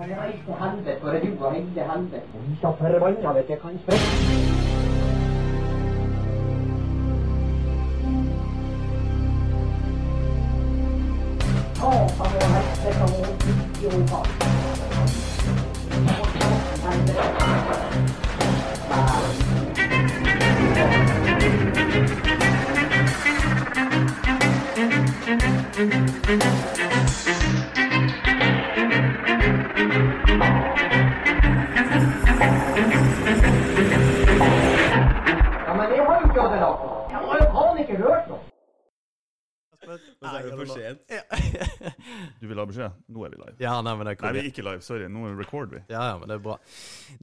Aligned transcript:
Kan 0.00 0.10
jeg 0.10 0.18
reise 0.18 0.38
til 0.44 0.54
helvete, 0.54 1.00
for 1.00 1.08
det 1.10 1.22
du 1.22 1.44
og 1.44 1.52
hele 1.54 1.64
helvete. 1.92 2.22
Og 2.34 2.40
så 2.60 2.68
forbanna 2.78 3.32
vet 3.32 3.50
Men 39.90 40.30
så 40.30 40.34
er 40.36 40.46
det 40.46 40.58
for 40.58 40.70
sent. 40.74 41.02
Du 42.40 42.46
vil 42.48 42.60
ha 42.60 42.66
beskjed? 42.68 43.00
Nå 43.10 43.24
er 43.26 43.34
vi 43.34 43.40
live. 43.40 43.56
Ja, 43.62 43.74
nei, 43.84 43.94
men 43.98 44.08
det 44.08 44.14
er 44.14 44.24
Nei, 44.26 44.32
vi 44.36 44.42
er 44.42 44.48
ikke 44.52 44.64
live. 44.66 44.84
Sorry. 44.86 45.08
Nå 45.10 45.32
record 45.38 45.74
vi. 45.74 45.82
Ja, 45.92 46.04
ja, 46.12 46.14
men 46.20 46.30
det 46.30 46.38
er 46.38 46.44
bra. 46.44 46.56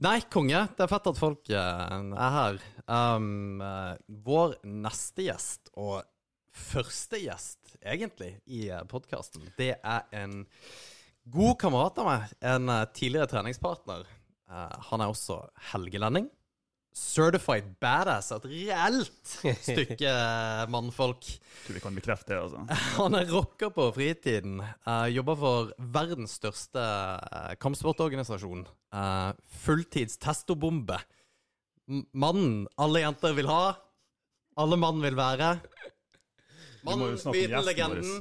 Nei, 0.04 0.18
konge. 0.32 0.62
Det 0.76 0.84
er 0.84 0.92
fett 0.92 1.10
at 1.12 1.20
folk 1.20 1.50
eh, 1.52 1.96
er 2.26 2.36
her. 2.36 2.60
Um, 2.88 3.64
eh, 3.64 3.96
vår 4.28 4.58
neste 4.68 5.26
gjest, 5.28 5.72
og 5.78 6.02
første 6.58 7.20
gjest, 7.22 7.76
egentlig, 7.80 8.32
i 8.50 8.66
podkasten, 8.90 9.46
det 9.58 9.76
er 9.76 10.06
en 10.18 10.40
god 11.28 11.58
kamerat 11.60 12.00
av 12.02 12.08
meg. 12.08 12.38
En 12.54 12.72
eh, 12.72 12.86
tidligere 12.96 13.30
treningspartner. 13.34 14.08
Uh, 14.48 14.72
han 14.90 15.04
er 15.04 15.12
også 15.12 15.42
helgelending. 15.72 16.30
Certified 16.98 17.68
badass. 17.82 18.32
Et 18.34 18.46
reelt 18.50 19.34
stykke 19.62 20.10
eh, 20.10 20.64
mannfolk. 20.72 21.26
Tror 21.64 21.76
vi 21.76 21.82
kan 21.82 21.96
bekrefte 21.96 22.34
det, 22.34 22.40
altså. 22.42 22.64
Han 22.98 23.14
er 23.18 23.30
rocker 23.30 23.70
på 23.74 23.88
fritiden. 23.94 24.58
Uh, 24.86 25.06
jobber 25.12 25.38
for 25.38 25.70
verdens 25.94 26.34
største 26.40 26.82
uh, 26.82 27.54
kampsportorganisasjon. 27.62 28.66
Uh, 28.94 29.30
fulltids 29.62 30.18
testobombe. 30.22 30.98
Mannen 32.12 32.66
alle 32.76 33.06
jenter 33.06 33.36
vil 33.38 33.48
ha. 33.48 33.76
Alle 34.58 34.76
mann 34.80 34.98
vil 35.04 35.16
være. 35.16 35.54
Mannen, 36.84 37.14
myten, 37.14 37.64
legenden. 37.64 38.18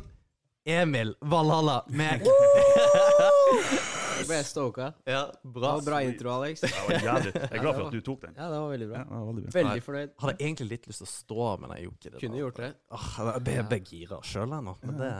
Emil 0.67 1.15
Valhalla 1.21 1.85
med 4.17 4.27
Ble 4.27 4.35
jeg 4.41 4.45
stoka? 4.49 4.89
Ja, 5.07 5.23
Det 5.31 5.53
bra. 5.57 5.73
var 5.77 5.81
bra 5.87 6.01
intro, 6.03 6.29
Alex. 6.37 6.61
Det 6.61 6.71
var 6.73 6.99
jævlig. 7.07 7.33
Jeg 7.33 7.51
er 7.51 7.63
glad 7.63 7.75
for 7.75 7.87
at 7.87 7.91
du 7.97 8.01
tok 8.01 8.21
den. 8.21 8.33
Ja, 8.37 8.49
det 8.51 8.59
var 8.61 8.69
veldig 8.75 8.89
bra. 8.91 8.97
Ja, 8.97 9.03
det 9.03 9.17
var 9.17 9.33
veldig 9.33 9.47
bra. 9.49 9.57
Veldig 9.61 9.83
fornøyd. 9.87 10.13
Hadde 10.25 10.37
egentlig 10.39 10.69
litt 10.69 10.87
lyst 10.91 11.03
til 11.03 11.07
å 11.07 11.13
stå, 11.15 11.49
men 11.61 11.75
jeg 11.77 11.87
gjorde 11.87 11.97
ikke 12.01 12.11
det. 12.17 12.21
Kunne 12.25 12.41
gjort 12.43 12.55
det. 12.63 12.71
Åh, 12.91 13.09
jeg 13.33 13.43
ble- 13.47 13.57
jeg 13.61 13.67
ble 13.73 13.79
gira 13.91 14.21
sjøl 14.23 14.57
ennå. 14.61 14.77
Men 14.83 14.97
det 14.97 15.11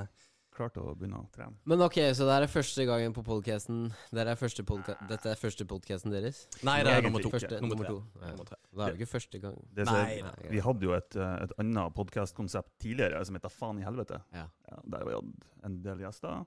Klarte 0.58 0.81
å 0.81 0.95
begynne 0.98 1.20
å 1.22 1.28
trene. 1.30 1.54
Men 1.70 1.81
ok, 1.86 1.94
så 2.17 2.26
det 2.26 2.34
er 2.34 2.48
første 2.50 2.81
gangen 2.89 3.14
på 3.14 3.22
podca 3.22 3.59
Dette 3.62 5.30
er 5.30 5.36
første 5.38 5.66
podcasten 5.70 6.09
deres? 6.09 6.48
Nei, 6.66 6.80
det 6.82 6.94
er 6.95 7.04
nummer 7.06 7.22
to. 7.22 7.30
Første, 7.30 7.59
Nummer 7.61 7.76
nummer 7.76 7.86
to. 7.86 7.98
Ja. 8.23 8.32
Nummer 8.32 8.45
tre. 8.50 8.58
Da 8.73 8.88
er 8.88 8.95
det 8.95 8.98
ikke 9.00 9.11
første 9.11 9.39
gang. 9.44 9.59
Det 9.72 9.86
som- 9.86 9.94
Nei, 9.94 10.22
nei. 10.26 10.50
Vi 10.50 10.59
hadde 10.59 10.82
jo 10.82 10.94
et, 10.98 11.16
et 11.16 11.52
annet 11.59 11.94
podkastkonsept 11.94 12.72
tidligere 12.82 13.23
som 13.23 13.36
heter 13.38 13.50
Faen 13.54 13.78
i 13.78 13.84
helvete. 13.86 14.20
Ja, 14.34 14.48
Ja, 14.72 14.78
der 14.89 15.06
vi 15.06 15.14
hatt 15.14 15.23
en 15.64 15.82
del 15.84 15.98
gjester. 16.00 16.45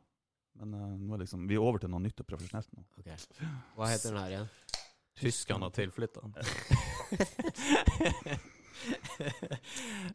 Men 0.61 0.75
uh, 0.77 0.92
nå 1.00 1.16
er 1.16 1.22
liksom, 1.25 1.48
vi 1.48 1.56
er 1.56 1.64
over 1.64 1.80
til 1.80 1.91
noe 1.92 2.03
nytt 2.05 2.20
og 2.20 2.28
profesjonelt 2.28 2.70
nå. 2.77 2.84
ok 3.00 3.08
Hva 3.78 3.89
heter 3.89 4.12
den 4.12 4.20
her 4.20 4.33
igjen? 4.34 4.48
Tyskerne 5.20 5.67
og 5.70 5.75
tilflytteren. 5.77 6.34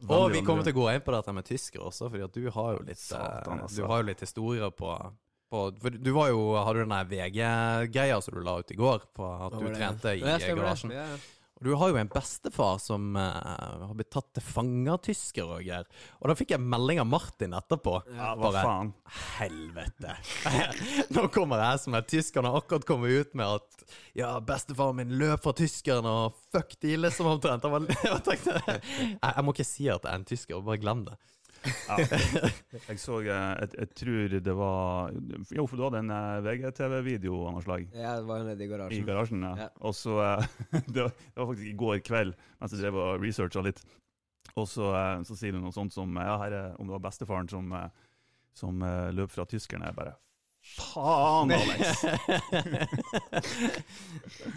og 0.10 0.32
vi 0.34 0.42
kommer 0.46 0.66
til 0.66 0.74
å 0.76 0.80
gå 0.80 0.88
inn 0.94 1.06
på 1.06 1.14
dette 1.16 1.36
med 1.36 1.48
tyskere 1.50 1.90
også, 1.90 2.10
fordi 2.10 2.26
at 2.28 2.38
du 2.38 2.50
har 2.54 2.70
jo 2.78 2.82
litt, 2.86 3.02
Satan, 3.02 3.58
eh, 3.58 3.64
altså. 3.66 3.78
du 3.78 3.90
har 3.90 4.02
jo 4.02 4.10
litt 4.12 4.26
historier 4.26 4.74
på, 4.74 4.92
på 5.54 5.64
For 5.82 5.98
du 5.98 6.12
var 6.16 6.32
jo, 6.34 6.42
hadde 6.60 6.78
du 6.78 6.84
den 6.84 6.96
der 6.96 7.10
VG-greia 7.14 8.22
som 8.22 8.38
du 8.38 8.42
la 8.46 8.60
ut 8.62 8.74
i 8.74 8.80
går, 8.80 9.10
på 9.18 9.32
at 9.48 9.58
du 9.58 9.66
trente 9.74 10.16
i 10.18 10.24
garasjen. 10.26 10.94
Ja. 10.94 11.10
Og 11.56 11.64
du 11.64 11.72
har 11.80 11.92
jo 11.92 12.00
en 12.02 12.10
bestefar 12.12 12.80
som 12.84 13.16
uh, 13.16 13.86
har 13.88 13.94
blitt 13.96 14.12
tatt 14.12 14.28
til 14.36 14.44
fange 14.44 14.92
av 14.92 15.00
tyskere 15.06 15.56
og 15.56 15.64
greier. 15.64 15.88
Og 16.20 16.28
da 16.28 16.36
fikk 16.36 16.52
jeg 16.52 16.64
melding 16.64 17.00
av 17.00 17.08
Martin 17.08 17.56
etterpå. 17.56 17.94
Ja, 18.12 18.34
hva 18.36 18.50
Bare, 18.50 18.64
faen? 18.68 18.92
Helvete. 19.38 20.18
Nå 21.16 21.30
kommer 21.32 21.64
jeg 21.64 21.84
som 21.86 21.96
er 21.96 22.08
tyskerne 22.12 22.52
har 22.52 22.60
akkurat 22.60 22.88
kommet 22.90 23.16
ut 23.16 23.40
med 23.40 23.62
at 23.62 23.88
ja, 24.20 24.34
bestefaren 24.44 25.00
min 25.00 25.16
løp 25.16 25.46
fra 25.46 25.56
tyskerne 25.56 26.12
og 26.26 26.36
fuck 26.52 26.76
de, 26.84 26.98
liksom 27.00 27.32
omtrent. 27.32 27.64
Jeg, 28.06 28.20
tenkte, 28.26 28.60
jeg, 28.68 28.82
jeg 29.22 29.44
må 29.44 29.54
ikke 29.56 29.66
si 29.68 29.88
at 29.90 30.04
jeg 30.04 30.12
er 30.12 30.20
en 30.20 30.28
tysker, 30.28 30.60
bare 30.66 30.80
glem 30.82 31.06
det. 31.08 31.16
Ja. 31.66 31.98
Jeg 32.90 33.00
så 33.02 33.20
eh, 33.24 33.30
jeg, 33.62 33.70
jeg 33.80 33.90
tror 33.98 34.34
det 34.46 34.54
var 34.58 35.14
Jo, 35.56 35.66
for 35.70 35.80
du 35.80 35.84
hadde 35.88 36.02
en 36.04 36.12
eh, 36.14 36.42
VGTV-video 36.46 37.38
av 37.48 37.56
noe 37.56 37.64
slag. 37.66 37.86
ja, 37.96 38.16
det 38.20 38.28
var 38.30 38.44
nede 38.46 38.62
i 38.62 38.68
I 38.68 38.72
garasjen. 38.72 39.06
garasjen, 39.08 39.46
ja. 39.48 39.54
Ja. 39.66 39.70
Og 39.88 39.96
så 39.98 40.18
eh, 40.24 40.48
det, 40.94 41.06
var, 41.08 41.14
det 41.16 41.40
var 41.40 41.50
faktisk 41.52 41.70
i 41.72 41.78
går 41.80 42.02
kveld, 42.06 42.36
mens 42.62 42.76
jeg 42.76 42.84
drev 42.84 43.00
og 43.02 43.24
researcha 43.24 43.64
litt. 43.66 43.82
Og 44.56 44.68
så, 44.70 44.92
så 45.26 45.36
sier 45.40 45.56
du 45.56 45.60
noe 45.64 45.74
sånt 45.76 45.94
som 45.96 46.14
Ja, 46.22 46.36
her 46.44 46.54
er 46.54 46.76
om 46.80 46.86
det 46.88 46.94
var 46.98 47.04
bestefaren 47.08 47.50
som, 47.50 47.74
som 48.56 48.84
løp 49.18 49.34
fra 49.34 49.48
tyskerne. 49.50 49.90
Jeg 49.90 49.98
bare 49.98 50.14
Faen, 50.66 51.52
Alex! 51.54 52.06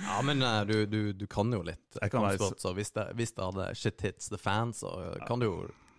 Ja, 0.06 0.22
men 0.25 0.40
du, 0.69 0.86
du, 0.86 1.12
du 1.12 1.26
kan 1.28 1.52
jo 1.52 1.60
litt 1.66 1.98
Jeg 2.00 2.10
kan 2.12 2.25
være 2.25 2.48
så 2.56 2.72
hvis 2.76 2.92
det, 2.96 3.04
hvis 3.19 3.34
det 3.36 3.44
hadde 3.44 3.66
shit 3.76 4.00
hits 4.06 4.30
the 4.32 4.38
fans, 4.40 4.80
så 4.84 4.92
kan 5.28 5.40
du 5.42 5.48
jo 5.48 5.56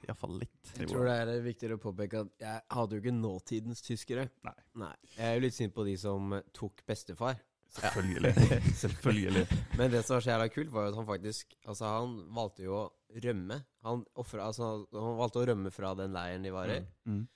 iallfall 0.10 0.40
litt. 0.42 0.74
Jeg 0.78 0.90
tror 0.92 1.08
det 1.08 1.18
er 1.22 1.44
viktigere 1.46 1.78
å 1.80 1.84
påpeke 1.84 2.24
at 2.26 2.44
jeg 2.44 2.64
hadde 2.76 2.98
jo 2.98 3.04
ikke 3.04 3.16
nåtidens 3.16 3.84
tyskere. 3.86 4.28
Nei. 4.48 4.56
Nei. 4.84 4.96
Jeg 5.16 5.26
er 5.28 5.38
jo 5.38 5.46
litt 5.46 5.58
sint 5.58 5.76
på 5.76 5.86
de 5.88 5.96
som 6.02 6.36
tok 6.56 6.84
bestefar. 6.90 7.40
Selvfølgelig. 7.80 8.34
Selvfølgelig. 8.82 9.44
Men 9.78 9.92
det 9.94 10.02
som 10.06 10.16
var 10.16 10.24
så 10.26 10.32
jævla 10.32 10.48
kult, 10.50 10.72
var 10.74 10.88
jo 10.88 10.94
at 10.94 10.96
han 10.98 11.06
faktisk 11.06 11.52
Altså, 11.70 11.86
han 11.86 12.16
valgte 12.34 12.64
jo 12.66 12.78
å 12.80 12.86
rømme. 13.26 13.60
Han, 13.86 14.06
offret- 14.18 14.46
altså, 14.46 14.70
han 14.94 15.20
valgte 15.20 15.44
å 15.44 15.50
rømme 15.52 15.72
fra 15.74 15.92
den 15.98 16.16
leiren 16.18 16.46
de 16.46 16.54
var 16.54 16.72
i. 16.74 16.80
Mm. 17.06 17.28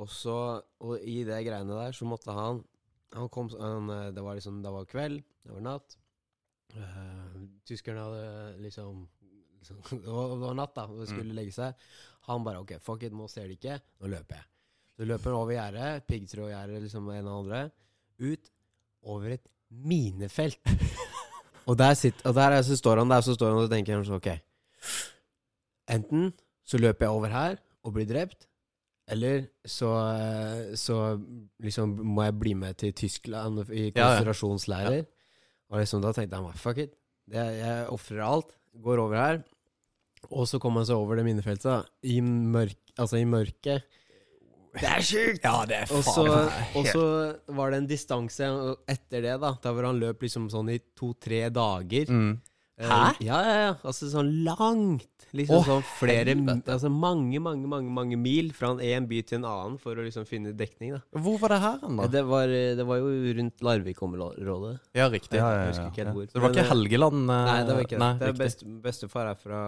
Og 0.00 0.08
så 0.10 0.36
Og 0.80 1.04
i 1.04 1.20
det 1.28 1.36
greiene 1.46 1.76
der 1.76 1.92
så 1.94 2.08
måtte 2.08 2.32
han 2.34 2.64
Han 3.14 3.28
kom 3.30 3.46
han, 3.60 3.92
Det 4.16 4.24
var 4.24 4.34
liksom 4.34 4.62
Det 4.64 4.72
var 4.74 4.88
kveld, 4.90 5.20
det 5.44 5.52
var 5.52 5.62
natt. 5.68 5.98
Uh, 6.74 7.44
tyskerne 7.68 8.02
hadde 8.02 8.62
liksom, 8.64 9.04
liksom 9.64 9.80
det, 10.04 10.10
var, 10.12 10.34
det 10.36 10.46
var 10.46 10.58
natt, 10.60 10.74
da, 10.76 10.84
og 10.92 11.08
skulle 11.10 11.36
legge 11.36 11.54
seg. 11.56 11.86
Han 12.28 12.44
bare 12.46 12.60
OK, 12.62 12.76
fuck 12.84 13.02
it, 13.04 13.16
nå 13.16 13.26
ser 13.32 13.48
de 13.50 13.56
ikke. 13.58 13.80
Nå 14.00 14.12
løper 14.12 14.38
jeg. 14.38 14.46
Så 14.94 15.08
løper 15.10 15.32
han 15.32 15.40
over 15.40 15.56
gjerdet, 15.56 16.06
piggtrådgjerdet, 16.06 16.82
liksom 16.84 17.10
en 17.10 17.26
og 17.32 17.40
andre, 17.42 17.64
ut 18.22 18.50
over 19.10 19.34
et 19.34 19.48
minefelt. 19.74 20.60
og 21.68 21.76
der, 21.80 21.96
sitter, 21.98 22.28
og 22.30 22.36
der 22.38 22.54
er, 22.60 22.62
så 22.62 22.78
står 22.78 23.02
han 23.02 23.10
der, 23.10 23.24
så 23.26 23.34
står 23.34 23.52
han 23.56 23.64
og 23.66 23.72
tenker 23.72 23.98
han 23.98 24.06
så 24.06 24.20
OK. 24.20 24.30
Enten 25.90 26.30
så 26.64 26.78
løper 26.80 27.08
jeg 27.08 27.16
over 27.18 27.32
her 27.34 27.56
og 27.84 27.96
blir 27.96 28.06
drept, 28.08 28.46
eller 29.12 29.42
så, 29.68 29.90
eh, 30.14 30.76
så 30.80 31.18
liksom 31.60 31.98
må 32.14 32.24
jeg 32.24 32.38
bli 32.40 32.54
med 32.56 32.78
til 32.80 32.94
Tyskland 32.96 33.66
i 33.68 33.90
Ja, 33.90 33.90
ja. 33.90 34.06
konsentrasjonsleirer. 34.06 35.02
Og 35.68 35.82
liksom 35.82 36.00
da 36.00 36.12
tenkte 36.16 36.38
han 36.40 36.56
fuck 36.56 36.78
it. 36.78 36.94
jeg, 37.28 37.58
jeg 37.58 37.88
ofrer 37.92 38.22
alt. 38.24 38.54
Går 38.84 39.02
over 39.02 39.16
her. 39.16 39.42
Og 40.30 40.48
så 40.48 40.60
kom 40.62 40.78
han 40.80 40.86
seg 40.88 41.00
over 41.00 41.20
det 41.20 41.26
minnefeltet, 41.26 41.90
I, 42.06 42.20
mørk, 42.22 42.78
altså 42.96 43.20
i 43.20 43.26
mørket. 43.28 43.84
Det 44.74 44.88
er 44.90 45.04
sjukt! 45.06 45.44
Ja, 45.44 45.60
det 45.70 45.84
er 45.84 45.92
Og 45.94 46.02
så, 46.02 46.24
faen 46.26 46.78
og 46.80 46.88
så 46.90 47.04
var 47.54 47.70
det 47.70 47.78
en 47.82 47.90
distanse 47.90 48.48
etter 48.90 49.22
det, 49.22 49.36
da. 49.42 49.52
Der 49.62 49.76
hvor 49.76 49.86
han 49.86 50.00
løp 50.02 50.24
liksom 50.26 50.48
sånn 50.50 50.72
i 50.74 50.80
to-tre 50.98 51.44
dager. 51.54 52.10
Mm. 52.10 52.32
Eh, 52.74 52.90
Hæ? 52.90 53.14
Ja, 53.22 53.38
ja, 53.46 53.58
ja. 53.68 53.74
Altså 53.86 54.08
sånn 54.10 54.30
langt. 54.46 55.06
Liksom 55.34 55.60
Å, 55.60 55.66
sånn 55.66 55.84
flere. 55.98 56.34
Altså 56.70 56.90
mange, 56.90 57.38
mange, 57.42 57.66
mange 57.70 57.90
mange 57.94 58.18
mil 58.18 58.52
fra 58.54 58.72
en 58.74 58.80
én 58.82 59.06
by 59.10 59.20
til 59.26 59.40
en 59.40 59.46
annen 59.50 59.76
for 59.82 59.98
å 59.98 60.04
liksom 60.06 60.26
finne 60.26 60.52
dekning, 60.54 60.94
da. 60.94 61.00
Hvor 61.22 61.40
var 61.42 61.54
det 61.54 61.58
her 61.64 61.80
hen, 61.82 61.98
da? 61.98 62.06
Det 62.10 62.22
var, 62.26 62.50
eh, 62.54 62.74
det 62.78 62.86
var 62.86 63.00
jo 63.02 63.34
rundt 63.38 63.64
Larvik-området. 63.66 64.78
Ja, 64.94 65.08
riktig. 65.10 65.38
Ja, 65.38 65.50
ja, 65.50 65.60
ja, 65.60 65.68
husker 65.72 65.90
ikke 65.90 66.06
ja. 66.06 66.14
hvor. 66.14 66.26
Så 66.30 66.38
det 66.38 66.44
var 66.44 66.54
ikke 66.54 66.64
eh, 66.64 66.70
Helgeland? 66.70 67.20
eh, 67.24 67.44
Nei, 67.50 67.58
det 67.66 67.76
var 67.78 67.86
ikke 67.86 67.96
det. 67.96 68.02
Nei, 68.04 68.12
det 68.22 68.30
er 68.30 68.40
best, 68.42 68.64
bestefar 68.86 69.30
er 69.32 69.38
fra 69.42 69.60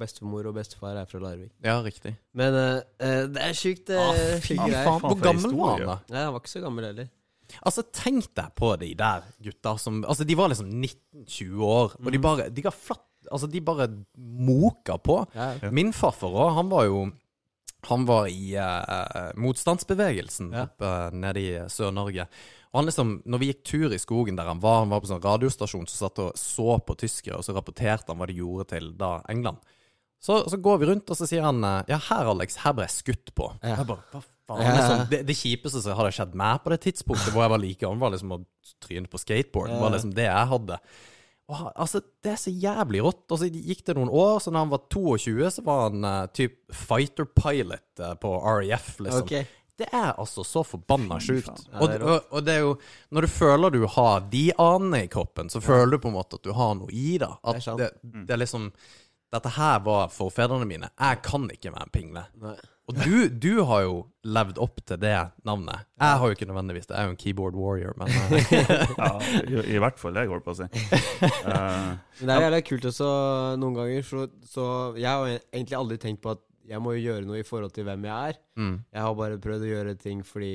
Bestemor 0.00 0.50
og 0.52 0.56
bestefar 0.56 1.00
er 1.00 1.08
fra 1.08 1.22
Larvik. 1.24 1.52
Ja, 1.64 1.78
riktig. 1.84 2.14
Men 2.36 2.60
eh, 2.60 3.24
det 3.28 3.44
er 3.44 3.56
Ah, 3.60 4.12
uh, 4.14 4.36
fy 4.40 4.54
sykt 4.54 4.60
faen, 4.60 5.00
faen 5.00 5.00
hvor 5.04 5.20
gammel 5.24 5.56
var 5.56 5.74
han 5.74 5.88
da? 5.88 5.96
Nei, 6.12 6.22
han 6.24 6.34
var 6.36 6.44
ikke 6.44 6.52
så 6.52 6.62
gammel 6.64 6.86
heller. 6.90 7.08
Altså, 7.64 7.82
tenk 7.94 8.28
deg 8.38 8.52
på 8.58 8.72
de 8.80 8.92
der 8.98 9.24
gutta 9.42 9.76
som 9.78 10.02
Altså, 10.04 10.24
de 10.28 10.36
var 10.38 10.48
liksom 10.52 10.70
19-20 10.70 11.64
år, 11.66 11.96
og 12.00 12.12
de 12.14 12.20
bare 12.22 12.48
De 12.50 12.62
ga 12.66 12.72
flatt 12.74 13.06
Altså, 13.30 13.46
de 13.52 13.60
bare 13.60 13.84
moka 14.16 14.96
på. 14.98 15.18
Ja, 15.36 15.50
ja. 15.60 15.70
Min 15.70 15.92
farfar 15.92 16.32
òg, 16.32 16.54
han 16.56 16.70
var 16.72 16.86
jo 16.88 17.02
Han 17.90 18.06
var 18.08 18.26
i 18.32 18.54
uh, 18.56 19.32
motstandsbevegelsen 19.40 20.52
Ja. 20.56 20.64
oppe 20.68 21.10
nede 21.16 21.40
i 21.40 21.52
Sør-Norge. 21.72 22.26
Og 22.72 22.78
han 22.80 22.86
liksom, 22.86 23.12
når 23.26 23.38
vi 23.42 23.46
gikk 23.50 23.62
tur 23.66 23.92
i 23.94 23.98
skogen 23.98 24.36
der 24.38 24.46
han 24.48 24.60
var, 24.62 24.82
han 24.84 24.92
var 24.92 25.00
på 25.02 25.08
sånn 25.10 25.22
radiostasjon 25.24 25.88
som 25.90 26.06
satt 26.06 26.20
og 26.22 26.36
så 26.38 26.76
på 26.86 26.94
tyskere, 27.00 27.38
og 27.40 27.44
så 27.46 27.54
rapporterte 27.56 28.12
han 28.12 28.20
hva 28.20 28.28
de 28.30 28.36
gjorde 28.38 28.68
til 28.74 28.92
da 29.00 29.16
England. 29.32 29.58
Så, 30.20 30.42
så 30.52 30.58
går 30.60 30.78
vi 30.82 30.90
rundt, 30.90 31.08
og 31.10 31.16
så 31.16 31.26
sier 31.26 31.42
han 31.46 31.64
eh, 31.64 31.80
Ja, 31.88 31.98
her, 32.10 32.28
Alex, 32.30 32.58
her 32.60 32.74
ble 32.76 32.84
jeg 32.86 32.94
skutt 32.98 33.32
på. 33.34 33.48
Ja. 33.64 33.78
Jeg 33.80 33.88
bare, 33.88 34.04
hva 34.12 34.20
faen? 34.50 34.64
Ja. 34.66 34.74
Liksom, 34.76 35.06
det, 35.12 35.22
det 35.30 35.38
kjipeste 35.38 35.84
som 35.84 35.96
hadde 35.98 36.12
skjedd 36.18 36.34
meg 36.38 36.60
på 36.64 36.74
det 36.74 36.82
tidspunktet 36.88 37.32
hvor 37.32 37.46
jeg 37.46 37.54
var 37.54 37.62
like 37.62 37.80
gammel, 37.84 38.02
var 38.02 38.14
liksom 38.16 38.36
å 38.36 38.42
tryne 38.84 39.10
på 39.10 39.22
skateboard. 39.22 39.72
Det 39.72 39.80
var 39.80 39.96
liksom 39.96 40.12
det 40.18 40.28
jeg 40.28 40.50
hadde. 40.52 40.78
Og, 41.50 41.62
altså, 41.74 42.00
det 42.22 42.30
er 42.30 42.38
så 42.38 42.52
jævlig 42.54 43.00
rått. 43.02 43.24
Og 43.26 43.40
så 43.40 43.48
gikk 43.50 43.82
det 43.86 43.96
noen 43.98 44.12
år, 44.12 44.36
så 44.42 44.52
da 44.54 44.62
han 44.62 44.70
var 44.70 44.84
22, 44.92 45.48
så 45.56 45.64
var 45.66 45.88
han 45.88 46.06
uh, 46.06 46.26
typ 46.36 46.60
fighter 46.74 47.26
pilot 47.26 48.02
uh, 48.02 48.14
på 48.20 48.34
RAF, 48.38 48.92
liksom. 49.02 49.26
Okay. 49.26 49.48
Det 49.80 49.88
er 49.96 50.10
altså 50.20 50.44
så 50.44 50.60
forbanna 50.66 51.16
sjukt. 51.24 51.62
Ja, 51.70 51.78
Og, 51.80 51.88
det 51.88 52.00
og, 52.04 52.32
og 52.36 52.42
det 52.44 52.52
er 52.52 52.66
jo 52.66 52.74
Når 53.16 53.24
du 53.24 53.28
føler 53.32 53.72
du 53.72 53.86
har 53.88 54.26
de 54.28 54.42
anene 54.60 55.06
i 55.06 55.08
kroppen, 55.08 55.48
så 55.48 55.62
føler 55.64 55.94
du 55.94 56.02
på 56.02 56.10
en 56.10 56.18
måte 56.18 56.36
at 56.36 56.44
du 56.44 56.50
har 56.52 56.74
noe 56.76 56.92
i 56.92 57.14
det. 57.16 57.30
At 57.40 57.62
Det 57.64 57.76
det, 57.80 57.88
det 58.28 58.34
er 58.36 58.42
liksom 58.42 58.68
Dette 59.32 59.54
her 59.54 59.80
var 59.86 60.10
forfedrene 60.12 60.68
mine. 60.68 60.90
Jeg 60.98 61.22
kan 61.24 61.48
ikke 61.54 61.72
være 61.72 61.86
en 61.86 61.94
pingle. 61.94 62.26
Nei. 62.42 62.56
Og 62.90 62.98
du, 63.06 63.28
du 63.30 63.62
har 63.68 63.84
jo 63.86 63.94
levd 64.26 64.58
opp 64.60 64.80
til 64.84 64.98
det 65.00 65.14
navnet. 65.46 65.86
Jeg 66.00 66.18
har 66.20 66.26
jo 66.26 66.36
ikke 66.36 66.48
nødvendigvis 66.50 66.88
det. 66.90 66.96
Jeg 66.96 67.02
er 67.02 67.08
jo 67.08 67.14
en 67.14 67.20
keyboard 67.22 67.56
warrior, 67.56 67.94
men 68.00 68.10
eh, 68.12 68.92
Ja, 68.98 69.10
i, 69.46 69.62
I 69.76 69.80
hvert 69.80 69.98
fall 70.02 70.18
jeg, 70.20 70.28
holdt 70.32 70.44
på 70.46 70.52
å 70.52 70.58
si. 70.58 70.68
Uh, 71.46 71.94
Men 72.20 72.28
det 72.28 72.34
er 72.36 72.44
jævlig 72.46 72.62
kult 72.68 72.88
også 72.90 73.08
noen 73.62 73.78
ganger, 73.78 74.04
så, 74.10 74.26
så 74.50 74.66
jeg 75.00 75.08
har 75.08 75.30
egentlig 75.54 75.78
aldri 75.78 76.00
tenkt 76.02 76.20
på 76.24 76.34
at 76.34 76.42
jeg 76.70 76.82
må 76.84 76.92
jo 76.98 77.00
gjøre 77.08 77.24
noe 77.26 77.40
i 77.40 77.46
forhold 77.46 77.72
til 77.74 77.86
hvem 77.88 78.04
jeg 78.06 78.34
er. 78.34 78.40
mm, 78.60 78.74
Jeg 78.94 79.02
har 79.06 79.16
bare 79.18 79.40
prøvd 79.42 79.64
å 79.66 79.70
gjøre 79.72 79.96
ting 79.98 80.20
fordi 80.26 80.52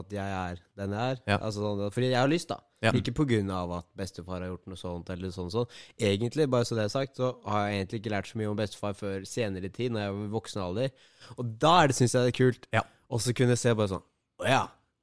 at 0.00 0.12
jeg 0.14 0.36
er 0.38 0.60
den 0.78 0.94
jeg 0.94 1.16
er. 1.16 1.22
Ja. 1.26 1.40
Altså, 1.42 1.74
fordi 1.90 2.12
jeg 2.12 2.20
har 2.20 2.30
lyst, 2.30 2.52
da. 2.52 2.60
Ja. 2.80 2.92
Ikke 2.96 3.12
av 3.52 3.72
at 3.76 3.86
bestefar 3.96 4.40
har 4.40 4.48
gjort 4.48 4.66
noe 4.70 4.80
sånt 4.80 5.10
eller 5.12 5.32
sånn 5.34 5.50
sånn. 5.52 5.68
Egentlig, 6.00 6.48
bare 6.48 6.64
så 6.64 6.78
det 6.78 6.86
er 6.86 6.92
sagt, 6.92 7.18
så 7.20 7.34
har 7.44 7.66
jeg 7.68 7.80
egentlig 7.82 8.00
ikke 8.00 8.12
lært 8.14 8.30
så 8.30 8.38
mye 8.40 8.48
om 8.48 8.56
bestefar 8.56 8.94
før 8.96 9.26
senere 9.28 9.68
i 9.68 9.74
tid, 9.74 9.92
når 9.92 10.00
jeg 10.00 10.14
var 10.16 10.24
i 10.24 10.32
voksen 10.32 10.62
alder. 10.64 10.90
Og 11.36 11.50
da 11.60 11.74
er 11.82 11.90
det, 11.92 11.96
syns 11.98 12.14
jeg 12.16 12.24
det 12.24 12.32
er 12.32 12.38
kult. 12.38 12.68
Ja. 12.72 12.84
Og 13.10 13.20
så 13.20 13.34
kunne 13.36 13.52
jeg 13.56 13.60
se 13.60 13.74
bare 13.76 13.90
sånn 13.90 14.06
Å 14.40 14.48
ja, 14.48 14.62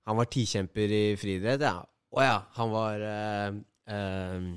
han 0.09 0.17
var 0.17 0.29
tikjemper 0.33 0.93
i 0.97 1.03
friidrett, 1.21 1.61
ja. 1.61 1.83
Å 1.85 2.23
ja, 2.23 2.37
han 2.57 2.71
var 2.73 3.03
øh, 3.05 3.57
øh, 3.93 4.47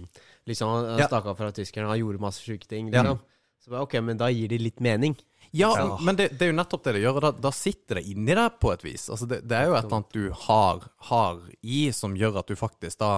Liksom, 0.48 0.70
han, 0.72 0.88
Ja. 1.02 1.08
stakk 1.10 1.26
av 1.28 1.36
fra 1.36 1.50
tyskerne, 1.52 1.90
han 1.90 2.00
gjorde 2.00 2.22
masse 2.22 2.40
sjuke 2.40 2.66
ting, 2.70 2.88
liksom. 2.90 3.20
Så 3.60 3.68
bare, 3.74 3.84
ok, 3.84 3.98
men 4.00 4.16
da 4.16 4.30
gir 4.32 4.48
det 4.48 4.62
litt 4.62 4.80
mening. 4.80 5.18
Ja, 5.52 5.70
Ja. 5.76 5.98
men 6.00 6.16
det, 6.16 6.28
det 6.38 6.46
er 6.46 6.52
jo 6.52 6.56
nettopp 6.60 6.84
det 6.84 6.92
det 6.94 7.02
gjør, 7.02 7.16
og 7.18 7.22
da, 7.26 7.30
da 7.48 7.50
sitter 7.54 7.98
det 7.98 8.04
inni 8.12 8.34
deg 8.38 8.58
på 8.62 8.70
et 8.72 8.84
vis. 8.86 9.08
Altså 9.10 9.26
det, 9.26 9.40
det 9.50 9.56
er 9.58 9.66
jo 9.70 9.74
et 9.74 9.84
eller 9.84 9.96
annet 9.98 10.12
du 10.14 10.28
har, 10.46 10.84
har 11.10 11.40
i 11.62 11.80
som 11.96 12.14
gjør 12.18 12.38
at 12.42 12.50
du 12.50 12.56
faktisk 12.58 13.00
da 13.02 13.12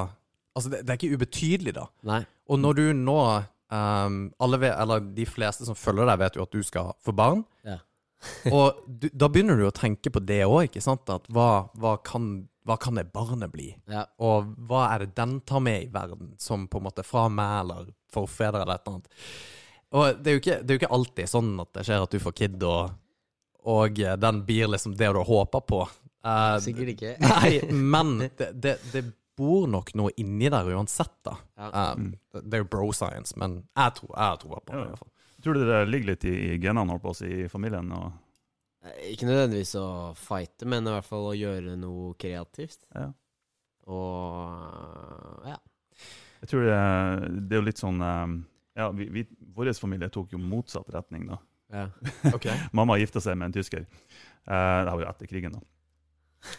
Altså, 0.53 0.69
det, 0.69 0.83
det 0.85 0.93
er 0.93 0.99
ikke 0.99 1.17
ubetydelig, 1.17 1.73
da. 1.79 1.87
Nei. 2.05 2.19
Og 2.53 2.59
når 2.61 2.75
du 2.77 2.83
nå 2.93 3.15
um, 3.73 4.17
alle 4.45 4.59
vet, 4.61 4.75
Eller 4.83 5.01
de 5.17 5.25
fleste 5.25 5.65
som 5.65 5.79
følger 5.79 6.05
deg, 6.11 6.19
vet 6.21 6.37
jo 6.37 6.43
at 6.45 6.53
du 6.53 6.61
skal 6.69 6.91
få 7.01 7.15
barn. 7.17 7.41
Ja. 7.65 7.79
og 8.53 8.83
du, 8.87 9.07
da 9.17 9.31
begynner 9.33 9.57
du 9.57 9.65
å 9.65 9.73
tenke 9.73 10.13
på 10.13 10.21
det 10.21 10.43
òg, 10.45 10.67
ikke 10.69 10.83
sant? 10.85 11.09
At 11.09 11.25
hva, 11.33 11.71
hva, 11.81 11.95
kan, 12.05 12.29
hva 12.69 12.77
kan 12.77 13.01
det 13.01 13.07
barnet 13.15 13.49
bli? 13.55 13.71
Ja. 13.89 14.05
Og 14.21 14.53
hva 14.69 14.91
er 14.93 15.07
det 15.07 15.15
den 15.17 15.39
tar 15.49 15.65
med 15.65 15.87
i 15.87 15.91
verden, 15.95 16.35
som 16.37 16.69
på 16.69 16.83
en 16.83 16.87
måte 16.91 17.07
fra 17.07 17.25
meg 17.33 17.57
eller 17.63 17.89
forfedre 18.13 18.61
eller 18.67 18.77
et 18.77 18.85
eller 18.87 19.01
annet? 19.01 19.25
Og 19.93 20.19
det 20.19 20.31
er, 20.31 20.37
jo 20.37 20.41
ikke, 20.41 20.59
det 20.63 20.73
er 20.73 20.77
jo 20.77 20.81
ikke 20.83 20.95
alltid 20.97 21.31
sånn 21.31 21.51
at 21.63 21.73
det 21.77 21.87
skjer 21.87 22.05
at 22.07 22.15
du 22.15 22.21
får 22.23 22.35
kid, 22.37 22.63
og, 22.65 22.95
og 23.69 23.99
eh, 24.01 24.15
den 24.21 24.45
blir 24.49 24.71
liksom 24.73 24.95
det 24.97 25.11
du 25.13 25.21
håper 25.29 25.65
på. 25.69 25.83
Uh, 26.23 26.57
Sikkert 26.63 26.95
ikke. 26.95 27.17
Nei, 27.25 27.59
men 27.75 28.15
det, 28.39 28.53
det, 28.55 28.77
det 28.93 29.03
bor 29.39 29.67
nok 29.71 29.93
noe 29.99 30.13
inni 30.21 30.51
der 30.53 30.69
uansett, 30.75 31.15
da. 31.27 31.37
Ja. 31.59 31.71
Um, 31.93 32.13
det 32.35 32.59
er 32.59 32.65
jo 32.65 32.69
bro 32.73 32.91
science, 32.97 33.37
men 33.41 33.63
jeg 33.77 33.97
tror, 33.99 34.13
jeg 34.15 34.43
tror 34.45 34.61
på 34.61 34.69
det. 34.69 34.83
I 34.83 34.85
hvert 34.85 35.03
fall. 35.03 35.13
tror 35.45 35.59
du 35.59 35.65
det 35.67 35.81
ligger 35.89 36.13
litt 36.13 36.29
i, 36.29 36.37
i 36.53 36.61
genene 36.63 36.95
holdt 36.95 37.05
på 37.05 37.15
å 37.15 37.19
si, 37.19 37.33
i 37.45 37.49
familien? 37.53 37.91
Og, 37.97 38.13
Ikke 39.11 39.29
nødvendigvis 39.29 39.75
å 39.81 39.89
fighte, 40.19 40.69
men 40.71 40.87
i 40.87 40.95
hvert 40.95 41.09
fall 41.09 41.33
å 41.33 41.37
gjøre 41.37 41.77
noe 41.81 42.15
kreativt. 42.21 42.85
Ja. 42.95 43.09
Og 43.91 45.49
ja. 45.49 45.59
jeg 46.45 46.53
tror 46.53 46.69
det, 46.69 46.81
det 47.49 47.57
er 47.57 47.59
jo 47.59 47.67
litt 47.67 47.81
sånn 47.83 47.99
Ja, 47.99 48.93
vi, 48.95 49.09
vi, 49.11 49.25
vår 49.57 49.73
familie 49.81 50.09
tok 50.13 50.33
jo 50.35 50.41
motsatt 50.41 50.89
retning, 50.95 51.29
da. 51.33 51.41
ja. 51.73 51.89
Okay. 52.37 52.57
Mamma 52.73 52.99
gifta 53.01 53.21
seg 53.25 53.39
med 53.39 53.51
en 53.51 53.57
tysker. 53.61 53.85
Eh, 53.87 54.79
det 54.85 54.93
var 54.93 55.01
jo 55.05 55.11
etter 55.11 55.31
krigen, 55.31 55.59
da. 55.59 55.63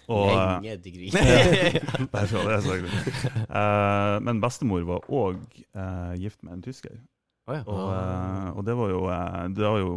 Og, 0.07 0.29
eh, 0.31 0.43
Lenge 0.53 0.75
etter 0.77 0.93
krigen. 0.95 1.17
Bare 2.13 2.27
for 2.31 2.47
det 2.47 2.61
sagt. 2.63 3.25
Eh, 3.43 4.19
men 4.23 4.43
bestemor 4.43 4.85
var 4.87 5.09
òg 5.11 5.41
gift 6.21 6.43
med 6.43 6.59
en 6.59 6.63
tysker. 6.69 7.01
Oh, 7.43 7.55
ja. 7.57 7.63
Og, 7.67 7.87
eh, 7.91 8.49
og 8.55 8.63
det 8.67 8.75
var 8.79 8.91
jo, 8.93 8.99
eh, 9.11 9.47
det 9.51 9.65
var 9.67 9.81
jo 9.81 9.95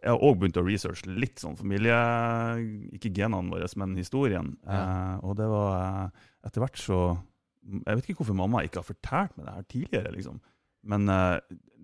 Jeg 0.00 0.12
har 0.12 0.22
òg 0.22 0.36
begynt 0.38 0.58
å 0.60 0.62
researche 0.62 1.08
litt 1.10 1.40
sånn 1.40 1.56
familie 1.58 1.96
Ikke 2.94 3.10
genene 3.10 3.50
våre, 3.50 3.66
men 3.80 3.96
historien. 3.98 4.52
Ja. 4.66 5.18
og 5.24 5.34
det 5.40 5.48
var 5.50 5.72
eh, 5.80 6.28
Etter 6.46 6.62
hvert 6.62 6.78
så 6.78 7.00
Jeg 7.64 7.96
vet 7.98 8.06
ikke 8.10 8.22
hvorfor 8.22 8.38
mamma 8.38 8.62
ikke 8.64 8.84
har 8.84 8.86
fortalt 8.86 9.34
meg 9.36 9.48
det 9.48 9.56
her 9.56 9.66
tidligere, 9.72 10.12
liksom. 10.14 10.38
Men 10.86 11.10
eh, 11.12 11.40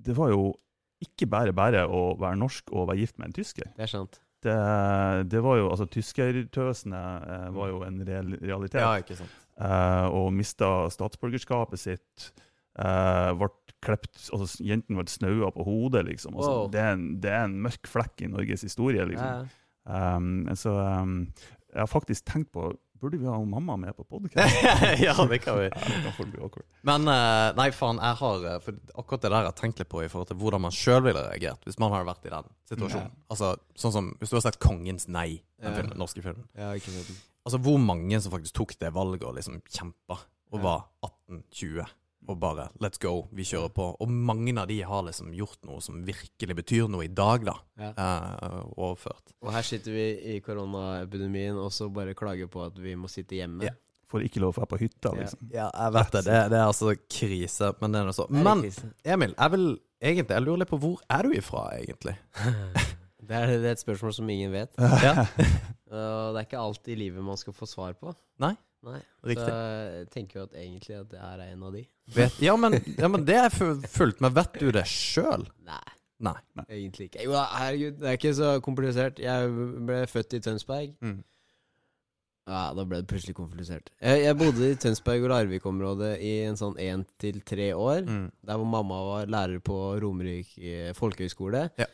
det 0.06 0.14
var 0.16 0.30
jo 0.32 0.44
ikke 1.04 1.26
bare 1.28 1.52
bare 1.52 1.82
å 1.92 2.14
være 2.20 2.38
norsk 2.40 2.70
og 2.72 2.86
være 2.88 3.02
gift 3.02 3.18
med 3.20 3.28
en 3.30 3.36
tysker. 3.36 3.68
Det 3.76 3.84
er 3.84 3.90
sant. 3.92 4.20
Det, 4.46 4.54
det 5.32 5.40
var 5.42 5.56
jo, 5.58 5.66
altså 5.72 5.86
Tyskertøsene 5.90 7.00
eh, 7.26 7.46
var 7.56 7.70
jo 7.72 7.80
en 7.86 7.96
real, 8.06 8.34
realitet 8.40 8.80
ja, 8.80 8.92
ikke 9.02 9.16
sant. 9.18 9.32
eh, 9.58 10.06
og 10.14 10.28
mista 10.36 10.68
statsborgerskapet 10.92 11.80
sitt. 11.82 12.28
Eh, 12.78 13.30
ble 13.40 13.48
klept, 13.84 14.14
altså 14.36 14.60
Jentene 14.64 15.00
ble 15.00 15.10
snaua 15.12 15.50
på 15.54 15.64
hodet, 15.66 16.04
liksom. 16.10 16.36
Altså, 16.36 16.52
Wow. 16.62 16.70
det, 16.72 16.80
er 16.84 16.96
en, 16.96 17.06
det 17.24 17.32
er 17.32 17.44
en 17.48 17.58
mørk 17.66 17.88
flekk 17.90 18.22
i 18.26 18.30
Norges 18.32 18.64
historie, 18.68 19.04
liksom. 19.08 19.26
Ja. 19.26 19.62
Um, 20.16 20.48
så 20.58 20.72
um, 20.82 21.18
jeg 21.72 21.78
har 21.82 21.90
faktisk 21.92 22.24
tenkt 22.26 22.50
på 22.56 22.70
Burde 23.00 23.18
vi 23.20 23.26
ha 23.28 23.36
mamma 23.44 23.76
med 23.76 23.96
på 23.96 24.04
podkast? 24.08 24.62
ja, 25.04 25.14
det 25.28 25.38
kan 25.44 25.58
vi. 25.58 25.66
ja, 25.68 26.12
det 26.18 26.50
kan. 26.54 26.62
Men 26.88 27.08
eh, 27.12 27.50
nei, 27.58 27.66
faen, 27.76 27.98
jeg 28.00 28.18
har 28.22 28.46
eh, 28.48 28.56
For 28.64 28.78
akkurat 29.02 29.22
det 29.26 29.30
der 29.30 29.36
har 29.36 29.48
jeg 29.50 29.58
tenkt 29.60 29.82
litt 29.82 29.90
på 29.92 30.00
i 30.04 30.08
forhold 30.08 30.30
til 30.30 30.38
hvordan 30.40 30.64
man 30.64 30.74
sjøl 30.74 31.02
ville 31.04 31.22
reagert 31.28 31.66
hvis 31.68 31.78
man 31.82 31.92
hadde 31.92 32.08
vært 32.08 32.28
i 32.28 32.32
den 32.32 32.48
situasjonen. 32.72 33.12
Altså, 33.32 33.52
sånn 33.76 33.94
som 33.94 34.08
Hvis 34.20 34.32
du 34.32 34.38
har 34.38 34.46
sett 34.46 34.58
'Kongens 34.62 35.08
nei', 35.12 35.42
den 35.60 35.72
Ja. 35.72 35.76
filmen, 35.76 35.98
norske 36.00 36.22
filmen. 36.24 36.46
Ja, 36.56 36.72
ikke 36.78 36.94
sant. 36.94 37.12
Altså, 37.46 37.60
hvor 37.62 37.78
mange 37.78 38.18
som 38.20 38.32
faktisk 38.32 38.54
tok 38.56 38.72
det 38.80 38.92
valget 38.94 39.22
og 39.28 39.36
liksom 39.36 39.60
kjempa, 39.70 40.18
og 40.52 40.62
var 40.62 40.86
18-20, 41.04 41.84
og 42.28 42.40
bare 42.40 42.68
'let's 42.80 42.98
go', 43.00 43.28
vi 43.32 43.44
kjører 43.44 43.72
på. 43.74 43.96
Og 44.00 44.10
mange 44.10 44.54
av 44.60 44.68
de 44.68 44.80
har 44.82 45.02
liksom 45.02 45.32
gjort 45.34 45.64
noe 45.64 45.80
som 45.80 46.02
virkelig 46.04 46.56
betyr 46.56 46.88
noe 46.90 47.04
i 47.04 47.08
dag, 47.12 47.44
da. 47.44 47.56
Ja. 47.78 47.92
eh, 47.96 48.62
overført. 48.76 49.34
Og 49.42 49.52
her 49.52 49.62
sitter 49.62 49.92
vi 49.92 50.36
i 50.36 50.40
koronaepidemien 50.40 51.56
og 51.56 51.72
så 51.72 51.88
bare 51.92 52.14
klager 52.14 52.46
på 52.46 52.64
at 52.66 52.78
vi 52.78 52.94
må 52.94 53.08
sitte 53.08 53.36
hjemme. 53.36 53.64
Ja. 53.64 53.74
Får 54.06 54.22
ikke 54.22 54.40
lov 54.40 54.54
å 54.54 54.60
være 54.60 54.70
på 54.70 54.78
hytta, 54.84 55.10
liksom. 55.18 55.48
Ja, 55.50 55.66
jeg 55.74 55.92
vet 55.96 56.12
det. 56.12 56.24
Det, 56.24 56.50
det 56.52 56.58
er 56.58 56.66
altså 56.66 56.92
krise, 57.10 57.72
men 57.80 57.92
det 57.92 58.00
er 58.00 58.04
noe 58.06 58.14
så. 58.14 58.28
Er 58.30 58.44
Men. 58.46 58.62
Emil, 59.04 59.34
jeg 59.34 59.50
vil 59.56 59.66
egentlig 60.00 60.36
Jeg 60.36 60.44
lurer 60.44 60.60
litt 60.62 60.70
på 60.70 60.78
hvor 60.78 61.00
er 61.10 61.26
du 61.26 61.34
ifra, 61.34 61.64
egentlig? 61.74 62.14
det, 63.26 63.34
er, 63.34 63.46
det 63.58 63.66
er 63.66 63.72
et 63.72 63.82
spørsmål 63.82 64.14
som 64.14 64.30
ingen 64.30 64.54
vet. 64.54 64.78
Ja, 64.78 65.26
Og 66.00 66.34
det 66.36 66.40
er 66.42 66.48
ikke 66.48 66.62
alt 66.62 66.88
i 66.92 66.96
livet 66.98 67.24
man 67.24 67.36
skal 67.40 67.54
få 67.56 67.66
svar 67.70 67.94
på. 67.98 68.14
Nei. 68.42 68.54
Nei. 68.86 69.00
Riktig. 69.26 69.44
Så 69.48 69.54
jeg 69.96 70.08
tenker 70.14 70.38
jo 70.40 70.44
at 70.46 70.56
egentlig 70.60 70.96
at 71.00 71.08
det 71.10 71.18
her 71.22 71.40
er 71.42 71.52
en 71.54 71.62
av 71.66 71.72
de. 71.74 71.84
vet, 72.14 72.36
ja, 72.44 72.54
men, 72.60 72.76
ja, 72.98 73.08
men 73.10 73.24
det 73.26 73.38
er 73.40 73.48
fu- 73.50 73.80
fullt. 73.90 74.20
med 74.22 74.34
vet 74.36 74.58
du 74.60 74.68
det 74.76 74.84
sjøl? 74.86 75.48
Nei. 75.66 75.80
Nei. 76.22 76.36
Egentlig 76.70 77.08
ikke. 77.10 77.24
Jo 77.26 77.32
da, 77.34 77.42
herregud, 77.58 77.98
det 78.00 78.08
er 78.12 78.14
ikke 78.20 78.34
så 78.38 78.52
komplisert. 78.64 79.18
Jeg 79.20 79.50
ble 79.88 79.98
født 80.08 80.36
i 80.38 80.40
Tønsberg. 80.46 80.94
Mm. 81.04 81.18
Ja, 82.46 82.60
da 82.78 82.84
ble 82.86 83.00
det 83.02 83.08
plutselig 83.10 83.34
komplisert. 83.34 83.88
Jeg, 83.98 84.20
jeg 84.22 84.36
bodde 84.38 84.68
i 84.70 84.76
Tønsberg 84.78 85.24
og 85.26 85.32
Larvik-området 85.32 86.12
i 86.22 86.30
en 86.46 86.54
sånn 86.56 86.76
én 86.78 87.02
til 87.18 87.40
tre 87.42 87.72
år. 87.74 88.04
Mm. 88.06 88.28
Der 88.46 88.60
hvor 88.60 88.68
mamma 88.70 89.00
var 89.08 89.26
lærer 89.34 89.58
på 89.66 89.80
Romerike 90.00 90.92
folkehøgskole. 90.94 91.64
Ja. 91.82 91.88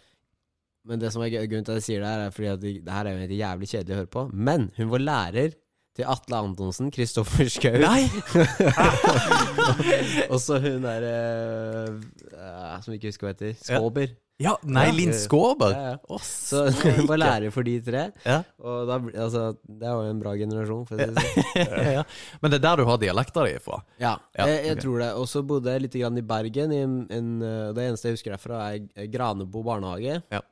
Men 0.89 1.03
det 1.03 1.13
som 1.15 1.23
er 1.23 1.31
gøy- 1.31 1.47
grunnen 1.47 1.67
til 1.67 1.77
at 1.77 1.83
jeg 1.83 1.89
sier 1.89 2.03
det 2.03 2.11
her, 2.11 2.25
er 2.27 2.35
fordi 2.35 2.49
at 2.53 2.63
det, 2.63 2.73
det 2.87 2.95
her 2.97 3.07
er 3.07 3.15
jo 3.15 3.25
helt 3.27 3.37
jævlig 3.39 3.69
kjedelig 3.71 3.95
å 3.95 4.01
høre 4.01 4.15
på. 4.17 4.25
Men 4.33 4.71
hun 4.79 4.91
var 4.91 5.05
lærer 5.07 5.55
til 5.97 6.09
Atle 6.09 6.41
Antonsen, 6.41 6.91
Kristoffer 6.91 7.51
Schou. 7.53 7.77
Nei! 7.83 8.09
og 10.33 10.39
så 10.41 10.59
hun 10.63 10.83
der 10.87 11.07
eh, 11.07 11.95
eh, 12.33 12.77
Som 12.83 12.97
ikke 12.97 13.13
husker 13.13 13.29
hva 13.29 13.35
heter. 13.35 13.57
Skåber. 13.61 14.15
Ja, 14.43 14.57
nei, 14.67 14.87
Ja. 14.89 14.95
Linn 14.97 15.13
Skåber. 15.15 15.75
Ja, 15.77 15.91
ja. 15.93 16.19
Så 16.25 16.65
hun 16.71 17.07
var 17.07 17.21
lærer 17.21 17.53
for 17.55 17.67
de 17.67 17.77
tre. 17.85 18.07
Ja. 18.27 18.41
Og 18.59 18.89
da, 18.89 18.99
altså, 19.25 19.43
det 19.69 19.87
var 19.87 20.07
jo 20.07 20.15
en 20.15 20.23
bra 20.23 20.33
generasjon. 20.41 20.87
For 20.89 20.99
å 20.99 21.07
si 21.13 21.45
sånn. 21.45 21.91
ja. 21.99 22.05
Men 22.43 22.55
det 22.55 22.59
er 22.59 22.65
der 22.67 22.83
du 22.83 22.89
har 22.89 22.99
dialekta 23.03 23.45
di 23.47 23.55
ifra? 23.61 23.83
Ja, 24.03 24.17
jeg, 24.35 24.49
jeg 24.49 24.73
okay. 24.73 24.83
tror 24.87 25.05
det. 25.05 25.11
Og 25.21 25.29
så 25.31 25.45
bodde 25.47 25.77
jeg 25.77 25.85
litt 25.87 25.99
grann 26.01 26.19
i 26.19 26.25
Bergen. 26.33 26.75
I 26.75 26.81
en, 26.87 26.97
en, 27.13 27.29
eh, 27.47 27.69
det 27.77 27.87
eneste 27.91 28.11
jeg 28.11 28.19
husker 28.19 28.35
derfra, 28.35 28.65
er 28.73 29.13
Granebo 29.13 29.63
barnehage. 29.67 30.19
Ja. 30.33 30.43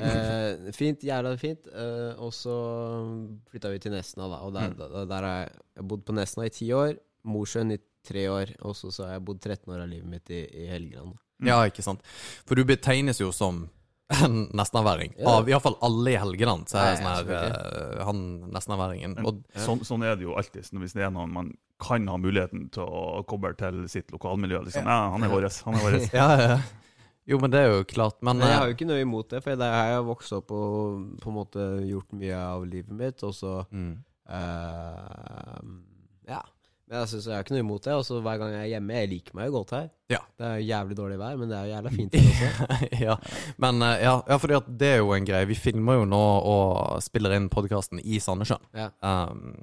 Eh, 0.00 0.70
fint, 0.72 1.02
jævla 1.04 1.34
fint. 1.40 1.66
Eh, 1.68 2.14
og 2.22 2.32
så 2.32 2.54
flytta 3.50 3.72
vi 3.74 3.78
til 3.82 3.92
Nesna, 3.92 4.28
da. 4.30 4.38
Og 4.46 4.52
der, 4.54 4.70
Mm. 4.70 4.76
der, 4.78 5.04
der 5.06 5.22
har 5.22 5.38
jeg, 5.42 5.50
jeg 5.74 5.82
har 5.82 5.88
bodd 5.88 6.04
på 6.06 6.14
Nesna 6.16 6.46
i 6.46 6.48
ti 6.54 6.70
år. 6.72 6.96
Mosjøen 7.26 7.72
i 7.72 7.78
tre 8.06 8.26
år. 8.30 8.54
Og 8.62 8.74
så 8.76 8.90
så 8.92 9.04
har 9.06 9.12
jeg 9.18 9.24
bodd 9.24 9.40
13 9.40 9.68
år 9.74 9.82
av 9.82 9.88
livet 9.88 10.08
mitt 10.08 10.30
i, 10.30 10.46
i 10.64 10.66
Helgeland. 10.70 11.14
Ja, 11.42 11.60
ikke 11.66 11.82
sant. 11.82 12.00
For 12.46 12.54
du 12.54 12.64
betegnes 12.64 13.18
jo 13.20 13.32
som 13.32 13.68
en 14.12 14.48
nestenværing. 14.52 15.14
Ja. 15.18 15.38
Av 15.38 15.48
iallfall 15.48 15.76
alle 15.82 16.12
i 16.12 16.18
Helgeland. 16.20 16.68
Så 16.68 16.78
er 16.78 16.90
det 16.92 16.98
sånn 17.00 17.30
her 17.32 17.98
uh, 17.98 18.04
Han 18.04 18.50
nestenværingen. 18.52 19.16
Og 19.24 19.40
sånn, 19.56 19.80
sånn 19.88 20.04
er 20.04 20.16
det 20.16 20.26
jo 20.26 20.34
alltid. 20.36 20.64
Så 20.66 20.78
Hvis 20.82 20.92
det 20.94 21.02
er 21.06 21.10
noen 21.14 21.32
man 21.32 21.52
kan 21.82 22.06
ha 22.08 22.16
muligheten 22.20 22.68
til 22.70 22.84
å 22.84 23.22
koble 23.26 23.54
til 23.58 23.88
sitt 23.88 24.12
lokalmiljø 24.12 24.60
liksom. 24.66 24.84
Ja, 24.86 25.10
han 25.10 25.24
er 25.24 25.32
vår. 25.32 25.48
Han 25.64 25.74
er 25.74 25.86
vår. 25.86 25.98
ja, 26.20 26.28
ja. 26.40 26.58
Jo, 27.28 27.38
men 27.38 27.52
det 27.52 27.60
er 27.62 27.70
jo 27.70 27.84
klart. 27.86 28.18
Men, 28.24 28.42
jeg 28.42 28.50
har 28.50 28.64
eh, 28.64 28.72
jo 28.72 28.76
ikke 28.76 28.88
noe 28.88 29.02
imot 29.02 29.28
det, 29.30 29.42
for 29.44 29.58
der 29.58 29.76
har 29.76 29.92
jeg 29.92 30.08
vokst 30.08 30.34
opp 30.34 30.50
og 30.56 31.04
på 31.22 31.30
en 31.30 31.36
måte 31.36 31.68
gjort 31.86 32.16
mye 32.18 32.40
av 32.40 32.66
livet 32.66 32.96
mitt. 32.98 33.22
Og 33.26 33.36
så 33.36 33.60
mm. 33.70 33.94
uh, 34.32 35.62
Ja. 36.30 36.42
Men 36.90 37.06
jeg 37.06 37.08
synes 37.08 37.26
jeg 37.28 37.32
har 37.32 37.44
ikke 37.46 37.54
noe 37.54 37.62
imot 37.62 37.86
det. 37.86 37.94
Og 37.96 38.02
så 38.04 38.18
hver 38.20 38.40
gang 38.42 38.50
jeg 38.52 38.64
er 38.66 38.70
hjemme 38.74 38.96
Jeg 38.98 39.08
liker 39.14 39.36
meg 39.38 39.48
jo 39.48 39.54
godt 39.54 39.70
her. 39.78 39.86
Ja. 40.12 40.18
Det 40.36 40.48
er 40.48 40.58
jo 40.58 40.66
jævlig 40.68 40.96
dårlig 40.98 41.20
vær, 41.22 41.38
men 41.40 41.48
det 41.48 41.56
er 41.56 41.68
jo 41.68 41.72
jævla 41.76 41.92
fint 41.94 42.18
her 42.18 42.28
også. 42.32 42.78
ja. 43.06 43.16
Men 43.64 43.86
uh, 43.86 43.94
ja, 44.02 44.14
ja 44.28 44.40
at 44.58 44.72
det 44.82 44.90
er 44.90 45.00
jo 45.00 45.14
en 45.14 45.28
greie. 45.30 45.48
Vi 45.48 45.56
filmer 45.56 46.02
jo 46.02 46.08
nå 46.10 46.24
og 46.52 47.02
spiller 47.06 47.38
inn 47.38 47.52
podkasten 47.54 48.02
i 48.02 48.18
Sandnessjøen. 48.20 48.66
Ja. 48.74 48.90
Um, 48.98 49.54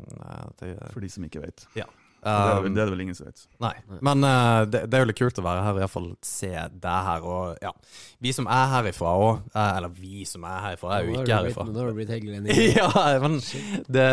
det, 0.64 0.78
For 0.94 1.04
de 1.04 1.12
som 1.12 1.28
ikke 1.28 1.44
vet. 1.44 1.68
ja. 1.78 1.92
Det 2.20 2.32
er, 2.36 2.60
Um, 2.60 2.74
det 2.76 2.82
er 2.82 2.90
det 2.90 2.94
vel 2.94 3.02
ingen 3.06 3.16
som 3.16 3.30
vet. 3.30 3.46
Nei. 3.64 3.74
Men 4.04 4.24
uh, 4.28 4.66
det, 4.68 4.84
det 4.92 4.98
er 4.98 5.06
jo 5.06 5.08
litt 5.10 5.20
kult 5.20 5.40
å 5.40 5.46
være 5.46 5.64
her 5.64 5.78
og 5.78 5.84
iallfall 5.84 6.10
se 6.26 6.52
deg 6.52 7.06
her. 7.08 7.24
Og 7.24 7.64
ja, 7.64 7.72
vi 8.20 8.34
som 8.36 8.50
er 8.52 8.66
herifra 8.74 9.14
òg, 9.16 9.48
eller 9.56 9.94
vi 9.96 10.26
som 10.28 10.44
er 10.50 10.60
herifra, 10.68 10.98
er 10.98 11.08
jo 11.08 11.16
ikke 11.22 11.38
herifra. 11.38 11.66
Nå 11.70 11.80
har 11.80 11.92
du 11.92 12.00
blitt 12.02 12.12
helgelending. 12.12 12.60
ja, 12.80 12.90
men 13.24 13.40
det, 13.88 14.08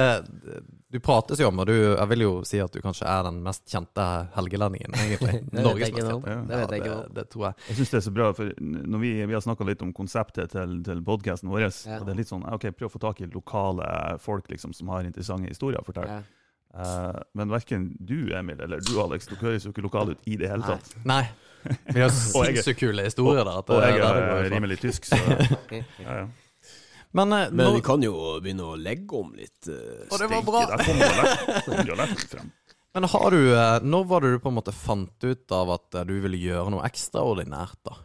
Du 0.95 1.01
prates 1.03 1.43
jo 1.43 1.51
om, 1.51 1.59
og 1.65 1.67
du, 1.67 1.75
jeg 1.75 2.09
vil 2.13 2.25
jo 2.25 2.31
si 2.47 2.61
at 2.63 2.73
du 2.73 2.79
kanskje 2.85 3.09
er 3.11 3.27
den 3.27 3.43
mest 3.45 3.67
kjente 3.73 4.07
helgelendingen, 4.37 4.95
egentlig. 5.03 5.43
Norges 5.67 5.91
mest 5.91 6.07
kjente. 6.07 6.39
Det 6.47 6.63
vet 6.63 6.77
jeg 6.77 6.85
ikke 6.85 6.95
om. 6.95 7.13
det 7.19 7.27
tror 7.35 7.49
jeg. 7.49 7.61
Jeg 7.67 7.81
syns 7.81 7.95
det 7.97 8.01
er 8.01 8.07
så 8.07 8.15
bra, 8.21 8.31
for 8.39 8.55
når 8.63 9.03
vi, 9.03 9.13
vi 9.27 9.39
har 9.39 9.45
snakka 9.45 9.67
litt 9.67 9.83
om 9.83 9.93
konseptet 9.97 10.55
til, 10.55 10.79
til 10.87 11.03
podkasten 11.11 11.51
vår. 11.51 11.67
Ja. 11.67 11.99
Og 11.99 12.07
det 12.07 12.15
er 12.15 12.23
litt 12.23 12.31
sånn, 12.31 12.47
ok, 12.47 12.71
Prøv 12.77 12.91
å 12.93 12.95
få 12.95 13.03
tak 13.03 13.21
i 13.25 13.31
lokale 13.33 13.87
folk 14.23 14.51
liksom, 14.53 14.75
som 14.77 14.95
har 14.95 15.07
interessante 15.09 15.51
historier 15.51 15.83
å 15.83 15.87
fortelle. 15.87 16.21
Ja. 16.21 16.36
Eh, 16.76 17.18
men 17.38 17.49
verken 17.52 17.85
du, 17.99 18.18
Emil, 18.37 18.61
eller 18.61 18.83
du, 18.85 18.95
Alex, 19.00 19.28
dere 19.30 19.40
høres 19.47 19.64
jo 19.64 19.73
ikke 19.73 19.85
lokale 19.87 20.16
ut 20.16 20.26
i 20.28 20.37
det 20.40 20.50
hele 20.52 20.66
tatt. 20.66 20.90
Nei. 21.09 21.23
Vi 21.88 22.00
har 22.02 22.11
sinnssykt 22.14 22.78
kule 22.83 23.06
historier 23.06 23.47
der. 23.49 23.62
Og 23.64 23.80
jeg 23.87 24.02
er 24.02 24.18
er 24.37 24.50
rimelig 24.52 24.76
tysk, 24.85 25.09
så 25.09 25.16
ja, 25.73 25.83
ja. 26.04 26.26
Men, 27.16 27.33
uh, 27.33 27.47
Men 27.54 27.73
vi 27.78 27.80
kan 27.87 28.02
jo 28.04 28.12
begynne 28.45 28.66
å 28.68 28.76
legge 28.76 29.16
om 29.16 29.30
litt. 29.38 29.71
uh, 29.71 30.04
Og 30.12 30.18
det 30.21 30.28
var 30.35 30.42
bra. 30.45 30.64
Der 30.75 30.85
kom 30.85 30.99
dialekt- 31.00 31.64
kom 31.64 31.80
dialekten 31.88 32.28
frem. 32.35 32.50
men 32.97 33.04
har 33.12 33.30
du 33.33 33.38
uh, 33.54 33.78
Når 33.85 34.04
var 34.11 34.21
det 34.26 34.33
du 34.35 34.38
på 34.45 34.52
en 34.52 34.59
måte 34.59 34.75
fant 34.76 35.25
ut 35.25 35.52
av 35.56 35.73
at 35.78 35.97
eh, 36.00 36.04
du 36.09 36.14
ville 36.21 36.37
gjøre 36.42 36.71
noe 36.75 36.85
ekstraordinært, 36.88 37.78
da? 37.88 37.97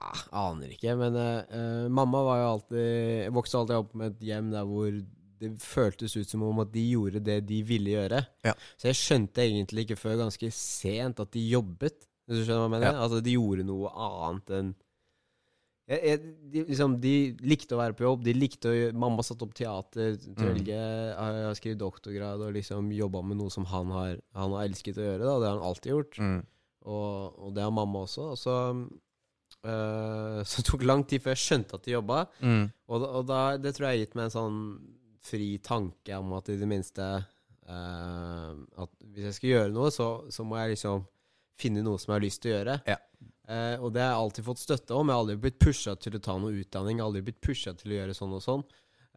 Ah, 0.00 0.20
aner 0.50 0.72
ikke, 0.74 0.94
men 0.98 1.16
eh, 1.16 1.40
eh, 1.56 1.88
mamma 1.92 2.22
var 2.24 2.38
jo 2.42 2.46
alltid 2.54 3.32
vokste 3.36 3.58
alltid 3.60 3.76
opp 3.82 3.90
med 4.00 4.14
et 4.14 4.22
hjem 4.30 4.48
der 4.52 4.64
hvor 4.68 4.92
det 5.40 5.54
føltes 5.64 6.14
ut 6.18 6.28
som 6.28 6.44
om 6.44 6.60
at 6.62 6.70
de 6.74 6.82
gjorde 6.92 7.22
det 7.24 7.38
de 7.48 7.62
ville 7.66 7.94
gjøre. 7.94 8.20
Ja. 8.44 8.52
Så 8.76 8.90
jeg 8.90 9.00
skjønte 9.00 9.42
egentlig 9.46 9.86
ikke 9.86 9.98
før 10.00 10.20
ganske 10.26 10.52
sent 10.54 11.22
at 11.22 11.32
de 11.32 11.46
jobbet. 11.48 12.06
Hvis 12.28 12.42
du 12.42 12.44
skjønner 12.44 12.62
hva 12.62 12.68
jeg 12.68 12.76
mener? 12.76 12.92
Ja. 12.92 13.02
Altså 13.06 13.22
de 13.24 13.36
gjorde 13.38 13.66
noe 13.66 13.90
annet 13.96 14.56
enn 14.58 14.72
jeg, 15.90 16.00
jeg, 16.06 16.18
de, 16.52 16.62
liksom, 16.68 16.92
de 17.02 17.12
likte 17.42 17.74
å 17.74 17.80
være 17.80 17.96
på 17.98 18.04
jobb. 18.04 18.22
De 18.22 18.34
likte 18.36 18.70
å 18.70 18.90
Mamma 19.02 19.24
satte 19.26 19.42
opp 19.42 19.56
teater. 19.58 20.14
Mm. 20.38 20.60
Har, 20.70 21.38
har 21.48 21.56
skrevet 21.58 21.80
doktorgrad 21.80 22.44
og 22.46 22.54
liksom 22.54 22.92
jobba 22.94 23.24
med 23.26 23.40
noe 23.40 23.50
som 23.50 23.66
han 23.66 23.90
har, 23.96 24.20
han 24.38 24.54
har 24.54 24.68
elsket 24.68 25.00
å 25.00 25.06
gjøre. 25.08 25.24
Da. 25.24 25.36
Det 25.40 25.48
har 25.48 25.56
han 25.56 25.66
alltid 25.70 25.94
gjort. 25.96 26.20
Mm. 26.22 26.38
Og, 26.86 27.40
og 27.42 27.56
det 27.56 27.64
har 27.66 27.74
mamma 27.74 28.04
også. 28.06 28.28
Og 28.36 28.38
så, 28.38 28.54
øh, 29.66 30.38
så 30.48 30.62
det 30.62 30.66
tok 30.70 30.86
lang 30.86 31.02
tid 31.10 31.24
før 31.24 31.34
jeg 31.34 31.44
skjønte 31.48 31.80
at 31.80 31.88
de 31.88 31.96
jobba. 31.96 32.22
Mm. 32.38 32.64
Og, 32.86 33.08
og 33.08 33.26
da, 33.32 33.42
det 33.58 33.74
tror 33.74 33.88
jeg 33.88 33.96
har 33.96 34.04
gitt 34.04 34.18
meg 34.20 34.30
en 34.30 34.36
sånn 34.36 34.62
fri 35.24 35.52
tanke 35.64 36.16
om 36.16 36.32
at 36.38 36.48
i 36.52 36.58
det 36.60 36.68
minste 36.68 37.06
uh, 37.20 38.52
At 38.80 38.92
hvis 39.04 39.28
jeg 39.28 39.36
skal 39.36 39.50
gjøre 39.50 39.72
noe, 39.74 39.90
så, 39.94 40.10
så 40.32 40.46
må 40.46 40.58
jeg 40.60 40.74
liksom 40.76 41.04
finne 41.60 41.84
noe 41.84 42.00
som 42.00 42.12
jeg 42.12 42.16
har 42.16 42.24
lyst 42.24 42.42
til 42.42 42.52
å 42.52 42.54
gjøre. 42.56 42.76
Ja. 42.88 42.96
Uh, 43.50 43.76
og 43.82 43.90
det 43.92 44.00
har 44.04 44.14
jeg 44.14 44.22
alltid 44.24 44.46
fått 44.46 44.62
støtte 44.62 44.96
om. 44.96 45.08
Jeg 45.10 45.18
har 45.18 45.24
aldri 45.24 45.40
blitt 45.42 45.58
pusha 45.60 45.96
til 46.00 46.16
å 46.16 46.22
ta 46.24 46.36
noe 46.40 46.54
utdanning. 46.62 46.96
Jeg 46.96 47.04
har 47.04 47.10
aldri 47.10 47.26
blitt 47.26 47.42
pusha 47.44 47.74
til 47.76 47.92
å 47.92 47.98
gjøre 47.98 48.16
sånn 48.16 48.36
og 48.38 48.44
sånn. 48.44 48.64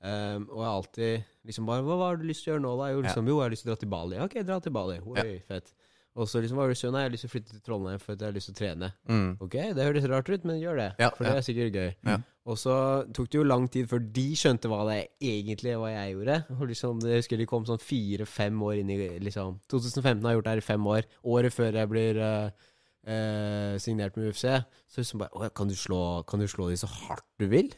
Um, 0.04 0.50
og 0.50 0.58
jeg 0.58 0.68
har 0.68 0.74
alltid 0.76 1.28
liksom 1.48 1.68
bare 1.70 1.84
Hva, 1.88 1.96
hva 1.96 2.08
har 2.10 2.18
du 2.20 2.26
lyst 2.28 2.44
til 2.44 2.52
å 2.52 2.56
gjøre 2.58 2.64
nå, 2.66 2.72
da? 2.82 2.88
Jo, 2.92 3.04
liksom, 3.06 3.30
jo, 3.30 3.38
jeg 3.38 3.46
har 3.46 3.54
lyst 3.54 3.64
til 3.64 3.70
å 3.70 3.74
dra 3.74 3.82
til 3.84 3.92
Bali. 3.94 4.18
Ok, 4.26 4.34
dra 4.44 4.58
til 4.60 4.76
Bali. 4.76 4.98
Oi, 5.14 5.28
fett. 5.48 5.72
Og 6.14 6.30
så 6.30 6.42
liksom, 6.44 6.60
var 6.62 6.70
det? 6.70 6.78
Nei, 6.94 7.02
jeg 7.02 7.10
har 7.10 7.14
lyst 7.14 7.26
til 7.26 7.32
å 7.32 7.34
flytte 7.34 7.56
til 7.56 7.62
Trondheim 7.66 8.02
for 8.02 8.14
at 8.14 8.22
jeg 8.22 8.30
har 8.30 8.36
lyst 8.36 8.50
til 8.52 8.54
å 8.54 8.60
trene. 8.60 8.90
Mm. 9.10 9.30
Ok, 9.42 9.56
det 9.74 9.86
høres 9.88 10.06
rart 10.12 10.30
ut, 10.30 10.44
men 10.46 10.60
gjør 10.62 10.78
det. 10.78 10.90
Ja, 11.02 11.10
for 11.10 11.26
det 11.26 11.32
er 11.40 11.46
sikkert 11.48 11.78
gøy. 11.80 11.94
Ja. 12.06 12.18
Og 12.44 12.60
så 12.60 12.76
tok 13.16 13.32
det 13.32 13.40
jo 13.40 13.46
lang 13.48 13.66
tid 13.72 13.88
før 13.90 14.04
de 14.14 14.26
skjønte 14.38 14.70
hva 14.70 14.84
det 14.92 14.98
egentlig 15.24 15.74
hva 15.80 15.90
jeg 15.90 16.12
gjorde. 16.14 16.36
Og 16.58 16.68
liksom, 16.70 17.00
Jeg 17.08 17.24
husker 17.24 17.40
de 17.42 17.48
kom 17.50 17.66
sånn 17.66 17.82
fire-fem 17.82 18.62
år 18.68 18.82
inn 18.82 18.92
i 18.94 19.00
liksom 19.24 19.58
2015 19.72 20.22
har 20.22 20.34
jeg 20.34 20.40
gjort 20.40 20.50
det 20.50 20.54
her 20.54 20.62
i 20.62 20.68
fem 20.68 20.92
år. 20.94 21.08
Året 21.34 21.56
før 21.56 21.80
jeg 21.80 21.92
blir 21.94 22.20
uh, 22.22 22.68
uh, 23.08 23.74
signert 23.82 24.20
med 24.20 24.30
UFC. 24.30 24.46
Så 24.92 25.02
liksom 25.02 25.24
bare 25.24 25.50
kan 25.56 25.72
du 25.72 25.78
slå, 25.80 26.04
kan 26.30 26.44
du 26.44 26.46
slå 26.52 26.70
de 26.70 26.78
så 26.84 26.92
hardt 26.92 27.26
du 27.42 27.48
vil? 27.50 27.74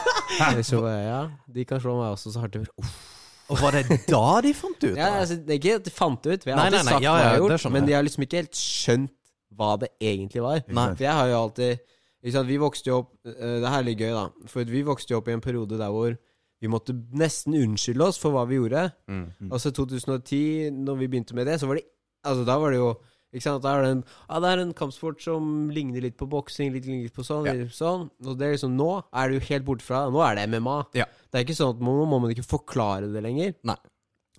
så 0.70 0.80
bare, 0.80 1.02
ja, 1.02 1.20
de 1.52 1.68
kan 1.68 1.82
slå 1.82 1.98
meg 2.00 2.14
også 2.14 2.32
så 2.32 2.46
hardt 2.46 2.56
de 2.56 2.64
vil. 2.64 2.72
Uff. 2.80 3.15
Og 3.52 3.60
var 3.60 3.76
det 3.76 4.00
da 4.08 4.22
de 4.42 4.52
fant 4.56 4.80
ut? 4.82 4.96
Ja, 5.00 5.10
altså, 5.20 5.36
det 5.38 5.54
er 5.54 5.60
ikke 5.60 5.76
at 5.80 5.86
de 5.86 5.92
fant 5.94 6.22
det 6.24 6.38
ut, 6.38 6.44
for 6.44 6.50
jeg 6.50 6.58
har 6.58 6.64
Nei, 6.64 6.70
nei, 6.70 6.78
alltid 6.80 6.88
nei, 6.88 6.94
sagt 6.96 7.04
ja, 7.04 7.12
hva 7.12 7.20
jeg 7.20 7.28
har 7.30 7.42
gjort, 7.42 7.62
sånn 7.62 7.76
men 7.76 7.88
de 7.88 7.96
har 7.96 8.06
liksom 8.06 8.26
ikke 8.26 8.40
helt 8.42 8.60
skjønt 8.60 9.12
hva 9.56 9.68
det 9.80 9.90
egentlig 10.02 10.42
var. 10.44 10.62
Nei. 10.68 10.86
For 10.94 11.06
jeg 11.06 11.16
har 11.16 11.30
jo 11.30 11.36
alltid 11.40 11.84
liksom, 12.26 12.48
Vi 12.50 12.56
vokste 12.60 12.90
jo 12.90 12.96
opp 13.00 13.12
eh, 13.30 13.58
Det 13.62 13.70
her 13.72 13.78
er 13.78 13.86
litt 13.86 14.02
gøy, 14.02 14.10
da. 14.12 14.48
For 14.52 14.72
vi 14.76 14.82
vokste 14.84 15.14
jo 15.14 15.20
opp 15.22 15.30
i 15.30 15.36
en 15.36 15.44
periode 15.44 15.78
der 15.80 15.92
hvor 15.94 16.16
vi 16.60 16.70
måtte 16.72 16.94
nesten 17.16 17.54
unnskylde 17.56 18.06
oss 18.08 18.18
for 18.20 18.32
hva 18.32 18.46
vi 18.48 18.56
gjorde. 18.56 18.86
Mm. 19.12 19.50
Altså 19.52 19.70
2010, 19.76 20.70
når 20.72 20.98
vi 21.02 21.08
begynte 21.12 21.36
med 21.36 21.46
det, 21.48 21.58
så 21.60 21.68
var 21.68 21.80
det 21.80 21.86
Altså 22.26 22.42
da 22.42 22.56
var 22.58 22.72
det 22.74 22.80
jo 22.80 22.88
ikke 23.36 23.46
sant, 23.46 23.64
er 23.68 23.82
det, 23.84 23.90
en, 23.96 24.04
ja, 24.30 24.40
det 24.42 24.50
er 24.54 24.62
en 24.64 24.72
kampsport 24.76 25.20
som 25.22 25.68
ligner 25.70 26.02
litt 26.06 26.16
på 26.18 26.28
boksing, 26.32 26.72
litt 26.74 26.86
ligner 26.88 27.06
litt 27.10 27.14
på 27.16 27.24
sånn, 27.26 27.46
Ja. 27.46 27.52
litt 27.52 27.76
sånn. 27.76 28.08
Og 28.26 28.38
det 28.40 28.46
er 28.48 28.56
liksom 28.56 28.76
Nå 28.76 28.90
er 29.12 29.28
det 29.28 29.38
jo 29.40 29.46
helt 29.54 29.64
borte 29.68 29.82
fra 29.86 30.06
Nå 30.10 30.22
er 30.24 30.34
det 30.40 30.48
MMA. 30.50 30.78
Ja. 30.98 31.04
Det 31.30 31.40
er 31.40 31.44
ikke 31.46 31.58
sånn 31.60 31.76
at 31.76 31.80
nå 31.84 31.94
må 32.08 32.20
man 32.20 32.32
ikke 32.32 32.46
forklare 32.48 33.12
det 33.12 33.22
lenger. 33.22 33.54
Nei. 33.62 33.76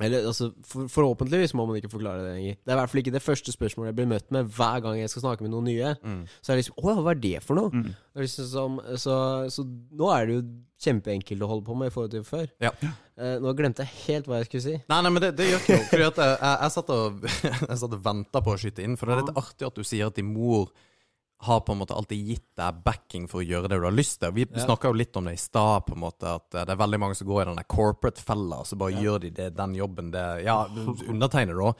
Eller 0.03 0.27
altså, 0.29 0.51
for, 0.67 0.89
Forhåpentligvis 0.93 1.55
må 1.57 1.65
man 1.65 1.79
ikke 1.79 1.91
forklare 1.91 2.21
det 2.21 2.35
lenger. 2.35 2.59
Det 2.61 2.71
er 2.71 2.77
i 2.77 2.79
hvert 2.81 2.91
fall 2.91 3.01
ikke 3.01 3.15
det 3.15 3.23
første 3.25 3.53
spørsmålet 3.55 3.91
jeg 3.91 3.97
blir 3.97 4.09
møtt 4.11 4.31
med 4.35 4.53
hver 4.57 4.83
gang 4.85 4.99
jeg 4.99 5.11
skal 5.13 5.25
snakke 5.25 5.45
med 5.45 5.53
noen 5.55 5.69
nye. 5.71 5.95
Mm. 6.03 6.21
Så 6.37 6.51
er 6.51 6.57
det 6.57 6.63
liksom 6.63 6.77
Å 6.77 6.91
ja, 6.91 7.01
hva 7.01 7.13
er 7.13 7.21
det 7.23 7.35
for 7.45 7.59
noe? 7.59 7.73
Mm. 7.73 7.91
Det 7.91 8.25
liksom 8.27 8.49
som, 8.51 8.79
så, 9.01 9.17
så 9.53 9.65
nå 9.67 10.11
er 10.13 10.29
det 10.29 10.37
jo 10.37 10.47
kjempeenkelt 10.87 11.41
å 11.41 11.49
holde 11.49 11.65
på 11.65 11.77
med 11.77 11.89
i 11.89 11.93
forhold 11.93 12.13
til 12.13 12.25
før. 12.27 12.45
Ja. 12.61 12.71
Eh, 13.17 13.37
nå 13.41 13.53
glemte 13.57 13.85
jeg 13.85 14.03
helt 14.05 14.29
hva 14.29 14.41
jeg 14.41 14.51
skulle 14.51 14.65
si. 14.67 14.75
Nei, 14.91 14.99
nei, 15.01 15.13
men 15.13 15.23
det, 15.23 15.31
det 15.39 15.49
gjør 15.49 15.63
ikke 15.63 15.79
noe. 15.79 15.87
Fordi 15.89 16.09
at 16.11 16.21
jeg, 16.21 16.35
jeg, 16.35 16.59
jeg 16.61 16.75
satt 16.75 16.93
og, 16.93 17.25
jeg 17.71 17.79
satt 17.81 17.97
og 17.97 18.03
venta 18.05 18.43
på 18.45 18.53
å 18.53 18.59
skyte 18.61 18.85
inn. 18.85 18.99
For 18.99 19.09
det 19.09 19.15
er 19.15 19.23
litt 19.23 19.41
artig 19.41 19.69
at 19.71 19.81
du 19.81 19.87
sier 19.87 20.11
at 20.11 20.19
din 20.19 20.29
mor 20.29 20.69
har 21.39 21.59
på 21.61 21.71
en 21.71 21.77
måte 21.77 21.93
alltid 21.93 22.27
gitt 22.31 22.45
deg 22.57 22.79
backing 22.83 23.27
for 23.29 23.43
å 23.43 23.45
gjøre 23.45 23.69
det 23.69 23.77
du 23.77 23.83
har 23.85 23.93
lyst 23.93 24.19
til. 24.19 24.31
Vi 24.33 24.45
Ja. 24.49 24.65
snakka 24.65 24.89
jo 24.89 24.93
litt 24.93 25.15
om 25.17 25.25
det 25.25 25.33
i 25.33 25.37
stad, 25.37 25.85
på 25.85 25.93
en 25.93 26.01
måte, 26.01 26.23
at 26.35 26.55
eh, 26.55 26.65
det 26.65 26.73
er 26.73 26.81
veldig 26.81 26.99
mange 26.99 27.15
som 27.15 27.27
går 27.27 27.41
i 27.41 27.45
den 27.45 27.55
der 27.59 27.67
corporate-fella, 27.69 28.59
og 28.61 28.65
så 28.65 28.75
bare 28.77 28.97
gjør 28.97 29.19
de 29.21 29.29
det, 29.29 29.55
den 29.55 29.75
jobben 29.75 30.11
det 30.11 30.43
Ja, 30.43 30.65
undertegner, 30.65 31.53
da. 31.53 31.73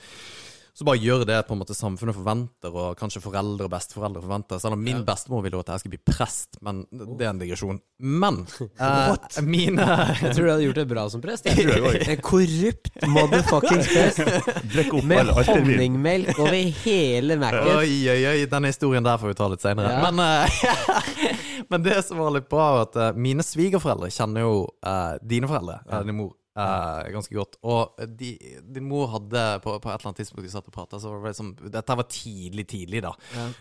Så 0.78 0.86
bare 0.86 1.00
gjør 1.02 1.24
det 1.26 1.40
på 1.48 1.56
en 1.56 1.62
måte 1.64 1.74
samfunnet 1.74 2.14
forventer, 2.14 2.70
og 2.70 3.00
kanskje 3.00 3.18
foreldre 3.24 3.66
og 3.66 3.72
besteforeldre 3.74 4.22
forventer. 4.22 4.60
Selv 4.62 4.76
om 4.76 4.84
min 4.86 5.00
bestemor 5.08 5.42
ville 5.42 5.58
jo 5.58 5.64
at 5.64 5.72
jeg 5.74 5.82
skulle 5.82 5.96
bli 5.96 6.14
prest, 6.14 6.60
men 6.62 6.84
det 6.92 7.26
er 7.26 7.32
en 7.32 7.40
digresjon. 7.42 7.80
Men 7.98 8.44
eh, 8.86 9.40
mine 9.42 9.88
Jeg 10.22 10.36
tror 10.36 10.46
du 10.46 10.52
hadde 10.52 10.68
gjort 10.68 10.78
det 10.78 10.86
bra 10.92 11.08
som 11.10 11.24
prest. 11.24 11.50
jeg. 11.50 11.66
tror 11.66 11.98
En 11.98 12.22
korrupt 12.22 12.92
motherfuckings 13.10 13.90
prest 13.90 15.02
med 15.02 15.34
honningmelk 15.50 16.38
over 16.38 16.60
hele 16.84 17.42
Mac-en. 17.42 17.74
Oi, 17.80 17.98
oi, 18.14 18.22
oi, 18.36 18.38
denne 18.52 18.70
historien 18.70 19.10
der 19.10 19.18
får 19.18 19.34
vi 19.34 19.42
ta 19.42 19.50
litt 19.50 19.66
senere. 19.66 19.98
Ja. 19.98 20.12
Men, 20.12 20.22
eh, 20.22 21.66
men 21.74 21.90
det 21.90 22.04
som 22.06 22.22
var 22.22 22.38
litt 22.38 22.52
bra, 22.54 22.70
var 22.78 22.92
at 22.92 23.02
eh, 23.02 23.16
mine 23.18 23.42
svigerforeldre 23.42 24.14
kjenner 24.14 24.46
jo 24.46 24.68
eh, 24.86 25.16
dine 25.26 25.50
foreldre, 25.50 25.82
ja. 25.90 26.06
din 26.06 26.22
mor, 26.22 26.36
eh, 26.64 27.12
ganske 27.14 27.36
godt. 27.36 27.58
Og 27.68 28.02
de, 28.20 28.32
din 28.64 28.88
mor 28.90 29.10
hadde 29.14 29.44
på, 29.64 29.76
på 29.80 29.92
et 29.92 29.96
eller 29.96 30.10
annet 30.12 30.22
tidspunkt 30.24 30.46
vi 30.46 30.54
satt 30.54 30.70
og 30.70 30.76
prata, 30.76 31.00
så 31.02 31.12
var 31.12 31.24
det 31.24 31.34
liksom 31.34 31.54
Dette 31.74 31.98
var 32.00 32.10
tidlig, 32.12 32.68
tidlig, 32.72 33.04
da. 33.06 33.14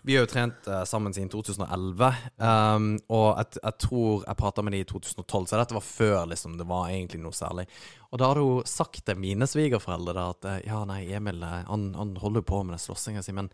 Vi 0.06 0.16
har 0.16 0.26
jo 0.26 0.30
trent 0.30 0.70
uh, 0.70 0.82
sammen 0.88 1.14
siden 1.16 1.30
2011. 1.32 2.10
Um, 2.40 2.88
og 3.12 3.28
jeg, 3.40 3.60
jeg 3.62 3.78
tror 3.86 4.26
jeg 4.26 4.40
prata 4.40 4.64
med 4.64 4.76
de 4.76 4.82
i 4.84 4.88
2012, 4.88 5.50
så 5.50 5.60
dette 5.60 5.76
var 5.76 5.86
før 5.86 6.18
liksom 6.32 6.56
det 6.58 6.68
var 6.68 6.90
egentlig 6.90 7.22
noe 7.22 7.36
særlig. 7.36 7.66
Og 8.12 8.20
da 8.20 8.30
hadde 8.30 8.46
hun 8.46 8.70
sagt 8.70 9.02
til 9.06 9.18
mine 9.20 9.48
svigerforeldre 9.50 10.14
da, 10.16 10.30
at 10.32 10.48
eh, 10.48 10.62
ja, 10.70 10.80
nei, 10.88 11.02
Emil 11.16 11.42
han, 11.44 11.90
han 11.96 12.14
holder 12.22 12.44
på 12.46 12.62
med 12.62 12.76
den 12.76 12.82
slåssinga 12.82 13.24
si, 13.24 13.34
men 13.36 13.50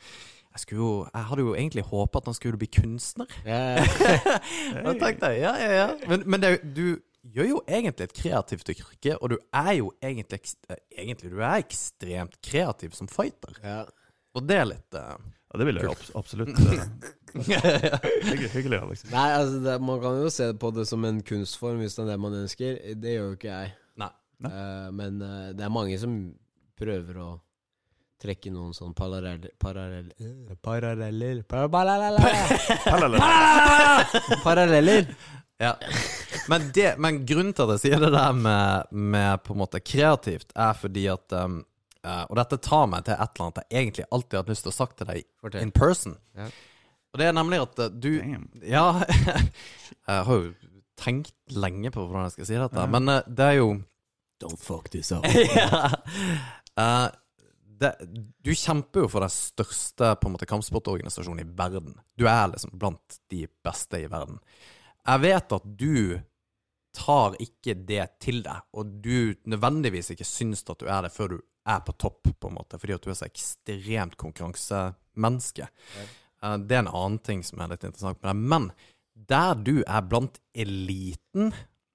jeg, 0.52 0.76
jo, 0.76 0.90
jeg 1.08 1.28
hadde 1.30 1.46
jo 1.46 1.54
egentlig 1.56 1.84
håpa 1.88 2.20
at 2.20 2.28
han 2.28 2.36
skulle 2.36 2.60
bli 2.60 2.68
kunstner. 2.68 3.30
Ja, 3.46 3.80
Da 4.84 4.92
tenkte 5.00 5.32
jeg, 5.32 5.40
ja, 5.46 5.54
ja, 5.56 5.72
ja. 5.78 5.88
Men, 6.10 6.26
men 6.28 6.44
det, 6.44 6.52
du 6.76 7.00
gjør 7.22 7.48
jo 7.48 7.58
egentlig 7.68 8.08
et 8.08 8.14
kreativt 8.16 8.72
yrke, 8.74 9.16
og 9.18 9.30
du 9.34 9.36
er 9.54 9.72
jo 9.78 9.92
egentlig, 10.02 10.40
eh, 10.68 10.80
egentlig 10.98 11.30
du 11.32 11.38
er 11.40 11.62
ekstremt 11.62 12.38
kreativ 12.42 12.96
som 12.98 13.10
fighter. 13.10 13.58
ja. 13.62 13.82
Og 14.32 14.46
det 14.48 14.56
er 14.56 14.64
litt 14.64 14.96
uh, 14.96 15.12
Ja, 15.52 15.58
det 15.60 15.66
vil 15.68 15.76
jeg 15.76 15.90
abs 15.92 16.10
absolutt. 16.16 16.56
eh, 16.56 16.86
Hyggelig, 18.30 18.48
hyggelig 18.54 18.78
Alex. 18.80 19.04
Nei, 19.12 19.28
altså, 19.36 19.58
det, 19.64 19.74
man 19.84 20.00
kan 20.00 20.20
jo 20.22 20.30
se 20.32 20.46
på 20.56 20.70
det 20.72 20.86
som 20.88 21.04
en 21.04 21.18
kunstform 21.20 21.82
hvis 21.82 21.98
det 21.98 22.06
er 22.06 22.08
det 22.14 22.18
man 22.24 22.38
ønsker. 22.40 22.78
Det 22.96 23.12
gjør 23.12 23.26
jo 23.26 23.36
ikke 23.36 23.50
jeg. 23.52 23.74
Nei. 24.00 24.08
Eh, 24.48 24.88
men 24.96 25.20
uh, 25.20 25.50
det 25.52 25.66
er 25.66 25.74
mange 25.74 25.98
som 26.00 26.16
prøver 26.80 27.20
å 27.20 27.28
trekke 28.22 28.52
noen 28.54 28.72
sånn 28.72 28.94
paralleller 28.94 29.50
Paralleller 29.60 30.54
Paralleller 30.62 31.42
Paralleller! 34.46 35.04
Ja. 35.62 35.76
Men, 36.48 36.70
det, 36.74 36.94
men 36.98 37.26
grunnen 37.26 37.54
til 37.54 37.68
at 37.68 37.76
jeg 37.76 37.82
sier 37.84 38.02
det 38.02 38.10
der 38.14 38.34
med, 38.34 38.90
med 38.90 39.44
på 39.46 39.54
en 39.54 39.60
måte 39.62 39.80
kreativt, 39.84 40.50
er 40.58 40.74
fordi 40.74 41.06
at 41.12 41.36
um, 41.38 41.60
uh, 42.02 42.24
Og 42.26 42.34
dette 42.40 42.58
tar 42.64 42.88
meg 42.90 43.06
til 43.06 43.14
et 43.14 43.22
eller 43.22 43.46
annet 43.46 43.62
jeg 43.62 43.84
egentlig 43.84 44.08
alltid 44.10 44.38
har 44.38 44.44
hatt 44.44 44.52
lyst 44.52 44.66
til 44.66 44.72
å 44.72 44.76
sagt 44.80 44.98
til 44.98 45.10
deg 45.12 45.62
in 45.62 45.74
person. 45.74 46.18
Ja. 46.38 46.50
Og 47.12 47.20
det 47.20 47.28
er 47.28 47.34
nemlig 47.36 47.60
at 47.60 47.80
eh, 47.84 47.92
du 47.92 48.10
Damn. 48.16 48.46
Ja, 48.64 48.86
jeg 50.08 50.26
har 50.28 50.38
jo 50.38 50.52
tenkt 50.98 51.34
lenge 51.52 51.90
på 51.92 52.06
hvordan 52.06 52.26
jeg 52.26 52.36
skal 52.38 52.48
si 52.48 52.60
dette, 52.60 52.86
men 52.96 53.10
uh, 53.12 53.18
det 53.28 53.48
er 53.52 53.58
jo 53.60 53.72
Don't 54.42 54.58
fuck 54.58 54.88
this 54.90 55.12
up. 55.14 55.22
ja. 55.54 55.92
Det, 57.78 57.92
du 58.42 58.50
kjemper 58.50 59.04
jo 59.04 59.10
for 59.12 59.22
den 59.22 59.30
største 59.30 60.08
på 60.18 60.26
en 60.26 60.34
måte 60.34 60.48
kampsportorganisasjonen 60.50 61.44
i 61.44 61.52
verden. 61.58 61.94
Du 62.18 62.24
er 62.26 62.50
liksom 62.50 62.74
blant 62.74 63.20
de 63.30 63.44
beste 63.62 64.00
i 64.02 64.08
verden. 64.10 64.40
Jeg 65.02 65.22
vet 65.24 65.54
at 65.56 65.64
du 65.78 66.20
tar 66.92 67.36
ikke 67.40 67.74
det 67.88 68.04
til 68.22 68.42
deg, 68.44 68.66
og 68.76 68.98
du 69.02 69.32
nødvendigvis 69.48 70.12
ikke 70.12 70.28
syns 70.28 70.62
at 70.68 70.78
du 70.82 70.86
er 70.86 71.06
det 71.06 71.12
før 71.14 71.34
du 71.34 71.38
er 71.68 71.82
på 71.86 71.94
topp, 71.98 72.28
på 72.38 72.50
en 72.50 72.58
måte, 72.58 72.78
fordi 72.78 72.96
at 72.96 73.04
du 73.04 73.10
er 73.12 73.18
så 73.18 73.28
ekstremt 73.28 74.18
konkurransemenneske. 74.20 75.68
Ja. 75.68 76.56
det 76.58 76.76
er 76.76 76.84
en 76.84 76.90
annen 76.90 77.20
ting 77.22 77.44
som 77.46 77.62
er 77.62 77.72
litt 77.72 77.86
interessant 77.86 78.20
med 78.22 78.32
det. 78.32 78.48
Men 78.52 78.70
der 79.14 79.54
du 79.54 79.76
er 79.82 80.02
blant 80.08 80.40
eliten, 80.54 81.52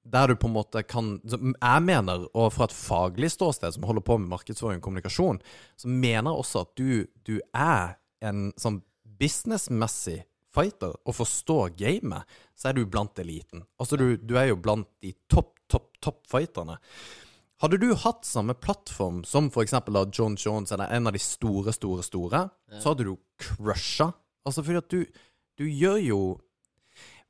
der 0.07 0.31
du 0.31 0.37
på 0.39 0.47
en 0.47 0.55
måte 0.55 0.83
kan 0.87 1.17
Jeg 1.27 1.83
mener, 1.83 2.27
og 2.33 2.53
fra 2.55 2.67
et 2.69 2.75
faglig 2.75 3.31
ståsted 3.33 3.75
som 3.75 3.83
holder 3.83 4.05
på 4.07 4.17
med 4.17 4.31
markedsføring 4.31 4.79
og 4.79 4.85
kommunikasjon, 4.85 5.41
så 5.75 5.87
mener 5.87 6.31
jeg 6.31 6.43
også 6.43 6.63
at 6.63 6.71
du, 6.79 7.05
du 7.27 7.39
er 7.53 7.97
en 8.23 8.51
sånn 8.57 8.81
businessmessig 9.19 10.21
fighter 10.57 10.95
og 11.05 11.15
forstår 11.19 11.75
gamet, 11.77 12.37
så 12.57 12.71
er 12.71 12.77
du 12.77 12.83
blant 12.89 13.19
eliten. 13.21 13.63
Altså, 13.79 13.99
du, 13.99 14.17
du 14.17 14.35
er 14.39 14.51
jo 14.51 14.59
blant 14.59 14.89
de 15.05 15.13
topp, 15.31 15.53
topp, 15.69 15.93
topp 16.03 16.23
fighterne. 16.31 16.79
Hadde 17.61 17.79
du 17.81 17.87
hatt 17.97 18.25
samme 18.25 18.53
plattform 18.53 19.23
som 19.25 19.49
for 19.53 19.65
eksempel 19.65 19.97
da 19.97 20.03
John 20.13 20.35
Jones 20.37 20.73
eller 20.73 20.91
en 20.93 21.09
av 21.09 21.15
de 21.15 21.21
store, 21.21 21.73
store, 21.73 22.03
store, 22.05 22.43
så 22.77 22.91
hadde 22.91 23.07
du 23.07 23.15
crusha. 23.41 24.11
Altså 24.45 24.61
fordi 24.65 24.81
at 24.81 24.91
du, 24.93 25.23
du 25.57 25.65
gjør 25.65 25.97
jo 26.03 26.19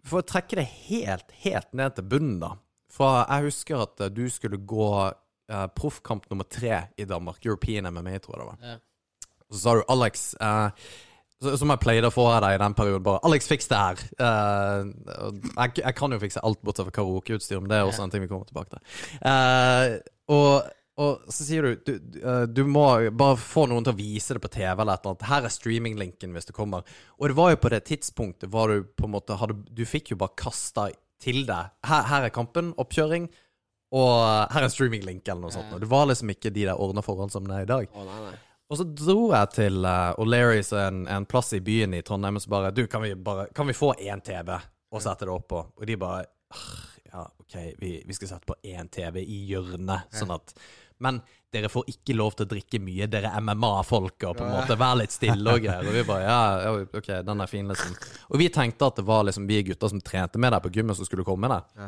For 0.08 0.22
å 0.22 0.28
trekke 0.28 0.60
det 0.60 0.68
helt, 0.88 1.32
helt 1.44 1.74
ned 1.76 1.96
til 1.98 2.06
bunnen, 2.08 2.38
da. 2.40 2.54
Fra 2.94 3.26
Jeg 3.26 3.50
husker 3.50 3.82
at 3.84 4.04
eh, 4.06 4.12
du 4.14 4.30
skulle 4.32 4.60
gå 4.64 4.86
eh, 5.04 5.66
proffkamp 5.76 6.30
nummer 6.32 6.48
tre 6.48 6.86
i 6.96 7.04
Danmark. 7.04 7.42
European 7.44 7.90
MMA, 7.92 8.14
tror 8.24 8.38
jeg 8.38 8.40
det 8.40 8.48
var. 8.48 8.62
Ja. 8.62 8.78
Og 9.48 9.58
så 9.58 9.60
sa 9.60 9.74
du 9.76 9.84
Alex 9.92 10.24
eh, 10.40 10.86
Som 11.38 11.70
jeg 11.70 11.82
pleide 11.84 12.10
å 12.10 12.14
få 12.14 12.24
av 12.32 12.40
deg 12.42 12.56
i 12.56 12.62
den 12.64 12.74
perioden, 12.74 13.04
bare 13.06 13.22
'Alex, 13.22 13.48
fiks 13.50 13.70
det 13.70 13.78
her'. 13.78 14.00
Uh, 14.18 14.90
jeg, 15.54 15.76
jeg 15.84 15.96
kan 16.00 16.16
jo 16.16 16.18
fikse 16.24 16.42
alt 16.42 16.64
bortsett 16.66 16.88
fra 16.88 16.96
karaokeutstyr, 16.96 17.60
men 17.62 17.70
det 17.70 17.78
er 17.78 17.86
også 17.86 18.08
en 18.08 18.14
ting 18.14 18.24
vi 18.26 18.30
kommer 18.32 18.50
tilbake 18.50 18.74
til. 18.74 18.82
Uh, 19.22 20.00
og, 20.34 20.72
og 20.98 21.30
så 21.30 21.46
sier 21.46 21.68
du, 21.68 21.76
du 21.86 22.00
du, 22.02 22.20
eh, 22.26 22.44
du 22.50 22.64
må 22.66 22.88
bare 23.14 23.38
få 23.38 23.68
noen 23.70 23.86
til 23.86 23.94
å 23.94 24.00
vise 24.00 24.34
det 24.34 24.42
på 24.42 24.50
TV 24.50 24.82
eller 24.82 24.98
et 24.98 25.04
eller 25.06 25.14
annet. 25.14 25.28
Her 25.30 25.46
er 25.46 25.54
streaminglinken 25.54 26.34
hvis 26.34 26.50
det 26.50 26.56
kommer. 26.58 26.88
Og 27.22 27.30
det 27.30 27.38
var 27.38 27.52
jo 27.54 27.60
på 27.62 27.72
det 27.72 27.84
tidspunktet 27.86 28.50
var 28.50 28.74
du 28.74 28.88
på 28.98 29.06
en 29.06 29.14
måte 29.14 29.38
hadde, 29.38 29.60
Du 29.70 29.86
fikk 29.86 30.12
jo 30.12 30.18
bare 30.18 30.34
kasta 30.42 30.90
til 31.22 31.46
deg. 31.46 31.70
Her, 31.86 32.02
her 32.10 32.26
er 32.26 32.34
kampen, 32.34 32.74
oppkjøring. 32.82 33.30
Og 33.96 34.16
her 34.52 34.60
er 34.60 34.68
en 34.68 34.74
streaminglink 34.74 35.30
eller 35.30 35.46
noe 35.46 35.54
sånt. 35.54 35.70
Og 35.72 35.86
det 35.86 35.92
var 35.92 36.10
liksom 36.10 36.34
ikke 36.34 36.52
de 36.52 36.66
der 36.66 36.82
ordna 36.82 37.06
forhold 37.06 37.32
som 37.32 37.46
det 37.48 37.62
er 37.62 37.70
i 37.70 37.72
dag. 37.76 37.94
Å, 37.94 38.10
nei, 38.10 38.20
nei. 38.26 38.36
Og 38.68 38.80
så 38.80 38.84
dro 38.84 39.30
jeg 39.32 39.52
til 39.56 39.86
uh, 39.86 40.18
O'Learys 40.20 40.74
en, 40.76 41.06
en 41.08 41.26
plass 41.30 41.54
i 41.56 41.62
byen 41.64 41.96
i 41.96 42.02
Trondheim 42.04 42.40
og 42.40 42.44
så 42.44 42.52
bare 42.52 42.74
Du, 42.76 42.84
kan 42.92 43.04
vi, 43.04 43.14
bare, 43.16 43.48
kan 43.56 43.68
vi 43.70 43.76
få 43.78 43.94
én 43.96 44.24
TV 44.24 44.52
og 44.58 45.04
sette 45.04 45.28
det 45.28 45.32
oppå? 45.34 45.64
Og 45.78 45.88
de 45.88 45.96
bare 46.00 46.26
Ja, 47.14 47.24
OK, 47.24 47.56
vi, 47.80 47.94
vi 48.06 48.18
skal 48.18 48.34
sette 48.34 48.50
på 48.50 48.58
én 48.68 48.90
TV 48.92 49.22
i 49.24 49.46
hjørnet, 49.48 50.12
sånn 50.12 50.34
at 50.36 50.52
Men 51.00 51.22
dere 51.54 51.70
får 51.72 51.88
ikke 51.88 52.16
lov 52.18 52.36
til 52.36 52.44
å 52.44 52.50
drikke 52.52 52.80
mye, 52.84 53.08
dere 53.08 53.30
er 53.32 53.44
MMA-folk, 53.46 54.18
og 54.28 54.36
på 54.36 54.44
en 54.44 54.52
måte 54.52 54.76
være 54.76 55.00
litt 55.04 55.14
stille 55.16 55.54
og 55.54 55.64
greier. 55.64 55.88
Og 55.88 55.96
vi 55.96 56.04
bare 56.10 56.26
ja, 56.26 56.40
ja, 56.66 56.74
OK, 57.00 57.08
den 57.24 57.44
er 57.44 57.52
fin, 57.52 57.70
liksom. 57.72 57.94
Og 58.28 58.42
vi 58.42 58.50
tenkte 58.54 58.90
at 58.90 59.00
det 59.00 59.06
var 59.08 59.24
liksom 59.24 59.48
vi 59.48 59.62
gutter 59.70 59.94
som 59.94 60.02
trente 60.04 60.42
med 60.42 60.52
deg 60.52 60.66
på 60.66 60.74
gymmet, 60.76 61.00
som 61.00 61.08
skulle 61.08 61.24
komme 61.28 61.48
der. 61.54 61.88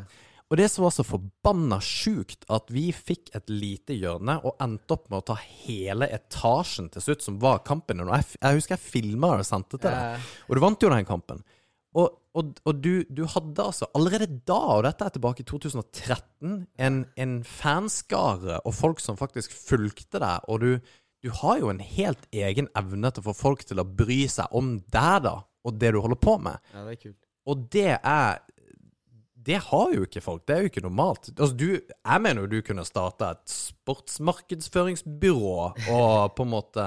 Og 0.50 0.58
det 0.58 0.66
som 0.72 0.82
var 0.82 0.90
så 0.90 1.04
forbanna 1.06 1.78
sjukt, 1.84 2.42
at 2.50 2.72
vi 2.74 2.88
fikk 2.94 3.30
et 3.38 3.52
lite 3.52 3.94
hjørne 3.94 4.34
og 4.42 4.58
endte 4.62 4.96
opp 4.96 5.06
med 5.12 5.20
å 5.20 5.26
ta 5.30 5.36
hele 5.38 6.08
etasjen 6.10 6.88
til 6.90 7.04
slutt, 7.04 7.22
som 7.22 7.38
var 7.42 7.62
kampen. 7.66 8.02
Og 8.02 8.10
jeg, 8.16 8.32
jeg 8.40 8.58
husker 8.58 8.74
jeg 8.74 8.82
filma 8.82 9.36
og 9.36 9.46
sendte 9.46 9.78
til 9.78 9.86
deg. 9.86 10.26
Og 10.48 10.58
du 10.58 10.62
vant 10.64 10.82
jo 10.82 10.90
den 10.90 11.06
kampen. 11.06 11.44
Og, 11.98 12.18
og, 12.38 12.58
og 12.66 12.82
du, 12.82 13.04
du 13.10 13.22
hadde 13.30 13.62
altså 13.62 13.88
allerede 13.98 14.40
da, 14.46 14.58
og 14.76 14.84
dette 14.86 15.06
er 15.06 15.14
tilbake 15.14 15.42
i 15.42 15.46
2013, 15.46 16.58
en, 16.86 16.98
en 17.18 17.38
fanskare 17.46 18.60
og 18.62 18.74
folk 18.74 19.02
som 19.02 19.18
faktisk 19.18 19.54
fulgte 19.54 20.22
deg, 20.22 20.46
og 20.50 20.62
du, 20.62 20.92
du 21.22 21.32
har 21.42 21.58
jo 21.58 21.72
en 21.72 21.82
helt 21.82 22.28
egen 22.30 22.70
evne 22.78 23.10
til 23.10 23.24
å 23.24 23.30
få 23.30 23.36
folk 23.38 23.66
til 23.66 23.82
å 23.82 23.86
bry 23.86 24.22
seg 24.30 24.54
om 24.54 24.76
deg, 24.86 25.26
da, 25.26 25.40
og 25.66 25.82
det 25.82 25.90
du 25.94 25.98
holder 26.02 26.22
på 26.22 26.38
med. 26.42 26.62
Ja, 26.74 26.86
det 26.86 26.94
er 26.94 27.02
kult. 27.08 27.20
Og 27.50 27.66
det 27.72 27.90
er 27.96 28.40
Det 29.40 29.56
har 29.70 29.94
jo 29.94 30.04
ikke 30.04 30.22
folk. 30.24 30.46
Det 30.46 30.54
er 30.54 30.64
jo 30.64 30.70
ikke 30.70 30.84
normalt. 30.84 31.30
Altså, 31.32 31.56
du, 31.56 31.80
jeg 31.80 32.22
mener 32.22 32.44
jo 32.44 32.52
du 32.52 32.60
kunne 32.66 32.84
starta 32.84 33.30
et 33.34 33.50
sportsmarkedsføringsbyrå 33.50 35.56
og 35.94 36.32
på 36.36 36.46
en 36.46 36.52
måte 36.52 36.86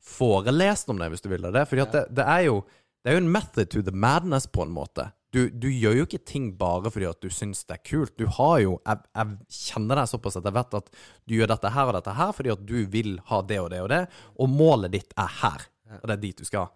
forelest 0.00 0.90
om 0.90 1.00
det, 1.00 1.10
hvis 1.12 1.24
du 1.24 1.28
ville 1.32 1.52
det. 1.52 1.68
Fordi 1.68 1.86
det, 1.92 2.04
det 2.16 2.26
er 2.26 2.46
jo 2.48 2.60
det 3.00 3.12
er 3.12 3.16
jo 3.16 3.22
en 3.22 3.32
method 3.32 3.70
to 3.72 3.82
the 3.82 3.96
madness, 3.96 4.46
på 4.46 4.62
en 4.66 4.74
måte. 4.76 5.06
Du, 5.32 5.44
du 5.48 5.68
gjør 5.70 6.00
jo 6.00 6.06
ikke 6.08 6.24
ting 6.26 6.50
bare 6.58 6.90
fordi 6.90 7.06
at 7.08 7.20
du 7.22 7.30
syns 7.32 7.62
det 7.68 7.78
er 7.78 7.84
kult. 7.86 8.16
Du 8.18 8.26
har 8.38 8.56
jo 8.64 8.74
jeg, 8.82 9.04
jeg 9.14 9.60
kjenner 9.70 10.00
deg 10.00 10.10
såpass 10.10 10.40
at 10.40 10.48
jeg 10.48 10.56
vet 10.56 10.76
at 10.80 10.90
du 11.24 11.36
gjør 11.38 11.52
dette 11.52 11.72
her 11.76 11.90
og 11.90 11.96
dette 11.96 12.16
her 12.18 12.32
fordi 12.36 12.52
at 12.52 12.64
du 12.66 12.74
vil 12.90 13.14
ha 13.30 13.38
det 13.46 13.60
og 13.62 13.70
det 13.72 13.84
og 13.84 13.92
det, 13.92 14.00
og 14.36 14.50
målet 14.52 14.96
ditt 14.96 15.14
er 15.20 15.30
her. 15.40 15.68
Og 16.00 16.10
det 16.10 16.16
er 16.16 16.24
dit 16.26 16.42
du 16.42 16.46
skal. 16.46 16.68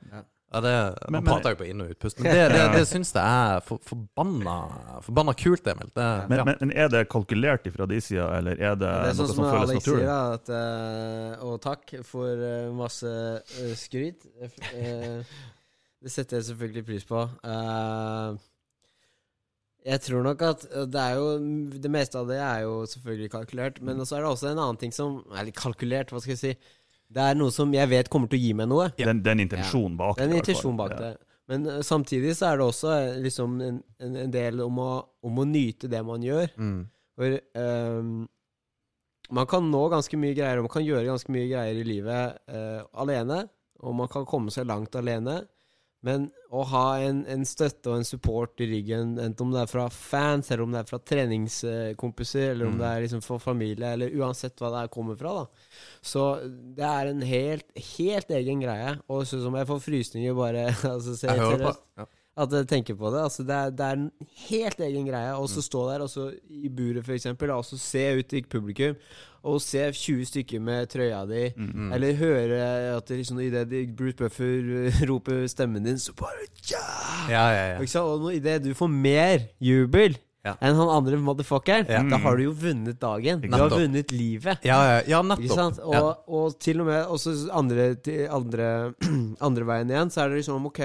Ja. 0.55 0.61
Det, 0.63 0.75
Men- 1.11 1.17
man 1.19 1.25
prater 1.27 1.55
jo 1.57 1.59
på 1.61 1.67
inn- 1.67 1.83
og 1.83 1.91
utpust, 1.91 2.21
men 2.23 2.31
det, 2.31 2.45
det, 2.55 2.63
det 2.77 2.85
syns 2.93 3.11
jeg 3.17 3.25
er 3.25 3.61
for, 3.67 3.81
forbanna, 3.83 4.55
forbanna 5.03 5.35
kult, 5.35 5.67
Emil. 5.73 5.91
Det, 5.91 6.07
Men, 6.31 6.39
ja. 6.39 6.45
men 6.63 6.73
er 6.73 6.89
det 6.95 7.03
kalkulert 7.11 7.67
fra 7.75 7.89
de 7.91 7.99
sida, 8.01 8.29
eller 8.39 8.55
er 8.63 8.79
det, 8.79 8.87
Det 8.87 9.11
er 9.11 9.19
sånn 9.19 9.27
noe 9.27 9.35
som 9.35 9.41
som 9.43 9.51
føles 9.51 9.75
Alex 9.75 9.85
sier, 9.85 9.99
naturlig? 9.99 10.07
da, 10.07 10.21
at, 10.39 10.55
eh, 10.55 11.45
og 11.51 11.61
takk 11.67 11.95
for 12.07 12.47
eh, 12.49 12.71
masse 12.79 13.11
eh, 13.11 13.75
skryt. 13.83 14.25
Det 16.05 16.13
setter 16.13 16.37
jeg 16.39 16.45
selvfølgelig 16.51 16.85
pris 16.87 17.07
på. 17.09 17.23
Eh, 17.49 18.43
jeg 19.85 20.01
tror 20.01 20.23
nok 20.25 20.43
at 20.47 20.63
det 20.89 20.97
er 21.01 21.19
jo 21.19 21.27
Det 21.83 21.91
meste 21.93 22.17
av 22.17 22.29
det 22.31 22.39
er 22.41 22.63
jo 22.65 22.77
selvfølgelig 22.89 23.31
kalkulert, 23.35 23.83
men 23.85 24.01
så 24.09 24.17
er 24.17 24.25
det 24.25 24.31
også 24.31 24.49
en 24.55 24.61
annen 24.63 24.79
ting 24.81 24.95
som 24.97 25.19
Eller 25.35 25.53
kalkulert, 25.53 26.09
hva 26.13 26.23
skal 26.25 26.33
jeg 26.37 26.41
si. 26.41 26.55
Det 27.15 27.23
er 27.23 27.37
noe 27.39 27.53
som 27.55 27.71
jeg 27.77 27.89
vet 27.93 28.09
kommer 28.11 28.29
til 28.33 28.41
å 28.41 28.43
gi 28.43 28.53
meg 28.59 28.69
noe. 28.69 28.89
Det 28.97 29.07
er 29.07 29.11
en- 29.13 29.23
det 29.23 29.31
er 29.33 29.43
intensjon 29.45 29.97
bak 29.97 30.17
Det 30.19 30.25
er 30.25 30.27
en 30.27 30.33
i 30.33 30.35
hvert 30.41 30.47
fall. 30.47 30.55
intensjon 30.55 30.77
bak 30.81 30.91
Ja. 30.91 30.99
det. 30.99 31.13
Men 31.47 31.67
uh, 31.69 31.81
samtidig 31.85 32.33
så 32.35 32.47
er 32.53 32.57
det 32.59 32.65
også 32.67 32.91
eh, 32.97 33.19
liksom 33.23 33.61
en, 33.61 33.83
en, 34.01 34.17
en 34.17 34.31
del 34.33 34.61
om 34.65 34.79
å, 34.81 34.91
om 35.23 35.39
å 35.39 35.45
nyte 35.47 35.89
det 35.93 36.01
man 36.05 36.23
gjør. 36.25 36.49
Mm. 36.57 36.87
For 37.15 37.39
um, 37.55 38.29
man 39.31 39.47
kan 39.47 39.71
nå 39.71 39.83
ganske 39.93 40.17
mye 40.21 40.35
greier, 40.37 40.59
og 40.59 40.67
man 40.67 40.73
kan 40.75 40.85
gjøre 40.85 41.07
ganske 41.07 41.31
mye 41.33 41.49
greier 41.53 41.77
i 41.81 41.85
livet 41.87 42.39
uh, 42.51 42.83
alene. 43.01 43.43
Og 43.85 43.95
man 43.95 44.09
kan 44.09 44.25
komme 44.25 44.51
seg 44.55 44.67
langt 44.67 44.95
alene. 44.97 45.43
Men 46.05 46.27
å 46.53 46.63
ha 46.69 46.99
en, 47.01 47.23
en 47.33 47.47
støtte 47.49 47.89
og 47.91 47.97
en 48.03 48.05
support 48.05 48.61
i 48.61 48.67
ryggen, 48.69 49.15
enten 49.19 49.47
om 49.47 49.55
det 49.55 49.63
er 49.63 49.71
fra 49.71 49.87
fans, 49.91 50.51
eller 50.53 50.63
om 50.67 50.75
det 50.75 50.83
er 50.83 50.89
fra 50.91 50.99
treningskompiser, 51.01 52.51
eller 52.53 52.67
om 52.69 52.75
Mm. 52.75 52.79
det 52.83 52.89
er 52.91 53.01
liksom 53.07 53.23
fra 53.25 53.39
familie, 53.41 53.93
eller 53.97 54.13
uansett 54.21 54.57
hva 54.61 54.71
det 54.75 54.83
er 54.85 54.93
kommer 54.93 55.17
fra, 55.17 55.33
da. 55.41 55.47
Så 56.05 56.27
det 56.77 56.85
er 56.85 57.07
en 57.15 57.23
helt, 57.23 57.67
helt 57.97 58.31
egen 58.31 58.61
greie. 58.61 58.99
Og 59.09 59.25
sånn 59.27 59.43
som 59.47 59.57
jeg 59.57 59.67
får 59.71 59.81
frysninger 59.81 60.37
bare 60.37 60.67
altså, 60.93 61.17
Jeg 61.17 61.39
hører 61.41 61.57
seriøst, 61.57 61.81
på. 61.81 62.03
Ja. 62.03 62.07
At 62.37 62.51
jeg 62.51 62.67
tenker 62.67 62.97
på 62.99 63.11
det. 63.15 63.21
Altså, 63.23 63.45
det, 63.47 63.55
er, 63.55 63.71
det 63.71 63.85
er 63.87 63.93
en 64.01 64.11
helt 64.49 64.81
egen 64.81 65.07
greie. 65.07 65.35
Og 65.39 65.47
så 65.53 65.63
stå 65.63 65.85
der 65.93 66.03
og 66.03 66.11
så 66.11 66.33
i 66.51 66.69
buret, 66.69 67.05
for 67.07 67.15
eksempel, 67.15 67.51
og 67.55 67.63
så 67.65 67.79
se 67.79 68.03
ut 68.19 68.33
i 68.35 68.43
publikum, 68.43 68.97
og 69.45 69.61
se 69.61 69.85
20 69.93 70.25
stykker 70.31 70.61
med 70.65 70.89
trøya 70.89 71.23
di, 71.29 71.45
Mm. 71.57 71.93
eller 71.93 72.15
høre 72.17 72.59
at 72.97 73.07
det 73.07 73.19
liksom, 73.21 73.39
idet 73.45 73.69
de- 73.71 73.87
Bruce 73.95 74.17
Buffer 74.17 74.91
roper 75.11 75.47
stemmen 75.47 75.85
din, 75.85 75.99
så 75.99 76.13
bare 76.17 76.47
ja! 76.71 76.85
Ja, 77.29 77.45
ja, 77.53 77.65
ja. 77.79 78.01
Og 78.03 78.31
idet 78.35 78.63
du 78.65 78.73
får 78.75 78.89
mer 78.91 79.45
jubel 79.61 80.17
Ja. 80.45 80.57
enn 80.61 80.75
han 80.77 80.89
andre 80.93 81.17
motherfuckeren, 81.17 81.87
Ja. 81.89 82.03
da 82.03 82.19
har 82.21 82.37
du 82.37 82.43
jo 82.43 82.53
vunnet 82.53 82.99
dagen. 83.01 83.41
Du 83.41 83.49
har 83.57 83.71
vunnet 83.71 84.11
livet. 84.13 84.59
Ja, 84.65 84.99
ja, 84.99 85.03
ja 85.09 85.23
nettopp. 85.23 85.55
sant? 85.57 85.79
Og, 85.81 86.19
og 86.29 86.59
til 86.61 86.81
og 86.81 86.87
med 86.87 87.07
også 87.07 87.49
andre, 87.53 87.95
andre, 88.29 88.95
andre 89.41 89.65
veien 89.65 89.89
igjen, 89.89 90.11
så 90.13 90.25
er 90.25 90.29
det 90.35 90.43
liksom 90.43 90.67
OK 90.67 90.83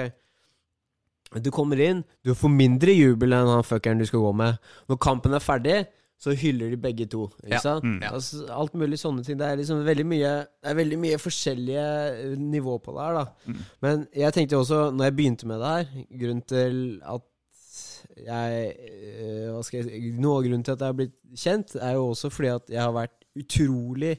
Du 1.38 1.50
kommer 1.54 1.78
inn, 1.78 2.02
du 2.26 2.32
får 2.34 2.50
mindre 2.50 2.90
jubel 2.90 3.36
enn 3.36 3.46
han 3.46 3.66
fuckeren 3.66 4.00
du 4.02 4.06
skal 4.08 4.22
gå 4.24 4.32
med. 4.34 4.56
Når 4.90 4.98
kampen 5.04 5.36
er 5.36 5.44
ferdig, 5.44 5.76
så 6.20 6.34
hyller 6.36 6.72
de 6.72 6.76
begge 6.76 7.06
to. 7.08 7.30
Ikke 7.44 7.60
Ja. 7.64 7.78
Mm. 7.80 8.02
Altså, 8.02 8.44
alt 8.52 8.74
mulig 8.74 8.98
sånne 8.98 9.24
ting. 9.24 9.38
Det 9.38 9.46
er 9.46 9.56
liksom 9.56 9.84
veldig 9.84 10.06
mye 10.06 10.32
Det 10.62 10.70
er 10.70 10.74
veldig 10.74 10.98
mye 10.98 11.18
forskjellige 11.18 12.36
nivå 12.36 12.78
på 12.78 12.92
det 12.92 13.06
her, 13.06 13.14
da. 13.14 13.24
Mm. 13.46 13.60
Men 13.80 14.06
jeg 14.14 14.32
tenkte 14.34 14.56
også, 14.56 14.90
når 14.90 15.04
jeg 15.04 15.16
begynte 15.16 15.46
med 15.46 15.60
det 15.60 15.70
her 15.70 15.86
Grunnen 16.20 16.42
til 16.42 17.00
at 17.02 17.22
jeg 18.26 18.74
eh, 18.76 19.48
Hva 19.54 19.62
skal 19.64 19.80
jeg 19.80 19.86
si 19.86 20.12
Noe 20.20 20.40
av 20.40 20.44
grunnen 20.44 20.64
til 20.64 20.72
at 20.74 20.80
jeg 20.80 20.92
har 20.92 20.98
blitt 20.98 21.16
kjent, 21.36 21.76
er 21.76 21.96
jo 21.96 22.10
også 22.10 22.30
fordi 22.30 22.48
at 22.52 22.70
jeg 22.74 22.82
har 22.82 22.92
vært 22.92 23.16
utrolig 23.38 24.18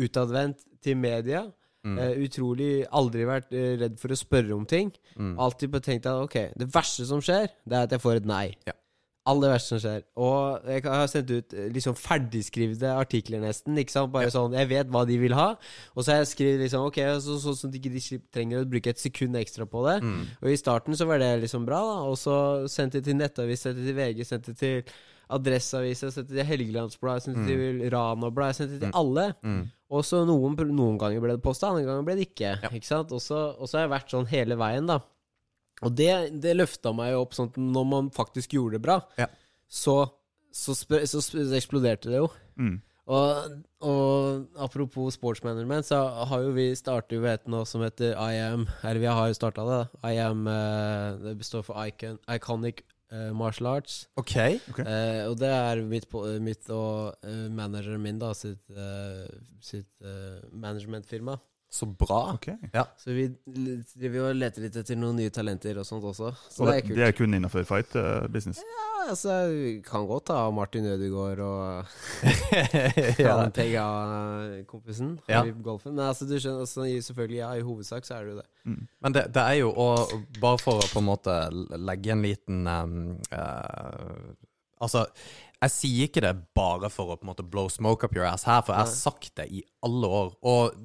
utadvendt 0.00 0.64
til 0.82 0.96
media. 0.96 1.44
Mm. 1.86 1.96
Uh, 1.96 2.12
utrolig 2.26 2.72
aldri 2.92 3.24
vært 3.24 3.54
uh, 3.56 3.72
redd 3.80 3.96
for 4.00 4.12
å 4.12 4.18
spørre 4.18 4.52
om 4.56 4.66
ting. 4.68 4.92
Mm. 5.16 5.34
Alltid 5.40 5.80
tenkt 5.84 6.08
at 6.10 6.26
ok, 6.26 6.36
det 6.60 6.68
verste 6.74 7.08
som 7.08 7.22
skjer, 7.24 7.48
det 7.64 7.78
er 7.78 7.88
at 7.88 7.96
jeg 7.96 8.04
får 8.04 8.20
et 8.20 8.28
nei. 8.28 8.46
Ja. 8.68 8.76
Aller 9.28 9.52
verste 9.52 9.74
som 9.74 9.80
skjer. 9.82 10.04
Og 10.20 10.68
jeg 10.68 10.84
har 10.88 11.08
sendt 11.12 11.30
ut 11.30 11.52
eh, 11.52 11.66
liksom 11.74 11.96
ferdigskrivde 11.98 12.88
artikler, 12.96 13.42
nesten. 13.44 13.76
Ikke 13.78 13.92
sant? 13.92 14.12
Bare 14.14 14.32
sånn, 14.32 14.56
Jeg 14.56 14.70
vet 14.70 14.88
hva 14.92 15.02
de 15.08 15.18
vil 15.20 15.36
ha, 15.36 15.50
og 15.92 16.00
så 16.00 16.14
har 16.14 16.22
jeg 16.22 16.30
skrevet 16.30 16.64
liksom 16.64 16.86
Ok, 16.88 17.02
så, 17.20 17.36
så, 17.42 17.52
sånn 17.58 17.68
at 17.68 17.76
de 17.76 18.00
ikke 18.00 18.20
trenger 18.32 18.62
å 18.62 18.70
bruke 18.70 18.94
et 18.94 19.02
sekund 19.02 19.36
ekstra 19.38 19.68
på 19.68 19.84
det. 19.86 19.98
Mm. 20.00 20.22
Og 20.40 20.54
i 20.54 20.58
starten 20.60 20.96
så 20.96 21.08
var 21.08 21.20
det 21.20 21.34
liksom 21.44 21.68
bra, 21.68 21.82
da. 21.90 21.98
Og 22.08 22.16
så 22.20 22.36
sendte 22.72 23.00
jeg 23.00 23.10
til 23.10 23.20
Nettavis, 23.20 23.66
sendte 23.66 23.84
til 23.84 23.98
VG, 24.00 24.24
sendte 24.26 24.56
til 24.56 24.94
Adresseavisa, 25.30 26.10
sendte 26.10 26.34
til 26.34 26.48
Helgelandsbladet, 26.48 27.26
sendte 27.28 27.44
til 27.46 27.84
Rana-bladet, 27.92 28.56
sendte 28.62 28.80
til 28.80 28.96
alle. 28.98 29.30
Mm. 29.44 29.62
Og 29.90 30.04
så 30.06 30.20
noen, 30.28 30.54
noen 30.70 30.98
ganger 31.00 31.22
ble 31.24 31.34
det 31.34 31.42
posta, 31.42 31.72
andre 31.72 31.82
ganger 31.88 32.04
ble 32.06 32.14
det 32.20 32.28
ikke. 32.28 32.52
Ja. 32.62 32.70
Ikke 32.70 32.86
sant? 32.86 33.10
Og 33.16 33.22
så 33.24 33.40
har 33.74 33.86
jeg 33.86 33.90
vært 33.96 34.12
sånn 34.14 34.28
hele 34.30 34.58
veien, 34.60 34.86
da. 34.86 35.00
Og 35.82 35.94
det, 35.96 36.10
det 36.44 36.52
løfta 36.58 36.92
meg 36.94 37.14
jo 37.14 37.24
opp 37.24 37.34
sånn 37.34 37.48
at 37.50 37.58
når 37.58 37.88
man 37.88 38.10
faktisk 38.14 38.54
gjorde 38.54 38.78
det 38.78 38.84
bra, 38.84 39.00
Ja. 39.18 39.26
så, 39.66 39.96
så, 40.52 40.76
så, 40.76 41.18
sp 41.24 41.40
så 41.42 41.56
eksploderte 41.58 42.12
det 42.12 42.20
jo. 42.20 42.28
Mm. 42.60 42.76
Og, 43.10 43.54
og 43.82 44.60
apropos 44.62 45.16
sportsmanagement, 45.16 45.88
så 45.88 45.98
har 46.30 46.44
jo 46.44 46.52
vi 46.54 46.68
startet 46.78 47.16
jo 47.16 47.24
et 47.26 47.48
nå 47.50 47.64
som 47.66 47.82
heter 47.82 48.12
I 48.14 48.36
am 48.44 48.68
Eller 48.84 49.00
vi 49.02 49.08
har 49.10 49.26
jo 49.32 49.34
starta 49.34 49.64
det. 49.66 49.78
da. 49.80 50.10
I 50.12 50.20
am 50.22 50.44
eh, 50.46 51.16
Det 51.24 51.32
består 51.40 51.64
for 51.66 51.80
Icon, 51.88 52.20
Iconic 52.30 52.84
eh, 53.12 53.30
Martial 53.36 53.68
Arts. 53.70 54.08
OK. 54.16 54.36
okay. 54.70 54.84
Uh, 54.84 55.30
og 55.30 55.38
det 55.40 55.50
er 55.50 55.82
mitt, 55.86 56.08
mitt 56.42 56.70
og 56.74 57.14
uh, 57.26 57.46
manageren 57.52 58.02
min, 58.02 58.18
da, 58.20 58.32
sitt, 58.36 58.62
eh, 58.70 59.26
sitt 59.64 60.04
eh, 60.04 60.40
managementfirma. 60.52 61.38
Så 61.70 61.86
bra. 61.86 62.32
Ok. 62.34 62.48
Så 62.98 63.12
vi 63.14 63.28
driver 63.46 64.24
og 64.32 64.38
leter 64.40 64.64
litt 64.64 64.74
etter 64.80 64.96
noen 64.98 65.20
nye 65.20 65.30
talenter 65.30 65.76
og 65.78 65.86
sånt 65.86 66.02
også. 66.08 66.32
Så 66.50 66.64
Og 66.64 66.66
det 66.66 66.72
det, 66.72 66.78
er 66.80 66.86
kult. 66.88 66.96
det 66.98 67.04
er 67.06 67.12
kun 67.14 67.36
innenfor 67.38 67.62
fight 67.68 67.94
uh, 67.94 68.24
business? 68.26 68.58
Ja, 68.58 68.86
altså, 69.12 69.36
vi 69.54 69.76
kan 69.86 70.08
godt 70.10 70.26
ta 70.32 70.40
Martin 70.50 70.88
Ødegaard 70.90 71.38
og 71.46 71.92
ja. 73.22 73.36
han 73.38 73.52
Pega-kompisen 73.54 75.12
Ja. 75.30 75.44
i 75.46 75.54
golfen. 75.62 75.94
Men 75.94 76.08
altså, 76.08 76.26
du 76.26 76.34
skjønner, 76.40 76.64
altså, 76.66 76.88
selvfølgelig, 77.06 77.38
ja, 77.38 77.52
i 77.54 77.62
hovedsak 77.68 78.04
så 78.08 78.18
er 78.18 78.24
det 78.26 78.34
jo 78.34 78.40
det. 78.42 78.48
Men 79.06 79.14
det, 79.14 79.24
det 79.34 79.42
er 79.46 79.60
jo 79.62 79.70
å 79.72 79.86
Bare 80.42 80.58
for 80.60 80.82
å 80.82 80.90
på 80.90 81.00
en 81.00 81.06
måte 81.06 81.36
legge 81.80 82.12
en 82.12 82.22
liten 82.26 82.66
um, 82.66 82.98
uh, 83.32 84.34
Altså, 84.80 85.06
jeg 85.60 85.72
sier 85.74 86.06
ikke 86.08 86.22
det 86.24 86.34
bare 86.56 86.88
for 86.92 87.12
å 87.12 87.16
på 87.20 87.26
en 87.26 87.30
måte 87.34 87.44
blow 87.44 87.68
smoke 87.68 88.06
up 88.06 88.14
your 88.16 88.24
ass 88.24 88.46
her, 88.48 88.62
for 88.64 88.72
jeg 88.72 88.80
har 88.86 88.94
sagt 88.96 89.34
det 89.36 89.44
i 89.52 89.60
alle 89.84 90.08
år. 90.08 90.30
Og, 90.48 90.78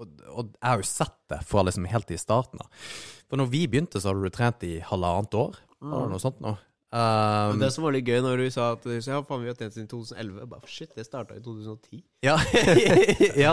og, 0.00 0.24
og 0.30 0.50
jeg 0.56 0.66
har 0.66 0.80
jo 0.80 0.88
sett 0.88 1.16
det 1.32 1.40
fra 1.46 1.64
liksom 1.66 1.86
helt 1.90 2.10
i 2.14 2.18
starten 2.20 2.62
av. 2.62 2.88
For 3.30 3.40
når 3.40 3.52
vi 3.52 3.66
begynte, 3.70 4.00
så 4.00 4.10
hadde 4.10 4.26
du 4.26 4.34
trent 4.34 4.64
i 4.66 4.78
halvannet 4.88 5.36
år. 5.38 5.60
Mm. 5.80 5.92
Eller 5.92 6.12
noe 6.12 6.22
sånt 6.22 6.40
nå? 6.42 6.56
Um, 6.90 7.60
det 7.60 7.68
som 7.70 7.84
var 7.86 7.94
litt 7.94 8.08
gøy 8.10 8.18
når 8.24 8.40
du 8.42 8.46
sa 8.50 8.72
at 8.74 8.82
så, 8.82 9.12
ja, 9.12 9.20
faen, 9.22 9.44
vi 9.44 9.50
har 9.52 9.54
tjent 9.54 9.76
siden 9.76 9.86
2011 9.92 10.48
Bare, 10.50 10.66
Shit, 10.66 10.90
det 10.96 11.04
starta 11.06 11.36
i 11.38 11.42
2010. 11.44 12.00
Ja, 12.26 12.34
ja, 13.44 13.52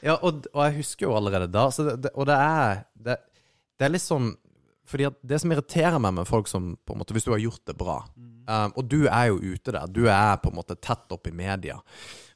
ja 0.00 0.14
og, 0.16 0.46
og 0.54 0.62
jeg 0.64 0.78
husker 0.78 1.10
jo 1.10 1.18
allerede 1.18 1.50
da. 1.52 1.66
Så 1.74 1.84
det, 1.84 1.98
det, 2.06 2.14
og 2.16 2.30
det 2.30 2.38
er 2.40 2.80
det, 2.96 3.18
det 3.76 3.86
er 3.86 3.92
liksom 3.92 4.32
Fordi 4.88 5.10
at 5.10 5.20
det 5.20 5.42
som 5.42 5.52
irriterer 5.52 6.00
meg 6.00 6.16
med 6.22 6.30
folk 6.30 6.48
som 6.48 6.72
på 6.80 6.96
en 6.96 7.02
måte 7.02 7.12
Hvis 7.12 7.28
du 7.28 7.34
har 7.34 7.44
gjort 7.44 7.60
det 7.68 7.76
bra, 7.76 7.98
um, 8.16 8.72
og 8.72 8.82
du 8.88 9.02
er 9.04 9.28
jo 9.28 9.36
ute 9.44 9.76
der, 9.76 9.84
du 9.92 10.06
er 10.08 10.40
på 10.40 10.48
en 10.48 10.60
måte 10.62 10.80
tett 10.80 11.12
opp 11.12 11.28
i 11.28 11.36
media 11.36 11.76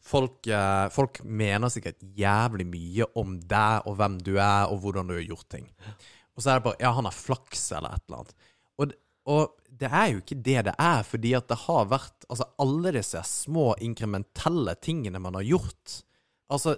Folk, 0.04 0.46
eh, 0.46 0.86
folk 0.92 1.22
mener 1.24 1.72
sikkert 1.72 2.02
jævlig 2.16 2.66
mye 2.68 3.06
om 3.16 3.38
deg 3.40 3.86
og 3.88 3.96
hvem 4.00 4.18
du 4.24 4.34
er, 4.36 4.68
og 4.68 4.82
hvordan 4.82 5.08
du 5.08 5.16
har 5.16 5.24
gjort 5.24 5.48
ting. 5.56 5.70
Og 6.34 6.42
så 6.42 6.50
er 6.50 6.60
det 6.60 6.66
bare 6.66 6.82
Ja, 6.82 6.92
han 6.92 7.08
har 7.08 7.16
flaks, 7.16 7.70
eller 7.72 7.94
et 7.94 8.04
eller 8.08 8.20
annet. 8.20 8.34
Og, 8.78 8.94
og 9.24 9.54
det 9.80 9.90
er 9.90 10.10
jo 10.12 10.20
ikke 10.20 10.42
det 10.44 10.58
det 10.68 10.74
er, 10.78 11.02
fordi 11.08 11.34
at 11.38 11.48
det 11.50 11.62
har 11.66 11.86
vært 11.90 12.26
Altså, 12.28 12.46
alle 12.58 12.92
disse 12.96 13.20
små 13.28 13.74
inkrementelle 13.84 14.74
tingene 14.80 15.20
man 15.22 15.36
har 15.38 15.44
gjort 15.46 16.00
Altså, 16.52 16.76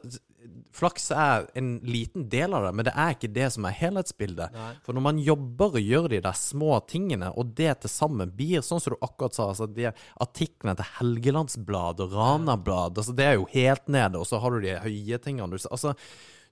flaks 0.77 1.11
er 1.15 1.47
en 1.59 1.77
liten 1.87 2.27
del 2.33 2.55
av 2.57 2.67
det, 2.67 2.73
men 2.77 2.87
det 2.89 2.95
er 2.95 3.15
ikke 3.15 3.33
det 3.35 3.49
som 3.55 3.67
er 3.69 3.77
helhetsbildet. 3.79 4.55
Nei. 4.55 4.71
For 4.85 4.97
når 4.97 5.05
man 5.07 5.21
jobber 5.23 5.79
og 5.79 5.91
gjør 5.91 6.09
de 6.13 6.23
der 6.27 6.39
små 6.39 6.79
tingene, 6.91 7.33
og 7.35 7.53
det 7.59 7.73
til 7.83 7.93
sammen 7.93 8.33
blir 8.37 8.65
sånn 8.67 8.83
som 8.83 8.95
du 8.95 9.01
akkurat 9.01 9.37
sa, 9.37 9.51
altså 9.51 9.69
de 9.71 9.91
artiklene 10.23 10.77
til 10.79 10.91
Helgelandsbladet 10.99 12.07
og 12.07 12.17
Ranablad, 12.17 13.01
altså 13.01 13.17
det 13.17 13.29
er 13.29 13.39
jo 13.41 13.51
helt 13.53 13.93
nede, 13.93 14.21
og 14.21 14.29
så 14.29 14.41
har 14.43 14.55
du 14.55 14.67
de 14.67 14.79
høye 14.87 15.21
tingene. 15.23 15.57
Du, 15.57 15.71
altså, 15.71 15.95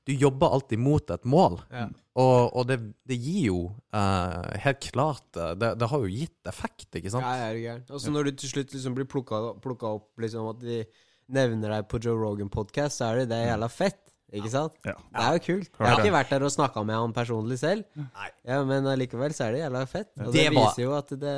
du 0.04 0.12
jobber 0.12 0.52
alltid 0.52 0.78
mot 0.78 1.10
et 1.10 1.24
mål. 1.24 1.58
Ja. 1.72 1.86
Og, 2.20 2.52
og 2.54 2.68
det, 2.68 2.78
det 3.08 3.16
gir 3.18 3.48
jo 3.48 3.60
uh, 3.96 4.44
helt 4.62 4.84
klart 4.92 5.38
eh, 5.40 5.54
det, 5.58 5.72
det 5.80 5.88
har 5.90 6.04
jo 6.04 6.12
gitt 6.12 6.50
effekt, 6.50 6.90
ikke 6.92 7.10
sant? 7.10 7.24
Ja, 7.26 7.40
det 7.40 7.48
er 7.48 7.62
gærent. 7.62 7.90
Altså, 7.90 8.12
når 8.14 8.28
du 8.28 8.36
til 8.38 8.52
slutt 8.52 8.76
liksom 8.76 8.94
blir 8.98 9.08
plukka, 9.10 9.40
plukka 9.64 9.96
opp 9.98 10.22
liksom 10.22 10.52
at 10.52 10.60
de 10.62 10.84
nevner 11.32 11.78
deg 11.78 11.86
på 11.90 12.00
Joe 12.02 12.18
Rogan-podkast, 12.20 13.00
så 13.00 13.10
er 13.10 13.22
det 13.22 13.30
det 13.32 13.44
jævla 13.46 13.68
fett. 13.72 14.00
Ikke 14.34 14.50
sant? 14.50 14.74
Ja. 14.82 14.96
Det 14.98 15.22
er 15.22 15.36
jo 15.36 15.42
kult. 15.44 15.76
Jeg 15.78 15.86
har 15.86 16.00
ikke 16.02 16.14
vært 16.16 16.32
der 16.34 16.46
og 16.46 16.50
snakka 16.50 16.82
med 16.86 16.96
han 16.98 17.12
personlig 17.14 17.60
selv, 17.60 17.84
Nei. 17.94 18.30
ja, 18.48 18.58
men 18.66 18.88
allikevel 18.90 19.36
så 19.36 19.46
er 19.46 19.54
det 19.54 19.60
jævla 19.62 19.84
fett. 19.90 20.10
Og 20.18 20.32
Det 20.34 20.40
det, 20.40 20.48
viser 20.56 20.82
jo 20.82 20.96
at 20.96 21.14
det, 21.14 21.36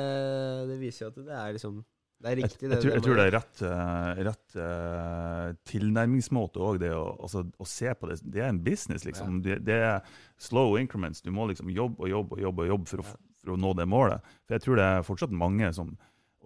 det 0.71 0.79
viser 0.81 1.05
jo 1.05 1.11
at 1.11 1.21
det 1.27 1.37
er 1.37 1.53
liksom 1.59 1.77
Det 2.17 2.31
er 2.31 2.39
riktig, 2.39 2.63
jeg, 2.63 2.71
jeg, 2.71 2.81
tror, 2.81 2.93
jeg 2.95 3.05
tror 3.05 3.19
det 3.19 3.25
er 3.27 3.35
rett, 3.35 3.59
eh, 3.69 4.21
rett 4.25 4.55
uh, 4.57 5.51
tilnærmingsmåte 5.69 6.63
òg, 6.65 6.79
det 6.81 6.89
å, 6.97 7.03
altså, 7.27 7.43
å 7.45 7.69
se 7.69 7.93
på 7.93 8.09
det. 8.09 8.17
Det 8.25 8.41
er 8.41 8.49
en 8.49 8.63
business, 8.65 9.05
liksom. 9.05 9.43
Det, 9.45 9.59
det 9.67 9.77
er 9.91 9.99
slow 10.41 10.79
increments. 10.81 11.21
Du 11.21 11.29
må 11.29 11.45
liksom 11.51 11.69
jobbe 11.69 12.07
og 12.07 12.09
jobbe 12.09 12.39
og 12.39 12.45
jobbe, 12.47 12.65
og 12.65 12.73
jobbe 12.73 12.89
for, 12.95 13.05
å, 13.05 13.35
for 13.43 13.53
å 13.53 13.61
nå 13.61 13.75
det 13.77 13.85
målet. 13.85 14.33
For 14.47 14.57
jeg 14.57 14.65
tror 14.65 14.81
det 14.81 14.89
er 14.95 15.05
fortsatt 15.05 15.37
mange 15.45 15.69
som 15.77 15.93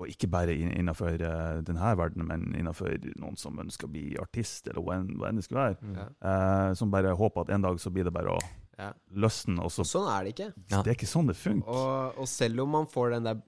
og 0.02 0.10
ikke 0.10 0.28
bare 0.32 0.56
innenfor 0.58 1.22
uh, 1.22 1.62
denne 1.66 1.92
verdenen, 1.98 2.28
men 2.28 2.56
innenfor 2.60 2.98
noen 3.22 3.38
som 3.38 3.58
ønsker 3.62 3.88
å 3.88 3.92
bli 3.94 4.16
artist, 4.22 4.68
eller 4.68 4.82
hva 4.82 4.98
enn 5.00 5.38
det 5.40 5.46
skulle 5.46 5.68
være. 5.70 5.94
Ja. 5.96 6.08
eh, 6.32 6.74
som 6.80 6.92
bare 6.92 7.14
håper 7.18 7.42
at 7.46 7.54
en 7.56 7.62
dag 7.70 7.80
så 7.80 7.92
blir 7.94 8.04
det 8.10 8.14
bare 8.14 8.34
å 8.36 8.40
Ja. 8.82 8.94
løsne. 9.14 9.60
Og 9.62 9.70
så, 9.70 9.84
sånn 9.86 10.08
er 10.10 10.24
det 10.26 10.34
ikke. 10.36 10.54
Det 10.68 10.88
er 10.88 10.96
ikke 10.96 11.06
sånn 11.12 11.28
det 11.28 11.36
funker. 11.38 11.68
Og, 11.70 12.18
og 12.18 12.28
selv 12.28 12.62
om 12.64 12.70
man 12.80 12.88
får 12.90 13.12
den 13.12 13.24
der 13.30 13.42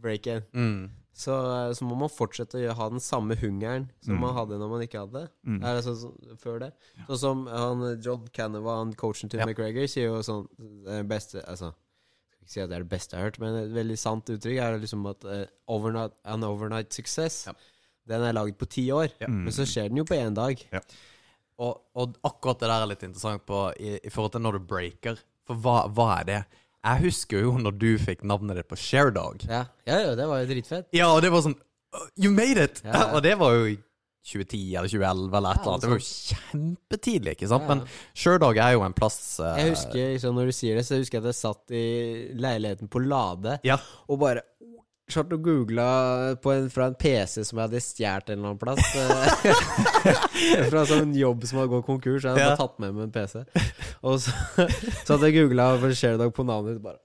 breaken, 0.00 0.44
Mm. 0.54 0.90
så, 1.12 1.34
så 1.74 1.82
må 1.84 1.96
man 1.98 2.08
fortsette 2.12 2.60
å 2.70 2.74
ha 2.78 2.88
den 2.92 3.00
samme 3.02 3.34
hungeren 3.40 3.88
som 4.00 4.14
Mm. 4.14 4.20
man 4.20 4.34
hadde 4.36 4.58
når 4.60 4.70
man 4.70 4.80
ikke 4.86 5.00
hadde. 5.02 5.24
Mm. 5.44 5.64
Er 5.64 5.74
det 5.74 5.84
sånn 5.84 5.96
som 5.98 6.36
før 6.38 6.60
det? 6.60 6.72
Sånn 7.08 7.18
som 7.18 7.46
han 7.50 8.00
John 8.00 8.28
Canova, 8.32 8.78
han 8.78 8.92
coachen 8.94 9.28
til 9.28 9.40
Ja. 9.40 9.46
McGregor, 9.46 9.88
sier 9.90 10.12
jo 10.12 10.22
sånn 10.22 10.46
det 10.84 11.08
beste 11.08 11.42
Altså, 11.48 11.74
ikke 12.48 12.56
si 12.56 12.62
at 12.64 12.70
det 12.70 12.78
er 12.78 12.84
det 12.86 12.92
beste 12.92 13.14
jeg 13.14 13.20
har 13.20 13.28
hørt, 13.28 13.40
men 13.42 13.58
et 13.60 13.74
veldig 13.76 13.98
sant 14.00 14.32
uttrykk 14.32 14.62
er 14.64 14.78
liksom 14.80 15.04
at 15.10 15.26
uh, 15.28 15.42
overnight, 15.70 16.16
an 16.24 16.46
overnight 16.48 16.96
success 16.96 17.44
Ja. 17.50 17.54
Den 18.08 18.22
er 18.24 18.32
laget 18.32 18.56
på 18.56 18.64
ti 18.72 18.86
år, 18.88 19.10
ja. 19.20 19.28
men 19.28 19.52
så 19.52 19.66
skjer 19.68 19.90
den 19.90 19.98
jo 20.00 20.04
på 20.08 20.16
én 20.16 20.32
dag. 20.32 20.56
Og, 21.60 21.74
og 21.92 22.14
akkurat 22.24 22.62
det 22.62 22.70
der 22.70 22.84
er 22.86 22.88
litt 22.88 23.02
interessant 23.04 23.42
på 23.44 23.66
i, 23.76 23.98
i 24.00 24.12
forhold 24.14 24.32
til 24.32 24.44
når 24.46 24.56
du 24.56 24.64
breaker. 24.70 25.18
For 25.44 25.60
hva, 25.60 25.82
hva 25.92 26.06
er 26.14 26.24
det? 26.24 26.38
Jeg 26.86 27.02
husker 27.02 27.44
jo 27.44 27.58
når 27.60 27.76
du 27.76 27.88
fikk 28.00 28.24
navnet 28.24 28.56
ditt 28.56 28.70
på 28.70 28.78
Sharedog. 28.80 29.44
Ja, 29.44 29.66
ja, 29.84 29.98
ja, 30.06 30.14
det 30.16 30.28
var 30.30 30.40
jo 30.40 30.48
dritfett. 30.48 30.88
Ja, 30.96 31.10
og 31.12 31.20
det 31.20 31.34
var 31.34 31.44
sånn 31.44 31.58
«Oh, 31.92 32.08
You 32.16 32.32
made 32.32 32.64
it! 32.64 32.80
Ja, 32.84 32.94
ja. 32.94 33.04
Og 33.16 33.22
det 33.24 33.34
var 33.40 33.54
jo 33.56 33.76
2010 34.26 34.74
eller 34.76 34.88
2011 34.88 35.36
eller 35.38 35.50
et 35.54 35.60
eller 35.62 35.72
annet. 35.72 35.82
Det 35.82 35.88
var 35.88 35.98
jo 35.98 36.08
kjempetidlig, 36.08 37.32
ikke 37.38 37.48
sant? 37.48 37.64
Ja. 37.64 37.68
Men 37.74 37.84
Sharedog 38.18 38.58
er 38.60 38.72
jo 38.76 38.82
en 38.84 38.92
plass 38.98 39.18
uh... 39.40 39.54
Jeg 39.56 39.70
husker 39.76 40.12
liksom, 40.14 40.34
Når 40.36 40.50
du 40.50 40.52
sier 40.58 40.76
det, 40.76 40.84
så 40.88 40.98
husker 41.00 41.18
jeg 41.18 41.24
at 41.24 41.30
jeg 41.32 41.38
satt 41.40 41.74
i 41.78 41.84
leiligheten 42.36 42.90
på 42.92 43.00
Lade 43.06 43.58
Ja. 43.64 43.78
og 44.08 44.20
bare 44.20 44.42
satt 45.08 45.30
og 45.32 45.40
googla 45.40 45.86
på 46.44 46.52
en, 46.52 46.66
fra 46.68 46.90
en 46.90 46.94
PC 47.00 47.40
som 47.48 47.56
jeg 47.56 47.64
hadde 47.70 47.80
stjålet 47.80 48.28
en 48.28 48.42
eller 48.42 48.50
annen 48.50 48.60
plass. 48.60 48.82
eh, 48.92 50.66
fra 50.68 50.82
en 50.82 50.90
sånn 50.90 51.14
jobb 51.16 51.46
som 51.48 51.62
hadde 51.62 51.72
gått 51.72 51.86
konkurs. 51.86 52.26
Jeg 52.26 52.34
hadde 52.36 52.50
Ja. 52.50 52.56
tatt 52.60 52.76
med 52.84 52.92
meg 52.92 53.06
en 53.06 53.14
PC. 53.14 53.46
Og 54.04 54.18
så, 54.20 54.34
så 55.06 55.14
hadde 55.14 55.30
jeg 55.30 55.38
googla 55.38 55.70
for 55.80 55.96
Sharedag 55.96 56.34
på 56.36 56.44
navnet 56.44 56.76
ditt, 56.76 56.84
bare 56.84 57.00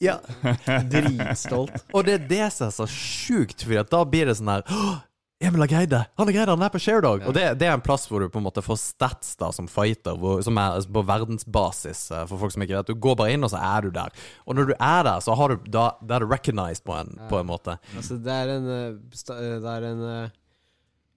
Ja. 0.00 0.16
dritstolt. 0.94 1.76
Og 1.92 2.06
det 2.08 2.14
er 2.16 2.24
det 2.32 2.46
som 2.56 2.70
er 2.70 2.74
så 2.80 2.86
sjukt, 2.88 3.66
for 3.68 3.84
da 3.92 4.00
blir 4.08 4.30
det 4.32 4.38
sånn 4.40 4.50
her 4.56 4.64
«Åh, 4.72 4.96
Emil 5.44 5.64
har 5.64 5.70
greid 5.70 5.90
det! 5.92 6.02
Han 6.16 6.28
har 6.28 6.32
greid 6.36 6.46
det, 6.48 6.54
han 6.54 6.66
er 6.66 6.72
på 6.72 6.80
Sharedog! 6.82 7.26
Og 7.28 7.36
det, 7.36 7.44
det 7.60 7.68
er 7.68 7.76
en 7.76 7.84
plass 7.84 8.06
hvor 8.08 8.24
du 8.24 8.30
på 8.32 8.40
en 8.40 8.46
måte 8.46 8.64
får 8.64 8.80
stats 8.80 9.34
da 9.40 9.50
som 9.54 9.68
fighter, 9.70 10.16
hvor, 10.20 10.40
som 10.46 10.58
er 10.60 10.78
altså, 10.78 10.92
på 10.96 11.04
verdensbasis, 11.08 12.04
eh, 12.14 12.24
for 12.30 12.40
folk 12.40 12.54
som 12.54 12.64
ikke 12.64 12.78
vet. 12.78 12.92
Du 12.92 13.02
går 13.06 13.18
bare 13.20 13.34
inn, 13.36 13.44
og 13.46 13.52
så 13.52 13.60
er 13.60 13.84
du 13.84 13.94
der. 13.94 14.14
Og 14.48 14.58
når 14.58 14.70
du 14.70 14.74
er 14.78 15.02
der, 15.10 15.20
så 15.24 15.36
har 15.38 15.52
du, 15.52 15.68
da, 15.68 15.90
da 16.00 16.16
er 16.16 16.24
du 16.24 16.32
recognized 16.32 16.86
på 16.88 16.96
en, 16.96 17.12
på 17.30 17.42
en 17.42 17.50
måte. 17.50 17.76
Altså, 17.96 18.18
det 18.22 18.38
er 18.38 18.56
en, 18.56 18.72
eh, 18.78 19.20
eh, 19.36 19.58
det 19.64 19.76
er 19.76 19.90
en 19.90 20.08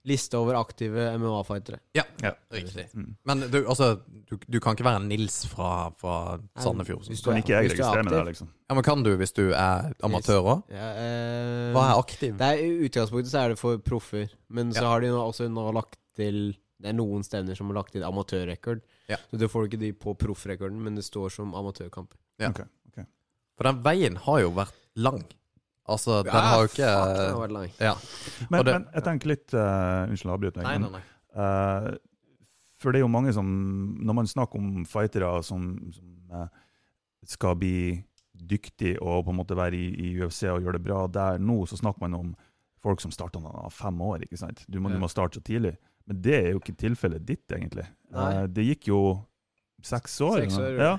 liste 0.08 0.38
over 0.38 0.56
aktive 0.58 1.04
MMA-fightere. 1.18 1.78
Ja, 1.94 2.02
Ja. 2.22 2.32
riktig. 2.52 2.86
Mm. 2.94 3.10
Men 3.28 3.40
du, 3.52 3.58
altså, 3.68 4.00
du, 4.28 4.36
du 4.48 4.58
kan 4.60 4.74
ikke 4.76 4.86
være 4.88 5.02
Nils 5.06 5.42
fra, 5.46 5.90
fra 6.00 6.38
Sandefjord. 6.58 7.04
Hvis 7.06 7.20
sånn. 7.22 7.28
du 7.28 7.30
Kan 7.30 7.42
ikke 7.42 7.54
jeg 7.54 7.58
er 7.64 7.68
registrere 7.74 8.04
meg 8.08 8.12
der, 8.16 8.24
liksom? 8.32 8.48
Ja, 8.68 8.74
men 8.78 8.84
kan 8.84 9.02
du 9.06 9.10
hvis 9.20 9.32
du 9.36 9.44
er 9.52 9.92
amatør 10.04 10.40
òg? 10.42 10.62
Ja, 10.72 10.88
eh, 11.04 11.68
Hva 11.76 11.84
er 11.92 12.00
aktiv? 12.02 12.36
Det 12.40 12.48
er, 12.48 12.62
I 12.64 12.88
utgangspunktet 12.88 13.32
så 13.32 13.44
er 13.44 13.54
det 13.54 13.58
for 13.60 13.78
proffer, 13.84 14.28
men 14.48 14.72
så 14.72 14.82
Ja. 14.82 14.88
har 14.94 15.00
de 15.04 15.12
nå 15.14 15.20
også 15.28 15.48
nå 15.52 15.68
lagt 15.76 15.96
til 16.18 16.56
Det 16.80 16.92
er 16.92 16.94
noen 16.94 17.24
stevner 17.26 17.56
som 17.58 17.66
har 17.72 17.74
lagt 17.80 17.90
til 17.92 18.04
amatørrekord. 18.06 18.80
Ja. 19.10 19.16
Så 19.30 19.36
du 19.40 19.48
får 19.50 19.66
ikke 19.66 19.80
de 19.80 19.88
på 19.92 20.12
proffrekorden, 20.14 20.78
men 20.80 20.94
det 20.94 21.02
står 21.02 21.32
som 21.34 21.50
amatørkamper. 21.58 22.14
Ja. 22.38 22.50
Okay, 22.52 22.66
okay. 22.92 23.04
For 23.58 23.64
den 23.66 23.80
veien 23.82 24.16
har 24.16 24.40
jo 24.44 24.52
vært 24.54 24.76
lang. 24.94 25.24
Altså, 25.88 26.22
den 26.26 26.32
har 26.34 26.60
jo 26.62 26.68
ikke 26.68 26.88
fuck, 26.92 27.16
den 27.16 27.30
har 27.32 27.40
vært 27.42 27.54
lang. 27.56 27.70
Ja. 27.80 27.94
Men, 28.50 28.64
det- 28.64 28.74
men 28.74 28.86
jeg 28.94 29.04
tenker 29.06 29.30
litt 29.32 29.54
uh, 29.56 30.04
Unnskyld, 30.10 30.32
avbryt 30.34 30.54
deg. 30.58 30.64
Nei, 30.68 30.76
nei, 30.84 30.90
nei. 30.98 31.02
Uh, 31.38 31.96
for 32.78 32.92
det 32.92 33.00
er 33.00 33.04
jo 33.06 33.10
mange 33.12 33.32
som 33.34 33.46
Når 34.00 34.14
man 34.16 34.26
snakker 34.30 34.58
om 34.60 34.84
fightere 34.88 35.30
som, 35.46 35.64
som 35.92 36.12
uh, 36.32 36.46
skal 37.26 37.56
bli 37.58 38.04
dyktige 38.38 39.00
og 39.02 39.24
på 39.26 39.32
en 39.32 39.38
måte 39.40 39.56
være 39.58 39.74
i, 39.74 39.88
i 40.06 40.12
UFC 40.22 40.44
og 40.46 40.62
gjøre 40.62 40.76
det 40.78 40.84
bra 40.86 41.00
der 41.10 41.40
nå, 41.42 41.56
så 41.66 41.76
snakker 41.80 42.04
man 42.06 42.14
om 42.14 42.28
folk 42.84 43.00
som 43.02 43.10
starter 43.10 43.42
av 43.42 43.72
fem 43.74 43.98
år. 44.00 44.22
ikke 44.22 44.38
sant? 44.38 44.62
Du 44.70 44.78
må, 44.78 44.88
Ja. 44.92 44.94
du 44.94 45.00
må 45.02 45.08
starte 45.10 45.40
så 45.40 45.42
tidlig. 45.42 45.74
Men 46.06 46.20
det 46.22 46.36
er 46.38 46.50
jo 46.52 46.60
ikke 46.60 46.76
tilfellet 46.78 47.24
ditt, 47.26 47.44
egentlig. 47.50 47.84
Eh, 48.14 48.44
det 48.46 48.64
gikk 48.68 48.86
jo 48.92 49.00
seks 49.84 50.20
år. 50.26 50.40
Seks 50.42 50.58
år, 50.58 50.78
ja. 50.80 50.92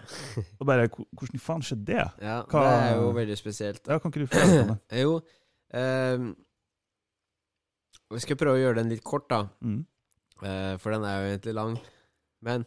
Og 0.59 0.67
bare, 0.67 0.87
Hvordan 0.89 1.41
faen 1.43 1.63
skjedde 1.65 1.85
det? 1.91 2.05
Ja, 2.23 2.41
Hva- 2.47 2.63
det 2.63 2.75
er 2.89 2.95
jo 3.01 3.11
veldig 3.17 3.37
spesielt. 3.37 3.81
Ja, 3.87 3.99
kan 3.99 4.11
ikke 4.13 4.23
du 4.23 4.27
fortelle 4.31 4.61
om 4.63 4.73
det? 4.73 4.79
Jo 5.03 5.19
ehm, 5.75 6.29
Vi 8.13 8.21
skal 8.23 8.39
prøve 8.39 8.57
å 8.57 8.61
gjøre 8.63 8.79
den 8.81 8.93
litt 8.93 9.03
kort, 9.05 9.27
da. 9.29 9.43
Mm. 9.61 9.81
eh, 10.43 10.75
for 10.81 10.95
den 10.95 11.03
er 11.05 11.17
jo 11.19 11.31
egentlig 11.33 11.55
lang. 11.57 11.79
Men 12.41 12.65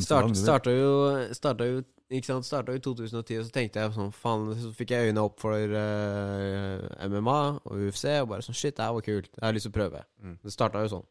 start, 0.00 0.36
starta 0.38 0.72
jo 0.72 0.92
Starta 1.34 1.66
jo 1.66 1.82
ikke 2.10 2.26
sant, 2.26 2.46
starta 2.46 2.74
i 2.74 2.80
2010, 2.82 3.38
og 3.38 3.44
så 3.46 3.52
tenkte 3.54 3.82
jeg 3.82 3.92
sånn 3.94 4.08
Faen, 4.10 4.48
så 4.58 4.72
fikk 4.74 4.90
jeg 4.96 5.10
øynene 5.10 5.22
opp 5.28 5.36
for 5.38 5.54
uh, 5.54 7.06
MMA 7.06 7.36
og 7.62 7.84
UFC, 7.86 8.08
og 8.18 8.32
bare 8.32 8.42
sånn 8.42 8.56
Shit, 8.58 8.74
det 8.80 8.82
her 8.82 8.96
var 8.96 9.04
kult. 9.06 9.28
Jeg 9.36 9.44
har 9.44 9.54
lyst 9.54 9.68
til 9.68 9.74
å 9.74 9.76
prøve. 9.76 10.00
Mm. 10.18 10.32
Det 10.42 10.54
starta 10.54 10.82
jo 10.82 10.90
sånn. 10.96 11.04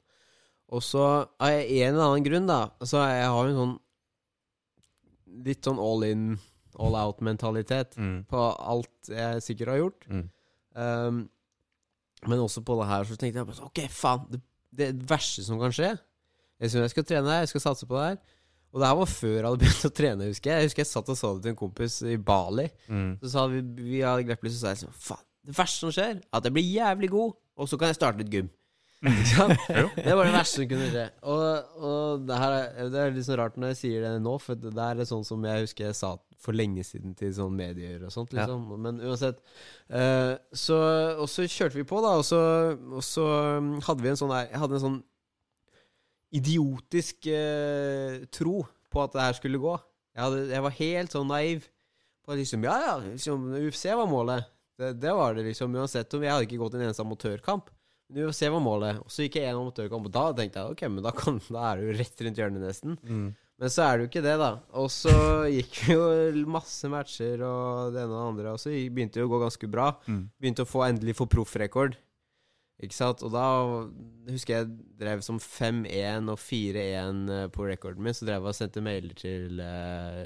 Og 0.75 0.83
så 0.83 1.05
av 1.23 1.53
en 1.55 1.93
eller 1.93 2.03
annen 2.03 2.25
grunn, 2.27 2.49
da 2.49 2.59
Så 2.85 2.99
jeg 2.99 3.29
har 3.31 3.47
jo 3.47 3.53
en 3.53 3.61
sånn 3.61 3.77
Litt 5.45 5.63
sånn 5.67 5.79
all 5.81 6.03
in, 6.07 6.23
all 6.79 6.95
out-mentalitet 6.95 7.95
Mm. 7.97 8.25
på 8.29 8.39
alt 8.59 9.09
jeg 9.11 9.41
sikkert 9.45 9.67
har 9.73 9.77
gjort. 9.83 10.07
Mm. 10.09 10.25
Um, 10.79 11.19
men 12.27 12.39
også 12.43 12.61
på 12.65 12.75
det 12.79 12.87
her 12.89 13.03
så 13.07 13.15
tenkte 13.17 13.39
jeg 13.39 13.47
bare 13.47 13.57
sånn, 13.57 13.69
Ok, 13.71 13.79
faen, 13.89 14.25
det, 14.31 14.41
det 14.75 14.89
verste 15.09 15.43
som 15.43 15.59
kan 15.59 15.71
skje 15.73 15.93
Jeg 16.59 16.69
synes 16.71 16.83
jeg 16.85 16.93
skal 16.93 17.07
trene 17.07 17.31
her, 17.31 17.39
jeg 17.45 17.51
skal 17.53 17.63
satse 17.63 17.87
på 17.87 17.95
det 17.95 18.05
her. 18.09 18.17
Og 18.73 18.81
det 18.81 18.87
her 18.89 18.97
var 18.99 19.09
før 19.09 19.31
jeg 19.37 19.45
hadde 19.47 19.59
begynt 19.63 19.85
å 19.87 19.91
trene, 19.97 20.25
husker 20.29 20.51
jeg. 20.51 20.59
Jeg 20.59 20.67
husker 20.69 20.83
jeg 20.83 20.89
satt 20.91 21.09
og 21.09 21.17
sa 21.17 21.31
det 21.33 21.41
til 21.45 21.53
en 21.55 21.59
kompis 21.63 21.95
i 22.05 22.17
Bali. 22.21 22.67
Mm. 22.91 23.13
Så 23.23 23.31
sa 23.33 23.45
vi, 23.49 23.61
vi 23.79 24.01
hadde 24.05 24.27
grapplet, 24.27 24.53
så 24.53 24.59
sa 24.65 24.73
jeg 24.75 24.81
sånn 24.83 24.97
Faen, 24.99 25.23
det 25.49 25.55
verste 25.57 25.79
som 25.85 25.93
skjer, 25.95 26.19
er 26.19 26.37
at 26.37 26.45
jeg 26.45 26.53
blir 26.53 26.67
jævlig 26.67 27.09
god, 27.15 27.31
og 27.57 27.69
så 27.71 27.79
kan 27.79 27.89
jeg 27.89 27.97
starte 27.97 28.19
litt 28.21 28.29
gym. 28.35 28.49
Det 29.95 30.15
var 30.15 30.27
det 30.27 30.33
verste 30.33 30.59
som 30.59 30.67
kunne 30.67 30.87
skje. 30.91 31.05
Og, 31.31 31.75
og 31.87 32.23
det 32.27 32.39
her 32.41 32.55
er, 32.55 32.89
det 32.91 32.99
er 32.99 33.13
litt 33.15 33.27
sånn 33.27 33.37
rart 33.39 33.59
når 33.59 33.71
jeg 33.71 33.79
sier 33.79 34.03
det 34.03 34.15
nå, 34.23 34.33
for 34.43 34.59
det 34.59 34.73
er 34.75 35.03
sånn 35.07 35.23
som 35.27 35.45
jeg 35.47 35.63
husker 35.63 35.87
jeg 35.87 35.97
sa 35.99 36.17
for 36.39 36.55
lenge 36.55 36.83
siden 36.87 37.15
til 37.19 37.31
sånn 37.35 37.55
medier 37.55 38.03
og 38.07 38.13
sånt, 38.15 38.33
liksom. 38.35 38.65
Men 38.83 38.99
uansett. 39.03 39.39
Uh, 39.91 40.35
så, 40.55 40.77
og 41.19 41.27
så 41.31 41.47
kjørte 41.47 41.79
vi 41.79 41.87
på, 41.87 42.01
da, 42.03 42.17
og 42.19 42.27
så, 42.27 42.41
og 42.91 43.03
så 43.05 43.25
um, 43.59 43.73
hadde 43.87 44.05
vi 44.05 44.11
en 44.11 44.19
sånn 44.19 44.35
Jeg 44.37 44.61
hadde 44.61 44.77
en 44.77 44.85
sånn 44.85 44.99
idiotisk 46.35 47.27
uh, 47.31 48.21
tro 48.35 48.61
på 48.91 49.03
at 49.03 49.15
det 49.15 49.25
her 49.25 49.39
skulle 49.39 49.63
gå. 49.63 49.75
Jeg, 50.15 50.23
hadde, 50.25 50.45
jeg 50.51 50.65
var 50.65 50.79
helt 50.79 51.15
sånn 51.15 51.31
naiv 51.31 51.67
på 52.23 52.35
at 52.35 52.39
liksom 52.41 52.67
Ja, 52.67 52.77
ja, 52.83 52.95
liksom, 53.03 53.51
UFC 53.55 53.89
var 53.95 54.11
målet. 54.11 54.47
Det, 54.79 54.93
det 54.99 55.15
var 55.15 55.35
det, 55.35 55.47
liksom. 55.47 55.75
Uansett 55.75 56.15
om 56.15 56.23
jeg 56.23 56.35
hadde 56.35 56.47
ikke 56.47 56.61
gått 56.61 56.75
en 56.75 56.87
eneste 56.87 57.03
amatørkamp. 57.03 57.71
Men 58.09 58.25
UFC 58.25 58.47
var 58.49 58.63
målet. 58.63 58.97
Og 59.03 59.13
så 59.13 59.25
gikk 59.25 59.37
jeg 59.37 59.45
gjennom 59.47 59.67
amatørkamp, 59.67 60.09
og 60.09 60.15
da 60.15 60.25
tenkte 60.37 60.63
jeg 60.63 60.73
ok, 60.75 60.83
men 60.89 61.05
da, 61.05 61.13
kan, 61.15 61.37
da 61.55 61.67
er 61.69 61.79
det 61.79 61.87
jo 61.87 61.99
rett 62.01 62.25
rundt 62.25 62.41
hjørnet, 62.41 62.65
nesten. 62.65 62.97
Mm. 63.05 63.29
Men 63.59 63.73
så 63.73 63.85
er 63.85 63.97
det 63.97 64.05
jo 64.05 64.09
ikke 64.09 64.23
det, 64.23 64.35
da. 64.39 64.51
Og 64.79 64.91
så 64.93 65.15
gikk 65.51 65.79
jo 65.91 66.03
masse 66.49 66.89
matcher 66.91 67.41
og 67.43 67.95
det 67.95 68.05
ene 68.05 68.13
og 68.13 68.19
det 68.19 68.27
andre, 68.33 68.53
og 68.55 68.61
så 68.61 68.71
begynte 68.71 69.19
det 69.19 69.27
å 69.27 69.31
gå 69.31 69.41
ganske 69.41 69.71
bra. 69.71 69.89
Mm. 70.07 70.21
Begynte 70.39 70.65
å 70.65 70.69
få 70.69 70.85
endelig 70.87 71.17
få 71.19 71.27
proffrekord. 71.29 71.99
Ikke 72.79 72.95
sant? 72.95 73.19
Og 73.27 73.33
da 73.33 73.45
husker 74.31 74.53
jeg 74.55 74.69
drev 75.01 75.19
som 75.25 75.35
5-1 75.43 76.31
og 76.31 76.39
4-1 76.39 77.33
eh, 77.35 77.47
på 77.51 77.65
rekorden 77.67 78.05
min. 78.05 78.15
Så 78.15 78.23
drev 78.23 78.39
jeg 78.39 78.53
og 78.53 78.55
sendte 78.55 78.83
mailer 78.83 79.15
til 79.19 79.59
eh, 79.59 80.21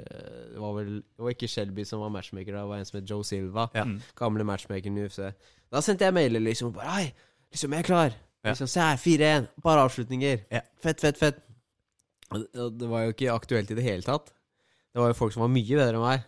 Det 0.54 0.62
var 0.62 0.76
vel 0.78 0.92
Det 1.02 1.26
var 1.26 1.34
ikke 1.34 1.50
Shelby 1.50 1.86
som 1.90 2.04
var 2.04 2.14
matchmaker, 2.14 2.54
da, 2.54 2.62
det 2.62 2.70
var 2.70 2.84
en 2.84 2.90
som 2.92 3.00
het 3.00 3.10
Joe 3.10 3.26
Silva. 3.26 3.66
Ja. 3.74 3.88
Gamle 4.20 4.46
matchmakeren 4.46 5.02
i 5.02 5.08
UFC. 5.08 5.24
Da 5.74 5.82
sendte 5.82 6.06
jeg 6.06 6.14
mailer 6.14 6.46
liksom 6.46 6.76
bare 6.78 6.94
Hei, 6.94 7.08
liksom, 7.54 7.74
jeg 7.78 7.84
er 7.84 7.88
klar. 7.88 8.16
Liksom, 8.44 8.68
Se 8.68 8.82
her, 8.84 8.98
4-1. 9.00 9.48
Bare 9.64 9.86
avslutninger. 9.88 10.42
Ja. 10.52 10.62
Fett, 10.84 11.00
fett, 11.00 11.18
fett. 11.22 11.38
Og 12.34 12.74
det- 12.80 12.90
var 12.90 13.06
jo 13.06 13.14
ikke 13.14 13.32
aktuelt 13.34 13.72
i 13.72 13.76
det 13.78 13.84
hele 13.86 14.02
tatt. 14.04 14.34
Det 14.94 15.00
var 15.02 15.10
jo 15.14 15.18
folk 15.18 15.34
som 15.34 15.42
var 15.46 15.54
mye 15.54 15.78
bedre 15.78 15.96
enn 15.98 16.04
meg. 16.04 16.26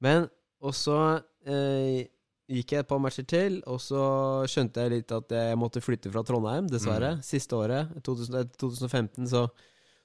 Men 0.00 0.30
Og 0.62 0.74
så 0.76 1.22
eh, 1.46 2.04
gikk 2.50 2.72
jeg 2.74 2.82
et 2.82 2.88
par 2.88 2.98
matcher 3.00 3.24
til, 3.24 3.62
og 3.66 3.78
så 3.80 4.44
skjønte 4.50 4.82
jeg 4.82 4.90
litt 4.92 5.12
at 5.16 5.30
jeg 5.32 5.56
måtte 5.56 5.80
flytte 5.80 6.10
fra 6.12 6.20
Trondheim, 6.22 6.66
dessverre. 6.68 7.14
Mm. 7.16 7.22
Siste 7.24 7.56
året, 7.56 7.94
2000, 8.04 8.34
eh, 8.42 8.44
2015, 8.60 9.26
så, 9.30 9.46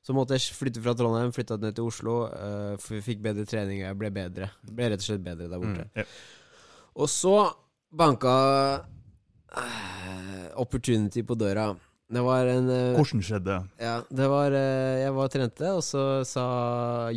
så 0.01 0.15
måtte 0.15 0.37
jeg 0.37 0.55
flytte 0.55 0.79
fra 0.85 0.93
Trondheim, 0.95 1.33
flytta 1.35 1.57
ned 1.59 1.75
til 1.75 1.89
Oslo, 1.89 2.21
Uh, 2.31 2.77
for 2.77 2.95
vi 2.95 3.01
fikk 3.01 3.21
bedre 3.25 3.43
trening, 3.45 3.81
og 3.83 3.89
jeg 3.89 3.97
ble 3.99 4.11
bedre. 4.15 4.47
Ble 4.71 4.87
rett 4.93 5.03
og 5.03 5.07
slett 5.09 5.25
bedre 5.25 5.49
der 5.51 5.59
borte. 5.59 5.89
Mm. 5.91 5.99
yep. 5.99 6.07
Og 6.95 7.09
så 7.11 7.35
banka 7.91 8.35
eh, 8.79 8.87
opportunity 10.61 11.23
på 11.25 11.37
døra. 11.39 11.69
Det 12.05 12.21
var 12.21 12.45
en 12.51 12.67
eh, 12.69 12.93
Hvordan 12.93 13.23
skjedde 13.25 13.55
ja, 13.81 13.95
det 14.13 14.25
var 14.29 14.53
eh, 14.53 15.01
Jeg 15.01 15.13
var 15.15 15.25
og 15.25 15.31
trente, 15.33 15.71
og 15.73 15.81
så 15.81 16.21
sa 16.27 16.45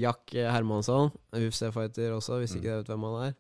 Jack 0.01 0.33
Hermansson, 0.33 1.11
UFC-fighter 1.37 2.15
også, 2.17 2.39
hvis 2.41 2.57
ikke 2.57 2.71
jeg 2.71 2.81
vet 2.81 2.89
hvem 2.95 3.05
han 3.11 3.19
er, 3.27 3.35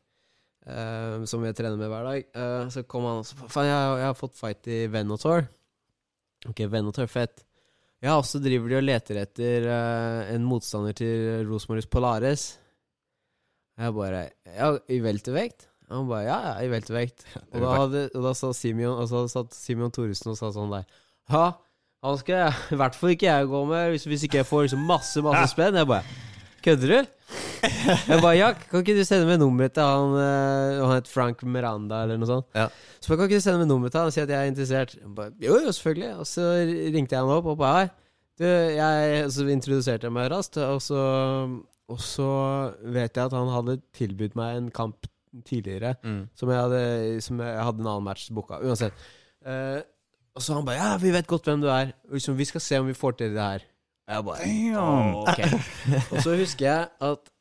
uh, 0.68 1.24
som 1.30 1.46
jeg 1.46 1.56
trener 1.56 1.80
med 1.80 1.88
hver 1.88 2.04
dag, 2.04 2.26
uh, 2.37 2.68
så 2.72 2.84
kom 2.84 3.08
han 3.08 3.22
og 3.22 3.28
sa 3.28 3.48
Faen, 3.48 3.70
jeg, 3.70 3.96
jeg 4.02 4.11
har 4.11 4.18
fått 4.18 4.37
fight 4.37 4.68
i 4.68 4.82
Venator. 4.92 5.48
Ok, 6.52 6.62
Venator, 6.68 7.08
fett. 7.08 7.46
Ja, 8.04 8.18
og 8.18 8.28
så 8.28 8.42
driver 8.44 8.70
de 8.70 8.78
og 8.78 8.84
leter 8.84 9.22
etter 9.24 9.70
uh, 9.72 10.28
en 10.34 10.44
motstander 10.46 10.94
til 11.00 11.48
Rosmaris 11.48 11.88
Polares. 11.88 12.50
Jeg 13.78 13.96
bare 13.96 14.28
Ja, 14.52 14.74
i 14.90 15.00
weltervekt? 15.88 15.96
Han 15.96 16.09
bare 16.09 16.24
ja, 16.24 16.38
ja, 16.44 16.55
i 16.62 16.68
weltervekt. 16.70 17.24
Og 17.53 17.62
da, 17.62 17.72
hadde, 17.83 18.05
og 18.14 18.24
da 18.29 18.35
sa 18.37 18.53
Simeon 18.53 18.98
Og 19.01 19.09
så 19.09 19.24
satt 19.33 19.57
Simeon 19.57 19.90
Thoresen 19.90 20.33
og 20.33 20.38
sa 20.38 20.51
sånn 20.53 20.72
der 20.72 20.87
Ja, 21.31 21.59
han 22.05 22.18
skal 22.20 22.53
i 22.72 22.79
hvert 22.79 22.94
fall 22.94 23.14
ikke 23.14 23.27
jeg 23.27 23.48
gå 23.51 23.62
med 23.66 23.92
hvis, 23.92 24.07
hvis 24.07 24.27
ikke 24.29 24.42
jeg 24.42 24.48
får 24.48 24.68
liksom 24.68 24.85
masse, 24.87 25.22
masse 25.24 25.53
spenn. 25.55 25.79
Jeg 25.79 25.88
bare 25.88 26.05
Kødder 26.62 26.90
du? 26.90 27.14
Jeg 28.09 28.20
bare 28.22 28.37
Ja, 28.37 28.51
kan 28.53 28.83
ikke 28.83 28.96
du 28.98 29.05
sende 29.07 29.29
meg 29.29 29.38
nummeret 29.40 29.77
til 29.77 29.87
han 29.87 30.16
eh, 30.18 30.81
Han 30.83 30.94
het 30.96 31.11
Frank 31.11 31.42
Miranda 31.46 32.03
eller 32.05 32.18
noe 32.20 32.29
sånt. 32.29 32.48
Ja. 32.57 32.68
Så 32.98 33.12
bare, 33.12 33.22
kan 33.22 33.31
ikke 33.31 33.40
du 33.40 33.46
sende 33.46 33.62
meg 33.62 33.70
nummeret 33.70 33.94
til 33.94 34.03
han 34.03 34.11
og 34.11 34.16
si 34.16 34.22
at 34.22 34.35
jeg 34.35 34.38
er 34.38 34.53
interessert? 34.53 34.94
Jeg 34.98 35.14
bare, 35.14 35.35
jo, 35.42 35.57
jo, 35.62 35.72
selvfølgelig. 35.74 36.12
Og 36.18 36.29
så 36.29 36.46
ringte 36.94 37.16
jeg 37.16 37.24
han 37.24 37.35
opp 37.38 37.51
og 37.55 37.59
bare 37.61 37.81
Hei, 37.81 37.88
du, 38.38 38.46
jeg 38.46 39.31
Så 39.35 39.48
introduserte 39.51 40.07
jeg 40.07 40.14
meg 40.14 40.31
raskt, 40.31 40.61
og 40.62 40.83
så 40.83 41.03
og 41.88 42.01
så 42.05 42.29
vet 42.85 43.16
jeg 43.16 43.31
at 43.31 43.33
han 43.33 43.48
hadde 43.48 43.79
tilbudt 43.96 44.35
meg 44.37 44.59
en 44.59 44.66
kamp 44.74 45.09
tidligere 45.44 45.94
Mm. 46.04 46.28
som 46.34 46.50
jeg 46.50 46.60
hadde, 46.60 47.20
som 47.22 47.40
jeg 47.40 47.64
hadde 47.64 47.80
en 47.80 47.86
annen 47.86 48.04
match 48.04 48.28
booka. 48.34 48.58
Uansett. 48.64 48.92
Uh, 49.46 49.80
og 50.34 50.42
så 50.42 50.54
han 50.54 50.64
bare 50.66 50.76
Ja, 50.76 50.96
vi 50.98 51.10
vet 51.14 51.26
godt 51.26 51.44
hvem 51.48 51.60
du 51.62 51.68
er. 51.72 51.92
Liksom, 52.12 52.36
vi 52.38 52.44
skal 52.44 52.60
se 52.60 52.78
om 52.78 52.86
vi 52.86 52.94
får 52.94 53.16
til 53.18 53.34
det 53.34 53.42
her. 53.42 53.64
Og 54.08 54.14
jeg 54.14 54.24
bare 54.24 54.44
Damn. 54.44 55.14
Ok. 55.14 55.40
Og 56.12 56.22
så 56.24 56.36
husker 56.36 56.66
jeg 56.66 56.88
at 57.00 57.32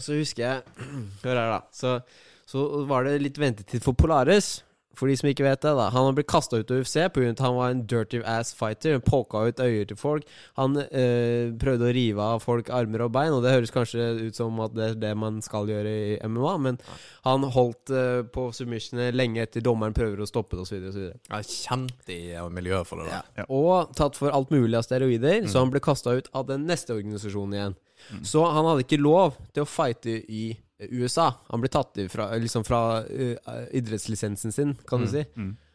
Så 0.00 0.14
husker 0.18 0.42
jeg 0.44 0.62
Hør 1.24 1.34
her, 1.34 1.50
da. 1.50 1.60
Så, 1.72 2.00
så 2.46 2.84
var 2.88 3.04
det 3.04 3.16
litt 3.22 3.38
ventetid 3.38 3.82
for 3.82 3.92
Polaris. 3.92 4.62
For 4.98 5.08
de 5.08 5.14
som 5.16 5.28
ikke 5.30 5.44
vet 5.46 5.62
det, 5.64 5.70
da. 5.78 5.86
Han 5.94 6.04
har 6.04 6.12
blitt 6.16 6.28
kasta 6.28 6.58
ut 6.60 6.70
av 6.70 6.82
UFC 6.82 6.98
pga. 7.14 7.30
at 7.30 7.38
han 7.40 7.54
var 7.56 7.70
en 7.72 7.82
dirty 7.88 8.20
ass 8.28 8.52
fighter. 8.54 8.98
Polka 9.00 9.40
ut 9.48 9.60
øyer 9.60 9.86
til 9.88 9.96
folk. 9.96 10.26
Han 10.58 10.76
øh, 10.76 11.52
prøvde 11.58 11.88
å 11.88 11.94
rive 11.96 12.20
av 12.34 12.42
folk 12.44 12.68
armer 12.70 13.06
og 13.06 13.12
bein, 13.14 13.32
og 13.32 13.42
det 13.42 13.54
høres 13.54 13.72
kanskje 13.72 14.28
ut 14.28 14.36
som 14.36 14.60
at 14.60 14.74
det 14.76 14.84
er 14.90 14.98
det 15.06 15.12
man 15.16 15.40
skal 15.42 15.66
gjøre 15.72 15.94
i 16.12 16.18
MMA, 16.28 16.52
men 16.66 16.78
han 17.24 17.46
holdt 17.54 17.90
øh, 17.90 18.22
på 18.34 18.50
submissioner 18.52 19.16
lenge 19.16 19.42
etter 19.46 19.64
dommeren 19.64 19.96
prøver 19.96 20.20
å 20.20 20.28
stoppe 20.28 20.58
det, 20.60 20.66
osv. 20.68 21.08
kjent 21.48 22.12
i 22.12 22.20
eh, 22.36 22.48
miljøet 22.52 22.86
for 22.88 23.00
det 23.02 23.08
da. 23.10 23.22
Ja. 23.40 23.46
Og 23.48 23.94
tatt 23.96 24.18
for 24.20 24.30
alt 24.34 24.50
mulig 24.52 24.76
av 24.78 24.84
steroider, 24.86 25.40
Mm. 25.42 25.48
så 25.48 25.58
han 25.62 25.70
ble 25.72 25.80
kasta 25.80 26.12
ut 26.18 26.28
av 26.36 26.46
den 26.48 26.66
neste 26.68 26.92
organisasjonen 26.94 27.54
igjen. 27.56 27.74
Mm. 28.12 28.24
Så 28.26 28.42
han 28.44 28.66
hadde 28.66 28.82
ikke 28.84 28.98
lov 29.00 29.36
til 29.54 29.62
å 29.64 29.68
fighte 29.68 30.18
i 30.28 30.56
USA. 30.90 31.28
Han 31.52 31.62
ble 31.62 31.70
tatt 31.72 32.00
ifra, 32.02 32.30
liksom 32.40 32.64
fra 32.66 33.02
uh, 33.02 33.64
idrettslisensen 33.74 34.54
sin, 34.54 34.74
kan 34.88 35.04
du 35.04 35.12
si. 35.12 35.26
Mm. 35.36 35.52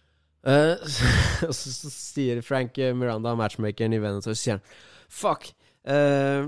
Uh, 0.48 0.78
og 1.44 1.52
så, 1.52 1.72
så 1.74 1.90
sier 1.92 2.38
Frank 2.46 2.78
Miranda, 2.96 3.34
matchmakeren 3.36 3.92
i 3.92 3.98
Venice, 4.00 4.32
så 4.32 4.38
sier 4.38 4.56
han 4.56 4.62
Fuck. 5.12 5.50
Uh, 5.84 6.48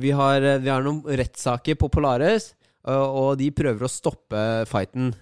vi, 0.00 0.10
har, 0.16 0.42
vi 0.64 0.72
har 0.72 0.82
noen 0.82 1.04
rettssaker 1.20 1.76
på 1.78 1.90
Polaris, 1.92 2.48
og 2.88 3.36
de 3.38 3.52
prøver 3.54 3.86
å 3.86 3.92
stoppe 3.92 4.40
fighten. 4.66 5.12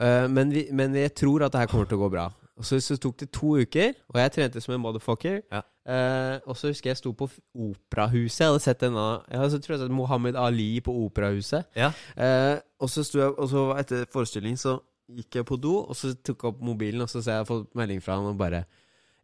Men, 0.00 0.50
vi, 0.50 0.64
men 0.74 0.96
jeg 0.98 1.12
tror 1.20 1.44
at 1.46 1.54
det 1.54 1.62
her 1.62 1.70
kommer 1.70 1.86
til 1.86 2.00
å 2.00 2.06
gå 2.06 2.10
bra. 2.16 2.24
Og 2.56 2.66
så, 2.66 2.80
så 2.82 2.96
tok 2.98 3.20
det 3.20 3.28
to 3.36 3.52
uker, 3.60 3.92
og 4.08 4.18
jeg 4.24 4.34
trente 4.34 4.64
som 4.64 4.74
en 4.74 4.82
motherfucker. 4.88 5.42
Ja. 5.52 5.62
Eh, 5.86 6.40
og 6.50 6.56
så 6.58 6.72
husker 6.72 6.90
jeg 6.90 6.96
jeg 6.96 7.02
sto 7.04 7.12
på 7.14 7.28
Operahuset. 7.54 8.40
Jeg 8.40 8.50
hadde 8.50 8.62
sett 8.64 8.80
denne 8.82 9.04
Jeg 9.30 9.38
hadde, 9.38 9.50
så 9.54 9.60
tror 9.62 9.74
jeg 9.76 9.82
sett 9.84 9.94
Mohammed 9.94 10.38
Ali 10.40 10.80
på 10.80 10.94
Operahuset. 11.04 11.68
Ja. 11.78 11.92
Eh, 12.18 12.58
og 12.82 12.90
så 12.90 13.04
sto 13.06 13.20
jeg 13.20 13.30
Og 13.38 13.48
så 13.52 13.68
etter 13.78 14.04
forestilling 14.12 14.58
så 14.58 14.80
gikk 15.06 15.38
jeg 15.38 15.46
på 15.46 15.56
do, 15.62 15.76
og 15.86 15.94
så 15.94 16.10
tok 16.18 16.42
jeg 16.42 16.50
opp 16.50 16.62
mobilen, 16.66 17.04
og 17.04 17.10
så 17.10 17.22
ser 17.22 17.36
jeg 17.36 17.44
jeg 17.44 17.50
fått 17.52 17.78
melding 17.78 18.00
fra 18.02 18.16
han 18.18 18.32
og 18.32 18.38
bare 18.40 18.64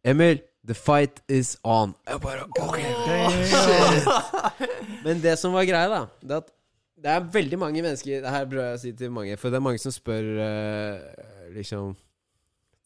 Emil, 0.06 0.38
the 0.66 0.74
fight 0.74 1.18
is 1.28 1.56
on. 1.64 1.94
Jeg 2.06 2.20
bare 2.22 2.46
OK. 2.58 2.78
Shit. 3.50 4.06
Men 5.04 5.22
det 5.22 5.34
som 5.38 5.54
var 5.54 5.66
greia, 5.66 5.88
da, 5.90 6.04
det 6.22 6.36
er 6.36 6.44
at 6.44 6.52
det 7.02 7.10
er 7.10 7.24
veldig 7.34 7.58
mange 7.58 7.82
mennesker 7.82 8.20
Det 8.22 8.30
her 8.30 8.44
prøver 8.46 8.66
jeg 8.68 8.78
å 8.78 8.80
si 8.82 8.92
til 8.94 9.10
mange, 9.10 9.36
for 9.36 9.50
det 9.50 9.58
er 9.58 9.64
mange 9.66 9.82
som 9.82 9.94
spør 9.94 10.28
uh, 10.38 11.50
liksom 11.56 11.96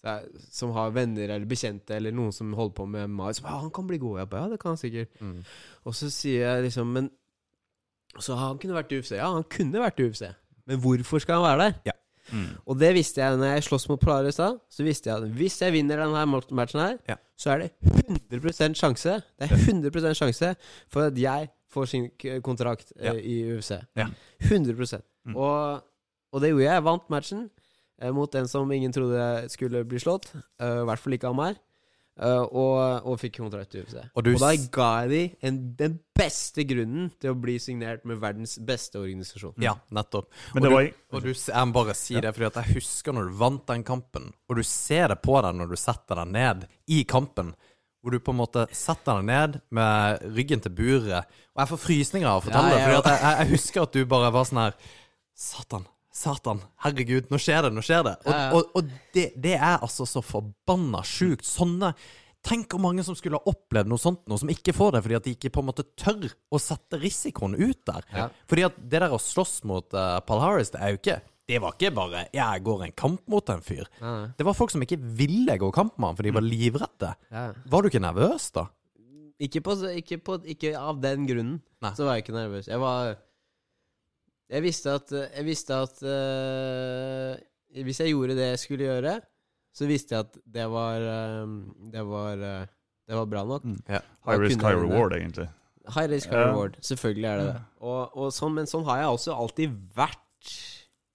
er, 0.06 0.26
Som 0.50 0.72
har 0.72 0.90
venner 0.94 1.28
eller 1.28 1.46
bekjente 1.46 1.94
eller 1.96 2.12
noen 2.12 2.32
som 2.32 2.52
holder 2.56 2.74
på 2.74 2.86
med 2.88 3.08
MMA. 3.10 3.32
Som, 3.34 3.46
ja, 3.50 3.58
'Han 3.60 3.70
kan 3.70 3.86
bli 3.86 3.98
god.' 3.98 4.18
Jeg 4.18 4.30
bare, 4.30 4.42
ja, 4.42 4.48
det 4.48 4.60
kan 4.60 4.70
han 4.70 4.76
sikkert. 4.76 5.20
Mm. 5.20 5.44
Og 5.84 5.94
så 5.94 6.10
sier 6.10 6.40
jeg 6.46 6.64
liksom 6.64 6.92
Men 6.92 7.10
Så 8.18 8.34
han 8.36 8.58
kunne 8.58 8.74
vært 8.74 8.92
i 8.92 8.98
UFC. 8.98 9.12
Ja, 9.16 9.32
han 9.32 9.44
kunne 9.44 9.80
vært 9.82 10.00
i 10.00 10.08
UFC. 10.08 10.22
Men 10.66 10.80
hvorfor 10.80 11.18
skal 11.20 11.34
han 11.42 11.58
være 11.58 11.72
der? 11.84 11.92
Mm. 12.32 12.56
Og 12.66 12.78
det 12.80 12.94
visste 12.94 13.20
jeg 13.20 13.36
når 13.38 13.52
jeg 13.54 13.62
sloss 13.62 13.88
mot 13.88 14.00
Polaris 14.00 14.36
da. 14.36 14.56
Så 14.70 14.82
visste 14.82 15.10
jeg 15.10 15.22
at 15.22 15.28
hvis 15.30 15.60
jeg 15.62 15.72
vinner 15.72 15.96
denne 15.96 16.42
matchen 16.50 16.80
her, 16.80 16.96
Ja. 17.08 17.14
så 17.36 17.50
er 17.50 17.58
det 17.58 17.70
100% 17.84 18.74
sjanse 18.74 19.22
Det 19.38 19.50
er 19.50 19.56
100% 19.56 20.14
sjanse 20.16 20.56
for 20.88 21.02
at 21.06 21.14
jeg 21.18 21.50
får 21.70 21.84
sin 21.86 22.10
kontrakt 22.42 22.92
eh, 22.98 23.04
Ja. 23.04 23.12
i 23.12 23.56
UFC. 23.56 23.70
Ja. 23.96 24.06
100 24.40 25.02
Mm. 25.26 25.36
og, 25.36 25.82
og 26.32 26.40
det 26.40 26.50
gjorde 26.50 26.62
jeg. 26.64 26.72
Jeg 26.74 26.84
vant 26.84 27.10
matchen 27.10 27.50
mot 28.12 28.34
en 28.36 28.48
som 28.48 28.72
ingen 28.72 28.92
trodde 28.92 29.22
skulle 29.52 29.84
bli 29.88 29.98
slått. 30.02 30.28
eh, 30.60 30.82
I 30.82 30.86
hvert 30.88 31.00
fall 31.00 31.16
ikke 31.16 31.30
av 31.30 31.36
meg. 31.38 31.56
eh, 32.20 32.42
og, 32.48 33.06
og 33.08 33.18
fikk 33.20 33.38
kontrakt 33.42 33.70
til 33.72 33.82
UFC. 33.84 33.96
Og 34.16 34.24
du 34.24 34.30
Og 34.34 34.40
da 34.40 34.50
ga 34.72 34.88
jeg 35.04 35.10
de 35.10 35.48
en, 35.48 35.58
den 35.76 35.98
beste 36.16 36.64
grunnen 36.64 37.10
til 37.20 37.32
å 37.34 37.36
bli 37.36 37.58
signert 37.60 38.04
med 38.08 38.16
verdens 38.22 38.54
beste 38.64 38.96
organisasjon. 39.00 39.52
Ja, 39.60 39.74
nettopp. 39.92 40.30
Men 40.54 40.64
og 40.64 40.70
det 40.70 40.82
du, 40.90 41.00
og 41.16 41.22
du, 41.26 41.30
jeg 41.34 41.68
må 41.68 41.76
bare 41.76 41.94
si 41.96 42.16
det, 42.20 42.32
fordi 42.36 42.46
at 42.48 42.56
jeg 42.62 42.78
husker 42.78 43.12
når 43.16 43.28
du 43.28 43.34
vant 43.42 43.66
den 43.68 43.84
kampen, 43.84 44.30
og 44.48 44.56
du 44.56 44.62
ser 44.64 45.08
det 45.12 45.18
på 45.24 45.36
deg 45.44 45.56
når 45.60 45.72
du 45.72 45.76
setter 45.76 46.20
deg 46.22 46.32
ned 46.36 46.64
i 46.88 47.02
kampen, 47.04 47.52
hvor 48.00 48.14
du 48.14 48.20
på 48.22 48.30
en 48.32 48.38
måte 48.38 48.64
setter 48.76 49.18
deg 49.18 49.24
ned 49.28 49.60
med 49.74 50.24
ryggen 50.36 50.60
til 50.62 50.72
buret. 50.78 51.26
Og 51.56 51.60
jeg 51.64 51.70
får 51.72 51.80
frysninger 51.84 52.28
av 52.30 52.38
å 52.38 52.44
fortelle 52.46 52.70
Ja, 52.70 52.76
det, 52.76 52.80
ja, 52.80 52.86
fordi 52.86 52.98
at 53.02 53.08
jeg, 53.12 53.20
jeg, 53.24 53.36
jeg 53.44 53.52
husker 53.56 53.82
at 53.82 53.92
du 53.96 54.04
bare 54.06 54.32
var 54.36 54.46
sånn 54.48 54.60
her 54.62 54.76
Satan, 55.36 55.84
satan, 56.16 56.60
herregud, 56.84 57.28
nå 57.30 57.38
skjer 57.40 57.66
det, 57.66 57.72
nå 57.76 57.82
skjer 57.84 58.06
det. 58.08 58.14
Og, 58.24 58.30
Ja, 58.32 58.38
ja. 58.46 58.52
og, 58.56 58.70
og 58.80 58.88
det, 59.14 59.26
det 59.36 59.54
er 59.58 59.76
altså 59.84 60.06
så 60.08 60.22
forbanna 60.24 61.02
sjukt. 61.06 61.44
Sånne 61.48 61.94
Tenk 62.46 62.70
hvor 62.70 62.78
mange 62.78 63.02
som 63.02 63.16
skulle 63.18 63.40
ha 63.40 63.50
opplevd 63.50 63.88
noe 63.90 63.98
sånt, 63.98 64.20
noe 64.30 64.38
som 64.38 64.46
ikke 64.52 64.70
får 64.76 64.92
det, 64.94 65.00
fordi 65.02 65.14
at 65.18 65.24
de 65.26 65.32
ikke 65.34 65.50
på 65.50 65.62
en 65.64 65.66
måte 65.66 65.82
tør 65.98 66.28
å 66.54 66.60
sette 66.62 67.00
risikoen 67.02 67.56
ut 67.58 67.80
der. 67.90 68.04
Ja. 68.14 68.26
Fordi 68.46 68.62
at 68.68 68.76
det 68.78 69.00
der 69.02 69.10
å 69.16 69.18
slåss 69.18 69.64
mot 69.66 69.96
uh, 69.98 70.20
Paul 70.22 70.44
Harris, 70.44 70.70
det 70.70 70.78
er 70.78 70.92
jo 70.94 71.00
ikke 71.00 71.16
Det 71.50 71.58
var 71.62 71.74
ikke 71.74 71.90
bare 71.96 72.22
'jeg 72.30 72.62
går 72.62 72.84
en 72.84 72.92
kamp 72.92 73.26
mot 73.26 73.50
en 73.50 73.60
fyr'. 73.66 73.90
Ja, 74.00 74.28
Det 74.38 74.46
var 74.46 74.54
folk 74.54 74.70
som 74.70 74.80
ikke 74.82 74.98
ville 74.98 75.58
gå 75.58 75.72
kamp 75.74 75.98
med 75.98 76.06
han, 76.06 76.16
for 76.16 76.22
de 76.22 76.30
var 76.38 76.42
livredde. 76.46 77.10
ja. 77.32 77.52
Var 77.66 77.82
du 77.82 77.88
ikke 77.88 78.00
nervøs, 78.06 78.50
da? 78.52 78.68
Ikke, 79.40 79.60
på, 79.60 79.74
ikke, 79.98 80.18
på, 80.22 80.38
ikke 80.46 80.78
av 80.78 81.00
den 81.02 81.26
grunnen. 81.26 81.60
Nei. 81.82 81.92
Så 81.98 82.04
var 82.06 82.14
jeg 82.14 82.24
ikke 82.24 82.38
nervøs. 82.38 82.66
Jeg 82.68 82.78
var 82.78 83.16
Jeg 84.50 84.62
visste 84.62 84.92
at 84.94 85.12
Jeg 85.12 85.44
visste 85.44 85.74
at 85.74 86.02
uh, 86.06 87.82
Hvis 87.82 88.00
jeg 88.00 88.14
gjorde 88.14 88.36
det 88.38 88.50
jeg 88.52 88.58
skulle 88.62 88.86
gjøre, 88.86 89.20
så 89.74 89.86
visste 89.90 90.14
jeg 90.14 90.26
at 90.26 90.38
det 90.54 90.66
var 90.70 91.06
um, 91.42 91.56
Det 91.92 92.04
var 92.06 92.42
uh, 92.42 92.66
Det 93.06 93.16
var 93.16 93.24
bra 93.30 93.44
nok. 93.44 93.64
Mm. 93.64 93.80
Yeah. 93.90 94.02
high 94.26 94.40
risk, 94.40 94.62
high 94.62 94.78
reward, 94.78 95.12
egentlig. 95.12 95.48
High 95.88 96.10
risk, 96.10 96.28
high 96.28 96.40
yeah. 96.40 96.52
reward. 96.52 96.78
Selvfølgelig 96.80 97.28
er 97.28 97.36
det 97.36 97.46
det. 97.46 97.60
Og, 97.78 98.16
og 98.16 98.32
sånn, 98.34 98.54
men 98.56 98.66
sånn 98.66 98.86
har 98.88 99.04
jeg 99.04 99.18
også 99.18 99.36
alltid 99.36 99.76
vært 99.94 100.54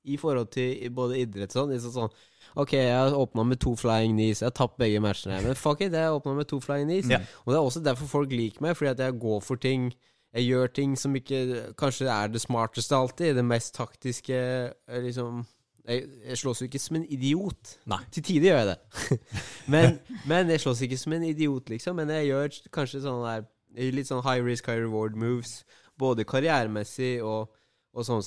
i 0.08 0.18
forhold 0.18 0.54
til 0.56 0.92
både 0.96 1.20
idrett 1.20 1.52
og 1.52 1.60
sånn. 1.60 1.74
Liksom 1.76 1.96
sånn 1.96 2.14
Ok, 2.60 2.74
jeg 2.76 3.16
åpna 3.16 3.46
med 3.48 3.62
to 3.64 3.76
flying 3.80 4.18
knees. 4.18 4.42
Jeg 4.42 4.50
har 4.50 4.56
tapt 4.58 4.80
begge 4.82 5.00
matchene. 5.00 5.38
Men 5.46 5.56
fuck 5.56 5.84
it, 5.86 5.94
jeg 5.96 6.16
åpna 6.18 6.34
med 6.36 6.50
to 6.50 6.60
flying 6.60 6.90
knees. 6.90 7.08
Ja. 7.08 7.22
Og 7.46 7.54
det 7.54 7.60
er 7.60 7.68
også 7.68 7.84
derfor 7.84 8.10
folk 8.12 8.34
liker 8.36 8.66
meg, 8.66 8.76
fordi 8.76 8.92
at 8.92 9.04
jeg 9.06 9.20
går 9.22 9.40
for 9.46 9.62
ting 9.62 9.92
Jeg 10.32 10.48
gjør 10.48 10.70
ting 10.72 10.94
som 11.00 11.16
ikke 11.16 11.74
kanskje 11.80 12.08
er 12.08 12.30
det 12.32 12.42
smarteste 12.42 12.96
alltid. 12.96 13.36
Det 13.36 13.44
mest 13.46 13.76
taktiske 13.76 14.38
eh, 14.38 15.02
liksom 15.04 15.44
Jeg, 15.82 16.06
jeg 16.28 16.38
slåss 16.38 16.62
jo 16.62 16.68
ikke 16.70 16.80
som 16.80 17.00
en 17.00 17.06
idiot. 17.10 17.76
Nei. 17.90 18.00
Til 18.14 18.24
tider 18.24 18.52
gjør 18.52 18.60
jeg 18.62 18.68
det. 18.70 19.18
men, 19.74 19.98
men 20.30 20.52
jeg 20.54 20.62
slåss 20.62 20.84
ikke 20.86 21.00
som 21.02 21.16
en 21.18 21.26
idiot, 21.26 21.72
liksom. 21.74 21.98
Men 21.98 22.14
jeg 22.14 22.30
gjør 22.30 22.60
kanskje 22.78 23.02
sånne 23.02 23.32
der 23.34 23.48
litt 23.96 24.10
sånn 24.10 24.24
high 24.24 24.44
risk, 24.46 24.70
high 24.70 24.80
reward 24.84 25.18
moves. 25.18 25.62
Både 26.00 26.26
karrieremessig 26.28 27.16
og, 27.26 27.52
og 27.94 28.08
sånn 28.08 28.24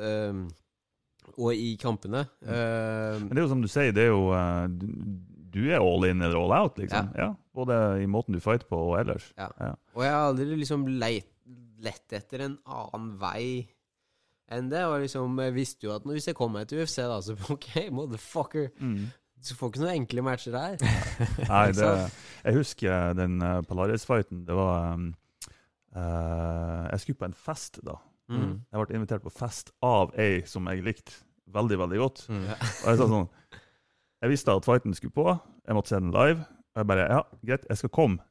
ehm, 0.00 0.46
Og 1.36 1.54
i 1.54 1.74
kampene. 1.80 2.24
Ehm, 2.44 3.28
Men 3.28 3.34
det 3.34 3.42
er 3.42 3.46
jo 3.46 3.52
som 3.52 3.62
du 3.64 3.70
sier, 3.70 3.94
det 3.94 4.08
er 4.08 4.12
jo 4.12 4.26
uh, 4.32 4.66
du, 5.54 5.60
er 5.70 5.78
all 5.78 6.08
in 6.08 6.24
eller 6.24 6.40
all 6.40 6.56
out, 6.56 6.80
liksom. 6.80 7.12
Ja. 7.14 7.30
Både 7.54 7.78
i 8.02 8.08
måten 8.10 8.34
du 8.34 8.40
fighter 8.42 8.66
på 8.66 8.80
og 8.90 8.98
ellers. 8.98 9.28
Og 9.94 10.02
jeg 10.02 10.10
har 10.10 10.32
aldri 10.32 10.56
liksom 10.58 10.88
leit, 10.98 11.28
lett 11.84 12.14
etter 12.16 12.46
en 12.46 12.58
annen 12.64 13.14
vei 13.20 13.64
enn 14.52 14.70
det. 14.72 14.84
Og 14.88 15.04
liksom, 15.04 15.36
jeg 15.44 15.56
visste 15.56 15.88
jo 15.88 15.94
at 15.96 16.06
hvis 16.08 16.30
jeg 16.30 16.38
kom 16.38 16.54
meg 16.56 16.70
til 16.70 16.84
UFC, 16.84 17.00
da, 17.02 17.20
så 17.24 17.36
OK, 17.54 17.70
motherfucker. 17.94 18.70
Mm. 18.80 19.12
Du 19.44 19.52
får 19.58 19.70
ikke 19.70 19.82
noen 19.82 19.98
enkle 19.98 20.24
matcher 20.24 20.56
her. 20.56 20.80
Nei, 21.52 21.66
det, 21.76 21.90
jeg 22.46 22.56
husker 22.56 23.12
den 23.18 23.36
uh, 23.44 23.60
Polaris-fighten. 23.68 24.46
Det 24.48 24.56
var 24.56 24.94
um, 24.94 25.10
uh, 25.96 26.88
Jeg 26.88 27.02
skulle 27.02 27.20
på 27.20 27.28
en 27.28 27.36
fest 27.36 27.82
da. 27.84 27.98
Mm. 28.32 28.62
Jeg 28.72 28.80
ble 28.80 28.96
invitert 28.96 29.24
på 29.26 29.32
fest 29.34 29.74
av 29.84 30.14
ei 30.16 30.40
som 30.48 30.64
jeg 30.72 30.84
likte 30.86 31.18
veldig, 31.52 31.76
veldig 31.82 32.00
godt. 32.00 32.24
Mm. 32.32 32.46
Og 32.48 32.88
jeg 32.88 33.00
sa 33.00 33.08
sånn 33.10 33.26
Jeg 34.24 34.32
visste 34.32 34.54
at 34.56 34.64
fighten 34.64 34.96
skulle 34.96 35.12
på, 35.12 35.26
jeg 35.68 35.76
måtte 35.76 35.92
se 35.92 36.00
den 36.00 36.14
live. 36.14 36.46
Og 36.72 36.80
jeg 36.80 36.88
bare 36.88 37.08
Ja, 37.10 37.20
greit, 37.44 37.68
jeg 37.68 37.82
skal 37.82 37.92
komme. 37.92 38.24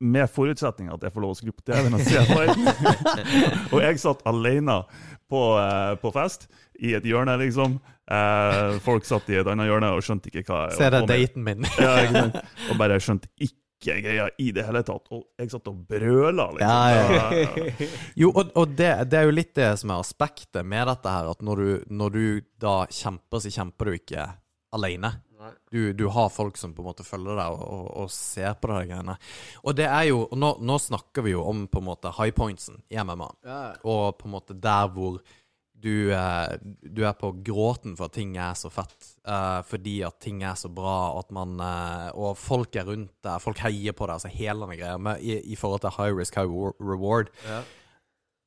Med 0.00 0.30
forutsetning 0.32 0.88
at 0.94 1.02
jeg 1.04 1.12
får 1.12 1.24
lov 1.26 1.34
å 1.34 1.36
skru 1.36 1.52
på 1.52 1.64
TV-en 1.68 1.96
og 1.98 2.04
se 2.06 2.22
fighten. 2.24 2.68
og 3.74 3.82
jeg 3.84 4.00
satt 4.00 4.22
alene 4.30 4.78
på, 5.30 5.40
eh, 5.60 5.94
på 6.00 6.12
fest, 6.14 6.46
i 6.80 6.94
et 6.96 7.04
hjørne, 7.04 7.36
liksom. 7.42 7.76
Eh, 8.10 8.78
folk 8.82 9.04
satt 9.06 9.28
i 9.30 9.36
et 9.38 9.48
annet 9.52 9.68
hjørne 9.68 9.92
og 9.94 10.02
skjønte 10.02 10.32
ikke 10.32 10.46
hva 10.48 10.62
jeg 10.70 10.78
Se, 10.80 10.88
det 10.96 11.02
daten 11.10 11.44
min. 11.46 11.68
Ja? 11.84 12.24
Og 12.70 12.80
bare 12.80 12.96
skjønte 13.02 13.28
ikke 13.36 14.00
greia 14.00 14.26
i 14.40 14.50
det 14.56 14.64
hele 14.66 14.82
tatt. 14.88 15.06
Og 15.12 15.26
jeg 15.40 15.52
satt 15.52 15.68
og 15.70 15.84
brøla, 15.88 16.48
liksom. 16.56 16.64
Ja, 16.64 16.82
ja. 16.96 17.22
Ja, 17.28 17.88
Jo, 18.24 18.32
og, 18.32 18.50
og 18.56 18.74
det, 18.80 18.90
det 19.12 19.20
er 19.20 19.28
jo 19.28 19.36
litt 19.36 19.52
det 19.56 19.70
som 19.80 19.92
er 19.92 20.02
aspektet 20.02 20.64
med 20.64 20.88
dette 20.90 21.12
her, 21.12 21.30
at 21.32 21.44
når 21.44 21.62
du, 21.62 21.70
når 22.02 22.16
du 22.16 22.24
da 22.60 22.76
kjemper, 22.88 23.44
så 23.44 23.52
kjemper 23.60 23.92
du 23.92 24.00
ikke 24.00 24.30
alene. 24.76 25.12
Du, 25.72 25.92
du 25.96 26.06
har 26.12 26.28
folk 26.32 26.58
som 26.60 26.74
på 26.76 26.82
en 26.82 26.90
måte 26.90 27.06
følger 27.06 27.38
deg 27.38 27.56
og, 27.56 27.64
og, 27.64 27.90
og 28.04 28.12
ser 28.14 28.54
på 28.60 28.70
de 28.70 28.80
greiene. 28.90 29.16
Og 29.64 29.76
det 29.78 29.88
er 29.88 30.08
jo 30.10 30.24
nå, 30.36 30.54
nå 30.60 30.78
snakker 30.82 31.24
vi 31.26 31.34
jo 31.34 31.44
om 31.48 31.66
på 31.70 31.80
en 31.82 31.88
måte 31.90 32.12
high 32.18 32.34
pointsen 32.36 32.82
i 32.92 32.98
MMA. 33.00 33.30
Ja. 33.46 33.60
Og 33.88 34.18
på 34.20 34.28
en 34.28 34.34
måte 34.36 34.56
der 34.58 34.90
hvor 34.94 35.20
du, 35.80 36.12
eh, 36.12 36.58
du 36.82 37.04
er 37.08 37.14
på 37.16 37.30
gråten 37.44 37.94
for 37.96 38.10
at 38.10 38.16
ting 38.18 38.34
er 38.36 38.56
så 38.58 38.68
fett. 38.72 39.14
eh, 39.24 39.60
fordi 39.64 40.02
at 40.04 40.18
ting 40.20 40.42
er 40.44 40.54
så 40.60 40.68
bra, 40.68 41.12
og 41.16 41.32
man 41.32 41.58
eh, 41.60 42.10
Og 42.14 42.36
folk 42.36 42.76
er 42.76 42.84
rundt 42.84 43.14
deg, 43.24 43.40
folk 43.40 43.58
heier 43.64 43.96
på 43.96 44.06
deg, 44.06 44.18
altså 44.18 44.28
hele 44.28 44.66
den 44.66 44.78
greia 44.80 45.16
i, 45.16 45.38
i 45.52 45.56
forhold 45.56 45.80
til 45.80 45.96
high 45.96 46.12
risk, 46.16 46.36
high 46.36 46.74
reward. 46.80 47.32
Ja. 47.46 47.62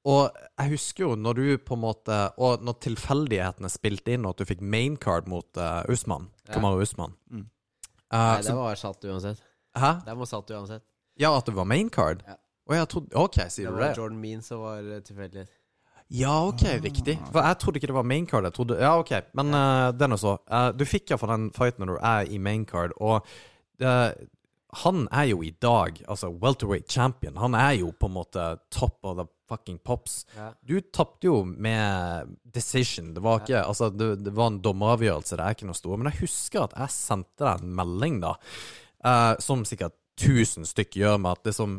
Og 0.03 0.35
jeg 0.59 0.73
husker 0.73 1.05
jo 1.05 1.15
når 1.15 1.37
du 1.39 1.45
på 1.63 1.77
en 1.77 1.79
måte 1.79 2.15
Og 2.43 2.59
når 2.59 2.75
tilfeldighetene 2.83 3.69
spilte 3.71 4.11
inn, 4.11 4.25
og 4.27 4.33
at 4.35 4.43
du 4.43 4.49
fikk 4.49 4.59
maincard 4.61 5.29
mot 5.31 5.47
uh, 5.57 5.81
Usman, 5.91 6.29
Ja. 6.47 6.53
Kamaru 6.57 6.81
Usman 6.83 7.13
Mm. 7.31 7.45
uh, 8.11 8.17
Nei, 8.19 8.41
det 8.43 8.55
var 8.55 8.75
satt 8.75 9.05
uansett. 9.05 9.39
Hæ? 9.79 9.93
Det 10.05 10.17
var 10.19 10.25
satt 10.29 10.51
uansett. 10.51 10.83
Ja, 11.19 11.31
at 11.37 11.45
det 11.45 11.55
var 11.55 11.65
maincard? 11.65 12.23
Ja. 12.27 12.35
Og 12.69 12.75
jeg 12.75 12.89
trodde 12.89 13.15
OK, 13.15 13.39
sier 13.49 13.67
Det 13.67 13.73
du 13.73 13.79
var 13.79 13.87
det? 13.87 13.97
Jordan 13.97 14.19
Mean 14.19 14.41
som 14.41 14.59
var 14.63 14.83
eh, 14.83 15.01
tilfeldighet. 15.03 15.49
Ja, 16.13 16.47
OK, 16.47 16.61
riktig. 16.83 17.17
For 17.31 17.41
jeg 17.41 17.57
trodde 17.59 17.79
ikke 17.79 17.89
det 17.89 17.95
var 17.95 18.05
maincard. 18.05 18.43
Jeg 18.43 18.53
trodde 18.53 18.77
Ja, 18.79 18.93
OK, 18.99 19.11
men 19.33 19.53
uh, 19.53 19.89
det 19.91 20.05
er 20.05 20.37
Uh, 20.51 20.69
du 20.77 20.85
fikk 20.85 21.09
iallfall 21.09 21.31
den 21.33 21.49
fighten 21.55 21.85
når 21.85 21.95
du 21.95 21.99
er 22.05 22.29
i 22.29 22.37
maincard, 22.37 22.91
og 23.01 23.25
uh, 23.81 24.11
han 24.83 25.07
er 25.11 25.23
jo 25.23 25.41
i 25.41 25.49
dag 25.61 26.03
altså 26.09 26.29
welterweight 26.29 26.91
champion. 26.91 27.37
Han 27.37 27.53
er 27.53 27.71
jo 27.79 27.91
på 27.99 28.05
en 28.09 28.13
måte 28.13 28.59
top 28.71 28.99
of 29.03 29.17
the 29.17 29.25
fucking 29.49 29.79
pops. 29.85 30.23
Ja. 30.37 30.51
Du 30.61 30.77
tapte 30.81 31.27
jo 31.27 31.41
med 31.45 32.31
decision. 32.43 33.13
Det 33.13 33.23
var 33.23 33.43
ikke 33.43 33.63
Altså, 33.63 33.89
det, 33.89 34.15
det 34.25 34.33
var 34.35 34.51
en 34.51 34.61
dommeravgjørelse, 34.63 35.37
det 35.37 35.45
er 35.45 35.57
ikke 35.57 35.69
noe 35.69 35.79
store. 35.79 35.99
Men 35.99 36.11
jeg 36.11 36.23
husker 36.23 36.65
at 36.65 36.77
jeg 36.79 36.95
sendte 36.95 37.45
deg 37.45 37.63
en 37.63 37.75
melding, 37.81 38.21
da, 38.23 38.33
uh, 39.05 39.33
som 39.43 39.65
sikkert 39.67 39.97
1000 40.19 40.67
stykk 40.69 40.97
gjør, 41.01 41.19
med 41.21 41.37
at 41.37 41.51
liksom 41.51 41.77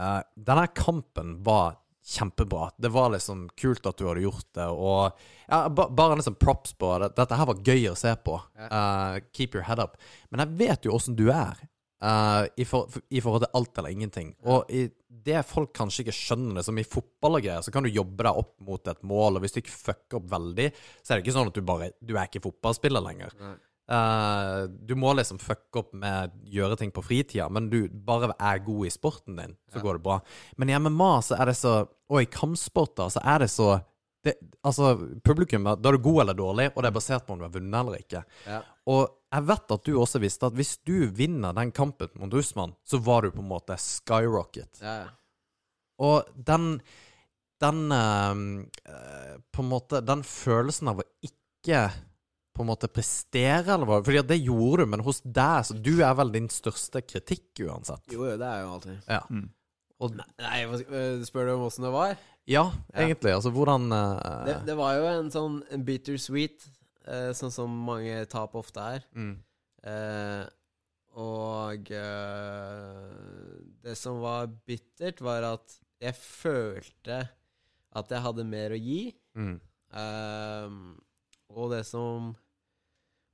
uh, 0.00 0.22
Denne 0.36 0.68
kampen 0.74 1.36
var 1.46 1.78
kjempebra. 2.06 2.70
Det 2.78 2.88
var 2.94 3.10
liksom 3.10 3.48
kult 3.58 3.86
at 3.86 3.98
du 3.98 4.06
hadde 4.06 4.22
gjort 4.22 4.46
det, 4.54 4.66
og 4.70 5.16
ja, 5.48 5.64
ba, 5.68 5.88
bare 5.90 6.18
liksom 6.20 6.36
props 6.38 6.76
på 6.78 6.92
det. 7.02 7.10
Dette 7.18 7.38
her 7.38 7.48
var 7.48 7.62
gøy 7.66 7.88
å 7.90 7.96
se 7.98 8.12
på. 8.22 8.36
Uh, 8.60 9.18
keep 9.34 9.56
your 9.56 9.66
head 9.66 9.82
up. 9.82 9.98
Men 10.30 10.44
jeg 10.44 10.58
vet 10.60 10.86
jo 10.86 10.94
åssen 10.94 11.18
du 11.18 11.26
er. 11.34 11.58
Eh, 12.06 12.46
i, 12.62 12.66
for, 12.68 13.00
I 13.10 13.22
forhold 13.24 13.46
til 13.46 13.58
alt 13.60 13.82
eller 13.82 13.94
ingenting. 13.96 14.32
Og 14.46 14.70
det 15.26 15.42
folk 15.48 15.72
kanskje 15.76 16.04
ikke 16.04 16.16
skjønner 16.16 16.60
det, 16.60 16.66
som 16.68 16.78
i 16.78 16.86
fotball 16.86 17.38
og 17.40 17.46
greier, 17.46 17.64
så 17.66 17.74
kan 17.74 17.86
du 17.86 17.90
jobbe 17.90 18.26
deg 18.26 18.42
opp 18.42 18.54
mot 18.66 18.92
et 18.92 19.06
mål, 19.06 19.38
og 19.38 19.44
hvis 19.44 19.56
du 19.56 19.62
ikke 19.62 19.74
fucker 19.74 20.20
opp 20.20 20.28
veldig, 20.30 20.68
så 21.02 21.12
er 21.12 21.18
det 21.18 21.26
ikke 21.26 21.38
sånn 21.38 21.50
at 21.50 21.56
du 21.56 21.64
bare 21.66 21.90
Du 22.00 22.14
er 22.14 22.28
ikke 22.28 22.44
fotballspiller 22.46 23.04
lenger. 23.04 23.34
Eh, 23.86 24.62
du 24.68 24.96
må 24.98 25.12
liksom 25.14 25.38
fucke 25.38 25.78
opp 25.82 25.92
med 25.94 26.34
gjøre 26.50 26.78
ting 26.80 26.90
på 26.94 27.04
fritida, 27.06 27.48
men 27.52 27.68
du 27.70 27.84
bare 27.88 28.32
er 28.34 28.62
god 28.66 28.86
i 28.88 28.94
sporten 28.94 29.38
din, 29.38 29.58
så 29.72 29.82
går 29.82 29.98
det 29.98 30.06
bra. 30.06 30.20
Men 30.58 30.70
i 30.70 30.78
MMA 30.78 31.12
så 31.22 31.38
er 31.40 31.52
det 31.52 31.58
så 31.58 31.76
Og 32.06 32.20
i 32.22 32.28
kampsporter 32.30 33.08
så 33.10 33.18
er 33.26 33.40
det 33.42 33.48
så 33.50 33.80
det, 34.22 34.36
Altså, 34.62 34.92
publikum, 35.26 35.64
da 35.66 35.90
er 35.90 35.96
du 35.96 36.02
god 36.02 36.20
eller 36.22 36.34
dårlig, 36.38 36.66
og 36.74 36.82
det 36.82 36.90
er 36.90 36.94
basert 36.94 37.26
på 37.26 37.34
om 37.34 37.40
du 37.40 37.46
har 37.46 37.54
vunnet 37.54 37.78
eller 37.80 37.98
ikke. 37.98 38.22
Ja. 38.46 38.60
Og 38.86 39.06
jeg 39.34 39.46
vet 39.48 39.72
at 39.74 39.86
du 39.88 39.96
også 39.98 40.20
visste 40.22 40.48
at 40.48 40.56
hvis 40.56 40.76
du 40.86 41.08
vinner 41.14 41.54
den 41.56 41.72
kampen 41.74 42.12
mot 42.20 42.34
Usman, 42.38 42.74
så 42.86 43.00
var 43.02 43.26
du 43.26 43.34
på 43.34 43.42
en 43.42 43.50
måte 43.50 43.76
skyrocket. 43.80 44.80
Ja, 44.82 44.96
ja. 45.04 45.12
Og 45.96 46.28
den 46.36 46.80
Den 47.56 47.88
eh, 47.88 48.34
På 49.48 49.62
en 49.62 49.70
måte 49.70 50.02
Den 50.04 50.20
følelsen 50.28 50.90
av 50.92 51.00
å 51.00 51.06
ikke 51.24 51.86
på 52.56 52.64
en 52.64 52.68
måte 52.68 52.88
prestere, 52.92 53.74
eller 53.74 53.88
hva 53.88 54.02
Fordi 54.04 54.22
det 54.28 54.36
gjorde 54.42 54.84
du, 54.84 54.90
men 54.92 55.04
hos 55.04 55.22
deg 55.24 55.64
så 55.64 55.76
Du 55.76 55.94
er 56.04 56.14
vel 56.18 56.34
din 56.34 56.50
største 56.52 57.02
kritikk 57.04 57.64
uansett. 57.64 58.04
Jo, 58.12 58.26
jo, 58.28 58.36
det 58.40 58.48
er 58.48 58.62
jo 58.62 58.70
alltid. 58.76 58.98
Ja. 59.08 59.22
Mm. 59.28 59.48
Og, 59.96 60.18
Nei, 60.44 60.58
øh, 60.68 61.24
spør 61.24 61.48
du 61.48 61.52
om 61.54 61.66
åssen 61.70 61.86
det 61.88 61.92
var? 61.94 62.16
ja, 62.46 62.62
egentlig. 62.94 63.32
Altså 63.34 63.50
hvordan 63.50 63.88
eh, 63.92 64.44
Det, 64.46 64.56
det 64.68 64.76
var 64.78 64.96
jo 65.00 65.06
en 65.10 65.30
sånn 65.32 65.56
en 65.72 65.84
bittersweet, 65.88 66.68
eh, 67.06 67.30
sånn 67.36 67.52
som 67.54 67.70
mange 67.86 68.24
tap 68.32 68.54
ofte 68.58 68.80
er. 68.96 69.04
mm, 69.14 69.34
Eh, 69.86 70.46
og 71.16 71.90
eh, 71.94 73.58
det 73.84 73.94
som 73.98 74.18
var 74.24 74.48
bittert, 74.66 75.20
var 75.22 75.44
at 75.54 75.76
jeg 76.02 76.16
følte 76.18 77.20
at 77.96 78.10
jeg 78.12 78.24
hadde 78.24 78.44
mer 78.48 78.74
å 78.74 78.80
gi. 78.80 79.14
mm, 79.36 79.54
Ehm, 79.96 80.96
og 81.54 81.70
det 81.70 81.84
som 81.86 82.32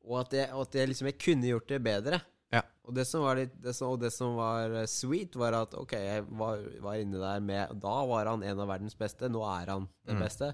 Og 0.04 0.18
at 0.20 0.32
jeg, 0.36 0.50
og 0.52 0.66
at 0.66 0.74
jeg 0.76 0.88
liksom 0.90 1.06
Jeg 1.08 1.18
kunne 1.18 1.48
gjort 1.48 1.68
det 1.72 1.78
bedre. 1.82 2.18
Ja. 2.52 2.60
Og 2.84 2.94
det 2.94 3.06
som 3.08 3.22
var 3.24 3.36
litt 3.40 3.54
det 3.62 3.72
som, 3.74 3.88
Og 3.94 4.00
det 4.02 4.12
som 4.12 4.36
var 4.36 4.70
eh, 4.82 4.86
sweet, 4.86 5.34
var 5.40 5.56
at 5.62 5.72
OK, 5.74 5.92
jeg 5.96 6.26
var, 6.28 6.60
var 6.84 7.00
inne 7.00 7.18
der 7.22 7.40
med 7.40 7.72
Da 7.80 7.94
var 8.06 8.26
han 8.28 8.42
en 8.44 8.60
av 8.60 8.68
verdens 8.68 8.94
beste. 9.00 9.30
Nå 9.32 9.40
er 9.48 9.72
han 9.72 9.88
den 10.04 10.16
Mm. 10.20 10.22
beste. 10.26 10.52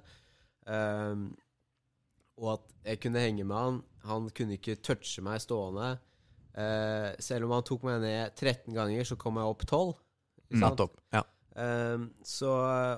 Og 2.38 2.52
at 2.56 2.76
jeg 2.86 3.02
kunne 3.02 3.22
henge 3.22 3.46
med 3.46 3.58
han. 3.58 3.80
Han 4.08 4.28
kunne 4.34 4.58
ikke 4.58 4.78
touche 4.84 5.24
meg 5.24 5.42
stående. 5.42 5.96
Uh, 6.58 7.14
selv 7.22 7.46
om 7.46 7.54
han 7.54 7.66
tok 7.66 7.84
meg 7.86 8.00
ned 8.02 8.34
13 8.34 8.74
ganger, 8.74 9.04
så 9.06 9.18
kom 9.20 9.38
jeg 9.38 9.52
opp 9.52 9.66
12. 9.66 9.92
Ikke 10.48 10.62
sant? 10.62 10.64
Nettopp. 10.64 11.02
Ja. 11.14 11.24
Um, 11.58 12.04
så, 12.22 12.50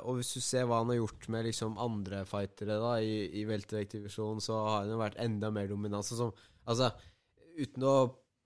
og 0.04 0.18
hvis 0.18 0.34
du 0.36 0.42
ser 0.44 0.66
hva 0.68 0.82
han 0.82 0.90
har 0.92 0.98
gjort 0.98 1.28
med 1.32 1.46
liksom 1.48 1.78
andre 1.80 2.26
fightere 2.28 2.76
da 2.82 2.96
i, 3.00 3.22
i 3.40 3.46
welterveight-divisjonen, 3.48 4.42
så 4.44 4.58
har 4.66 4.82
han 4.82 4.92
jo 4.92 5.00
vært 5.00 5.20
enda 5.24 5.48
mer 5.54 5.70
dominant. 5.70 6.06
Sånn 6.06 6.20
som, 6.26 6.34
altså, 6.68 6.90
uten 7.56 7.86
å 7.88 7.94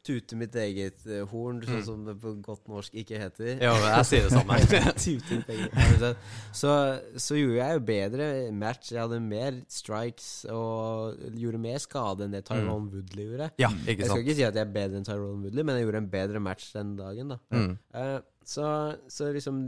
tute 0.05 0.37
mitt 0.37 0.55
eget 0.61 1.05
eh, 1.09 1.23
horn, 1.31 1.63
sånn 1.65 1.79
Mm. 1.81 1.85
som 1.87 2.03
det 2.05 2.15
på 2.21 2.33
godt 2.45 2.69
norsk 2.69 2.95
ikke 3.01 3.19
heter 3.23 3.55
ja, 3.63 3.73
jeg 3.97 4.05
sier 4.11 4.27
det 4.29 4.33
samme. 4.35 4.59
Tute 5.05 5.39
mitt 5.39 5.49
eget 5.49 6.19
så, 6.53 6.73
så 7.17 7.39
gjorde 7.39 7.57
jeg 7.63 7.79
jo 7.79 7.83
bedre 7.89 8.29
match. 8.53 8.93
Jeg 8.93 9.01
hadde 9.01 9.21
mer 9.25 9.59
strikes 9.73 10.29
og 10.53 11.17
gjorde 11.41 11.61
mer 11.65 11.81
skade 11.83 12.27
enn 12.29 12.37
det 12.37 12.45
Tyrone 12.49 12.93
Woodley 12.93 13.27
gjorde. 13.31 13.51
ja, 13.59 13.71
Jeg 13.87 14.05
skal 14.07 14.23
ikke 14.23 14.37
si 14.39 14.45
at 14.47 14.55
jeg 14.61 14.67
er 14.67 14.73
bedre 14.77 15.01
enn 15.01 15.09
Tyrone 15.09 15.43
Woodley, 15.47 15.65
men 15.65 15.77
jeg 15.81 15.87
gjorde 15.89 16.03
en 16.05 16.11
bedre 16.13 16.41
match 16.45 16.71
den 16.77 16.95
dagen. 17.01 17.35
da 17.35 17.39
Mm. 17.55 17.75
Uh, 17.95 18.21
så, 18.45 18.67
så 19.09 19.33
liksom 19.33 19.61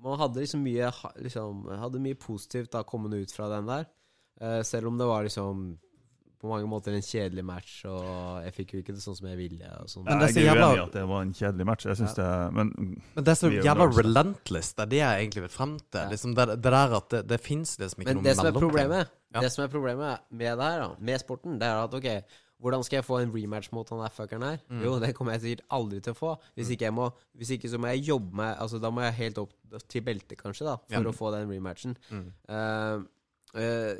Man 0.00 0.18
hadde 0.18 0.40
liksom 0.40 0.62
mye 0.64 0.88
liksom, 1.20 1.64
Hadde 1.80 1.98
mye 2.00 2.14
positivt 2.16 2.70
da 2.72 2.82
kommende 2.86 3.18
ut 3.20 3.32
fra 3.34 3.48
den 3.52 3.66
der. 3.66 3.84
uh, 4.40 4.62
selv 4.62 4.86
om 4.88 4.96
det 4.98 5.06
var 5.10 5.24
liksom 5.26 5.78
på 6.40 6.48
mange 6.48 6.66
måter 6.70 6.94
en 6.96 7.04
kjedelig 7.04 7.44
match, 7.44 7.84
og 7.84 8.42
jeg 8.46 8.54
fikk 8.56 8.74
jo 8.74 8.80
ikke 8.82 8.94
det 8.96 9.02
sånn 9.04 9.16
som 9.18 9.28
jeg 9.28 9.36
ville. 9.36 9.70
Og 9.82 9.90
sånn. 9.92 10.04
Men 10.08 10.18
det 10.22 10.28
er 10.30 10.32
så 10.32 10.40
jeg 10.40 10.48
er 10.48 10.54
jævla- 10.54 10.68
uenig 10.70 10.80
i 10.80 10.84
at 10.86 10.92
det 10.96 11.06
var 11.12 11.22
en 11.26 11.32
kjedelig 11.36 11.66
match. 11.68 11.86
Jeg 11.86 11.96
synes 12.00 12.14
det, 12.16 12.28
men 12.56 12.74
Men 13.14 13.24
det 13.24 13.32
er 13.34 13.40
så 13.40 13.50
jævla 13.52 13.88
relentless. 13.96 14.72
Det 14.74 14.82
er 14.86 14.92
det 14.94 15.00
jeg 15.02 15.24
egentlig 15.24 15.42
vil 15.46 15.54
frem 15.56 15.78
til. 15.78 16.00
Ja. 16.00 16.08
Liksom 16.08 16.34
det, 16.34 16.46
det 16.56 16.72
der 16.72 16.96
at 16.96 17.08
det, 17.10 17.22
det 17.28 17.40
fins 17.40 17.78
liksom 17.78 18.00
ikke 18.00 18.14
Men 18.14 18.16
noe 18.22 18.28
mellom 18.30 18.52
som 18.52 18.60
problemet 18.60 19.16
Ja. 19.32 19.40
Det 19.40 19.52
som 19.52 19.64
er 19.64 19.68
problemet 19.68 20.18
med 20.30 20.58
det 20.58 20.64
her, 20.64 20.80
da 20.80 20.94
med 20.98 21.20
sporten, 21.20 21.58
det 21.60 21.68
er 21.68 21.84
at 21.84 21.92
ok, 21.94 22.08
hvordan 22.60 22.82
skal 22.84 22.96
jeg 22.96 23.04
få 23.04 23.18
en 23.22 23.30
rematch 23.32 23.70
mot 23.72 23.88
han 23.88 24.00
der 24.02 24.10
fuckeren 24.12 24.42
her? 24.42 24.58
Mm. 24.68 24.82
Jo, 24.84 24.98
det 24.98 25.14
kommer 25.14 25.32
jeg 25.32 25.40
sikkert 25.44 25.66
aldri 25.70 26.00
til 26.00 26.12
å 26.12 26.18
få. 26.18 26.32
Hvis 26.56 26.70
ikke, 26.74 26.88
jeg 26.88 26.94
må, 26.96 27.06
hvis 27.38 27.52
ikke 27.56 27.70
så 27.70 27.78
må 27.80 27.86
jeg 27.94 28.04
jobbe 28.10 28.34
meg 28.36 28.58
Altså 28.58 28.80
Da 28.82 28.90
må 28.90 29.00
jeg 29.06 29.14
helt 29.14 29.38
opp 29.38 29.52
til 29.88 30.02
beltet, 30.02 30.36
kanskje, 30.40 30.66
da 30.66 30.76
for 30.76 31.04
Ja. 31.04 31.12
å 31.12 31.14
få 31.14 31.30
den 31.32 31.48
rematchen. 31.48 31.96
Mm. 32.10 32.32
Uh, 32.50 33.06
eh, 33.54 33.96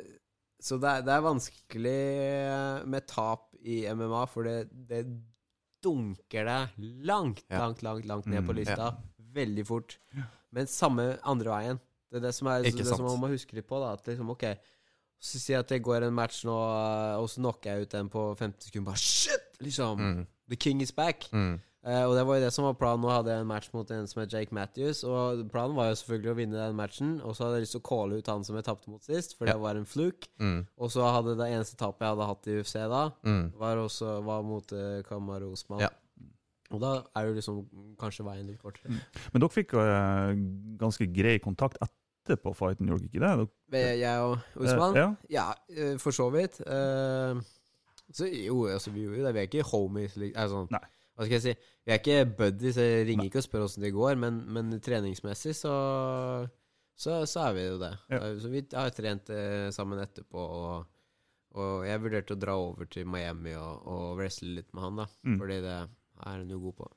så 0.61 0.77
det 0.81 0.89
er, 0.89 1.05
det 1.07 1.13
er 1.15 1.23
vanskelig 1.25 1.99
eh, 2.21 2.85
med 2.89 3.07
tap 3.09 3.47
i 3.61 3.81
MMA, 3.93 4.23
for 4.29 4.45
det, 4.47 4.69
det 4.89 5.03
dunker 5.81 6.45
deg 6.45 6.75
langt, 7.07 7.43
Ja. 7.49 7.63
langt, 7.65 7.81
langt 7.85 8.05
langt 8.05 8.27
ned 8.29 8.45
på 8.45 8.53
lista. 8.53 8.91
lista. 8.91 9.31
Veldig 9.33 9.65
fort. 9.65 9.97
Men 10.51 10.67
samme 10.67 11.15
andre 11.23 11.49
veien. 11.53 11.79
Det 12.11 12.19
er 12.19 12.25
det 12.27 12.33
som, 12.35 12.49
er, 12.51 12.65
det 12.67 12.85
som 12.85 13.05
man 13.07 13.19
må 13.21 13.29
huske 13.31 13.55
litt 13.55 13.67
på. 13.69 13.79
da 13.79 13.93
At 13.95 14.05
liksom, 14.09 14.29
ok 14.33 14.43
Så 15.21 15.39
si 15.39 15.53
at 15.53 15.69
jeg 15.71 15.83
går 15.85 16.03
en 16.07 16.13
match 16.17 16.41
nå, 16.43 16.51
eh, 16.51 17.15
og 17.21 17.29
så 17.29 17.39
knocker 17.39 17.71
jeg 17.75 17.85
ut 17.87 17.91
den 17.93 18.09
på 18.09 18.23
50 18.35 18.67
sekunder. 18.67 18.89
Bare 18.91 18.97
shit! 18.97 19.59
Liksom. 19.61 19.99
Mm. 20.01 20.23
The 20.49 20.57
king 20.57 20.81
is 20.81 20.91
back. 20.91 21.27
Mm. 21.31 21.59
Eh, 21.81 22.03
og 22.05 22.11
det 22.13 22.23
var 22.29 22.37
jo 22.37 22.43
det 22.45 22.51
som 22.53 22.65
var 22.67 22.75
planen. 22.77 23.01
Nå 23.01 23.09
hadde 23.09 23.31
jeg 23.33 23.41
en 23.41 23.47
match 23.49 23.71
mot 23.73 23.89
en 23.95 24.05
som 24.09 24.19
het 24.21 24.33
Jake 24.35 24.53
Matthews. 24.53 24.99
Og 25.07 25.39
planen 25.49 25.73
var 25.75 25.87
jo 25.89 25.95
selvfølgelig 25.97 26.31
å 26.31 26.35
vinne 26.37 26.59
den 26.59 26.75
matchen. 26.77 27.15
Og 27.25 27.33
så 27.33 27.47
hadde 27.47 27.57
jeg 27.57 27.65
lyst 27.65 27.73
til 27.77 27.81
å 27.81 27.87
calle 27.89 28.19
ut 28.21 28.27
han 28.29 28.43
som 28.45 28.55
jeg 28.59 28.67
tapte 28.67 28.91
mot 28.93 29.01
sist, 29.03 29.33
for 29.37 29.47
Ja. 29.49 29.53
det 29.57 29.61
var 29.63 29.75
en 29.79 29.85
fluke. 29.89 30.29
Mm. 30.39 30.67
Og 30.77 30.91
så 30.93 31.01
hadde 31.09 31.33
det 31.39 31.47
eneste 31.49 31.77
tapet 31.79 32.05
jeg 32.05 32.13
hadde 32.13 32.27
hatt 32.29 32.47
i 32.47 32.59
UFC 32.59 32.75
da, 32.93 33.03
Mm. 33.25 33.51
var 33.57 33.77
også 33.77 34.23
var 34.23 34.43
mot 34.43 34.71
uh, 34.73 35.01
Kamar 35.09 35.41
Osman. 35.49 35.79
Ja. 35.81 35.89
Og 36.71 36.79
da 36.79 37.03
er 37.17 37.25
jo 37.27 37.33
liksom 37.33 37.65
kanskje 37.99 38.23
veien 38.29 38.45
litt 38.47 38.61
kortere. 38.61 38.93
Men 39.33 39.41
dere 39.41 39.49
fikk 39.51 39.73
uh, 39.73 40.31
ganske 40.79 41.03
grei 41.11 41.39
kontakt 41.43 41.75
etterpå 41.81 42.53
fighten, 42.55 42.87
gjorde 42.87 43.09
dere 43.09 43.09
ikke 43.09 43.25
det? 43.25 43.49
Dere, 43.73 43.97
Jeg 43.99 44.21
og 44.21 44.37
Osman? 44.55 44.93
Uh, 44.93 45.01
ja. 45.01 45.09
Ja, 45.29 45.53
eh, 45.75 45.97
for 45.97 46.11
så 46.15 46.29
vidt. 46.31 46.61
Eh, 46.61 47.41
så 48.13 48.29
jo, 48.29 48.67
altså, 48.69 48.91
vi 48.93 49.01
gjorde 49.03 49.17
jo 49.17 49.25
det. 49.25 49.33
Vi 49.33 49.39
er 49.39 49.47
ikke 49.49 49.65
homies. 49.73 50.15
Liksom. 50.15 50.37
altså, 50.45 50.67
Nei. 50.71 50.85
Hva 51.21 51.27
skal 51.27 51.35
jeg 51.37 51.43
si? 51.45 51.51
Vi 51.85 51.93
er 51.93 51.99
ikke 52.01 52.15
buddies. 52.39 52.77
Jeg 52.81 53.03
ringer 53.05 53.27
ikke 53.27 53.37
og 53.43 53.45
spør 53.45 53.65
åssen 53.67 53.83
det 53.85 53.91
går, 53.93 54.15
men, 54.17 54.39
men 54.49 54.71
treningsmessig 54.81 55.53
så, 55.53 55.73
så 56.97 57.19
Så 57.29 57.43
er 57.45 57.53
vi 57.59 57.65
jo 57.67 57.75
det. 57.81 57.91
Ja. 58.09 58.21
Så 58.41 58.49
vi 58.49 58.63
har 58.73 58.89
trent 58.97 59.29
eh, 59.29 59.67
sammen 59.75 60.01
etterpå 60.01 60.41
og, 60.41 60.87
Og 61.61 61.85
jeg 61.85 62.01
vurderte 62.01 62.33
å 62.33 62.39
dra 62.41 62.55
over 62.57 62.87
til 62.89 63.05
Miami 63.11 63.53
og, 63.59 63.85
og 63.85 64.17
wrestle 64.17 64.53
litt 64.57 64.69
med 64.73 64.85
han, 64.87 65.01
da. 65.03 65.07
Mm. 65.27 65.37
Fordi 65.43 65.57
det 65.67 65.75
er 65.77 65.89
han 66.39 66.49
jo 66.53 66.59
god 66.65 66.77
på. 66.81 66.89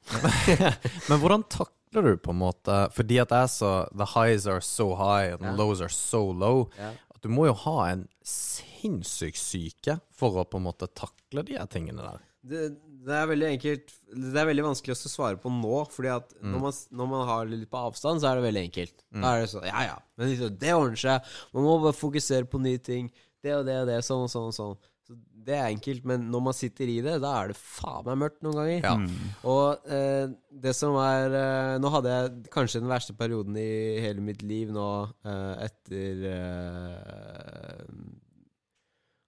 Men 1.10 1.20
hvordan 1.20 1.44
takler 1.52 2.08
du 2.08 2.16
på 2.24 2.32
en 2.34 2.40
måte 2.42 2.74
Fordi 2.96 3.20
at 3.22 3.32
er 3.32 3.46
så 3.48 3.70
The 3.96 4.08
highs 4.14 4.46
are 4.50 4.60
so 4.64 4.92
high, 4.98 5.32
and 5.34 5.44
the 5.44 5.52
Ja. 5.52 5.56
lows 5.60 5.80
are 5.84 5.92
so 5.92 6.30
low. 6.32 6.68
Ja. 6.80 6.92
At 7.14 7.20
du 7.24 7.28
må 7.32 7.44
jo 7.50 7.54
ha 7.66 7.76
en 7.92 8.06
sinnssyk 8.24 9.36
syke 9.38 9.98
for 10.14 10.40
å 10.40 10.44
på 10.48 10.60
en 10.60 10.66
måte 10.70 10.88
takle 10.96 11.44
de 11.46 11.56
her 11.58 11.68
tingene 11.72 12.04
der. 12.04 12.24
Det, 12.44 12.64
det 13.04 13.14
er 13.18 13.26
veldig 13.30 13.48
enkelt 13.52 13.92
Det 14.14 14.38
er 14.40 14.46
veldig 14.48 14.64
vanskelig 14.68 14.94
å 14.94 15.10
svare 15.10 15.36
på 15.42 15.50
nå, 15.52 15.82
fordi 15.92 16.10
at 16.14 16.32
Mm. 16.40 16.52
når, 16.54 16.60
man, 16.64 16.72
når 17.00 17.08
man 17.12 17.26
har 17.28 17.46
litt 17.50 17.68
på 17.70 17.82
avstand, 17.90 18.20
så 18.22 18.30
er 18.30 18.40
det 18.40 18.46
veldig 18.48 18.64
enkelt. 18.68 18.96
Da 19.12 19.34
er 19.36 19.44
det 19.44 19.50
sånn 19.52 19.66
Ja, 19.68 19.82
ja, 19.90 19.98
men 20.16 20.30
liksom, 20.32 20.56
det 20.58 20.72
ordner 20.76 21.00
seg. 21.04 21.30
Man 21.52 21.64
må 21.68 21.76
bare 21.82 21.96
fokusere 21.98 22.48
på 22.48 22.60
nye 22.64 22.78
ting. 22.78 23.10
Det 23.44 23.52
og 23.58 23.64
det 23.68 23.78
og 23.82 23.86
det, 23.90 24.00
sånn 24.06 24.24
og 24.24 24.30
sånn 24.32 24.48
og 24.48 24.54
sånn. 24.56 24.76
Så 25.04 25.12
det 25.44 25.52
er 25.58 25.66
enkelt, 25.68 26.04
men 26.08 26.30
når 26.32 26.40
man 26.46 26.54
sitter 26.56 26.88
i 26.88 27.00
det, 27.04 27.18
da 27.20 27.34
er 27.42 27.50
det 27.52 27.56
faen 27.60 28.06
meg 28.06 28.16
mørkt 28.22 28.40
noen 28.46 28.56
ganger. 28.56 28.86
Ja. 28.86 28.94
Mm. 28.96 29.34
Og 29.52 29.90
eh, 29.92 30.30
det 30.64 30.72
som 30.78 30.96
er 30.96 31.34
eh, 31.36 31.74
Nå 31.82 31.90
hadde 31.92 32.14
jeg 32.14 32.46
kanskje 32.54 32.80
den 32.80 32.88
verste 32.88 33.12
perioden 33.18 33.58
i 33.60 34.00
hele 34.00 34.24
mitt 34.24 34.40
liv 34.42 34.72
nå 34.72 34.86
eh, 35.28 35.66
etter 35.66 36.24
eh, 36.32 37.84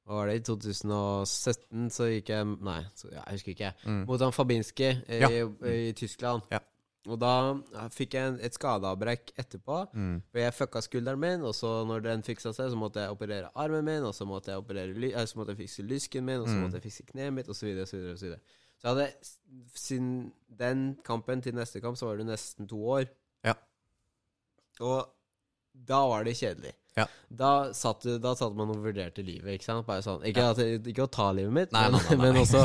Hva 0.07 0.15
var 0.21 0.29
det? 0.31 0.37
I 0.39 0.45
2017 0.47 1.91
så 1.91 2.07
gikk 2.13 2.29
jeg 2.31 2.47
Nei, 2.63 2.81
så, 2.95 3.09
ja, 3.11 3.25
jeg 3.27 3.41
husker 3.41 3.53
ikke. 3.57 3.71
Mm. 3.87 4.03
Mot 4.07 4.23
han 4.23 4.33
Fabinski 4.37 4.89
i, 5.09 5.19
Ja. 5.21 5.29
i 5.67 5.93
Tyskland. 5.99 6.43
Ja. 6.53 6.61
Og 7.07 7.19
da 7.23 7.33
fikk 7.95 8.15
jeg 8.19 8.39
et 8.43 8.55
skadeavbrekk 8.55 9.33
etterpå. 9.39 9.81
Mm. 9.95 10.23
For 10.31 10.41
jeg 10.43 10.55
fucka 10.57 10.81
skulderen 10.83 11.21
min, 11.23 11.43
og 11.47 11.55
så 11.55 11.85
når 11.87 12.03
den 12.03 12.23
fiksa 12.27 12.51
seg, 12.55 12.71
så 12.73 12.79
måtte 12.79 13.03
jeg 13.05 13.11
operere 13.15 13.51
armen 13.55 13.85
min, 13.87 14.03
og 14.09 14.15
så 14.15 14.27
måtte 14.27 14.51
jeg 14.51 14.59
operere 14.63 14.91
eh, 15.13 15.27
Så 15.27 15.39
måtte 15.39 15.55
jeg 15.55 15.61
fikse 15.69 15.83
lysken 15.87 16.25
min, 16.27 16.41
og 16.41 16.49
så 16.49 16.55
Mm. 16.57 16.63
måtte 16.67 16.81
jeg 16.81 16.83
fikse 16.89 17.07
kneet 17.13 17.33
mitt. 17.33 17.49
Og 17.49 17.55
så 17.55 17.67
videre. 17.67 17.87
Så 17.87 18.27
jeg 18.27 18.41
hadde 18.85 19.13
Siden 19.75 20.33
den 20.59 20.97
kampen 21.05 21.41
til 21.43 21.55
neste 21.55 21.81
kamp, 21.81 21.97
så 21.97 22.07
var 22.07 22.17
det 22.17 22.27
nesten 22.27 22.67
to 22.69 22.77
år. 22.85 23.07
Ja. 23.45 23.55
Og 24.81 25.07
da 25.87 26.01
var 26.09 26.25
det 26.25 26.35
kjedelig. 26.37 26.73
Ja. 26.97 27.05
Da, 27.29 27.51
satt, 27.77 28.07
da 28.23 28.33
satt 28.39 28.55
man 28.57 28.71
og 28.73 28.81
vurderte 28.85 29.21
livet, 29.25 29.59
ikke 29.59 29.67
sant? 29.67 29.89
Sånn, 30.05 30.23
ikke, 30.25 30.47
at, 30.55 30.61
ikke 30.89 31.05
å 31.05 31.11
ta 31.13 31.27
livet 31.37 31.53
mitt, 31.53 31.75
Nei, 31.75 31.83
men, 31.93 32.01
nei, 32.01 32.17
nei, 32.17 32.21
men 32.25 32.39
også 32.41 32.63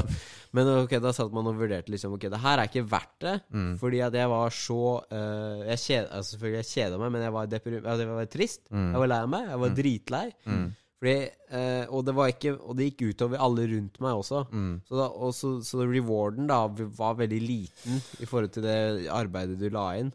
Men 0.55 0.69
ok, 0.77 0.93
da 1.03 1.11
satt 1.15 1.33
man 1.35 1.49
og 1.51 1.57
vurderte 1.59 1.91
liksom 1.91 2.15
Ok, 2.15 2.29
det 2.31 2.39
her 2.39 2.61
er 2.61 2.69
ikke 2.69 2.85
verdt 2.87 3.17
det. 3.25 3.33
Mm. 3.51 3.73
Fordi 3.81 4.03
at 4.05 4.15
jeg 4.15 4.31
var 4.31 4.55
så 4.55 4.81
uh, 5.01 5.63
Jeg 5.67 5.81
kjed, 5.83 6.05
altså 6.07 6.35
Selvfølgelig 6.35 6.61
jeg 6.61 6.69
kjeda 6.71 7.01
meg, 7.01 7.11
men 7.15 7.25
jeg 7.25 7.35
var, 7.35 7.57
jeg 7.57 8.13
var 8.13 8.29
trist. 8.31 8.63
Mm. 8.69 8.87
Jeg 8.93 9.03
var 9.03 9.11
lei 9.11 9.21
meg. 9.35 9.49
Jeg 9.51 9.63
var 9.65 9.75
dritlei. 9.81 10.27
Mm. 10.45 10.69
Fordi, 11.01 11.17
eh, 11.57 11.83
og, 11.89 12.03
det 12.05 12.13
var 12.13 12.29
ikke, 12.29 12.51
og 12.61 12.75
det 12.77 12.91
gikk 12.91 13.15
utover 13.15 13.41
alle 13.41 13.63
rundt 13.71 13.95
meg 14.05 14.19
også. 14.19 14.43
Mm. 14.53 14.73
Så, 14.85 14.97
da, 14.99 15.07
og 15.09 15.31
så, 15.33 15.55
så 15.65 15.87
rewarden 15.89 16.45
da 16.51 16.59
var 16.69 17.15
veldig 17.17 17.39
liten 17.41 17.97
i 18.21 18.27
forhold 18.29 18.53
til 18.53 18.67
det 18.67 19.07
arbeidet 19.09 19.57
du 19.57 19.65
la 19.73 19.87
inn. 19.97 20.11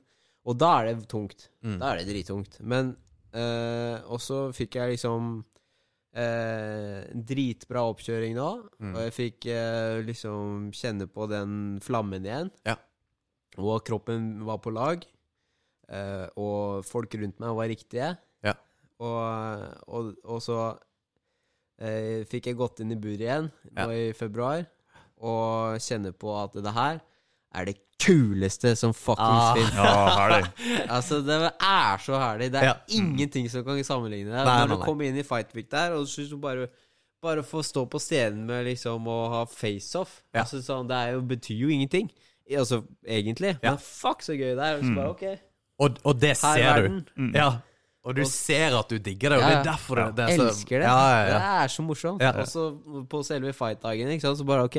Og 0.47 0.55
da 0.63 0.71
er 0.79 0.93
det 0.93 1.09
tungt. 1.11 1.49
Mm. 1.67 1.81
Da 1.81 1.91
er 1.91 1.99
det 1.99 2.13
drittungt. 2.13 2.61
Men 2.63 2.95
eh, 3.37 3.97
Og 4.13 4.21
så 4.23 4.47
fikk 4.57 4.79
jeg 4.81 4.95
liksom 4.95 5.39
uh, 6.17 7.01
en 7.13 7.25
dritbra 7.29 7.85
oppkjøring 7.91 8.37
nå. 8.39 8.49
Mm. 8.81 8.95
Og 8.95 9.01
jeg 9.05 9.15
fikk 9.17 9.49
uh, 9.53 9.99
liksom 10.07 10.71
kjenne 10.77 11.09
på 11.13 11.29
den 11.31 11.77
flammen 11.85 12.27
igjen. 12.27 12.51
Ja. 12.69 12.79
Og 13.61 13.85
kroppen 13.87 14.45
var 14.49 14.61
på 14.65 14.73
lag. 14.75 15.05
Og 16.35 16.83
folk 16.83 17.13
rundt 17.15 17.39
meg 17.39 17.53
var 17.55 17.69
riktige. 17.71 18.09
Ja. 18.43 18.57
Og, 18.99 19.21
og, 19.87 20.09
og 20.27 20.41
så 20.43 20.57
fikk 22.27 22.49
jeg 22.51 22.59
gått 22.59 22.81
inn 22.83 22.91
i 22.91 22.99
buret 22.99 23.23
igjen 23.23 23.47
nå 23.77 23.85
Ja. 23.85 23.87
i 23.95 24.11
februar 24.17 24.65
og 25.23 25.79
kjenne 25.85 26.11
på 26.17 26.33
at 26.41 26.57
det 26.59 26.73
her 26.75 26.99
er 27.55 27.69
det 27.69 27.77
kuleste 28.03 28.75
som 28.77 28.93
fuckings 28.95 29.47
Ah. 29.47 29.55
fins. 29.55 29.75
Ja, 29.75 30.17
herlig. 30.17 30.49
Altså, 30.97 31.21
det 31.27 31.39
er 31.61 31.99
så 32.05 32.19
herlig. 32.21 32.51
Det 32.53 32.61
er 32.63 32.65
Ja. 32.65 32.75
ingenting 32.89 33.49
som 33.51 33.65
kan 33.65 33.79
sammenligne 33.85 34.31
det. 34.31 34.45
Nei, 34.45 34.67
Når 34.67 34.77
du 34.79 34.85
kommer 34.85 35.05
inn 35.09 35.17
i 35.19 35.23
Fight 35.23 35.55
Week 35.55 35.71
der, 35.71 35.93
og 35.97 36.07
så 36.07 36.29
du 36.29 36.37
bare 36.37 36.69
Bare 37.23 37.43
få 37.43 37.63
stå 37.65 37.87
på 37.89 37.99
scenen 37.99 38.45
med 38.47 38.67
liksom 38.67 39.03
å 39.09 39.29
ha 39.33 39.45
face-off. 39.47 40.21
Ja. 40.35 40.43
Altså, 40.43 40.61
sånn, 40.63 40.87
det 40.87 40.95
er 40.95 41.13
jo, 41.15 41.23
betyr 41.23 41.59
jo 41.59 41.69
ingenting. 41.73 42.11
Altså, 42.55 42.85
egentlig. 43.09 43.55
Ja. 43.63 43.71
Men 43.73 43.79
fuck, 43.79 44.21
så 44.23 44.37
gøy 44.37 44.53
det 44.55 44.63
er. 44.63 44.77
Og 44.77 44.85
Mm. 44.85 44.95
bare, 44.95 45.09
ok, 45.11 45.39
Og, 45.81 45.97
og 46.05 46.21
det 46.21 46.37
her 46.39 46.59
er 46.59 46.75
ser 46.77 46.89
du. 46.89 47.03
Mm. 47.19 47.35
Ja. 47.35 47.49
Og 48.05 48.15
du 48.17 48.23
ser 48.25 48.79
at 48.79 48.89
du 48.89 48.99
digger 48.99 49.31
det, 49.31 49.39
og 49.39 49.43
Ja, 49.43 49.49
det 49.49 49.57
er 49.67 49.73
derfor 49.73 49.95
det, 49.97 50.17
det 50.17 50.25
er 50.29 50.37
så 50.39 50.47
Elsker 50.51 50.79
det. 50.79 50.83
Ja, 50.87 51.09
ja, 51.09 51.27
ja. 51.27 51.39
Det 51.39 51.65
er 51.65 51.69
så 51.69 51.83
morsomt. 51.83 52.21
Ja. 52.23 52.31
Og 52.33 52.47
så 52.47 53.09
på 53.09 53.25
selve 53.25 53.53
fight-dagen, 53.53 54.09
ikke 54.13 54.21
sant, 54.21 54.39
så 54.39 54.45
bare 54.47 54.65
OK, 54.65 54.77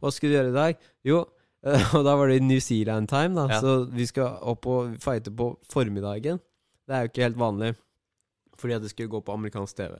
hva 0.00 0.12
skal 0.12 0.30
du 0.30 0.34
gjøre 0.36 0.48
i 0.48 0.52
dag? 0.54 0.76
Jo, 1.04 1.24
og 1.62 2.02
da 2.02 2.14
var 2.18 2.30
det 2.30 2.40
New 2.42 2.58
Zealand-time, 2.58 3.36
da. 3.38 3.46
Ja. 3.50 3.60
Så 3.62 3.86
vi 3.94 4.06
skal 4.10 4.40
opp 4.50 4.66
og 4.66 4.96
fighte 5.02 5.30
på 5.34 5.52
formiddagen. 5.70 6.40
Det 6.88 6.96
er 6.96 7.04
jo 7.04 7.12
ikke 7.12 7.26
helt 7.28 7.38
vanlig, 7.38 7.74
fordi 8.58 8.76
at 8.76 8.82
det 8.82 8.90
skulle 8.90 9.12
gå 9.12 9.20
på 9.22 9.36
amerikansk 9.36 9.78
TV. 9.78 9.98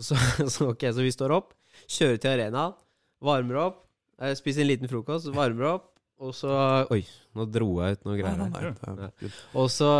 Så, 0.00 0.16
så 0.54 0.70
ok, 0.72 0.86
så 0.96 1.04
vi 1.04 1.12
står 1.14 1.34
opp, 1.36 1.52
kjører 1.84 2.22
til 2.22 2.32
arenaen, 2.32 2.78
varmer 3.24 3.60
opp, 3.66 3.82
eh, 4.20 4.32
spiser 4.38 4.64
en 4.64 4.72
liten 4.72 4.90
frokost, 4.90 5.28
varmer 5.36 5.74
opp, 5.74 5.90
og 6.24 6.32
så 6.36 6.54
Oi, 6.94 7.02
nå 7.34 7.44
dro 7.50 7.68
jeg 7.82 7.98
ut 7.98 8.06
noe 8.06 8.16
greier. 8.16 8.54
her. 8.54 9.04
er. 9.10 9.36
Og 9.60 9.68
så, 9.72 9.90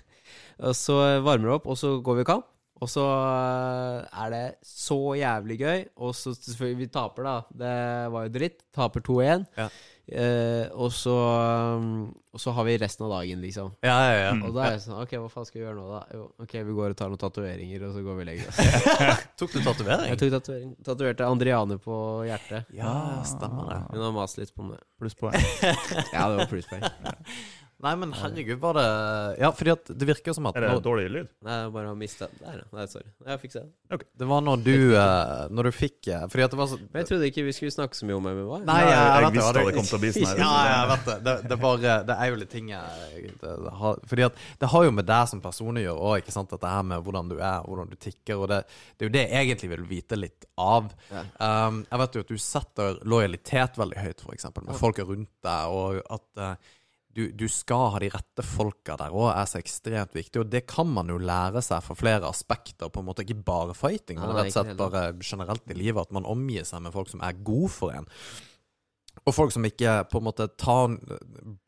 og 0.68 0.76
så 0.76 0.98
varmer 1.24 1.48
det 1.48 1.56
opp, 1.56 1.70
og 1.72 1.80
så 1.80 1.96
går 2.04 2.20
vi 2.20 2.26
i 2.26 2.28
kamp. 2.28 2.48
Og 2.76 2.90
så 2.92 3.02
eh, 3.08 4.16
er 4.20 4.32
det 4.34 4.44
så 4.68 4.98
jævlig 5.16 5.56
gøy. 5.62 5.84
Og 5.96 6.12
så 6.18 6.34
selvfølgelig 6.34 6.78
Vi 6.82 6.88
taper, 6.92 7.24
da. 7.24 7.36
Det 7.62 7.76
var 8.12 8.26
jo 8.26 8.32
dritt. 8.34 8.58
Taper 8.76 9.04
2-1. 9.06 9.46
Ja. 9.56 9.68
Eh, 10.06 10.68
og 10.78 10.92
så 10.94 11.12
um, 11.82 12.12
Og 12.30 12.38
så 12.38 12.52
har 12.54 12.62
vi 12.68 12.76
resten 12.78 13.08
av 13.08 13.10
dagen, 13.16 13.40
liksom. 13.42 13.72
Ja, 13.82 13.96
ja, 14.06 14.12
ja. 14.20 14.28
Mm. 14.36 14.44
Og 14.46 14.52
da 14.54 14.68
er 14.68 14.76
jeg 14.76 14.84
sånn 14.84 15.00
Ok, 15.02 15.16
hva 15.18 15.30
faen 15.32 15.48
skal 15.48 15.58
vi 15.58 15.64
gjøre 15.64 15.78
nå, 15.80 15.86
da? 15.90 16.02
Jo, 16.14 16.28
ok, 16.44 16.54
vi 16.68 16.76
går 16.78 16.94
og 16.94 16.98
tar 17.00 17.10
noen 17.10 17.22
tatoveringer, 17.24 17.86
og 17.88 17.96
så 17.96 18.04
går 18.06 18.20
vi 18.20 18.22
og 18.22 18.30
legger 18.30 18.52
oss. 18.52 18.60
Tok 19.42 19.56
du 19.56 19.58
tatovering? 19.64 20.12
Jeg 20.12 20.20
tok 20.22 20.32
tatovering. 20.36 20.72
Tatoverte 20.86 21.26
Andriane 21.26 21.80
på 21.82 21.98
hjertet. 22.28 22.70
Ja, 22.78 22.94
stemmer 23.26 23.72
det. 23.72 23.80
Hun 23.96 24.06
har 24.06 24.14
mast 24.14 24.38
litt 24.38 24.54
på 24.54 24.68
meg. 24.70 24.82
Plusspoeng. 25.02 25.42
Ja, 26.14 26.28
det 26.30 26.44
var 26.44 26.50
plusspoeng. 26.54 26.86
Nei, 27.84 27.90
men 28.00 28.12
herregud, 28.16 28.56
var 28.62 28.72
det 28.78 28.84
Ja, 29.42 29.50
fordi 29.52 29.70
at 29.74 29.90
det 30.00 30.06
virker 30.08 30.32
som 30.32 30.46
at 30.48 30.56
Er 30.56 30.64
det 30.64 30.68
når, 30.70 30.78
dårlig 30.86 31.10
lyd? 31.12 31.26
Nei, 31.44 31.56
jeg 31.60 31.72
bare 31.74 31.90
har 31.90 31.98
mista 32.00 32.28
Der, 32.40 32.62
ja. 32.62 32.68
Nei, 32.72 32.86
sorry. 32.88 33.10
Jeg 33.26 33.40
fiksa 33.42 33.62
det. 33.66 33.98
det 34.16 34.28
var 34.30 34.40
når 34.46 34.62
du 34.64 34.72
eh, 34.96 35.42
Når 35.52 35.68
du 35.68 35.72
fikk 35.76 36.08
eh, 36.08 36.24
Fordi 36.32 36.46
at 36.46 36.54
det 36.54 36.60
var 36.62 36.70
så 36.70 36.78
Men 36.80 37.02
jeg 37.02 37.08
trodde 37.10 37.28
ikke 37.28 37.44
vi 37.44 37.52
skulle 37.58 37.74
snakke 37.74 37.98
så 37.98 38.08
mye 38.08 38.16
om 38.16 38.28
MMA. 38.30 38.60
Nei, 38.70 38.78
jeg, 38.80 38.94
jeg 38.96 39.26
vet 39.26 39.36
visste 39.36 39.52
det- 39.58 39.64
det 39.66 39.74
kom 39.76 39.88
til 39.90 39.98
å 39.98 40.00
bli 40.06 40.12
sånn 40.16 40.30
her. 40.30 40.40
Ja, 40.46 40.54
jeg 40.70 40.88
vet 40.94 41.04
det. 41.10 41.16
Det, 41.26 41.34
det, 41.52 41.58
bare, 41.66 41.96
det 42.08 42.16
er 42.16 42.30
jo 42.32 42.38
litt 42.40 42.52
ting 42.56 42.70
jeg 42.72 43.26
det, 43.44 43.52
det 43.66 43.74
har, 43.82 44.00
Fordi 44.14 44.26
at 44.30 44.40
det 44.64 44.70
har 44.72 44.86
jo 44.88 44.94
med 44.96 45.08
deg 45.12 45.28
som 45.34 45.44
person 45.44 45.76
å 45.82 45.84
gjøre 45.84 46.06
òg, 46.08 46.14
ikke 46.24 46.34
sant? 46.38 46.54
Dette 46.56 46.72
her 46.72 46.86
med 46.94 47.04
hvordan 47.04 47.28
du 47.28 47.36
er, 47.36 47.60
hvordan 47.68 47.92
du 47.92 47.96
tikker. 48.00 48.40
Og 48.40 48.48
det, 48.54 48.62
det 48.96 49.04
er 49.04 49.10
jo 49.10 49.14
det 49.18 49.26
jeg 49.26 49.50
egentlig 49.50 49.70
vil 49.74 49.84
vite 49.92 50.16
litt 50.16 50.48
av. 50.56 50.88
Um, 51.12 51.82
jeg 51.90 52.00
vet 52.06 52.16
jo 52.16 52.24
at 52.24 52.32
du 52.32 52.40
setter 52.40 52.98
lojalitet 53.04 53.76
veldig 53.76 54.00
høyt, 54.00 54.24
for 54.24 54.32
eksempel, 54.38 54.64
med 54.64 54.80
folka 54.80 55.04
rundt 55.04 55.28
deg, 55.44 55.76
og 55.76 56.00
at 56.16 56.40
eh, 56.40 56.72
du, 57.16 57.22
du 57.32 57.46
skal 57.48 57.90
ha 57.94 58.00
de 58.02 58.10
rette 58.12 58.44
folka 58.44 58.98
der 59.00 59.14
òg, 59.16 59.30
er 59.32 59.48
så 59.48 59.60
ekstremt 59.62 60.12
viktig. 60.16 60.42
Og 60.42 60.50
det 60.52 60.66
kan 60.68 60.88
man 60.92 61.08
jo 61.08 61.16
lære 61.16 61.62
seg 61.64 61.80
fra 61.86 61.96
flere 61.96 62.28
aspekter, 62.28 62.90
på 62.92 63.00
en 63.00 63.08
måte 63.08 63.24
ikke 63.24 63.38
bare 63.46 63.76
fighting, 63.76 64.20
men 64.20 64.34
rett 64.36 64.50
og 64.52 64.58
slett 64.58 64.76
bare 64.80 65.06
generelt 65.24 65.72
i 65.72 65.78
livet. 65.78 66.02
At 66.08 66.12
man 66.16 66.28
omgir 66.28 66.66
seg 66.68 66.84
med 66.84 66.92
folk 66.96 67.08
som 67.12 67.24
er 67.24 67.38
gode 67.46 67.72
for 67.72 67.96
en. 67.96 68.06
Og 69.26 69.32
folk 69.34 69.50
som 69.50 69.64
ikke 69.64 69.92
på 70.12 70.20
en 70.20 70.26
måte 70.28 70.44
tar 70.60 70.92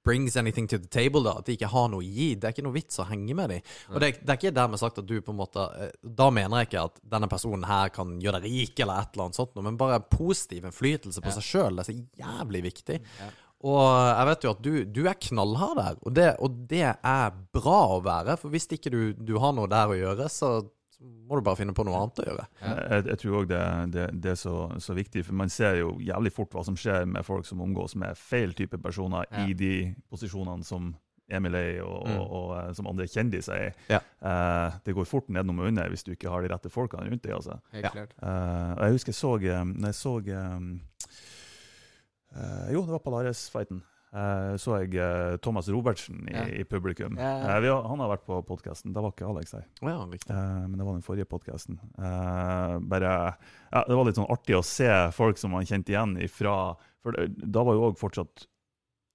brings 0.07 0.36
anything 0.36 0.68
to 0.68 0.76
the 0.78 0.86
table, 0.92 1.24
da. 1.24 1.32
At 1.40 1.49
de 1.49 1.57
ikke 1.57 1.70
har 1.72 1.88
noe 1.90 2.05
å 2.05 2.07
gi. 2.07 2.28
Det 2.36 2.46
er 2.46 2.55
ikke 2.55 2.64
noe 2.66 2.76
vits 2.76 3.01
å 3.01 3.07
henge 3.09 3.34
med 3.34 3.51
dem. 3.55 3.64
Og 3.90 3.99
det, 4.05 4.11
det 4.20 4.30
er 4.34 4.38
ikke 4.38 4.53
dermed 4.55 4.78
sagt 4.80 5.01
at 5.01 5.09
du 5.09 5.16
på 5.24 5.32
en 5.34 5.40
måte 5.40 5.64
eh, 5.80 5.90
Da 6.20 6.28
mener 6.34 6.61
jeg 6.62 6.70
ikke 6.70 6.84
at 6.90 7.01
denne 7.16 7.28
personen 7.32 7.66
her 7.66 7.90
kan 7.94 8.14
gjøre 8.22 8.42
deg 8.44 8.53
rik, 8.53 8.84
eller 8.84 9.01
et 9.03 9.16
eller 9.16 9.26
annet 9.30 9.40
sånt, 9.40 9.59
men 9.64 9.80
bare 9.80 9.99
positiv 10.12 10.68
innflytelse 10.68 11.24
på 11.24 11.32
Ja. 11.32 11.36
seg 11.40 11.49
sjøl. 11.49 11.80
Det 11.80 11.86
er 11.86 11.90
så 11.90 11.99
jævlig 12.22 12.62
viktig. 12.68 13.01
Ja. 13.18 13.30
Og 13.66 13.82
jeg 13.90 14.26
vet 14.28 14.44
jo 14.44 14.50
at 14.54 14.62
du, 14.62 14.72
du 14.84 15.00
er 15.11 15.14
knallhard 15.18 15.76
der, 15.80 15.96
og 16.06 16.12
det, 16.14 16.26
og 16.38 16.59
det 16.70 16.84
er 16.94 17.38
bra 17.52 17.78
å 17.96 18.02
være. 18.04 18.36
For 18.38 18.50
hvis 18.54 18.68
ikke 18.70 18.90
du, 18.94 19.00
du 19.18 19.38
har 19.42 19.52
noe 19.56 19.66
der 19.70 19.90
å 19.90 19.96
gjøre, 19.98 20.28
så 20.30 20.50
må 21.02 21.36
du 21.38 21.42
bare 21.46 21.59
finne 21.59 21.74
på 21.74 21.84
noe 21.86 21.94
annet 21.98 22.20
å 22.22 22.26
gjøre. 22.28 22.44
Jeg, 22.62 23.02
jeg 23.11 23.18
tror 23.22 23.34
òg 23.40 23.48
det, 23.50 23.59
det, 23.94 24.06
det 24.22 24.30
er 24.32 24.38
så, 24.38 24.54
så 24.82 24.94
viktig, 24.98 25.24
for 25.26 25.34
man 25.38 25.50
ser 25.50 25.76
jo 25.82 25.92
jævlig 26.02 26.32
fort 26.34 26.54
hva 26.54 26.64
som 26.66 26.78
skjer 26.78 27.04
med 27.11 27.26
folk 27.26 27.46
som 27.46 27.61
omgås 27.62 27.94
med 27.98 28.16
feil 28.18 28.54
type 28.59 28.78
personer 28.82 29.26
Ja. 29.30 29.44
i 29.46 29.54
de 29.59 29.74
posisjonene 30.11 30.64
som 30.66 30.94
Emil 31.28 31.54
er 31.59 31.66
i, 31.74 31.80
og, 31.84 32.06
Mm. 32.09 32.14
og, 32.22 32.30
og 32.38 32.52
eh, 32.56 32.68
som 32.72 32.86
andre 32.88 33.04
kjendiser 33.04 33.52
er 33.52 33.66
i. 33.68 33.72
Ja. 33.92 33.98
Eh, 34.24 34.78
det 34.86 34.94
går 34.96 35.04
fort 35.11 35.26
nedenom 35.28 35.59
og 35.61 35.66
under 35.68 35.90
hvis 35.92 36.06
du 36.06 36.14
ikke 36.14 36.30
har 36.32 36.40
de 36.40 36.48
rette 36.54 36.70
folkene 36.72 37.04
rundt 37.11 37.20
deg. 37.26 37.34
Altså. 37.36 37.59
Helt 37.74 37.84
Ja. 37.84 37.90
klart. 37.92 38.14
Eh, 38.22 38.70
og 38.78 38.80
jeg 38.86 38.94
husker 38.96 39.12
jeg 39.12 39.18
så 39.18 39.34
Når 39.68 39.90
jeg 39.90 39.98
så 39.98 40.14
eh, 40.24 40.61
eh, 42.39 42.66
Jo, 42.74 42.84
det 42.86 42.95
var 42.97 43.05
Palares-fighten. 43.05 43.82
Uh, 44.09 44.55
så 44.57 44.78
jeg 44.80 44.95
uh, 44.97 45.34
Thomas 45.45 45.66
Robertsen 45.68 46.22
i, 46.30 46.32
Ja. 46.32 46.47
i 46.49 46.64
publikum. 46.64 47.18
Ja, 47.20 47.32
ja. 47.45 47.74
Har, 47.74 47.89
han 47.91 48.01
har 48.01 48.09
vært 48.14 48.24
på 48.24 48.39
podkasten. 48.49 48.95
Da 48.97 49.03
var 49.05 49.12
ikke 49.12 49.28
Alex 49.28 49.53
her. 49.53 49.66
Oh, 49.82 50.07
men 50.09 50.78
det 50.78 50.86
var 50.86 50.95
den 50.97 51.05
forrige 51.05 51.28
podkasten. 51.28 51.76
bare 52.89 53.11
ja, 53.68 53.82
Det 53.84 53.99
var 53.99 54.09
litt 54.09 54.16
sånn 54.16 54.30
artig 54.32 54.57
å 54.57 54.64
se 54.64 54.89
folk 55.12 55.36
som 55.36 55.53
man 55.53 55.68
kjente 55.68 55.93
igjen 55.93 56.16
ifra 56.24 56.55
For 57.05 57.12
da 57.28 57.66
var 57.68 57.76
jo 57.76 57.91
òg 57.91 58.01
fortsatt 58.01 58.47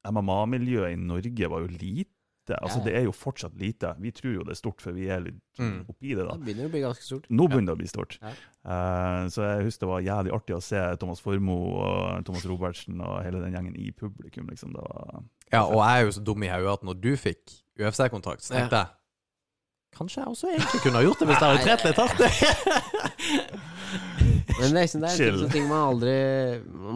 MMA-miljøet 0.05 0.93
i 0.93 0.99
Norge 0.99 1.49
var 1.49 1.63
jo 1.65 1.73
lite. 1.73 2.12
Altså 2.51 2.79
Ja. 2.79 2.83
Det 2.83 2.95
er 2.97 3.03
jo 3.05 3.11
fortsatt 3.11 3.53
lite. 3.55 3.95
Vi 3.99 4.11
tror 4.11 4.33
jo 4.33 4.43
det 4.43 4.51
er 4.51 4.55
stort, 4.59 4.81
for 4.81 4.91
vi 4.91 5.07
er 5.07 5.19
litt 5.21 5.35
Mm. 5.59 5.85
oppi 5.87 6.09
det. 6.15 6.25
da 6.27 6.33
Det 6.35 6.43
begynner 6.45 6.65
å 6.67 6.71
bli 6.71 6.81
ganske 6.81 7.03
stort. 7.03 7.25
nå 7.29 7.47
begynner 7.47 7.67
det 7.71 7.77
å 7.77 7.79
bli 7.79 7.87
stort. 7.87 8.17
Ja. 8.21 8.27
Uh, 8.65 9.27
så 9.29 9.41
jeg 9.47 9.63
husker 9.65 9.85
det 9.85 9.89
var 9.93 10.01
jævlig 10.01 10.31
artig 10.33 10.55
å 10.55 10.61
se 10.61 10.95
Thomas 10.99 11.19
Formoe 11.21 11.73
og 11.83 12.25
Thomas 12.25 12.45
Robertsen 12.45 12.99
og 13.01 13.23
hele 13.23 13.39
den 13.39 13.53
gjengen 13.53 13.75
i 13.79 13.91
publikum. 13.91 14.47
liksom. 14.49 14.73
Det 14.73 14.81
var... 14.81 15.23
Ja, 15.53 15.63
og 15.65 15.75
jeg 15.79 16.01
er 16.01 16.05
jo 16.05 16.11
så 16.11 16.23
dum 16.23 16.43
i 16.43 16.47
hodet 16.49 16.73
at 16.73 16.83
når 16.83 16.93
du 17.01 17.15
fikk 17.15 17.51
UFC-kontakt, 17.79 18.41
så 18.43 18.53
tenkte 18.57 18.75
jeg 18.83 18.87
Kanskje 19.93 20.19
jeg 20.23 20.27
også 20.27 20.47
egentlig 20.49 20.81
kunne 20.81 20.97
ha 20.97 21.03
gjort 21.05 21.19
det 21.19 21.27
hvis 21.27 21.37
jeg 21.37 21.49
hadde 21.49 21.63
trent 21.63 21.83
litt 21.85 21.97
hardt. 22.01 22.17
Men 24.59 24.73
det 24.73 24.81
liksom, 24.81 25.01
det 25.03 25.09
er 25.11 25.15
en 25.43 25.51
ting 25.53 25.67
man 25.69 25.83
aldri 25.91 26.15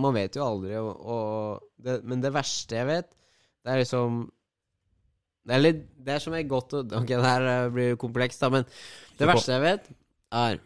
Man 0.02 0.16
vet 0.18 0.38
jo 0.38 0.44
aldri, 0.46 0.74
og, 0.82 0.94
og 1.06 1.62
det, 1.78 2.00
Men 2.10 2.22
det 2.24 2.32
verste 2.34 2.78
jeg 2.80 2.88
vet, 2.90 3.10
det 3.66 3.74
er 3.74 3.82
liksom 3.84 4.20
Er, 5.48 5.60
litt, 5.64 5.84
det 6.06 6.22
som 6.22 6.34
er 6.34 6.44
godt 6.44 6.74
Ok, 6.74 7.08
det 7.08 7.22
her 7.24 7.42
eh, 7.48 7.70
blir 7.70 7.96
komplekst, 7.96 8.40
da, 8.44 8.50
men 8.50 8.66
det 9.18 9.28
verste 9.28 9.54
jeg 9.56 9.62
vet, 9.64 9.86
er 10.32 10.60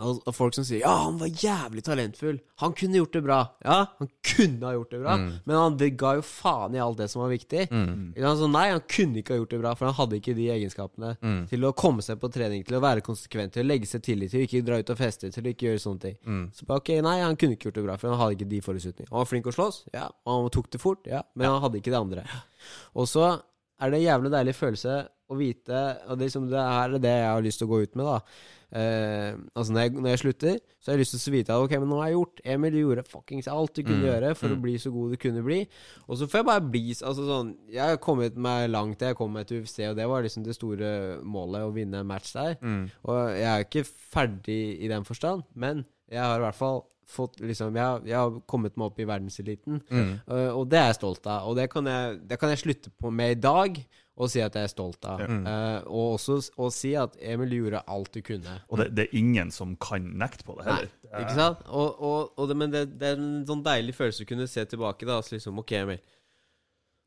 al- 0.00 0.20
folk 0.32 0.54
som 0.54 0.64
sier 0.64 0.80
'Ja, 0.80 0.94
han 1.04 1.18
var 1.18 1.28
jævlig 1.28 1.82
talentfull'. 1.84 2.38
Han 2.62 2.72
kunne 2.72 2.94
gjort 2.96 3.12
det 3.12 3.22
bra. 3.22 3.50
Ja, 3.64 3.86
han 3.98 4.08
kunne 4.24 4.62
ha 4.66 4.72
gjort 4.72 4.90
det 4.90 5.00
bra, 5.02 5.16
Mm. 5.16 5.32
men 5.44 5.56
han 5.56 5.76
ga 5.96 6.14
jo 6.14 6.22
faen 6.22 6.74
i 6.74 6.78
alt 6.78 6.96
det 6.96 7.10
som 7.10 7.20
var 7.22 7.28
viktig. 7.28 7.68
Mm. 7.70 8.14
Sant? 8.16 8.50
Nei, 8.52 8.70
han 8.70 8.80
kunne 8.80 9.16
ikke 9.20 9.34
ha 9.34 9.38
gjort 9.40 9.50
det 9.50 9.60
bra, 9.60 9.74
for 9.74 9.86
han 9.86 9.94
hadde 9.94 10.16
ikke 10.20 10.34
de 10.34 10.48
egenskapene 10.48 11.16
Mm. 11.22 11.48
til 11.48 11.60
å 11.60 11.74
komme 11.74 12.00
seg 12.02 12.18
på 12.18 12.32
trening, 12.32 12.64
til 12.64 12.76
å 12.78 12.80
være 12.80 13.02
konsekvent, 13.02 13.52
til 13.52 13.64
å 13.64 13.68
legge 13.68 13.86
seg 13.86 14.00
tidlig, 14.02 14.30
til 14.30 14.40
å 14.40 14.46
ikke 14.48 14.64
dra 14.64 14.78
ut 14.78 14.90
og 14.90 14.96
feste, 14.96 15.30
til 15.30 15.42
å 15.44 15.52
ikke 15.52 15.66
gjøre 15.68 15.84
sånne 15.84 16.00
ting. 16.00 16.16
Mm. 16.26 16.50
Så 16.54 16.64
bare, 16.66 16.78
ok, 16.78 16.88
nei, 17.02 17.20
han 17.20 17.36
kunne 17.36 17.52
ikke 17.56 17.68
gjort 17.70 17.74
det 17.74 17.84
bra, 17.84 17.96
for 17.96 18.08
han 18.08 18.18
hadde 18.18 18.36
ikke 18.38 18.48
de 18.48 18.60
forutsetningene. 18.60 19.10
Han 19.10 19.18
var 19.18 19.26
flink 19.26 19.44
å 19.46 19.52
slåss, 19.52 19.84
ja, 19.92 20.08
og 20.26 20.42
han 20.42 20.50
tok 20.50 20.70
det 20.70 20.80
fort, 20.80 21.06
ja, 21.06 21.22
men 21.36 21.46
han 21.50 21.60
hadde 21.60 21.76
ikke 21.78 21.90
det 21.92 22.00
andre. 22.00 22.24
Og 22.96 23.06
så 23.06 23.42
er 23.80 23.90
det 23.90 24.00
en 24.00 24.06
jævlig 24.06 24.32
deilig 24.36 24.56
følelse 24.58 24.96
å 25.30 25.36
vite, 25.38 25.82
og 26.06 26.18
det, 26.18 26.26
liksom, 26.28 26.48
det 26.50 26.62
er 26.62 26.96
det 26.98 27.12
jeg 27.12 27.28
har 27.30 27.44
lyst 27.44 27.62
til 27.62 27.68
å 27.68 27.72
gå 27.74 27.84
ut 27.84 27.98
med, 27.98 28.08
da. 28.08 28.48
Eh, 28.70 29.34
altså 29.58 29.74
når 29.74 29.82
jeg, 29.82 29.92
når 29.98 30.12
jeg 30.12 30.20
slutter, 30.22 30.58
så 30.78 30.90
har 30.90 30.96
jeg 30.96 31.02
lyst 31.02 31.16
til 31.16 31.32
å 31.32 31.34
vite 31.34 31.54
at 31.54 31.64
ok, 31.64 31.72
men 31.82 31.88
nå 31.90 31.98
har 31.98 32.10
jeg 32.10 32.16
gjort 32.16 32.42
Emil, 32.54 32.74
du 32.74 32.78
gjorde 32.78 33.04
fuckings 33.10 33.48
alt 33.50 33.74
du 33.74 33.82
kunne 33.82 33.98
Mm, 34.00 34.06
gjøre 34.06 34.30
for 34.38 34.46
mm. 34.46 34.54
å 34.54 34.62
bli 34.62 34.74
så 34.78 34.92
god 34.94 35.14
du 35.14 35.18
kunne 35.20 35.42
bli. 35.44 35.58
Og 36.06 36.20
så 36.20 36.28
får 36.30 36.40
jeg 36.40 36.48
bare 36.48 36.62
bli 36.70 36.84
Altså 36.94 37.24
sånn 37.26 37.50
Jeg 37.68 37.82
har 37.82 37.98
kommet 38.02 38.38
meg 38.38 38.68
langt, 38.70 39.02
jeg 39.02 39.18
kom 39.18 39.34
meg 39.34 39.48
til 39.48 39.64
UFC, 39.64 39.82
og 39.88 39.98
det 39.98 40.06
var 40.08 40.22
liksom 40.24 40.46
det 40.46 40.54
store 40.56 40.92
målet, 41.26 41.66
å 41.66 41.74
vinne 41.74 42.00
en 42.00 42.08
match 42.08 42.32
der. 42.36 42.56
Mm. 42.62 42.84
Og 43.10 43.18
jeg 43.34 43.50
er 43.50 43.66
ikke 43.66 43.84
ferdig 43.90 44.60
i 44.78 44.90
den 44.92 45.04
forstand, 45.08 45.42
men 45.54 45.82
jeg 46.10 46.20
har 46.22 46.38
i 46.40 46.44
hvert 46.46 46.58
fall 46.58 46.82
fått 47.10 47.40
liksom 47.42 47.74
Jeg 47.74 48.04
jeg 48.06 48.14
har 48.14 48.36
kommet 48.46 48.76
meg 48.78 48.86
opp 48.92 49.00
i 49.02 49.06
verdenseliten, 49.08 49.80
Mm. 49.90 50.12
uh, 50.30 50.50
og 50.54 50.68
det 50.70 50.78
er 50.78 50.86
jeg 50.92 50.98
stolt 51.00 51.24
av. 51.26 51.48
Og 51.50 51.56
det 51.58 51.64
kan 51.72 51.84
jeg, 51.90 52.20
det 52.30 52.38
kan 52.38 52.52
jeg 52.52 52.60
slutte 52.62 52.92
på 53.02 53.10
med 53.10 53.32
i 53.32 53.40
dag, 53.40 53.80
og 54.20 54.28
si 54.30 54.38
at 54.44 54.54
jeg 54.54 54.68
er 54.68 54.70
stolt 54.70 55.04
av. 55.08 55.18
Mm. 55.26 55.42
Uh, 55.46 55.80
og 55.90 56.12
også 56.18 56.36
og 56.60 56.70
si 56.76 56.92
at 56.94 57.16
Emil 57.18 57.50
gjorde 57.56 57.80
alt 57.88 58.12
du 58.14 58.20
kunne. 58.22 58.60
Og 58.68 58.78
det, 58.78 58.88
det 58.94 59.06
er 59.08 59.16
ingen 59.18 59.50
som 59.50 59.74
kan 59.80 60.06
nekte 60.22 60.44
på 60.46 60.54
det 60.60 60.66
heller. 60.68 60.90
Er- 61.10 61.24
Ikke 61.24 61.34
sant? 61.34 61.64
Og, 61.66 61.98
og, 61.98 62.30
og 62.38 62.48
det, 62.52 62.56
men 62.62 62.70
det, 62.70 62.84
det 63.00 63.08
er 63.14 63.18
en 63.18 63.40
sånn 63.48 63.64
deilig 63.66 63.96
følelse 63.98 64.22
å 64.22 64.28
kunne 64.30 64.46
se 64.46 64.64
tilbake. 64.70 65.06
da 65.08 65.16
altså 65.18 65.34
liksom, 65.34 65.58
ok, 65.64 65.72
Emil 65.80 65.98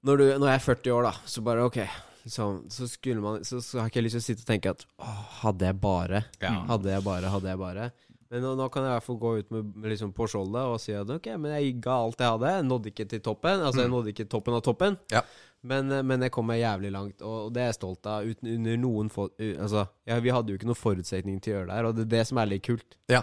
Når, 0.04 0.18
du, 0.20 0.26
når 0.42 0.50
jeg 0.52 0.56
er 0.60 0.66
40 0.68 0.92
år, 0.98 1.04
da, 1.08 1.14
så 1.32 1.42
bare 1.46 1.64
ok 1.70 1.78
liksom, 2.26 2.58
så, 2.72 2.88
skulle 2.92 3.22
man, 3.24 3.44
så, 3.48 3.62
så 3.64 3.80
har 3.80 3.88
ikke 3.92 4.02
jeg 4.02 4.10
lyst 4.10 4.18
til 4.20 4.24
å 4.24 4.28
sitte 4.28 4.44
og 4.44 4.50
tenke 4.52 4.74
at 4.76 4.84
å, 5.00 5.14
hadde 5.46 5.70
jeg 5.70 5.80
bare 5.80 6.26
Ja. 6.44 6.58
Hadde 6.74 6.92
jeg 6.92 7.04
bare, 7.08 7.32
hadde 7.32 7.54
jeg 7.54 7.62
bare 7.62 7.88
Men 8.34 8.42
nå, 8.42 8.56
nå 8.58 8.66
kan 8.74 8.82
jeg 8.88 8.90
i 8.90 8.98
hvert 8.98 9.06
fall 9.06 9.18
gå 9.22 9.32
ut 9.44 9.52
med, 9.54 9.68
med 9.78 9.92
liksom 9.94 10.10
på 10.18 10.26
skjoldet 10.32 10.64
og 10.74 10.80
si 10.82 10.94
at 10.98 11.10
ok, 11.14 11.28
men 11.38 11.52
jeg 11.54 11.76
ga 11.86 12.00
alt 12.02 12.18
jeg 12.24 12.32
hadde. 12.34 12.54
Jeg 12.58 12.66
nådde 12.66 12.90
ikke 12.90 13.06
til 13.12 13.22
toppen. 13.30 13.62
Altså, 13.62 13.84
jeg 13.84 13.92
Mm. 13.92 13.94
nådde 14.00 14.14
ikke 14.16 14.26
toppen 14.34 14.56
av 14.58 14.64
toppen. 14.66 14.98
Ja. 15.14 15.22
Men, 15.64 15.92
eh, 15.96 16.02
men 16.04 16.26
jeg 16.26 16.32
kom 16.36 16.48
meg 16.50 16.60
jævlig 16.64 16.90
langt, 16.92 17.22
og, 17.22 17.36
og 17.46 17.54
det 17.56 17.62
er 17.62 17.70
jeg 17.70 17.78
stolt 17.78 18.10
av. 18.10 18.26
Uten, 18.28 18.50
under 18.58 18.82
noen 18.82 19.12
for, 19.14 19.30
Altså, 19.40 19.86
ja, 20.10 20.18
vi 20.20 20.34
hadde 20.34 20.50
jo 20.52 20.58
ikke 20.58 20.68
noen 20.68 20.82
forutsetning 20.82 21.38
til 21.46 21.54
å 21.54 21.58
gjøre 21.60 21.70
det 21.70 21.78
her, 21.78 21.86
og 21.92 21.96
det 21.96 22.04
er 22.08 22.12
det 22.18 22.24
som 22.28 22.42
er 22.42 22.50
litt 22.52 22.66
kult. 22.66 22.98
Ja. 23.14 23.22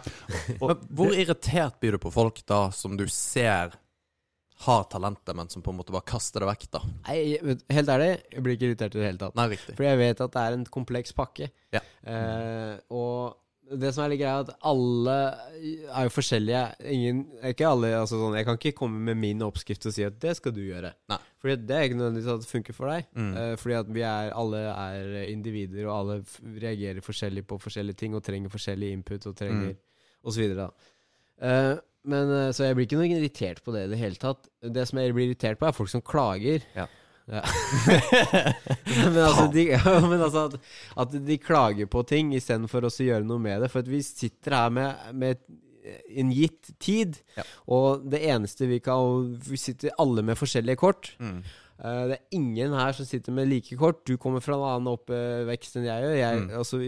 Men 0.62 0.86
hvor 0.94 1.12
irritert 1.12 1.80
blir 1.82 1.98
du 1.98 2.00
på 2.06 2.12
folk 2.14 2.40
da 2.48 2.62
som 2.70 2.94
du 2.96 3.04
ser 3.12 3.74
har 4.61 4.82
talentet, 4.92 5.34
men 5.36 5.48
som 5.48 5.62
på 5.64 5.72
en 5.72 5.78
måte 5.80 5.92
bare 5.92 6.04
kaster 6.04 6.40
det 6.44 6.48
vekk, 6.52 6.64
da? 6.78 6.80
Nei, 7.08 7.20
helt 7.72 7.88
ærlig, 7.92 8.11
jeg 8.30 8.42
blir 8.44 8.56
ikke 8.58 8.66
irritert 8.70 8.94
i 8.94 9.00
det 9.00 9.06
hele 9.11 9.20
tatt. 9.26 9.36
Nei, 9.40 9.46
riktig. 9.54 9.74
For 9.78 9.86
jeg 9.88 10.00
vet 10.00 10.20
at 10.20 10.34
det 10.36 10.42
er 10.46 10.56
en 10.58 10.64
kompleks 10.68 11.14
pakke. 11.16 11.48
Ja. 11.72 11.80
Eh, 12.04 12.74
og 12.92 13.38
det 13.79 13.91
som 13.95 14.03
er 14.03 14.11
litt 14.11 14.21
greia, 14.21 14.41
er 14.41 14.49
at 14.49 14.64
alle 14.66 15.16
er 15.95 16.07
jo 16.07 16.12
forskjellige. 16.14 16.62
Ingen, 16.91 17.21
ikke 17.53 17.68
alle, 17.68 17.93
altså 18.01 18.18
sånn, 18.18 18.35
jeg 18.39 18.47
kan 18.49 18.59
ikke 18.59 18.73
komme 18.81 19.03
med 19.11 19.21
min 19.21 19.45
oppskrift 19.47 19.87
og 19.87 19.95
si 19.95 20.03
at 20.07 20.16
det 20.23 20.33
skal 20.39 20.55
du 20.57 20.62
gjøre. 20.64 20.91
Nei. 21.12 21.18
Fordi 21.43 21.57
det 21.68 21.77
er 21.77 21.87
ikke 21.87 21.99
nødvendigvis 22.01 22.33
at 22.35 22.43
det 22.43 22.51
funker 22.51 22.77
for 22.77 22.91
deg. 22.91 23.07
Mm. 23.14 23.29
Uh, 23.37 23.53
fordi 23.61 23.77
at 23.79 23.93
vi 23.95 24.03
er, 24.07 24.33
alle 24.43 24.62
er 24.73 25.12
individer, 25.31 25.85
og 25.87 25.95
alle 25.99 26.16
reagerer 26.64 27.05
forskjellig 27.07 27.47
på 27.47 27.61
forskjellige 27.62 28.01
ting, 28.03 28.16
og 28.18 28.25
trenger 28.27 28.53
forskjellig 28.53 28.91
input, 28.97 29.29
og 29.31 29.37
trenger 29.39 29.71
Mm. 29.71 29.79
og 30.25 30.35
så 30.35 30.41
videre. 30.43 30.66
Da. 30.66 30.91
Eh, 31.47 31.77
men, 32.11 32.31
uh, 32.33 32.51
så 32.53 32.66
jeg 32.66 32.77
blir 32.77 32.89
ikke 32.89 32.99
noe 32.99 33.12
irritert 33.12 33.62
på 33.64 33.73
det 33.77 33.87
i 33.87 33.93
det 33.93 34.01
hele 34.01 34.18
tatt. 34.21 34.49
Det 34.61 34.87
som 34.89 34.99
jeg 34.99 35.14
blir 35.14 35.31
irritert 35.31 35.61
på, 35.61 35.68
er 35.68 35.77
folk 35.77 35.93
som 35.93 36.03
klager. 36.03 36.64
Ja. 36.75 36.87
Ja. 37.31 37.43
men 39.11 39.18
altså, 39.22 39.47
de, 39.55 39.64
ja, 39.76 39.95
men 40.09 40.20
altså 40.24 40.47
at, 40.51 40.59
at 41.05 41.16
de 41.26 41.39
klager 41.43 41.87
på 41.91 42.03
ting 42.09 42.33
istedenfor 42.37 42.87
å 42.89 42.93
gjøre 42.93 43.26
noe 43.26 43.39
med 43.43 43.62
det. 43.64 43.70
For 43.72 43.87
vi 43.87 44.03
sitter 44.07 44.57
her 44.59 44.70
med, 44.74 45.11
med 45.14 45.43
en 46.20 46.31
gitt 46.35 46.74
tid, 46.83 47.18
Ja. 47.39 47.45
og 47.72 48.05
det 48.12 48.20
eneste 48.28 48.66
vi 48.68 48.81
kan 48.85 49.31
Vi 49.49 49.57
sitter 49.59 49.95
alle 49.99 50.22
med 50.26 50.37
forskjellige 50.39 50.76
kort. 50.83 51.12
Mm. 51.22 51.39
Eh, 51.81 52.03
det 52.11 52.16
er 52.18 52.37
ingen 52.37 52.74
her 52.76 52.93
som 52.93 53.07
sitter 53.09 53.33
med 53.33 53.49
like 53.49 53.76
kort. 53.81 54.03
Du 54.07 54.16
kommer 54.20 54.43
fra 54.45 54.59
en 54.59 54.66
annen 54.68 54.91
oppvekst 54.93 55.78
enn 55.81 55.87
jeg 55.89 56.05
gjør, 56.05 56.16
jeg, 56.20 56.41
Mm. 56.43 56.51
og 56.59 56.66
så. 56.68 56.83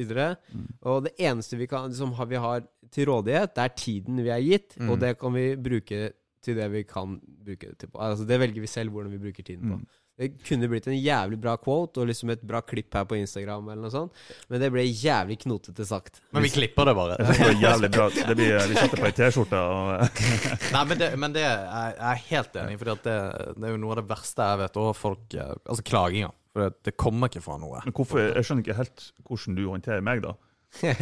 Mm. 0.52 0.66
Og 0.84 1.04
det 1.06 1.14
eneste 1.18 1.56
vi, 1.56 1.66
kan, 1.66 1.88
liksom, 1.88 2.12
har, 2.18 2.26
vi 2.28 2.36
har 2.36 2.66
til 2.92 3.08
rådighet, 3.08 3.54
det 3.56 3.64
er 3.64 3.76
tiden 3.76 4.20
vi 4.22 4.28
er 4.34 4.42
gitt, 4.44 4.76
Mm. 4.76 4.90
og 4.90 5.00
det 5.00 5.18
kan 5.18 5.32
vi 5.32 5.46
bruke 5.56 6.12
til 6.42 6.56
det 6.58 6.68
vi 6.72 6.82
kan 6.84 7.20
bruke 7.22 7.68
det 7.70 7.78
til. 7.78 7.88
Altså, 7.94 8.26
det 8.26 8.38
velger 8.40 8.60
vi 8.60 8.66
selv 8.66 8.90
hvordan 8.90 9.12
vi 9.14 9.18
bruker 9.22 9.42
tiden 9.46 9.70
på. 9.70 9.76
Mm. 9.78 9.86
Det 10.22 10.30
kunne 10.46 10.70
blitt 10.70 10.86
en 10.90 10.96
jævlig 10.96 11.40
bra 11.42 11.56
quote 11.60 12.02
og 12.02 12.08
liksom 12.10 12.30
et 12.34 12.42
bra 12.46 12.62
klipp 12.64 12.94
her 12.94 13.06
på 13.10 13.18
Instagram, 13.18 13.72
eller 13.72 13.82
noe 13.88 13.94
sånt, 13.94 14.24
men 14.48 14.62
det 14.62 14.70
ble 14.74 14.84
jævlig 14.86 15.40
knotete 15.42 15.86
sagt. 15.88 16.22
Men 16.34 16.46
vi 16.46 16.52
klipper 16.54 16.88
det 16.88 16.94
bare. 16.98 17.18
Det 17.18 17.38
blir 17.40 17.64
jævlig 17.66 17.90
bra. 17.94 18.08
Det 18.14 18.36
blir, 18.38 18.54
vi 18.70 18.78
setter 18.78 19.00
på 19.00 19.08
ei 19.08 19.16
T-skjorte. 19.18 19.58
og 19.58 20.22
Nei, 20.76 20.84
men 20.88 21.00
det, 21.00 21.10
men 21.18 21.34
det 21.34 21.46
er 21.48 21.72
jeg 21.72 22.10
er 22.10 22.22
helt 22.28 22.56
enig 22.62 22.78
for 22.80 22.92
det, 22.92 23.16
det 23.56 23.66
er 23.66 23.74
jo 23.74 23.80
noe 23.82 23.94
av 23.94 24.00
det 24.02 24.06
verste 24.10 24.46
jeg 24.52 24.62
vet. 24.62 24.78
Og 24.82 24.94
folk 24.98 25.36
eh, 25.36 25.52
Altså 25.62 25.84
klaginga. 25.86 26.30
For 26.52 26.66
det, 26.66 26.72
det 26.88 26.96
kommer 27.00 27.30
ikke 27.30 27.44
fra 27.44 27.58
noe. 27.60 27.82
Men 27.86 27.94
hvorfor, 27.96 28.20
jeg 28.22 28.46
skjønner 28.46 28.64
ikke 28.66 28.80
helt 28.80 29.04
hvordan 29.28 29.58
du 29.58 29.62
håndterer 29.70 30.04
meg, 30.04 30.24
da. 30.24 30.34
Nei, 30.82 30.94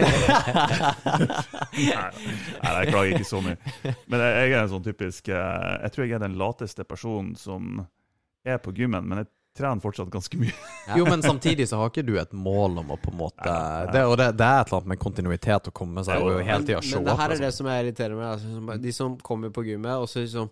nei, 1.79 2.73
jeg 2.75 2.89
klager 2.91 3.13
ikke 3.15 3.29
så 3.29 3.39
mye. 3.45 3.55
Men 4.11 4.19
jeg, 4.19 4.33
jeg 4.35 4.51
er 4.51 4.59
en 4.65 4.73
sånn 4.73 4.83
typisk 4.83 5.29
eh, 5.31 5.69
Jeg 5.85 5.95
tror 5.95 6.05
jeg 6.07 6.17
er 6.17 6.25
den 6.25 6.35
lateste 6.41 6.83
personen 6.89 7.37
som 7.39 7.85
er 8.45 8.59
på 8.59 8.73
gymmen, 8.77 9.05
men 9.09 9.19
jeg 9.25 9.27
trener 9.59 9.81
fortsatt 9.83 10.11
ganske 10.11 10.39
mye. 10.41 10.55
Jo, 10.99 11.05
men 11.07 11.23
samtidig 11.23 11.67
så 11.69 11.77
har 11.81 11.91
ikke 11.91 12.05
du 12.07 12.15
et 12.19 12.33
mål 12.33 12.79
om 12.83 12.93
å 12.95 12.97
på 13.03 13.11
en 13.13 13.19
måte 13.21 13.45
Nei, 13.45 13.85
nei. 13.85 13.93
det, 13.95 14.05
Og 14.09 14.17
det, 14.19 14.29
det 14.39 14.47
er 14.47 14.61
et 14.63 14.71
eller 14.71 14.79
annet 14.81 14.91
med 14.95 14.99
kontinuitet 15.03 15.69
å 15.69 15.73
komme 15.75 16.05
seg 16.07 16.19
Jo, 16.23 16.39
hele 16.39 16.65
tida 16.67 16.81
show 16.83 17.03
men 17.03 17.11
det 17.11 17.17
her 17.21 17.31
er 17.31 17.35
det 17.37 17.41
Liksom. 17.47 17.57
som 17.59 17.71
jeg 17.71 17.85
irriterer 17.85 18.15
meg. 18.19 18.29
Altså, 18.33 18.53
som, 18.57 18.71
de 18.87 18.93
som 18.97 19.17
kommer 19.27 19.51
på 19.55 19.65
gymmet, 19.69 19.93
og 20.01 20.09
så 20.11 20.23
liksom 20.25 20.49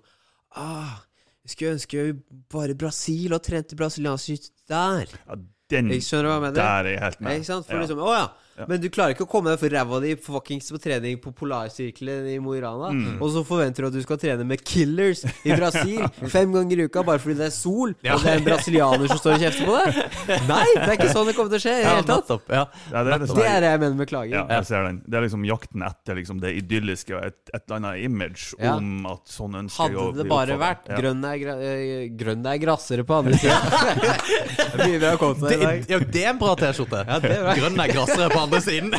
ah, 0.59 0.99
Jeg 1.47 1.55
skulle 1.55 1.73
ønske 1.79 1.97
jeg 2.03 2.19
bare 2.53 2.75
i 2.75 2.79
Brasil 2.79 3.33
og 3.39 3.43
trente 3.47 3.79
brasiliansk 3.79 4.51
der. 4.69 5.15
Ja, 5.25 5.39
den 5.73 5.91
Jeg 5.95 6.05
skjønner 6.05 6.29
hva 6.31 6.37
jeg 6.39 6.45
mener. 6.49 6.59
der 6.61 6.85
er 6.85 6.93
jeg 6.93 7.01
helt 7.07 7.21
med. 7.25 7.39
ikke 7.41 7.51
sant? 7.55 7.67
For 7.71 7.79
Ja. 7.79 7.81
liksom, 7.87 7.99
å 8.05 8.13
ja. 8.19 8.27
Ja. 8.59 8.65
Men 8.69 8.81
du 8.83 8.89
klarer 8.91 9.15
ikke 9.15 9.23
å 9.27 9.31
komme 9.31 9.53
deg 9.53 9.61
for 9.61 9.71
ræva 9.71 10.01
di 10.03 10.15
fuckings 10.17 10.71
på 10.75 10.81
trening 10.83 11.19
på 11.23 11.31
Polarsirkelen 11.33 12.27
i 12.33 12.39
Mo 12.43 12.55
i 12.55 12.61
Rana, 12.61 12.89
Mm. 12.91 13.21
og 13.23 13.31
så 13.31 13.45
forventer 13.47 13.83
du 13.85 13.87
at 13.87 13.93
du 13.95 14.03
skal 14.03 14.17
trene 14.19 14.45
med 14.45 14.65
killers 14.65 15.23
i 15.47 15.53
Brasil 15.55 16.03
fem 16.29 16.51
ganger 16.53 16.79
i 16.83 16.87
uka 16.89 17.03
bare 17.07 17.19
fordi 17.23 17.37
det 17.39 17.47
er 17.47 17.55
sol, 17.55 17.95
Ja. 18.03 18.15
og 18.17 18.23
det 18.25 18.33
er 18.33 18.37
en 18.41 18.45
brasilianer 18.49 19.07
som 19.09 19.19
står 19.19 19.35
og 19.35 19.41
kjefter 19.41 19.65
på 19.69 19.77
deg? 19.79 19.95
Nei, 20.49 20.67
det 20.75 20.89
er 20.89 20.97
ikke 20.99 21.13
sånn 21.15 21.27
det 21.31 21.37
kommer 21.37 21.51
til 21.55 21.61
å 21.61 21.63
skje 21.63 21.75
i 21.75 21.79
det 21.79 21.85
Ja, 21.87 21.95
hele 21.95 22.07
tatt. 22.09 22.27
nettopp. 22.29 22.43
Ja. 22.49 22.65
Ja, 22.91 23.05
det 23.05 23.13
er 23.15 23.19
det 23.19 23.29
Det 23.39 23.47
er 23.47 23.61
det 23.61 23.71
jeg 23.71 23.81
mener 23.81 23.95
med 24.03 24.09
klaging. 24.09 24.33
Ja, 24.35 24.47
jeg 24.49 24.67
ser 24.67 24.83
den. 24.89 25.03
Det 25.07 25.15
er 25.15 25.23
liksom 25.29 25.45
jakten 25.47 25.83
etter 25.87 26.15
liksom 26.19 26.41
det 26.41 26.51
idylliske 26.59 27.15
og 27.17 27.25
et, 27.31 27.39
et 27.55 27.63
eller 27.69 27.77
annet 27.79 28.05
image 28.05 28.55
Ja. 28.59 28.75
om 28.77 29.07
at 29.07 29.25
sånn 29.29 29.55
ønsker 29.55 29.87
jeg 29.93 29.97
å 29.99 30.07
Hadde 30.09 30.17
det 30.25 30.29
bare 30.29 30.59
vært 30.59 30.89
Ja. 30.89 30.97
grønn, 30.97 31.23
er 31.25 31.39
gra 31.39 31.55
eh, 31.61 32.09
grønn 32.17 32.47
er 32.47 32.59
grassere 32.59 33.05
på 33.05 33.15
andre 33.23 33.35
sida. 33.39 33.61
det, 34.77 34.99
Det, 34.99 35.91
ja, 35.91 35.99
det 35.99 36.23
er 36.25 36.31
en 36.31 36.39
bra 36.39 36.55
T-skjorte. 36.57 37.05
Ja, 37.07 37.19
det 37.21 37.37
bra. 37.43 37.55
Grønn 37.55 37.79
er 37.81 37.89
grassere 37.93 38.29
på 38.33 38.39
andre 38.41 38.48
siden. 38.65 38.93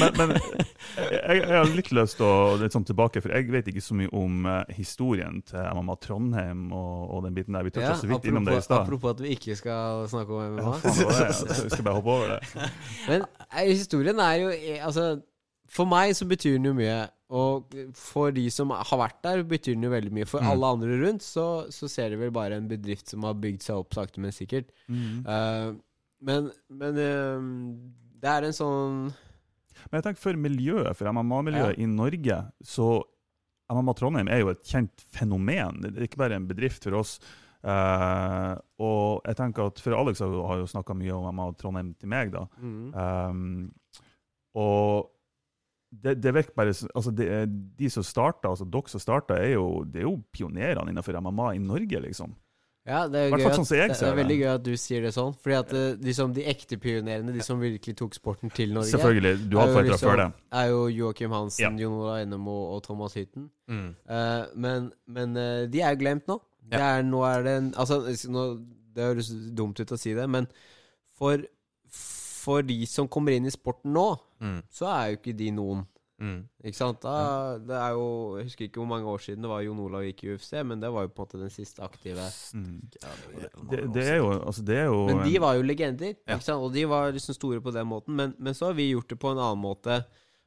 Men, 0.00 0.12
men 0.16 0.32
jeg, 0.36 1.40
jeg 1.40 1.52
har 1.52 1.70
litt 1.76 1.90
lyst 1.96 2.18
til 2.20 2.26
å 2.26 2.56
litt 2.60 2.74
sånn 2.74 2.86
tilbake, 2.88 3.22
for 3.24 3.34
jeg 3.34 3.48
vet 3.52 3.70
ikke 3.72 3.82
så 3.84 3.96
mye 3.98 4.10
om 4.16 4.46
eh, 4.50 4.74
historien 4.76 5.40
til 5.46 5.60
MMA 5.76 5.96
Trondheim 6.04 6.66
og, 6.76 7.10
og 7.16 7.24
den 7.26 7.36
biten 7.36 7.56
der. 7.56 7.66
Vi 7.66 7.74
toucha 7.76 7.92
Ja, 7.94 7.98
så 8.00 8.10
vidt 8.10 8.28
innom 8.30 8.46
det 8.48 8.58
i 8.60 8.64
stad. 8.64 8.84
apropos 8.84 9.14
at 9.16 9.22
vi 9.24 9.34
ikke 9.36 9.56
skal 9.58 10.06
snakke 10.12 10.36
om 10.40 10.60
Ja, 10.60 10.76
faen, 10.84 11.00
det 11.00 11.08
var 11.10 11.74
skal 11.74 11.84
bare 11.90 11.98
hoppe 12.00 12.16
over 12.16 12.36
det. 12.36 12.70
Men 13.10 13.26
eh, 13.50 13.66
historien 13.72 14.22
er 14.22 14.40
jo 14.44 14.54
eh, 14.54 14.80
Altså, 14.86 15.10
for 15.72 15.88
meg 15.90 16.14
så 16.16 16.26
betyr 16.30 16.56
den 16.60 16.70
jo 16.70 16.76
mye. 16.78 16.98
Og 17.34 17.72
for 17.98 18.30
de 18.30 18.44
som 18.54 18.70
har 18.70 18.98
vært 19.00 19.16
der, 19.24 19.40
betyr 19.50 19.74
den 19.74 19.82
jo 19.88 19.90
veldig 19.90 20.12
mye. 20.14 20.26
For 20.30 20.38
Mm. 20.44 20.50
alle 20.52 20.68
andre 20.76 20.98
rundt 21.00 21.24
så, 21.26 21.46
så 21.74 21.88
ser 21.90 22.12
de 22.14 22.20
vel 22.20 22.30
bare 22.30 22.54
en 22.60 22.68
bedrift 22.70 23.10
som 23.10 23.24
har 23.26 23.34
bygd 23.42 23.64
seg 23.66 23.80
opp 23.80 23.96
sakte, 23.96 24.22
men 24.22 24.30
sikkert. 24.36 24.68
Eh, 24.86 25.72
men 26.26 26.50
men 26.68 27.00
um, 27.00 27.48
det 28.20 28.32
er 28.32 28.46
en 28.48 28.56
sånn 28.56 29.00
Men 29.86 29.98
jeg 29.98 30.06
tenker 30.08 30.22
for 30.22 30.38
miljøet, 30.40 30.96
for 30.98 31.12
MMA-miljøet 31.14 31.78
i 31.78 31.86
Norge, 31.90 32.38
så 32.64 32.90
MMA 33.70 33.94
Trondheim 33.98 34.30
er 34.30 34.40
jo 34.42 34.52
et 34.52 34.62
kjent 34.66 35.02
fenomen. 35.14 35.82
Det 35.82 35.92
er 35.94 36.06
ikke 36.06 36.22
bare 36.22 36.38
en 36.38 36.46
bedrift 36.48 36.86
for 36.86 36.98
oss. 37.00 37.16
Uh, 37.66 38.54
og 38.78 39.26
jeg 39.26 39.38
tenker 39.40 39.66
at 39.72 39.80
For 39.82 39.96
Alex 39.98 40.20
har 40.22 40.30
jo, 40.60 40.68
snakka 40.70 40.94
mye 40.94 41.14
om 41.16 41.26
MMA 41.32 41.48
Trondheim 41.58 41.92
til 41.98 42.10
meg, 42.12 42.32
da. 42.34 42.46
mm, 42.56 42.94
Um, 42.94 43.72
og 44.56 45.10
det, 45.90 46.16
det 46.22 46.32
virker 46.34 46.54
bare 46.56 46.72
altså 46.72 47.10
det, 47.14 47.26
De 47.78 47.90
som 47.92 48.04
starta, 48.04 48.50
altså 48.50 48.64
dere 48.64 48.90
som 48.90 49.02
starta, 49.02 49.36
er 49.36 49.56
jo, 49.56 49.84
det 49.84 50.02
er 50.02 50.06
jo 50.08 50.16
pionerene 50.32 50.92
innenfor 50.92 51.18
MMA 51.20 51.52
i 51.56 51.62
Norge, 51.62 52.00
liksom. 52.06 52.34
Ja, 52.86 53.00
det 53.10 53.18
er, 53.18 53.30
gøy 53.34 53.46
at, 53.50 53.56
sånn 53.58 53.66
jeg 53.76 53.88
det 53.90 54.02
er 54.06 54.14
veldig 54.14 54.34
gøy 54.38 54.48
at 54.54 54.62
du 54.62 54.76
sier 54.78 55.02
det 55.02 55.10
sånn. 55.16 55.32
Fordi 55.42 55.56
at 55.58 55.72
liksom, 56.06 56.32
de 56.36 56.44
ekte 56.46 56.76
pionerene, 56.78 57.32
de 57.34 57.42
som 57.42 57.58
virkelig 57.58 57.96
tok 57.98 58.14
sporten 58.14 58.52
til 58.54 58.72
Norge, 58.76 58.92
Selvfølgelig. 58.92 59.48
Du 59.50 59.56
har 59.58 59.66
liksom- 59.82 60.10
før 60.10 60.16
det. 60.22 60.28
er 60.52 60.68
jo 60.70 60.86
Joakim 60.88 61.30
Hansen, 61.34 61.62
Ja. 61.78 61.82
Jon 61.84 61.92
Ola 62.00 62.20
Enemo 62.22 62.76
og 62.76 62.82
Thomas 62.84 63.14
Hytten. 63.14 63.50
Mm. 63.68 63.96
Uh, 64.08 64.46
men 64.54 64.92
men 65.08 65.36
eh, 65.36 65.66
de 65.66 65.80
er 65.82 65.96
jo 65.96 66.00
glemt 66.04 66.26
nå. 66.28 66.40
Det 66.70 66.78
er, 66.80 67.02
nå 67.02 67.24
er 67.24 67.42
det 67.42 67.56
en 67.58 67.72
Altså, 67.76 68.00
nå, 68.30 68.64
det 68.94 69.04
høres 69.04 69.28
dumt 69.54 69.78
ut 69.80 69.92
å 69.92 69.98
si 69.98 70.14
det, 70.14 70.28
men 70.30 70.46
for, 71.18 71.38
for 71.90 72.62
de 72.62 72.86
som 72.86 73.08
kommer 73.08 73.32
inn 73.36 73.46
i 73.46 73.50
sporten 73.50 73.92
nå, 73.92 74.16
Mm. 74.40 74.62
så 74.70 74.86
er 74.86 75.10
jo 75.10 75.16
ikke 75.16 75.36
de 75.36 75.50
noen. 75.50 75.86
Mm. 76.18 76.48
Ikke 76.64 76.76
sant? 76.78 77.02
Da, 77.04 77.58
det 77.60 77.76
er 77.76 77.90
jo 77.92 78.36
Jeg 78.38 78.46
husker 78.46 78.64
ikke 78.64 78.80
hvor 78.80 78.88
mange 78.88 79.04
år 79.12 79.18
siden 79.20 79.42
det 79.44 79.50
var 79.50 79.60
Jon 79.60 79.80
Olav 79.84 80.00
gikk 80.06 80.22
i 80.24 80.30
UFC, 80.32 80.52
men 80.64 80.80
det 80.80 80.88
var 80.94 81.02
jo 81.04 81.10
på 81.12 81.22
en 81.22 81.26
måte 81.26 81.40
den 81.42 81.50
siste 81.52 81.82
aktive. 81.84 82.24
Mm. 82.56 82.78
Ja, 83.02 83.10
det 83.36 83.50
Det, 83.70 83.80
det 83.94 84.04
er 84.14 84.16
jo 84.22 84.30
altså 84.32 84.64
det 84.64 84.78
er 84.80 84.86
jo 84.88 85.02
Men 85.10 85.20
de 85.28 85.34
var 85.44 85.54
jo 85.58 85.62
legender, 85.62 86.14
Ja. 86.26 86.34
ikke 86.38 86.44
sant? 86.48 86.62
og 86.64 86.72
de 86.72 86.86
var 86.88 87.12
liksom 87.12 87.34
store 87.36 87.60
på 87.60 87.70
den 87.76 87.86
måten. 87.86 88.16
Men, 88.16 88.34
men 88.38 88.54
så 88.54 88.66
har 88.70 88.72
vi 88.78 88.90
gjort 88.94 89.08
det 89.12 89.18
på 89.20 89.30
en 89.34 89.38
annen 89.38 89.60
måte. 89.60 90.04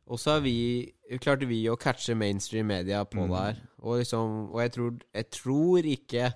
Og 0.10 0.18
så 0.18 0.32
har 0.32 0.42
vi 0.42 0.92
klarte 1.22 1.46
vi 1.46 1.62
å 1.70 1.78
catche 1.78 2.16
mainstream 2.18 2.66
media 2.66 3.04
på 3.06 3.22
Mm. 3.22 3.30
det 3.30 3.38
her. 3.46 3.62
Og, 3.84 4.00
liksom, 4.00 4.50
og 4.52 4.62
jeg, 4.62 4.72
tror, 4.72 4.98
jeg 5.14 5.30
tror 5.30 5.78
ikke 5.86 6.34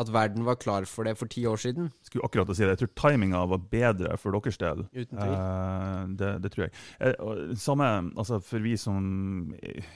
at 0.00 0.08
verden 0.08 0.46
var 0.46 0.56
klar 0.56 0.86
for 0.88 1.04
det 1.04 1.16
for 1.20 1.28
ti 1.28 1.44
år 1.46 1.60
siden. 1.60 1.90
skulle 2.06 2.24
akkurat 2.24 2.48
å 2.48 2.54
si 2.56 2.64
det. 2.64 2.72
Jeg 2.74 2.80
tror 2.82 2.92
timinga 2.96 3.42
var 3.50 3.60
bedre 3.72 4.16
for 4.20 4.32
deres 4.32 4.56
del. 4.60 4.86
Uten 4.88 5.18
tvil. 5.18 5.34
Eh, 5.34 5.98
det, 6.20 6.30
det 6.44 6.52
tror 6.54 6.64
jeg. 6.64 6.74
Eh, 7.00 7.52
samme 7.60 7.88
altså 8.16 8.38
for 8.44 8.64
vi 8.64 8.72
som 8.80 9.52
eh, 9.60 9.90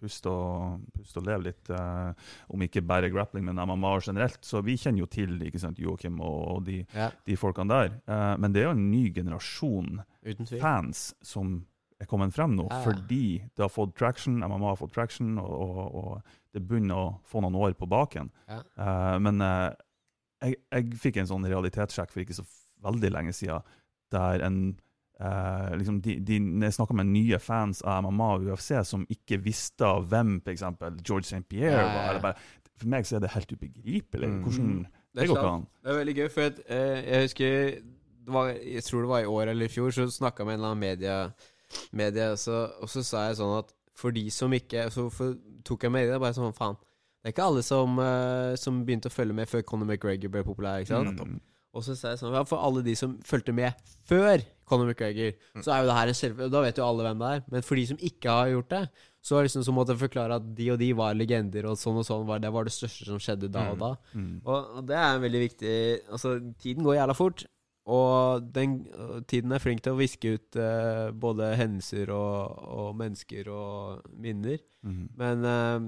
puster 0.00 0.32
og, 0.32 0.88
pust 0.96 1.20
og 1.20 1.28
lever 1.28 1.46
litt, 1.52 1.70
eh, 1.70 2.32
om 2.50 2.66
ikke 2.66 2.82
bare 2.86 3.12
grappling, 3.14 3.46
men 3.46 3.62
MMA 3.62 3.94
generelt, 4.08 4.42
så 4.46 4.64
vi 4.66 4.74
kjenner 4.80 5.04
jo 5.04 5.10
til 5.14 5.38
ikke 5.46 5.62
sant, 5.62 5.78
Joakim 5.82 6.18
og, 6.20 6.42
og 6.56 6.66
de, 6.66 6.82
Ja, 6.96 7.12
de 7.26 7.38
folkene 7.38 7.70
der. 7.70 7.96
Eh, 8.10 8.34
men 8.42 8.54
det 8.54 8.64
er 8.64 8.70
jo 8.70 8.76
en 8.76 8.90
ny 8.90 9.06
generasjon 9.14 10.02
fans 10.58 11.12
som 11.22 11.60
er 12.00 12.08
kommet 12.10 12.34
frem 12.36 12.56
nå, 12.56 12.66
ja. 12.68 12.80
fordi 12.84 13.38
det 13.56 13.62
har 13.62 13.72
fått 13.72 13.94
traction, 13.96 14.42
MMA 14.42 14.72
har 14.74 14.80
fått 14.80 14.92
traction, 14.96 15.38
og, 15.40 15.54
og, 15.56 15.94
og 15.96 16.34
det 16.56 16.64
begynner 16.64 16.96
å 16.96 17.08
få 17.28 17.44
noen 17.44 17.58
år 17.60 17.76
på 17.76 17.88
baken. 17.90 18.32
Ja. 18.48 18.62
Uh, 18.80 19.16
men 19.22 19.44
uh, 19.44 19.68
jeg, 20.42 20.58
jeg 20.72 20.98
fikk 21.02 21.20
en 21.20 21.30
sånn 21.30 21.46
realitetssjekk 21.48 22.12
for 22.12 22.24
ikke 22.24 22.38
så 22.38 22.46
veldig 22.86 23.12
lenge 23.12 23.34
siden, 23.36 23.64
der 24.14 24.44
en 24.46 24.60
uh, 25.20 25.72
liksom 25.76 26.00
de, 26.04 26.18
de, 26.20 26.38
Jeg 26.64 26.76
snakka 26.76 26.94
med 26.94 27.10
nye 27.10 27.38
fans 27.42 27.82
av 27.82 28.04
MMA 28.06 28.28
og 28.36 28.46
UFC 28.52 28.70
som 28.86 29.06
ikke 29.12 29.40
visste 29.42 29.88
hvem 30.10 30.38
f.eks. 30.44 30.64
George 31.02 31.26
St. 31.26 31.42
Pierre 31.48 31.80
Ja, 31.80 31.82
ja, 31.82 31.96
var. 31.96 32.08
Eller 32.10 32.24
bare, 32.28 32.70
for 32.76 32.92
meg 32.92 33.08
så 33.08 33.16
er 33.16 33.24
det 33.24 33.32
helt 33.34 33.52
ubegripelig. 33.52 34.30
Mm. 34.30 34.40
Hvordan 34.44 34.70
Det 34.84 35.22
Det 35.22 35.28
går 35.28 35.38
ikke 35.38 35.52
an. 35.54 35.68
Det 35.82 35.92
er 35.92 35.98
veldig 35.98 36.16
gøy, 36.16 36.28
for 36.34 36.58
eh, 36.68 36.98
jeg 37.06 37.22
husker 37.22 37.52
det 38.26 38.34
var, 38.34 38.48
Jeg 38.48 38.84
tror 38.84 39.00
det 39.00 39.08
var 39.08 39.20
i 39.20 39.30
år 39.32 39.42
eller 39.52 39.66
i 39.66 39.72
fjor, 39.72 39.90
så 39.90 40.10
snakka 40.10 40.42
jeg 40.42 40.46
med 40.46 40.54
en 40.54 40.60
eller 40.60 40.74
annen 40.74 40.80
media, 40.80 41.16
media 41.92 42.36
så, 42.36 42.66
og 42.82 42.90
så 42.90 43.02
sa 43.06 43.28
jeg 43.28 43.38
sånn 43.40 43.58
at 43.62 43.72
for 43.96 44.14
de 44.14 44.26
som 44.32 44.52
ikke 44.52 44.86
Så 44.92 45.08
for, 45.12 45.36
tok 45.64 45.86
jeg 45.86 45.94
med 45.94 46.06
i 46.06 46.10
det, 46.12 46.20
bare 46.20 46.36
sånn 46.36 46.54
faen. 46.56 46.78
Det 47.20 47.32
er 47.32 47.34
ikke 47.34 47.46
alle 47.50 47.62
som, 47.66 47.98
uh, 47.98 48.54
som 48.60 48.84
begynte 48.86 49.10
å 49.10 49.14
følge 49.14 49.34
med 49.34 49.50
før 49.50 49.64
Conor 49.66 49.88
McGregor 49.88 50.30
ble 50.30 50.44
populær. 50.46 50.84
ikke 50.84 50.94
sant? 50.94 51.18
Mm. 51.18 51.40
Og 51.76 51.84
så 51.84 51.96
sa 51.98 52.12
jeg 52.12 52.20
sånn 52.22 52.36
Ja, 52.36 52.44
for 52.48 52.62
alle 52.62 52.84
de 52.86 52.94
som 52.96 53.16
fulgte 53.26 53.54
med 53.56 53.74
før 54.08 54.44
Conor 54.66 54.88
McGregor, 54.90 55.34
så 55.60 55.72
er 55.74 55.82
jo 55.82 55.90
det 55.90 55.96
her 55.98 56.12
en 56.12 56.16
selv... 56.18 56.44
Da 56.50 56.62
vet 56.64 56.78
jo 56.80 56.86
alle 56.86 57.04
hvem 57.06 57.20
det 57.20 57.32
er. 57.34 57.42
Men 57.52 57.66
for 57.66 57.78
de 57.78 57.84
som 57.90 57.98
ikke 58.08 58.36
har 58.38 58.52
gjort 58.52 58.70
det, 58.72 58.80
så, 59.26 59.34
er 59.34 59.42
det 59.42 59.48
liksom, 59.50 59.66
så 59.66 59.74
måtte 59.74 59.94
jeg 59.94 60.02
forklare 60.04 60.38
at 60.38 60.46
de 60.58 60.70
og 60.70 60.78
de 60.80 60.88
var 60.98 61.18
legender, 61.18 61.66
og 61.66 61.78
sånn 61.78 61.98
og 62.00 62.06
sånn 62.06 62.24
var 62.28 62.40
det 62.42 62.52
var 62.54 62.66
det 62.66 62.74
største 62.74 63.08
som 63.08 63.20
skjedde 63.22 63.50
da 63.54 63.66
og 63.74 63.78
da. 63.82 63.92
Mm. 64.14 64.32
Og, 64.44 64.72
og 64.78 64.88
det 64.88 64.96
er 64.98 65.08
en 65.08 65.22
veldig 65.26 65.42
viktig 65.42 65.74
Altså, 66.14 66.36
tiden 66.62 66.86
går 66.86 66.98
jævla 67.00 67.18
fort. 67.18 67.46
Og 67.86 68.46
den 68.54 68.80
tiden 69.30 69.54
er 69.54 69.62
flink 69.62 69.84
til 69.84 69.94
å 69.94 70.00
viske 70.00 70.32
ut 70.34 70.58
eh, 70.58 71.12
både 71.14 71.52
hendelser 71.54 72.10
og, 72.10 72.56
og 72.66 72.96
mennesker 72.98 73.50
og 73.52 74.08
minner. 74.18 74.58
Mm. 74.82 75.04
Men 75.18 75.46
eh, 75.52 75.86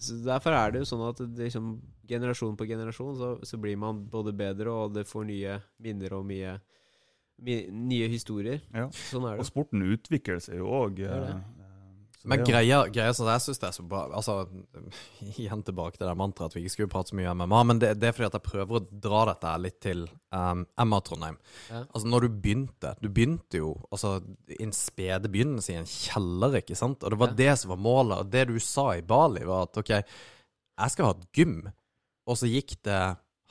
så 0.00 0.16
Derfor 0.24 0.54
er 0.56 0.72
det 0.72 0.84
jo 0.84 0.88
sånn 0.88 1.02
at 1.08 1.18
det, 1.20 1.48
liksom, 1.50 1.72
generasjon 2.08 2.54
på 2.56 2.68
generasjon 2.70 3.16
så, 3.18 3.30
så 3.44 3.58
blir 3.60 3.76
man 3.76 4.04
både 4.08 4.32
bedre, 4.32 4.72
og 4.72 4.94
det 4.94 5.04
får 5.08 5.26
nye 5.28 5.58
minner 5.82 6.14
og 6.16 6.24
mye 6.30 6.56
mye 7.40 7.66
nye 7.72 8.08
historier. 8.12 8.60
Ja. 8.74 8.86
Sånn 8.92 9.26
er 9.28 9.40
Og 9.40 9.48
sporten 9.48 9.84
utvikler 9.86 10.40
seg 10.44 10.60
jo 10.60 10.70
òg. 10.76 11.00
Men 12.28 12.42
greia, 12.44 12.82
greia 12.92 13.14
som 13.16 13.28
jeg 13.30 13.40
syns 13.40 13.60
det 13.62 13.68
er 13.70 13.72
så 13.78 13.84
bra 13.88 14.00
Altså, 14.12 14.34
igjen 15.40 15.62
tilbake 15.64 15.96
til 15.96 16.04
det 16.04 16.16
mantraet 16.20 16.50
at 16.52 16.56
vi 16.58 16.62
ikke 16.64 16.74
skulle 16.74 16.92
prate 16.92 17.12
så 17.12 17.16
mye 17.16 17.30
om 17.32 17.40
MMA, 17.44 17.60
men 17.70 17.80
det, 17.80 17.94
det 18.00 18.10
er 18.10 18.16
fordi 18.16 18.28
at 18.28 18.36
jeg 18.36 18.44
prøver 18.48 18.76
å 18.76 19.00
dra 19.06 19.22
dette 19.30 19.54
litt 19.64 19.78
til 19.80 20.02
um, 20.36 20.66
Emma 20.84 21.00
Trondheim. 21.06 21.38
Ja. 21.70 21.80
Altså, 21.86 22.10
når 22.12 22.26
du 22.26 22.28
begynte 22.44 22.92
Du 23.00 23.08
begynte 23.08 23.62
jo 23.62 23.72
altså, 23.90 24.18
i 24.52 24.60
en 24.66 24.74
spede 24.76 25.32
begynnelse 25.32 25.72
i 25.72 25.78
en 25.80 25.88
kjeller, 25.88 26.58
ikke 26.60 26.76
sant? 26.78 27.02
Og 27.04 27.14
det 27.14 27.20
var 27.22 27.32
Ja. 27.32 27.38
det 27.40 27.58
som 27.62 27.72
var 27.72 27.80
målet. 27.88 28.18
Og 28.20 28.30
det 28.36 28.46
du 28.52 28.58
sa 28.60 28.90
i 28.98 29.02
Bali, 29.02 29.46
var 29.48 29.68
at 29.70 29.80
OK, 29.80 29.90
jeg 29.96 30.90
skal 30.92 31.08
ha 31.08 31.16
et 31.16 31.26
gym. 31.36 31.56
Og 32.28 32.36
så 32.36 32.50
gikk 32.50 32.76
det 32.84 33.00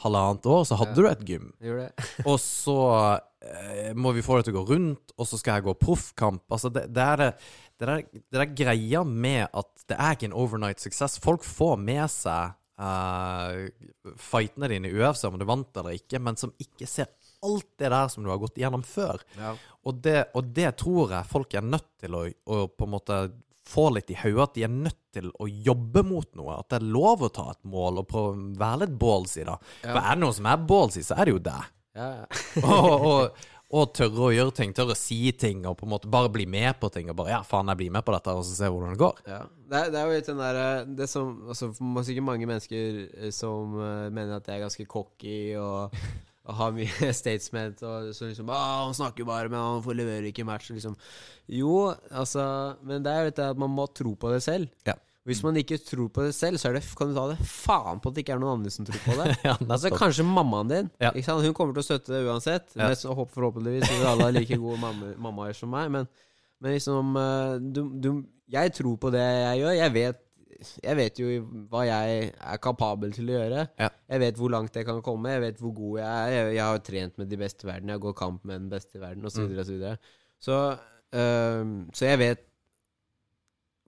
halvannet 0.04 0.46
år, 0.48 0.64
så 0.70 0.78
hadde 0.80 0.96
Ja. 0.96 1.02
du 1.02 1.08
et 1.10 1.26
gym. 1.28 1.50
Og 2.30 2.38
så 2.40 2.76
eh, 3.42 3.92
må 3.96 4.14
vi 4.16 4.22
få 4.26 4.38
det 4.40 4.48
til 4.50 4.56
å 4.56 4.62
gå 4.64 4.74
rundt, 4.76 5.14
og 5.18 5.28
så 5.28 5.40
skal 5.40 5.60
jeg 5.60 5.68
gå 5.70 5.74
proffkamp. 5.80 6.44
Altså, 6.52 6.72
det, 6.72 6.88
det 6.96 7.04
er 7.04 7.18
det 7.26 7.34
det 7.80 7.88
der, 7.88 8.02
det 8.12 8.40
der 8.42 8.50
greia 8.60 9.06
med 9.08 9.46
at 9.56 9.86
det 9.88 9.96
er 9.96 10.16
ikke 10.18 10.28
en 10.28 10.34
overnight 10.36 10.82
success. 10.84 11.14
Folk 11.24 11.46
får 11.48 11.78
med 11.80 12.10
seg 12.12 12.50
eh, 12.76 13.70
fightene 14.20 14.68
dine 14.72 14.90
i 14.92 14.98
UFC, 15.00 15.24
om 15.30 15.38
du 15.40 15.46
vant 15.48 15.80
eller 15.80 15.96
ikke, 15.96 16.20
men 16.20 16.36
som 16.40 16.52
ikke 16.60 16.88
ser 16.92 17.08
alt 17.40 17.70
det 17.80 17.88
der 17.94 18.10
som 18.12 18.26
du 18.26 18.30
har 18.34 18.42
gått 18.42 18.60
igjennom 18.60 18.84
før. 18.84 19.22
Ja. 19.40 19.54
Og 19.88 20.02
det, 20.04 20.26
og 20.36 20.50
det 20.56 20.74
tror 20.82 21.14
jeg 21.16 21.30
folk 21.32 21.56
er 21.56 21.64
nødt 21.72 21.88
til 22.04 22.18
å, 22.20 22.26
å 22.52 22.58
på 22.68 22.88
en 22.88 22.92
måte 22.98 23.20
få 23.70 23.90
litt 23.96 24.10
i 24.14 24.18
hodet. 24.20 24.48
At 24.48 24.58
de 24.58 24.66
er 24.68 24.74
nødt 24.74 25.00
til 25.16 25.30
å 25.32 25.50
jobbe 25.50 26.04
mot 26.08 26.30
noe. 26.40 26.58
At 26.60 26.72
det 26.74 26.82
er 26.82 26.90
lov 26.96 27.26
å 27.26 27.32
ta 27.34 27.50
et 27.54 27.62
mål 27.70 28.04
og 28.04 28.10
prøve 28.10 28.34
å 28.34 28.42
være 28.60 28.86
litt 28.86 28.98
ballsy, 29.02 29.46
da. 29.48 29.60
Ja. 29.84 29.94
For 29.94 30.02
er 30.02 30.18
det 30.18 30.24
noe 30.26 30.38
som 30.40 30.50
er 30.50 30.66
ballsy, 30.74 31.06
så 31.06 31.18
er 31.18 31.30
det 31.30 31.38
jo 31.38 31.46
det. 31.50 31.62
Ja, 32.00 32.10
og, 32.64 33.08
og, 33.10 33.48
og 33.70 33.92
tørre 33.98 34.30
å 34.30 34.34
gjøre 34.34 34.54
ting, 34.58 34.74
tørre 34.78 34.96
å 34.96 35.00
si 35.00 35.20
ting, 35.38 35.66
og 35.70 35.78
på 35.80 35.88
en 35.88 35.94
måte 35.94 36.10
bare 36.12 36.32
bli 36.34 36.46
med 36.50 36.80
på 36.82 36.90
ting. 36.94 37.10
Og 37.12 37.18
bare 37.20 37.36
ja, 37.36 37.42
faen, 37.46 37.70
jeg 37.74 37.82
blir 37.84 37.94
med 37.94 38.06
på 38.06 38.16
dette, 38.16 38.34
og 38.34 38.46
så 38.48 38.56
se 38.58 38.70
hvordan 38.70 38.96
det 38.96 39.02
går. 39.02 39.22
Ja. 39.30 39.44
Det, 39.70 39.82
er, 39.82 39.92
det 39.94 40.00
er 40.00 40.08
jo 40.08 40.18
litt 40.18 40.30
den 40.32 40.40
derre 40.42 40.70
Det 40.98 41.06
som 41.06 41.28
altså, 41.46 41.68
Sikkert 42.02 42.26
mange 42.26 42.48
mennesker 42.50 43.02
eh, 43.06 43.30
som 43.30 43.76
eh, 43.78 44.08
mener 44.10 44.40
at 44.40 44.48
jeg 44.50 44.58
er 44.58 44.64
ganske 44.64 44.86
cocky 44.90 45.36
og, 45.62 45.94
og 46.50 46.56
har 46.58 46.74
mye 46.76 47.12
statement 47.22 47.84
og 47.86 48.10
så 48.18 48.30
liksom 48.32 48.50
ah, 48.50 48.86
'Han 48.86 48.98
snakker 48.98 49.28
bare, 49.28 49.52
men 49.52 49.60
han 49.60 49.84
får 49.86 50.00
leverer 50.00 50.32
ikke 50.32 50.48
match.' 50.48 50.72
Liksom. 50.74 50.96
Jo, 51.50 51.94
altså 52.12 52.76
Men 52.84 53.06
det 53.06 53.12
er 53.14 53.22
jo 53.22 53.30
dette 53.30 53.52
at 53.54 53.62
man 53.62 53.70
må 53.74 53.86
tro 53.94 54.16
på 54.16 54.34
det 54.34 54.42
selv. 54.44 54.70
Ja. 54.88 54.98
Hvis 55.28 55.44
man 55.44 55.58
ikke 55.62 55.78
tror 55.78 56.08
på 56.10 56.24
det 56.26 56.34
selv, 56.34 56.58
så 56.58 56.70
er 56.70 56.80
det, 56.80 56.84
kan 56.98 57.12
du 57.12 57.14
ta 57.14 57.28
det 57.30 57.38
faen 57.46 58.00
på 58.02 58.10
at 58.10 58.16
det 58.16 58.24
ikke 58.24 58.34
er 58.34 58.40
noen 58.42 58.60
andre 58.60 58.72
som 58.74 58.88
tror 58.88 59.02
på 59.04 59.18
det. 59.20 59.36
Ja, 59.46 59.56
Altså. 59.68 59.92
Kanskje 59.94 60.26
mammaen 60.26 60.72
din. 60.72 60.90
Ja. 61.02 61.12
Ikke 61.12 61.28
sant? 61.28 61.46
Hun 61.46 61.54
kommer 61.54 61.76
til 61.76 61.84
å 61.84 61.86
støtte 61.86 62.16
det 62.16 62.24
uansett. 62.26 62.74
Ja. 62.74 62.88
Mest, 62.90 63.06
forhåpentligvis 63.06 63.92
vil 63.92 64.08
alle 64.10 64.26
ha 64.26 64.34
like 64.34 64.58
gode 64.58 64.80
mamma, 64.82 65.12
mammaer 65.22 65.54
som 65.54 65.70
meg. 65.70 65.92
Men, 65.94 66.10
men 66.64 66.74
liksom 66.74 67.14
eh, 67.20 67.60
du, 67.62 67.84
du, 68.02 68.10
Jeg 68.50 68.74
tror 68.80 68.98
på 68.98 69.12
det 69.14 69.22
jeg 69.22 69.62
gjør. 69.62 69.78
Jeg 69.78 69.96
vet 70.00 70.24
Jeg 70.84 70.98
vet 71.00 71.20
jo 71.22 71.30
hva 71.72 71.86
jeg 71.88 72.30
er 72.34 72.60
kapabel 72.64 73.14
til 73.16 73.32
å 73.32 73.38
gjøre. 73.38 73.66
Ja. 73.80 73.90
Jeg 74.12 74.24
vet 74.26 74.40
hvor 74.42 74.52
langt 74.54 74.76
jeg 74.76 74.88
kan 74.88 75.02
komme, 75.06 75.32
jeg 75.36 75.44
vet 75.46 75.62
hvor 75.64 75.74
god 75.78 76.00
jeg 76.02 76.10
er. 76.10 76.34
Jeg, 76.36 76.56
jeg 76.58 76.66
har 76.66 76.84
trent 76.90 77.18
med 77.22 77.30
de 77.32 77.40
beste 77.40 77.66
i 77.66 77.70
verden, 77.72 77.94
jeg 77.94 78.04
går 78.04 78.16
kamp 78.20 78.46
med 78.46 78.62
den 78.64 78.70
beste 78.74 79.00
i 79.00 79.04
verden, 79.04 79.26
osv., 79.26 79.46
Mm. 79.50 79.64
Så, 79.64 79.72
videre. 79.74 79.98
så, 80.40 80.58
øh, 81.14 81.74
så 81.94 82.06
jeg 82.06 82.20
vet 82.20 82.46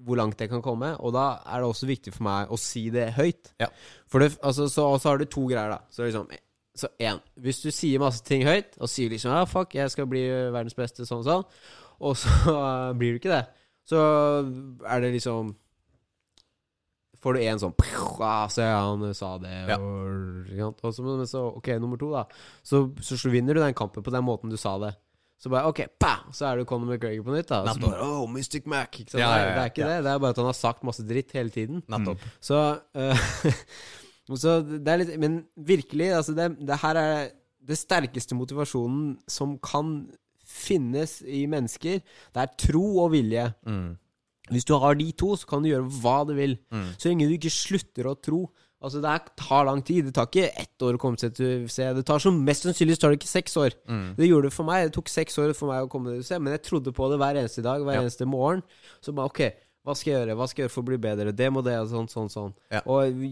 hvor 0.02 0.18
langt 0.18 0.40
jeg 0.42 0.50
kan 0.50 0.62
komme, 0.66 0.96
og 0.98 1.14
da 1.14 1.26
er 1.46 1.62
det 1.62 1.68
også 1.70 1.86
viktig 1.90 2.14
for 2.16 2.26
meg 2.26 2.50
å 2.50 2.58
si 2.58 2.88
det 2.90 3.12
høyt. 3.14 3.52
Ja. 3.62 3.68
For 4.10 4.24
det, 4.24 4.32
altså, 4.42 4.66
så 4.72 4.88
har 4.98 5.20
du 5.22 5.26
to 5.30 5.46
greier, 5.46 5.76
da. 5.76 5.82
Så 5.94 6.08
liksom 6.08 6.32
Så 6.74 6.88
én, 7.04 7.20
hvis 7.36 7.60
du 7.60 7.68
sier 7.70 8.00
masse 8.00 8.24
ting 8.24 8.46
høyt, 8.48 8.78
og 8.80 8.88
sier 8.90 9.12
liksom 9.12 9.34
ja, 9.36 9.44
fuck, 9.46 9.76
jeg 9.76 9.92
skal 9.92 10.08
bli 10.08 10.22
verdens 10.56 10.74
beste, 10.74 11.04
sånn 11.06 11.20
og 11.20 11.26
sånn, 11.28 11.44
og 12.00 12.16
så 12.18 12.32
uh, 12.48 12.94
blir 12.98 13.12
du 13.12 13.20
ikke 13.20 13.34
det, 13.34 13.44
så 13.92 14.00
er 14.88 15.02
det 15.04 15.12
liksom 15.18 15.52
Får 17.22 17.38
du 17.38 17.44
en 17.46 17.62
sånn 17.62 17.76
ah, 18.26 18.48
Se, 18.50 18.66
han 18.66 19.06
sa 19.18 19.36
det, 19.42 19.54
Ja. 19.70 19.78
og, 19.78 20.82
og 20.82 20.94
så, 20.96 21.06
men 21.06 21.28
så 21.30 21.44
Ok, 21.54 21.70
nummer 21.82 22.00
to, 22.02 22.10
da. 22.16 22.26
Så, 22.66 22.88
så, 23.02 23.20
vinner 23.30 23.58
du 23.58 23.62
den 23.62 23.78
kampen 23.78 24.04
på 24.04 24.14
den 24.14 24.26
måten 24.26 24.50
du 24.50 24.58
sa 24.58 24.78
det. 24.82 24.96
Så 25.42 25.50
bare 25.50 25.70
OK, 25.70 25.84
pa! 26.02 26.20
Så 26.34 26.46
er 26.50 26.60
du 26.60 26.68
Conor 26.70 26.90
McGregor 26.90 27.26
på 27.26 27.34
nytt, 27.34 27.50
da. 27.50 27.62
Og 27.62 27.70
så 27.70 27.78
Nettopp. 27.78 27.94
bare 27.94 28.08
Oh, 28.10 28.26
Mystic 28.30 28.68
Mac. 28.70 28.98
Ja, 29.14 29.22
ja, 29.22 29.46
det 29.56 29.62
er 29.62 29.72
ikke 29.74 29.90
det. 29.90 30.00
Det 30.06 30.12
er 30.12 30.22
bare 30.22 30.36
at 30.36 30.42
han 30.42 30.50
har 30.50 30.58
sagt 30.58 30.86
masse 30.86 31.06
dritt 31.06 31.34
hele 31.38 31.54
tiden. 31.54 31.82
Nettopp. 31.90 32.26
Så, 32.42 32.60
uh, 32.98 33.30
så 34.44 34.58
det 34.70 34.94
er 34.94 35.02
litt 35.02 35.16
Men 35.22 35.42
virkelig, 35.58 36.12
altså 36.20 36.38
det, 36.38 36.52
det 36.62 36.78
her 36.84 37.00
er 37.02 37.32
det 37.62 37.78
sterkeste 37.78 38.38
motivasjonen 38.38 39.16
som 39.30 39.58
kan 39.62 40.10
finnes 40.52 41.20
i 41.26 41.46
mennesker. 41.50 42.02
Det 42.34 42.44
er 42.44 42.56
tro 42.60 42.86
og 43.06 43.12
vilje. 43.16 43.48
Mm. 43.66 43.92
Hvis 44.50 44.66
du 44.66 44.74
har 44.80 44.96
de 44.96 45.12
to, 45.12 45.36
så 45.38 45.46
kan 45.48 45.62
du 45.64 45.70
gjøre 45.70 45.88
hva 46.02 46.26
du 46.28 46.34
vil. 46.36 46.58
Mm. 46.74 46.88
Så 46.98 47.10
lenge 47.12 47.28
du 47.30 47.36
ikke 47.38 47.52
slutter 47.54 48.10
å 48.10 48.16
tro. 48.20 48.50
Altså 48.82 48.98
Det 49.00 49.10
er, 49.12 49.20
tar 49.38 49.66
lang 49.68 49.84
tid. 49.86 50.06
Det 50.10 50.14
tar 50.18 50.26
ikke 50.26 50.48
ett 50.58 50.82
år 50.82 50.98
å 50.98 51.00
komme 51.00 51.20
seg 51.22 51.36
til 51.38 51.68
UFC. 51.68 51.78
Det 51.94 52.04
tar 52.10 52.20
som 52.24 52.40
Mest 52.44 52.66
sannsynlig 52.66 52.98
tar 53.00 53.14
det 53.14 53.20
ikke 53.22 53.30
seks 53.30 53.56
år. 53.62 53.76
Mm. 53.88 54.16
Det 54.18 54.28
gjorde 54.28 54.50
det 54.50 54.54
for 54.58 54.66
meg. 54.66 54.88
Det 54.90 54.96
tok 54.98 55.08
seks 55.14 55.38
år 55.38 55.54
for 55.54 55.70
meg 55.70 55.86
å 55.86 55.90
komme 55.92 56.10
til 56.10 56.24
UFC, 56.24 56.32
men 56.42 56.56
jeg 56.58 56.64
trodde 56.66 56.92
på 56.98 57.12
det 57.12 57.20
hver 57.22 57.38
eneste 57.44 57.62
dag, 57.62 57.84
hver 57.86 58.00
Ja. 58.00 58.02
eneste 58.02 58.26
morgen. 58.26 58.64
Så 59.06 59.14
bare 59.14 59.30
OK, 59.30 59.42
hva 59.82 59.96
skal 59.98 60.12
jeg 60.12 60.20
gjøre? 60.20 60.34
Hva 60.38 60.46
skal 60.46 60.62
jeg 60.62 60.68
gjøre 60.68 60.74
for 60.76 60.84
å 60.84 60.88
bli 60.92 60.98
bedre? 61.02 61.32
Det 61.34 61.48
må 61.50 61.64
det, 61.66 61.74
og 61.82 61.88
sånn, 61.90 62.10
sånn, 62.12 62.28
sånn. 62.30 62.52
Ja. 62.70 62.84
Og 62.86 63.24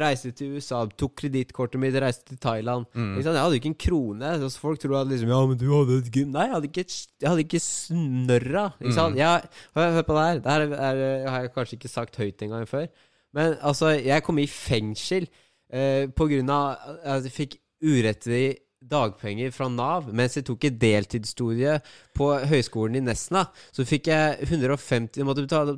reiste 0.00 0.30
til 0.32 0.54
USA, 0.56 0.80
tok 0.88 1.18
kredittkortet 1.20 1.82
mitt, 1.82 1.98
reiste 2.00 2.30
til 2.30 2.38
Thailand. 2.40 2.88
Mm. 2.96 3.10
Jeg 3.18 3.36
hadde 3.36 3.58
ikke 3.58 3.70
en 3.74 3.76
krone. 3.84 4.30
Altså, 4.38 4.62
folk 4.62 4.80
tror 4.80 5.02
at 5.02 5.10
liksom 5.10 5.28
Ja, 5.28 5.42
men 5.50 5.60
du 5.60 5.66
hadde 5.68 5.98
et 6.00 6.08
gym 6.14 6.32
Nei, 6.32 6.46
jeg 6.48 6.54
hadde 6.54 6.70
ikke, 6.70 6.86
jeg 7.20 7.28
hadde 7.28 7.44
ikke 7.44 7.62
snørra. 7.66 8.64
Ikke 8.80 8.96
sant? 8.96 9.18
Mm. 9.18 9.20
Jeg, 9.20 9.52
hør, 9.76 9.94
hør 9.98 10.08
på 10.08 10.16
det 10.16 10.24
her. 10.24 10.40
Det 10.40 10.54
her 10.54 10.64
er, 10.64 10.74
er, 10.78 11.28
har 11.28 11.44
jeg 11.44 11.54
kanskje 11.58 11.80
ikke 11.80 11.92
sagt 11.92 12.20
høyt 12.22 12.46
en 12.46 12.56
gang 12.56 12.66
før. 12.72 12.88
Men 13.36 13.58
altså, 13.60 13.92
jeg 13.98 14.24
kom 14.24 14.40
i 14.40 14.48
fengsel 14.48 15.28
eh, 15.28 16.08
på 16.08 16.30
grunn 16.32 16.56
av 16.56 16.96
at 17.04 17.28
jeg 17.28 17.36
fikk 17.36 17.58
urettelig 17.84 18.46
dagpenger 18.90 19.52
fra 19.54 19.68
Nav 19.70 20.10
mens 20.14 20.36
jeg 20.38 20.46
tok 20.48 20.66
et 20.68 20.78
deltidsstudie 20.80 21.78
på 22.16 22.28
høyskolen 22.50 22.98
i 23.00 23.04
Nesna. 23.06 23.46
Så 23.74 23.86
fikk 23.88 24.10
jeg 24.12 24.48
150 24.48 25.20
Jeg 25.20 25.28
måtte 25.28 25.46
betale, 25.46 25.76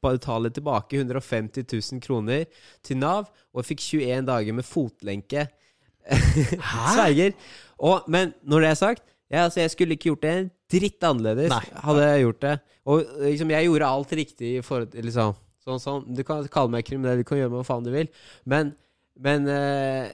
betale 0.00 0.52
tilbake 0.54 1.00
150 1.02 1.66
000 1.66 2.04
kroner 2.04 2.46
til 2.86 3.00
Nav, 3.00 3.28
og 3.52 3.62
jeg 3.62 3.72
fikk 3.74 3.86
21 4.00 4.28
dager 4.30 4.56
med 4.56 4.66
fotlenke. 4.66 5.46
Sverger. 6.94 7.36
Og, 7.78 8.08
men 8.08 8.34
når 8.42 8.64
det 8.64 8.70
er 8.70 8.80
sagt 8.80 9.06
jeg, 9.30 9.44
altså, 9.44 9.60
jeg 9.60 9.70
skulle 9.70 9.94
ikke 9.94 10.08
gjort 10.08 10.24
det 10.24 10.30
en 10.34 10.48
dritt 10.72 11.04
annerledes. 11.06 11.52
Nei. 11.52 11.82
Hadde 11.84 12.06
jeg 12.08 12.22
gjort 12.24 12.40
det. 12.42 12.54
Og 12.90 13.12
liksom, 13.22 13.52
jeg 13.54 13.66
gjorde 13.68 13.90
alt 13.94 14.14
riktig 14.18 14.48
til 14.66 15.06
liksom, 15.06 15.36
sånn, 15.62 15.82
sånn. 15.82 16.08
Du 16.16 16.24
kan 16.26 16.48
kalle 16.50 16.74
meg 16.74 16.86
kriminell, 16.88 17.20
du 17.22 17.28
kan 17.28 17.38
gjøre 17.38 17.52
meg 17.52 17.60
hva 17.60 17.68
faen 17.68 17.86
du 17.86 17.92
vil, 17.94 18.10
men, 18.50 18.72
men 19.22 19.46
eh, 19.54 20.10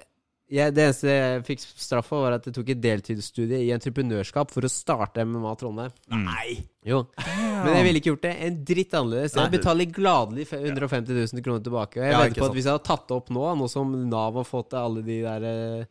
jeg, 0.46 0.74
det 0.76 0.82
eneste 0.84 1.10
jeg 1.10 1.42
fikk 1.48 1.62
straff 1.64 2.06
for, 2.06 2.22
var 2.22 2.36
at 2.36 2.44
jeg 2.46 2.54
tok 2.54 2.68
et 2.70 2.78
deltidsstudie 2.82 3.58
i 3.64 3.72
entreprenørskap 3.74 4.52
for 4.54 4.66
å 4.66 4.70
starte 4.70 5.24
MMA 5.26 5.54
Trondheim. 5.58 5.94
Nei! 6.14 6.60
Jo. 6.86 7.00
Men 7.18 7.72
jeg 7.74 7.86
ville 7.88 7.98
ikke 8.02 8.12
gjort 8.12 8.26
det 8.28 8.34
en 8.46 8.60
dritt 8.68 8.94
annerledes. 8.94 9.34
Jeg 9.34 9.54
betaler 9.56 9.90
gladelig 9.90 10.46
150 10.52 11.18
000 11.34 11.42
kroner 11.42 11.64
tilbake. 11.66 11.98
Og 11.98 12.06
jeg 12.06 12.14
Ja, 12.14 12.22
venter 12.22 12.44
på 12.44 12.50
at 12.52 12.58
hvis 12.60 12.68
jeg 12.68 12.76
hadde 12.76 12.86
tatt 12.86 13.08
det 13.10 13.18
opp 13.18 13.34
nå, 13.34 13.46
nå 13.58 13.68
som 13.72 13.90
Nav 14.06 14.38
har 14.38 14.46
fått 14.46 14.78
alle 14.78 15.02
de 15.02 15.18
der 15.24 15.48
eh, 15.50 15.84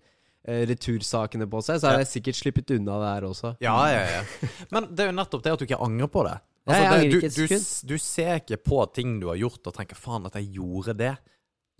eh, 0.47 0.63
retursakene 0.71 1.49
på 1.51 1.63
seg, 1.67 1.81
så 1.81 1.91
hadde 1.91 2.05
jeg 2.05 2.13
sikkert 2.13 2.39
sluppet 2.39 2.75
unna 2.77 2.99
det 3.03 3.11
her 3.11 3.29
også. 3.33 3.55
Ja, 3.65 3.75
ja, 3.91 4.03
ja. 4.21 4.49
Men 4.71 4.87
det 4.95 5.03
er 5.03 5.11
jo 5.11 5.19
nettopp 5.19 5.43
det 5.43 5.57
at 5.57 5.59
du 5.59 5.67
ikke 5.67 5.83
angrer 5.83 6.11
på 6.15 6.23
det. 6.29 6.37
Altså, 6.65 6.97
det, 6.97 7.11
du, 7.11 7.43
du, 7.45 7.59
du 7.91 7.97
ser 8.01 8.39
ikke 8.39 8.57
på 8.71 8.79
ting 8.95 9.19
du 9.21 9.27
har 9.29 9.37
gjort 9.37 9.67
og 9.67 9.75
tenker 9.75 9.99
'faen, 9.99 10.31
at 10.31 10.39
jeg 10.39 10.55
gjorde 10.55 10.95
det'. 11.03 11.19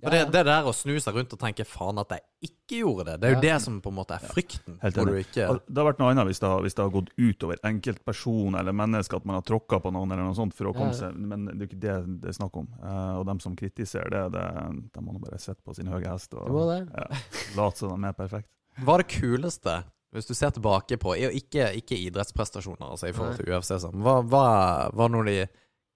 Ja, 0.04 0.12
det, 0.12 0.20
det 0.34 0.42
der 0.44 0.66
å 0.68 0.74
snu 0.76 0.98
seg 1.00 1.16
rundt 1.16 1.32
og 1.32 1.40
tenke 1.40 1.64
'faen, 1.64 2.00
at 2.02 2.10
jeg 2.12 2.50
ikke 2.50 2.80
gjorde 2.82 3.06
det', 3.08 3.20
det 3.22 3.28
er 3.30 3.36
jo 3.38 3.44
det 3.46 3.54
som 3.64 3.78
på 3.82 3.94
en 3.94 3.96
måte 3.96 4.18
er 4.18 4.26
frykten. 4.28 4.76
Helt 4.82 4.98
enig. 5.00 5.14
du 5.14 5.20
ikke 5.22 5.46
Det 5.56 5.80
har 5.80 5.88
vært 5.88 6.02
noe 6.02 6.10
annet 6.12 6.28
hvis 6.28 6.42
det 6.44 6.50
har, 6.52 6.64
hvis 6.66 6.76
det 6.76 6.84
har 6.84 6.92
gått 6.92 7.14
utover 7.16 7.62
enkeltperson 7.70 8.60
eller 8.60 8.76
menneske, 8.76 9.16
at 9.16 9.26
man 9.26 9.40
har 9.40 9.46
tråkka 9.48 9.80
på 9.80 9.94
noen 9.96 10.12
eller 10.12 10.28
noe 10.28 10.36
sånt 10.36 10.54
for 10.58 10.68
å 10.68 10.76
komme 10.76 10.92
seg 10.98 11.16
Men 11.16 11.48
det 11.48 11.56
er 11.56 11.64
jo 11.64 11.70
ikke 11.70 11.82
det 11.88 11.96
det 12.26 12.34
er 12.34 12.38
snakk 12.42 12.60
om. 12.60 12.68
Eh, 12.84 13.14
og 13.22 13.26
dem 13.32 13.40
som 13.40 13.56
kritiserer 13.56 14.12
det, 14.12 14.26
det 14.36 14.46
de 14.92 15.06
må 15.06 15.16
nå 15.16 15.24
bare 15.24 15.40
sitte 15.40 15.64
på 15.64 15.74
sin 15.78 15.88
høye 15.88 16.12
hest 16.12 16.36
og 16.36 16.52
ja, 16.92 17.08
late 17.56 17.80
som 17.80 17.96
de 17.96 18.12
er 18.12 18.20
perfekte. 18.20 18.52
Hva 18.84 18.98
er 18.98 19.06
det 19.06 19.10
kuleste, 19.16 19.80
hvis 20.12 20.28
du 20.28 20.34
ser 20.36 20.52
tilbake 20.52 21.00
på 21.00 21.16
Ikke, 21.16 21.72
ikke 21.80 21.96
idrettsprestasjoner, 21.96 22.92
altså 22.92 23.08
i 23.08 23.16
forhold 23.16 23.40
til 23.40 23.48
UFC, 23.48 23.72
hva, 23.96 24.20
hva, 24.20 24.46
hva 24.92 25.08
er 25.08 25.16
noen 25.16 25.24
av 25.24 25.32
de 25.32 25.48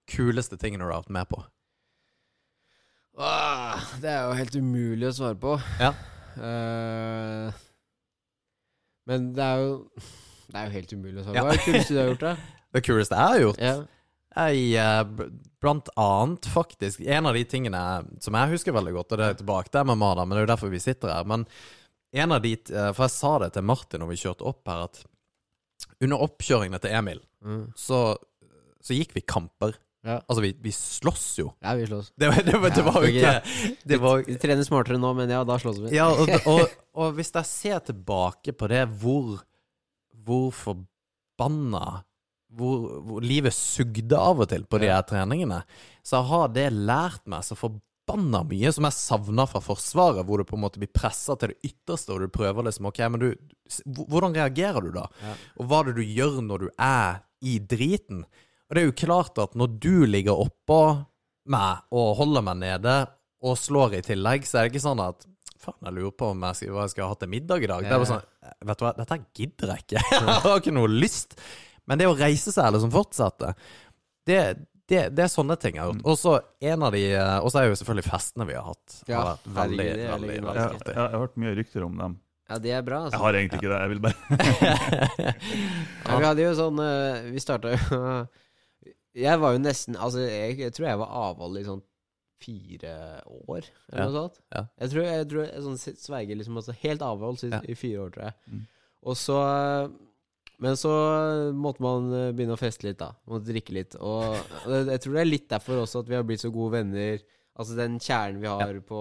kuleste 0.08 0.56
tingene 0.56 0.84
du 0.84 0.88
har 0.88 1.02
vært 1.02 1.12
med 1.20 1.28
på? 1.28 1.44
Åh, 3.20 3.82
det 4.00 4.10
er 4.10 4.22
jo 4.28 4.36
helt 4.38 4.54
umulig 4.56 5.08
å 5.10 5.12
svare 5.16 5.36
på. 5.40 5.54
Ja. 5.80 5.90
Uh, 6.40 7.50
men 9.10 9.30
det 9.34 9.42
er 9.44 9.62
jo 9.64 9.72
Det 10.50 10.54
er 10.60 10.68
jo 10.68 10.74
helt 10.76 10.92
umulig 10.94 11.20
å 11.20 11.24
svare 11.26 11.34
på. 11.34 11.44
Hva 11.44 11.52
er 11.52 11.58
det 11.58 11.64
kuleste 11.66 11.94
du 11.96 12.00
har 12.00 12.10
gjort, 12.12 12.24
da? 12.26 12.34
Det 12.74 12.82
kuleste 12.86 13.18
jeg 13.18 13.32
har 13.34 13.40
gjort? 13.42 13.60
Ja. 13.66 13.74
Jeg, 14.30 14.58
eh, 14.78 15.30
blant 15.58 15.88
annet, 15.98 16.46
faktisk 16.54 17.00
En 17.02 17.26
av 17.26 17.34
de 17.34 17.40
tingene 17.50 17.80
som 18.22 18.36
jeg 18.38 18.52
husker 18.52 18.76
veldig 18.76 18.92
godt, 18.94 19.14
og 19.16 19.18
det 19.18 19.26
er 19.26 19.38
tilbake 19.40 19.72
til 19.74 19.88
MMA, 19.88 20.10
da, 20.20 20.22
men 20.24 20.36
det 20.36 20.38
er 20.38 20.46
jo 20.46 20.50
derfor 20.52 20.70
vi 20.70 20.78
sitter 20.82 21.10
her. 21.10 21.26
Men 21.26 21.42
en 22.14 22.36
av 22.36 22.44
de 22.44 22.52
eh, 22.54 22.92
For 22.94 23.08
jeg 23.08 23.14
sa 23.16 23.32
det 23.42 23.48
til 23.56 23.66
Martin 23.66 24.04
når 24.04 24.12
vi 24.12 24.20
kjørte 24.22 24.46
opp 24.46 24.70
her, 24.70 24.84
at 24.86 25.02
under 26.00 26.22
oppkjøringene 26.28 26.80
til 26.84 26.94
Emil, 27.02 27.20
Mm. 27.40 27.70
så, 27.72 27.98
så 28.84 28.92
gikk 28.92 29.14
vi 29.16 29.22
kamper. 29.24 29.72
Ja. 30.06 30.16
Altså, 30.24 30.40
vi, 30.40 30.54
vi 30.64 30.72
slåss 30.72 31.26
jo. 31.42 31.50
ja, 31.60 31.74
vi 31.76 31.86
slåss. 31.86 32.12
Det 32.16 32.30
var, 32.30 32.44
det 32.46 32.74
det 32.76 32.84
var 32.86 33.02
jo 33.04 33.10
Ja, 33.12 33.34
ikke 33.40 33.72
det 33.84 33.98
var, 34.00 34.22
Vi 34.24 34.36
trener 34.40 34.64
smartere 34.64 35.00
nå, 35.00 35.12
men 35.18 35.32
ja, 35.32 35.42
da 35.44 35.58
slåss 35.60 35.82
vi. 35.84 35.90
Ja, 35.96 36.08
og, 36.08 36.30
og, 36.52 36.76
og 36.96 37.18
hvis 37.18 37.34
jeg 37.36 37.48
ser 37.50 37.82
tilbake 37.90 38.54
på 38.56 38.70
det, 38.72 38.86
hvor, 39.02 39.42
hvor 40.24 40.48
forbanna 40.56 42.00
hvor, 42.56 42.88
hvor 43.06 43.22
livet 43.24 43.54
sugde 43.54 44.16
av 44.18 44.40
og 44.42 44.50
til 44.50 44.64
på 44.66 44.80
de 44.82 44.90
her 44.90 45.04
treningene, 45.06 45.62
så 46.06 46.22
har 46.26 46.50
det 46.54 46.70
lært 46.74 47.22
meg 47.30 47.44
så 47.46 47.54
forbanna 47.58 48.42
mye 48.48 48.72
som 48.74 48.88
jeg 48.88 48.96
savna 48.96 49.46
fra 49.46 49.62
Forsvaret, 49.62 50.24
hvor 50.26 50.40
du 50.40 50.48
på 50.48 50.58
en 50.58 50.64
måte 50.64 50.80
blir 50.82 50.90
pressa 50.90 51.36
til 51.38 51.52
det 51.52 51.70
ytterste, 51.70 52.14
og 52.14 52.24
du 52.24 52.32
prøver 52.34 52.66
liksom 52.66 52.88
Ok, 52.90 53.02
men 53.06 53.22
du 53.22 53.28
Hvordan 53.86 54.34
reagerer 54.34 54.82
du 54.82 54.90
da? 54.96 55.06
Og 55.60 55.68
hva 55.68 55.82
er 55.82 55.90
det 55.90 56.00
du 56.00 56.14
gjør 56.18 56.40
når 56.42 56.64
du 56.64 56.70
er 56.74 57.20
i 57.46 57.58
driten? 57.62 58.24
Og 58.70 58.76
det 58.76 58.82
er 58.84 58.86
jo 58.86 58.94
klart 59.02 59.38
at 59.42 59.56
når 59.58 59.72
du 59.82 60.04
ligger 60.06 60.38
oppå 60.46 60.80
meg 61.50 61.82
og 61.90 62.12
holder 62.20 62.44
meg 62.46 62.60
nede 62.62 62.94
og 63.42 63.56
slår 63.58 63.96
i 63.98 64.02
tillegg, 64.06 64.44
så 64.46 64.60
er 64.60 64.68
det 64.68 64.74
ikke 64.76 64.84
sånn 64.86 65.02
at 65.02 65.26
Faen, 65.60 65.76
jeg 65.84 65.92
lurer 65.92 66.12
på 66.16 66.30
om 66.32 66.44
jeg 66.46 66.56
skal, 66.56 66.70
hva 66.72 66.84
jeg 66.86 66.92
skal 66.94 67.10
ha 67.10 67.16
til 67.20 67.28
middag 67.34 67.60
i 67.60 67.68
dag. 67.68 67.82
Det 67.84 67.90
er 67.92 67.98
bare 68.00 68.08
sånn 68.08 68.62
Vet 68.70 68.78
du 68.80 68.84
hva, 68.86 68.92
dette 68.96 69.18
gidder 69.36 69.72
jeg 69.74 69.82
ikke. 69.84 70.02
Jeg 70.16 70.38
har 70.46 70.54
ikke 70.62 70.72
noe 70.72 70.88
lyst. 70.88 71.34
Men 71.84 72.00
det 72.00 72.06
å 72.08 72.14
reise 72.16 72.54
seg 72.54 72.64
eller 72.70 72.80
som 72.80 72.92
fortsetter, 72.94 73.52
det, 74.30 74.38
det, 74.88 75.02
det 75.12 75.24
er 75.26 75.30
sånne 75.32 75.58
ting 75.60 75.76
jeg 75.76 75.82
har 75.84 75.90
gjort. 75.92 76.06
Og 76.08 76.16
så 76.16 76.32
en 76.70 76.86
av 76.88 76.96
de 76.96 77.02
Og 77.42 77.50
så 77.52 77.60
er 77.60 77.68
jo 77.68 77.76
selvfølgelig 77.76 78.06
festene 78.08 78.46
vi 78.48 78.56
har 78.56 78.64
hatt. 78.70 78.96
har 79.10 79.28
vært 79.28 79.46
veldig, 79.60 79.86
veldig, 79.90 80.30
veldig 80.32 80.56
Jeg, 80.56 80.64
artig. 80.64 80.80
jeg, 80.88 80.96
jeg 80.96 81.00
har 81.04 81.24
hørt 81.26 81.36
mye 81.44 81.54
rykter 81.60 81.86
om 81.90 82.00
dem. 82.00 82.16
Ja, 82.50 82.58
det 82.64 82.72
er 82.74 82.82
bra, 82.88 83.02
altså. 83.06 83.16
Jeg 83.18 83.24
har 83.26 83.38
egentlig 83.42 83.60
ikke 83.60 83.72
det. 83.74 83.80
Jeg 83.84 83.90
vil 83.92 84.02
bare 84.08 84.16
Ja, 86.08 86.16
vi 86.16 86.24
hadde 86.30 86.46
jo 86.48 86.54
sånn 86.58 86.80
eh, 86.82 87.28
Vi 87.36 87.42
starta 87.44 87.74
jo 87.76 87.80
Jeg 89.14 89.40
var 89.42 89.52
jo 89.56 89.58
nesten 89.58 89.96
Altså, 89.98 90.20
jeg, 90.28 90.58
jeg 90.58 90.72
tror 90.72 90.86
jeg 90.86 90.98
var 91.00 91.08
avhold 91.08 91.58
i 91.58 91.64
sånn 91.66 91.82
fire 92.40 92.92
år, 93.26 93.66
eller 93.92 93.98
Ja. 94.00 94.04
noe 94.08 94.14
sånt. 94.16 94.38
Ja. 94.54 94.62
Jeg 94.80 94.90
tror 94.90 95.04
jeg, 95.04 95.28
tror 95.28 95.42
jeg 95.44 95.62
sånn 95.66 95.96
sverger 96.00 96.36
liksom 96.40 96.56
altså, 96.56 96.72
helt 96.80 97.02
avhold 97.02 97.42
i, 97.44 97.50
Ja. 97.52 97.60
i 97.68 97.74
fire 97.74 97.98
år, 98.06 98.10
tror 98.14 98.24
jeg. 98.24 98.34
Mm. 98.50 98.62
Og 99.02 99.16
så 99.16 99.40
Men 100.60 100.74
så 100.76 100.90
måtte 101.56 101.80
man 101.80 102.12
eh, 102.12 102.32
begynne 102.36 102.52
å 102.52 102.60
feste 102.60 102.84
litt, 102.84 102.98
da. 102.98 103.14
Måtte 103.26 103.46
drikke 103.48 103.72
litt. 103.72 103.94
Og 103.96 104.34
jeg 104.68 105.00
tror 105.00 105.14
det 105.14 105.20
er 105.22 105.30
litt 105.30 105.48
derfor 105.48 105.80
også 105.86 106.00
at 106.02 106.08
vi 106.10 106.14
har 106.18 106.22
blitt 106.28 106.42
så 106.42 106.50
gode 106.52 106.72
venner. 106.74 107.22
Altså 107.56 107.76
den 107.78 107.98
kjernen 107.98 108.40
vi 108.42 108.46
har 108.46 108.74
på, 108.84 109.00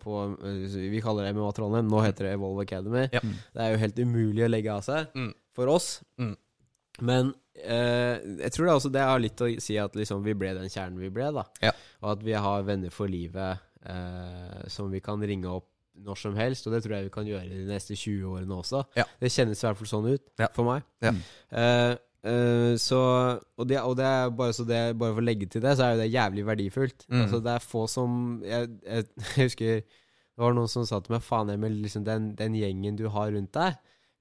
på 0.00 0.18
eh, 0.44 0.90
Vi 0.92 1.00
kaller 1.00 1.24
det 1.24 1.32
MMA 1.34 1.52
Trondheim. 1.56 1.88
Nå 1.88 2.02
heter 2.04 2.28
det 2.28 2.34
Evolve 2.36 2.60
Academy. 2.66 3.06
Ja. 3.12 3.20
Det 3.24 3.56
er 3.64 3.72
jo 3.72 3.80
helt 3.80 3.96
umulig 4.04 4.44
å 4.44 4.50
legge 4.52 4.68
av 4.74 4.82
seg 4.84 5.08
Mm. 5.16 5.32
for 5.56 5.66
oss. 5.72 6.02
Mm. 6.20 6.36
Men 7.00 7.32
Jeg 7.64 8.52
tror 8.54 8.66
det, 8.68 8.74
også, 8.74 8.90
det 8.94 9.02
har 9.04 9.18
litt 9.22 9.40
å 9.44 9.48
si 9.62 9.76
at 9.80 9.96
liksom, 9.98 10.22
vi 10.26 10.34
ble 10.38 10.52
den 10.56 10.70
kjernen 10.72 11.00
vi 11.02 11.10
ble, 11.14 11.30
da. 11.34 11.44
Ja. 11.64 11.72
Og 12.02 12.12
at 12.16 12.22
vi 12.26 12.32
har 12.38 12.62
venner 12.68 12.92
for 12.94 13.10
livet 13.10 13.58
eh, 13.88 14.62
som 14.72 14.90
vi 14.92 15.00
kan 15.04 15.20
ringe 15.22 15.50
opp 15.50 15.66
når 15.98 16.18
som 16.20 16.36
helst. 16.38 16.66
Og 16.68 16.74
det 16.76 16.82
tror 16.84 16.94
jeg 16.98 17.08
vi 17.08 17.14
kan 17.14 17.26
gjøre 17.26 17.48
de 17.50 17.64
neste 17.68 17.96
20 17.98 18.28
årene 18.30 18.58
også. 18.60 18.84
Ja. 18.98 19.06
Det 19.20 19.32
kjennes 19.34 19.62
i 19.62 19.66
hvert 19.66 19.80
fall 19.80 19.90
sånn 19.90 20.10
ut 20.12 20.28
Ja. 20.38 20.48
for 20.54 20.68
meg. 20.68 20.84
Ja. 21.02 21.12
Eh, 21.50 21.94
eh, 22.30 22.74
så 22.78 23.00
Og, 23.58 23.64
det, 23.66 23.80
og 23.82 23.96
det 23.98 24.06
er 24.06 24.30
bare, 24.30 24.52
så 24.54 24.66
det, 24.68 24.82
bare 24.98 25.16
for 25.16 25.22
å 25.24 25.26
legge 25.26 25.48
til 25.50 25.64
det, 25.64 25.76
så 25.78 25.88
er 25.88 25.96
jo 25.96 26.02
det 26.04 26.12
jævlig 26.14 26.46
verdifullt. 26.46 27.06
Mm. 27.10 27.22
Altså 27.24 27.40
Det 27.42 27.54
er 27.56 27.66
få 27.66 27.86
som 27.90 28.20
jeg, 28.46 28.70
jeg, 28.86 29.08
jeg 29.36 29.50
husker 29.50 29.80
det 30.38 30.44
var 30.46 30.52
noen 30.54 30.70
som 30.70 30.84
sa 30.86 31.00
til 31.02 31.16
meg 31.16 31.22
Faen, 31.26 31.48
Emil, 31.50 31.80
liksom 31.82 32.04
den, 32.06 32.28
den 32.38 32.54
gjengen 32.54 32.94
du 32.94 33.08
har 33.10 33.32
rundt 33.34 33.50
deg 33.56 33.74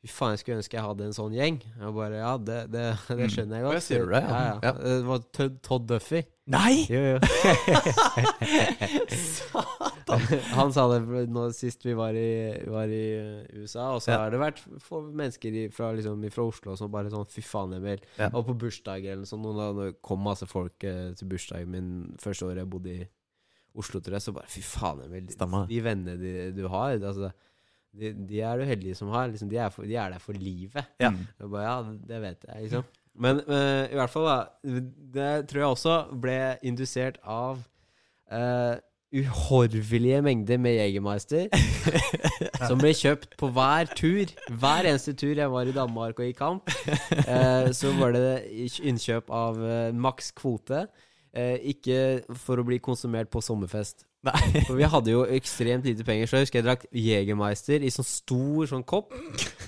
Fy 0.06 0.12
faen, 0.14 0.36
jeg 0.36 0.40
skulle 0.44 0.60
ønske 0.62 0.78
jeg 0.78 0.86
hadde 0.86 1.06
en 1.08 1.16
sånn 1.18 1.34
gjeng. 1.34 1.56
Jeg 1.66 1.90
bare, 1.96 2.18
Ja, 2.22 2.36
det, 2.38 2.58
det, 2.72 2.84
det 3.10 3.18
Mm. 3.18 3.30
skjønner 3.34 3.56
jeg 3.58 3.64
godt. 3.66 3.74
Jeg 3.80 3.84
sier 3.88 4.06
du 4.06 4.12
det, 4.14 4.22
ja? 4.22 4.30
Ja, 4.30 4.42
ja. 4.46 4.54
Ja. 4.64 4.72
Det 4.78 5.06
var 5.08 5.18
Todd, 5.34 5.56
Todd 5.66 5.88
Duffy. 5.90 6.22
Nei! 6.48 6.86
Jo, 6.88 7.02
jo. 7.02 7.18
Han 10.56 10.72
sa 10.72 10.86
det 10.94 11.26
nå 11.34 11.48
sist 11.56 11.84
vi 11.86 11.94
var 11.98 12.16
i, 12.16 12.28
var 12.72 12.88
i 12.94 13.02
uh, 13.20 13.44
USA, 13.60 13.90
og 13.96 14.02
så 14.04 14.12
har 14.16 14.32
det 14.32 14.40
vært 14.42 14.62
mennesker 14.88 15.58
fra, 15.76 15.90
liksom, 15.98 16.24
fra 16.34 16.46
Oslo 16.48 16.76
som 16.80 16.92
bare 16.94 17.12
sånn 17.12 17.28
Fy 17.32 17.42
faen, 17.46 17.74
Emil. 17.78 18.00
Ja. 18.20 18.30
Og 18.32 18.46
på 18.48 18.56
bursdag 18.64 19.04
eller 19.04 19.24
noe 19.26 19.30
sånt. 19.30 19.46
og 19.50 19.56
da 19.82 19.90
kom 20.06 20.24
masse 20.24 20.48
folk 20.50 20.84
eh, 20.88 21.12
til 21.18 21.28
bursdagen 21.34 21.72
min 21.74 21.90
første 22.22 22.46
året 22.48 22.64
jeg 22.64 22.72
bodde 22.72 22.96
i 22.96 23.06
Oslo, 23.78 24.00
tror 24.02 24.16
jeg, 24.18 24.24
så 24.26 24.34
bare 24.34 24.50
Fy 24.50 24.62
faen, 24.66 25.04
Emil. 25.06 25.28
Stemmer. 25.36 25.68
De 25.70 25.80
vennene 25.86 26.48
du 26.56 26.64
har, 26.72 26.96
altså, 26.98 27.30
de, 28.00 28.14
de 28.30 28.42
er 28.46 28.60
du 28.60 28.68
heldige 28.70 28.98
som 29.00 29.12
har. 29.14 29.30
Liksom, 29.32 29.50
de, 29.52 29.60
er 29.62 29.74
for, 29.74 29.88
de 29.90 29.98
er 29.98 30.14
der 30.14 30.24
for 30.24 30.38
livet. 30.38 30.84
Ja. 31.02 31.12
Mm. 31.14 31.26
Bare, 31.52 31.68
ja, 31.68 31.94
det 32.14 32.22
vet 32.24 32.48
jeg, 32.48 32.64
liksom. 32.68 32.90
Men 33.18 33.42
uh, 33.48 33.86
i 33.90 33.98
hvert 33.98 34.14
fall, 34.14 34.28
da. 34.30 34.82
Det 35.14 35.32
tror 35.50 35.64
jeg 35.64 35.72
også 35.72 35.96
ble 36.22 36.38
indusert 36.70 37.18
av 37.26 37.64
uh, 38.30 38.76
uhorvelige 39.14 40.22
mengder 40.22 40.58
med 40.58 40.78
Jegermeister. 40.78 41.48
som 42.68 42.80
ble 42.82 42.92
kjøpt 42.96 43.36
på 43.40 43.50
hver 43.56 43.90
tur. 43.98 44.32
Hver 44.60 44.90
eneste 44.90 45.14
tur 45.18 45.38
jeg 45.38 45.52
var 45.52 45.70
i 45.70 45.76
Danmark 45.76 46.20
og 46.20 46.28
i 46.28 46.36
kamp, 46.36 46.72
eh, 47.24 47.70
så 47.76 47.94
var 48.00 48.16
det 48.16 48.28
innkjøp 48.84 49.32
av 49.34 49.62
eh, 49.64 49.94
maks 49.96 50.34
kvote. 50.38 50.86
Eh, 51.38 51.58
ikke 51.74 52.00
for 52.40 52.60
å 52.60 52.68
bli 52.68 52.80
konsumert 52.84 53.32
på 53.32 53.44
sommerfest. 53.44 54.07
Nei. 54.26 54.64
For 54.66 54.74
vi 54.80 54.88
hadde 54.90 55.12
jo 55.14 55.22
ekstremt 55.38 55.86
lite 55.86 56.04
penger, 56.04 56.26
så 56.28 56.40
jeg 56.40 56.48
husker 56.48 56.60
jeg 56.60 56.66
drakk 56.66 56.86
Jegermeister 56.92 57.84
i 57.86 57.92
sånn 57.94 58.08
stor 58.08 58.66
sånn 58.72 58.84
kopp. 58.88 59.14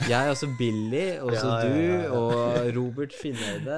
Jeg, 0.10 0.32
også 0.34 0.50
Billy, 0.58 1.20
og 1.22 1.36
så 1.38 1.46
Ja, 1.46 1.60
ja, 1.62 1.70
du, 1.70 1.80
ja, 1.80 2.00
ja. 2.02 2.10
og 2.18 2.76
Robert 2.76 3.14
Finneide. 3.16 3.78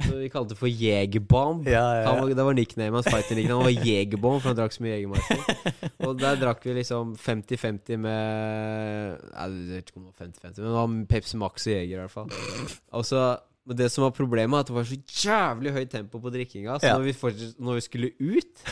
Så 0.00 0.16
vi 0.16 0.30
kalte 0.32 0.54
det 0.54 0.58
for 0.58 0.70
Jegerbomb. 0.70 1.66
Ja, 1.68 1.82
ja, 2.00 2.12
ja. 2.16 2.24
Det 2.32 2.44
var 2.46 2.56
nickname 2.56 2.96
hans. 2.96 3.08
Han 3.12 3.60
var 3.60 3.74
Jegerbomb, 3.84 4.40
for 4.40 4.48
han 4.50 4.56
drakk 4.56 4.72
så 4.72 4.84
mye 4.84 4.94
Jegermeister. 4.96 5.90
Og 6.08 6.16
der 6.20 6.40
drakk 6.40 6.64
vi 6.64 6.74
liksom 6.78 7.12
50-50 7.20 8.00
med 8.00 9.20
Jeg 9.20 9.58
vet 9.74 9.92
ikke 9.92 10.00
om 10.00 10.08
det 10.08 10.14
var 10.16 10.26
50-50, 10.26 10.62
men 10.64 10.70
det 10.70 10.78
var 10.78 10.96
Pepsi 11.12 11.40
Max 11.40 11.68
og 11.68 11.74
Jeger, 11.74 11.92
i 11.98 12.00
hvert 12.00 12.14
fall. 12.16 12.32
Og 12.96 13.06
så 13.08 13.22
men 13.68 13.76
det 13.76 13.90
som 13.92 14.02
var 14.06 14.14
problemet, 14.16 14.50
var 14.50 14.64
at 14.64 14.70
det 14.70 14.74
var 14.74 14.86
så 14.88 14.96
jævlig 15.28 15.72
høyt 15.76 15.90
tempo 15.92 16.18
på 16.18 16.30
drikkinga. 16.32 16.78
Så 16.80 16.88
Ja. 16.88 16.94
når, 16.96 17.04
vi 17.10 17.12
fortsatt, 17.12 17.58
når 17.60 17.76
vi 17.76 17.80
skulle 17.84 18.08
ut 18.18 18.64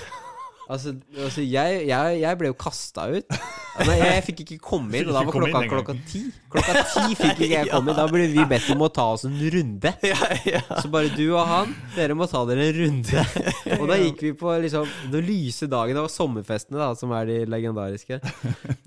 Altså, 0.68 0.92
altså 1.16 1.40
jeg, 1.40 1.84
jeg, 1.88 2.16
jeg 2.20 2.38
ble 2.40 2.50
jo 2.50 2.56
kasta 2.60 3.06
ut. 3.08 3.36
Nei, 3.78 3.94
jeg, 3.94 4.08
jeg 4.10 4.24
fikk 4.26 4.40
ikke 4.42 4.56
komme 4.66 4.98
inn, 4.98 5.08
og 5.08 5.14
da 5.16 5.22
var 5.24 5.36
klokka 5.36 5.62
klokka 5.70 5.94
ti. 6.10 6.20
Klokka 6.52 6.82
ti 6.90 7.16
fikk 7.16 7.40
ikke 7.46 7.48
jeg 7.54 7.70
komme 7.72 7.94
inn. 7.94 7.96
Da 7.96 8.04
ble 8.10 8.26
vi 8.34 8.44
bedt 8.50 8.68
om 8.74 8.84
å 8.84 8.90
ta 8.92 9.06
oss 9.14 9.24
en 9.28 9.38
runde. 9.54 9.92
Så 10.82 10.90
bare 10.92 11.12
du 11.14 11.24
og 11.28 11.46
han, 11.48 11.72
dere 11.94 12.18
må 12.18 12.28
ta 12.28 12.42
dere 12.50 12.68
en 12.68 12.76
runde. 12.82 13.24
Og 13.78 13.86
da 13.88 13.98
gikk 14.02 14.26
vi 14.26 14.34
på 14.42 14.58
liksom 14.66 14.92
den 15.14 15.24
lyse 15.28 15.70
dagen. 15.70 15.96
Det 15.96 16.04
var 16.04 16.12
sommerfestene, 16.12 16.82
da, 16.82 16.90
som 16.98 17.16
er 17.16 17.30
de 17.30 17.40
legendariske. 17.48 18.20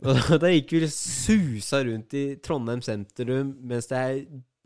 Og 0.05 0.38
da 0.43 0.53
gikk 0.53 0.75
vi 0.75 0.86
susa 0.91 1.82
rundt 1.88 2.13
i 2.17 2.25
Trondheim 2.43 2.86
sentrum 2.86 3.55
mens 3.71 3.89
det 3.89 3.97
er 3.97 4.21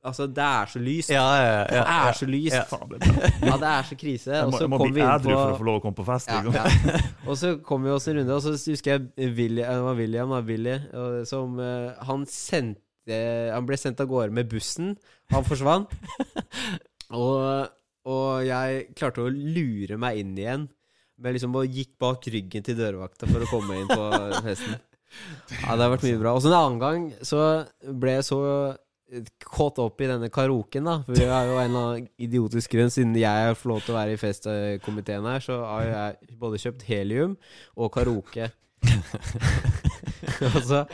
Altså, 0.05 0.27
det 0.29 0.43
er 0.45 0.69
så 0.69 0.79
lyst. 0.85 1.09
Ja, 1.09 1.23
ja, 1.39 1.47
ja, 1.49 1.65
Det 1.65 1.79
er 1.95 2.17
så 2.19 2.27
lyst. 2.29 2.55
Ja. 2.55 2.79
Det 2.91 2.99
er. 3.09 3.33
Ja, 3.49 3.55
det 3.61 3.69
er 3.71 3.87
så 3.89 3.97
krise. 3.97 4.31
Jeg 4.35 4.45
Og 4.45 4.51
må, 4.53 4.57
så 4.59 4.63
jeg 4.67 4.71
må 4.73 4.79
kom 4.81 4.91
bli 4.93 4.99
vi 5.01 5.05
inn 5.05 5.23
på 5.25 5.31
for 5.33 5.53
å 5.55 5.57
få 5.59 5.67
lov 5.69 5.79
å 5.79 5.83
komme 5.85 5.97
på 5.99 6.05
fest. 6.07 6.29
ja, 6.29 6.41
Liksom. 6.45 6.89
ja. 6.93 7.01
Og 7.25 7.39
så 7.41 7.51
kom 7.65 7.83
vi 7.87 7.93
oss 7.95 8.07
en 8.11 8.19
runde, 8.19 8.37
og 8.37 8.43
så 8.45 8.53
husker 8.55 8.93
jeg 8.95 9.31
William, 9.39 9.73
det 9.79 9.87
var 9.89 9.97
William 9.99 10.33
da, 10.35 10.41
Willy, 10.45 10.75
som 11.29 11.57
eh, 11.63 12.05
Han 12.09 12.25
sendte 12.29 13.19
Han 13.53 13.65
ble 13.69 13.77
sendt 13.77 13.99
av 14.01 14.07
gårde 14.09 14.33
med 14.33 14.49
bussen. 14.49 14.93
Han 15.33 15.45
forsvant. 15.45 15.91
og, 17.19 17.67
og 18.09 18.29
jeg 18.45 18.87
klarte 18.97 19.25
å 19.25 19.29
lure 19.33 19.97
meg 20.01 20.21
inn 20.21 20.33
igjen. 20.37 20.67
Men 21.21 21.35
liksom 21.37 21.53
og 21.55 21.69
gikk 21.71 21.93
bak 22.01 22.25
ryggen 22.33 22.65
til 22.65 22.75
dørvakta 22.79 23.29
for 23.29 23.45
å 23.45 23.47
komme 23.49 23.77
inn 23.79 23.87
på 23.87 24.09
festen. 24.47 24.75
Ja, 25.61 25.77
det 25.77 25.85
har 25.85 25.91
vært 25.93 26.03
mye 26.03 26.17
bra. 26.19 26.33
Og 26.35 26.41
så 26.43 26.49
en 26.51 26.57
annen 26.57 26.81
gang 26.81 27.05
så 27.23 27.39
ble 27.87 28.17
jeg 28.17 28.25
så 28.27 28.39
kåt 29.45 29.79
opp 29.79 30.01
i 30.01 30.09
denne 30.09 30.29
karaoken, 30.33 30.87
da. 30.89 30.97
For 31.05 31.17
vi 31.17 31.29
har 31.29 31.47
jo 31.47 31.57
en 31.59 31.69
eller 31.69 31.89
annen 31.89 32.07
idiotisk 32.21 32.73
grunn, 32.73 32.93
siden 32.93 33.15
jeg 33.19 33.57
får 33.59 33.71
lov 33.71 33.83
til 33.85 33.93
å 33.93 33.99
være 33.99 34.15
i 34.15 34.21
festkomiteen 34.21 35.27
her, 35.29 35.43
så 35.45 35.59
har 35.63 35.89
jeg 35.91 36.37
både 36.41 36.61
kjøpt 36.65 36.87
helium 36.89 37.35
og 37.77 37.93
karaoke. 37.95 38.51
og 40.25 40.91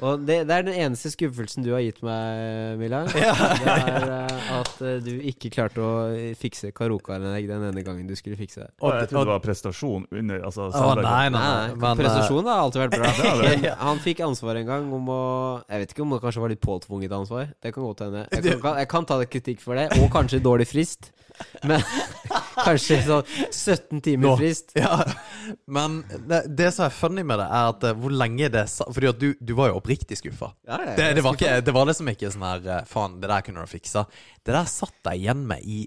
og 0.06 0.22
det, 0.24 0.36
det 0.48 0.54
er 0.54 0.64
den 0.64 0.76
eneste 0.86 1.10
skuffelsen 1.12 1.64
du 1.64 1.72
har 1.74 1.82
gitt 1.84 2.00
meg, 2.06 2.78
Milla. 2.80 3.02
Det 3.10 3.20
er 3.20 4.06
eh, 4.06 4.50
at 4.56 4.80
eh, 4.86 4.96
du 5.04 5.10
ikke 5.28 5.50
klarte 5.52 5.82
å 5.84 5.90
fikse 6.38 6.70
karaokeanlegg 6.76 7.48
den 7.50 7.66
ene 7.68 7.84
gangen 7.84 8.08
du 8.08 8.14
skulle 8.16 8.38
fikse 8.40 8.62
det. 8.64 8.70
Og 8.80 8.94
jeg 8.96 9.10
trodde 9.10 9.28
det 9.28 9.34
var 9.34 9.44
prestasjon 9.44 10.06
under 10.08 10.46
altså, 10.48 10.70
Å, 10.72 10.94
nei, 11.00 11.28
nei, 11.28 11.40
Nei, 11.40 11.76
Men, 11.76 12.00
prestasjonen 12.00 12.48
har 12.48 12.64
alltid 12.64 12.84
vært 12.86 12.96
bra. 12.96 13.12
Men 13.44 13.68
han 13.82 14.02
fikk 14.02 14.24
ansvar 14.24 14.60
en 14.60 14.72
gang 14.72 14.90
om 14.96 15.12
å 15.12 15.22
Jeg 15.66 15.84
vet 15.84 15.94
ikke 15.94 16.06
om 16.06 16.16
det 16.16 16.22
kanskje 16.24 16.44
var 16.44 16.54
litt 16.54 16.64
påtvunget 16.64 17.16
ansvar. 17.20 17.52
Det 17.60 17.74
kan 17.74 17.86
godt 17.86 18.04
hende. 18.06 18.26
Jeg 18.32 18.46
kan, 18.46 18.62
kan, 18.64 18.80
jeg 18.80 18.92
kan 18.94 19.08
ta 19.10 19.20
kritikk 19.30 19.64
for 19.64 19.76
det, 19.76 19.90
og 20.00 20.08
kanskje 20.14 20.40
dårlig 20.44 20.68
frist. 20.70 21.12
Men 21.66 21.84
kanskje 22.68 23.00
sånn 23.06 23.30
17 23.50 24.02
timer 24.04 24.28
Nå. 24.28 24.34
frist. 24.40 24.74
Ja, 24.78 25.00
men 25.66 26.00
det, 26.28 26.42
det 26.58 26.70
som 26.76 26.86
er 26.86 26.94
funny 26.94 27.24
med 27.26 27.40
det, 27.42 27.48
er 27.48 27.70
at 27.74 27.86
eh, 27.88 27.96
hvor 27.98 28.14
lenge 28.14 28.50
det 28.52 28.66
Fordi 28.70 29.10
at 29.10 29.20
du, 29.20 29.28
du 29.40 29.54
var 29.58 29.72
jo 29.72 29.80
oppriktig 29.80 30.18
skuffa. 30.20 30.52
Ja, 30.68 30.80
det, 30.82 30.96
Det, 31.00 31.08
det, 31.18 31.24
var 31.26 31.38
det 31.66 31.74
var 31.74 31.88
liksom 31.90 32.12
ikke 32.12 32.32
sånn 32.32 32.46
her 32.46 32.70
eh, 32.78 32.84
Faen, 32.90 33.18
det 33.22 33.30
der 33.32 33.46
kunne 33.46 33.64
du 33.64 33.70
fiksa. 33.70 34.06
Det 34.46 34.54
der 34.54 34.68
satt 34.70 35.10
jeg 35.10 35.20
igjen 35.20 35.42
med 35.48 35.64
i 35.68 35.82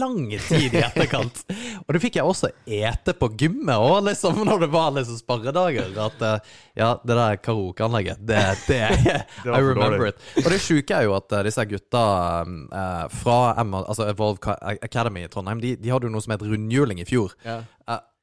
lang 0.00 0.30
tid 0.46 0.72
i 0.74 0.80
etterkant. 0.80 1.42
og 1.84 1.92
det 1.92 2.00
fikk 2.00 2.16
jeg 2.16 2.24
også 2.24 2.48
ete 2.64 3.12
på 3.18 3.28
gymmet 3.36 3.76
òg, 3.76 3.98
liksom, 4.08 4.40
når 4.48 4.64
det 4.64 4.70
var 4.72 4.94
liksom 4.96 5.18
sparredager. 5.20 5.92
At 6.06 6.24
eh, 6.24 6.54
ja, 6.80 6.94
det 7.04 7.18
der 7.18 7.40
karaokeanlegget, 7.44 8.22
det, 8.24 8.44
det, 8.68 8.80
Det 9.44 9.52
I 9.52 9.60
remember 9.60 10.08
it. 10.08 10.22
Og 10.40 10.48
det 10.54 10.60
sjuke 10.64 10.96
er 10.96 11.08
jo 11.08 11.16
at 11.18 11.36
eh, 11.36 11.44
disse 11.50 11.66
gutta 11.68 12.04
eh, 12.46 13.04
fra 13.20 13.40
altså 13.58 14.08
Evolve 14.08 14.56
Academy 14.80 15.26
i 15.26 15.32
Trondheim, 15.32 15.60
de, 15.60 15.76
de 15.76 15.92
hadde 15.92 16.08
jo 16.08 16.14
noe 16.14 16.24
som 16.24 16.36
het 16.36 16.46
rundhjuling 16.46 17.04
i 17.04 17.08
fjor. 17.08 17.36
Ja. 17.44 17.60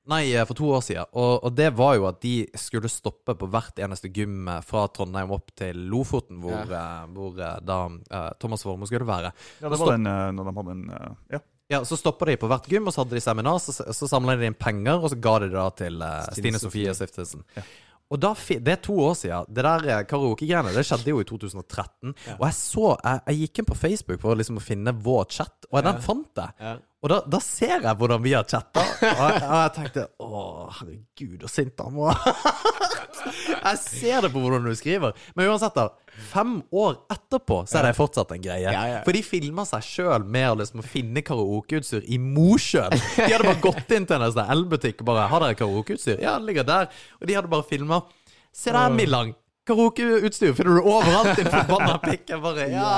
Nei, 0.08 0.36
eh, 0.36 0.46
for 0.48 0.58
to 0.58 0.70
år 0.72 0.84
siden. 0.86 1.10
Og, 1.20 1.34
og 1.44 1.56
det 1.56 1.68
var 1.76 1.98
jo 1.98 2.08
at 2.08 2.22
de 2.24 2.36
skulle 2.58 2.92
stoppe 2.92 3.36
på 3.38 3.50
hvert 3.52 3.80
eneste 3.84 4.12
gym 4.14 4.48
eh, 4.48 4.62
fra 4.66 4.86
Trondheim 4.94 5.34
opp 5.36 5.52
til 5.58 5.84
Lofoten, 5.92 6.40
hvor, 6.44 6.64
ja. 6.72 6.86
hvor 7.12 7.36
eh, 7.42 7.58
da 7.68 7.82
uh, 7.90 8.32
Thomas 8.40 8.64
Wormo 8.68 8.88
skulle 8.88 9.08
være. 9.08 9.34
Ja, 9.60 9.72
det 9.72 9.80
var 9.82 9.94
den 9.96 10.08
når 10.08 10.50
de 10.50 10.58
hadde 10.62 10.76
en 10.78 10.90
Ja. 11.36 11.44
Ja, 11.68 11.82
Så 11.84 11.98
stoppa 12.00 12.24
de 12.30 12.38
på 12.40 12.48
hvert 12.48 12.64
gym, 12.72 12.86
og 12.88 12.94
så 12.96 13.04
hadde 13.04 13.18
de 13.18 13.20
seminar. 13.20 13.58
Så, 13.60 13.74
så 13.76 14.08
samla 14.08 14.38
de 14.40 14.48
inn 14.48 14.56
penger, 14.56 15.02
og 15.02 15.12
så 15.12 15.18
ga 15.20 15.34
de 15.44 15.50
det 15.52 15.58
da 15.58 15.68
til 15.76 16.00
uh, 16.00 16.22
Stine 16.30 16.40
Stine 16.40 16.62
Sofie. 16.64 16.94
Stiftelsen. 16.96 17.44
Ja. 17.58 17.66
Og 18.08 18.22
da, 18.24 18.30
Det 18.48 18.72
er 18.72 18.80
to 18.80 18.96
år 19.04 19.18
siden. 19.20 19.50
Det 19.52 19.66
der 19.66 20.06
karaokegreiene 20.08 20.72
det 20.72 20.86
skjedde 20.88 21.12
jo 21.12 21.20
i 21.20 21.28
2013. 21.28 22.14
Og 22.38 22.46
jeg 22.46 22.56
så 22.56 22.94
Jeg, 22.96 23.22
jeg 23.28 23.40
gikk 23.42 23.60
inn 23.60 23.68
på 23.68 23.76
Facebook 23.82 24.22
for 24.22 24.40
liksom 24.40 24.62
å 24.62 24.64
finne 24.64 24.96
vår 24.96 25.26
chat, 25.28 25.68
og 25.68 25.84
den 25.84 26.00
fant 26.06 26.40
jeg. 26.40 26.78
Og 27.06 27.12
da, 27.12 27.20
da 27.30 27.40
ser 27.44 27.84
jeg 27.86 27.98
hvordan 28.00 28.24
vi 28.24 28.34
har 28.34 28.46
chatta, 28.50 28.82
og 28.98 29.02
jeg, 29.04 29.42
og 29.46 29.60
jeg 29.62 29.74
tenkte 29.76 30.06
Å, 30.24 30.40
herregud, 30.80 31.44
så 31.46 31.52
sint 31.52 31.84
han 31.84 31.98
var. 31.98 32.22
Jeg 33.28 33.80
ser 33.82 34.24
det 34.24 34.30
på 34.32 34.40
hvordan 34.40 34.64
du 34.64 34.72
skriver. 34.78 35.16
Men 35.36 35.50
uansett, 35.52 35.76
da. 35.76 35.90
Fem 36.30 36.54
år 36.72 36.94
etterpå 37.12 37.58
så 37.68 37.80
er 37.82 37.90
det 37.90 37.98
fortsatt 37.98 38.30
en 38.32 38.44
greie. 38.44 38.70
Ja, 38.72 38.84
ja. 38.88 39.02
For 39.04 39.16
de 39.16 39.24
filma 39.26 39.66
seg 39.68 39.84
sjøl 39.84 40.24
med 40.24 40.46
å 40.52 40.60
liksom 40.62 40.86
finne 40.86 41.24
karaokeutstyr 41.26 42.06
i 42.08 42.20
Mosjøen. 42.22 42.96
De 43.18 43.26
hadde 43.26 43.44
bare 43.44 43.60
gått 43.66 43.92
inn 43.98 44.08
til 44.08 44.24
en 44.24 44.32
sånn 44.32 44.54
elbutikk 44.54 45.04
og 45.04 45.10
bare 45.12 45.28
'Har 45.28 45.44
dere 45.44 45.60
karaokeutstyr?' 45.60 46.24
Ja, 46.24 46.38
det 46.40 46.48
ligger 46.52 46.70
der. 46.70 46.88
Og 47.20 47.28
de 47.28 47.36
hadde 47.36 47.52
bare 47.52 47.68
filma. 47.68 48.02
Se 48.54 48.72
der, 48.72 48.90
Millang. 48.94 49.36
Karaokeutstyr 49.68 50.54
finner 50.58 50.78
du 50.80 50.88
overalt, 50.88 51.42
i 51.42 51.46
forbanna 51.46 51.98
pikk. 52.04 52.24
Jeg 52.32 52.42
bare 52.44 52.68
Ja. 52.72 52.92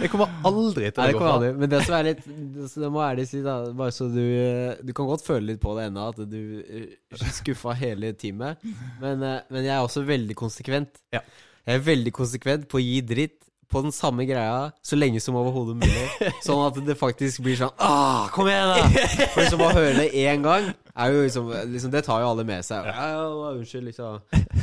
Det 0.00 0.10
kommer 0.12 0.30
aldri 0.46 0.90
til 0.90 1.02
å 1.02 1.16
gå 1.16 1.22
fra. 1.22 1.52
Men 1.60 1.72
det 1.72 1.82
som 1.86 1.96
er 1.98 2.10
litt 2.10 2.22
det, 2.26 2.68
så 2.72 2.84
det 2.84 2.92
må 2.94 3.02
ærlig 3.04 3.26
si, 3.30 3.42
da 3.44 3.56
Bare 3.76 3.94
så 3.94 4.08
du 4.12 4.22
Du 4.86 4.92
kan 4.96 5.08
godt 5.08 5.24
føle 5.26 5.52
litt 5.52 5.62
på 5.62 5.74
det 5.78 5.88
ennå, 5.90 6.08
at 6.12 6.22
du 6.30 6.38
eh, 6.62 7.26
skuffa 7.40 7.74
hele 7.78 8.12
teamet. 8.18 8.62
Men, 9.02 9.22
eh, 9.22 9.40
men 9.50 9.66
jeg 9.66 9.74
er 9.74 9.82
også 9.82 10.04
veldig 10.06 10.36
konsekvent. 10.38 11.02
Ja. 11.14 11.24
Jeg 11.66 11.80
er 11.80 11.84
veldig 11.86 12.14
konsekvent 12.14 12.68
på 12.70 12.78
å 12.78 12.84
gi 12.84 13.00
dritt 13.02 13.40
på 13.66 13.82
den 13.82 13.90
samme 13.90 14.22
greia 14.28 14.70
så 14.86 14.94
lenge 14.98 15.20
som 15.22 15.34
overhodet 15.38 15.74
mulig. 15.80 16.32
Sånn 16.46 16.62
at 16.68 16.78
det 16.86 16.94
faktisk 16.98 17.42
blir 17.42 17.58
sånn 17.58 17.72
ah, 17.82 18.28
Kom 18.34 18.46
igjen, 18.46 18.70
da! 18.70 19.06
For 19.34 19.42
liksom 19.42 19.64
å 19.66 19.72
høre 19.74 19.96
det 19.98 20.12
én 20.22 20.44
gang 20.46 20.70
er 20.70 20.74
liksom, 20.96 21.50
liksom 21.72 21.90
Det 21.92 22.02
tar 22.06 22.22
jo 22.22 22.30
alle 22.30 22.44
med 22.48 22.64
seg. 22.64 22.86
Ja, 22.88 23.08
ja, 23.12 23.50
unnskyld, 23.52 23.84
liksom. 23.90 24.20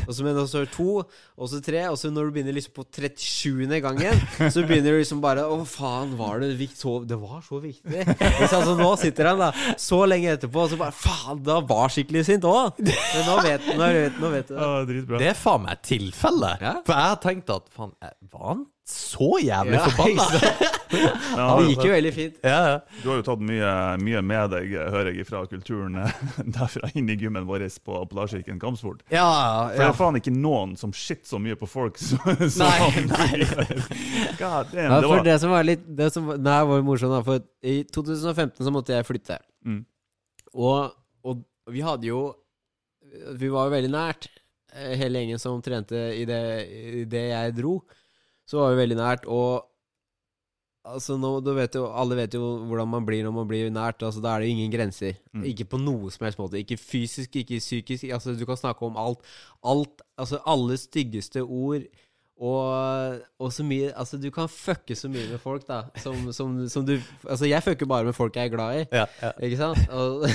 Og 0.08 0.16
så 0.16 0.26
men 0.26 0.40
så 0.50 0.64
to, 0.74 1.04
og 1.04 1.50
så 1.50 1.60
tre, 1.64 1.86
og 1.92 1.98
så 2.00 2.10
når 2.12 2.28
du 2.30 2.36
begynner 2.38 2.56
liksom 2.58 2.74
på 2.76 2.86
37. 2.90 3.70
gangen, 3.84 4.24
så 4.54 4.64
begynner 4.66 4.96
du 4.96 5.00
liksom 5.02 5.22
bare 5.24 5.46
Å, 5.46 5.60
faen, 5.70 6.16
var 6.20 6.42
det 6.44 6.54
viktig? 6.60 6.80
Så, 6.82 6.96
det 7.08 7.20
var 7.22 7.44
så 7.46 7.62
viktig. 7.64 8.04
Liksom, 8.10 8.66
så 8.66 8.76
nå 8.80 8.90
sitter 9.00 9.32
han 9.32 9.44
da 9.44 9.52
så 9.80 10.04
lenge 10.10 10.34
etterpå, 10.34 10.66
og 10.66 10.74
så 10.74 10.80
bare 10.80 10.96
Faen, 10.98 11.42
da 11.46 11.60
var 11.68 11.94
skikkelig 11.94 12.26
sint 12.28 12.48
òg! 12.48 12.82
Men 12.82 13.26
nå 13.30 13.40
vet, 13.46 13.72
nå, 13.78 13.90
vet, 13.98 14.20
nå 14.22 14.34
vet 14.34 14.50
du 14.50 14.56
det. 14.58 14.70
Dritbra. 14.90 15.22
Det 15.22 15.32
er 15.32 15.40
faen 15.40 15.66
meg 15.68 15.82
tilfelle. 15.86 16.54
Ja. 16.64 16.78
For 16.88 16.98
jeg 16.98 17.14
har 17.14 17.22
tenkt 17.24 17.54
at 17.54 17.70
faen, 17.76 17.94
jeg 18.04 18.34
var 18.34 18.50
han 18.54 18.66
så 18.84 19.38
jævlig 19.40 19.78
Ja, 19.80 19.84
forbanna? 19.88 20.24
Ja, 20.94 21.46
Det 21.58 21.70
gikk 21.72 21.86
jo 21.88 21.92
veldig 21.96 22.10
fint. 22.14 22.36
ja, 22.46 22.58
ja. 22.70 22.74
Du 23.02 23.08
har 23.10 23.16
jo 23.18 23.24
tatt 23.26 23.42
mye, 23.42 23.70
mye 24.04 24.20
med 24.22 24.52
deg, 24.54 24.74
hører 24.94 25.08
jeg, 25.16 25.26
fra 25.26 25.40
kulturen 25.50 25.96
eh, 26.04 26.12
derfra 26.58 26.90
inn 27.00 27.08
i 27.10 27.16
gymmen 27.18 27.48
vår 27.50 27.64
på 27.82 28.02
Polarkirken 28.12 28.60
kampsport. 28.62 29.02
ja, 29.10 29.24
For 29.72 29.80
det 29.80 29.88
ja. 29.88 29.88
er 29.90 29.98
faen 29.98 30.20
ikke 30.20 30.34
noen 30.36 30.76
som 30.78 30.94
shit 30.94 31.24
så 31.26 31.40
mye 31.42 31.58
på 31.58 31.66
folk 31.72 31.98
som, 31.98 32.20
Nei, 32.28 32.76
han 32.84 33.10
nei. 33.10 33.48
God 34.42 34.70
damn, 34.76 34.94
det 35.00 35.10
var 35.16 35.26
det 35.26 35.38
som 35.42 35.56
var 35.56 35.66
litt 35.66 35.88
Det 35.98 36.12
som 36.14 36.28
var- 36.30 36.38
Nei, 36.46 36.60
var 36.70 36.86
morsomt, 36.86 37.16
da. 37.16 37.24
For 37.26 37.42
i 37.66 37.80
2015 37.90 38.62
så 38.68 38.76
måtte 38.76 38.94
jeg 38.94 39.08
flytte. 39.10 39.40
Mm. 39.66 39.82
Og, 40.54 40.94
og 41.26 41.42
vi 41.74 41.82
hadde 41.82 42.06
jo 42.12 42.22
Vi 43.40 43.50
var 43.50 43.70
jo 43.72 43.74
veldig 43.80 43.92
nært. 43.94 44.28
eh, 44.76 44.94
Hele 45.00 45.24
gjengen 45.24 45.42
som 45.42 45.58
trente 45.66 45.98
i 46.20 46.26
det, 46.30 46.42
i 46.70 47.04
det 47.10 47.26
jeg 47.32 47.56
dro, 47.58 47.80
så 48.54 48.62
var 48.62 48.74
vi 48.74 48.84
veldig 48.84 49.00
nært. 49.00 49.26
Og 49.26 49.66
altså 50.84 51.18
nå, 51.18 51.34
du 51.42 51.54
vet 51.58 51.76
jo, 51.80 51.88
alle 51.90 52.18
vet 52.20 52.38
jo 52.38 52.44
hvordan 52.70 52.92
man 52.92 53.08
blir 53.08 53.26
når 53.26 53.36
man 53.40 53.50
blir 53.50 53.74
nært. 53.74 54.06
Altså, 54.06 54.22
da 54.24 54.36
er 54.36 54.44
det 54.44 54.52
jo 54.52 54.56
ingen 54.60 54.74
grenser. 54.76 55.18
Mm. 55.34 55.50
Ikke 55.54 55.68
på 55.74 55.82
noe 55.82 56.14
som 56.14 56.28
helst 56.28 56.42
måte. 56.42 56.62
Ikke 56.62 56.78
fysisk, 56.80 57.42
ikke 57.42 57.62
psykisk. 57.64 58.08
Altså, 58.14 58.38
du 58.38 58.46
kan 58.50 58.60
snakke 58.60 58.86
om 58.86 59.00
alt. 59.00 59.24
Alt 59.66 60.06
Altså, 60.14 60.38
alle 60.46 60.78
styggeste 60.78 61.42
ord. 61.42 61.88
Og, 62.44 63.20
og 63.40 63.52
så 63.54 63.64
mye 63.64 63.92
Altså, 63.94 64.18
du 64.18 64.32
kan 64.34 64.50
fucke 64.50 64.96
så 64.98 65.08
mye 65.10 65.26
med 65.32 65.42
folk, 65.42 65.66
da. 65.68 65.84
Som, 66.02 66.32
som, 66.34 66.56
som 66.70 66.86
du 66.86 66.96
Altså, 66.98 67.46
jeg 67.46 67.64
fucker 67.64 67.90
bare 67.90 68.06
med 68.06 68.18
folk 68.18 68.36
jeg 68.38 68.50
er 68.50 68.54
glad 68.54 68.82
i. 68.82 68.86
Ja, 68.92 69.06
ja. 69.22 69.32
Ikke 69.48 69.58
sant? 69.58 69.82
Og, 69.90 70.26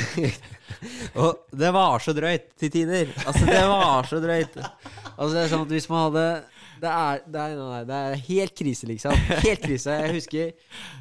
og 1.23 1.59
det 1.62 1.73
var 1.75 2.03
så 2.03 2.14
drøyt 2.16 2.51
til 2.59 2.73
tider. 2.75 3.14
Altså, 3.27 3.47
det 3.47 3.64
var 3.71 4.11
så 4.11 4.23
drøyt. 4.25 4.59
Altså, 5.19 5.33
det 5.35 5.45
er 5.45 5.53
sånn 5.53 5.66
at 5.69 5.75
hvis 5.75 5.91
man 5.93 6.09
hadde 6.09 6.29
Det 6.79 6.93
er, 6.93 7.20
det 7.26 7.43
er, 7.43 7.59
nei, 7.59 7.83
det 7.89 7.99
er 7.99 8.22
helt 8.29 8.55
krise, 8.59 8.89
liksom. 8.91 9.16
Helt 9.47 9.64
krise. 9.64 9.99
Jeg 10.05 10.14
husker 10.18 10.55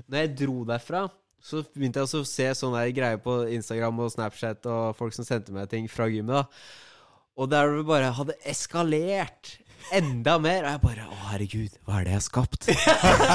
når 0.08 0.24
jeg 0.24 0.34
dro 0.42 0.58
derfra, 0.68 1.06
så 1.44 1.62
begynte 1.76 2.02
jeg 2.04 2.20
å 2.20 2.26
se 2.28 2.50
sånne 2.60 2.82
greier 2.96 3.22
på 3.24 3.40
Instagram 3.56 4.04
og 4.04 4.12
Snapchat 4.12 4.68
og 4.72 4.98
folk 4.98 5.16
som 5.16 5.28
sendte 5.28 5.54
meg 5.56 5.70
ting 5.72 5.88
fra 5.92 6.10
gymmet. 6.12 6.44
da 6.44 7.40
Og 7.40 7.50
der 7.52 7.78
det 7.78 7.86
bare 7.88 8.12
hadde 8.18 8.36
eskalert 8.50 9.56
enda 9.94 10.36
mer. 10.42 10.66
Og 10.66 10.74
jeg 10.74 10.84
bare 10.84 11.08
Å, 11.08 11.22
herregud, 11.32 11.80
hva 11.88 12.00
er 12.02 12.08
det 12.08 12.14
jeg 12.16 12.20
har 12.20 12.26
skapt? 12.26 12.70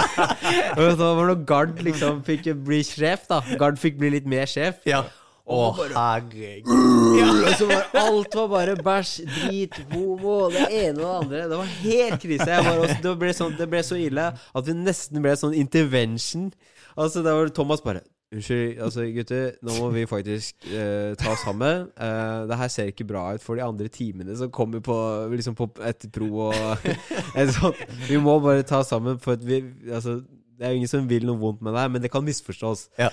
og 0.77 0.83
det 0.83 0.97
var 1.01 1.25
når 1.31 1.43
Gard 1.49 1.83
liksom 1.87 2.21
fikk 2.27 2.51
bli 2.67 2.83
sjef, 2.87 3.27
da. 3.31 3.41
Gard 3.61 3.81
fikk 3.81 4.01
bli 4.03 4.13
litt 4.19 4.29
mer 4.29 4.51
sjef. 4.51 4.83
ja. 4.89 5.05
Å, 5.43 5.59
herregud. 5.75 6.69
Og 7.43 7.57
så 7.59 7.67
bare, 7.67 8.03
alt 8.05 8.37
var 8.39 8.51
bare 8.53 8.77
bæsj, 8.79 9.15
drit, 9.27 9.81
homo, 9.91 10.37
det 10.55 10.69
ene 10.71 11.03
og 11.03 11.03
det 11.03 11.13
andre. 11.19 11.43
Det 11.51 11.59
var 11.59 11.73
helt 11.83 12.23
krise. 12.23 12.47
Bare, 12.69 12.95
det, 13.03 13.15
ble 13.19 13.35
sånn, 13.37 13.57
det 13.59 13.69
ble 13.73 13.83
så 13.87 13.99
ille 13.99 14.29
at 14.33 14.69
vi 14.69 14.77
nesten 14.79 15.23
ble 15.25 15.35
sånn 15.39 15.57
intervention. 15.59 16.53
Altså, 16.95 17.25
da 17.27 17.35
var 17.39 17.51
Thomas 17.55 17.83
bare 17.85 18.05
Unnskyld, 18.33 18.79
altså 18.81 19.03
gutter, 19.13 19.51
nå 19.61 19.75
må 19.77 19.91
vi 19.93 20.07
faktisk 20.09 20.65
uh, 20.71 21.13
ta 21.21 21.35
oss 21.35 21.43
sammen. 21.45 21.91
Uh, 22.01 22.47
det 22.49 22.57
her 22.57 22.71
ser 22.73 22.89
ikke 22.89 23.05
bra 23.05 23.27
ut 23.37 23.43
for 23.45 23.61
de 23.61 23.65
andre 23.67 23.91
timene 23.93 24.33
som 24.41 24.49
kommer 24.49 24.81
på, 24.81 24.97
liksom 25.35 25.57
på 25.59 25.69
etterpro 25.85 26.31
og 26.47 26.87
en 27.43 27.53
sånn. 27.53 27.77
Vi 28.07 28.17
må 28.25 28.39
bare 28.41 28.65
ta 28.65 28.81
oss 28.81 28.89
sammen, 28.95 29.21
for 29.21 29.37
at 29.37 29.45
vi 29.45 29.61
Altså, 29.93 30.23
det 30.57 30.65
er 30.65 30.73
jo 30.73 30.81
ingen 30.81 30.89
som 30.95 31.11
vil 31.11 31.29
noe 31.29 31.41
vondt 31.43 31.61
med 31.61 31.77
deg, 31.77 31.93
men 31.93 32.05
det 32.05 32.09
kan 32.13 32.25
misforstås. 32.25 32.87
Ja. 32.97 33.11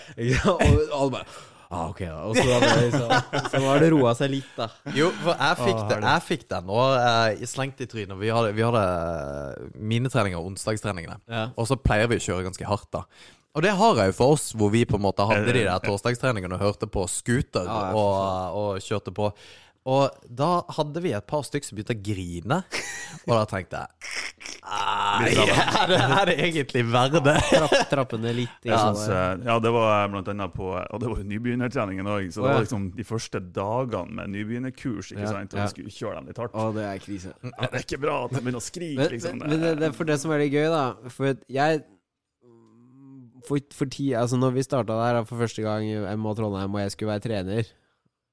Og 0.53 0.63
alle 0.63 1.11
bare 1.17 1.27
Ah, 1.69 1.89
ok, 1.91 1.99
da. 2.01 2.21
Og 2.25 2.33
så, 2.33 2.45
liksom, 2.81 3.11
så 3.53 3.73
det 3.77 3.89
roa 3.93 4.13
seg 4.17 4.31
litt, 4.33 4.53
da. 4.57 4.71
Jo, 4.97 5.11
for 5.21 5.37
jeg 5.37 5.57
fikk, 5.59 5.81
Å, 5.83 5.87
det, 5.91 5.97
jeg 6.01 6.25
fikk 6.25 6.45
den 6.49 6.71
og 6.73 6.95
eh, 6.97 7.43
slengt 7.49 7.83
i 7.85 7.87
trynet. 7.89 8.17
Vi 8.17 8.31
hadde, 8.33 8.55
vi 8.57 8.65
hadde 8.65 8.85
eh, 8.85 9.67
mine 9.77 10.09
treninger, 10.09 10.41
onsdagstreningene. 10.41 11.19
Ja. 11.29 11.43
Og 11.53 11.69
så 11.69 11.77
pleier 11.77 12.09
vi 12.09 12.17
å 12.17 12.25
kjøre 12.25 12.47
ganske 12.47 12.65
hardt, 12.65 12.89
da. 12.97 13.03
Og 13.57 13.65
det 13.65 13.75
har 13.77 14.01
jeg 14.01 14.11
jo 14.11 14.17
for 14.17 14.35
oss, 14.35 14.49
hvor 14.57 14.73
vi 14.73 14.81
på 14.89 14.97
en 14.97 15.05
måte 15.05 15.25
hadde 15.29 15.53
de 15.53 15.61
Eh, 15.61 15.69
der 15.69 15.85
torsdagstreningene 15.85 16.57
og 16.57 16.61
hørte 16.63 16.89
på 16.89 17.05
scooter 17.09 17.69
og, 17.69 18.17
og 18.57 18.81
kjørte 18.85 19.13
på. 19.13 19.29
Og 19.89 20.25
da 20.29 20.49
hadde 20.77 21.01
vi 21.01 21.13
et 21.17 21.25
par 21.29 21.45
stykker 21.47 21.69
som 21.71 21.79
begynte 21.79 21.95
å 21.97 22.03
grine. 22.03 22.59
Og 23.25 23.33
da 23.33 23.45
tenkte 23.49 23.83
jeg 23.83 24.27
Nei, 24.69 25.31
er 25.33 25.89
det, 25.89 25.97
er 25.97 26.29
det 26.29 26.35
egentlig 26.45 26.83
verdt 26.91 27.23
det? 27.25 27.35
Trapp, 27.49 27.73
trappe 27.89 28.19
litt. 28.21 28.51
i 28.67 28.69
synes, 28.69 29.07
eh, 29.09 29.31
ja, 29.47 29.55
det 29.63 29.71
var 29.73 30.11
blant 30.13 30.29
annet 30.29 30.53
på 30.53 30.67
Og 30.77 31.01
det 31.01 31.09
var 31.09 31.23
nybegynnertreningen 31.31 32.09
òg, 32.09 32.27
så 32.33 32.43
det 32.43 32.51
var 32.51 32.65
liksom 32.67 32.85
de 32.95 33.05
første 33.07 33.41
dagene 33.55 34.19
med 34.19 34.33
nybegynnerkurs, 34.35 35.09
ikke 35.15 35.31
sant, 35.31 35.55
og 35.55 35.63
vi 35.63 35.67
skulle 35.73 35.95
kjøre 35.95 36.19
dem 36.19 36.29
litt 36.29 36.41
hardt. 36.43 36.53
Å, 36.53 36.67
det 36.75 36.85
er 36.85 37.01
krise. 37.01 37.33
Ja, 37.41 37.55
det 37.65 37.71
er 37.71 37.87
ikke 37.87 38.01
bra 38.05 38.19
at 38.27 38.35
de 38.35 38.43
begynner 38.43 38.61
å 38.61 38.67
skrike, 38.67 39.09
liksom. 39.15 39.41
men, 39.41 39.55
men 39.55 39.65
det, 39.65 39.73
det 39.81 39.89
er 39.89 39.97
for 39.97 40.11
det 40.11 40.19
som 40.21 40.35
er 40.35 40.43
litt 40.45 40.53
gøy, 40.53 40.69
da 40.69 40.85
For 41.17 41.33
jeg 41.49 41.81
For, 43.49 43.69
for 43.73 43.89
ti 43.89 44.11
Altså, 44.13 44.37
når 44.37 44.57
vi 44.59 44.67
starta 44.67 45.01
der 45.01 45.23
for 45.25 45.41
første 45.41 45.65
gang 45.65 45.89
MH 46.13 46.37
Trondheim, 46.37 46.77
og 46.77 46.85
jeg 46.85 46.93
skulle 46.93 47.15
være 47.15 47.25
trener 47.25 47.73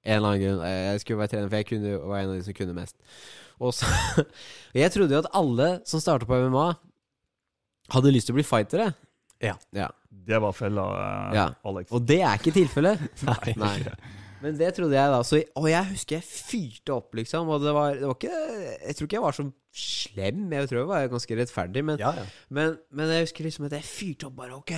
En 0.07 0.20
eller 0.20 0.28
annen 0.32 0.42
grunn 0.44 0.61
eh, 0.62 0.82
Jeg 0.92 1.02
skulle 1.02 1.18
være 1.18 1.32
trener, 1.34 1.48
for 1.50 1.59
jeg 1.61 1.68
kunne, 1.72 1.94
var 2.07 2.20
en 2.22 2.30
av 2.30 2.36
de 2.38 2.44
som 2.46 2.57
kunne 2.57 2.76
mest. 2.76 2.96
Og 3.59 3.72
så 3.74 3.90
Jeg 4.82 4.92
trodde 4.94 5.16
jo 5.16 5.22
at 5.24 5.32
alle 5.34 5.70
som 5.88 6.02
starta 6.02 6.28
på 6.28 6.38
MMA, 6.46 6.68
hadde 7.94 8.12
lyst 8.14 8.30
til 8.30 8.34
å 8.36 8.40
bli 8.40 8.46
fightere. 8.46 8.90
Ja. 9.42 9.54
ja. 9.76 9.90
Det 10.26 10.38
var 10.42 10.54
fella, 10.57 10.84
uh, 10.90 11.34
Ja. 11.36 11.48
Alex. 11.68 11.90
Og 11.94 12.07
det 12.07 12.20
er 12.22 12.38
ikke 12.38 12.54
tilfellet. 12.57 13.02
Nei. 13.28 13.54
Nei. 13.61 13.74
Men 14.42 14.57
det 14.59 14.72
trodde 14.76 14.94
jeg 14.96 15.12
da. 15.12 15.20
Så, 15.24 15.40
og 15.59 15.68
jeg 15.70 15.90
husker 15.94 16.18
jeg 16.18 16.26
fyrte 16.26 16.94
opp, 16.96 17.14
liksom. 17.16 17.48
Og 17.52 17.62
det 17.64 17.72
var, 17.74 17.94
det 17.96 18.07
var 18.07 18.18
ikke 18.18 18.32
Jeg 18.36 18.96
tror 18.98 19.09
ikke 19.09 19.16
jeg 19.16 19.24
var 19.24 19.36
så 19.38 19.46
slem. 19.76 20.42
Jeg 20.52 20.70
tror 20.70 20.80
jeg 20.80 20.90
var 20.90 21.09
ganske 21.14 21.38
rettferdig. 21.40 21.84
Men, 21.88 22.00
Ja, 22.02 22.12
ja. 22.16 22.26
men, 22.50 22.76
men 22.90 23.12
jeg 23.14 23.26
husker 23.28 23.48
liksom 23.48 23.68
at 23.68 23.76
jeg 23.78 23.88
fyrte 23.88 24.28
opp 24.28 24.36
bare. 24.38 24.59
Ok, 24.59 24.74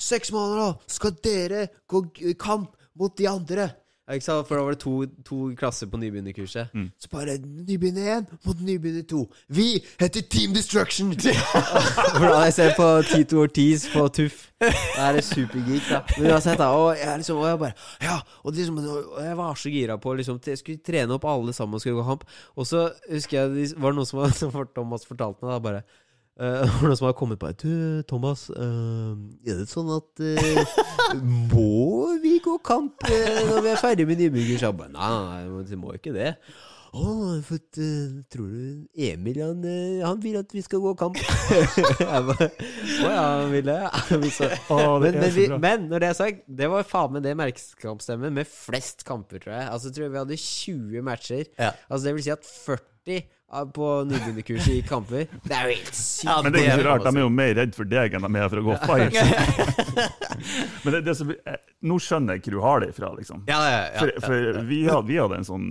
seks 0.00 0.32
måneder, 0.34 0.62
da! 0.62 0.94
Skal 0.96 1.16
dere 1.24 1.66
gå 1.90 2.04
kamp 2.40 2.78
mot 2.98 3.14
de 3.18 3.28
andre? 3.30 3.68
For 4.04 4.56
da 4.56 4.62
var 4.62 4.74
det 4.74 4.80
to, 4.82 5.06
to 5.24 5.36
klasser 5.56 5.88
på 5.88 5.96
nybegynnerkurset. 5.96 6.74
Mm. 6.76 6.90
Så 7.00 7.08
bare 7.08 7.38
nybegynner 7.40 8.18
én 8.18 8.26
mot 8.44 8.60
nybegynner 8.60 9.06
to. 9.08 9.22
Vi 9.48 9.80
heter 10.00 10.20
Team 10.28 10.52
Destruction! 10.52 11.14
For 11.16 12.20
da 12.20 12.34
hadde 12.34 12.42
jeg 12.44 12.56
sett 12.58 12.76
på 12.76 12.88
Tito 13.08 13.40
Ortiz 13.40 13.86
på 13.88 14.04
Tuff. 14.12 14.50
Da 14.60 15.08
er 15.08 15.16
det 15.16 15.24
supergeek, 15.24 15.88
da. 15.88 16.02
Men 16.18 16.34
uansett, 16.34 16.60
da. 16.60 16.68
Og 16.76 16.92
jeg, 17.00 17.16
liksom, 17.22 17.40
og 17.40 17.48
jeg 17.48 17.58
bare 17.64 17.72
Ja! 18.04 18.18
Og, 18.42 18.52
liksom, 18.52 18.78
og 18.84 19.24
jeg 19.24 19.40
var 19.40 19.54
så 19.54 19.72
gira 19.72 19.96
på 19.96 20.14
liksom, 20.20 20.40
Jeg 20.46 20.60
skulle 20.60 20.84
trene 20.84 21.16
opp 21.16 21.24
alle 21.24 21.56
sammen 21.56 21.74
og 21.74 21.80
skulle 21.80 21.96
gå 22.02 22.04
kamp. 22.10 22.28
Og 22.56 22.68
så 22.68 22.90
husker 23.08 23.40
jeg 23.40 23.54
det 23.56 23.68
var 23.80 23.96
noe 23.96 24.04
som, 24.08 24.20
som 24.36 24.52
Thomas 24.76 25.08
fortalte 25.08 25.46
meg, 25.46 25.56
da, 25.56 25.64
bare 25.64 25.84
var 26.40 26.82
noen 26.82 26.98
som 26.98 27.06
har 27.06 27.14
kommet 27.14 27.38
på 27.38 27.52
Du, 27.62 28.02
Thomas, 28.10 28.48
uh, 28.50 29.14
er 29.46 29.60
det 29.60 29.68
sånn 29.70 29.90
at 29.94 30.18
uh, 30.18 30.78
Må 31.52 32.14
vi 32.24 32.40
gå 32.42 32.58
kamp 32.66 33.06
uh, 33.06 33.42
når 33.50 33.60
vi 33.62 33.70
er 33.70 33.82
ferdig 33.82 34.06
med 34.08 34.18
nybygger? 34.18 34.66
Nei, 34.90 35.10
nei, 35.14 35.64
vi 35.68 35.78
må 35.78 35.94
ikke 35.94 36.14
det. 36.16 36.34
Å, 36.94 37.04
for 37.42 37.58
at, 37.58 37.78
eh, 37.82 38.10
tror 38.30 38.50
du 38.54 38.84
Emil 39.02 39.40
han, 39.42 39.64
han 40.06 40.20
vil 40.22 40.36
at 40.38 40.52
vi 40.54 40.62
skal 40.62 40.78
gå 40.78 40.92
kamp? 40.94 41.18
jeg 41.98 42.20
bare 42.28 42.46
Å 42.46 43.08
ja, 43.10 43.24
han 43.40 43.50
vil 43.50 43.66
det? 43.66 43.80
Men, 44.70 45.18
men, 45.18 45.26
vi, 45.34 45.48
men 45.58 45.88
når 45.90 46.04
det 46.04 46.10
er 46.12 46.18
sagt, 46.20 46.44
det 46.46 46.70
var 46.70 46.86
faen 46.86 47.16
meg 47.16 47.26
det 47.26 47.34
merkeskampstemmen 47.40 48.38
med 48.38 48.46
flest 48.46 49.02
kamper, 49.08 49.42
tror 49.42 49.56
jeg. 49.56 49.66
Altså, 49.74 49.90
tror 49.90 50.06
jeg 50.06 50.14
vi 50.14 50.22
hadde 50.22 50.38
20 50.44 51.08
matcher. 51.10 51.50
Ja. 51.58 51.72
Altså, 51.88 52.04
det 52.06 52.14
vil 52.14 52.26
si 52.28 52.34
at 52.36 52.46
40 52.46 53.18
av- 53.18 53.42
på 53.74 53.88
nybegynnerkurset 54.08 54.72
i 54.74 54.80
kamper. 54.82 55.26
Det 55.44 55.54
er 55.54 55.68
jo 55.68 55.74
helt 55.76 55.94
sykt. 55.94 56.24
Ja, 56.26 56.38
Men 56.42 56.52
det 56.54 56.62
er 56.64 56.78
ikke 56.80 56.86
rart, 56.88 57.04
de 57.04 57.12
er 57.12 57.22
jo 57.22 57.28
mer 57.30 57.52
redd 57.54 57.74
for 57.76 57.86
deg 57.86 58.16
enn 58.16 58.24
de 58.26 58.40
er 58.40 58.48
for 58.50 58.62
å 58.62 58.64
gå 58.66 58.78
fight. 58.82 59.14
Men 60.84 60.96
det, 60.96 61.00
det 61.06 61.14
som, 61.18 61.30
eh, 61.30 61.60
nå 61.86 61.98
skjønner 62.02 62.38
jeg 62.38 62.44
hvor 62.46 62.56
du 62.56 62.60
har 62.64 62.82
det 62.82 62.88
ifra, 62.94 63.12
liksom. 63.18 63.44
Ja, 63.50 63.60
ja, 63.68 63.78
ja, 63.84 63.98
For, 64.00 64.12
ja, 64.14 64.24
for. 64.24 64.60
Vi, 64.70 64.80
hadde, 64.88 65.06
vi 65.08 65.18
hadde 65.20 65.38
en 65.38 65.46
sånn 65.46 65.66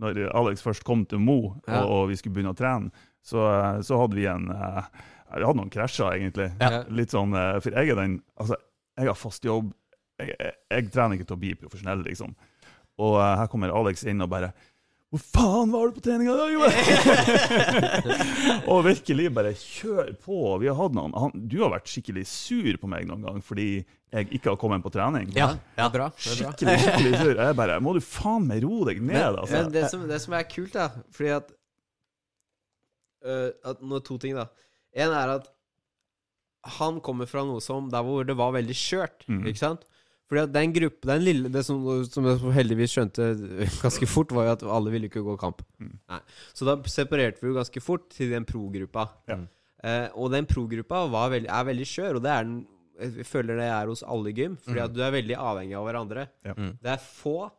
Når 0.00 0.20
Alex 0.40 0.64
først 0.64 0.84
kom 0.86 1.04
til 1.10 1.20
Mo, 1.22 1.38
og, 1.50 1.68
Ja. 1.68 1.82
og 1.84 2.08
vi 2.10 2.16
skulle 2.20 2.38
begynne 2.38 2.54
å 2.54 2.58
trene, 2.58 2.90
så, 3.26 3.44
så 3.84 4.00
hadde 4.00 4.16
vi 4.16 4.24
en 4.30 4.48
eh, 4.54 4.80
Vi 5.36 5.44
hadde 5.44 5.58
noen 5.60 5.72
krasjer, 5.74 6.14
egentlig. 6.16 6.48
Ja. 6.62 6.84
Litt 6.88 7.12
sånn 7.14 7.36
eh, 7.36 7.58
For 7.60 7.76
jeg 7.76 7.92
er 7.92 8.00
den 8.00 8.16
Altså, 8.40 8.56
jeg 9.00 9.08
har 9.12 9.16
fast 9.18 9.44
jobb. 9.46 9.70
Jeg, 10.20 10.34
jeg, 10.40 10.56
jeg 10.72 10.88
trener 10.92 11.16
ikke 11.16 11.28
til 11.28 11.36
å 11.38 11.42
bli 11.44 11.52
profesjonell, 11.56 12.02
liksom. 12.06 12.32
Og 13.00 13.14
eh, 13.20 13.36
her 13.42 13.48
kommer 13.52 13.72
Alex 13.76 14.02
inn 14.08 14.20
og 14.24 14.32
bare 14.32 14.50
Hvor 15.10 15.22
faen 15.26 15.72
var 15.74 15.88
du 15.88 15.96
på 15.96 16.02
trening 16.04 16.28
i 16.30 16.34
dag? 16.38 16.52
og 18.70 18.84
virkelig 18.86 19.24
bare 19.34 19.50
kjør 19.58 20.12
på. 20.22 20.36
Vi 20.62 20.68
har 20.70 20.76
hatt 20.78 20.94
noen 20.94 21.16
han, 21.18 21.32
Du 21.50 21.56
har 21.64 21.72
vært 21.72 21.90
skikkelig 21.90 22.22
sur 22.30 22.78
på 22.78 22.90
meg 22.92 23.08
noen 23.08 23.26
gang 23.26 23.40
fordi 23.42 23.72
jeg 24.10 24.28
ikke 24.38 24.52
har 24.52 24.58
kommet 24.58 24.84
på 24.84 24.92
trening. 24.94 25.26
Ja, 25.34 25.48
er 25.78 25.90
bra. 25.90 26.08
Skikkelig, 26.14 26.76
skikkelig 26.84 27.12
sur. 27.18 27.32
Jeg 27.42 27.58
bare 27.58 27.80
Må 27.82 27.96
du 27.98 28.02
faen 28.06 28.46
meg 28.46 28.62
roe 28.62 28.86
deg 28.86 29.02
ned, 29.02 29.18
Men, 29.18 29.40
altså. 29.42 29.56
men 29.56 29.74
det, 29.74 29.84
som, 29.90 30.06
det 30.06 30.20
som 30.22 30.38
er 30.38 30.46
kult, 30.50 30.78
da 30.78 30.88
Fordi 31.14 31.34
at 31.40 31.50
uh, 33.26 33.50
at 33.72 33.82
Nå 33.82 34.02
to 34.06 34.18
ting, 34.22 34.38
da. 34.38 34.46
En 34.94 35.10
er 35.14 35.34
at 35.40 35.50
han 36.78 36.98
kommer 37.02 37.26
fra 37.26 37.42
noe 37.48 37.62
som 37.64 37.86
der 37.90 38.04
hvor 38.04 38.26
det 38.28 38.36
var 38.38 38.52
veldig 38.52 38.74
skjørt. 38.76 39.24
Mm. 39.26 39.46
Ikke 39.48 39.62
sant? 39.62 39.89
Fordi 40.30 40.42
at 40.46 40.52
den 40.54 40.72
gruppe 40.72 41.08
Den 41.10 41.24
lille 41.26 41.48
Det 41.50 41.64
som, 41.66 41.82
som 42.06 42.24
jeg 42.30 42.38
heldigvis 42.54 42.92
skjønte 42.94 43.24
ganske 43.84 44.06
fort, 44.06 44.30
var 44.36 44.46
jo 44.46 44.52
at 44.54 44.62
alle 44.78 44.92
ville 44.94 45.08
ikke 45.10 45.24
gå 45.26 45.34
kamp. 45.40 45.64
Mm. 45.82 45.96
Nei. 46.12 46.20
Så 46.54 46.68
da 46.68 46.76
separerte 46.86 47.42
vi 47.42 47.50
jo 47.50 47.56
ganske 47.58 47.82
fort 47.82 48.08
til 48.14 48.30
den 48.30 48.46
pro-gruppa. 48.46 49.08
Ja. 49.26 49.40
Eh, 49.82 50.08
og 50.14 50.30
den 50.30 50.46
pro-gruppa 50.46 51.06
veld- 51.10 51.48
er 51.50 51.64
veldig 51.66 51.86
skjør, 51.88 52.20
og 52.20 52.22
det 52.22 52.30
er 52.36 52.44
den 52.46 52.60
Jeg 53.00 53.24
føler 53.24 53.56
det 53.56 53.64
er 53.72 53.86
hos 53.88 54.02
alle 54.04 54.28
gym, 54.36 54.56
fordi 54.60 54.76
Mhm. 54.76 54.84
at 54.84 54.92
du 54.92 55.00
er 55.02 55.10
veldig 55.14 55.36
avhengig 55.40 55.74
av 55.78 55.86
hverandre. 55.88 56.28
Ja. 56.44 56.52
Mm. 56.52 56.74
Det 56.82 56.90
er 56.92 56.98
få, 57.00 57.50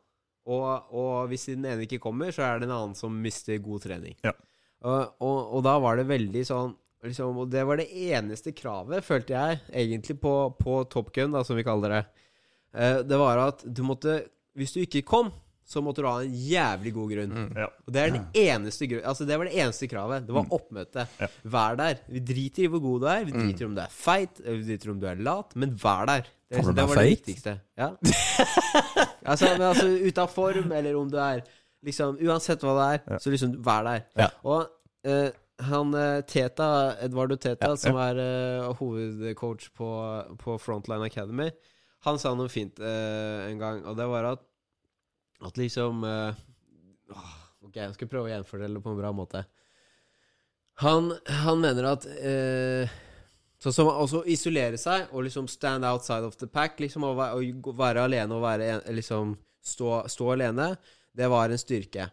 og, 0.45 0.93
og 0.93 1.27
hvis 1.31 1.45
den 1.49 1.65
ene 1.65 1.81
ikke 1.87 1.97
kommer, 1.99 2.29
så 2.31 2.43
er 2.45 2.59
det 2.61 2.67
en 2.69 2.75
annen 2.75 2.95
som 2.95 3.15
mister 3.23 3.57
god 3.57 3.81
trening. 3.81 4.15
Ja. 4.23 4.31
Og, 4.85 5.15
og, 5.19 5.39
og 5.57 5.63
da 5.65 5.73
var 5.81 5.97
det 5.97 6.05
veldig 6.09 6.43
sånn 6.45 6.75
liksom, 7.03 7.35
Og 7.41 7.49
det 7.49 7.63
var 7.65 7.77
det 7.81 7.87
eneste 7.89 8.53
kravet, 8.53 9.01
følte 9.03 9.33
jeg, 9.33 9.59
egentlig, 9.73 10.19
på, 10.21 10.33
på 10.61 10.83
Top 10.93 11.09
Gun, 11.13 11.31
da, 11.33 11.41
som 11.43 11.57
vi 11.57 11.63
kaller 11.65 11.89
det. 11.89 12.05
Eh, 12.73 13.01
det 13.03 13.17
var 13.19 13.37
at 13.49 13.63
du 13.67 13.81
måtte 13.83 14.21
Hvis 14.55 14.73
du 14.75 14.79
ikke 14.83 15.01
kom, 15.07 15.29
så 15.67 15.79
måtte 15.83 16.01
du 16.03 16.07
ha 16.09 16.17
en 16.23 16.33
jævlig 16.35 16.91
god 16.93 17.11
grunn. 17.13 17.31
Mm. 17.31 17.53
Ja. 17.55 17.67
Og 17.87 17.93
det 17.95 18.01
er 18.01 18.09
den 18.11 18.25
eneste 18.35 18.87
grunn 18.91 19.05
Altså 19.07 19.23
det 19.27 19.37
var 19.39 19.47
det 19.47 19.55
eneste 19.63 19.87
kravet. 19.87 20.25
Det 20.27 20.33
var 20.35 20.43
Mm. 20.43 20.51
oppmøte. 20.57 21.05
Ja. 21.21 21.27
Vær 21.43 21.75
der. 21.79 22.01
Vi 22.11 22.19
driter 22.19 22.63
i 22.63 22.67
hvor 22.67 22.79
god 22.83 22.99
du 23.01 23.07
er. 23.07 23.23
Vi 23.25 23.31
driter 23.31 23.61
i 23.63 23.69
om 23.69 23.75
du 23.75 23.81
er 23.81 23.91
feit, 23.95 24.41
vi 24.43 24.63
driter 24.67 24.89
i 24.89 24.91
om 24.91 24.99
du 24.99 25.07
er 25.07 25.15
lat, 25.23 25.55
men 25.55 25.75
vær 25.79 26.05
der. 26.05 26.21
Det, 26.51 26.59
Kan 26.65 26.75
det 26.75 26.83
var 26.89 26.95
det 26.99 27.09
viktigste. 27.13 27.59
Ja. 27.77 27.91
altså, 29.25 29.45
men 29.55 29.61
altså 29.69 29.87
ute 29.87 30.21
av 30.21 30.31
form, 30.33 30.71
eller 30.75 30.95
om 30.99 31.09
du 31.11 31.17
er 31.21 31.41
Liksom 31.81 32.19
Uansett 32.21 32.61
hva 32.61 32.73
det 32.77 32.83
er, 32.93 32.99
Ja. 33.13 33.17
så 33.17 33.31
liksom 33.33 33.55
vær 33.65 33.83
der. 33.87 34.01
Ja. 34.19 34.27
Og 34.43 34.67
uh, 35.07 35.29
han 35.65 35.93
eh, 35.93 36.21
Teta, 36.29 36.67
Edvardo 37.01 37.35
Teta, 37.41 37.69
Ja, 37.71 37.75
som 37.75 37.95
er 37.97 38.17
uh, 38.21 38.73
hovedcoach 38.77 39.67
på, 39.77 39.87
på 40.41 40.55
Frontline 40.61 41.05
Academy, 41.05 41.49
han 42.05 42.19
sa 42.21 42.33
noe 42.37 42.49
fint 42.51 42.79
eh, 42.81 43.49
en 43.49 43.61
gang, 43.61 43.83
og 43.85 43.97
det 43.99 44.07
var 44.09 44.33
at 44.33 44.47
At 45.41 45.57
liksom 45.57 46.03
eh, 46.05 46.41
Ok, 47.61 47.77
jeg 47.77 47.93
skal 47.95 48.09
prøve 48.09 48.29
å 48.29 48.33
gjenfordele 48.33 48.77
det 48.77 48.83
på 48.83 48.91
en 48.91 48.97
bra 48.99 49.11
måte. 49.13 49.43
Han, 50.81 51.11
han 51.45 51.61
mener 51.61 51.91
at 51.91 52.07
eh, 52.09 52.89
Sånn 53.61 53.75
som 53.75 53.91
å 53.91 54.23
isolere 54.25 54.79
seg 54.81 55.11
og 55.13 55.27
liksom 55.27 55.45
stand 55.51 55.85
outside 55.85 56.25
of 56.25 56.37
the 56.41 56.47
pack, 56.49 56.79
liksom, 56.81 57.05
å 57.05 57.13
være, 57.13 57.37
å 57.37 57.73
være 57.77 58.05
alene 58.07 58.33
og 58.33 58.41
være 58.41 58.79
liksom 58.97 59.35
stå, 59.61 59.99
stå 60.09 60.31
alene, 60.33 60.71
det 61.13 61.27
var 61.29 61.53
en 61.53 61.61
styrke. 61.61 62.07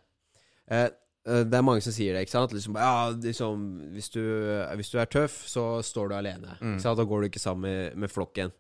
Eh, 0.69 0.85
eh, 0.85 1.45
det 1.49 1.57
er 1.57 1.65
mange 1.65 1.81
som 1.81 1.95
sier 1.97 2.13
det, 2.13 2.27
ikke 2.27 2.35
sant? 2.35 2.53
Liksom, 2.53 2.77
ja, 2.77 3.09
liksom, 3.17 3.65
hvis, 3.95 4.11
du, 4.13 4.21
hvis 4.77 4.93
du 4.93 4.99
er 5.01 5.09
tøff, 5.09 5.41
så 5.49 5.79
står 5.81 6.13
du 6.13 6.19
alene. 6.19 6.59
Mm. 6.61 6.77
Da 6.85 7.09
går 7.09 7.25
du 7.25 7.31
ikke 7.31 7.41
sammen 7.41 7.65
med, 7.65 7.97
med 8.05 8.13
flokken. 8.13 8.53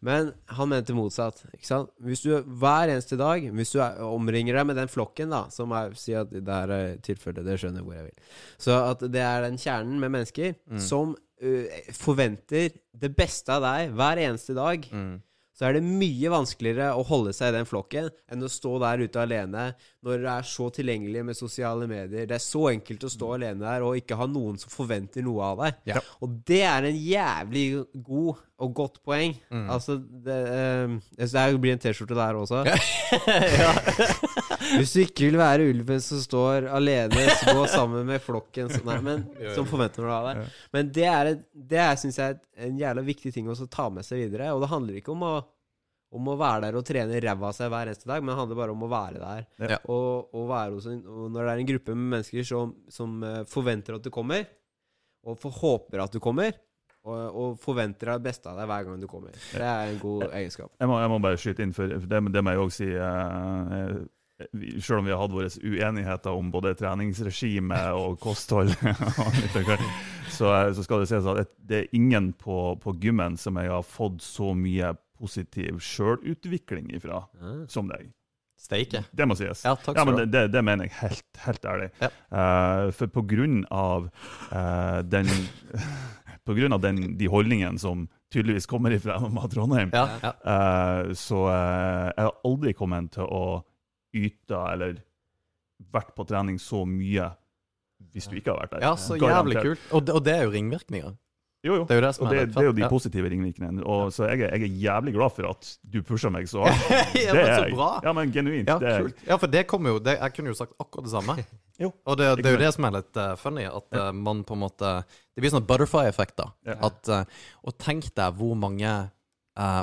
Men 0.00 0.32
han 0.46 0.68
mente 0.68 0.94
motsatt. 0.96 1.44
Ikke 1.54 1.66
sant? 1.66 1.90
Hvis 2.02 2.22
du 2.24 2.30
hver 2.42 2.88
eneste 2.92 3.16
dag 3.18 3.44
Hvis 3.52 3.72
du 3.74 3.78
er, 3.80 3.98
omringer 4.04 4.54
deg 4.58 4.66
med 4.66 4.76
den 4.76 4.88
flokken, 4.92 5.30
da 5.30 5.44
som 5.50 5.72
er, 5.72 5.92
Si 5.98 6.14
at 6.18 6.30
det 6.30 6.48
er 6.48 6.70
eh, 6.76 6.96
tilfellet, 7.02 7.44
det 7.46 7.58
skjønner 7.60 7.82
hvor 7.86 7.94
jeg 7.98 8.04
vil. 8.10 8.30
Så 8.58 8.78
at 8.90 9.04
det 9.12 9.20
er 9.22 9.42
den 9.48 9.58
kjernen 9.58 9.98
med 10.00 10.10
mennesker 10.16 10.54
Mm. 10.70 10.78
som 10.80 11.16
uh, 11.42 11.66
forventer 11.92 12.70
det 13.02 13.10
beste 13.16 13.50
av 13.52 13.62
deg 13.64 13.92
hver 13.98 14.20
eneste 14.28 14.54
dag, 14.56 14.86
Mm. 14.92 15.20
Så 15.62 15.68
er 15.68 15.76
det 15.78 15.84
mye 15.86 16.30
vanskeligere 16.32 16.88
å 16.98 17.04
holde 17.06 17.30
seg 17.36 17.52
i 17.52 17.54
den 17.54 17.68
flokken 17.70 18.08
enn 18.34 18.42
å 18.42 18.48
stå 18.50 18.72
der 18.82 19.04
ute 19.04 19.20
alene 19.22 19.68
når 20.02 20.24
det 20.24 20.30
er 20.32 20.48
så 20.50 20.66
tilgjengelig 20.74 21.22
med 21.28 21.38
sosiale 21.38 21.86
medier. 21.86 22.26
Det 22.26 22.34
er 22.34 22.42
så 22.42 22.64
enkelt 22.72 23.06
å 23.06 23.10
stå 23.12 23.28
alene 23.36 23.62
der 23.62 23.84
og 23.86 24.00
ikke 24.00 24.18
ha 24.18 24.26
noen 24.26 24.58
som 24.58 24.72
forventer 24.74 25.22
noe 25.22 25.52
av 25.52 25.62
deg. 25.62 25.78
Ja. 25.92 26.02
Og 26.18 26.34
det 26.50 26.64
er 26.66 26.88
en 26.88 26.98
jævlig 26.98 27.66
god 27.94 28.42
og 28.62 28.74
godt 28.74 28.98
poeng. 29.06 29.36
Mm. 29.54 29.64
Altså, 29.70 29.96
det, 29.98 30.38
um, 30.88 30.98
det 31.18 31.44
blir 31.62 31.74
en 31.76 31.82
T-skjorte 31.82 32.18
der 32.18 32.38
også. 32.38 32.62
ja. 33.62 33.72
Hvis 34.76 34.94
du 34.94 35.00
ikke 35.02 35.28
vil 35.28 35.38
være 35.40 35.66
ulven 35.70 36.02
som 36.02 36.20
står 36.22 36.68
alene, 36.74 37.24
så 37.38 37.54
gå 37.56 37.64
sammen 37.70 38.06
med 38.10 38.22
flokken 38.22 38.70
som, 38.70 38.86
nei, 38.90 39.00
men, 39.04 39.24
som 39.56 39.66
forventer 39.68 40.06
noe 40.06 40.18
av 40.18 40.28
deg. 40.30 40.60
Men 40.74 40.92
det 40.94 41.08
er, 41.10 41.32
det 41.72 41.82
er 41.86 41.98
synes 42.02 42.18
jeg, 42.18 42.38
er 42.58 42.68
en 42.68 42.78
jævla 42.78 43.06
viktig 43.06 43.34
ting 43.34 43.50
å 43.50 43.58
ta 43.66 43.88
med 43.94 44.06
seg 44.06 44.26
videre. 44.26 44.52
Og 44.54 44.62
det 44.62 44.70
handler 44.70 45.00
ikke 45.00 45.14
om 45.14 45.26
å, 45.26 45.34
om 46.12 46.28
å 46.28 46.38
være 46.40 46.66
der 46.66 46.76
og 46.76 46.84
trene 46.86 47.20
ræva 47.24 47.48
av 47.48 47.56
seg 47.56 47.70
hver 47.72 47.90
eneste 47.90 48.08
dag, 48.10 48.20
men 48.20 48.32
det 48.32 48.40
handler 48.40 48.58
bare 48.58 48.74
om 48.74 48.84
å 48.84 48.90
være 48.92 49.22
der. 49.22 49.46
Ja. 49.74 49.78
Og, 49.92 50.34
og, 50.34 50.48
være 50.50 50.76
hos 50.76 50.88
en, 50.92 51.00
og 51.08 51.30
når 51.32 51.46
det 51.46 51.54
er 51.54 51.62
en 51.62 51.70
gruppe 51.70 51.96
med 51.96 52.10
mennesker 52.16 52.48
som, 52.48 52.74
som 52.92 53.16
eh, 53.26 53.40
forventer 53.48 53.96
at 53.96 54.04
du 54.04 54.12
kommer, 54.12 54.44
og 55.22 55.46
håper 55.62 56.02
at 56.02 56.12
du 56.12 56.20
kommer, 56.22 56.52
og, 57.02 57.20
og 57.34 57.54
forventer 57.62 58.12
det 58.12 58.22
beste 58.28 58.50
av 58.50 58.58
deg 58.60 58.68
hver 58.70 58.86
gang 58.86 59.02
du 59.02 59.08
kommer. 59.10 59.34
Det 59.34 59.66
er 59.66 59.90
en 59.90 60.02
god 60.02 60.26
egenskap. 60.30 60.70
Jeg 60.78 60.90
må, 60.90 60.98
jeg 61.02 61.10
må 61.10 61.20
bare 61.22 61.40
skyte 61.40 61.64
inn, 61.64 61.74
for 61.74 61.90
det, 61.90 62.20
det 62.34 62.42
må 62.44 62.54
jeg 62.54 62.66
òg 62.66 62.74
si. 62.74 62.90
eh, 62.92 63.78
eh, 63.78 64.02
Selv 64.82 65.00
om 65.00 65.06
vi 65.06 65.12
har 65.14 65.20
hatt 65.22 65.34
våre 65.34 65.50
uenigheter 65.62 66.34
om 66.34 66.50
både 66.50 66.74
treningsregime 66.78 67.78
og 67.98 68.18
kosthold, 68.22 68.72
så, 70.36 70.52
eh, 70.52 70.72
så 70.74 70.84
skal 70.86 71.02
det 71.02 71.10
sies 71.10 71.30
at 71.30 71.56
det 71.58 71.80
er 71.80 71.96
ingen 71.98 72.32
på, 72.38 72.76
på 72.82 72.94
gymmen 73.02 73.38
som 73.38 73.58
jeg 73.60 73.70
har 73.72 73.86
fått 73.86 74.22
så 74.26 74.52
mye 74.58 74.94
positiv 75.22 75.78
sjølutvikling 75.86 76.90
ifra 76.98 77.22
som 77.70 77.86
deg. 77.90 78.10
Steike. 78.62 79.02
Det 79.10 79.26
må 79.26 79.34
sies. 79.34 79.64
Ja, 79.66 79.74
takk 79.74 79.98
Ja, 79.98 80.04
men 80.06 80.20
det, 80.20 80.28
det, 80.30 80.44
det 80.54 80.62
mener 80.62 80.86
jeg 80.86 80.94
helt, 81.00 81.24
helt 81.42 81.64
ærlig. 81.66 81.88
Ja. 81.98 82.10
Uh, 82.30 82.90
for 82.94 83.10
på 83.10 83.24
grunn 83.32 83.62
av 83.74 84.06
uh, 84.52 85.00
den 85.02 85.30
På 86.46 86.56
grunn 86.58 86.74
av 86.74 86.80
den, 86.82 87.12
de 87.18 87.28
holdningene 87.30 87.78
som 87.78 88.08
tydeligvis 88.34 88.66
kommer 88.70 88.94
ifra 88.94 89.18
MMA 89.22 89.48
Trondheim, 89.50 89.92
Ja, 89.94 90.06
ja. 90.22 90.32
Uh, 90.42 91.12
så 91.14 91.44
jeg 91.50 92.18
har 92.18 92.32
aldri 92.46 92.74
kommet 92.78 93.12
til 93.14 93.26
å 93.26 93.44
yte 94.14 94.58
eller 94.72 94.98
vært 95.92 96.14
på 96.14 96.26
trening 96.28 96.58
så 96.62 96.82
mye 96.86 97.30
hvis 98.12 98.26
du 98.30 98.34
ikke 98.38 98.50
har 98.50 98.64
vært 98.64 98.74
der. 98.74 98.82
ja, 98.84 98.94
så 98.98 99.16
jævlig 99.18 99.62
kult. 99.62 99.84
Og 99.94 100.06
det, 100.06 100.14
og 100.18 100.24
det 100.26 100.34
er 100.34 100.46
jo 100.46 100.54
ringvirkninger. 100.54 101.14
Jo, 101.62 101.76
jo. 101.78 101.82
Det 101.86 101.94
er 101.94 102.00
jo 102.00 102.02
det 102.02 102.10
som 102.16 102.24
Og 102.26 102.32
det, 102.32 102.38
er, 102.42 102.46
det 102.50 102.58
er 102.58 102.66
jo 102.66 102.72
de 102.74 102.86
positive 102.90 103.28
ringvirkningene. 103.30 103.84
Og 103.86 104.08
så 104.14 104.26
jeg, 104.32 104.40
er- 104.48 104.56
jeg 104.58 104.66
er 104.66 104.78
jævlig 104.82 105.12
glad 105.14 105.30
for 105.36 105.46
at 105.52 105.68
du 105.94 106.00
pusher 106.02 106.32
meg 106.34 106.48
så 106.50 106.64
hardt. 106.66 106.88
ja, 107.22 107.36
Det 107.36 107.44
er 107.46 107.68
bra. 107.76 107.90
Ja, 108.02 108.12
men 108.18 108.32
genuint. 108.34 108.66
Ja, 108.72 108.78
det 108.82 108.90
er 108.96 109.06
ja, 109.28 109.36
for 109.38 109.46
det 109.52 109.62
kommer 109.70 109.94
jo 109.94 110.00
det, 110.02 110.16
Jeg 110.18 110.34
kunne 110.34 110.50
jo 110.50 110.58
sagt 110.58 110.74
akkurat 110.82 111.06
det 111.06 111.14
samme. 111.14 111.36
Jo, 111.82 111.88
Og 112.04 112.18
det, 112.20 112.26
det 112.42 112.46
er 112.50 112.54
jo 112.58 112.60
det 112.60 112.72
som 112.74 112.84
er 112.86 112.92
litt 112.98 113.16
uh, 113.18 113.30
funny, 113.40 113.62
at 113.66 113.96
uh, 113.96 114.10
man 114.14 114.42
på 114.46 114.54
en 114.54 114.60
måte 114.60 114.90
Det 115.08 115.40
blir 115.42 115.50
sånn 115.54 115.64
butterfly-effekt, 115.66 116.34
da. 116.38 116.50
Ja. 116.68 116.76
At, 116.90 117.08
eh, 117.08 117.46
og 117.64 117.74
tenk 117.80 118.10
deg 118.14 118.36
hvor 118.38 118.52
mange 118.60 118.90
eh, 119.56 119.80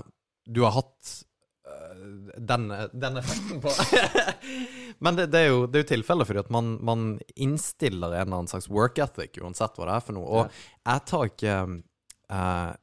du 0.48 0.62
har 0.68 0.76
hatt 0.78 1.10
den, 2.52 2.68
den 2.94 3.18
effekten 3.22 3.62
på. 3.64 3.74
Men 5.04 5.16
det, 5.20 5.30
det 5.34 5.44
er 5.46 5.52
jo, 5.52 5.66
det 5.68 5.82
er 5.82 5.86
jo 5.86 5.92
tilfellet, 5.96 6.28
fordi 6.30 6.44
at 6.46 6.50
man, 6.54 6.74
man 6.84 7.06
innstiller 7.36 8.14
en 8.16 8.22
eller 8.28 8.40
annen 8.42 8.52
slags 8.52 8.70
work 8.72 8.98
ethic, 9.04 9.38
uansett 9.44 9.78
hva 9.80 9.88
det 9.92 10.00
er 10.00 10.06
for 10.10 10.18
noe. 10.18 10.28
Og 10.44 10.60
jeg 10.90 11.06
tar 11.10 11.30
ikke 11.30 11.54
uh, 12.30 12.74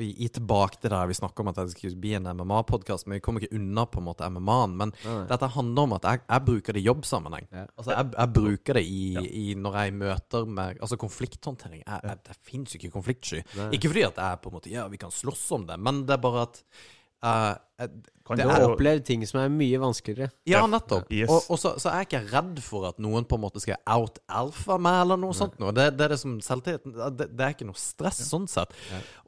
i, 0.00 0.08
i 0.24 0.28
tilbake 0.32 0.78
til 0.80 0.92
det 0.92 1.00
vi 1.10 1.16
snakker 1.18 1.42
om 1.44 1.50
at 1.50 1.58
det 1.58 1.72
skulle 1.74 1.98
bli 2.00 2.12
en 2.16 2.28
MMA-podkast, 2.38 3.08
men 3.08 3.18
vi 3.18 3.24
kommer 3.24 3.42
ikke 3.44 3.58
unna 3.58 3.84
på 3.90 4.00
en 4.00 4.06
måte 4.06 4.28
MMA-en. 4.32 4.76
Men 4.84 4.94
Nei, 5.04 5.16
dette 5.32 5.50
handler 5.56 5.88
om 5.88 5.96
at 5.98 6.06
jeg, 6.12 6.22
jeg 6.30 6.46
bruker 6.52 6.76
det 6.76 6.82
i 6.84 6.86
jobbsammenheng. 6.86 7.48
Ja. 7.50 7.66
Altså, 7.74 7.90
jeg, 7.96 8.12
jeg 8.16 8.34
bruker 8.38 8.78
det 8.80 8.84
i, 8.86 9.02
i 9.42 9.46
når 9.58 9.80
jeg 9.82 9.96
møter 10.04 10.46
med 10.60 10.78
Altså, 10.80 10.96
konflikthåndtering. 11.00 11.82
Jeg, 11.82 12.00
jeg, 12.06 12.22
det 12.30 12.38
fins 12.46 12.72
jo 12.72 12.80
ikke 12.80 12.94
konfliktsky. 12.94 13.42
Nei. 13.58 13.68
Ikke 13.76 13.90
fordi 13.92 14.06
at 14.08 14.22
jeg 14.22 14.40
på 14.44 14.52
en 14.52 14.58
måte 14.60 14.70
Ja, 14.72 14.86
vi 14.92 15.00
kan 15.02 15.12
slåss 15.12 15.44
om 15.58 15.66
det, 15.68 15.76
men 15.82 16.04
det 16.08 16.14
er 16.16 16.22
bare 16.22 16.46
at 16.46 16.62
eh, 16.62 17.30
jeg- 17.30 17.58
Du 17.58 17.69
det 17.80 18.44
har 18.46 18.60
også- 18.60 18.74
opplevd 18.76 19.04
ting 19.04 19.24
som 19.26 19.40
er 19.40 19.48
mye 19.48 19.78
vanskeligere. 19.80 20.30
ja, 20.46 20.60
Ja. 20.60 20.66
nettopp. 20.66 21.10
Yes. 21.10 21.28
Og, 21.28 21.42
og 21.50 21.58
så, 21.58 21.72
så 21.80 21.90
er 21.90 22.04
jeg 22.04 22.08
ikke 22.08 22.30
redd 22.32 22.58
for 22.62 22.86
at 22.86 22.98
noen 22.98 23.24
på 23.24 23.34
en 23.34 23.40
måte 23.42 23.60
skal 23.60 23.76
out-alfa 23.86 24.78
meg, 24.78 25.00
eller 25.02 25.16
noe 25.18 25.32
sånt. 25.32 25.58
Noe. 25.58 25.72
Det, 25.72 25.96
det 25.96 26.04
er 26.04 26.08
det 26.14 26.18
som 26.20 26.38
selvtilliten 26.40 26.94
det, 27.16 27.26
det 27.36 27.40
er 27.46 27.54
ikke 27.54 27.66
noe 27.66 27.80
stress 27.80 28.20
sånn 28.30 28.46
sett. 28.48 28.70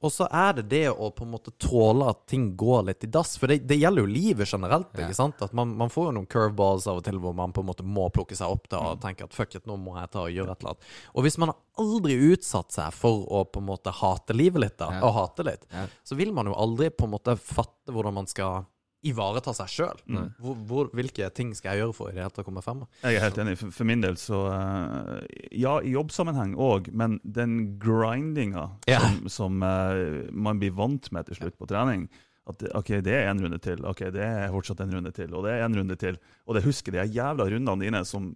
Og 0.02 0.10
så 0.14 0.28
er 0.30 0.52
det 0.60 0.68
det 0.68 0.84
å 0.92 1.10
på 1.14 1.22
en 1.26 1.32
måte 1.32 1.50
tåle 1.58 2.08
at 2.10 2.26
ting 2.30 2.56
går 2.56 2.84
litt 2.90 3.04
i 3.04 3.10
dass. 3.10 3.36
For 3.38 3.46
det, 3.48 3.66
det 3.66 3.78
gjelder 3.80 4.04
jo 4.06 4.12
livet 4.12 4.48
generelt. 4.50 4.92
ikke 4.94 5.14
sant? 5.18 5.42
At 5.42 5.52
man, 5.52 5.74
man 5.76 5.88
får 5.92 6.10
jo 6.10 6.14
noen 6.20 6.26
curveballs 6.30 6.86
av 6.86 6.96
og 7.00 7.04
til 7.04 7.18
hvor 7.18 7.34
man 7.34 7.52
på 7.52 7.60
en 7.64 7.66
måte 7.72 7.82
må 7.86 8.08
plukke 8.12 8.36
seg 8.38 8.50
opp 8.50 8.68
da, 8.68 8.78
og 8.92 9.00
tenke 9.00 9.24
at 9.24 9.34
fuck 9.34 9.54
it, 9.54 9.66
nå 9.66 9.76
må 9.78 9.96
jeg 9.98 10.10
ta 10.12 10.26
og 10.26 10.30
gjøre 10.30 10.52
et 10.54 10.60
eller 10.62 10.74
annet. 10.76 10.88
Og 11.16 11.24
hvis 11.26 11.38
man 11.42 11.48
har 11.52 11.58
aldri 11.82 12.14
utsatt 12.32 12.70
seg 12.74 12.92
for 12.92 13.24
å 13.32 13.44
på 13.50 13.58
en 13.62 13.66
måte 13.66 13.90
hate 13.92 14.34
livet 14.36 14.60
litt, 14.60 14.76
da, 14.78 14.90
Ja. 14.92 15.00
og 15.08 15.14
hate 15.14 15.44
litt, 15.44 15.66
Ja. 15.72 15.86
så 16.04 16.14
vil 16.16 16.32
man 16.32 16.46
jo 16.46 16.54
aldri 16.54 16.90
på 16.90 17.04
en 17.04 17.10
måte 17.16 17.36
fatte 17.38 17.90
hvordan 17.90 18.14
man 18.14 18.26
skal 18.26 18.41
ivareta 19.02 19.50
seg 19.56 19.70
sjøl. 19.72 20.00
Mm. 20.06 20.28
Hvilke 20.94 21.26
ting 21.34 21.48
skal 21.58 21.74
jeg 21.74 21.82
gjøre 21.82 21.94
for 21.96 22.10
i 22.10 22.14
det 22.14 22.22
hele 22.22 22.30
tatt 22.30 22.44
å 22.44 22.46
komme 22.46 22.62
frem? 22.62 22.84
Jeg 23.02 23.18
er 23.18 23.24
helt 23.24 23.40
enig. 23.42 23.56
For, 23.58 23.72
for 23.74 23.88
min 23.88 24.04
del 24.04 24.18
så 24.20 24.42
eh, 24.54 25.48
Ja, 25.58 25.72
i 25.82 25.94
jobbsammenheng 25.96 26.52
òg, 26.54 26.92
men 26.94 27.16
den 27.24 27.56
grindinga 27.82 28.68
Ja. 28.90 29.00
som, 29.02 29.24
som 29.38 29.64
eh, 29.66 30.28
man 30.30 30.60
blir 30.62 30.70
vant 30.78 31.10
med 31.14 31.26
til 31.26 31.40
slutt 31.40 31.58
på 31.58 31.66
trening 31.72 32.06
at 32.50 32.62
OK, 32.74 32.88
det 33.06 33.12
er 33.14 33.28
en 33.30 33.38
runde 33.42 33.58
til. 33.62 33.82
OK, 33.86 34.00
det 34.14 34.22
er 34.26 34.48
fortsatt 34.54 34.80
en 34.82 34.94
runde 34.96 35.12
til. 35.14 35.34
Og 35.34 35.44
det 35.46 35.52
er 35.58 35.66
en 35.66 35.76
runde 35.78 35.94
til. 35.98 36.16
Og 36.46 36.56
det 36.56 36.64
husker 36.64 36.94
de 36.96 37.04
jævla 37.14 37.46
rundene 37.52 37.84
dine 37.84 38.00
som 38.06 38.32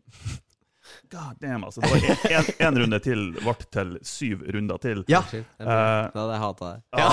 God 1.10 1.40
damn, 1.42 1.64
altså. 1.66 1.80
Det 1.82 1.90
var 1.90 2.50
én 2.68 2.78
runde 2.78 3.00
til 3.02 3.24
ble 3.40 3.54
til 3.74 3.96
syv 4.06 4.44
runder 4.54 4.78
til. 4.82 5.02
Ja. 5.10 5.22
Uh, 5.26 5.66
Da 5.66 6.20
hadde 6.20 6.36
jeg 6.36 6.42
hata. 6.44 6.68
Ja, 6.94 7.08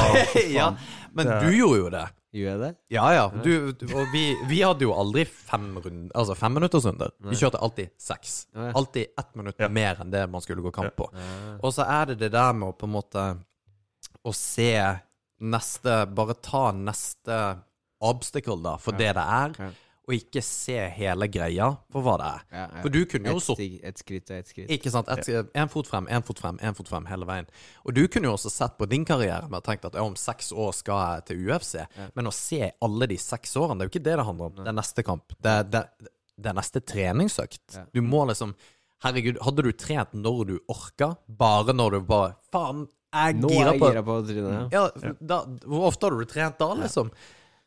ja. 0.54 0.68
Men 1.18 1.32
du 1.42 1.50
gjorde 1.58 1.80
jo 1.82 1.90
det. 1.98 2.04
Gjør 2.34 2.48
jeg 2.50 2.60
det? 2.64 2.70
Ja, 2.96 3.06
ja. 3.14 3.24
Du, 3.46 3.72
du- 3.78 3.92
og 3.94 4.08
vi, 4.14 4.24
vi 4.50 4.62
hadde 4.66 4.82
jo 4.88 4.94
aldri 4.98 5.22
fem 5.30 5.68
rund, 5.78 6.08
altså 6.18 6.34
femminuttersrunder. 6.40 7.12
Vi 7.30 7.38
kjørte 7.38 7.60
alltid 7.62 7.92
seks. 8.02 8.48
Alltid 8.58 9.12
ett 9.22 9.36
minutt 9.38 9.60
Ja. 9.62 9.68
mer 9.70 10.02
enn 10.02 10.10
det 10.12 10.24
man 10.34 10.42
skulle 10.42 10.64
gå 10.66 10.72
kamp 10.74 10.96
på. 10.98 11.10
Og 11.62 11.74
så 11.76 11.86
er 11.86 12.06
det 12.10 12.18
det 12.24 12.32
der 12.34 12.54
med 12.58 12.72
å 12.72 12.78
på 12.78 12.90
en 12.90 12.96
måte 12.98 13.26
Å 14.26 14.32
se 14.34 14.72
neste 15.44 15.96
Bare 16.16 16.34
ta 16.42 16.72
neste 16.72 17.38
obstacle, 18.04 18.58
da, 18.64 18.78
for 18.78 18.92
det 19.00 19.14
det 19.16 19.24
er. 19.24 19.54
Og 20.04 20.14
ikke 20.18 20.42
se 20.44 20.76
hele 20.98 21.30
greia 21.32 21.70
for 21.94 22.04
hva 22.04 22.14
det 22.20 22.26
er. 22.28 22.42
Ja, 22.52 22.64
ja. 22.64 22.82
For 22.84 22.92
du 22.92 23.00
kunne 23.08 23.32
jo 23.32 23.40
Et 23.40 23.46
så 23.46 23.56
Et 23.64 24.02
skritt 24.02 24.32
og 24.34 24.36
et 24.42 24.50
skritt. 24.52 24.72
Ikke 24.76 24.92
sant? 24.92 25.08
Et, 25.08 25.30
En 25.56 25.70
fot 25.72 25.88
frem, 25.88 26.10
en 26.12 26.26
fot 26.28 26.40
frem, 26.40 26.60
en 26.62 26.76
fot 26.76 26.90
frem 26.92 27.06
hele 27.08 27.28
veien. 27.30 27.48
Og 27.86 27.96
du 27.96 28.02
kunne 28.12 28.28
jo 28.28 28.34
også 28.36 28.52
sett 28.52 28.76
på 28.78 28.88
din 28.92 29.06
karriere 29.08 29.48
med 29.48 29.62
og 29.62 29.64
tenkt 29.64 29.86
at 29.88 29.96
ja, 29.96 30.04
om 30.04 30.18
seks 30.20 30.52
år 30.52 30.74
skal 30.76 31.00
jeg 31.06 31.26
til 31.30 31.46
UFC. 31.48 31.76
Men 32.16 32.28
å 32.28 32.36
se 32.36 32.74
alle 32.84 33.08
de 33.08 33.18
seks 33.18 33.56
årene, 33.56 33.80
det 33.80 33.86
er 33.86 33.92
jo 33.92 33.94
ikke 33.96 34.08
det 34.10 34.18
det 34.20 34.28
handler 34.28 34.52
om. 34.52 34.58
Det 34.60 34.74
er 34.74 34.80
neste 34.82 35.06
kamp. 35.08 35.38
Det 35.40 35.56
det, 35.72 35.84
det 36.36 36.52
er 36.52 36.58
neste 36.58 36.82
treningsøkt. 36.84 37.78
Ja. 37.78 37.86
Du 37.94 38.02
må 38.02 38.26
liksom 38.30 38.56
Herregud, 39.04 39.36
hadde 39.44 39.64
du 39.66 39.72
trent 39.76 40.14
når 40.16 40.44
du 40.48 40.54
orka? 40.72 41.10
Bare 41.28 41.74
når 41.76 41.98
du 41.98 42.06
bare 42.08 42.36
Faen, 42.56 42.86
jeg 43.14 43.36
Nå 43.42 43.50
er 43.52 43.68
jeg 43.74 43.80
på 43.82 43.90
gira 43.92 44.04
på 44.08 44.18
trynet. 44.28 44.72
Ja. 44.74 44.84
ja, 45.04 45.12
da, 45.20 45.40
Hvor 45.68 45.90
ofte 45.90 46.08
har 46.08 46.16
du 46.16 46.30
trent 46.30 46.60
da, 46.62 46.70
liksom? 46.80 47.12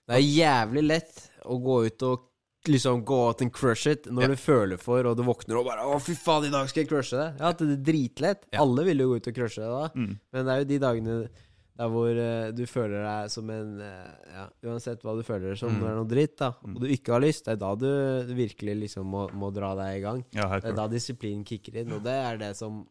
Det 0.06 0.16
er 0.16 0.22
jævlig 0.22 0.84
lett 0.86 1.20
å 1.46 1.58
gå 1.62 1.76
ut 1.86 2.02
og 2.02 2.26
liksom 2.66 3.04
gå 3.06 3.18
out 3.28 3.42
and 3.44 3.52
crush 3.54 3.86
it 3.86 4.08
når 4.10 4.22
Ja. 4.22 4.28
du 4.28 4.36
føler 4.42 4.78
for, 4.82 5.06
og 5.06 5.16
du 5.16 5.22
våkner 5.22 5.58
og 5.60 5.66
bare 5.68 5.84
'Å, 5.86 6.00
fy 6.02 6.14
faen, 6.18 6.44
i 6.48 6.50
dag 6.50 6.68
skal 6.68 6.82
jeg 6.82 6.90
crushe 6.90 7.14
det'. 7.16 7.38
Ja, 7.38 7.52
det 7.52 7.70
er 7.70 7.82
dritlett. 7.92 8.42
Ja. 8.52 8.62
Alle 8.62 8.84
vil 8.84 8.98
jo 8.98 9.08
gå 9.12 9.16
ut 9.20 9.28
og 9.28 9.34
crushe 9.34 9.62
det 9.62 9.70
da. 9.70 9.88
Mm. 9.94 10.18
Men 10.32 10.44
det 10.46 10.52
er 10.52 10.58
jo 10.58 10.70
de 10.72 10.78
dagene 10.82 11.28
der 11.76 11.88
hvor 11.92 12.08
uh, 12.08 12.50
du 12.56 12.64
føler 12.66 13.04
deg 13.04 13.30
som 13.30 13.50
en 13.50 13.80
uh, 13.80 14.08
Ja, 14.32 14.48
uansett 14.64 15.02
hva 15.04 15.14
du 15.14 15.22
føler 15.22 15.50
deg 15.52 15.58
som 15.58 15.68
Mm. 15.70 15.78
når 15.78 15.86
det 15.86 15.92
er 15.92 16.00
noe 16.00 16.08
dritt, 16.08 16.36
da, 16.38 16.48
og 16.64 16.80
du 16.80 16.86
ikke 16.88 17.12
har 17.12 17.20
lyst, 17.20 17.44
det 17.44 17.52
er 17.52 17.56
da 17.62 17.74
du 17.76 18.34
virkelig 18.34 18.80
liksom 18.80 19.04
må, 19.06 19.30
må 19.32 19.52
dra 19.54 19.74
deg 19.76 19.98
i 19.98 20.00
gang. 20.00 20.24
Ja, 20.32 20.48
Det 20.58 20.64
er 20.70 20.74
da 20.74 20.88
disiplinen 20.88 21.44
kicker 21.44 21.76
inn, 21.76 21.92
og 21.92 22.02
det 22.02 22.12
er 22.16 22.36
det 22.38 22.56
som 22.56 22.86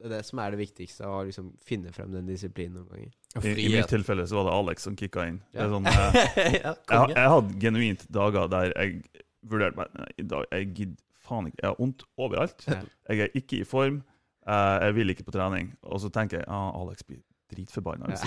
det 0.00 0.06
er 0.08 0.12
det 0.16 0.22
som 0.26 0.38
er 0.42 0.50
det 0.54 0.58
viktigste, 0.58 1.06
å 1.08 1.20
liksom 1.24 1.52
finne 1.64 1.92
frem 1.94 2.10
den 2.12 2.26
disiplinen 2.28 2.80
noen 2.80 2.88
ganger. 2.90 3.12
I, 3.44 3.52
I 3.64 3.68
mitt 3.76 3.88
tilfelle 3.90 4.26
så 4.30 4.40
var 4.40 4.48
det 4.50 4.56
Alex 4.58 4.82
som 4.88 4.96
kicka 4.98 5.26
inn. 5.30 5.38
Det 5.52 5.60
er 5.62 5.68
Ja. 5.68 5.70
sånn, 5.72 5.86
jeg, 6.36 6.58
jeg, 6.62 7.14
jeg 7.16 7.30
hadde 7.34 7.58
genuint 7.62 8.04
dager 8.12 8.48
der 8.52 8.72
jeg 8.74 9.02
vurderte 9.44 9.76
meg 9.76 10.18
i 10.18 10.26
dag, 10.28 10.44
Jeg 10.52 10.72
gidder 10.74 11.00
faen 11.24 11.46
ikke. 11.48 11.60
Jeg 11.62 11.70
har 11.70 11.78
vondt 11.78 12.02
overalt. 12.20 12.66
Jeg 12.68 13.20
er 13.24 13.30
ikke 13.38 13.60
i 13.62 13.64
form. 13.64 14.02
eh, 14.46 14.78
jeg 14.84 14.94
vil 14.98 15.10
ikke 15.14 15.24
på 15.24 15.32
trening. 15.38 15.70
Og 15.88 16.00
så 16.02 16.10
tenker 16.12 16.42
jeg 16.42 16.48
ah, 16.52 16.68
Alex 16.82 17.02
blir 17.08 17.22
dritforbanna. 17.54 18.10
Ja. 18.12 18.18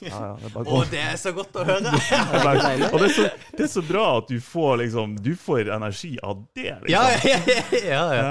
Ja, 0.00 0.20
ja, 0.30 0.48
det 0.48 0.56
er 0.56 0.86
det 0.90 1.00
er 1.04 1.16
så 1.20 1.32
godt 1.36 1.56
å 1.60 1.64
høre! 1.68 1.90
Bare- 2.46 2.88
Og 2.94 3.02
det 3.02 3.10
er, 3.10 3.14
så, 3.18 3.26
det 3.58 3.64
er 3.66 3.68
så 3.68 3.82
bra 3.84 4.04
at 4.22 4.30
du 4.32 4.38
får 4.40 4.78
liksom 4.80 5.16
Du 5.20 5.34
får 5.36 5.68
energi 5.74 6.14
av 6.24 6.40
det, 6.56 6.70
liksom. 6.86 6.94
Ja, 6.94 7.02
ja, 7.20 7.40
ja, 7.44 7.64
ja. 7.84 8.04
Ja, 8.16 8.30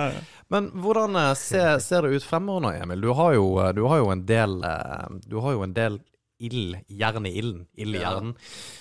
Men 0.49 0.71
hvordan 0.81 1.15
eh, 1.15 1.33
ser, 1.37 1.79
ser 1.83 2.05
det 2.05 2.17
ut 2.17 2.25
fremover 2.25 2.65
nå, 2.65 2.71
Emil? 2.83 3.01
Du 3.01 3.11
har 3.17 3.35
jo, 3.37 3.49
eh, 3.61 3.73
du 3.77 3.83
har 3.89 4.01
jo 4.01 4.09
en 4.13 4.23
del 4.25 4.63
eh, 4.65 5.19
Du 5.29 5.37
har 5.43 5.57
jo 5.57 5.65
en 5.65 5.75
del 5.77 5.99
ild, 6.39 6.77
jern 6.87 7.25
i 7.27 7.31
ilden. 7.37 7.65
Ild 7.73 7.95
i 7.95 7.99
hjernen. 7.99 8.33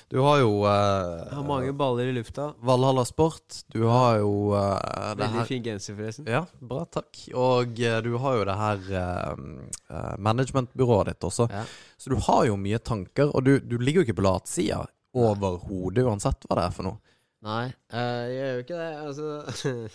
Du 0.09 0.21
har 0.23 0.39
jo 0.41 0.51
uh, 0.63 1.25
Jeg 1.27 1.35
har 1.35 1.47
mange 1.47 1.73
baller 1.77 2.07
i 2.07 2.15
lufta. 2.15 2.53
Valhalla 2.63 3.05
Sport. 3.05 3.65
Du 3.75 3.83
har 3.91 4.21
jo 4.23 4.55
uh, 4.55 4.79
det 5.19 5.27
Veldig 5.27 5.47
fin 5.49 5.65
genser, 5.67 5.97
forresten. 5.99 6.29
Ja, 6.31 6.45
bra, 6.61 6.85
takk. 6.87 7.19
Og 7.35 7.83
uh, 7.83 7.99
du 8.07 8.13
har 8.23 8.39
jo 8.39 8.47
det 8.49 8.57
her 8.63 8.87
eh, 9.03 10.15
managementbyrået 10.23 11.13
ditt 11.13 11.29
også. 11.29 11.49
Ja. 11.51 11.67
Så 11.99 12.15
du 12.15 12.19
har 12.29 12.47
jo 12.47 12.57
mye 12.61 12.79
tanker, 12.79 13.35
og 13.35 13.45
du, 13.45 13.57
du 13.59 13.77
ligger 13.83 14.05
jo 14.05 14.09
ikke 14.09 14.21
på 14.23 14.27
latsida 14.29 14.85
overhodet, 15.19 16.07
uansett 16.07 16.47
hva 16.47 16.61
det 16.61 16.69
er 16.69 16.75
for 16.79 16.93
noe. 16.93 17.03
Nei, 17.43 17.65
jeg 17.91 18.37
gjør 18.39 18.55
jo 18.55 18.63
ikke 18.65 18.79
det. 18.79 18.93
Altså 19.03 19.89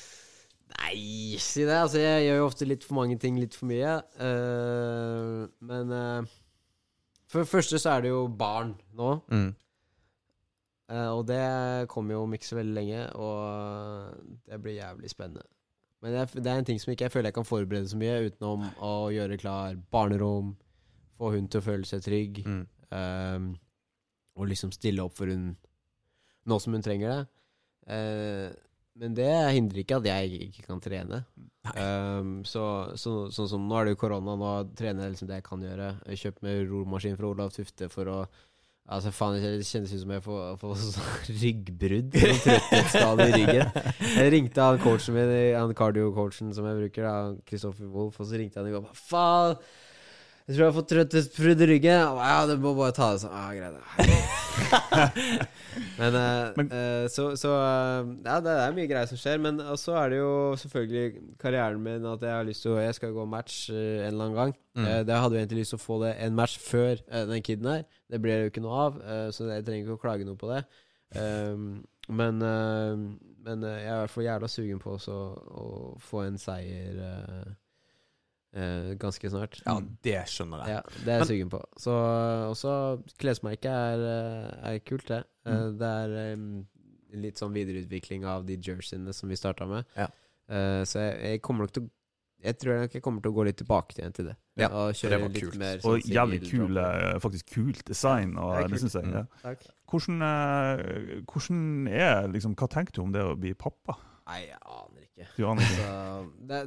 Nei, 0.80 1.36
si 1.42 1.64
det. 1.66 1.76
Altså, 1.76 2.00
jeg 2.00 2.26
gjør 2.26 2.40
jo 2.40 2.48
ofte 2.48 2.68
litt 2.68 2.84
for 2.86 2.98
mange 2.98 3.18
ting 3.20 3.38
litt 3.38 3.56
for 3.56 3.68
mye. 3.70 3.98
Uh, 4.16 5.44
men 5.66 5.92
uh, 5.92 6.36
for 7.30 7.42
det 7.42 7.50
første 7.50 7.78
så 7.78 7.96
er 7.96 8.06
det 8.06 8.12
jo 8.14 8.24
barn 8.40 8.74
nå. 8.96 9.12
Mm. 9.30 9.50
Uh, 10.90 11.10
og 11.14 11.24
det 11.28 11.42
kommer 11.92 12.16
jo 12.16 12.24
om 12.24 12.34
ikke 12.34 12.48
så 12.48 12.58
veldig 12.58 12.74
lenge, 12.74 13.06
og 13.14 14.38
det 14.48 14.58
blir 14.62 14.80
jævlig 14.80 15.12
spennende. 15.12 15.46
Men 16.00 16.16
jeg, 16.16 16.28
det 16.40 16.48
er 16.48 16.58
en 16.62 16.66
ting 16.66 16.80
som 16.80 16.92
ikke 16.92 17.06
jeg 17.06 17.12
føler 17.12 17.28
jeg 17.28 17.36
kan 17.36 17.46
forberede 17.46 17.90
så 17.90 17.98
mye 18.00 18.30
utenom 18.30 18.64
å 18.80 18.92
gjøre 19.12 19.36
klar 19.40 19.76
barnerom, 19.92 20.54
få 21.20 21.34
hun 21.34 21.48
til 21.52 21.60
å 21.60 21.66
føle 21.66 21.86
seg 21.86 22.00
trygg. 22.06 22.40
Mm. 22.48 22.62
Ehm, 22.96 23.50
og 24.40 24.48
liksom 24.48 24.72
stille 24.72 25.04
opp 25.04 25.18
for 25.18 25.28
hun 25.28 25.52
nå 26.48 26.58
som 26.62 26.74
hun 26.74 26.84
trenger 26.84 27.12
det. 27.12 27.20
Eh, 27.92 28.48
men 28.98 29.14
det 29.16 29.30
hindrer 29.54 29.82
ikke 29.84 30.00
at 30.00 30.08
jeg 30.10 30.42
ikke 30.48 30.66
kan 30.66 30.82
trene. 30.82 31.22
Um, 31.76 32.40
så, 32.48 32.62
så, 32.98 33.28
sånn 33.34 33.50
som 33.50 33.66
nå 33.68 33.76
er 33.78 33.88
det 33.88 33.94
jo 33.94 34.00
korona, 34.02 34.36
nå 34.40 34.52
trener 34.78 35.06
jeg 35.06 35.14
liksom 35.14 35.30
det 35.30 35.40
jeg 35.40 35.46
kan 35.46 35.64
gjøre. 35.64 35.90
Jeg 36.10 36.22
kjøpt 36.24 36.46
meg 36.46 36.62
romaskin 36.70 37.18
fra 37.18 37.28
Olav 37.30 37.52
Tufte 37.56 37.90
for 37.92 38.10
å 38.10 38.22
Altså 38.90 39.12
faen, 39.14 39.36
Det 39.38 39.66
kjennes 39.68 39.92
ut 39.92 40.00
som 40.02 40.12
jeg 40.16 40.22
får, 40.24 40.38
får 40.58 40.78
sånn 40.82 41.36
ryggbrudd. 41.44 42.16
Sånn 42.90 43.20
i 43.22 43.28
ryggen. 43.36 43.68
Jeg 44.16 44.32
ringte 44.34 44.64
han 44.66 44.80
coachen 44.82 45.14
min, 45.14 45.30
han 45.54 45.74
cardio-coachen 45.78 46.50
som 46.56 46.66
jeg 46.66 46.80
bruker, 46.80 47.06
da, 47.06 47.44
Kristoffer 47.46 47.86
Wolff, 47.92 48.18
og 48.18 48.26
så 48.26 48.40
ringte 48.40 48.58
han 48.58 48.66
i 48.66 48.74
går. 48.74 48.90
Faen! 48.98 49.54
Jeg 50.50 50.56
tror 50.56 50.64
jeg 50.64 50.70
har 50.72 50.74
fått 50.74 50.88
trøtthetsbrudd 50.90 51.60
i 51.62 51.66
ryggen. 51.70 52.00
Ja, 52.18 52.38
du 52.50 52.56
må 52.58 52.72
bare 52.74 52.90
ta 52.90 53.12
det 53.14 53.20
sånn. 53.22 53.34
Ah, 53.38 53.52
greit. 53.54 53.76
men 56.00 56.16
uh, 56.18 56.56
Men- 56.56 56.72
uh, 56.74 57.04
så, 57.06 57.28
så 57.38 57.52
uh, 57.54 58.08
Ja, 58.24 58.40
det 58.42 58.56
er 58.58 58.74
mye 58.74 58.88
greier 58.90 59.06
som 59.06 59.20
skjer. 59.20 59.38
Men 59.44 59.60
så 59.78 59.94
er 60.00 60.10
det 60.10 60.18
jo 60.18 60.32
selvfølgelig 60.58 61.22
karrieren 61.38 61.78
min 61.84 62.08
at 62.10 62.26
jeg 62.26 62.34
har 62.34 62.48
lyst 62.48 62.66
til 62.66 62.74
å 62.74 62.82
Jeg 62.82 62.98
skal 62.98 63.14
gå 63.14 63.28
match 63.30 63.60
en 63.70 64.08
eller 64.08 64.24
annen 64.26 64.40
gang. 64.40 64.56
Mm. 64.74 64.90
Det 65.06 65.22
hadde 65.22 65.38
jo 65.38 65.44
egentlig 65.44 65.62
lyst 65.62 65.76
til 65.76 65.78
å 65.78 65.84
få 65.84 66.00
det 66.02 66.12
en 66.26 66.34
match 66.42 66.58
før 66.66 66.98
den 67.30 67.46
kiden 67.46 67.70
her. 67.70 67.86
Det 68.10 68.22
ble 68.24 68.34
det 68.34 68.42
jo 68.48 68.52
ikke 68.56 68.66
noe 68.66 68.82
av, 68.88 69.00
så 69.30 69.46
jeg 69.52 69.68
trenger 69.70 69.86
ikke 69.86 70.00
å 70.00 70.02
klage 70.02 70.26
noe 70.26 70.40
på 70.40 70.50
det. 70.50 70.64
Um, 71.14 71.72
men 72.10 72.42
men 72.42 73.62
jeg 73.70 73.86
er 73.86 73.94
i 73.94 74.02
hvert 74.02 74.12
fall 74.16 74.26
jævla 74.26 74.50
sugen 74.50 74.82
på 74.82 74.98
også 74.98 75.14
å 75.62 75.68
få 76.02 76.26
en 76.26 76.42
seier 76.42 76.98
eh, 78.54 78.94
ganske 79.00 79.30
snart. 79.30 79.60
Ja, 79.66 79.76
det 80.02 80.16
skjønner 80.28 80.64
jeg. 80.66 80.74
Ja, 80.74 80.80
det 81.04 81.08
er 81.14 81.18
jeg 81.24 81.28
sugen 81.28 81.50
på. 81.50 81.60
Så 81.78 81.94
også 82.50 82.74
klesmerket 83.18 83.70
er, 83.70 84.04
eh, 84.10 84.74
er 84.74 84.78
kult, 84.80 85.06
det. 85.08 85.24
Eh, 85.46 85.52
Mm. 85.52 85.78
Det 85.78 85.88
er 85.88 87.20
litt 87.20 87.36
sånn 87.40 87.52
videreutvikling 87.52 88.24
av 88.24 88.44
de 88.46 88.56
jerseyene 88.56 89.12
som 89.14 89.28
vi 89.28 89.34
starta 89.36 89.66
med. 89.66 89.84
Ja. 89.96 90.06
Eh, 90.48 90.82
så 90.84 90.98
jeg, 91.00 91.16
jeg 91.22 91.42
kommer 91.42 91.64
nok 91.66 91.72
til 91.72 91.82
å 91.86 91.90
Jeg 92.42 92.56
tror 92.56 92.78
nok 92.80 92.92
jeg 92.94 93.02
kommer 93.04 93.20
til 93.20 93.32
å 93.32 93.34
gå 93.36 93.44
litt 93.44 93.56
tilbake 93.60 93.98
igjen 93.98 94.14
til 94.16 94.24
det. 94.30 94.34
Ja, 94.56 94.68
og 94.72 94.94
kjøre 94.96 95.10
det 95.10 95.18
var 95.20 95.28
litt 95.28 95.42
kult. 95.44 95.56
mer 95.60 95.74
Og 95.84 95.98
sånn 96.00 96.14
jævlig 96.14 96.38
kul, 96.48 96.78
faktisk 97.20 97.50
kult 97.52 97.82
design. 97.84 98.30
Og, 98.38 98.54
Det 98.56 98.70
det 98.70 98.80
kult. 98.80 98.94
jeg, 98.94 99.04
Mm. 99.04 99.12
ja. 99.12 99.24
Takk. 99.42 99.66
hvordan, 99.90 101.24
hvordan 101.28 101.88
er 101.92 102.28
liksom, 102.32 102.54
Hva 102.56 102.68
tenker 102.72 102.92
du 102.96 103.02
om 103.02 103.12
det 103.12 103.20
å 103.20 103.34
bli 103.38 103.52
pappa? 103.52 103.96
Nei, 104.26 104.46
jeg 104.46 104.58
aner 104.64 105.04
ikke. 105.04 105.26
Du 105.36 105.44
aner 105.50 105.62
ikke. 105.66 105.84
Så, 105.84 106.46
det, 106.48 106.60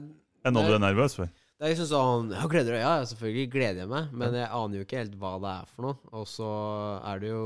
Er 0.45 0.51
noe 0.51 0.67
du 0.67 0.73
er 0.75 0.79
nervøs 0.83 1.15
for? 1.15 1.29
Det 1.57 1.67
er 1.67 1.73
liksom 1.73 1.87
sånn 1.87 2.31
ja, 2.33 2.43
Gleder 2.49 2.73
du 2.73 2.75
deg? 2.75 2.81
Ja, 2.83 3.05
selvfølgelig 3.07 3.51
gleder 3.53 3.83
jeg 3.83 3.91
meg, 3.91 4.09
men 4.19 4.35
jeg 4.35 4.49
aner 4.57 4.79
jo 4.79 4.85
ikke 4.87 4.99
helt 4.99 5.17
hva 5.21 5.33
det 5.43 5.51
er 5.53 5.69
for 5.69 5.85
noe. 5.85 6.11
Og 6.17 6.25
så 6.27 6.49
er 7.11 7.21
det 7.21 7.29
jo 7.31 7.45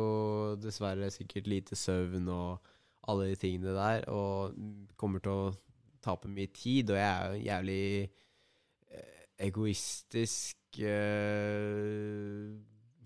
dessverre 0.64 1.10
sikkert 1.14 1.50
lite 1.52 1.78
søvn 1.78 2.30
og 2.34 2.74
alle 3.08 3.30
de 3.30 3.38
tingene 3.40 3.76
der, 3.76 4.08
og 4.12 4.56
kommer 5.00 5.24
til 5.24 5.32
å 5.32 5.52
tape 6.04 6.32
mye 6.32 6.50
tid, 6.56 6.92
og 6.92 7.00
jeg 7.00 7.08
er 7.08 7.28
jo 7.28 7.38
en 7.38 7.46
jævlig 7.46 7.86
eh, 8.92 9.22
egoistisk 9.48 10.80
eh, 10.82 12.52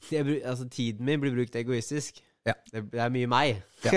jeg, 0.10 0.42
Altså, 0.42 0.68
tiden 0.70 1.06
min 1.06 1.22
blir 1.22 1.36
brukt 1.36 1.56
egoistisk. 1.56 2.22
Ja. 2.48 2.56
Det, 2.74 2.82
er 2.98 3.12
mye 3.14 3.30
meg. 3.30 3.62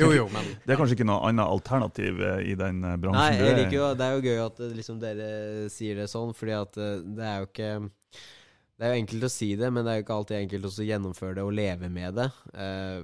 Jo, 0.00 0.12
jo, 0.14 0.28
men 0.30 0.46
Det 0.62 0.74
er 0.74 0.78
kanskje 0.78 0.96
ikke 0.96 1.06
noe 1.06 1.22
annet 1.28 1.46
alternativ 1.46 2.20
eh, 2.22 2.40
i 2.52 2.54
den 2.58 2.82
eh, 2.86 2.96
bransjen 2.98 3.18
Nei, 3.18 3.38
jeg 3.38 3.52
er 3.52 3.58
liker 3.60 3.76
jo 3.76 3.88
Det 3.98 4.06
er 4.06 4.16
jo 4.16 4.22
gøy 4.26 4.40
at 4.42 4.62
eh, 4.62 4.72
liksom 4.78 4.98
dere 5.02 5.28
sier 5.70 5.98
det 6.02 6.08
sånn, 6.10 6.32
fordi 6.34 6.56
at 6.58 6.78
det 6.78 7.28
er 7.28 7.36
jo 7.42 7.48
ikke 7.48 7.70
Det 7.78 8.86
er 8.86 8.92
jo 8.92 9.02
enkelt 9.04 9.28
å 9.28 9.30
si 9.30 9.52
det, 9.58 9.70
men 9.74 9.86
det 9.86 9.92
er 9.92 10.00
jo 10.00 10.06
ikke 10.06 10.18
alltid 10.18 10.40
enkelt 10.40 10.68
å 10.70 10.88
gjennomføre 10.90 11.38
det 11.38 11.46
og 11.46 11.54
leve 11.54 11.90
med 11.92 12.18
det. 12.18 12.28
Eh, 12.54 12.98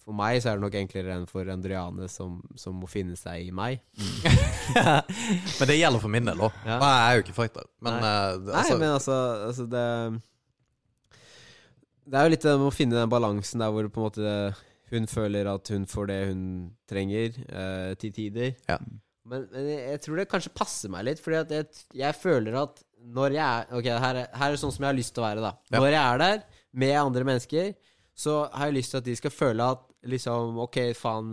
for 0.00 0.16
meg 0.16 0.40
så 0.40 0.50
er 0.50 0.56
det 0.56 0.64
nok 0.64 0.76
enklere 0.80 1.16
enn 1.16 1.28
for 1.28 1.52
Andriane, 1.52 2.08
som, 2.08 2.38
som 2.58 2.78
må 2.80 2.88
finne 2.88 3.18
seg 3.20 3.50
i 3.50 3.52
meg. 3.52 3.82
men 5.60 5.68
det 5.68 5.76
gjelder 5.76 6.00
for 6.00 6.12
min 6.12 6.28
del 6.28 6.40
òg. 6.40 6.56
Ja. 6.64 6.78
Jeg 6.80 7.02
er 7.04 7.18
jo 7.18 7.26
ikke 7.26 7.36
fighter. 7.36 7.68
Men, 7.84 8.00
Nei. 8.00 8.16
Altså, 8.32 8.54
Nei, 8.56 8.80
men 8.80 8.94
altså, 8.96 9.18
altså 9.50 9.68
det 9.68 9.84
Det 12.10 12.18
er 12.18 12.26
jo 12.26 12.32
litt 12.32 12.44
det 12.46 12.56
med 12.58 12.68
å 12.70 12.74
finne 12.74 12.98
den 12.98 13.12
balansen 13.12 13.62
der 13.62 13.70
hvor 13.74 13.86
på 13.86 14.00
en 14.00 14.06
måte 14.08 14.34
hun 14.90 15.06
føler 15.06 15.46
at 15.46 15.70
hun 15.70 15.84
får 15.86 16.08
det 16.10 16.18
hun 16.32 16.42
trenger, 16.90 17.36
eh, 17.46 17.92
til 18.00 18.14
tider. 18.14 18.56
Ja. 18.66 18.80
Men, 19.30 19.44
men 19.52 19.68
jeg, 19.68 19.82
jeg 19.92 20.00
tror 20.02 20.18
det 20.18 20.30
kanskje 20.32 20.54
passer 20.58 20.90
meg 20.90 21.06
litt, 21.06 21.20
fordi 21.22 21.38
at 21.38 21.52
jeg, 21.54 21.84
jeg 22.00 22.18
føler 22.18 22.56
at 22.64 22.82
når 23.00 23.36
jeg 23.36 23.44
er 23.44 23.78
Ok, 23.78 23.86
her 23.86 24.18
er, 24.24 24.26
her 24.34 24.48
er 24.48 24.56
det 24.56 24.60
sånn 24.60 24.74
som 24.74 24.84
jeg 24.84 24.90
har 24.90 24.98
lyst 24.98 25.14
til 25.14 25.22
å 25.22 25.28
være, 25.28 25.44
da. 25.44 25.52
Ja. 25.70 25.78
Når 25.78 25.94
jeg 25.94 26.02
er 26.02 26.20
der 26.24 26.42
med 26.82 26.96
andre 26.98 27.26
mennesker, 27.28 27.70
så 28.20 28.36
har 28.50 28.68
jeg 28.68 28.76
lyst 28.80 28.92
til 28.92 29.00
at 29.00 29.06
de 29.06 29.16
skal 29.16 29.32
føle 29.32 29.70
at 29.76 29.86
liksom 30.10 30.58
Ok, 30.66 30.80
faen 30.98 31.30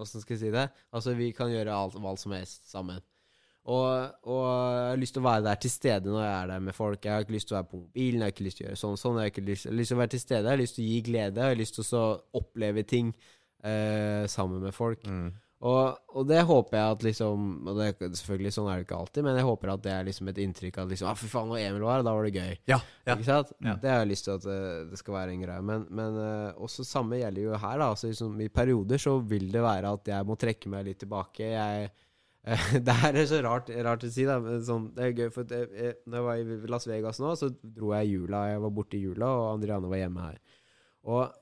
Åssen 0.00 0.20
skal 0.22 0.36
jeg 0.36 0.42
si 0.44 0.54
det? 0.54 0.66
Altså, 0.94 1.16
vi 1.18 1.30
kan 1.36 1.50
gjøre 1.52 1.74
alt, 1.74 1.98
hva 2.00 2.14
som 2.20 2.34
helst 2.36 2.70
sammen. 2.70 3.00
Og, 3.70 4.14
og 4.26 4.46
jeg 4.74 4.86
har 4.90 5.00
lyst 5.00 5.14
til 5.14 5.22
å 5.22 5.28
være 5.28 5.44
der 5.46 5.58
til 5.62 5.72
stede 5.72 6.10
når 6.10 6.24
jeg 6.24 6.36
er 6.36 6.48
der 6.50 6.62
med 6.66 6.76
folk. 6.76 7.04
Jeg 7.04 7.14
har 7.14 7.26
ikke 7.26 7.36
lyst 7.36 7.50
til 7.50 7.56
å 7.56 7.60
være 7.60 7.70
på 7.70 7.82
mobilen, 7.84 8.22
jeg 8.22 8.26
har 8.26 8.34
ikke 8.34 8.46
lyst 8.48 8.60
til 8.60 8.66
å 8.66 8.68
gjøre 8.70 8.80
sånn 8.80 8.98
sånn. 9.02 9.20
Jeg 9.20 9.28
har 9.28 9.34
ikke 9.34 9.46
lyst, 9.50 9.66
jeg 9.66 9.72
har 9.72 9.78
lyst 9.80 9.92
til 9.92 9.98
å 9.98 10.00
være 10.00 10.14
til 10.14 10.24
stede, 10.24 10.42
jeg 10.42 10.56
har 10.56 10.62
lyst 10.64 10.78
til 10.78 10.86
å 10.86 10.88
gi 10.88 11.04
glede, 11.10 11.44
jeg 11.44 11.54
har 11.54 11.60
lyst 11.60 11.78
til 11.78 11.84
å 11.84 11.90
så 11.90 12.02
oppleve 12.40 12.84
ting 12.88 13.14
eh, 13.62 14.24
sammen 14.32 14.66
med 14.66 14.76
folk. 14.76 15.06
mm. 15.06 15.30
Og, 15.60 15.96
og 16.16 16.24
det 16.24 16.38
håper 16.48 16.72
jeg 16.78 16.92
at 16.94 17.02
liksom 17.04 17.48
Og 17.68 17.74
det, 17.76 17.88
selvfølgelig 18.16 18.52
sånn 18.54 18.68
er 18.72 18.78
det 18.78 18.86
ikke 18.86 18.96
alltid, 18.96 19.24
men 19.26 19.34
jeg 19.36 19.44
håper 19.44 19.72
at 19.74 19.82
det 19.84 19.92
er 19.92 20.06
liksom 20.06 20.30
et 20.32 20.38
inntrykk 20.40 20.78
av 20.80 20.92
liksom 20.92 21.10
ah, 21.10 21.18
fy 21.20 21.28
faen, 21.28 21.50
når 21.52 21.60
Emil 21.66 21.84
var 21.84 21.98
her, 21.98 22.04
da 22.06 22.14
var 22.16 22.24
det 22.24 22.30
gøy. 22.32 22.54
Ja. 22.70 22.78
ja. 23.04 23.12
Ikke 23.12 23.26
sant? 23.28 23.50
Ja. 23.60 23.74
Det 23.82 23.90
har 23.92 24.00
jeg 24.00 24.08
lyst 24.14 24.24
til 24.24 24.38
at 24.38 24.46
eh, 24.48 24.78
det 24.88 25.00
skal 25.02 25.18
være 25.18 25.34
en 25.34 25.42
greie. 25.44 25.66
Men, 25.68 25.84
men 26.00 26.16
eh, 26.24 26.62
også 26.64 26.86
samme 26.88 27.20
gjelder 27.20 27.44
jo 27.44 27.58
her. 27.60 27.76
da 27.76 27.90
altså, 27.92 28.08
liksom, 28.08 28.40
I 28.40 28.48
perioder 28.48 29.04
så 29.04 29.18
vil 29.20 29.50
det 29.52 29.66
være 29.66 29.92
at 29.98 30.12
jeg 30.14 30.28
må 30.30 30.38
trekke 30.40 30.72
meg 30.72 30.88
litt 30.88 31.02
tilbake. 31.04 31.52
Jeg 31.52 31.92
Det 32.86 32.94
her 33.02 33.18
er 33.20 33.26
så 33.28 33.40
rart, 33.44 33.68
rart 33.84 34.04
å 34.06 34.10
si, 34.12 34.24
da. 34.28 34.38
Sånn, 34.64 34.88
det 34.96 35.04
er 35.06 35.12
gøy, 35.12 35.28
for 35.34 35.48
det, 35.48 35.60
jeg, 35.60 35.70
jeg, 35.76 35.98
når 36.06 36.18
jeg 36.18 36.26
var 36.26 36.40
i 36.40 36.72
Las 36.72 36.88
Vegas 36.88 37.20
nå, 37.22 37.34
så 37.36 37.50
dro 37.60 37.92
jeg 37.96 38.08
i 38.08 38.14
jula. 38.14 38.46
Jeg 38.54 38.62
var 38.64 38.74
borte 38.78 38.96
i 38.98 39.04
jula, 39.04 39.28
og 39.36 39.46
Andriane 39.54 39.90
var 39.92 40.00
hjemme 40.00 40.26
her. 40.28 40.58
Og, 41.10 41.40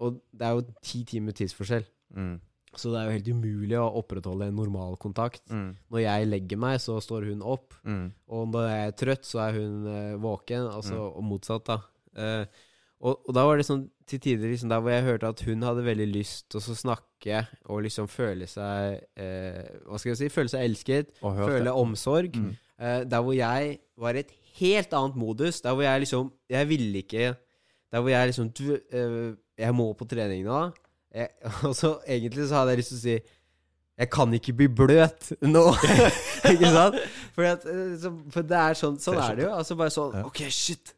og 0.00 0.20
det 0.32 0.48
er 0.48 0.56
jo 0.56 0.66
ti 0.84 1.02
timer 1.08 1.36
tidsforskjell. 1.36 1.84
Mm. 2.16 2.36
Så 2.78 2.92
det 2.92 3.00
er 3.00 3.08
jo 3.08 3.16
helt 3.16 3.30
umulig 3.32 3.76
å 3.80 3.86
opprettholde 4.00 4.48
en 4.50 4.58
normal 4.58 4.96
kontakt. 5.00 5.44
Mm. 5.50 5.70
Når 5.92 6.02
jeg 6.04 6.28
legger 6.28 6.60
meg, 6.60 6.80
så 6.84 6.98
står 7.02 7.30
hun 7.30 7.44
opp. 7.44 7.76
Mm. 7.82 8.08
Og 8.36 8.48
når 8.52 8.68
jeg 8.68 8.88
er 8.88 8.98
trøtt, 9.02 9.28
så 9.28 9.42
er 9.46 9.60
hun 9.60 9.86
uh, 9.88 10.18
våken. 10.22 10.68
Altså, 10.70 11.08
Og 11.08 11.24
motsatt, 11.24 11.68
da. 11.68 11.78
Eh, 12.18 12.64
og, 12.98 13.20
og 13.28 13.34
da 13.36 13.44
var 13.46 13.60
det 13.60 13.66
sånn 13.68 13.84
til 14.08 14.20
tider 14.22 14.50
liksom, 14.50 14.70
der 14.72 14.80
hvor 14.82 14.90
jeg 14.90 15.04
hørte 15.06 15.30
at 15.30 15.42
hun 15.46 15.62
hadde 15.62 15.84
veldig 15.86 16.06
lyst 16.10 16.48
til 16.50 16.58
å 16.58 16.76
snakke 16.78 17.44
og 17.68 17.84
liksom 17.84 18.08
føle 18.10 18.48
seg 18.50 18.98
eh, 19.20 19.68
Hva 19.86 20.00
skal 20.00 20.14
jeg 20.14 20.20
si? 20.22 20.30
Føle 20.32 20.50
seg 20.50 20.64
elsket. 20.64 21.12
Føle 21.20 21.74
omsorg. 21.76 22.38
Mm. 22.40 22.50
Eh, 22.78 23.02
der 23.10 23.22
hvor 23.22 23.36
jeg 23.36 23.78
var 23.98 24.18
i 24.18 24.24
et 24.24 24.34
helt 24.58 24.96
annet 24.98 25.18
modus. 25.20 25.60
Der 25.62 25.76
hvor 25.76 25.86
jeg 25.86 26.04
liksom 26.06 26.32
Jeg 26.50 26.68
ville 26.68 27.04
ikke 27.04 27.34
Der 27.92 28.00
hvor 28.00 28.08
jeg 28.08 28.26
liksom 28.32 28.50
du, 28.50 28.74
eh, 28.74 29.34
Jeg 29.58 29.74
må 29.74 29.92
på 29.92 30.08
trening 30.08 30.44
nå. 30.46 30.70
Jeg, 31.14 31.28
og 31.68 31.74
så 31.76 31.98
egentlig 32.06 32.48
så 32.48 32.62
hadde 32.62 32.74
jeg 32.74 32.82
lyst 32.82 32.94
til 32.94 32.98
å 32.98 33.04
si 33.06 33.18
Jeg 33.98 34.10
kan 34.10 34.34
ikke 34.34 34.58
bli 34.58 34.68
bløt 34.68 35.32
nå. 35.42 35.66
ikke 36.52 36.74
sant? 36.74 36.98
At, 37.38 37.62
eh, 37.62 37.94
så, 38.02 38.14
for 38.34 38.42
det 38.42 38.62
er 38.66 38.78
sånn 38.78 38.98
Sånn 39.02 39.22
er 39.22 39.38
det 39.38 39.46
jo. 39.46 39.54
Altså 39.54 39.78
bare 39.78 39.94
sånn. 39.94 40.22
OK, 40.26 40.48
shit. 40.50 40.97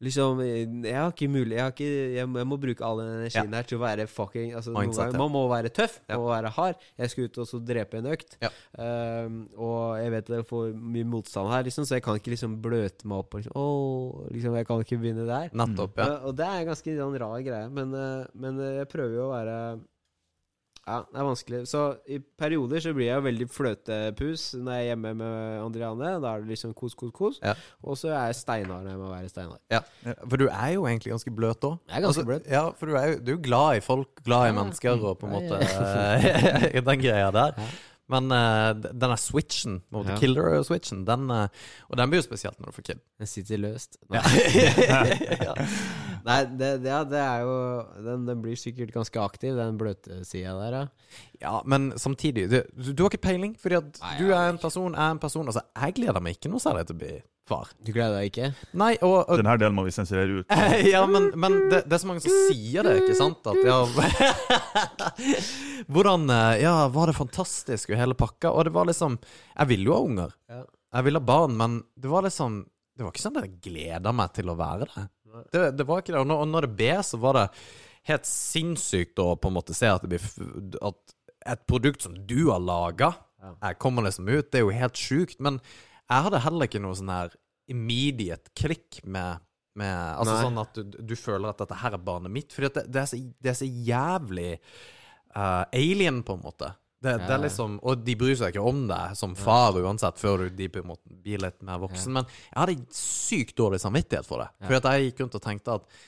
Liksom, 0.00 0.38
jeg 0.40 0.96
har 0.96 1.10
ikke 1.12 1.26
mulig 1.28 1.58
Jeg, 1.58 1.60
har 1.60 1.72
ikke, 1.74 1.88
jeg, 2.16 2.28
jeg 2.40 2.48
må 2.48 2.56
bruke 2.60 2.84
all 2.86 3.02
den 3.02 3.10
energien 3.18 3.52
her 3.52 3.66
til 3.68 3.76
å 3.76 3.82
være 3.82 4.06
fucking 4.08 4.54
altså, 4.56 4.72
ganger. 4.72 5.18
Man 5.20 5.32
må 5.34 5.42
være 5.50 5.68
tøff 5.76 5.98
Ja. 6.08 6.16
og 6.16 6.30
være 6.30 6.52
hard. 6.56 6.86
Jeg 6.96 7.12
skal 7.12 7.28
ut 7.28 7.40
og 7.44 7.48
så 7.50 7.60
drepe 7.60 8.00
en 8.00 8.08
økt. 8.14 8.38
Ja. 8.40 8.48
Um, 8.80 9.42
og 9.60 10.00
jeg 10.00 10.14
vet 10.16 10.32
jeg 10.38 10.48
får 10.48 10.72
mye 10.96 11.10
motstand 11.12 11.52
her, 11.52 11.66
liksom, 11.68 11.84
så 11.84 11.98
jeg 11.98 12.06
kan 12.06 12.16
ikke 12.16 12.32
liksom 12.32 12.56
bløte 12.64 13.04
meg 13.10 13.20
opp 13.20 13.36
liksom, 13.36 13.52
oh, 13.60 14.24
liksom, 14.32 14.56
Jeg 14.56 14.70
kan 14.70 14.84
ikke 14.86 15.00
begynne 15.04 15.28
der. 15.28 15.52
Nettopp, 15.52 16.00
ja. 16.00 16.08
Og, 16.08 16.30
og 16.30 16.36
det 16.40 16.48
er 16.48 16.62
en 16.62 16.70
ganske 16.72 16.96
sånn 17.02 17.20
rar 17.20 17.40
greie, 17.44 17.68
men, 17.76 17.92
uh, 17.92 18.24
men 18.40 18.60
uh, 18.62 18.70
jeg 18.80 18.88
prøver 18.96 19.18
jo 19.20 19.28
å 19.28 19.32
være 19.34 19.56
Ja, 20.90 21.00
det 21.06 21.20
er 21.22 21.26
vanskelig. 21.28 21.60
Så 21.70 21.82
i 22.10 22.18
perioder 22.18 22.82
så 22.82 22.92
blir 22.96 23.06
jeg 23.06 23.20
jo 23.20 23.26
veldig 23.28 23.46
fløtepus 23.54 24.46
når 24.58 24.72
jeg 24.74 24.82
er 24.82 24.88
hjemme 24.90 25.12
med 25.20 25.60
Andriane. 25.62 26.14
Da 26.24 26.32
er 26.34 26.42
det 26.42 26.50
liksom 26.56 26.72
kos, 26.74 26.96
kos, 26.98 27.12
kos. 27.14 27.38
Ja. 27.44 27.54
Og 27.86 27.98
så 28.00 28.10
er 28.10 28.30
jeg 28.30 28.40
steinar 28.40 28.82
når 28.82 28.90
jeg 28.90 29.00
må 29.00 29.12
være 29.12 29.30
steinar. 29.30 29.60
For 30.24 30.40
du 30.40 30.48
er 30.48 30.72
jo 30.74 30.88
egentlig 30.90 31.14
ganske 31.14 31.34
bløt 31.36 31.68
òg. 31.68 31.78
Jeg 31.86 32.00
er 32.00 32.06
ganske 32.08 32.26
bløt. 32.26 32.50
Ja, 32.50 32.64
for 32.74 32.90
du 32.90 32.98
er 32.98 33.12
jo 33.12 33.20
du 33.20 33.32
er 33.36 33.44
glad 33.44 33.78
i 33.78 33.84
folk, 33.84 34.24
glad 34.26 34.50
i 34.50 34.56
mennesker 34.58 35.06
og 35.12 35.20
på 35.20 35.30
en 35.30 35.36
måte 35.38 35.62
ja. 35.62 36.80
Den 36.90 37.02
greia 37.02 37.30
der. 37.34 37.54
Men 38.10 38.26
uh, 38.34 38.72
denne 38.74 39.16
switchen, 39.20 39.80
Ja. 39.94 40.16
killer-switchen, 40.18 41.04
den 41.06 41.30
uh, 41.30 41.46
Og 41.88 41.98
den 42.00 42.10
blir 42.10 42.20
jo 42.20 42.26
spesielt 42.26 42.58
når 42.60 42.72
du 42.72 42.76
får 42.80 42.86
kid. 42.90 43.02
Den 43.20 43.30
sitter 43.30 43.60
løst. 43.62 43.98
Ja. 44.12 44.22
ja. 45.48 45.54
Nei, 46.26 46.38
det, 46.58 46.70
det, 46.84 46.96
det 47.12 47.20
er 47.22 47.44
jo 47.46 47.54
den, 48.04 48.26
den 48.28 48.42
blir 48.44 48.58
sikkert 48.58 48.92
ganske 48.92 49.22
aktiv, 49.22 49.54
den 49.56 49.78
bløte 49.80 50.20
sida 50.28 50.52
der, 50.58 50.76
ja. 50.76 51.16
ja, 51.40 51.54
men 51.64 51.92
samtidig 51.96 52.48
Du, 52.50 52.58
du, 52.76 52.92
du 52.92 53.02
har 53.04 53.10
ikke 53.12 53.28
peiling, 53.30 53.54
fordi 53.60 53.78
at 53.78 54.00
Nei, 54.02 54.14
du 54.20 54.32
er 54.34 54.50
en 54.50 54.60
person, 54.60 54.92
jeg 54.92 55.00
er 55.06 55.16
en 55.16 55.22
person. 55.22 55.48
Altså, 55.48 55.64
jeg 55.80 55.96
gleder 55.96 56.20
meg 56.24 56.36
ikke 56.36 56.52
noe 56.52 56.62
særlig 56.62 56.86
til 56.90 56.98
å 56.98 57.02
bli 57.04 57.14
far. 57.50 57.68
Du 57.84 57.90
gleder 57.92 58.14
deg 58.20 58.30
ikke? 58.30 58.48
Nei, 58.80 58.92
og, 59.02 59.18
og 59.26 59.40
Den 59.42 59.50
her 59.50 59.58
delen 59.60 59.76
må 59.76 59.84
vi 59.86 59.92
sensurere 59.94 60.40
ut. 60.40 60.54
ja, 60.94 61.02
men, 61.10 61.28
men 61.38 61.58
det, 61.72 61.82
det 61.90 61.98
er 61.98 62.02
så 62.04 62.08
mange 62.10 62.22
som 62.24 62.36
sier 62.48 62.86
det, 62.86 62.94
ikke 63.02 63.18
sant? 63.18 63.50
At 63.50 63.60
ja 63.66 63.80
Hvordan 65.90 66.30
eh, 66.30 66.60
Ja, 66.62 66.74
var 66.92 67.10
det 67.10 67.16
fantastisk 67.18 67.90
og 67.92 68.00
hele 68.00 68.16
pakka? 68.18 68.52
Og 68.54 68.66
det 68.68 68.72
var 68.74 68.88
liksom 68.88 69.18
Jeg 69.56 69.70
ville 69.70 69.88
jo 69.90 69.96
ha 69.96 70.04
unger. 70.06 70.34
Ja. 70.50 70.62
Jeg 70.98 71.06
ville 71.06 71.20
ha 71.22 71.26
barn, 71.26 71.54
men 71.58 71.80
det 72.00 72.10
var 72.10 72.24
liksom 72.26 72.62
Det 72.96 73.04
var 73.06 73.14
ikke 73.14 73.24
sånn 73.26 73.38
at 73.40 73.46
jeg 73.48 73.60
gleda 73.68 74.12
meg 74.16 74.32
til 74.36 74.50
å 74.52 74.56
være 74.58 74.88
det. 74.90 75.06
Det, 75.54 75.62
det 75.78 75.86
var 75.86 76.02
ikke 76.02 76.14
det. 76.16 76.20
Og 76.24 76.28
når, 76.28 76.40
og 76.42 76.48
når 76.50 76.66
det 76.66 76.72
ble, 76.80 76.94
så 77.06 77.20
var 77.22 77.36
det 77.38 77.46
helt 78.10 78.26
sinnssykt 78.26 79.20
å 79.22 79.28
på 79.38 79.50
en 79.50 79.54
måte 79.58 79.76
se 79.76 79.86
at 79.88 80.02
det 80.02 80.10
blir 80.10 80.24
f- 80.24 80.78
At 80.82 81.14
et 81.54 81.62
produkt 81.70 82.02
som 82.04 82.16
du 82.28 82.50
har 82.50 82.60
laga, 82.60 83.12
Ja. 83.40 83.70
kommer 83.80 84.04
liksom 84.04 84.26
ut. 84.28 84.50
Det 84.52 84.58
er 84.60 84.66
jo 84.66 84.74
helt 84.76 84.98
sjukt. 85.00 85.38
Men 85.40 85.56
jeg 86.10 86.26
hadde 86.26 86.42
heller 86.44 86.68
ikke 86.68 86.82
noe 86.84 86.98
sånn 86.98 87.08
her 87.14 87.32
immediate 87.70 88.52
klikk 88.58 89.00
med 89.04 89.46
med, 89.78 89.96
altså 90.18 90.34
Nei. 90.34 90.42
sånn 90.44 90.60
at 90.60 90.78
du, 90.82 91.00
du 91.12 91.16
føler 91.18 91.52
at 91.52 91.60
dette 91.62 91.78
her 91.78 91.94
er 91.96 92.02
barnet 92.04 92.32
mitt. 92.34 92.54
At 92.58 92.74
det, 92.74 92.86
det, 92.90 93.02
er, 93.04 93.08
så, 93.10 93.18
det 93.40 93.52
er 93.52 93.58
så 93.60 93.68
jævlig 93.68 94.50
uh, 95.36 95.64
alien, 95.70 96.22
på 96.26 96.36
en 96.36 96.42
måte. 96.44 96.72
Det, 97.00 97.14
det 97.22 97.32
er 97.32 97.40
liksom, 97.40 97.78
Og 97.88 98.02
de 98.04 98.12
bryr 98.20 98.34
seg 98.36 98.52
ikke 98.52 98.64
om 98.68 98.82
deg 98.90 99.14
som 99.16 99.32
far 99.38 99.78
uansett, 99.80 100.18
før 100.20 100.50
de 100.52 100.66
på 100.68 100.82
en 100.82 100.90
måte 100.90 101.20
blir 101.24 101.40
litt 101.40 101.62
mer 101.64 101.80
voksen. 101.80 102.12
Men 102.18 102.28
jeg 102.28 102.58
hadde 102.58 102.98
sykt 102.98 103.56
dårlig 103.56 103.80
samvittighet 103.80 104.28
for 104.28 104.44
det. 104.44 104.50
At 104.68 104.90
jeg 104.90 105.08
gikk 105.08 105.24
rundt 105.24 105.38
og 105.38 105.46
tenkte 105.46 105.78
at 105.80 106.02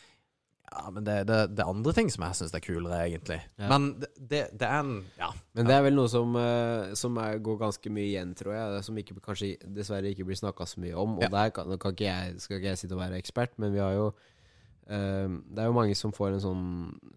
ja, 0.73 0.91
men 0.91 1.05
det, 1.05 1.27
det, 1.29 1.37
det 1.57 1.63
er 1.65 1.69
andre 1.71 1.93
ting 1.93 2.09
som 2.11 2.25
jeg 2.25 2.35
syns 2.41 2.55
er 2.55 2.61
kulere, 2.65 2.99
egentlig. 3.07 3.41
Ja. 3.61 3.69
Men 3.69 4.01
det, 4.01 4.09
det, 4.19 4.43
det 4.59 4.69
er 4.69 4.81
en 4.81 5.05
Ja. 5.19 5.29
Men 5.55 5.67
det 5.69 5.75
er 5.77 5.83
vel 5.83 5.95
noe 5.95 6.09
som, 6.09 6.35
eh, 6.37 6.95
som 6.99 7.17
er, 7.19 7.39
går 7.39 7.59
ganske 7.61 7.91
mye 7.93 8.09
igjen, 8.09 8.35
tror 8.35 8.55
jeg. 8.57 8.85
Som 8.85 8.97
ikke, 8.97 9.21
kanskje 9.21 9.53
dessverre 9.69 10.09
ikke 10.15 10.25
blir 10.25 10.37
snakka 10.41 10.65
så 10.67 10.81
mye 10.81 10.95
om. 10.97 11.19
Og 11.19 11.23
Ja. 11.23 11.29
der 11.29 11.51
kan, 11.51 11.79
kan 11.79 11.93
ikke 11.93 12.09
jeg, 12.09 12.41
skal 12.41 12.57
ikke 12.59 12.69
jeg 12.73 12.79
sitte 12.79 12.95
og 12.97 13.01
være 13.05 13.19
ekspert, 13.21 13.59
men 13.59 13.73
vi 13.73 13.79
har 13.85 13.93
jo 13.93 14.13
eh, 14.89 15.29
Det 15.29 15.59
er 15.63 15.69
jo 15.71 15.77
mange 15.77 15.95
som 15.95 16.13
får 16.13 16.33
en 16.35 16.41
sånn 16.43 16.65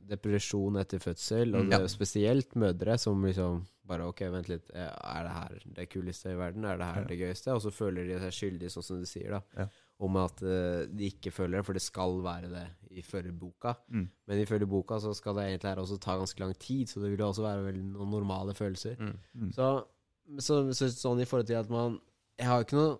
depresjon 0.07 0.77
etter 0.77 0.99
fødsel, 1.02 1.56
og 1.56 1.64
Mm. 1.65 1.69
det 1.72 1.80
Ja. 1.80 1.82
jo 1.82 1.88
spesielt 1.88 2.53
mødre 2.56 2.98
som 2.99 3.23
liksom 3.23 3.65
bare 3.88 4.02
Ok, 4.07 4.22
vent 4.32 4.48
litt, 4.49 4.69
eh, 4.73 4.82
er 4.90 5.23
det 5.23 5.32
her 5.32 5.60
det 5.76 5.90
kuleste 5.90 6.32
i 6.32 6.36
verden? 6.36 6.65
Er 6.65 6.77
det 6.77 6.86
her 6.86 7.02
Ja. 7.02 7.07
det 7.07 7.19
gøyeste? 7.19 7.53
Og 7.53 7.61
så 7.61 7.72
føler 7.72 8.06
de 8.07 8.19
seg 8.19 8.32
skyldige, 8.34 8.72
sånn 8.72 8.84
som 8.84 8.99
du 8.99 9.06
sier, 9.06 9.30
da. 9.32 9.41
Ja. 9.57 9.68
Om 10.03 10.17
at 10.19 10.41
eh, 10.43 10.85
de 10.91 11.07
ikke 11.07 11.31
føler 11.31 11.59
det, 11.59 11.65
for 11.67 11.77
det 11.77 11.84
skal 11.85 12.17
være 12.23 12.49
det 12.51 12.65
ifølge 12.99 13.31
boka. 13.35 13.76
Mm. 13.88 14.09
Men 14.27 14.41
ifølge 14.41 14.67
boka 14.67 14.99
så 14.99 15.13
skal 15.15 15.38
det 15.38 15.47
egentlig 15.47 15.72
her 15.72 15.81
også 15.84 15.99
ta 16.03 16.17
ganske 16.19 16.39
lang 16.39 16.51
tid, 16.59 16.89
så 16.91 16.99
det 16.99 17.13
vil 17.13 17.23
også 17.23 17.45
være 17.45 17.63
veldig 17.69 17.85
noen 17.93 18.11
normale 18.11 18.55
følelser. 18.55 18.99
Mm. 18.99 19.15
Mm. 19.34 19.49
Så, 19.55 19.69
så, 20.39 20.59
så 20.76 20.91
sånn 20.91 21.23
i 21.23 21.27
forhold 21.30 21.47
til 21.47 21.59
at 21.59 21.72
man 21.72 21.99
Jeg 22.35 22.49
har 22.49 22.59
jo 22.59 22.67
ikke 22.67 22.80
noe 22.80 22.95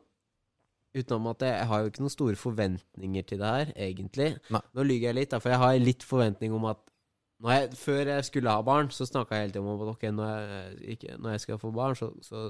Utenom 0.96 1.26
at 1.34 1.44
jeg, 1.44 1.56
jeg 1.60 1.68
har 1.68 1.80
jo 1.82 1.90
ikke 1.90 2.04
noen 2.06 2.14
store 2.14 2.38
forventninger 2.40 3.26
til 3.28 3.42
det 3.42 3.48
her, 3.52 3.72
egentlig. 3.84 4.28
Nei. 4.56 4.62
Nå 4.78 4.86
lyver 4.86 5.10
jeg 5.10 5.18
litt, 5.18 5.34
da, 5.34 5.42
for 5.44 5.52
jeg 5.52 5.60
har 5.60 5.80
litt 5.82 6.06
forventning 6.08 6.54
om 6.56 6.70
at 6.70 6.80
jeg, 7.44 7.70
Før 7.76 8.12
jeg 8.14 8.26
skulle 8.26 8.52
ha 8.52 8.62
barn, 8.66 8.92
så 8.92 9.06
snakka 9.06 9.36
jeg 9.36 9.48
hele 9.48 9.56
tiden 9.56 9.68
om 9.68 9.82
at 9.84 9.92
okay, 9.92 10.12
når 10.16 10.30
jeg, 10.30 10.76
ikke, 10.96 11.18
når 11.20 11.36
jeg 11.36 11.44
skal 11.44 11.60
få 11.60 11.72
barn, 11.76 11.96
så, 12.00 12.12
så 12.24 12.46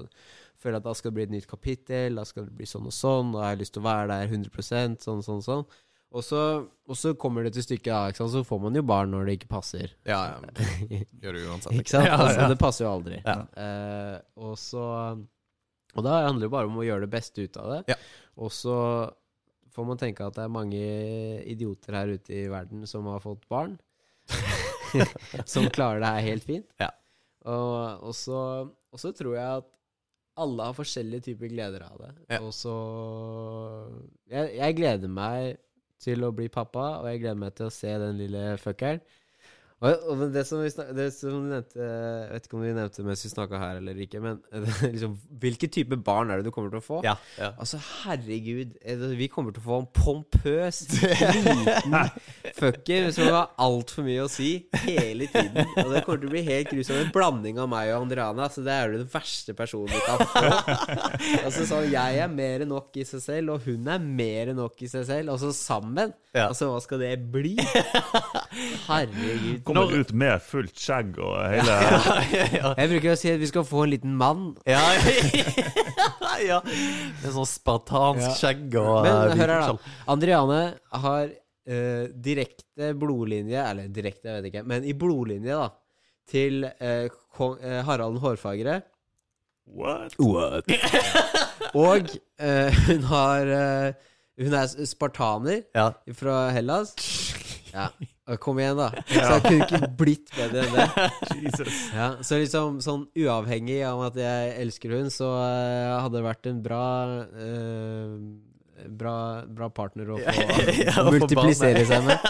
føler 0.62 0.76
jeg 0.76 0.82
at 0.84 0.86
da 0.86 0.94
skal 0.94 1.10
det 1.10 1.14
bli 1.14 1.26
et 1.26 1.34
nytt 1.34 1.48
kapittel, 1.50 2.20
da 2.20 2.24
skal 2.24 2.46
det 2.46 2.54
bli 2.56 2.68
sånn 2.70 2.86
og 2.86 2.94
sånn, 2.94 3.34
og 3.34 3.42
jeg 3.42 3.50
har 3.50 3.60
lyst 3.60 3.74
til 3.76 3.82
å 3.82 3.88
være 3.88 4.06
der 4.12 4.30
100% 4.30 5.02
sånn, 5.02 5.24
sånn, 5.26 5.42
sånn. 5.44 5.66
Og 6.16 6.24
så, 6.24 6.40
og 6.86 6.96
så 6.96 7.12
kommer 7.18 7.44
det 7.44 7.56
til 7.56 7.64
stykket, 7.66 7.90
da, 7.90 8.14
sant? 8.16 8.32
så 8.32 8.44
får 8.46 8.60
man 8.62 8.78
jo 8.78 8.84
barn 8.86 9.10
når 9.12 9.26
det 9.26 9.38
ikke 9.40 9.50
passer. 9.56 9.92
Ja, 10.06 10.20
ja. 10.32 10.66
Gjør 11.22 11.36
det 11.36 11.42
uansett. 11.50 11.74
Ikke 11.76 11.92
sant? 11.92 12.08
Altså, 12.14 12.46
det 12.52 12.58
passer 12.62 12.86
jo 12.86 12.92
aldri. 12.94 13.18
Ja. 13.26 13.40
Uh, 13.58 14.46
og 14.46 14.54
så 14.60 14.84
Og 15.96 16.04
da 16.04 16.22
handler 16.28 16.46
det 16.46 16.52
bare 16.52 16.70
om 16.70 16.78
å 16.78 16.86
gjøre 16.86 17.04
det 17.04 17.12
beste 17.12 17.44
ut 17.44 17.58
av 17.60 17.72
det. 17.74 17.80
Ja. 17.92 17.98
Og 18.40 18.52
så 18.54 18.76
får 19.76 19.88
man 19.88 20.00
tenke 20.00 20.24
at 20.24 20.36
det 20.38 20.44
er 20.46 20.52
mange 20.52 20.84
idioter 21.44 21.98
her 21.98 22.14
ute 22.16 22.32
i 22.32 22.46
verden 22.52 22.86
som 22.88 23.08
har 23.12 23.20
fått 23.24 23.44
barn. 23.52 23.76
som 25.52 25.68
klarer 25.72 26.02
det 26.02 26.12
her 26.16 26.28
helt 26.30 26.46
fint. 26.46 26.68
Ja. 26.82 26.90
Og, 27.46 28.08
og, 28.08 28.14
så, 28.16 28.40
og 28.66 29.00
så 29.00 29.12
tror 29.14 29.36
jeg 29.36 29.62
at 29.62 29.68
alle 30.36 30.66
har 30.68 30.76
forskjellige 30.76 31.30
typer 31.30 31.52
gleder 31.52 31.84
av 31.86 32.00
det. 32.02 32.10
Ja. 32.34 32.40
Og 32.44 32.52
så 32.54 32.74
jeg, 34.28 34.50
jeg 34.58 34.76
gleder 34.76 35.12
meg 35.12 35.56
til 36.02 36.26
å 36.26 36.32
bli 36.36 36.50
pappa, 36.52 36.98
og 37.00 37.08
jeg 37.08 37.22
gleder 37.22 37.40
meg 37.40 37.54
til 37.56 37.70
å 37.70 37.72
se 37.72 37.92
den 38.02 38.18
lille 38.20 38.42
fuckeren. 38.60 39.00
Og, 39.84 40.22
det 40.32 40.46
som 40.48 40.62
vi 40.62 40.70
snak, 40.72 40.88
det 40.96 41.10
som 41.12 41.34
du 41.34 41.50
nevnte 41.50 41.84
Jeg 41.84 42.28
vet 42.30 42.46
ikke 42.48 42.56
om 42.56 42.62
vi 42.64 42.70
nevnte 42.72 43.02
mens 43.04 43.24
vi 43.26 43.28
snakka 43.28 43.58
her 43.60 43.80
eller 43.82 43.98
ikke, 44.00 44.22
men 44.24 44.38
liksom, 44.94 45.18
hvilke 45.42 45.68
type 45.68 45.98
barn 46.00 46.32
er 46.32 46.40
det 46.40 46.48
du 46.48 46.54
kommer 46.54 46.72
til 46.72 46.80
å 46.80 46.84
få? 46.84 47.00
Ja, 47.04 47.12
ja. 47.36 47.50
Altså, 47.60 47.76
herregud. 48.06 48.72
det, 48.80 49.10
Vi 49.20 49.28
kommer 49.28 49.52
til 49.52 49.60
å 49.60 49.66
få 49.66 49.80
en 49.82 49.88
pompøs, 49.92 50.80
liten 50.96 51.98
fucker 52.56 53.10
som 53.12 53.28
har 53.28 53.52
altfor 53.66 54.06
mye 54.06 54.24
å 54.24 54.30
si 54.32 54.50
hele 54.86 55.28
tiden. 55.28 55.68
Og 55.84 55.92
det 55.92 56.06
kommer 56.06 56.22
til 56.24 56.30
å 56.30 56.32
bli 56.32 56.44
helt 56.46 56.72
grusomt. 56.72 57.02
En 57.02 57.12
blanding 57.12 57.60
av 57.60 57.68
meg 57.68 57.92
og 57.92 58.06
Andreana. 58.06 58.48
Altså, 58.48 58.64
det 58.64 58.72
er 58.72 58.88
jo 58.88 59.02
den 59.02 59.12
verste 59.12 59.56
personen 59.58 59.92
du 59.92 60.00
kan 60.06 60.24
få. 60.32 60.44
Altså, 61.42 61.68
sånn, 61.68 61.90
jeg 61.92 62.24
er 62.24 62.32
mer 62.32 62.64
enn 62.64 62.72
nok 62.72 62.96
i 62.96 63.04
seg 63.04 63.20
selv, 63.24 63.58
og 63.58 63.68
hun 63.68 63.92
er 63.92 64.00
mer 64.00 64.54
enn 64.54 64.60
nok 64.62 64.80
i 64.80 64.88
seg 64.88 65.04
selv. 65.08 65.34
Og 65.36 65.42
så 65.44 65.52
sammen. 65.56 66.16
Ja. 66.32 66.48
Altså, 66.48 66.72
hva 66.72 66.80
skal 66.84 67.04
det 67.04 67.12
bli? 67.32 67.54
Herregud. 68.88 69.65
Kommer 69.66 69.92
ut 69.98 70.12
med 70.16 70.42
fullt 70.46 70.78
skjegg 70.78 71.16
og 71.18 71.34
hele 71.50 71.76
ja. 72.60 72.70
Jeg 72.78 72.90
bruker 72.92 73.12
å 73.12 73.16
si 73.18 73.32
at 73.32 73.40
vi 73.42 73.48
skal 73.50 73.64
få 73.66 73.82
en 73.84 73.90
liten 73.96 74.14
mann. 74.18 74.44
Ja, 74.68 74.82
ja. 76.50 76.60
Med 76.64 77.32
sånn 77.34 77.48
spartansk 77.50 78.22
Ja. 78.28 78.34
skjegg 78.38 78.76
og 78.80 79.02
Men 79.06 79.38
hør 79.40 79.52
her, 79.56 79.66
da. 79.72 79.94
Andriane 80.14 80.60
har 81.04 81.26
uh, 81.32 82.04
direkte 82.28 82.92
blodlinje 82.98 83.58
Eller 83.62 83.88
direkte, 83.92 84.28
jeg 84.30 84.38
vet 84.44 84.50
ikke, 84.52 84.64
men 84.70 84.86
i 84.86 84.94
blodlinje, 84.96 85.56
da. 85.58 85.70
Til 86.30 86.64
uh, 86.66 87.06
kong, 87.36 87.56
uh, 87.62 87.80
Harald 87.86 88.18
hårfagre. 88.22 88.80
What? 89.66 90.14
What? 90.22 90.68
Og 91.76 92.06
eh, 92.38 92.76
hun 92.86 93.02
har 93.10 93.48
Hun 94.38 94.54
er 94.54 94.68
spartaner 94.86 95.64
Ja. 95.74 95.88
fra 96.14 96.36
Hellas. 96.54 96.92
Ja. 98.26 98.36
Kom 98.42 98.58
igjen, 98.58 98.78
da. 98.78 98.88
Så 99.06 99.20
jeg 99.20 99.42
kunne 99.44 99.66
ikke 99.68 99.88
blitt 100.00 100.32
bedre 100.34 100.64
enn 100.64 100.74
det. 100.74 101.06
Jesus. 101.44 101.76
Ja, 101.94 102.08
så 102.26 102.40
liksom 102.40 102.80
sånn 102.82 103.04
uavhengig 103.14 103.78
av 103.86 104.02
at 104.08 104.18
jeg 104.18 104.56
elsker 104.64 104.96
hun, 104.96 105.12
så 105.14 105.28
uh, 105.36 106.00
hadde 106.00 106.16
det 106.18 106.24
vært 106.26 106.50
en 106.50 106.60
bra 106.64 106.82
uh, 107.22 108.18
Bra, 108.86 109.40
bra 109.48 109.70
partner 109.72 110.10
å 110.12 110.18
få 110.20 110.42
Ja, 110.84 111.00
multiplisere 111.06 111.80
seg 111.88 112.02
med. 112.04 112.26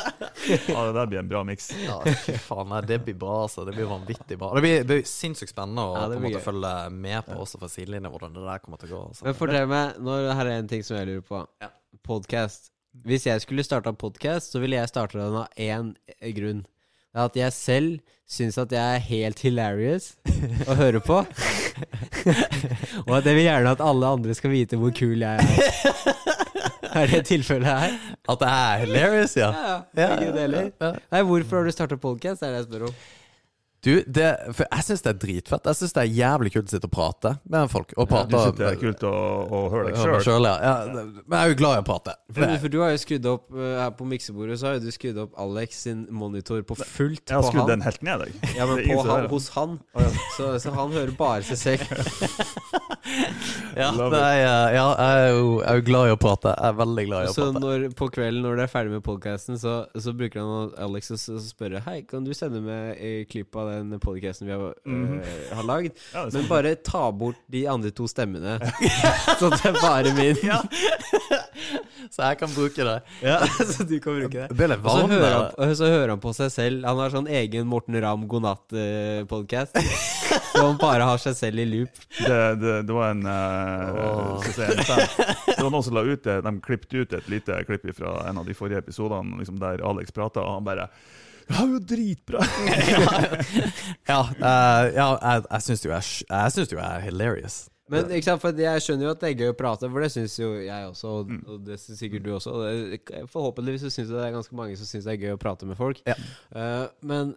Ja, 0.46 0.84
det 0.86 0.92
der 0.94 1.08
blir 1.10 1.18
en 1.18 1.32
bra 1.32 1.40
miks. 1.44 1.72
Ja, 1.82 1.96
fy 2.22 2.36
faen, 2.38 2.70
nei, 2.70 2.84
det 2.86 3.00
blir 3.02 3.16
bra, 3.18 3.40
altså. 3.48 3.64
Det 3.66 3.74
blir 3.74 3.88
vanvittig 3.90 4.38
bra. 4.38 4.52
Det 4.54 4.62
blir, 4.62 4.76
det 4.84 5.00
blir 5.00 5.10
sinnssykt 5.10 5.50
spennende 5.50 5.82
å 5.82 5.96
Ja, 5.96 6.06
på 6.06 6.20
en 6.20 6.24
måte 6.28 6.44
følge 6.44 6.72
med 6.94 7.26
på 7.26 7.40
også 7.42 7.60
fra 7.64 7.72
sidelinja 7.72 8.12
hvordan 8.14 8.38
det 8.38 8.46
der 8.46 8.62
kommer 8.62 8.80
til 8.80 8.92
å 8.92 8.94
gå. 8.94 9.02
Altså. 9.10 9.26
Men 9.26 9.38
fortell 9.42 9.68
meg, 9.74 9.98
nå 10.06 10.20
her 10.30 10.52
er 10.52 10.62
en 10.62 10.70
ting 10.70 10.86
som 10.86 11.00
jeg 11.00 11.10
lurer 11.10 11.26
på. 11.26 11.42
Ja. 11.66 11.72
Podcast. 12.06 12.70
Hvis 13.04 13.26
jeg 13.26 13.40
skulle 13.42 13.64
starta 13.66 13.92
podkast, 13.92 14.52
så 14.52 14.60
ville 14.62 14.76
jeg 14.78 14.88
starta 14.88 15.18
den 15.18 15.36
av 15.42 15.48
én 15.60 15.92
grunn. 16.36 16.64
Det 17.16 17.20
er 17.22 17.24
at 17.30 17.36
jeg 17.36 17.52
selv 17.52 17.98
syns 18.28 18.58
at 18.58 18.72
jeg 18.74 18.82
er 18.96 19.04
helt 19.06 19.38
hilarious 19.40 20.08
å 20.68 20.74
høre 20.76 21.00
på. 21.04 21.20
Og 23.06 23.12
at 23.16 23.26
jeg 23.28 23.36
vil 23.38 23.46
gjerne 23.46 23.72
at 23.76 23.82
alle 23.84 24.10
andre 24.18 24.34
skal 24.36 24.52
vite 24.52 24.78
hvor 24.80 24.92
kul 24.96 25.22
jeg 25.22 25.38
er. 25.38 25.44
Er 26.96 27.10
det 27.12 27.22
tilfellet 27.28 27.68
her? 27.68 27.94
At 28.28 28.40
det 28.40 28.48
er 28.50 28.82
hilarious, 28.84 29.36
ja. 29.38 29.50
Ja, 29.52 29.76
Ja, 29.96 30.08
Begge 30.16 30.32
deler. 30.36 30.70
ja. 30.80 30.92
Nei, 31.12 31.22
hvorfor 31.28 31.60
har 31.60 31.68
du 31.68 31.74
starta 31.74 31.98
podkast? 32.00 32.42
Er 32.42 32.54
det 32.54 32.62
jeg 32.62 32.68
spør 32.70 32.86
om. 32.90 32.94
Du, 33.86 33.92
det, 34.10 34.30
for 34.50 34.66
jeg 34.66 34.84
syns 34.88 35.04
det 35.04 35.10
er 35.12 35.18
dritfett. 35.22 35.68
Jeg 35.70 35.78
syns 35.78 35.94
det 35.94 36.02
er 36.02 36.08
jævlig 36.10 36.50
kult 36.56 36.66
å 36.66 36.74
sitte 36.74 36.88
og 36.88 36.94
prate 36.96 37.32
med 37.46 37.70
folk. 37.70 37.92
Og 37.94 38.08
Du 38.10 38.34
syns 38.34 38.56
det 38.58 38.66
er 38.72 38.80
kult 38.80 39.04
å, 39.06 39.12
å 39.46 39.60
høre 39.70 39.92
deg 39.92 40.24
sjøl? 40.26 40.48
ja. 40.48 40.56
ja. 40.58 41.04
Men 41.22 41.36
jeg 41.36 41.42
er 41.44 41.52
jo 41.52 41.58
glad 41.60 41.78
i 41.78 41.84
å 41.84 41.86
prate. 41.86 42.16
For 42.34 42.56
For, 42.66 42.72
du 42.72 42.80
har 42.82 42.90
jo 42.94 43.02
skrudd 43.04 43.28
opp 43.30 43.46
uh, 43.54 43.62
her 43.84 43.92
på 43.94 44.08
miksebordet, 44.10 44.58
så 44.58 44.70
har 44.70 44.80
jo 44.80 44.86
du 44.88 44.90
skrudd 44.94 45.22
opp 45.22 45.38
Alex 45.46 45.84
sin 45.86 46.02
monitor 46.10 46.64
på 46.66 46.78
fullt 46.80 47.30
Jeg 47.30 47.38
har 47.38 47.46
på 47.46 47.52
skrudd 47.54 47.70
den 47.70 47.86
helt 47.86 48.02
ned, 48.06 48.26
jeg. 48.26 48.54
Ja, 48.58 48.66
men 48.66 48.82
på 48.82 48.98
han, 49.06 49.30
hos 49.30 49.48
han. 49.54 49.78
Så, 50.34 50.50
så 50.62 50.74
han 50.74 50.94
hører 50.96 51.14
bare 51.16 51.46
seg 51.46 51.62
selv. 51.62 52.82
ja, 53.80 53.88
nei, 53.92 54.32
ja, 54.40 54.54
jeg 54.72 54.96
er 55.06 55.28
jo 55.30 55.42
jeg 55.60 55.68
er 55.70 55.78
jo 55.80 55.84
glad 55.86 56.08
i 56.08 56.12
å 56.14 56.18
prate. 56.20 56.52
Jeg 56.56 56.70
er 56.72 56.78
veldig 56.80 57.04
glad 57.08 57.26
i 57.26 57.30
å 57.30 57.34
Så 57.36 57.46
prate. 57.50 57.62
når, 57.64 57.84
på 57.98 58.08
kvelden 58.16 58.42
når 58.46 58.56
du 58.58 58.62
er 58.64 58.70
ferdig 58.72 58.94
med 58.96 59.04
podkasten, 59.06 59.58
så, 59.62 59.74
så 60.00 60.14
bruker 60.16 60.42
han 60.42 60.72
Alex 60.86 61.12
å 61.14 61.18
s- 61.20 61.50
spørre 61.52 61.82
Hei, 61.86 62.00
kan 62.08 62.24
du 62.26 62.32
sende 62.36 62.62
eh, 62.96 63.22
klipp 63.30 63.56
av 63.60 63.70
den 63.74 64.00
podkasten 64.02 64.48
vi 64.50 64.56
har, 64.56 64.74
eh, 64.86 65.52
har 65.54 65.68
lagd? 65.68 65.94
Ja, 66.16 66.26
Men 66.34 66.48
bare 66.50 66.74
ta 66.80 67.06
bort 67.12 67.38
de 67.52 67.64
andre 67.70 67.90
to 67.94 68.06
stemmene. 68.10 68.56
så 69.40 69.50
det 69.52 69.62
er 69.70 69.78
bare 69.82 70.12
min. 70.16 70.38
Ja. 70.46 70.62
Så 72.12 72.22
jeg 72.22 72.38
kan 72.40 72.50
bruke 72.54 72.84
det. 72.86 72.96
Ja, 73.24 73.38
så 73.66 73.84
du 73.88 73.96
kan 74.02 74.14
bruke 74.20 74.46
det. 74.46 74.56
Det 74.56 74.76
Og 74.78 74.90
så 74.92 75.06
hører, 75.10 75.34
han, 75.58 75.74
så 75.78 75.88
hører 75.90 76.12
han 76.14 76.20
på 76.22 76.32
seg 76.36 76.52
selv. 76.54 76.84
Han 76.86 77.00
har 77.02 77.12
sånn 77.14 77.26
egen 77.32 77.66
Morten 77.68 77.96
Ramm 78.02 78.26
godnatt-podkast. 78.30 79.76
så 80.52 80.62
han 80.62 80.78
bare 80.80 81.06
har 81.08 81.20
seg 81.22 81.36
selv 81.38 81.62
i 81.64 81.66
loop. 81.68 82.00
Det, 82.20 82.38
det, 82.62 82.76
det 82.88 82.95
var 82.96 83.12
en, 83.12 83.22
eh, 83.30 84.48
si, 84.48 84.64
en. 84.64 84.80
Det 85.46 85.60
var 85.60 85.70
noen 85.70 85.86
som 85.86 85.94
la 85.96 86.02
ut 86.06 86.24
det 86.26 86.40
De 86.46 86.52
klippet 86.64 86.96
ut 86.96 87.14
et 87.20 87.30
lite 87.32 87.60
klipp 87.68 87.86
fra 87.96 88.16
en 88.30 88.40
av 88.42 88.48
de 88.48 88.56
forrige 88.56 88.82
episodene 88.84 89.38
liksom 89.40 89.60
der 89.62 89.84
Alex 89.86 90.12
prata, 90.16 90.42
og 90.42 90.58
han 90.58 90.66
bare 90.66 90.88
Ja, 91.46 91.62
jo 91.62 91.78
dritbra! 91.78 92.42
Ja, 94.10 94.20
uh, 94.24 94.84
ja 94.96 95.08
jeg, 95.14 95.46
jeg 95.50 95.62
syns 95.68 95.84
jo 95.86 95.92
jeg, 95.94 96.12
jeg 96.26 96.54
syns 96.56 96.72
jo 96.74 96.80
jeg 96.80 96.86
er 96.90 97.04
hilarious. 97.06 97.58
Men 97.86 98.08
ikke 98.10 98.26
sant, 98.26 98.42
for 98.42 98.58
jeg 98.58 98.82
skjønner 98.82 99.06
jo 99.06 99.10
at 99.14 99.20
det 99.22 99.28
er 99.28 99.38
gøy 99.44 99.52
å 99.52 99.58
prate, 99.58 99.86
for 99.92 100.02
det 100.02 100.08
syns 100.10 100.34
jo 100.40 100.48
jeg 100.58 100.88
også, 100.88 101.12
og, 101.20 101.28
Mm. 101.30 101.42
og 101.46 101.60
det 101.68 101.76
syns 101.78 102.00
sikkert 102.02 102.24
du 102.24 102.32
også. 102.34 102.50
Og 102.50 102.64
det, 102.66 102.98
forhåpentligvis 103.30 103.84
så 103.86 103.90
syns 103.94 104.10
det 104.10 104.24
er 104.24 104.34
ganske 104.34 104.58
mange 104.58 104.74
som 104.80 104.88
syns 104.90 105.06
det 105.06 105.12
er 105.14 105.22
gøy 105.22 105.36
å 105.36 105.38
prate 105.38 105.68
med 105.70 105.78
folk. 105.78 106.00
Ja. 106.08 106.16
Uh, 106.50 106.88
men, 107.06 107.30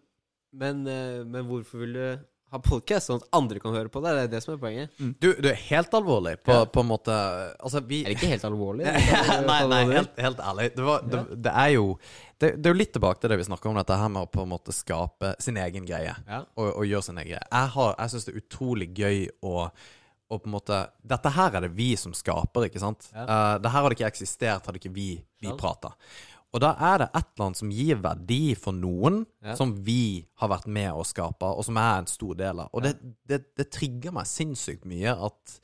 men, 0.57 0.81
uh, 0.89 1.21
men 1.29 1.45
hvorfor 1.45 1.83
vil 1.85 1.93
du 1.93 2.05
ha 2.51 2.59
podkast, 2.65 3.09
sånn 3.11 3.19
at 3.21 3.27
andre 3.37 3.59
kan 3.61 3.75
høre 3.75 3.91
på 3.93 4.01
det? 4.01 4.13
Det 4.17 4.23
er 4.23 4.31
det 4.31 4.39
som 4.43 4.53
er 4.55 4.61
poenget. 4.61 4.95
Du, 5.21 5.27
du 5.37 5.47
er 5.51 5.59
helt 5.67 5.93
alvorlig 5.93 6.35
på, 6.41 6.55
Ja. 6.55 6.65
på 6.65 6.81
en 6.81 6.87
måte 6.89 7.13
Altså, 7.59 7.81
vi 7.85 7.99
Er 8.03 8.09
det 8.09 8.17
ikke 8.17 8.31
helt 8.31 8.47
alvorlig? 8.49 8.87
nei, 9.51 9.59
nei, 9.69 9.83
helt, 9.93 10.15
helt 10.17 10.39
ærlig. 10.41 10.69
Det, 10.75 10.83
var, 10.87 11.05
det, 11.05 11.21
det 11.45 11.53
er 11.53 11.69
jo 11.75 11.85
det, 12.39 12.49
det 12.57 12.69
er 12.69 12.73
jo 12.73 12.79
litt 12.79 12.93
tilbake 12.95 13.19
til 13.21 13.29
det 13.33 13.37
vi 13.41 13.47
snakka 13.49 13.69
om, 13.69 13.75
dette 13.81 13.97
her 13.99 14.09
med 14.09 14.23
å 14.25 14.31
på 14.31 14.41
en 14.45 14.51
måte 14.53 14.71
skape 14.73 15.33
sin 15.43 15.57
egen 15.59 15.85
greie. 15.85 16.13
Ja. 16.25 16.41
Og, 16.55 16.69
og 16.79 16.85
gjøre 16.87 17.03
sin 17.09 17.17
egen 17.19 17.33
greie. 17.35 17.45
Jeg, 17.51 17.71
har- 17.75 17.95
jeg 17.99 18.13
syns 18.15 18.25
det 18.29 18.33
er 18.35 18.41
utrolig 18.43 18.89
gøy 18.97 19.25
å 19.43 19.55
og 20.29 20.43
på 20.43 20.45
en 20.45 20.53
måte 20.53 20.75
Dette 21.09 21.29
her 21.33 21.55
er 21.57 21.63
det 21.65 21.71
vi 21.73 21.87
som 21.97 22.11
skaper, 22.13 22.67
ikke 22.67 22.77
sant? 22.81 23.07
Ja. 23.15 23.23
Uh, 23.25 23.55
det 23.63 23.71
her 23.73 23.81
hadde 23.81 23.95
ikke 23.97 24.09
eksistert 24.11 24.67
hadde 24.69 24.77
ikke 24.77 24.91
vi, 24.93 25.07
vi 25.41 25.49
prata. 25.57 25.89
Og 26.53 26.61
da 26.63 26.71
er 26.81 27.03
det 27.03 27.07
et 27.13 27.27
eller 27.35 27.45
annet 27.45 27.59
som 27.59 27.71
gir 27.73 27.99
verdi 28.01 28.55
for 28.57 28.73
noen, 28.73 29.19
Ja. 29.45 29.53
som 29.55 29.75
vi 29.85 30.25
har 30.41 30.49
vært 30.49 30.65
med 30.67 30.91
å 30.97 31.03
skape, 31.05 31.45
og 31.45 31.63
som 31.65 31.77
er 31.77 31.99
en 31.99 32.07
stor 32.09 32.33
del 32.39 32.59
av. 32.63 32.69
Og 32.73 32.81
det, 32.83 32.95
det, 33.29 33.43
det 33.55 33.67
trigger 33.69 34.11
meg 34.15 34.25
sinnssykt 34.25 34.87
mye 34.89 35.13
at 35.13 35.59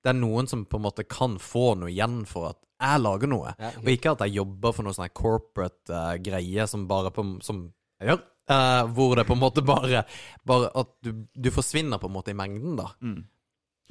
det 0.00 0.14
er 0.14 0.16
noen 0.16 0.48
som 0.48 0.64
på 0.64 0.78
en 0.80 0.86
måte 0.86 1.04
kan 1.04 1.36
få 1.38 1.74
noe 1.76 1.90
igjen 1.92 2.22
for 2.24 2.54
at 2.54 2.60
jeg 2.80 3.02
lager 3.04 3.28
noe. 3.28 3.52
Ja. 3.60 3.74
Og 3.82 3.90
ikke 3.92 4.14
at 4.14 4.22
jeg 4.24 4.38
jobber 4.38 4.72
for 4.72 4.86
noe 4.86 4.96
sånn 4.96 5.12
corporate 5.12 5.92
uh, 5.92 6.14
greie 6.16 6.64
som 6.66 6.86
bare 6.88 7.10
på 7.12 7.26
Som 7.44 7.66
jeg 8.00 8.08
gjør. 8.14 8.22
Uh, 8.50 8.86
hvor 8.96 9.12
det 9.14 9.26
på 9.28 9.36
en 9.36 9.42
måte 9.44 9.62
bare 9.62 10.00
Bare 10.48 10.70
at 10.74 10.88
du, 11.04 11.12
du 11.36 11.50
forsvinner 11.54 12.00
på 12.02 12.08
en 12.08 12.14
måte 12.16 12.32
i 12.32 12.38
mengden, 12.38 12.78
da. 12.80 12.88
Mm. 13.04 13.20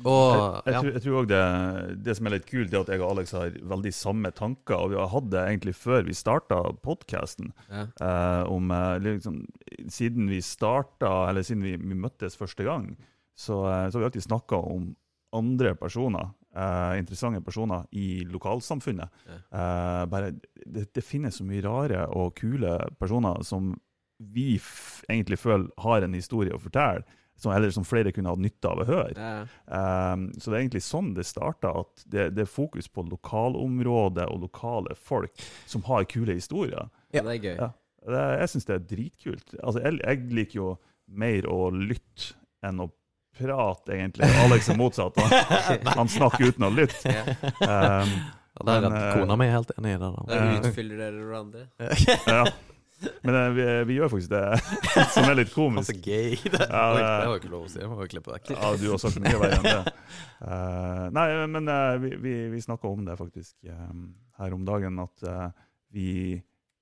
Og 0.07 0.63
Jeg, 0.65 0.73
jeg, 0.73 0.93
ja. 0.93 1.01
tror, 1.03 1.17
også 1.19 1.29
det, 1.29 1.43
det 2.05 2.15
som 2.17 2.29
er 2.29 2.35
litt 2.37 2.47
kult, 2.47 2.73
er 2.73 2.83
at 2.83 2.91
jeg 2.93 3.01
og 3.03 3.11
Alex 3.11 3.33
har 3.35 3.57
veldig 3.73 3.93
samme 3.95 4.31
tanker. 4.35 4.77
Og 4.77 4.93
vi 4.93 4.99
har 4.99 5.11
hatt 5.11 5.29
det 5.33 5.43
egentlig 5.43 5.75
før 5.75 6.07
vi 6.07 6.15
starta 6.17 6.61
podkasten. 6.85 7.51
Ja. 7.67 7.85
Eh, 7.99 8.43
eh, 8.47 8.95
liksom, 9.05 9.41
Siden 9.91 10.29
vi 10.31 10.41
starta, 10.45 11.29
eller 11.29 11.43
siden 11.47 11.65
vi, 11.67 11.75
vi 11.81 11.99
møttes 11.99 12.39
første 12.39 12.63
gang, 12.67 12.93
så, 13.35 13.63
eh, 13.67 13.85
så 13.89 13.97
har 13.97 14.05
vi 14.05 14.09
alltid 14.11 14.27
snakka 14.29 14.61
om 14.71 14.91
andre 15.35 15.75
personer. 15.75 16.31
eh, 16.55 16.99
interessante 16.99 17.41
personer 17.45 17.85
i 17.91 18.23
lokalsamfunnet. 18.25 19.09
Eh, 19.29 20.05
bare, 20.09 20.31
det, 20.65 20.87
det 20.93 21.03
finnes 21.05 21.35
så 21.37 21.45
mye 21.45 21.61
rare 21.61 22.07
og 22.17 22.33
kule 22.39 22.77
personer 22.99 23.43
som 23.45 23.75
vi 24.19 24.59
egentlig 25.07 25.39
føler 25.39 25.69
har 25.77 26.03
en 26.03 26.17
historie 26.17 26.55
å 26.55 26.59
fortelle. 26.59 27.05
Som, 27.39 27.53
eller 27.55 27.71
som 27.71 27.85
flere 27.87 28.11
kunne 28.11 28.33
hatt 28.33 28.41
nytte 28.43 28.67
av 28.67 28.81
å 28.83 28.85
høre. 28.87 29.13
Ja. 29.15 30.13
Um, 30.13 30.25
så 30.35 30.51
det 30.51 30.57
er 30.57 30.63
egentlig 30.65 30.83
sånn 30.83 31.13
det 31.15 31.23
starta, 31.23 31.71
at 31.85 32.03
det, 32.03 32.25
det 32.35 32.43
er 32.43 32.51
fokus 32.51 32.89
på 32.91 33.05
lokalområdet 33.07 34.25
og 34.27 34.41
lokale 34.43 34.95
folk 34.99 35.31
som 35.69 35.85
har 35.87 36.03
kule 36.11 36.35
historier. 36.35 36.89
Ja, 37.15 37.23
det 37.23 37.37
er 37.37 37.39
gøy. 37.39 37.53
Ja. 37.55 37.69
Det, 38.09 38.23
jeg 38.41 38.51
syns 38.53 38.67
det 38.67 38.75
er 38.75 38.85
dritkult. 38.91 39.55
Altså, 39.63 39.83
jeg, 39.85 40.01
jeg 40.03 40.35
liker 40.35 40.59
jo 40.59 40.69
mer 41.07 41.47
å 41.47 41.69
lytte 41.71 42.33
enn 42.67 42.83
å 42.83 42.89
prate, 43.39 43.95
egentlig. 43.95 44.27
Alex 44.43 44.67
er 44.73 44.79
motsatt. 44.79 45.15
Han, 45.23 45.87
han 46.01 46.11
snakker 46.11 46.51
uten 46.51 46.67
å 46.67 46.73
lytte. 46.75 47.15
Um, 47.63 48.19
Ja, 48.59 48.65
der 48.65 48.81
Men, 48.81 48.91
er 48.91 49.05
eh, 49.07 49.13
kona 49.21 49.35
mi 49.39 49.45
helt 49.47 49.71
enig 49.77 49.93
i 49.95 49.99
det. 50.01 50.07
da. 50.11 50.23
Der 50.27 50.67
utfyller 50.67 50.97
dere 50.99 51.23
hverandre. 51.23 51.67
Ja. 52.27 52.41
Men 53.23 53.35
eh, 53.39 53.49
vi, 53.55 53.65
vi 53.89 53.95
gjør 53.99 54.09
faktisk 54.11 54.31
det 54.33 54.43
som 55.15 55.27
er 55.29 55.37
litt 55.39 55.53
komisk. 55.53 55.93
komisk. 55.93 56.03
gay. 56.05 56.35
Det, 56.53 56.65
Ja, 56.69 56.83
det- 56.93 57.03
det 57.03 57.27
var 57.29 57.33
jo 57.33 57.39
ikke 57.41 57.51
lov 57.53 57.63
å 57.65 57.71
si. 57.71 57.79
Jeg 57.79 57.89
må 57.91 57.99
jo 58.01 58.09
klippe 58.11 58.33
vekk. 58.35 58.51
Ja, 58.55 58.71
du 58.81 58.85
har 58.91 59.01
sagt 59.03 59.19
mye 59.23 59.39
verre 59.39 59.59
enn 59.59 59.67
det. 59.69 59.93
Eh, 60.43 61.05
nei, 61.15 61.27
men 61.55 61.67
eh, 61.71 61.95
vi, 62.03 62.11
vi, 62.23 62.33
vi 62.55 62.61
snakka 62.63 62.87
om 62.91 63.05
det 63.07 63.15
faktisk 63.19 63.55
eh, 63.71 63.89
her 64.39 64.55
om 64.55 64.65
dagen, 64.67 64.99
at 65.03 65.23
eh, 65.27 65.47
vi, 65.95 66.07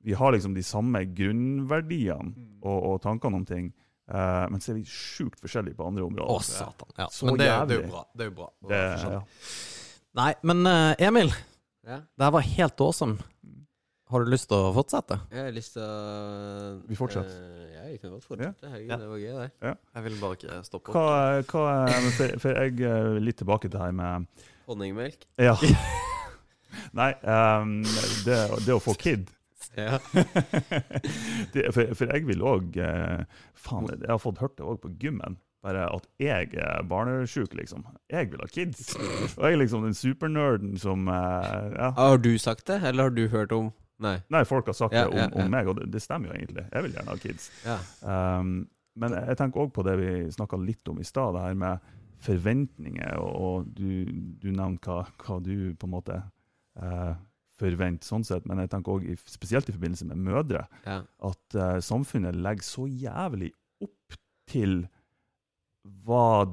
vi 0.06 0.14
har 0.18 0.34
liksom 0.36 0.54
de 0.58 0.64
samme 0.66 1.04
grunnverdiene 1.18 2.34
og, 2.62 2.78
og 2.92 3.02
tankene 3.04 3.40
om 3.42 3.46
ting, 3.48 3.70
eh, 4.12 4.46
men 4.52 4.62
så 4.64 4.74
er 4.74 4.80
vi 4.82 4.86
sjukt 4.90 5.42
forskjellige 5.44 5.78
på 5.80 5.88
andre 5.90 6.06
Å, 6.06 6.10
områder. 6.12 6.46
satan. 6.48 6.94
Ja. 6.98 7.08
Så 7.14 7.30
Men 7.30 7.38
det, 7.40 7.46
det 7.46 7.52
er 7.52 7.58
jævlig. 7.62 7.80
jo 7.82 7.94
bra. 7.94 8.04
Det 8.14 8.26
er 8.26 8.32
jo 8.32 8.36
bra. 8.42 8.50
Det, 8.72 8.82
ja. 9.06 9.22
Nei, 10.18 10.32
men 10.50 10.66
eh, 10.74 11.08
Emil, 11.08 11.34
Ja. 11.88 12.02
det 12.18 12.26
her 12.26 12.32
var 12.36 12.44
helt 12.44 12.82
awesome. 12.84 13.18
Har 14.08 14.24
du 14.24 14.30
lyst 14.32 14.48
til 14.48 14.56
å 14.56 14.70
fortsette? 14.76 15.18
Jeg 15.36 15.42
har 15.44 15.52
lyst 15.56 15.74
til 15.76 15.84
å 15.84 16.82
Vi 16.88 16.96
fortsetter. 16.96 17.40
eh, 17.44 17.72
ja, 17.76 17.82
vi 17.92 17.98
kan 18.00 18.12
godt 18.14 18.24
fortsette. 18.28 18.70
Herregud, 18.72 18.90
Ja. 18.90 18.98
det 19.02 19.08
var 19.10 19.18
gøy, 19.18 19.34
det. 19.42 19.78
Jeg 19.96 20.04
vil 20.06 20.16
bare 20.22 20.38
ikke 20.38 20.60
stoppe. 20.64 20.92
Hva, 20.96 21.42
hva 21.44 21.64
men 21.92 22.12
for, 22.16 22.40
for 22.40 22.50
jeg 22.62 22.80
er 22.88 23.20
litt 23.20 23.38
tilbake 23.42 23.68
til 23.68 23.72
det 23.76 23.82
her 23.82 23.92
med 23.92 24.28
Honningmelk. 24.68 25.26
Ja. 25.38 25.56
Nei, 27.00 27.12
um, 27.24 27.82
det, 28.24 28.38
det 28.66 28.74
å 28.76 28.80
få 28.84 28.94
kid 29.00 29.28
Ja. 29.78 29.98
det, 31.54 31.66
for, 31.76 31.92
for 31.98 32.12
jeg 32.14 32.26
vil 32.28 32.44
òg 32.46 32.78
Faen, 33.58 33.88
jeg 33.92 34.10
har 34.10 34.22
fått 34.22 34.40
hørt 34.42 34.56
det 34.60 34.66
òg 34.68 34.80
på 34.84 34.92
gymmen. 35.02 35.36
Bare 35.66 35.88
at 35.92 36.06
jeg 36.22 36.54
er 36.56 36.84
barnesjuk, 36.88 37.52
liksom. 37.58 37.84
Jeg 38.14 38.30
vil 38.32 38.40
ha 38.40 38.48
kids. 38.48 38.94
Og 38.96 39.42
jeg 39.44 39.56
er 39.58 39.60
liksom 39.60 39.84
den 39.84 39.98
supernerden 39.98 40.78
som 40.80 41.10
eh, 41.12 41.74
ja. 41.76 41.90
Har 41.98 42.22
du 42.24 42.30
sagt 42.40 42.68
det, 42.70 42.78
eller 42.88 43.10
har 43.10 43.16
du 43.18 43.26
hørt 43.34 43.52
om 43.52 43.74
Nei. 44.04 44.18
Nei, 44.34 44.44
folk 44.46 44.68
har 44.70 44.76
sagt 44.78 44.94
Ja, 44.94 45.06
det 45.08 45.14
om, 45.14 45.18
ja, 45.18 45.28
ja. 45.28 45.44
om 45.44 45.54
meg, 45.54 45.70
og 45.70 45.80
det, 45.80 45.88
det 45.94 46.02
stemmer 46.04 46.32
jo 46.32 46.38
egentlig. 46.38 46.66
Jeg 46.72 46.86
vil 46.86 46.98
gjerne 46.98 47.14
ha 47.14 47.22
kids. 47.22 47.48
Ja. 47.66 47.78
Um, 48.40 48.58
men 48.98 49.14
jeg 49.18 49.38
tenker 49.40 49.64
òg 49.64 49.72
på 49.76 49.86
det 49.86 49.96
vi 50.00 50.12
snakka 50.34 50.60
litt 50.62 50.90
om 50.90 51.00
i 51.02 51.06
stad, 51.06 51.36
det 51.38 51.46
her 51.46 51.58
med 51.58 51.94
forventninger. 52.26 53.18
Og, 53.22 53.70
du, 53.78 54.06
du 54.42 54.50
nevnte 54.52 54.94
hva, 54.94 55.06
hva 55.24 55.40
du 55.44 55.74
på 55.78 55.90
en 55.90 55.94
måte 55.94 56.20
uh, 56.82 57.14
forventer, 57.62 58.06
sånn 58.06 58.26
sett. 58.28 58.46
Men 58.50 58.62
jeg 58.64 58.74
tenker 58.74 58.98
òg, 58.98 59.10
spesielt 59.30 59.70
i 59.70 59.76
forbindelse 59.76 60.10
med 60.10 60.24
mødre, 60.30 60.66
ja. 60.86 61.02
at 61.30 61.58
uh, 61.58 61.78
samfunnet 61.84 62.38
legger 62.38 62.66
så 62.66 62.88
jævlig 62.90 63.52
opp 63.86 64.18
til 64.50 64.82
hva 66.06 66.48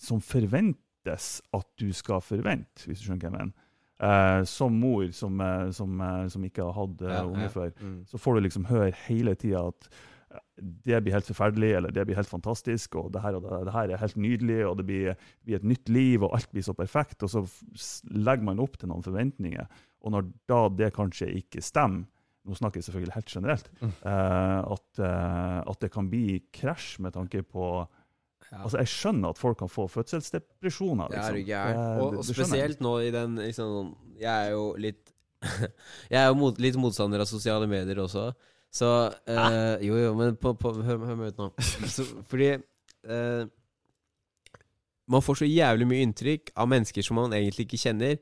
som 0.00 0.20
forventes 0.24 1.28
at 1.56 1.68
du 1.80 1.88
skal 1.96 2.22
forvente, 2.24 2.84
hvis 2.84 3.00
du 3.00 3.06
skjønner 3.06 3.22
hva 3.22 3.30
jeg 3.30 3.38
mener. 3.38 3.65
Eh, 3.98 4.42
som 4.44 4.74
mor 4.76 5.06
som, 5.16 5.40
eh, 5.40 5.70
som, 5.72 6.00
eh, 6.00 6.26
som 6.28 6.42
ikke 6.44 6.64
har 6.66 6.74
hatt 6.76 7.00
Ja, 7.00 7.22
unge 7.24 7.46
ja. 7.46 7.48
før, 7.48 7.70
Mm. 7.80 8.04
så 8.06 8.18
får 8.20 8.34
du 8.34 8.40
liksom 8.48 8.66
høre 8.68 8.92
hele 9.06 9.34
tida 9.34 9.68
at 9.68 9.88
det 10.60 10.98
blir 11.02 11.12
helt 11.14 11.24
forferdelig, 11.24 11.70
eller 11.76 11.90
det 11.90 12.04
blir 12.06 12.16
helt 12.16 12.28
fantastisk, 12.28 12.94
og 12.96 13.12
det 13.12 13.22
her, 13.22 13.36
og 13.36 13.42
det, 13.42 13.64
det 13.64 13.72
her 13.72 13.88
er 13.94 13.96
helt 14.02 14.16
nydelig, 14.16 14.66
og 14.68 14.76
det 14.76 14.86
blir, 14.86 15.16
blir 15.46 15.56
et 15.56 15.64
nytt 15.64 15.88
liv, 15.88 16.22
og 16.22 16.34
alt 16.34 16.50
blir 16.52 16.62
så 16.66 16.74
perfekt. 16.76 17.22
Og 17.22 17.30
så 17.30 18.02
legger 18.12 18.44
man 18.44 18.60
opp 18.60 18.76
til 18.76 18.88
noen 18.90 19.02
forventninger. 19.02 19.66
Og 20.04 20.12
når 20.12 20.28
da 20.48 20.68
det 20.68 20.92
kanskje 20.94 21.30
ikke 21.40 21.62
stemmer, 21.64 22.04
nå 22.46 22.54
snakker 22.54 22.78
jeg 22.78 22.84
selvfølgelig 22.90 23.14
helt 23.16 23.32
generelt, 23.32 23.70
eh, 23.82 24.60
at, 24.76 25.00
at 25.66 25.80
det 25.80 25.90
kan 25.92 26.10
bli 26.10 26.42
krasj 26.52 27.00
med 27.00 27.12
tanke 27.16 27.42
på 27.42 27.86
Ja. 28.52 28.62
Altså, 28.62 28.78
Jeg 28.78 28.92
skjønner 28.92 29.34
at 29.34 29.40
folk 29.40 29.58
kan 29.58 29.70
få 29.70 29.88
fødselsdepresjoner. 29.90 31.10
Det 31.10 31.18
er 31.18 31.30
jo 31.32 31.40
du 31.40 31.50
gæren. 31.50 31.80
Og, 32.00 32.18
og 32.20 32.28
spesielt 32.28 32.80
nå 32.84 32.98
i 33.02 33.10
den 33.14 33.40
liksom, 33.42 33.94
Jeg 34.20 34.46
er 34.46 34.54
jo 34.54 34.68
litt 34.78 35.12
Jeg 36.12 36.20
er 36.20 36.28
jo 36.30 36.38
mot, 36.38 36.58
litt 36.62 36.78
motstander 36.80 37.22
av 37.24 37.28
sosiale 37.30 37.66
medier 37.70 37.98
også. 38.04 38.30
Så 38.72 38.90
eh, 39.26 39.84
Jo, 39.86 39.98
jo, 39.98 40.14
men 40.18 40.38
på, 40.40 40.54
på, 40.60 40.72
hør, 40.84 41.02
hør 41.10 41.20
meg 41.20 41.34
ut 41.34 41.42
nå. 41.42 41.50
Så, 41.96 42.06
fordi 42.30 42.52
eh, 42.54 43.46
man 45.06 45.22
får 45.22 45.38
så 45.38 45.46
jævlig 45.46 45.86
mye 45.86 46.02
inntrykk 46.02 46.50
av 46.58 46.66
mennesker 46.70 47.04
som 47.06 47.20
man 47.20 47.34
egentlig 47.36 47.68
ikke 47.68 47.78
kjenner. 47.78 48.16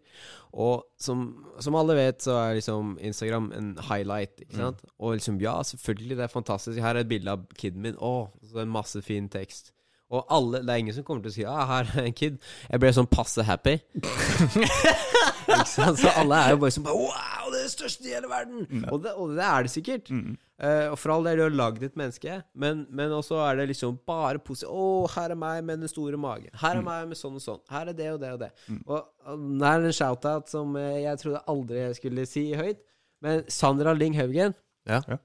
Og 0.52 0.84
som, 1.00 1.22
som 1.64 1.76
alle 1.80 1.96
vet, 1.96 2.20
så 2.22 2.36
er 2.42 2.58
liksom 2.58 2.98
Instagram 3.00 3.50
en 3.56 3.70
highlight. 3.88 4.44
Ikke 4.44 4.58
sant? 4.58 4.82
Og 4.98 5.16
liksom, 5.16 5.38
ja, 5.40 5.56
selvfølgelig, 5.64 6.18
det 6.18 6.26
er 6.26 6.34
fantastisk. 6.34 6.82
Her 6.84 6.98
er 6.98 7.06
et 7.06 7.08
bilde 7.08 7.32
av 7.32 7.46
kiden 7.56 7.80
min. 7.86 7.96
Å, 7.96 8.28
så 8.44 8.60
en 8.60 8.74
masse 8.74 9.00
fin 9.06 9.30
tekst. 9.32 9.72
Og 10.12 10.26
alle, 10.30 10.60
det 10.62 10.70
er 10.74 10.82
ingen 10.82 10.94
som 10.94 11.04
kommer 11.06 11.24
til 11.24 11.32
å 11.32 11.34
si 11.34 11.44
ah, 11.48 11.64
her 11.70 11.88
er 11.96 12.08
en 12.10 12.14
kid. 12.16 12.36
Jeg 12.68 12.80
ble 12.82 12.90
sånn 12.94 13.08
passe 13.10 13.42
happy. 13.48 13.78
ikke 14.54 15.66
sant? 15.68 15.98
Så 16.00 16.10
alle 16.20 16.38
er 16.44 16.54
jo 16.54 16.60
bare 16.62 16.74
sånn 16.74 16.86
Wow, 16.88 17.48
det 17.52 17.60
er 17.60 17.64
det 17.64 17.72
største 17.72 18.08
i 18.08 18.14
hele 18.14 18.30
verden! 18.30 18.66
Og, 18.92 18.98
det, 19.04 19.14
og 19.20 19.32
det 19.38 19.44
er 19.46 19.66
det 19.66 19.72
sikkert. 19.72 20.10
Mm. 20.12 20.34
Uh, 20.62 20.86
og 20.92 20.96
for 21.02 21.10
all 21.16 21.24
del, 21.26 21.40
du 21.40 21.44
har 21.48 21.56
lagd 21.56 21.82
et 21.82 21.96
menneske, 21.98 22.36
men, 22.62 22.84
men 22.94 23.12
også 23.16 23.40
er 23.42 23.58
det 23.58 23.66
liksom 23.72 23.96
bare 24.06 24.38
positivt. 24.44 24.70
Å, 24.70 24.86
her 25.16 25.34
er 25.34 25.40
meg 25.40 25.64
med 25.66 25.82
den 25.82 25.90
store 25.90 26.20
magen. 26.20 26.52
Her 26.60 26.78
er 26.78 26.84
meg 26.86 27.08
med 27.10 27.18
sånn 27.18 27.40
og 27.40 27.42
sånn. 27.44 27.62
Her 27.72 27.90
er 27.90 27.98
det 27.98 28.10
og 28.14 28.20
det 28.22 28.32
og 28.36 28.42
det. 28.44 28.50
Og, 28.84 28.98
og 29.32 29.46
det 29.60 29.70
er 29.72 29.88
en 29.88 29.96
shout-out 29.98 30.52
som 30.52 30.76
eh, 30.80 31.00
jeg 31.08 31.22
trodde 31.24 31.42
aldri 31.50 31.80
jeg 31.82 31.98
skulle 31.98 32.26
si 32.30 32.46
høyt. 32.58 32.84
Men 33.24 33.42
Sandra 33.50 33.96
Ling 33.96 34.14
Haugen, 34.20 34.54
Ja. 34.86 35.00
Ja. 35.08 35.18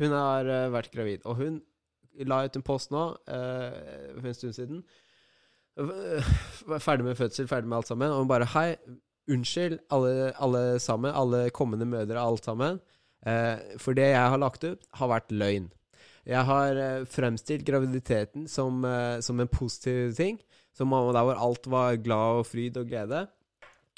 hun 0.00 0.16
har 0.16 0.48
eh, 0.50 0.66
vært 0.72 0.90
gravid. 0.94 1.22
Og 1.28 1.38
hun 1.38 1.60
la 2.28 2.42
ut 2.44 2.58
en 2.58 2.64
post 2.66 2.92
nå 2.92 3.04
uh, 3.14 4.18
for 4.18 4.28
en 4.28 4.36
stund 4.36 4.56
siden. 4.56 4.82
Ferdig 6.84 7.06
med 7.06 7.16
fødsel, 7.16 7.48
ferdig 7.48 7.70
med 7.70 7.80
alt 7.80 7.92
sammen. 7.92 8.12
Og 8.12 8.24
hun 8.24 8.30
bare 8.30 8.48
Hei, 8.54 8.66
unnskyld 9.32 9.78
alle, 9.94 10.32
alle 10.36 10.64
sammen, 10.82 11.14
alle 11.14 11.46
kommende 11.54 11.88
mødre, 11.88 12.20
alt 12.20 12.48
sammen. 12.48 12.80
Uh, 13.26 13.78
for 13.80 13.96
det 13.96 14.10
jeg 14.12 14.32
har 14.34 14.42
lagt 14.42 14.64
ut, 14.66 14.84
har 15.00 15.12
vært 15.14 15.32
løgn. 15.32 15.70
Jeg 16.22 16.46
har 16.46 16.78
eh, 16.78 17.04
fremstilt 17.10 17.64
graviditeten 17.66 18.44
som, 18.46 18.84
som 19.26 19.40
en 19.42 19.48
positiv 19.50 20.12
ting. 20.14 20.36
Som 20.70 20.92
der 20.94 21.24
hvor 21.26 21.34
alt 21.34 21.66
var 21.66 21.96
glad 21.98 22.42
og 22.44 22.46
fryd 22.46 22.78
og 22.78 22.86
glede. 22.86 23.24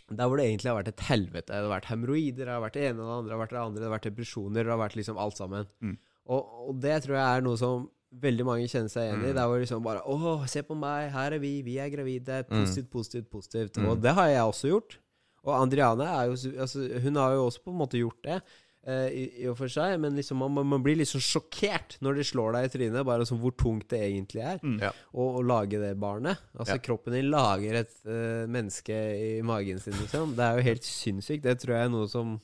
Der 0.09 0.29
hvor 0.29 0.37
det 0.37 0.47
egentlig 0.47 0.71
har 0.71 0.79
vært 0.79 0.91
et 0.95 1.05
helvete. 1.09 1.53
Det 1.53 1.63
har 1.65 1.71
vært 1.71 1.89
hemoroider, 1.89 2.45
det 2.45 2.53
har 2.53 2.65
vært 2.65 2.77
det 2.77 2.87
ene 2.91 3.05
og 3.05 3.07
det 3.07 3.15
andre, 3.15 3.29
det 3.29 3.35
har 3.35 3.43
vært 3.43 3.55
det 3.55 3.61
andre, 3.61 3.79
det 3.79 3.87
har 3.87 3.95
vært 3.95 4.09
depresjoner, 4.09 4.65
det 4.65 4.73
har 4.73 4.81
vært 4.83 4.97
liksom 4.99 5.21
alt 5.21 5.39
sammen. 5.41 5.69
Mm. 5.81 5.95
Og, 6.25 6.57
og 6.69 6.81
det 6.81 6.97
tror 7.05 7.17
jeg 7.19 7.25
er 7.25 7.45
noe 7.45 7.61
som 7.61 7.87
veldig 8.21 8.45
mange 8.47 8.69
kjenner 8.71 8.89
seg 8.93 9.09
igjen 9.09 9.23
i. 9.25 9.31
Mm. 9.31 9.37
Det 9.37 9.47
var 9.51 9.59
liksom 9.65 9.83
bare 9.85 10.03
Å, 10.07 10.35
se 10.49 10.63
på 10.63 10.77
meg, 10.79 11.11
her 11.15 11.33
er 11.37 11.39
vi, 11.43 11.63
vi 11.67 11.79
er 11.83 11.89
gravide. 11.93 12.43
Mm. 12.49 12.61
Positivt, 12.65 12.91
positivt, 12.93 13.31
positivt. 13.31 13.77
Mm. 13.81 13.89
Og 13.91 14.03
det 14.05 14.13
har 14.15 14.29
jeg 14.31 14.43
også 14.53 14.71
gjort. 14.71 14.99
Og 15.45 15.55
Andriane 15.61 16.05
er 16.09 16.31
jo 16.31 16.37
altså, 16.65 16.85
Hun 17.05 17.17
har 17.21 17.35
jo 17.35 17.47
også 17.51 17.65
på 17.67 17.73
en 17.75 17.81
måte 17.83 17.99
gjort 18.01 18.23
det. 18.25 18.39
Uh, 18.85 19.09
i, 19.09 19.23
i 19.41 19.47
og 19.49 19.55
for 19.57 19.73
seg, 19.73 19.95
men 19.97 20.13
liksom 20.13 20.37
man, 20.45 20.53
man- 20.69 20.83
blir 20.85 20.99
liksom 21.01 21.17
sjokkert 21.25 21.95
når 22.05 22.19
de 22.19 22.25
slår 22.29 22.53
deg 22.53 22.67
i 22.67 22.73
trynet, 22.75 23.07
bare 23.09 23.25
sånn 23.25 23.39
hvor 23.41 23.55
tungt 23.57 23.87
det 23.89 24.03
egentlig 24.11 24.43
er 24.45 24.59
Mm. 24.61 24.75
Ja. 24.83 24.91
å, 25.17 25.29
å 25.39 25.43
lage 25.43 25.81
det 25.81 25.95
barnet. 25.97 26.37
Altså 26.53 26.77
Ja. 26.77 26.83
Kroppen 26.85 27.17
din 27.17 27.31
lager 27.33 27.79
et 27.81 27.95
uh, 28.05 28.45
menneske 28.45 28.93
i 28.93 29.41
magen 29.41 29.81
sin, 29.81 29.97
liksom. 29.97 30.35
Det 30.37 30.45
er 30.45 30.59
jo 30.61 30.67
helt 30.69 30.85
sinnssykt. 30.85 31.43
Det 31.49 31.57
tror 31.63 31.77
jeg 31.79 31.87
er 31.89 31.95
noe 31.97 32.09
som 32.13 32.37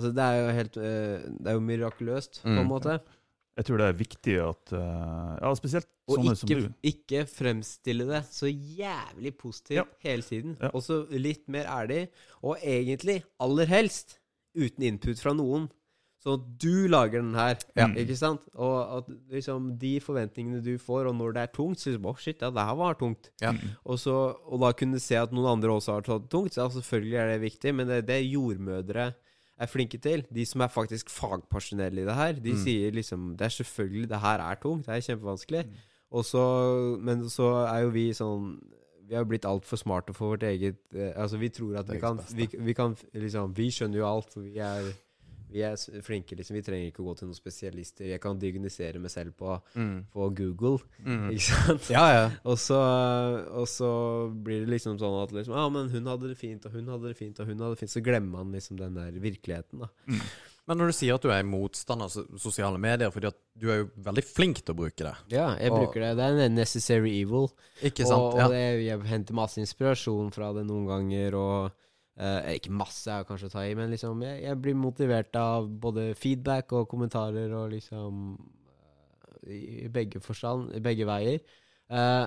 Altså, 0.00 0.10
det 0.16 0.22
er 0.24 0.36
jo 0.40 0.52
helt 0.56 0.76
uh, 0.80 1.30
Det 1.38 1.50
er 1.50 1.56
jo 1.58 1.60
mirakuløst, 1.66 2.42
på 2.42 2.48
Mm. 2.50 2.58
en 2.64 2.68
måte. 2.70 2.98
Jeg 3.58 3.66
tror 3.66 3.80
det 3.82 3.86
er 3.90 3.98
viktig 3.98 4.34
at 4.44 4.72
eh, 4.72 5.32
Ja, 5.42 5.50
spesielt 5.58 5.88
Og 6.08 6.16
sånne 6.20 6.36
som 6.38 6.48
ikke, 6.48 6.60
du. 6.60 6.86
ikke 6.92 7.24
fremstille 7.28 8.06
det 8.08 8.22
så 8.30 8.46
jævlig 8.50 9.34
positivt 9.38 9.76
Ja. 9.82 9.84
hele 10.06 10.22
tiden. 10.22 10.56
Ja. 10.60 10.70
Og 10.74 10.82
så 10.86 11.02
litt 11.10 11.48
mer 11.48 11.66
ærlig. 11.66 12.08
Og 12.42 12.56
egentlig, 12.62 13.22
aller 13.40 13.66
helst, 13.66 14.18
uten 14.56 14.82
input 14.86 15.18
fra 15.22 15.32
noen. 15.36 15.68
Sånn 16.20 16.34
at 16.36 16.48
du 16.60 16.86
lager 16.92 17.22
den 17.22 17.32
her, 17.34 17.56
Ja. 17.76 17.86
ikke 17.88 18.16
sant? 18.16 18.42
Og 18.54 18.98
at 18.98 19.06
liksom 19.32 19.78
de 19.78 19.94
forventningene 20.00 20.62
du 20.62 20.74
får, 20.78 21.06
og 21.08 21.14
når 21.16 21.32
det 21.32 21.42
er 21.46 21.52
tungt, 21.54 21.78
så 21.80 21.90
liksom, 21.90 22.04
å 22.10 22.16
shit, 22.18 22.40
ja, 22.42 22.50
det 22.50 22.60
her 22.66 22.76
var 22.76 22.94
tungt. 22.94 23.30
Ja. 23.40 23.52
Mm. 23.52 23.70
Og, 23.86 23.98
så, 23.98 24.16
og 24.46 24.60
da 24.60 24.72
kunne 24.72 24.98
du 24.98 25.00
se 25.00 25.16
at 25.16 25.32
noen 25.32 25.48
andre 25.58 25.70
også 25.72 25.94
har 25.96 26.02
tatt 26.02 26.26
det 26.26 26.30
tungt. 26.30 26.52
Så 26.52 26.60
ja, 26.64 26.68
selvfølgelig 26.68 27.16
er 27.22 27.26
det 27.32 27.40
viktig, 27.46 27.74
men 27.74 27.88
det, 27.88 28.06
det 28.06 28.20
jordmødre 28.30 29.14
er 29.60 29.68
flinke 29.68 29.98
til, 30.00 30.24
de 30.34 30.44
som 30.48 30.60
er 30.64 30.68
faktisk 30.72 31.10
fagpersonell 31.12 31.98
i 32.00 32.04
det 32.08 32.14
her, 32.16 32.32
de 32.32 32.52
Mm. 32.54 32.60
sier 32.64 32.90
liksom 32.96 33.36
Det 33.36 33.44
er 33.44 33.54
selvfølgelig, 33.60 34.08
det 34.08 34.20
her 34.20 34.40
er 34.40 34.54
tungt, 34.62 34.86
det 34.86 34.94
er 34.96 35.00
kjempevanskelig. 35.08 35.66
Mm. 35.66 35.72
Og 36.10 36.24
så, 36.24 36.44
men 37.00 37.28
så 37.30 37.66
er 37.68 37.82
jo 37.84 37.90
vi 37.94 38.08
sånn 38.16 38.58
Vi 39.10 39.16
har 39.18 39.24
blitt 39.26 39.44
altfor 39.44 39.76
smarte 39.76 40.14
for 40.14 40.32
vårt 40.36 40.42
eget 40.46 40.76
eh, 40.94 41.12
Altså, 41.16 41.36
vi 41.38 41.48
tror 41.50 41.78
at 41.80 41.88
vi 41.90 41.98
kan, 41.98 42.18
vi, 42.34 42.46
vi 42.58 42.72
kan 42.78 42.96
liksom 43.14 43.54
Vi 43.56 43.66
skjønner 43.70 43.98
jo 43.98 44.06
alt, 44.06 44.36
vi 44.36 44.58
er 44.58 44.92
vi 45.52 45.62
er 45.66 45.74
flinke, 46.06 46.36
liksom. 46.38 46.54
Vi 46.54 46.62
trenger 46.62 46.90
ikke 46.92 47.02
å 47.02 47.08
gå 47.10 47.16
til 47.18 47.28
noen 47.28 47.38
spesialister. 47.38 48.06
Jeg 48.06 48.20
kan 48.22 48.38
diagnosere 48.38 49.00
meg 49.02 49.10
selv 49.10 49.34
på, 49.36 49.56
Mm. 49.74 50.04
på 50.12 50.28
Google, 50.34 50.78
Mm. 51.04 51.30
ikke 51.34 51.40
sant? 51.48 51.90
Ja, 51.90 52.04
ja. 52.12 52.30
Og 52.44 52.56
så, 52.58 52.78
og 53.50 53.66
så 53.66 53.90
blir 54.42 54.64
det 54.64 54.70
liksom 54.76 54.98
sånn 55.00 55.22
at 55.22 55.32
liksom, 55.32 55.54
Ja, 55.56 55.68
men 55.68 55.88
hun 55.90 56.04
hadde 56.06 56.28
det 56.28 56.38
fint, 56.38 56.64
og 56.66 56.72
hun 56.72 56.86
hadde 56.86 57.08
det 57.08 57.16
fint, 57.18 57.40
og 57.40 57.46
hun 57.46 57.58
hadde 57.58 57.74
det 57.74 57.78
fint. 57.82 57.90
Så 57.90 58.02
glemmer 58.04 58.38
man 58.44 58.52
liksom 58.52 58.78
den 58.78 58.94
der 58.94 59.10
virkeligheten, 59.20 59.80
da. 59.80 59.88
Men 60.68 60.78
når 60.78 60.92
du 60.92 60.92
sier 60.92 61.14
at 61.16 61.22
du 61.24 61.30
er 61.34 61.42
motstander 61.42 62.04
av 62.06 62.38
sosiale 62.38 62.78
medier, 62.78 63.10
fordi 63.10 63.26
at 63.32 63.38
du 63.58 63.70
er 63.72 63.78
jo 63.80 63.86
veldig 64.06 64.22
flink 64.22 64.60
til 64.62 64.74
å 64.74 64.78
bruke 64.78 65.02
det. 65.02 65.14
Ja, 65.34 65.56
jeg 65.58 65.72
Og- 65.72 65.80
bruker 65.88 66.00
det. 66.04 66.10
Det 66.16 66.24
er 66.28 66.38
en 66.44 66.54
necessary 66.54 67.10
evil. 67.22 67.48
Ikke 67.82 68.06
sant? 68.06 68.20
Og, 68.20 68.34
og 68.34 68.38
ja. 68.38 68.48
det, 68.52 68.84
jeg 68.86 69.00
henter 69.10 69.34
masse 69.34 69.58
inspirasjon 69.58 70.30
fra 70.32 70.52
det 70.54 70.66
noen 70.68 70.86
ganger, 70.86 71.34
og 71.34 71.72
Eh, 72.18 72.56
ikke 72.58 72.72
masse 72.74 73.08
er 73.08 73.24
kanskje 73.28 73.48
å 73.48 73.52
ta 73.54 73.62
i, 73.64 73.76
men 73.78 73.92
liksom 73.92 74.20
jeg, 74.26 74.42
jeg 74.44 74.58
blir 74.60 74.76
motivert 74.76 75.36
av 75.40 75.68
både 75.80 76.10
feedback 76.18 76.74
og 76.76 76.88
kommentarer 76.90 77.54
og 77.56 77.70
liksom 77.72 78.34
eh, 79.46 79.86
I 79.86 79.88
begge 79.92 80.20
forstand, 80.24 80.74
i 80.76 80.82
begge 80.84 81.06
veier. 81.08 81.40
Eh, 81.88 82.26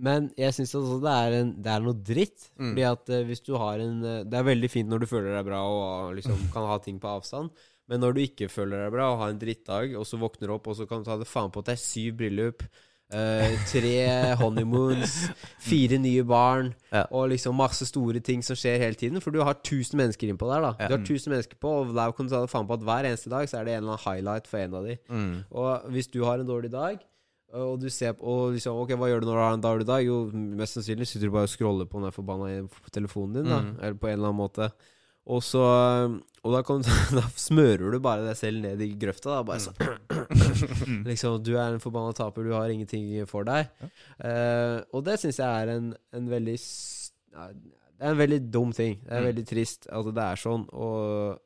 men 0.00 0.30
jeg 0.38 0.54
syns 0.56 0.72
også 0.78 1.00
det 1.02 1.12
er, 1.12 1.36
en, 1.40 1.50
det 1.60 1.72
er 1.74 1.82
noe 1.84 1.98
dritt. 1.98 2.46
Mm. 2.54 2.70
Fordi 2.70 2.86
at 2.88 3.10
hvis 3.28 3.42
du 3.44 3.50
har 3.60 3.82
en 3.82 3.98
Det 4.00 4.38
er 4.38 4.46
veldig 4.46 4.70
fint 4.72 4.88
når 4.88 5.02
du 5.02 5.10
føler 5.10 5.34
deg 5.34 5.50
bra 5.50 5.58
og 5.66 6.14
liksom 6.16 6.46
kan 6.54 6.68
ha 6.70 6.78
ting 6.80 7.02
på 7.02 7.10
avstand. 7.10 7.50
Men 7.90 8.00
når 8.04 8.14
du 8.14 8.20
ikke 8.22 8.48
føler 8.48 8.86
deg 8.86 8.94
bra 8.94 9.10
og 9.10 9.20
har 9.24 9.34
en 9.34 9.42
drittdag, 9.42 9.96
og 9.98 10.06
så 10.06 10.16
våkner 10.22 10.46
du 10.46 10.54
opp, 10.54 10.70
og 10.70 10.78
så 10.78 10.86
kan 10.88 11.02
du 11.02 11.10
ta 11.10 11.18
det 11.18 11.28
faen 11.28 11.50
på 11.52 11.60
at 11.60 11.72
det 11.72 11.74
er 11.74 11.82
syv 11.82 12.20
bryllup, 12.22 12.62
eh, 13.12 13.56
tre 13.70 14.34
honeymoons, 14.40 15.14
fire 15.70 15.98
nye 15.98 16.22
barn, 16.24 16.72
Ja. 16.92 17.04
og 17.10 17.28
liksom 17.30 17.54
masse 17.58 17.86
store 17.86 18.20
ting 18.20 18.42
som 18.46 18.56
skjer 18.58 18.78
hele 18.82 18.94
tiden. 18.98 19.20
For 19.20 19.30
du 19.34 19.40
har 19.42 19.54
1000 19.60 19.96
mennesker 20.00 20.30
innpå 20.32 20.48
der, 20.50 20.60
da. 20.68 20.72
Ja. 20.80 20.88
Du 20.88 20.96
har 20.98 21.04
1000 21.04 21.30
mennesker 21.34 21.56
på, 21.60 21.68
og 21.82 21.94
der 21.94 22.12
kan 22.12 22.26
du 22.26 22.34
ta 22.34 22.44
faen 22.46 22.66
på 22.70 22.74
at 22.78 22.86
hver 22.86 23.08
eneste 23.10 23.30
dag 23.32 23.48
så 23.50 23.60
er 23.60 23.64
det 23.68 23.74
en 23.76 23.82
eller 23.84 23.96
annen 23.96 24.04
highlight 24.06 24.46
for 24.50 24.58
en 24.58 24.74
av 24.74 24.84
de. 24.90 24.96
Mm. 25.08 25.32
Og 25.50 25.90
hvis 25.94 26.06
du 26.12 26.22
har 26.24 26.38
en 26.42 26.46
dårlig 26.50 26.70
dag, 26.72 26.98
og 27.52 27.80
du 27.82 27.88
ser 27.90 28.12
på 28.14 28.22
og 28.30 28.52
liksom, 28.54 28.76
Ok, 28.78 28.92
hva 28.94 29.08
gjør 29.10 29.24
du 29.24 29.26
når 29.26 29.34
du 29.34 29.42
har 29.42 29.54
en 29.56 29.62
dårlig 29.64 29.86
dag? 29.88 30.04
Jo, 30.06 30.20
mest 30.32 30.76
sannsynlig 30.78 31.08
sitter 31.10 31.26
du 31.26 31.32
bare 31.34 31.48
og 31.48 31.50
scroller 31.50 31.88
på 31.90 31.98
den 32.04 32.12
forbanna 32.14 32.68
telefonen 32.94 33.40
din, 33.40 33.48
da. 33.50 33.58
Mm. 33.64 33.72
Eller 33.82 33.96
på 33.98 34.06
en 34.06 34.12
eller 34.20 34.28
annen 34.30 34.38
måte. 34.38 34.68
Og 35.30 35.42
så 35.46 35.62
Og 36.42 36.54
da, 36.54 36.62
kom, 36.66 36.80
da 37.18 37.22
smører 37.38 37.92
du 37.94 37.98
bare 38.02 38.24
deg 38.26 38.36
selv 38.38 38.62
ned 38.64 38.80
i 38.82 38.88
grøfta, 38.98 39.36
da. 39.36 39.42
Bare 39.46 39.60
sånn 39.60 41.04
Liksom, 41.10 41.36
du 41.44 41.52
er 41.56 41.74
en 41.76 41.82
forbanna 41.82 42.14
taper, 42.16 42.46
du 42.48 42.54
har 42.56 42.72
ingenting 42.72 43.10
for 43.30 43.44
deg. 43.48 43.68
Eh, 44.24 44.78
og 44.96 45.04
det 45.06 45.18
syns 45.20 45.38
jeg 45.42 45.46
er 45.66 45.74
en, 45.76 45.90
en 46.16 46.30
veldig 46.32 46.56
Det 46.56 47.44
er 48.00 48.10
en 48.14 48.18
veldig 48.22 48.40
dum 48.52 48.72
ting. 48.76 48.98
Det 49.04 49.12
er 49.12 49.20
Mm. 49.20 49.28
veldig 49.30 49.46
trist 49.50 49.86
at 49.92 50.08
det 50.16 50.24
er 50.24 50.40
sånn. 50.40 50.64
Og, 50.72 51.38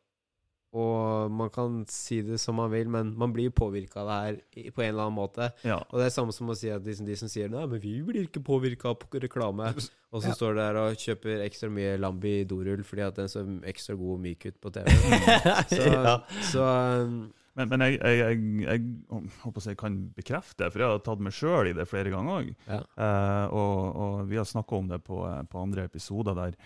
og 0.75 1.31
man 1.31 1.51
kan 1.55 1.77
si 1.91 2.19
det 2.27 2.41
som 2.43 2.57
man 2.59 2.73
vil, 2.73 2.89
men 2.91 3.13
man 3.19 3.31
blir 3.35 3.53
påvirka 3.55 4.03
av 4.03 4.09
det 4.11 4.17
her 4.25 4.71
på 4.75 4.83
en 4.83 4.89
eller 4.91 5.05
annen 5.07 5.19
måte. 5.21 5.49
Ja. 5.63 5.77
Og 5.91 6.01
det 6.01 6.09
er 6.09 6.15
samme 6.17 6.35
som 6.35 6.51
å 6.51 6.57
si 6.59 6.73
at 6.75 6.83
de, 6.83 6.97
som- 6.99 7.07
de 7.07 7.15
som 7.21 7.31
sier 7.31 7.49
Nei, 7.53 7.63
men 7.71 7.79
vi 7.83 7.95
blir 8.03 8.27
ikke 8.27 8.43
påvirka 8.43 8.91
av 8.91 9.07
reklame. 9.23 9.71
Og 10.15 10.23
så 10.23 10.31
står 10.35 10.53
du 10.55 10.59
der 10.61 10.77
og 10.79 10.99
kjøper 11.01 11.41
ekstra 11.43 11.67
mye 11.75 11.97
Lambi 11.99 12.45
dorull 12.47 12.85
fordi 12.87 13.03
at 13.03 13.17
den 13.19 13.31
så 13.31 13.43
ekstra 13.67 13.97
god 13.99 14.13
og 14.15 14.21
myk 14.23 14.45
ut 14.47 14.61
på 14.63 14.71
TV. 14.77 14.87
Så, 15.75 15.89
ja. 15.91 16.13
så 16.53 16.67
um, 17.03 17.17
Men, 17.59 17.69
men 17.71 17.83
jeg, 17.87 17.99
jeg, 17.99 18.19
jeg, 18.19 18.39
jeg 18.67 19.33
håper 19.43 19.63
si, 19.63 19.75
kan 19.79 19.99
bekrefte 20.15 20.65
det, 20.65 20.73
for 20.75 20.83
jeg 20.83 20.91
har 20.91 21.03
tatt 21.07 21.21
meg 21.23 21.35
sjøl 21.35 21.69
i 21.71 21.75
det 21.75 21.87
flere 21.91 22.11
ganger 22.15 22.41
òg. 22.41 22.49
Ja. 22.67 22.81
Eh, 22.99 23.55
og, 23.55 23.77
og 24.05 24.25
vi 24.31 24.39
har 24.41 24.47
snakka 24.51 24.75
om 24.81 24.89
det 24.91 24.99
på, 25.07 25.21
eh, 25.29 25.43
på 25.51 25.61
andre 25.63 25.85
episoder 25.87 26.35
der 26.35 26.57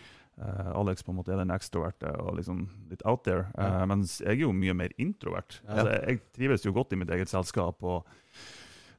eh, 0.40 0.70
Alex 0.78 1.02
på 1.02 1.12
en 1.12 1.18
måte 1.20 1.32
er 1.34 1.40
den 1.42 1.50
ekstroverte 1.54 2.12
og 2.22 2.36
liksom 2.38 2.64
litt 2.90 3.02
out 3.04 3.24
there. 3.24 3.48
uh, 3.58 3.64
Ja. 3.80 3.86
mens 3.86 4.18
jeg 4.20 4.36
er 4.38 4.42
jo 4.46 4.52
mye 4.52 4.74
mer 4.74 4.90
introvert. 4.98 5.60
Ja. 5.66 5.74
Altså, 5.82 5.98
jeg, 6.08 6.20
trives 6.32 6.64
jo 6.64 6.72
godt 6.72 6.92
i 6.92 6.96
mitt 6.96 7.10
eget 7.10 7.28
selskap 7.28 7.82
og 7.82 8.06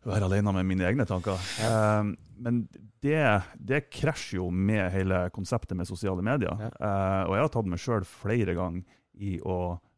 være 0.06 0.26
alene 0.30 0.54
med 0.56 0.66
mine 0.66 0.86
egne 0.88 1.06
tanker. 1.06 1.36
Eh, 1.66 2.14
men 2.40 2.62
det, 3.04 3.20
det 3.60 3.90
krasjer 3.92 4.40
jo 4.40 4.50
med 4.52 4.92
hele 4.94 5.26
konseptet 5.36 5.76
med 5.78 5.88
sosiale 5.90 6.24
medier. 6.24 6.56
Ja. 6.60 6.70
Eh, 6.80 7.24
og 7.30 7.36
jeg 7.36 7.44
har 7.46 7.54
tatt 7.56 7.68
meg 7.72 7.80
sjøl 7.84 8.06
flere 8.08 8.56
ganger 8.56 8.84
i 9.20 9.38
å 9.44 9.58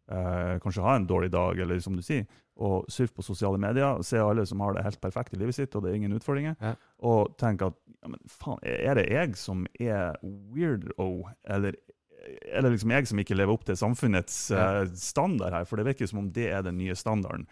eh, 0.09 0.55
kanskje 0.63 0.81
ha 0.85 0.95
en 0.97 1.05
dårlig 1.07 1.29
dag, 1.31 1.59
eller 1.61 1.79
som 1.79 1.95
du 1.95 2.01
sier, 2.01 2.25
og 2.61 2.85
surfe 2.91 3.13
på 3.15 3.23
sosiale 3.25 3.57
medier, 3.61 4.01
se 4.05 4.17
alle 4.19 4.43
som 4.49 4.59
har 4.65 4.73
det 4.75 4.83
helt 4.85 4.99
perfekt 5.01 5.33
i 5.33 5.39
livet 5.39 5.55
sitt, 5.55 5.73
og 5.77 5.83
det 5.85 5.91
er 5.93 5.99
ingen 6.01 6.13
utfordringer, 6.17 6.57
Ja. 6.61 6.73
og 7.05 7.37
tenke 7.39 7.69
at 7.71 7.77
ja, 8.01 8.11
men 8.11 8.21
faen, 8.29 8.61
er 8.65 8.97
det 8.97 9.07
jeg 9.11 9.35
som 9.39 9.65
er 9.79 10.17
weirdo, 10.23 11.29
eller 11.45 11.77
er 12.21 12.61
det 12.61 12.73
liksom 12.75 12.93
jeg 12.93 13.09
som 13.09 13.21
ikke 13.21 13.37
lever 13.37 13.53
opp 13.55 13.65
til 13.65 13.77
samfunnets 13.79 14.37
eh, 14.53 14.83
standard 14.99 15.55
her? 15.55 15.65
For 15.69 15.79
det 15.79 15.87
virker 15.89 16.09
som 16.09 16.23
om 16.23 16.29
det 16.33 16.49
er 16.53 16.63
den 16.65 16.77
nye 16.77 16.95
standarden. 16.97 17.47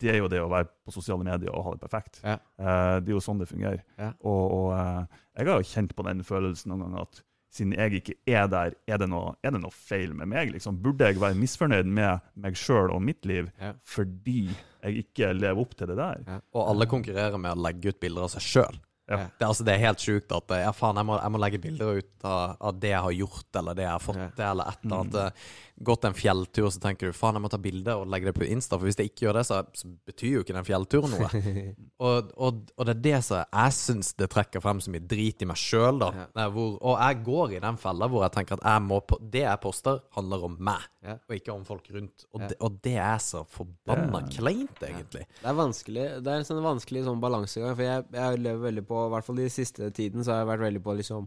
Det 0.00 0.10
er 0.10 0.18
jo 0.20 0.30
det 0.30 0.40
å 0.42 0.50
være 0.50 0.68
på 0.84 0.94
sosiale 0.94 1.26
medier 1.26 1.54
og 1.54 1.64
ha 1.66 1.74
det 1.74 1.82
perfekt. 1.84 2.18
Ja. 2.26 2.36
Uh, 2.58 2.98
det 3.00 3.12
er 3.12 3.14
jo 3.14 3.22
sånn 3.22 3.40
det 3.40 3.46
fungerer. 3.48 3.84
Ja. 3.98 4.10
Og, 4.26 4.42
og 4.56 4.66
uh, 4.74 5.22
jeg 5.38 5.48
har 5.48 5.62
jo 5.62 5.70
kjent 5.70 5.94
på 5.96 6.06
den 6.06 6.24
følelsen 6.26 6.72
noen 6.74 6.84
ganger 6.86 7.06
at 7.06 7.22
siden 7.54 7.76
jeg 7.78 8.00
ikke 8.00 8.16
er 8.26 8.48
der, 8.50 8.74
er 8.90 8.98
det 8.98 9.06
noe, 9.12 9.36
er 9.46 9.54
det 9.54 9.60
noe 9.62 9.74
feil 9.74 10.14
med 10.18 10.26
meg? 10.32 10.50
Liksom? 10.56 10.80
Burde 10.82 11.06
jeg 11.06 11.20
være 11.22 11.38
misfornøyd 11.38 11.86
med 11.86 12.24
meg 12.42 12.58
sjøl 12.58 12.90
og 12.90 13.02
mitt 13.06 13.22
liv 13.30 13.52
Ja. 13.62 13.70
fordi 13.86 14.48
jeg 14.50 15.04
ikke 15.06 15.30
lever 15.38 15.62
opp 15.62 15.76
til 15.78 15.92
det 15.92 15.96
der? 16.00 16.24
Og 16.52 16.64
alle 16.66 16.90
konkurrerer 16.90 17.38
med 17.38 17.54
å 17.54 17.62
legge 17.68 17.94
ut 17.94 18.00
bilder 18.02 18.26
av 18.26 18.34
seg 18.34 18.46
sjøl. 18.48 18.82
Ja. 19.06 19.16
Det, 19.16 19.42
er 19.44 19.50
altså, 19.50 19.64
det 19.68 19.74
er 19.74 19.82
helt 19.82 20.00
sjukt 20.00 20.32
at 20.32 20.54
ja, 20.62 20.70
faen, 20.72 20.96
jeg 20.96 21.04
må, 21.04 21.18
jeg 21.20 21.32
må 21.34 21.40
legge 21.42 21.58
bilder 21.60 21.98
ut 22.00 22.24
av, 22.24 22.54
av 22.70 22.78
det 22.80 22.92
jeg 22.94 23.02
har 23.04 23.16
gjort, 23.18 23.48
eller 23.60 23.76
det 23.76 23.84
jeg 23.84 23.92
har 23.92 24.04
fått 24.04 24.22
Ja. 24.40 24.50
eller 24.50 24.70
et 24.72 24.86
eller 24.86 25.02
annet. 25.02 25.42
Gått 25.82 26.04
en 26.06 26.14
fjelltur, 26.14 26.68
så 26.70 26.78
tenker 26.78 27.08
du 27.10 27.16
faen, 27.18 27.34
jeg 27.34 27.42
må 27.42 27.48
ta 27.50 27.58
bilde 27.58 27.96
og 27.98 28.04
legge 28.06 28.28
det 28.28 28.34
på 28.36 28.46
Insta, 28.46 28.76
for 28.78 28.86
hvis 28.86 28.94
jeg 29.00 29.08
ikke 29.10 29.24
gjør 29.26 29.38
det, 29.40 29.42
så, 29.48 29.56
så 29.74 29.88
betyr 30.06 30.36
jo 30.36 30.42
ikke 30.44 30.54
den 30.54 30.66
fjellturen 30.68 31.10
noe. 31.10 31.30
og, 32.06 32.28
og, 32.38 32.60
og 32.78 32.86
det 32.86 32.92
er 32.94 33.00
det 33.08 33.18
som 33.26 33.40
jeg 33.42 33.74
syns 33.74 34.12
det 34.14 34.28
trekker 34.30 34.62
frem 34.62 34.78
så 34.84 34.92
mye 34.94 35.02
drit 35.10 35.42
i 35.42 35.48
meg 35.50 35.58
sjøl, 35.58 35.98
da. 35.98 36.10
Ja. 36.36 36.46
Hvor, 36.54 36.76
og 36.78 36.94
jeg 37.02 37.18
går 37.26 37.56
i 37.56 37.62
den 37.64 37.80
fella 37.82 38.06
hvor 38.12 38.22
jeg 38.22 38.36
tenker 38.36 38.60
at 38.60 38.62
jeg 38.70 38.84
må 38.86 39.00
det 39.34 39.42
jeg 39.42 39.62
poster, 39.64 39.98
handler 40.14 40.44
om 40.46 40.54
meg, 40.70 40.86
Ja. 41.04 41.16
og 41.28 41.34
ikke 41.36 41.52
om 41.52 41.64
folk 41.68 41.90
rundt. 41.92 42.22
Og, 42.32 42.40
Ja. 42.44 42.48
det, 42.52 42.56
og 42.64 42.78
det 42.86 42.94
er 42.96 43.18
så 43.20 43.42
forbanna 43.44 44.22
kleint, 44.30 44.78
egentlig. 44.80 45.26
Det 45.40 45.48
er 45.50 45.58
vanskelig 45.58 46.04
Det 46.24 46.30
er 46.32 46.38
en 46.38 46.46
sånn 46.48 46.62
vanskelig 46.64 47.02
sånn 47.04 47.20
balansegang. 47.20 47.74
For 47.74 47.82
jeg, 47.82 48.06
jeg 48.14 48.38
lever 48.46 48.62
veldig 48.70 48.86
på 48.88 49.02
I 49.08 49.10
hvert 49.16 49.26
fall 49.26 49.42
i 49.42 49.48
siste 49.52 49.90
tiden 49.90 50.22
så 50.24 50.32
har 50.36 50.44
jeg 50.44 50.52
vært 50.54 50.64
veldig 50.68 50.82
på 50.86 50.94
liksom 51.02 51.26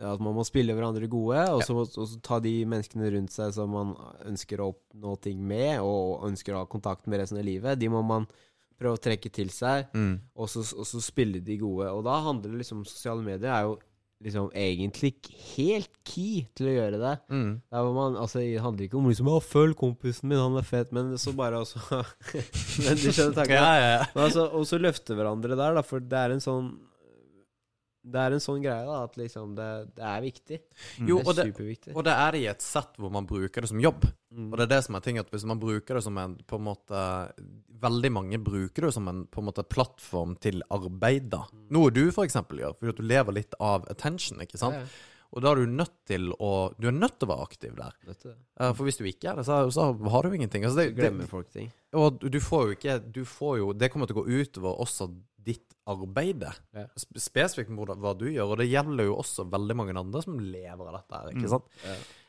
at 0.00 0.20
man 0.20 0.34
må 0.36 0.44
spille 0.44 0.74
hverandre 0.76 1.08
gode, 1.08 1.40
og 1.54 1.62
så, 1.64 1.72
og 1.80 1.88
så 2.10 2.18
ta 2.20 2.36
de 2.44 2.52
menneskene 2.68 3.08
rundt 3.14 3.32
seg 3.32 3.54
som 3.56 3.70
man 3.72 3.94
ønsker 4.28 4.60
å 4.60 4.70
oppnå 4.74 5.14
ting 5.24 5.40
med, 5.40 5.80
og 5.80 6.26
ønsker 6.28 6.52
å 6.52 6.64
ha 6.64 6.68
kontakt 6.68 7.06
med 7.08 7.22
resten 7.22 7.38
av 7.40 7.46
livet. 7.48 7.78
De 7.80 7.88
må 7.88 8.02
man 8.04 8.26
prøve 8.76 8.98
å 8.98 9.00
trekke 9.00 9.30
til 9.32 9.48
seg, 9.48 9.86
Mm. 9.96 10.18
og 10.36 10.48
så, 10.52 10.60
og 10.76 10.84
så 10.84 11.00
spille 11.00 11.40
de 11.40 11.56
gode. 11.56 11.88
Og 11.96 12.04
da 12.04 12.18
handler 12.20 12.50
det 12.52 12.58
liksom 12.66 12.84
Sosiale 12.84 13.24
medier 13.24 13.48
er 13.54 13.62
jo 13.70 13.78
liksom 14.24 14.50
egentlig 14.56 15.14
helt 15.56 15.90
key 16.04 16.46
til 16.56 16.68
å 16.70 16.74
gjøre 16.74 17.00
det. 17.00 17.14
Mm. 17.28 17.50
Man, 17.72 18.16
altså, 18.16 18.40
det 18.40 18.60
handler 18.64 18.86
ikke 18.86 18.96
om 19.00 19.08
liksom, 19.08 19.28
å, 19.28 19.40
'Følg 19.44 19.76
kompisen 19.76 20.28
min, 20.28 20.38
han 20.40 20.56
er 20.56 20.64
fet', 20.64 20.92
men 20.92 21.16
så 21.20 21.32
bare 21.36 21.60
også 21.60 21.80
Men 22.84 22.96
du 22.96 23.08
skjønner 23.12 23.34
tanken? 23.34 23.56
Ja, 23.56 23.72
ja, 23.76 23.90
ja. 23.98 24.04
Altså, 24.14 24.46
og 24.52 24.64
så 24.68 24.80
løfte 24.80 25.16
hverandre 25.16 25.56
der, 25.56 25.74
da, 25.76 25.82
for 25.82 26.00
det 26.00 26.16
er 26.16 26.32
en 26.32 26.40
sånn 26.40 26.70
Det 28.06 28.20
er 28.22 28.34
en 28.36 28.42
sånn 28.42 28.60
greie, 28.62 28.84
da, 28.86 29.00
at 29.08 29.16
liksom 29.18 29.56
det, 29.58 29.68
det 29.96 30.04
er 30.06 30.20
viktig. 30.22 30.58
Jo, 31.08 31.16
det 31.18 31.32
er 31.32 31.38
det, 31.40 31.46
superviktig. 31.48 31.94
Og 31.96 32.04
det 32.06 32.12
er 32.14 32.36
det 32.36 32.42
i 32.44 32.46
et 32.52 32.62
sett 32.62 33.00
hvor 33.02 33.10
man 33.14 33.26
bruker 33.26 33.64
det 33.66 33.70
som 33.72 33.80
jobb. 33.82 34.06
Mm. 34.30 34.46
Og 34.52 34.54
det 34.60 34.66
er 34.66 34.72
det 34.76 34.78
som 34.86 34.98
er 34.98 35.02
ting 35.06 35.18
at 35.18 35.32
Hvis 35.32 35.46
man 35.48 35.58
bruker 35.62 35.98
det 35.98 36.04
som 36.04 36.18
en 36.20 36.36
på 36.44 36.58
en 36.58 36.64
måte 36.66 37.02
Veldig 37.86 38.10
mange 38.12 38.38
bruker 38.42 38.86
det 38.88 38.92
som 38.96 39.06
en 39.10 39.24
på 39.30 39.40
en 39.40 39.46
måte 39.48 39.64
plattform 39.66 40.34
til 40.42 40.62
arbeid. 40.70 41.28
da 41.32 41.44
Noe 41.74 41.90
du 41.94 42.04
for 42.14 42.26
eksempel 42.26 42.62
gjør, 42.62 42.74
fordi 42.78 42.94
at 42.94 43.00
du 43.02 43.06
lever 43.06 43.36
litt 43.40 43.58
av 43.60 43.86
attention. 43.92 44.40
ikke 44.44 44.58
sant? 44.60 44.78
Ja, 44.78 44.86
ja. 44.86 45.12
Og 45.36 45.42
da 45.42 45.50
er 45.50 45.58
du 45.60 45.72
nødt 45.74 45.94
til 46.08 46.30
å 46.38 46.50
Du 46.78 46.86
er 46.88 46.94
nødt 46.94 47.18
til 47.18 47.28
å 47.28 47.32
være 47.34 47.46
aktiv 47.48 47.74
der. 47.76 47.96
Eh, 48.08 48.72
For 48.72 48.84
hvis 48.86 49.00
du 49.00 49.04
ikke 49.04 49.32
er 49.32 49.40
det, 49.40 49.46
så, 49.48 49.64
så 49.74 49.90
har 49.92 50.22
du 50.22 50.36
ingenting. 50.36 50.64
Altså 50.64 50.84
det, 50.84 50.94
glemmer 50.96 51.26
det, 51.26 51.30
folk 51.32 51.50
ting. 51.52 51.72
og 51.92 52.20
du 52.22 52.38
får 52.40 52.66
jo 52.68 52.76
ikke 52.78 52.98
Du 53.12 53.24
får 53.24 53.58
jo 53.58 53.72
Det 53.72 53.90
kommer 53.92 54.06
til 54.06 54.16
å 54.16 54.22
gå 54.22 54.42
utover 54.44 54.78
også 54.86 55.10
ditt 55.46 55.74
arbeid. 55.86 56.42
Ja. 56.74 56.86
Spesifikt 56.98 57.70
med 57.70 57.92
hva 58.02 58.12
du 58.18 58.26
gjør. 58.26 58.52
Og 58.54 58.58
det 58.60 58.66
gjelder 58.70 59.06
jo 59.06 59.16
også 59.22 59.46
veldig 59.52 59.76
mange 59.78 59.96
andre 59.96 60.22
som 60.24 60.38
lever 60.42 60.88
av 60.90 60.96
dette 60.98 61.20
her. 61.20 61.28
ikke 61.32 61.46
Mm. 61.46 61.52
sant? 61.54 61.68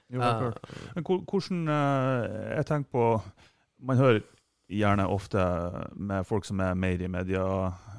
Jo, 0.10 0.22
helt 0.22 0.40
klart. 0.40 0.60
Men 0.96 1.04
hvordan 1.04 1.68
eh, 1.68 2.56
Jeg 2.58 2.66
tenker 2.70 2.92
på 2.92 3.22
Man 3.80 3.98
hører 3.98 4.22
gjerne 4.70 5.08
ofte 5.08 5.42
med 5.96 6.26
folk 6.28 6.46
som 6.46 6.60
er 6.60 6.74
mer 6.76 7.00
i 7.02 7.08
media, 7.08 7.44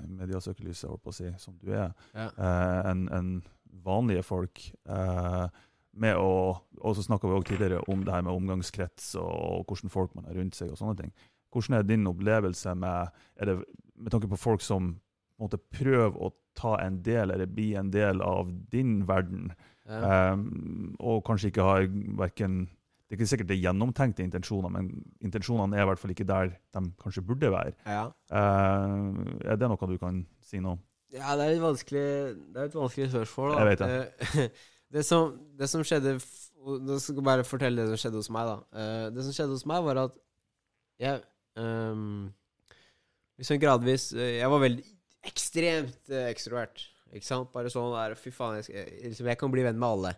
mediasøkelyset, 0.09 0.89
holdt 0.91 1.03
på 1.05 1.13
å 1.13 1.17
si, 1.17 1.31
som 1.39 1.55
du 1.63 1.71
er, 1.73 1.93
Ja. 2.15 2.27
eh, 2.37 2.91
enn 2.91 3.09
en 3.13 3.43
vanlige 3.85 4.25
folk. 4.25 4.59
Eh, 4.87 5.49
med 5.95 6.17
å, 6.17 6.61
og 6.81 6.95
så 6.97 7.03
snakka 7.03 7.27
vi 7.29 7.35
også 7.39 7.49
tidligere 7.57 7.83
om 7.89 8.05
det 8.05 8.13
her 8.13 8.23
med 8.23 8.33
omgangskrets 8.35 9.15
og 9.17 9.67
hvordan 9.67 9.91
folk 9.91 10.15
man 10.15 10.25
har 10.27 10.35
rundt 10.35 10.55
seg. 10.55 10.71
og 10.71 10.77
sånne 10.79 10.97
ting. 10.97 11.13
Hvordan 11.53 11.79
er 11.79 11.83
din 11.83 12.05
opplevelse 12.07 12.75
med 12.77 13.09
er 13.41 13.45
det, 13.47 13.65
med 13.97 14.13
tanke 14.13 14.29
på 14.29 14.39
folk 14.39 14.61
som 14.61 15.01
måte 15.41 15.59
prøve 15.59 16.15
å 16.19 16.33
ta 16.59 16.77
en 16.83 17.01
del 17.07 17.31
eller 17.35 17.47
bli 17.47 17.73
en 17.79 17.91
del 17.95 18.23
av 18.25 18.51
din 18.73 19.03
verden, 19.09 19.53
Ja. 19.89 20.33
Um, 20.35 20.91
og 21.01 21.23
kanskje 21.25 21.49
ikke 21.49 21.65
har 21.65 21.87
verken 22.19 22.67
Det 23.09 23.15
er 23.15 23.17
ikke 23.17 23.29
sikkert 23.31 23.49
det 23.49 23.55
er 23.57 23.63
gjennomtenkte 23.71 24.21
intensjoner, 24.21 24.69
men 24.69 24.91
intensjonene 25.25 25.79
er 25.79 25.87
i 25.87 25.89
hvert 25.89 26.03
fall 26.03 26.13
ikke 26.13 26.27
der 26.29 26.51
de 26.77 26.83
kanskje 27.01 27.23
burde 27.25 27.49
være. 27.55 27.73
ja. 27.87 28.03
Uh, 28.29 29.17
er 29.49 29.57
det 29.57 29.71
noe 29.71 29.89
du 29.89 29.97
kan 29.97 30.27
si 30.45 30.61
nå? 30.61 30.75
Ja, 31.15 31.37
det 31.39 31.47
er 31.47 31.55
litt 31.55 31.65
vanskelig 31.65 32.05
Det 32.53 32.61
er 32.61 32.69
et 32.69 32.77
vanskelig 32.77 33.09
spørsmål. 33.15 33.55
Da. 33.55 33.59
Jeg 33.63 33.71
vet 33.71 33.79
det. 33.79 33.89
Eh, 33.97 34.51
det, 34.99 35.05
som, 35.09 35.33
det 35.59 35.71
som 35.73 35.85
skjedde 35.87 36.19
Nå 36.19 36.99
skal 37.01 37.15
jeg 37.15 37.25
bare 37.25 37.47
fortelle 37.49 37.87
det 37.87 37.95
som 37.95 38.03
skjedde 38.03 38.21
hos 38.21 38.29
meg, 38.35 38.51
da. 38.51 38.83
Eh, 38.83 39.07
det 39.15 39.25
som 39.25 39.33
skjedde 39.33 39.57
hos 39.57 39.65
meg, 39.71 39.85
var 39.87 40.03
at 40.05 40.21
jeg 41.01 41.23
um, 41.57 42.29
Liksom 43.39 43.61
gradvis 43.63 44.11
eh, 44.13 44.37
Jeg 44.43 44.51
var 44.53 44.61
veldig 44.67 44.85
ekstremt 45.29 46.09
eh, 46.11 46.29
ekstrovert. 46.33 46.87
Ikke 47.15 47.25
sant? 47.29 47.53
Bare 47.55 47.71
sånn 47.73 47.93
der 47.95 48.17
Fy 48.21 48.31
faen, 48.35 48.59
jeg, 48.61 48.73
jeg, 48.75 49.13
liksom, 49.13 49.29
jeg 49.33 49.39
kan 49.41 49.53
bli 49.55 49.63
venn 49.65 49.79
med 49.81 49.89
alle. 49.89 50.15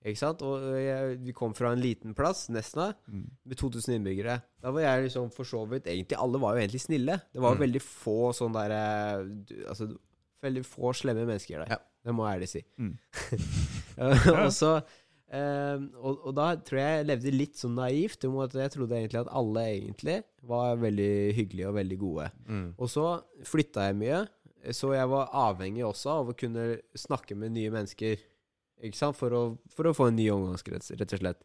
Ikke 0.00 0.16
sant? 0.22 0.40
Og 0.48 0.62
jeg, 0.80 1.18
vi 1.26 1.34
kom 1.36 1.52
fra 1.52 1.74
en 1.74 1.82
liten 1.82 2.14
plass, 2.16 2.46
Nesna, 2.48 2.94
Mm. 3.10 3.26
med 3.44 3.58
2000 3.60 3.98
innbyggere. 3.98 4.38
Da 4.64 4.70
var 4.72 4.80
jeg 4.86 5.02
liksom 5.10 5.28
for 5.34 5.44
så 5.44 5.60
vidt 5.68 5.84
Egentlig 5.92 6.16
alle 6.16 6.40
var 6.40 6.54
jo 6.56 6.62
egentlig 6.62 6.80
snille. 6.86 7.18
Det 7.34 7.42
var 7.44 7.54
Mm. 7.58 7.60
veldig 7.66 7.82
få 7.84 8.32
sånn 8.32 8.54
derre 8.56 9.26
du- 9.44 9.66
Altså 9.68 9.90
veldig 10.42 10.64
få 10.64 10.94
slemme 10.96 11.26
mennesker 11.28 11.58
der. 11.66 11.76
Ja. 11.76 11.78
Det 12.02 12.14
må 12.16 12.24
jeg 12.24 12.38
ærlig 12.40 12.48
si. 12.48 12.64
Mm. 12.80 12.96
og 14.44 14.52
så 14.56 14.70
um, 15.30 15.84
og, 16.00 16.24
og 16.30 16.34
da 16.38 16.46
tror 16.64 16.80
jeg 16.80 16.94
jeg 16.96 17.06
levde 17.10 17.32
litt 17.36 17.60
sånn 17.60 17.76
naivt. 17.76 18.24
om 18.24 18.38
at 18.40 18.54
Jeg 18.56 18.72
trodde 18.72 18.96
egentlig 18.96 19.20
at 19.20 19.28
alle 19.36 19.66
egentlig 19.68 20.22
var 20.48 20.76
veldig 20.80 21.10
hyggelige 21.36 21.68
og 21.68 21.74
veldig 21.76 21.98
gode. 22.00 22.30
Mm. 22.48 22.68
Og 22.78 22.88
så 22.88 23.06
flytta 23.44 23.90
jeg 23.90 23.96
mye, 24.00 24.22
så 24.76 24.92
jeg 24.94 25.08
var 25.10 25.30
avhengig 25.48 25.84
også 25.86 26.16
av 26.20 26.30
å 26.32 26.36
kunne 26.36 26.74
snakke 26.98 27.36
med 27.38 27.54
nye 27.56 27.72
mennesker. 27.72 28.20
For 28.96 29.34
å, 29.36 29.42
for 29.68 29.90
å 29.90 29.92
få 29.96 30.06
en 30.08 30.16
ny 30.16 30.30
omgangskrets, 30.32 30.94
rett 30.96 31.12
og 31.16 31.20
slett. 31.20 31.42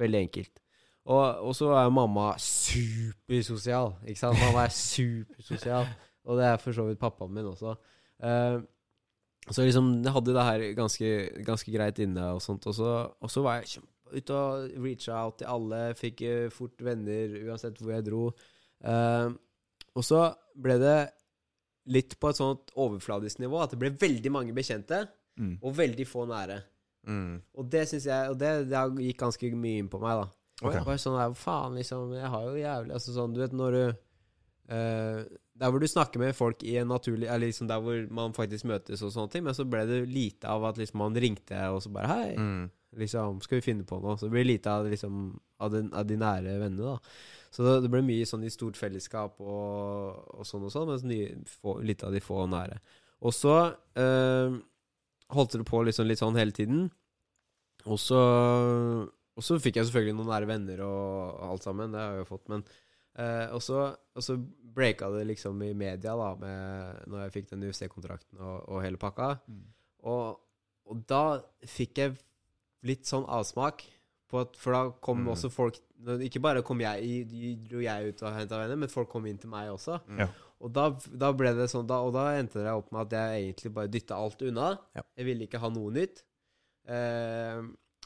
Veldig 0.00 0.20
enkelt. 0.24 0.62
Og, 1.08 1.20
og 1.48 1.54
så 1.56 1.70
er 1.76 1.90
mamma 1.92 2.30
supersosial. 2.40 3.94
Ikke 4.04 4.20
sant? 4.20 4.40
Mamma 4.40 4.66
er 4.66 4.74
supersosial. 4.76 5.88
Og 6.28 6.40
det 6.40 6.48
er 6.48 6.60
for 6.60 6.76
så 6.76 6.84
vidt 6.88 7.00
pappaen 7.00 7.32
min 7.32 7.48
også. 7.48 7.74
Uh, 8.20 8.60
så 9.48 9.64
liksom, 9.64 9.90
jeg 10.04 10.12
hadde 10.12 10.34
det 10.36 10.44
her 10.44 10.64
ganske, 10.76 11.12
ganske 11.46 11.72
greit 11.72 12.00
inne 12.04 12.26
og 12.34 12.42
sånt. 12.44 12.66
Og 12.68 12.76
så, 12.76 12.94
og 13.08 13.32
så 13.32 13.44
var 13.44 13.62
jeg 13.62 13.82
ute 14.12 14.36
og 14.36 14.68
reacha 14.84 15.16
out 15.22 15.38
til 15.40 15.48
alle. 15.52 15.82
Fikk 15.96 16.24
eh, 16.24 16.48
fort 16.52 16.84
venner 16.84 17.32
uansett 17.48 17.80
hvor 17.80 17.94
jeg 17.94 18.04
dro. 18.08 18.26
Uh, 18.84 19.32
og 19.96 20.04
så 20.04 20.26
ble 20.60 20.76
det 20.82 20.98
litt 21.88 22.14
på 22.20 22.28
et 22.30 22.36
sånt 22.38 22.70
overfladisk 22.76 23.40
nivå 23.42 23.62
at 23.64 23.72
det 23.74 23.78
ble 23.80 23.90
veldig 23.96 24.32
mange 24.34 24.54
bekjente 24.56 25.06
Mm. 25.38 25.52
og 25.62 25.76
veldig 25.78 26.04
få 26.10 26.24
nære. 26.26 26.56
Mm. 27.06 27.36
Og 27.54 27.68
det 27.70 27.84
syns 27.88 28.06
jeg 28.08 28.30
Og 28.32 28.38
det, 28.40 28.48
det 28.72 28.80
gikk 29.04 29.20
ganske 29.20 29.50
mye 29.54 29.78
inn 29.84 29.88
på 29.88 30.00
meg, 30.02 30.18
da. 30.18 30.26
Okay. 30.66 30.82
Bare 30.82 30.98
sånn 30.98 31.14
der, 31.14 31.36
faen, 31.38 31.76
liksom 31.78 32.10
Jeg 32.18 32.26
har 32.32 32.42
jo 32.48 32.56
jævlig 32.58 32.92
Altså 32.96 33.14
sånn, 33.14 33.36
du 33.36 33.38
vet 33.44 33.52
når 33.54 33.76
du 33.76 33.82
uh, 34.72 35.20
Der 35.58 35.70
hvor 35.70 35.78
du 35.78 35.86
snakker 35.86 36.18
med 36.22 36.34
folk 36.34 36.64
i 36.66 36.74
en 36.80 36.90
naturlig 36.90 37.28
Eller 37.30 37.46
liksom 37.52 37.68
der 37.70 37.78
hvor 37.84 38.02
man 38.10 38.34
faktisk 38.36 38.66
møtes 38.68 39.02
og 39.06 39.12
sånne 39.14 39.30
ting, 39.32 39.44
men 39.46 39.54
så 39.54 39.64
ble 39.70 39.84
det 39.86 40.00
lite 40.10 40.50
av 40.50 40.66
at 40.72 40.76
liksom 40.82 40.98
man 41.04 41.14
ringte 41.14 41.62
og 41.70 41.80
så 41.86 41.92
bare 41.94 42.10
Hei, 42.10 42.34
Mm. 42.36 42.70
liksom, 42.98 43.40
skal 43.46 43.60
vi 43.60 43.66
finne 43.70 43.86
på 43.86 44.00
noe? 44.02 44.16
Så 44.18 44.26
det 44.26 44.34
blir 44.34 44.44
lite 44.50 44.66
av 44.74 44.86
liksom 44.90 45.38
Av, 45.60 45.70
den, 45.70 45.88
av 45.94 46.04
de 46.06 46.16
nære 46.16 46.58
vennene, 46.60 46.82
da. 46.82 46.98
Så 47.54 47.64
det, 47.64 47.74
det 47.84 47.90
ble 47.92 48.02
mye 48.04 48.26
sånn 48.28 48.44
i 48.44 48.52
stort 48.52 48.76
fellesskap 48.78 49.38
og, 49.40 50.18
og 50.36 50.46
sånn 50.46 50.66
og 50.68 50.72
sånn, 50.74 50.88
mens 50.90 51.04
ny, 51.06 51.20
få, 51.48 51.78
litt 51.84 52.04
av 52.04 52.12
de 52.14 52.20
få 52.22 52.44
nære. 52.50 52.78
Og 53.24 53.34
så 53.34 53.54
eh, 53.98 54.58
holdt 55.34 55.56
det 55.56 55.68
på 55.68 55.80
liksom 55.86 56.08
litt 56.08 56.20
sånn 56.20 56.38
hele 56.38 56.54
tiden. 56.54 56.86
Og 57.88 57.98
så, 58.02 58.20
og 59.08 59.44
så 59.44 59.58
fikk 59.62 59.78
jeg 59.78 59.88
selvfølgelig 59.88 60.18
noen 60.18 60.30
nære 60.32 60.50
venner 60.50 60.84
og 60.86 61.42
alt 61.48 61.66
sammen. 61.66 61.94
Det 61.94 62.02
har 62.02 62.14
jeg 62.16 62.24
jo 62.24 62.30
fått, 62.30 62.46
men 62.52 62.64
eh, 63.16 63.46
og, 63.54 63.62
så, 63.64 63.88
og 64.14 64.24
så 64.24 64.36
breaka 64.78 65.10
det 65.14 65.24
liksom 65.32 65.62
i 65.64 65.72
media, 65.76 66.14
da, 66.18 66.30
med, 66.40 67.04
når 67.10 67.26
jeg 67.26 67.36
fikk 67.38 67.52
den 67.54 67.66
UFC-kontrakten 67.68 68.40
og, 68.42 68.56
og 68.68 68.82
hele 68.84 69.00
pakka. 69.00 69.34
Mm. 69.48 69.62
Og, 70.12 70.40
og 70.88 71.04
da 71.10 71.22
fikk 71.66 72.02
jeg 72.04 72.18
litt 72.86 73.08
sånn 73.08 73.26
avsmak. 73.26 73.82
På 74.28 74.42
at, 74.44 74.56
for 74.60 74.72
da 74.76 74.82
kom 75.00 75.22
Mm. 75.24 75.28
også 75.32 75.48
folk 75.50 75.78
Ikke 76.20 76.40
bare 76.44 76.60
kom 76.62 76.78
jeg, 76.80 77.24
dro 77.68 77.80
jeg 77.80 78.10
ut 78.12 78.22
og 78.22 78.34
henta 78.36 78.58
venner, 78.60 78.76
men 78.76 78.88
folk 78.92 79.08
kom 79.10 79.24
inn 79.26 79.38
til 79.40 79.50
meg 79.50 79.70
også. 79.72 79.96
Ja. 80.18 80.28
Og 80.60 80.72
da, 80.74 80.90
da 81.10 81.32
ble 81.32 81.54
det 81.56 81.68
sånn 81.70 81.86
da, 81.88 82.00
Og 82.06 82.12
da 82.14 82.28
endte 82.38 82.60
det 82.62 82.70
opp 82.70 82.92
med 82.92 83.06
at 83.08 83.16
jeg 83.18 83.42
egentlig 83.48 83.72
bare 83.74 83.88
dytta 83.90 84.14
alt 84.18 84.42
unna. 84.42 84.72
Ja. 84.94 85.02
Jeg 85.16 85.26
ville 85.26 85.46
ikke 85.48 85.58
ha 85.62 85.68
noe 85.70 85.90
nytt. 85.96 86.22
Eh, 86.88 87.62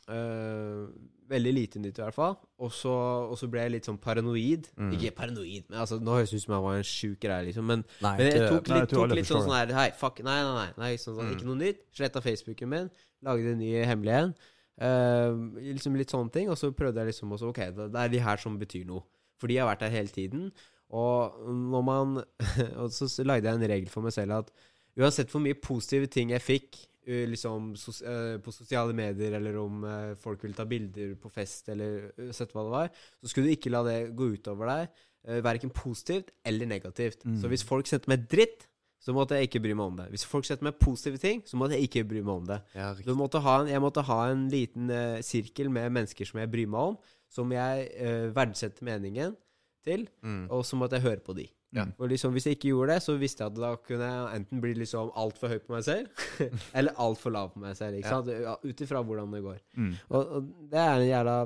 eh, 0.09 0.87
veldig 1.33 1.53
lite 1.55 1.81
nytt, 1.81 1.99
i 1.99 2.03
hvert 2.05 2.15
fall. 2.17 2.35
Og 2.61 2.73
så, 2.75 2.93
og 3.31 3.37
så 3.41 3.49
ble 3.51 3.63
jeg 3.65 3.75
litt 3.77 3.89
sånn 3.89 3.99
paranoid. 4.03 4.69
Mm. 4.77 4.91
Ikke 4.97 5.13
paranoid, 5.17 5.69
men 5.71 5.79
altså, 5.85 5.99
nå 6.03 6.17
høres 6.19 6.33
det 6.35 6.41
ut 6.43 6.47
som 6.47 6.57
jeg 6.57 6.65
var 6.67 6.81
en 6.81 6.89
sjuk 6.89 7.21
greie, 7.23 7.47
liksom. 7.49 7.69
Men, 7.71 7.85
Nei, 8.05 8.15
men 8.19 8.27
jeg 8.33 8.49
tok 8.51 8.69
litt, 8.69 8.75
nei, 8.75 8.91
tok 8.91 9.15
litt 9.17 9.31
sånn 9.31 9.47
sånn 9.47 9.57
her 9.57 9.73
Hei, 9.79 9.87
fuck. 9.97 10.21
Nei, 10.27 10.39
nei, 10.45 10.57
nei. 10.59 10.73
nei 10.83 10.93
sånn, 11.01 11.17
sånn, 11.17 11.31
Mm. 11.31 11.37
Ikke 11.37 11.49
noe 11.49 11.61
nytt. 11.63 11.85
Sletta 11.97 12.21
Facebooken 12.25 12.69
min. 12.73 12.91
Lagde 13.23 13.53
en 13.55 13.59
ny 13.63 13.73
hemmelig 13.87 14.17
en. 14.19 14.35
Eh, 14.83 15.33
liksom 15.77 15.97
litt 15.99 16.13
sånne 16.13 16.33
ting. 16.35 16.51
Og 16.53 16.59
så 16.59 16.73
prøvde 16.75 17.03
jeg 17.03 17.13
liksom 17.13 17.35
også 17.37 17.51
Ok, 17.53 17.65
det, 17.77 17.89
det 17.95 18.05
er 18.05 18.13
de 18.13 18.23
her 18.25 18.41
som 18.43 18.59
betyr 18.61 18.87
noe. 18.89 19.05
For 19.41 19.51
de 19.51 19.59
har 19.59 19.71
vært 19.71 19.85
der 19.85 19.97
hele 19.97 20.13
tiden. 20.13 20.49
Og 20.93 21.43
når 21.73 21.85
man 21.87 22.17
Og 22.83 22.89
så 22.93 23.27
lagde 23.27 23.49
jeg 23.49 23.59
en 23.61 23.71
regel 23.75 23.93
for 23.93 24.05
meg 24.05 24.15
selv 24.17 24.43
at 24.43 24.51
uansett 24.99 25.31
hvor 25.33 25.41
mye 25.41 25.57
positive 25.57 26.11
ting 26.13 26.35
jeg 26.35 26.45
fikk 26.45 26.77
uh, 27.09 27.23
liksom 27.31 27.71
sos 27.81 28.03
uh, 28.05 28.37
på 28.45 28.53
sosiale 28.53 28.93
medier, 28.93 29.39
eller 29.39 29.57
om 29.57 29.87
uh, 29.87 30.11
folk 30.21 30.43
ville 30.45 30.59
ta 30.59 30.67
bilder 30.69 31.15
på 31.17 31.31
fest, 31.33 31.71
eller 31.73 32.11
uansett 32.21 32.53
hva 32.53 32.67
det 32.67 32.75
var, 32.75 32.91
så 33.23 33.31
skulle 33.31 33.49
du 33.49 33.55
ikke 33.57 33.73
la 33.73 33.81
det 33.87 33.97
gå 34.19 34.29
utover 34.35 34.69
deg. 34.69 35.01
Uh, 35.25 35.39
verken 35.47 35.73
positivt 35.73 36.29
eller 36.45 36.69
negativt. 36.69 37.25
Mm. 37.25 37.39
Så 37.41 37.49
hvis 37.49 37.65
folk 37.65 37.89
sendte 37.89 38.13
meg 38.13 38.29
dritt, 38.29 38.69
så 39.03 39.15
måtte 39.17 39.35
jeg 39.39 39.49
ikke 39.51 39.63
bry 39.65 39.73
meg 39.75 39.89
om 39.91 39.97
det. 39.99 40.05
Hvis 40.13 40.25
folk 40.31 40.47
setter 40.47 40.67
meg 40.69 40.77
positive 40.79 41.19
ting, 41.19 41.41
så 41.49 41.59
måtte 41.59 41.75
jeg 41.75 41.89
ikke 41.89 42.05
bry 42.07 42.21
meg 42.23 42.35
om 42.37 42.45
det. 42.47 42.61
Ja, 42.79 42.93
måtte 43.19 43.41
ha 43.43 43.57
en, 43.65 43.71
jeg 43.73 43.83
måtte 43.83 44.05
ha 44.07 44.19
en 44.31 44.45
liten 44.53 44.93
uh, 44.95 45.19
sirkel 45.27 45.73
med 45.75 45.91
mennesker 45.97 46.29
som 46.29 46.39
jeg 46.43 46.51
bryr 46.53 46.71
meg 46.71 46.93
om, 46.93 47.01
som 47.33 47.51
jeg 47.55 47.89
uh, 47.99 48.29
verdsetter 48.37 48.87
meningen 48.87 49.35
til, 49.83 50.07
Mm. 50.23 50.45
og 50.55 50.63
så 50.63 50.79
måtte 50.79 50.95
jeg 51.01 51.03
høre 51.09 51.25
på 51.27 51.35
de. 51.35 51.49
Ja. 51.75 51.87
Og 51.99 52.11
liksom, 52.13 52.35
Hvis 52.37 52.45
jeg 52.47 52.59
ikke 52.59 52.69
gjorde 52.69 52.93
det, 52.93 53.03
så 53.03 53.17
visste 53.19 53.43
jeg 53.43 53.51
at 53.51 53.59
da 53.59 53.71
kunne 53.81 54.07
jeg 54.07 54.37
enten 54.39 54.61
bli 54.63 54.75
liksom 54.77 55.11
altfor 55.19 55.49
høy 55.49 55.59
på 55.65 55.73
meg 55.75 55.83
selv, 55.87 56.09
eller 56.77 56.95
altfor 57.01 57.33
lav 57.35 57.51
på 57.55 57.63
meg 57.65 57.75
selv. 57.79 57.97
Ikke 57.99 58.13
sant? 58.13 58.29
Ja, 58.29 58.55
Ut 58.63 58.83
ifra 58.85 59.03
hvordan 59.03 59.33
det 59.35 59.43
går. 59.43 59.59
Mm. 59.75 59.93
Og, 60.13 60.21
og 60.37 60.51
det 60.71 60.79
er 60.85 60.95
en 61.01 61.09
jævla 61.09 61.37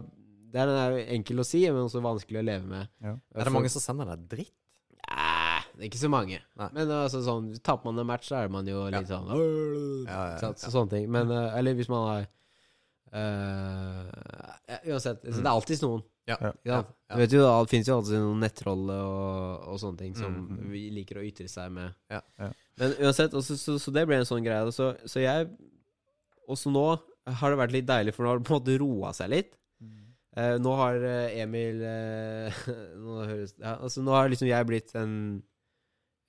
Det 0.52 0.62
er 0.62 0.74
en 0.74 0.98
enkel 1.16 1.40
å 1.40 1.46
si, 1.46 1.62
men 1.70 1.86
også 1.86 2.02
vanskelig 2.04 2.42
å 2.42 2.44
leve 2.50 2.66
med. 2.68 2.90
Ja. 3.00 3.14
Er 3.36 3.48
det 3.48 3.54
mange 3.54 3.70
som 3.72 3.82
sender 3.84 4.12
deg 4.12 4.28
dritt? 4.34 4.54
Ikke 5.84 5.98
så 6.00 6.08
mange. 6.08 6.38
Nei. 6.56 6.68
Men 6.72 6.90
altså 6.94 7.20
sånn 7.24 7.50
taper 7.60 7.90
man 7.90 8.00
en 8.00 8.08
match, 8.08 8.30
så 8.30 8.38
er 8.40 8.52
man 8.52 8.68
jo 8.70 8.86
litt 8.92 9.10
sånn 9.10 9.26
Ja, 9.28 9.36
ja, 9.36 10.22
ikke 10.36 10.48
ja. 10.48 10.52
Så, 10.56 10.70
Sånne 10.72 10.92
ting. 10.94 11.08
Men 11.12 11.32
eh, 11.34 11.58
Eller 11.58 11.76
hvis 11.76 11.90
man 11.92 12.06
har 12.08 12.22
uh, 13.12 14.04
ja, 14.70 14.78
Uansett. 14.94 15.24
så 15.24 15.40
Det 15.40 15.44
er 15.44 15.52
alltid 15.52 15.82
noen. 15.84 16.04
Ja. 16.26 16.38
Ja. 16.66 16.78
Du 17.12 17.20
vet 17.20 17.34
jo, 17.36 17.42
Det 17.44 17.70
finnes 17.70 17.90
jo 17.90 17.98
alltid 18.00 18.18
noen 18.18 18.40
nettroll 18.42 18.88
og, 18.90 19.66
og 19.72 19.82
sånne 19.82 20.00
ting 20.00 20.16
som 20.18 20.32
Mm, 20.32 20.46
mm. 20.56 20.70
vi 20.72 20.84
liker 20.96 21.20
å 21.20 21.26
ytre 21.26 21.46
seg 21.50 21.70
med. 21.74 21.92
Ja. 22.10 22.22
Ja. 22.40 22.48
Men 22.80 22.96
uansett, 23.04 23.36
også, 23.36 23.56
så, 23.60 23.76
så, 23.80 23.92
det 23.94 24.06
ble 24.08 24.18
en 24.20 24.28
sånn 24.28 24.44
greie. 24.44 24.72
Så, 24.74 24.94
så 25.06 25.22
jeg 25.22 25.50
Også 26.48 26.70
nå 26.70 26.86
har 27.26 27.50
det 27.50 27.58
vært 27.58 27.74
litt 27.74 27.86
deilig, 27.88 28.14
for 28.14 28.22
nå 28.22 28.30
har 28.30 28.40
det 28.40 28.46
på 28.46 28.54
en 28.54 28.60
måte 28.60 28.78
roa 28.78 29.12
seg 29.16 29.32
litt. 29.32 29.54
Eh, 30.36 30.56
nå 30.60 30.72
har 30.78 31.00
Emil 31.32 31.80
eh, 31.82 32.58
nå, 33.02 33.14
høres, 33.24 33.54
ja, 33.56 33.72
altså, 33.80 34.02
nå 34.04 34.12
har 34.14 34.28
liksom 34.28 34.50
jeg 34.50 34.68
blitt 34.68 34.92
en 35.00 35.14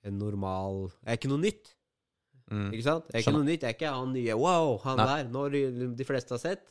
En 0.08 0.18
normal 0.18 0.88
Jeg 1.04 1.12
er 1.12 1.20
ikke 1.20 1.30
noe 1.34 1.44
nytt, 1.44 1.74
Mm. 2.48 2.70
ikke 2.72 2.82
sant? 2.86 3.04
Jeg 3.12 3.20
er 3.20 3.26
ikke 3.26 3.36
noe 3.36 3.44
nytt. 3.44 3.60
Jeg 3.60 3.68
er 3.68 3.76
ikke 3.76 3.90
han 3.92 4.12
nye 4.16 4.34
Wow, 4.40 4.78
han 4.80 4.96
Nei. 4.96 5.06
der. 5.22 5.24
Når 5.28 5.50
de- 5.98 6.04
fleste 6.08 6.32
har 6.32 6.38
sett. 6.40 6.62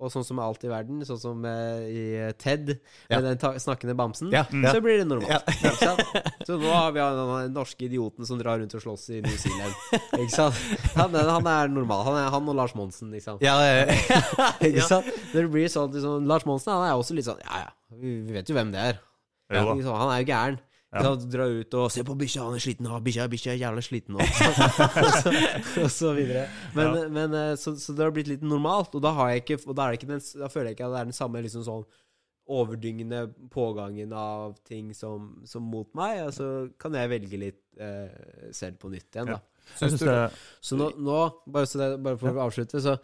Og 0.00 0.08
sånn 0.10 0.24
som 0.24 0.38
alt 0.40 0.64
i 0.64 0.68
verden, 0.72 1.02
sånn 1.04 1.18
som 1.20 1.44
eh, 1.44 1.82
i 1.86 2.02
eh, 2.16 2.32
Ted, 2.32 2.80
Ja. 3.10 3.20
med 3.20 3.24
den 3.28 3.38
ta 3.38 3.52
snakkende 3.60 3.94
bamsen, 3.94 4.32
Ja, 4.32 4.42
Mm. 4.50 4.64
ja. 4.64 4.72
så 4.72 4.80
blir 4.80 4.96
det 4.98 5.06
normalt. 5.06 5.28
Ja. 5.28 5.38
Ikke 5.46 5.76
sant? 5.76 6.00
Så 6.48 6.56
nå 6.58 6.72
har 6.72 6.90
vi 6.90 6.98
han 7.04 7.14
den 7.44 7.52
norske 7.54 7.84
idioten 7.86 8.26
som 8.26 8.38
drar 8.40 8.58
rundt 8.58 8.74
og 8.74 8.80
slåss 8.82 9.10
i 9.10 9.20
New 9.20 9.36
Zealand. 9.36 9.74
Ikke 10.18 10.30
sant? 10.34 10.54
Han, 10.96 11.12
han 11.14 11.46
er 11.46 11.68
normal. 11.68 12.02
Han, 12.08 12.16
er, 12.16 12.30
han 12.30 12.48
og 12.48 12.56
Lars 12.56 12.74
Monsen, 12.74 13.12
ikke 13.12 13.22
sant. 13.28 13.42
ja, 13.44 13.54
ja. 13.60 13.84
Ikke 14.66 14.82
sant? 14.88 15.04
Når 15.34 15.42
det 15.46 15.50
blir 15.52 15.68
sånn 15.68 15.92
liksom, 15.92 16.26
Lars 16.26 16.44
Monsen 16.48 16.72
han 16.72 16.88
er 16.88 16.96
også 16.98 17.14
litt 17.14 17.26
sånn 17.28 17.38
Ja, 17.44 17.68
ja, 17.68 17.70
vi, 17.94 18.16
vi 18.24 18.32
vet 18.32 18.48
jo 18.48 18.56
hvem 18.56 18.72
det 18.72 18.80
er. 18.80 18.98
Jo 19.52 19.62
da. 19.66 19.74
Ikke 19.76 19.84
sant? 19.84 20.00
Han 20.00 20.10
er 20.16 20.24
jo 20.24 20.32
gæren. 20.32 20.58
Ja. 20.90 21.02
Dra? 21.04 21.12
Drar 21.22 21.52
ut 21.60 21.74
og 21.78 21.90
'Se 21.94 22.02
på 22.02 22.16
bikkja, 22.18 22.42
han 22.48 22.56
er 22.58 22.62
sliten. 22.64 22.86
Ja, 22.90 22.98
bikkja 22.98 23.28
bikkja 23.30 23.52
er 23.52 23.60
jævla 23.62 23.82
sliten 23.86 24.16
nå.' 24.16 24.24
og, 24.24 24.26
så, 25.22 25.30
og 25.84 25.90
så 25.94 26.12
videre. 26.16 26.48
Men, 26.74 26.86
Ja. 26.96 27.08
men 27.08 27.34
eh, 27.38 27.54
så, 27.56 27.76
så 27.78 27.94
det 27.94 28.02
har 28.08 28.10
blitt 28.16 28.26
litt 28.32 28.42
normalt, 28.42 28.94
og 28.98 29.02
da, 29.02 29.12
har 29.14 29.30
jeg 29.30 29.44
ikke, 29.44 29.60
og 29.68 29.76
da, 29.78 29.86
er 29.86 29.94
det 29.94 30.00
ikke 30.02 30.12
den, 30.12 30.24
da 30.42 30.48
føler 30.50 30.72
jeg 30.72 30.78
ikke 30.80 30.88
at 30.88 30.96
det 30.96 31.00
er 31.00 31.10
den 31.12 31.18
samme 31.20 31.42
liksom 31.46 31.62
sånn 31.68 31.84
overdyngende 32.50 33.20
pågangen 33.54 34.12
av 34.12 34.56
ting 34.66 34.90
som, 34.94 35.28
som 35.46 35.62
mot 35.70 35.86
meg. 35.94 36.24
Og 36.26 36.34
så 36.34 36.48
kan 36.82 36.96
jeg 36.98 37.12
velge 37.12 37.38
litt 37.38 37.60
eh, 37.78 38.50
selv 38.56 38.80
på 38.82 38.90
nytt 38.90 39.14
igjen, 39.14 39.30
da. 39.30 39.38
Ja. 39.38 39.86
det, 39.86 40.16
Så 40.60 40.74
nå, 40.74 40.88
nå 40.98 41.18
bare, 41.46 41.68
så 41.70 41.78
det, 41.78 41.88
bare 42.02 42.18
for 42.18 42.34
å 42.34 42.48
avslutte, 42.48 42.80
så, 42.82 42.96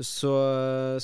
så, 0.00 0.32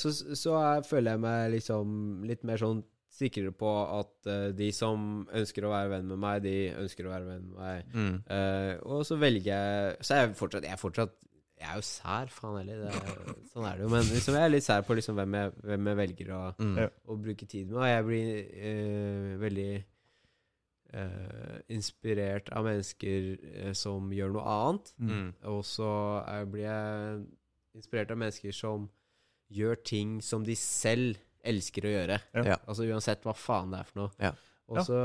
så, 0.01 0.15
så 0.39 0.57
er, 0.57 0.87
føler 0.89 1.19
jeg 1.19 1.23
meg 1.27 1.51
liksom 1.59 2.25
litt 2.31 2.47
mer 2.49 2.63
sånn 2.63 2.81
sikrere 3.21 3.53
på 3.53 3.71
at 4.01 4.13
uh, 4.33 4.49
de 4.57 4.71
som 4.73 5.27
ønsker 5.37 5.65
å 5.69 5.73
være 5.75 5.93
venn 5.95 6.09
med 6.11 6.19
meg, 6.25 6.43
de 6.49 6.55
ønsker 6.81 7.07
å 7.07 7.13
være 7.13 7.29
venn 7.29 7.45
med 7.51 7.59
meg. 7.61 7.91
Mm. 7.95 8.15
Uh, 8.31 8.73
og 8.97 9.05
så 9.09 9.19
velger 9.21 9.53
jeg 9.53 9.99
Så 10.09 10.17
er 10.17 10.23
jeg 10.25 10.39
fortsatt 10.41 10.65
Jeg 10.67 10.73
er 10.75 10.81
fortsatt 10.81 11.15
Jeg 11.61 11.69
er 11.69 11.77
jo 11.77 11.85
sær, 11.85 12.31
faen 12.33 12.57
heller. 12.63 12.87
Er, 12.89 13.33
sånn 13.53 13.67
er 13.69 13.77
det 13.77 13.85
jo. 13.85 13.93
Men 13.93 14.07
liksom, 14.09 14.37
jeg 14.41 14.49
er 14.49 14.53
litt 14.55 14.65
sær 14.65 14.85
på 14.89 14.97
liksom 14.97 15.19
hvem, 15.21 15.35
jeg, 15.37 15.55
hvem 15.69 15.91
jeg 15.93 15.99
velger 16.03 16.31
å, 16.33 16.43
Mm. 16.65 16.79
Å 16.89 17.17
bruke 17.21 17.47
tid 17.53 17.69
med. 17.69 17.77
Og 17.83 17.89
jeg 17.91 18.07
blir 18.09 18.31
uh, 18.57 19.35
veldig 19.45 19.71
eh, 20.93 21.59
inspirert 21.77 22.49
av 22.57 22.65
mennesker 22.67 23.75
som 23.77 24.09
gjør 24.15 24.33
noe 24.35 24.55
annet. 24.57 24.93
mm. 25.01 25.29
Og 25.53 25.61
så 25.69 25.91
er- 26.27 26.47
blir 26.51 26.65
jeg 26.67 27.27
inspirert 27.77 28.11
av 28.11 28.19
mennesker 28.19 28.53
som 28.57 28.89
gjør 29.53 29.77
ting 29.85 30.21
som 30.23 30.45
de 30.45 30.55
selv 30.57 31.17
elsker 31.45 31.87
å 31.89 31.93
gjøre. 31.95 32.21
Ja. 32.47 32.57
Altså 32.67 32.87
uansett 32.89 33.23
hva 33.25 33.35
faen 33.37 33.71
det 33.73 33.81
er 33.81 33.85
for 33.91 34.01
noe. 34.03 34.11
Ja. 34.21 34.33
Og 34.71 34.85
så 34.87 34.99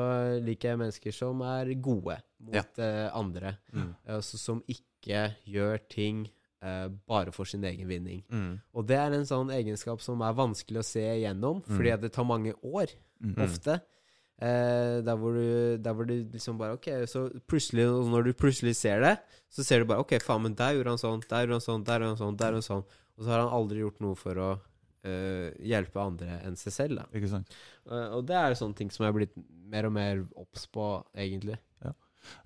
liker 0.45 0.69
jeg 0.73 0.77
mennesker 0.77 1.13
som 1.15 1.39
er 1.41 1.71
gode 1.81 2.19
mot 2.39 2.53
Ja. 2.53 2.61
eh, 2.77 3.09
andre. 3.17 3.57
Mm. 3.73 3.95
Altså 4.07 4.37
som 4.37 4.59
ikke 4.69 5.31
gjør 5.45 5.79
ting 5.89 6.27
uh, 6.63 6.87
bare 7.07 7.31
for 7.33 7.45
sin 7.45 7.63
egen 7.63 7.87
vinning. 7.87 8.23
Mm. 8.29 8.59
Og 8.73 8.85
det 8.87 8.97
er 8.97 9.13
en 9.13 9.25
sånn 9.25 9.49
egenskap 9.53 10.01
som 10.01 10.21
er 10.21 10.33
vanskelig 10.37 10.79
å 10.81 10.85
se 10.85 11.01
igjennom, 11.01 11.63
fordi 11.65 11.91
at 11.93 12.01
det 12.01 12.13
tar 12.13 12.25
mange 12.25 12.53
år, 12.63 12.87
Mm. 13.23 13.37
ofte. 13.41 13.79
Eh, 14.41 14.99
der, 15.01 15.15
hvor 15.15 15.31
du, 15.33 15.77
der 15.79 15.93
hvor 15.95 16.03
du 16.05 16.25
liksom 16.33 16.57
bare 16.59 16.73
Ok, 16.75 16.89
så 17.07 17.29
plutselig, 17.47 17.85
når 17.87 18.25
du 18.25 18.33
plutselig 18.33 18.75
ser 18.75 18.99
det, 18.99 19.13
så 19.49 19.63
ser 19.63 19.79
du 19.79 19.85
bare 19.85 20.01
Ok, 20.03 20.17
faen, 20.21 20.41
men 20.43 20.53
der 20.59 20.73
gjorde 20.75 20.91
han 20.91 20.97
sånn, 20.99 21.21
der 21.29 21.45
gjorde 21.45 21.55
han 21.55 21.63
sånn, 21.63 21.85
der 21.87 21.99
gjorde 22.01 22.09
han 22.11 22.17
sånn, 22.19 22.35
der 22.37 22.51
gjorde 22.51 22.59
han 22.59 22.67
sånn. 22.67 22.83
Og 23.15 23.23
så 23.23 23.29
har 23.31 23.39
han 23.45 23.53
aldri 23.55 23.79
gjort 23.79 24.01
noe 24.03 24.15
for 24.19 24.35
å 24.35 24.49
eh, 25.05 25.53
hjelpe 25.71 26.01
andre 26.01 26.39
enn 26.47 26.57
seg 26.59 26.73
selv, 26.75 26.99
da. 27.01 27.05
Ikke 27.15 27.29
sant? 27.31 27.53
Uh, 27.85 28.17
og 28.17 28.25
det 28.29 28.35
er 28.39 28.57
sånne 28.57 28.77
ting 28.77 28.91
som 28.93 29.05
jeg 29.05 29.13
har 29.13 29.17
blitt 29.19 29.37
mer 29.69 29.87
og 29.89 29.95
mer 29.95 30.25
obs 30.41 30.65
på, 30.73 30.89
egentlig. 31.15 31.59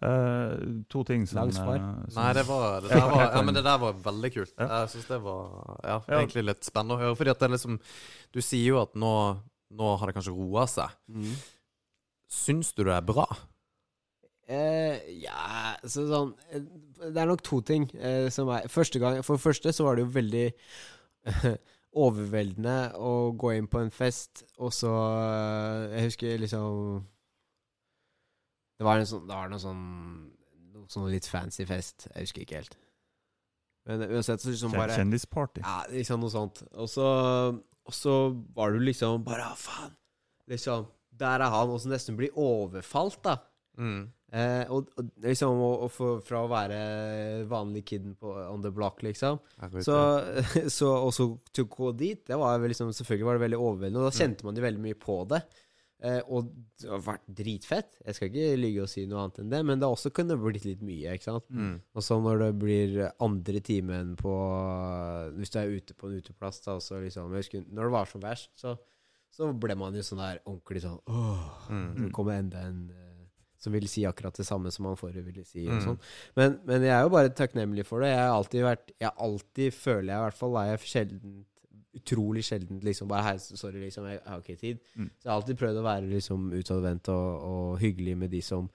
Eh, 0.03 0.53
to 0.91 1.03
ting 1.07 1.25
som, 1.27 1.39
Lang 1.41 1.51
svar. 1.55 1.79
Nei, 2.15 2.29
det 2.35 2.45
var, 2.47 2.81
det 2.83 2.91
Ja, 2.91 2.99
der 2.99 3.11
var 3.13 3.35
Ja, 3.35 3.43
men 3.47 3.55
det 3.57 3.63
der 3.63 3.77
var 3.81 4.01
veldig 4.09 4.31
kult. 4.33 4.53
Ja. 4.57 4.67
Jeg 4.81 4.89
syns 4.93 5.07
det 5.11 5.19
var 5.23 5.45
ja, 5.83 5.97
Ja. 6.07 6.17
egentlig 6.19 6.45
litt 6.45 6.67
spennende 6.67 6.97
å 6.97 7.03
høre. 7.03 7.15
Fordi 7.19 7.33
at 7.33 7.39
det 7.39 7.49
er 7.49 7.55
liksom 7.55 7.79
Du 8.35 8.41
sier 8.43 8.73
jo 8.73 8.81
at 8.81 8.95
nå, 8.99 9.13
nå 9.71 9.93
har 9.99 10.09
det 10.11 10.17
kanskje 10.17 10.35
roa 10.35 10.65
seg. 10.69 10.91
Syns 12.29 12.73
du 12.75 12.83
det 12.83 12.95
er 12.97 13.07
bra? 13.07 13.25
Eh, 14.49 14.99
ja, 15.21 15.75
så 15.85 16.07
sånn 16.09 16.31
Det 16.49 17.21
er 17.21 17.29
nok 17.29 17.43
to 17.45 17.59
ting 17.61 17.83
som 18.33 18.49
er 18.49 18.65
Første 18.71 18.97
gang 18.97 19.19
For 19.21 19.37
det 19.37 19.43
første 19.43 19.73
så 19.77 19.85
var 19.85 19.95
det 19.99 20.07
jo 20.07 20.13
veldig 20.15 20.47
overveldende 22.05 22.75
å 22.97 23.13
gå 23.39 23.53
inn 23.57 23.69
på 23.71 23.81
en 23.83 23.91
fest, 23.93 24.43
og 24.57 24.73
så 24.75 24.91
eh, 24.91 25.95
Jeg 25.97 26.09
husker 26.09 26.43
liksom 26.43 26.99
Det 28.79 28.87
var 28.87 29.01
en 29.01 29.09
sånn 29.09 29.25
Det 29.27 29.35
var 29.35 29.51
noe 29.51 29.63
sånn 29.63 29.85
sånn 30.89 31.09
litt 31.11 31.27
fancy 31.29 31.65
fest. 31.69 32.07
Jeg 32.13 32.25
husker 32.27 32.45
ikke 32.45 32.61
helt. 32.61 32.77
Men 33.89 34.03
uansett 34.09 34.43
så 34.43 34.51
liksom 34.51 34.75
bare 34.75 34.97
Kjendisparty. 34.97 35.63
Ja, 35.63 35.83
liksom 35.91 36.23
noe 36.23 36.33
sånt. 36.33 36.63
Og 36.77 36.89
så, 36.91 37.07
og 37.55 37.95
så 37.95 38.15
var 38.55 38.73
du 38.73 38.81
liksom 38.83 39.25
bare 39.27 39.51
ah, 39.51 39.57
faen. 39.57 39.95
Liksom 40.49 40.87
Der 41.19 41.43
er 41.43 41.51
han, 41.51 41.69
og 41.73 41.81
så 41.81 41.91
nesten 41.91 42.17
blir 42.17 42.35
overfalt, 42.37 43.19
da. 43.25 43.37
Mm. 43.79 44.09
Eh, 44.31 44.65
og, 44.69 44.91
og 44.99 45.07
liksom 45.25 45.57
og, 45.65 45.85
og 45.87 45.89
for, 45.89 46.19
Fra 46.21 46.43
å 46.45 46.49
være 46.51 46.75
vanlig 47.49 47.81
kiden 47.89 48.11
på 48.19 48.29
on 48.51 48.61
the 48.61 48.69
block, 48.69 49.01
liksom. 49.01 49.39
Så, 49.81 49.95
så 50.77 50.91
Og 51.07 51.09
så 51.15 51.25
til 51.49 51.65
å 51.65 51.71
gå 51.73 51.93
dit, 51.97 52.21
det 52.29 52.37
var 52.37 52.61
liksom 52.61 52.91
Selvfølgelig 52.93 53.25
var 53.25 53.39
det 53.39 53.45
veldig 53.47 53.59
overveldende, 53.63 54.03
og 54.03 54.11
da 54.11 54.13
kjente 54.19 54.45
man 54.45 54.55
jo 54.59 54.67
veldig 54.67 54.83
mye 54.85 54.99
på 55.01 55.17
det. 55.33 55.41
Eh, 55.99 56.21
og 56.31 56.45
det 56.79 56.87
har 56.87 57.01
vært 57.03 57.25
dritfett. 57.41 57.97
Jeg 58.05 58.15
skal 58.15 58.29
ikke 58.29 58.53
lyge 58.61 58.83
og 58.85 58.91
si 58.93 59.01
noe 59.09 59.25
annet 59.25 59.41
enn 59.41 59.49
det, 59.51 59.59
men 59.67 59.81
det 59.81 59.87
har 59.89 59.97
også 59.97 60.13
kunne 60.15 60.37
blitt 60.39 60.63
litt 60.63 60.85
mye, 60.87 61.17
ikke 61.17 61.25
sant. 61.27 61.49
Mm. 61.51 61.73
Og 61.91 62.05
så 62.05 62.19
når 62.23 62.39
det 62.45 62.51
blir 62.61 62.93
andre 63.25 63.59
timen 63.67 64.13
på 64.21 64.31
Hvis 65.35 65.51
du 65.51 65.57
er 65.59 65.73
ute 65.75 65.97
på 65.97 66.07
en 66.07 66.21
uteplass, 66.21 66.61
da, 66.63 66.77
så 66.79 67.01
liksom 67.03 67.33
husker 67.35 67.65
når 67.67 67.89
det 67.89 67.95
var 67.97 68.07
som 68.13 68.23
verst, 68.23 68.53
så, 68.61 68.77
så 69.33 69.49
ble 69.59 69.75
man 69.79 69.97
jo 69.97 70.05
sånn 70.05 70.21
der 70.23 70.39
ordentlig 70.45 70.85
sånn 70.85 71.01
Åh, 71.09 71.45
Mm. 71.69 71.89
nå 72.05 72.07
kommer 72.15 72.39
enda 72.39 72.63
en 72.65 72.79
eh, 72.95 73.08
som 73.59 73.75
vil 73.75 73.87
si 73.91 74.05
akkurat 74.07 74.35
det 74.39 74.47
samme 74.47 74.71
som 74.71 74.87
han 74.87 74.97
forrige 74.99 75.25
ville 75.25 75.43
si. 75.47 75.65
Mm. 75.67 75.81
sånn. 75.83 75.99
men, 76.39 76.57
men 76.67 76.85
jeg 76.87 76.95
er 76.95 77.05
jo 77.05 77.13
bare 77.13 77.35
takknemlig 77.35 77.85
for 77.87 78.03
det. 78.03 78.13
Jeg 78.13 78.23
har 78.23 78.35
alltid 78.37 78.65
vært 78.65 78.91
Jeg 78.95 79.11
alltid, 79.27 79.75
føler 79.75 80.13
jeg 80.13 80.17
i 80.17 80.25
hvert 80.27 80.41
fall, 80.41 80.59
er 80.59 80.73
jeg 80.73 80.91
sjelden 80.95 81.39
Utrolig 81.99 82.43
sjelden 82.45 82.77
liksom 82.85 83.09
bare 83.09 83.25
Hei, 83.25 83.37
sorry, 83.41 83.79
liksom, 83.81 84.05
jeg 84.07 84.21
har 84.23 84.43
ikke 84.43 84.59
tid. 84.61 84.77
Mm. 84.93 85.09
Så 85.09 85.25
jeg 85.25 85.31
har 85.31 85.39
alltid 85.39 85.57
prøvd 85.59 85.79
å 85.81 85.87
være 85.87 86.11
liksom 86.11 86.45
utadvendt 86.53 87.09
og, 87.11 87.47
og 87.49 87.79
hyggelig 87.81 88.13
med 88.21 88.31
de 88.31 88.43
som 88.45 88.69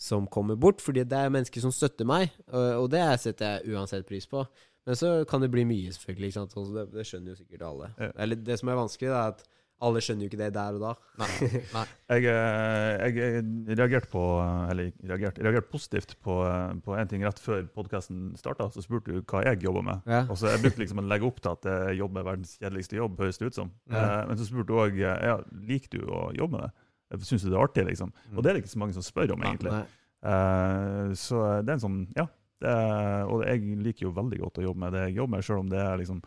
som 0.00 0.24
kommer 0.32 0.56
bort, 0.56 0.80
fordi 0.80 1.02
det 1.04 1.12
er 1.12 1.28
mennesker 1.28 1.60
som 1.60 1.72
støtter 1.76 2.06
meg, 2.08 2.30
og, 2.48 2.66
og 2.80 2.86
det 2.88 3.02
setter 3.20 3.58
jeg 3.58 3.74
uansett 3.74 4.06
pris 4.08 4.24
på. 4.24 4.46
Men 4.88 4.96
så 4.96 5.10
kan 5.28 5.42
det 5.44 5.50
bli 5.52 5.66
mye, 5.68 5.92
selvfølgelig. 5.92 6.30
Altså, 6.40 6.62
det, 6.72 6.86
det 6.94 7.04
skjønner 7.06 7.34
jo 7.34 7.40
sikkert 7.42 7.64
alle. 7.68 7.90
Ja. 8.00 8.08
Eller 8.24 8.40
det 8.40 8.56
som 8.58 8.70
er 8.72 8.78
vanskelig, 8.80 9.10
er 9.10 9.34
at 9.34 9.44
alle 9.80 10.02
skjønner 10.04 10.26
jo 10.26 10.30
ikke 10.30 10.40
det 10.40 10.50
der 10.54 10.76
og 10.76 10.82
da. 10.82 10.92
Nei. 11.20 11.28
Nei. 11.76 11.84
Jeg, 12.12 12.26
eh, 12.32 13.20
jeg 13.20 13.76
reagerte 13.78 14.10
på 14.12 14.24
Eller 14.70 14.90
reagerte, 15.08 15.44
reagerte 15.44 15.72
positivt 15.72 16.14
på, 16.24 16.36
eh, 16.46 16.74
på 16.84 16.96
en 16.98 17.10
ting 17.10 17.24
rett 17.26 17.40
før 17.40 17.64
podkasten 17.74 18.34
starta. 18.40 18.68
Så 18.74 18.84
spurte 18.84 19.14
du 19.14 19.22
hva 19.22 19.44
jeg 19.46 19.62
jobber 19.64 19.86
med. 19.86 20.04
Ja. 20.10 20.24
Og 20.28 20.38
så 20.40 20.52
Jeg 20.52 20.64
brukte 20.64 20.84
liksom 20.84 21.02
å 21.02 21.06
legge 21.08 21.28
opp 21.28 21.40
til 21.40 21.54
at 21.54 21.70
jeg 21.72 22.00
jobber 22.02 22.20
med 22.20 22.28
verdens 22.32 22.56
kjedeligste 22.60 23.00
jobb, 23.00 23.20
høres 23.24 23.40
det 23.40 23.50
ut 23.50 23.60
som. 23.62 23.72
Ja. 23.90 24.04
Eh, 24.04 24.22
men 24.30 24.40
så 24.40 24.48
spurte 24.48 24.70
du 24.70 24.80
òg 24.80 25.00
ja, 25.00 25.38
liker 25.70 25.96
du 25.96 26.04
å 26.08 26.26
jobbe 26.36 26.58
med 26.58 26.68
det. 26.68 27.24
Syns 27.26 27.42
du 27.42 27.50
det 27.50 27.56
er 27.56 27.64
artig, 27.64 27.86
liksom? 27.88 28.12
Og 28.36 28.42
det 28.42 28.50
er 28.50 28.56
det 28.56 28.62
ikke 28.62 28.76
så 28.76 28.82
mange 28.84 28.94
som 28.94 29.04
spør 29.04 29.34
om, 29.34 29.42
egentlig. 29.42 29.72
Nei. 29.74 29.86
Eh, 30.20 31.16
så 31.16 31.40
det 31.64 31.72
er 31.72 31.78
en 31.80 31.88
sånn 31.88 32.04
Ja. 32.18 32.28
Det 32.60 32.68
er, 32.68 33.22
og 33.24 33.40
jeg 33.40 33.78
liker 33.80 34.04
jo 34.04 34.10
veldig 34.12 34.38
godt 34.42 34.58
å 34.60 34.62
jobbe 34.66 34.82
med 34.82 34.92
det 34.92 35.04
jeg 35.06 35.14
jobber 35.16 35.32
med, 35.32 35.44
selv 35.46 35.62
om 35.62 35.68
det 35.72 35.78
er 35.80 35.94
liksom 35.96 36.18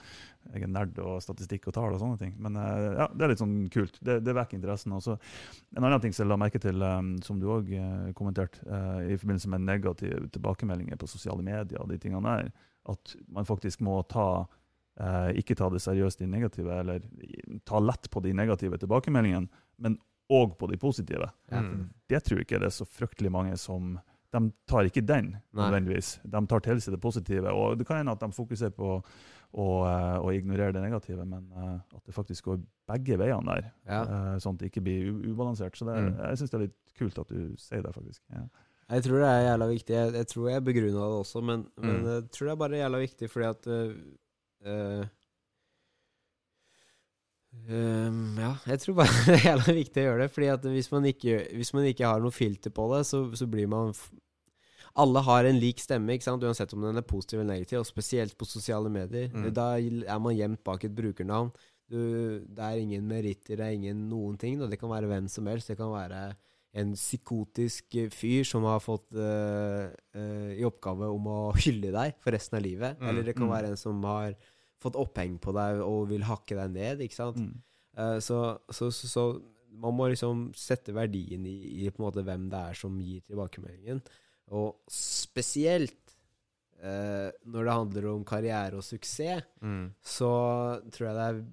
jeg 0.52 0.65
er 0.65 0.72
nerd 0.72 0.98
og 1.02 1.22
statistikk 1.24 1.70
og 1.70 1.76
tall 1.78 1.95
og 1.95 2.02
sånne 2.02 2.20
ting. 2.20 2.34
Men 2.44 2.57
eh, 2.60 2.88
ja, 2.99 3.07
det 3.14 3.26
er 3.26 3.34
litt 3.34 3.44
sånn 3.44 3.56
kult. 3.74 3.99
Det, 4.03 4.20
det 4.26 4.36
vekker 4.38 4.60
interessen. 4.60 4.95
Også. 4.98 5.18
en 5.76 5.84
annen 5.84 6.03
ting 6.03 6.15
som 6.15 6.26
jeg 6.26 6.32
la 6.34 6.40
merke 6.41 6.61
til, 6.61 6.84
um, 6.84 7.14
som 7.26 7.40
du 7.41 7.48
òg 7.53 7.72
kommenterte, 8.18 8.65
eh, 8.68 9.14
i 9.14 9.20
forbindelse 9.20 9.53
med 9.53 9.68
negative 9.70 10.28
tilbakemeldinger 10.36 10.99
på 10.99 11.10
sosiale 11.10 11.45
medier 11.45 11.82
og 11.82 11.90
de 11.94 12.02
tingene 12.02 12.26
der, 12.28 12.52
at 12.91 13.15
man 13.32 13.48
faktisk 13.48 13.84
må 13.86 14.02
ta 14.11 14.28
eh, 14.99 15.30
ikke 15.40 15.57
ta 15.60 15.70
det 15.74 15.82
seriøst, 15.84 16.22
de 16.22 16.30
negative, 16.30 16.80
eller 16.84 17.03
ta 17.68 17.82
lett 17.82 18.10
på 18.11 18.24
de 18.24 18.34
negative 18.38 18.80
tilbakemeldingene, 18.82 19.64
men 19.84 19.99
òg 20.34 20.57
på 20.60 20.70
de 20.72 20.80
positive. 20.80 21.30
Mm. 21.52 21.90
Det 22.10 22.24
tror 22.24 22.40
jeg 22.40 22.48
ikke 22.48 22.61
det 22.64 22.70
er 22.70 22.76
så 22.76 22.88
fryktelig 22.88 23.32
mange 23.34 23.60
som 23.60 23.99
De 24.34 24.40
tar 24.65 24.88
ikke 24.90 25.03
den, 25.06 25.36
nødvendigvis. 25.53 26.15
De 26.26 26.40
tar 26.49 26.64
til 26.65 26.80
seg 26.82 26.95
det 26.95 27.02
positive. 27.03 27.52
Og 27.53 27.78
det 27.78 27.86
kan 27.86 27.99
hende 27.99 28.15
at 28.15 28.24
de 28.24 28.34
fokuserer 28.34 28.74
på 28.74 28.95
å, 29.54 29.66
og 30.24 30.30
ignorere 30.34 30.74
det 30.74 30.82
negative, 30.82 31.26
men 31.30 31.44
eh, 31.54 31.80
at 31.98 32.04
det 32.08 32.14
faktisk 32.16 32.48
går 32.50 32.62
begge 32.90 33.18
veiene 33.22 33.46
der. 33.56 33.68
Ja. 33.86 34.02
eh, 34.04 34.36
sånn 34.42 34.56
at 34.58 34.64
det 34.64 34.72
ikke 34.72 34.82
blir 34.86 35.12
ubalansert. 35.30 35.78
Så 35.78 35.86
det, 35.86 35.96
Mm. 36.02 36.18
jeg 36.28 36.38
syns 36.42 36.50
det 36.54 36.58
er 36.60 36.64
litt 36.68 36.94
kult 36.98 37.20
at 37.22 37.30
du 37.30 37.56
sier 37.62 37.82
det, 37.86 37.94
faktisk. 37.94 38.22
Ja. 38.34 38.44
Jeg 38.94 39.04
tror 39.06 39.20
det 39.24 39.30
er 39.30 39.46
jævla 39.48 39.68
viktig. 39.70 39.94
Jeg, 39.96 40.14
jeg 40.14 40.28
tror 40.34 40.50
jeg 40.50 40.64
begrunna 40.66 41.06
det 41.08 41.20
også, 41.24 41.42
men, 41.44 41.68
men 41.78 41.96
Mm. 42.02 42.08
jeg 42.14 42.30
tror 42.34 42.46
det 42.48 42.52
er 42.56 42.62
bare 42.66 42.82
jævla 42.82 43.00
viktig 43.06 43.30
fordi 43.30 43.46
at 43.50 43.68
øh, 44.68 45.06
Um, 47.70 48.36
Ja, 48.40 48.56
jeg 48.66 48.80
tror 48.82 48.96
bare 48.98 49.14
det 49.28 49.36
er 49.38 49.44
jævla 49.52 49.74
viktig 49.78 50.02
å 50.02 50.06
gjøre 50.08 50.24
det. 50.26 50.32
Fordi 50.34 50.48
at 50.56 50.64
hvis 50.74 50.92
man 50.92 51.06
ikke, 51.06 51.36
hvis 51.54 51.74
man 51.78 51.86
ikke 51.86 52.08
har 52.10 52.24
noe 52.24 52.34
filter 52.34 52.74
på 52.74 52.88
det, 52.96 53.04
så, 53.06 53.20
så 53.38 53.46
blir 53.48 53.68
man 53.70 53.94
Alle 55.02 55.24
har 55.26 55.48
en 55.49 55.57
lik 55.57 55.82
stemme, 55.82 56.14
ikke 56.14 56.28
sant? 56.28 56.44
uansett 56.45 56.74
om 56.76 56.84
den 56.86 57.02
er 57.02 57.06
positiv 57.07 57.40
eller 57.40 57.56
negativ, 57.56 57.80
og 57.82 57.90
spesielt 57.90 58.36
på 58.38 58.45
sosiale 58.45 58.91
medier. 58.94 59.32
Mm. 59.34 59.48
Da 59.56 59.72
er 59.80 60.20
man 60.22 60.38
gjemt 60.38 60.61
bak 60.65 60.86
et 60.86 60.94
brukernavn. 60.94 61.49
Du, 61.90 61.99
det 62.45 62.64
er 62.64 62.82
ingen 62.82 63.06
meritter, 63.10 63.57
det 63.57 63.65
er 63.65 63.78
ingen 63.78 64.07
noen 64.10 64.38
ting. 64.40 64.60
Da. 64.61 64.70
Det 64.70 64.80
kan 64.82 64.91
være 64.94 65.10
hvem 65.10 65.30
som 65.32 65.49
helst. 65.49 65.72
Det 65.72 65.80
kan 65.80 65.91
være 65.94 66.22
en 66.82 66.94
psykotisk 66.98 67.98
fyr 68.14 68.45
som 68.49 68.65
har 68.65 68.82
fått 68.82 69.14
uh, 69.14 69.90
uh, 70.18 70.52
i 70.53 70.64
oppgave 70.65 71.10
om 71.14 71.30
å 71.30 71.40
hylle 71.57 71.94
deg 71.94 72.18
for 72.24 72.34
resten 72.34 72.57
av 72.57 72.65
livet. 72.65 72.98
Mm, 72.98 73.10
Eller 73.10 73.28
det 73.28 73.36
kan 73.38 73.45
mm. 73.45 73.53
være 73.53 73.74
en 73.74 73.82
som 73.82 73.99
har 74.10 74.34
fått 74.82 74.98
oppheng 74.99 75.38
på 75.41 75.53
deg 75.56 75.84
og 75.86 76.10
vil 76.10 76.26
hakke 76.28 76.57
deg 76.57 76.74
ned. 76.74 77.03
Ikke 77.06 77.20
sant? 77.20 77.41
Mm. 77.41 77.53
Uh, 77.98 78.18
så, 78.26 78.40
så, 78.74 78.90
så, 78.94 79.10
så 79.10 79.26
man 79.84 79.95
må 79.98 80.10
liksom 80.11 80.48
sette 80.57 80.94
verdien 80.95 81.45
i, 81.49 81.57
i 81.86 81.90
hvem 81.94 82.49
det 82.49 82.60
er 82.60 82.78
som 82.78 82.98
gir 83.02 83.22
tilbakemeldingen. 83.30 84.02
Og 84.52 84.76
spesielt 84.91 85.95
eh, 86.84 87.32
når 87.48 87.64
det 87.64 87.74
handler 87.78 88.07
om 88.11 88.24
karriere 88.28 88.76
og 88.76 88.84
suksess, 88.84 89.44
Mm. 89.61 89.94
så 90.03 90.82
tror 90.91 91.07
jeg 91.07 91.15
det 91.15 91.28
er 91.30 91.44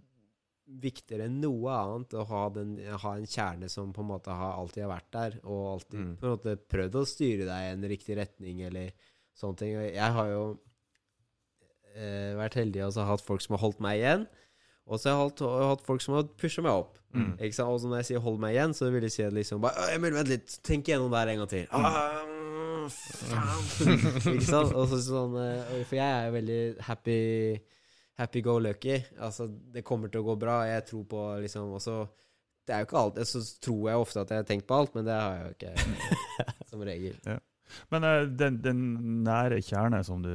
viktigere 0.81 1.25
enn 1.27 1.41
noe 1.41 1.71
annet 1.71 2.13
å 2.15 2.25
ha, 2.27 2.49
den, 2.55 2.77
ha 2.87 3.13
en 3.17 3.27
kjerne 3.27 3.69
som 3.71 3.93
på 3.93 4.03
en 4.03 4.09
måte 4.11 4.31
har, 4.31 4.53
alltid 4.59 4.85
har 4.85 4.93
vært 5.01 5.11
der, 5.13 5.39
og 5.45 5.63
alltid 5.75 5.99
Mm. 6.01 6.17
på 6.17 6.27
en 6.27 6.35
måte 6.37 6.57
prøvd 6.69 6.95
å 6.95 7.07
styre 7.07 7.45
deg 7.47 7.63
i 7.63 7.73
en 7.73 7.89
riktig 7.91 8.17
retning, 8.17 8.61
eller 8.63 8.93
sånne 9.35 9.57
ting. 9.59 9.73
Jeg 9.95 10.13
har 10.13 10.27
jo 10.31 10.59
eh, 11.97 12.35
vært 12.39 12.55
heldig 12.61 12.85
og 12.87 12.93
så 12.95 13.07
hatt 13.07 13.25
folk 13.27 13.43
som 13.43 13.57
har 13.57 13.65
holdt 13.65 13.81
meg 13.83 13.99
igjen, 14.01 14.27
og 14.87 14.99
så 14.99 15.11
har 15.15 15.29
jeg 15.31 15.69
hatt, 15.71 15.87
folk 15.87 16.03
som 16.03 16.15
har 16.19 16.29
pusha 16.39 16.63
meg 16.63 16.73
opp. 16.73 16.97
Mm. 17.15 17.33
Og 17.43 17.53
så 17.55 17.89
når 17.91 17.97
jeg 18.03 18.07
sier 18.07 18.21
'hold 18.23 18.39
meg 18.39 18.55
igjen', 18.55 18.75
så 18.75 18.91
vil 18.93 19.03
jeg 19.03 19.11
si 19.11 19.23
liksom 19.31 19.61
bare, 19.61 19.95
Emil, 19.95 20.13
vent 20.15 20.29
litt, 20.29 20.59
tenk 20.63 20.87
igjennom 20.87 21.11
det 21.11 21.19
her 21.19 21.29
en 21.29 21.39
gang 21.39 21.49
til. 21.49 21.67
Ah, 21.73 21.83
faen. 21.83 22.30
Ikke 22.91 24.47
sant? 24.47 24.73
Og 24.75 24.89
så 24.91 25.01
sånn 25.05 25.37
eh, 25.43 25.77
For 25.89 25.99
jeg 25.99 26.07
er 26.07 26.29
jo 26.29 26.37
veldig 26.39 26.63
happy 26.89 27.19
Happy 28.21 28.43
go 28.45 28.59
lucky. 28.61 28.99
Altså, 29.17 29.47
det 29.49 29.81
kommer 29.87 30.11
til 30.13 30.21
å 30.21 30.27
gå 30.27 30.35
bra. 30.37 30.59
Jeg 30.69 30.83
tror 30.91 31.07
på 31.09 31.21
liksom 31.41 31.71
også 31.79 31.95
Det 32.69 32.75
er 32.77 32.83
jo 32.83 32.89
ikke 32.91 32.99
alt 33.01 33.21
Så 33.25 33.41
tror 33.65 33.87
jeg 33.89 34.03
ofte 34.03 34.25
at 34.25 34.35
jeg 34.35 34.43
har 34.43 34.51
tenkt 34.51 34.67
på 34.69 34.77
alt, 34.77 34.93
men 34.99 35.07
det 35.09 35.17
har 35.17 35.39
jeg 35.39 35.47
jo 35.47 35.55
ikke 35.57 36.67
som 36.69 36.85
regel. 36.85 37.17
Men 37.91 38.07
eh, 38.07 38.25
den, 38.39 38.59
den 38.65 38.81
nære 39.27 39.61
kjerne 39.65 40.03
som 40.07 40.23
du 40.25 40.33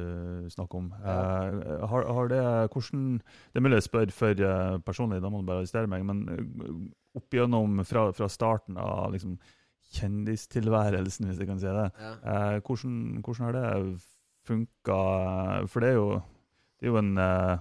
snakker 0.52 0.80
om, 0.80 0.88
uh, 1.02 1.84
har, 1.90 2.08
har 2.18 2.30
det 2.32 2.42
hvordan 2.72 3.04
Det 3.20 3.60
er 3.60 3.64
mulig 3.66 3.80
jeg 3.80 3.88
spør 3.88 4.14
for 4.14 4.46
eh, 4.48 4.78
personlig, 4.86 5.22
da 5.22 5.32
må 5.32 5.42
du 5.42 5.48
bare 5.48 5.64
arrestere 5.64 5.90
meg, 5.90 6.04
men 6.08 6.24
eh, 6.32 6.72
opp 7.16 7.36
igjennom 7.36 7.82
fra, 7.88 8.08
fra 8.16 8.28
starten 8.32 8.78
av 8.80 9.12
liksom, 9.14 9.36
kjendistilværelsen, 9.96 11.26
hvis 11.30 11.38
jeg 11.42 11.48
kan 11.48 11.58
si 11.60 11.66
det, 11.66 11.90
Ja. 12.00 12.12
eh, 12.54 12.60
hvordan, 12.60 13.22
hvordan 13.24 13.44
har 13.46 13.52
det 13.52 14.00
funka? 14.46 15.66
For 15.66 15.80
det 15.80 15.88
er 15.90 15.94
jo, 15.98 16.10
det 16.80 16.86
er 16.86 16.92
jo 16.92 16.98
en 16.98 17.18
eh, 17.18 17.56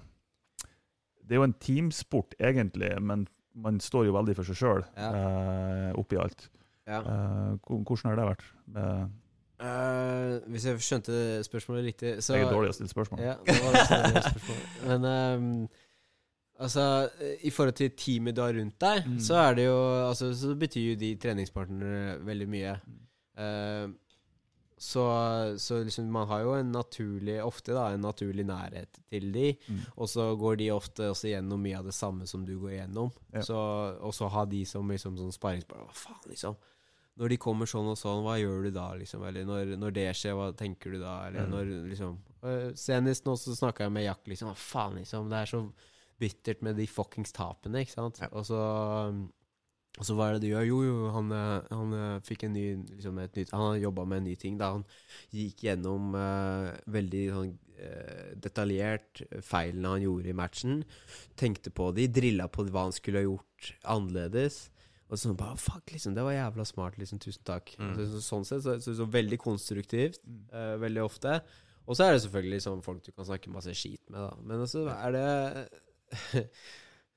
Det 1.26 1.32
er 1.32 1.40
jo 1.40 1.44
en 1.44 1.54
teamsport, 1.60 2.36
egentlig, 2.40 2.92
men 3.02 3.28
man 3.56 3.80
står 3.80 4.06
jo 4.06 4.12
veldig 4.14 4.36
for 4.36 4.44
seg 4.46 4.56
sjøl 4.60 4.84
Ja. 4.98 5.10
eh, 5.10 5.94
oppi 5.98 6.16
alt. 6.22 6.50
Ja. 6.88 7.00
Eh, 7.00 7.56
hvordan 7.66 8.10
har 8.12 8.16
det 8.16 8.28
vært? 8.30 8.44
Eh, 9.58 10.40
hvis 10.52 10.66
jeg 10.68 10.78
skjønte 10.84 11.16
spørsmålet 11.48 11.86
riktig, 11.88 12.12
så 12.22 12.36
jeg 12.36 12.44
er 12.46 12.52
dårlig 12.52 12.68
til 12.70 12.74
å 12.74 12.78
stille 12.78 12.92
spørsmål. 12.94 13.22
Ja, 13.24 13.36
det 13.46 13.56
var 13.64 13.72
det 14.14 14.24
spørsmålet. 14.28 14.68
Men 14.86 15.06
ehm, 15.10 15.68
altså, 16.60 17.10
i 17.44 17.50
forhold 17.52 17.76
til 17.76 17.90
teamet 17.98 18.36
du 18.36 18.42
har 18.42 18.54
rundt 18.54 18.80
deg, 18.80 19.06
Mm. 19.08 19.20
så 19.20 19.56
det 19.56 19.66
jo 19.66 19.78
altså, 20.10 20.34
Så 20.34 20.56
betyr 20.58 20.92
jo 20.94 20.96
de 20.96 21.16
treningspartnerne 21.16 22.24
veldig 22.26 22.48
mye. 22.48 22.80
Eh, 23.38 23.88
så, 24.78 25.04
så 25.58 25.78
liksom 25.86 26.10
man 26.12 26.28
har 26.28 26.42
jo 26.44 26.54
en 26.58 26.72
naturlig 26.74 27.38
ofte 27.44 27.72
da, 27.74 27.86
en 27.96 28.02
naturlig 28.04 28.44
nærhet 28.46 29.00
til 29.10 29.32
de, 29.32 29.56
Mm. 29.70 29.80
og 29.98 30.08
så 30.12 30.36
går 30.38 30.58
de 30.58 30.70
ofte 30.72 31.00
også 31.10 31.30
gjennom 31.32 31.62
mye 31.64 31.78
av 31.80 31.86
det 31.86 31.94
samme 31.96 32.28
som 32.28 32.46
du 32.46 32.58
går 32.60 32.74
gjennom. 32.82 33.12
Ja. 33.34 33.42
Så, 33.42 33.56
og 34.02 34.14
så 34.14 34.28
ha 34.30 34.44
de 34.46 34.66
som 34.66 34.88
liksom 34.92 35.18
sånn 35.18 35.32
sparringspartner. 35.32 35.88
Hva 35.88 35.94
faen, 35.96 36.30
liksom? 36.30 36.56
Når 37.18 37.30
de 37.30 37.38
kommer 37.38 37.66
sånn 37.66 37.88
og 37.88 37.96
sånn, 37.98 38.24
hva 38.26 38.36
gjør 38.38 38.64
du 38.68 38.72
da, 38.76 38.90
liksom? 39.00 39.24
Eller 39.26 39.46
når, 39.48 39.78
når 39.80 39.94
det 39.96 40.10
skjer, 40.20 40.36
hva 40.36 40.50
tenker 40.54 40.92
du 40.92 41.00
da? 41.00 41.28
Eller 41.30 41.46
Mm. 41.48 41.52
når 41.52 41.90
liksom 41.90 42.18
Senest 42.76 43.24
nå 43.26 43.34
så 43.40 43.56
snakka 43.56 43.86
jeg 43.88 43.92
med 43.92 44.04
Jack, 44.04 44.20
liksom. 44.28 44.50
Hva 44.50 44.56
faen, 44.56 44.96
liksom? 45.00 45.30
Det 45.30 45.38
er 45.40 45.46
så 45.46 45.72
bittert 46.22 46.62
med 46.66 46.78
de 46.80 46.88
fuckings 46.88 47.36
tapene, 47.36 47.84
ikke 47.84 47.96
sant? 47.98 48.22
Ja. 48.24 48.32
Og 48.32 48.46
så 48.48 48.62
og 49.96 50.04
så 50.04 50.16
hva 50.18 50.28
er 50.28 50.36
det 50.36 50.44
du 50.44 50.50
gjør? 50.50 50.66
Jo, 50.68 50.78
jo, 50.84 50.96
han, 51.16 51.32
øh, 51.32 51.68
han 51.72 51.94
øh, 51.96 52.16
fikk 52.28 52.46
en 52.48 52.56
ny 52.56 52.66
liksom 52.90 53.20
et 53.24 53.38
nytt, 53.40 53.54
Han 53.56 53.80
jobba 53.80 54.04
med 54.04 54.22
en 54.22 54.28
ny 54.28 54.36
ting. 54.40 54.58
Da 54.60 54.74
han 54.76 54.84
gikk 55.32 55.64
gjennom 55.70 56.18
uh, 56.20 56.74
veldig 56.92 57.22
sånn 57.32 57.54
uh, 57.80 58.34
detaljert 58.44 59.24
feilene 59.40 59.94
han 59.94 60.04
gjorde 60.04 60.32
i 60.32 60.36
matchen. 60.36 60.82
Tenkte 61.40 61.72
på 61.72 61.94
de, 61.96 62.10
drilla 62.12 62.50
på 62.52 62.68
hva 62.68 62.90
han 62.90 62.96
skulle 62.96 63.24
ha 63.24 63.30
gjort 63.30 63.72
annerledes. 63.96 64.66
Og 65.08 65.22
sånn 65.22 65.40
bare 65.40 65.56
Fuck, 65.62 65.94
liksom. 65.94 66.18
Det 66.18 66.28
var 66.28 66.36
jævla 66.36 66.68
smart, 66.68 67.00
liksom. 67.00 67.22
Tusen 67.24 67.48
takk. 67.48 67.72
Mm. 67.80 67.96
Så, 67.96 68.10
så, 68.18 68.24
sånn 68.28 68.48
sett 68.50 68.66
så, 68.66 68.76
så, 68.84 68.98
så 69.00 69.08
veldig 69.16 69.40
konstruktivt 69.40 70.20
eh, 70.26 70.76
veldig 70.82 71.04
ofte. 71.06 71.40
Og 71.86 71.96
så 71.96 72.08
er 72.08 72.16
det 72.16 72.24
selvfølgelig 72.26 72.64
sånn 72.66 72.82
folk 72.84 73.04
du 73.06 73.12
kan 73.14 73.28
snakke 73.28 73.54
masse 73.54 73.74
skit 73.78 74.02
med, 74.10 74.18
da. 74.26 74.32
Men 74.42 74.66
så 74.68 74.88
er 74.90 75.14
det 75.14 75.28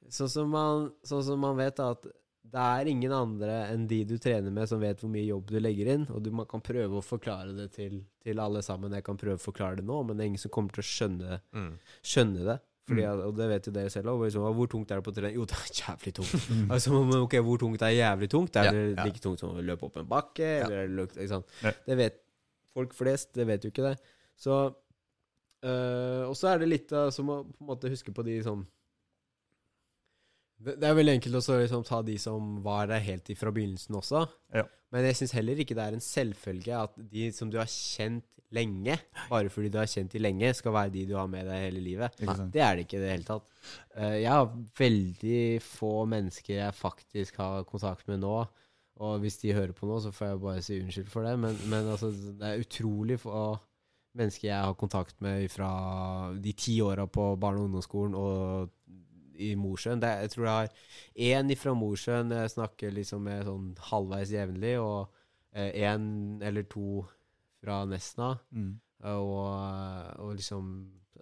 Sånn 0.08 0.30
som 0.32 0.48
man, 0.48 0.86
sånn 1.04 1.24
som 1.26 1.40
man 1.42 1.58
vet 1.58 1.80
at 1.84 2.06
det 2.48 2.62
er 2.64 2.88
ingen 2.88 3.12
andre 3.12 3.58
enn 3.74 3.82
de 3.90 3.98
du 4.08 4.14
trener 4.16 4.48
med, 4.54 4.64
som 4.70 4.80
vet 4.80 5.02
hvor 5.02 5.10
mye 5.12 5.26
jobb 5.26 5.50
du 5.50 5.58
legger 5.60 5.90
inn. 5.92 6.06
Og 6.14 6.22
du, 6.24 6.30
man 6.32 6.46
kan 6.48 6.62
prøve 6.64 6.96
å 6.96 7.04
forklare 7.04 7.52
det 7.52 7.66
til, 7.74 7.98
til 8.24 8.40
alle 8.40 8.62
sammen. 8.64 8.94
Jeg 8.96 9.04
kan 9.04 9.18
prøve 9.20 9.36
å 9.36 9.42
forklare 9.42 9.76
det 9.82 9.84
nå, 9.84 9.98
men 10.08 10.16
det 10.16 10.24
er 10.24 10.30
ingen 10.32 10.40
som 10.40 10.52
kommer 10.54 10.72
til 10.72 10.80
å 10.80 10.88
skjønne, 10.88 11.40
Mm. 11.52 11.74
skjønne 12.00 12.46
det. 12.46 12.56
Fordi, 12.88 13.02
Mm. 13.04 13.20
Og 13.26 13.36
det 13.36 13.48
vet 13.50 13.66
jo 13.68 13.72
dere 13.76 13.90
selv 13.92 14.14
òg. 14.14 14.22
Liksom, 14.24 14.46
hvor 14.56 14.70
tungt 14.72 14.90
er 14.90 14.96
det 15.02 15.04
på 15.04 15.12
trening? 15.12 15.34
Jo, 15.36 15.44
det 15.44 15.58
er 15.58 15.74
jævlig 15.82 16.14
tungt. 16.16 16.48
Mm. 16.48 16.64
Altså, 16.72 17.02
ok, 17.20 17.36
Hvor 17.44 17.58
tungt 17.60 17.82
er 17.84 17.92
jævlig 17.98 18.30
tungt? 18.32 18.56
Er 18.56 18.70
det 18.72 18.84
ja. 18.96 19.04
like 19.04 19.20
tungt 19.20 19.40
som 19.44 19.52
å 19.52 19.60
løpe 19.60 19.84
opp 19.84 20.00
en 20.00 20.08
bakke? 20.08 20.48
Ja. 20.62 20.70
Eller 20.70 21.04
er 21.04 21.74
det 21.84 21.98
vet 22.00 22.22
folk 22.72 22.94
flest, 22.96 23.34
det 23.36 23.44
vet 23.46 23.60
jo 23.68 23.68
ikke 23.74 23.90
det. 23.90 23.98
Så 24.40 24.56
øh, 25.68 26.24
Og 26.30 26.36
så 26.38 26.48
er 26.54 26.58
det 26.64 26.68
litt 26.72 26.96
som 27.12 27.28
å 27.28 27.42
på 27.44 27.60
en 27.60 27.68
måte 27.74 27.90
huske 27.92 28.14
på 28.14 28.24
de 28.24 28.40
som 28.46 28.64
Det, 30.58 30.74
det 30.82 30.88
er 30.88 30.96
veldig 30.98 31.14
enkelt 31.18 31.38
å 31.38 31.60
liksom 31.60 31.84
ta 31.86 32.00
de 32.06 32.16
som 32.20 32.58
var 32.64 32.88
der 32.90 33.04
helt 33.04 33.30
fra 33.38 33.52
begynnelsen 33.54 33.98
også. 33.98 34.24
Ja. 34.54 34.64
Men 34.94 35.06
jeg 35.06 35.18
syns 35.20 35.36
heller 35.36 35.60
ikke 35.60 35.76
det 35.76 35.84
er 35.84 35.96
en 35.96 36.04
selvfølge 36.04 36.82
at 36.82 36.98
de 37.12 37.28
som 37.36 37.50
du 37.52 37.58
har 37.60 37.68
kjent 37.70 38.26
lenge, 38.56 38.94
bare 39.28 39.50
fordi 39.52 39.68
du 39.72 39.76
har 39.80 39.90
kjent 39.90 40.14
de 40.14 40.22
lenge, 40.22 40.54
skal 40.56 40.72
være 40.72 40.92
de 40.94 41.04
du 41.10 41.14
har 41.18 41.28
med 41.30 41.44
deg 41.48 41.66
hele 41.66 41.82
livet. 41.84 42.16
Nei. 42.24 42.36
Det 42.54 42.62
er 42.64 42.78
det 42.78 42.86
ikke 42.86 42.96
i 42.96 43.02
det 43.02 43.10
hele 43.12 43.28
tatt. 43.28 43.44
Eh, 43.92 44.16
jeg 44.22 44.32
har 44.32 44.48
veldig 44.80 45.42
få 45.64 45.92
mennesker 46.08 46.54
jeg 46.62 46.78
faktisk 46.78 47.42
har 47.42 47.68
kontakt 47.68 48.08
med 48.08 48.22
nå. 48.24 48.38
Og 48.98 49.20
hvis 49.22 49.38
de 49.44 49.54
hører 49.54 49.76
på 49.76 49.86
nå, 49.86 50.00
så 50.02 50.10
får 50.10 50.32
jeg 50.32 50.42
bare 50.42 50.62
si 50.64 50.80
unnskyld 50.82 51.10
for 51.12 51.28
det. 51.28 51.36
Men, 51.38 51.60
men 51.70 51.92
altså, 51.92 52.10
det 52.10 52.48
er 52.48 52.64
utrolig 52.64 53.20
få 53.22 53.42
mennesker 54.18 54.48
jeg 54.48 54.64
har 54.64 54.74
kontakt 54.80 55.20
med 55.22 55.44
fra 55.52 55.68
de 56.34 56.52
ti 56.56 56.80
åra 56.82 57.04
på 57.06 57.30
barne- 57.38 57.60
og 57.60 57.68
ungdomsskolen 57.68 58.16
og 58.18 58.72
i 59.38 59.52
Mosjøen. 59.58 60.02
Det 60.02 60.10
jeg 60.24 60.32
tror 60.34 60.48
jeg 60.48 60.56
har 60.58 61.38
én 61.42 61.54
fra 61.58 61.74
Mosjøen 61.78 62.34
jeg 62.34 62.54
snakker 62.56 62.94
liksom 62.96 63.24
med 63.28 63.46
sånn 63.48 63.70
halvveis 63.90 64.34
jevnlig, 64.34 64.74
og 64.82 65.08
én 65.54 66.42
eller 66.44 66.66
to 66.70 67.04
fra 67.62 67.84
Nesna. 67.88 68.34
Mm. 68.54 68.76
Og, 69.08 69.34
og 70.18 70.34
liksom 70.36 70.70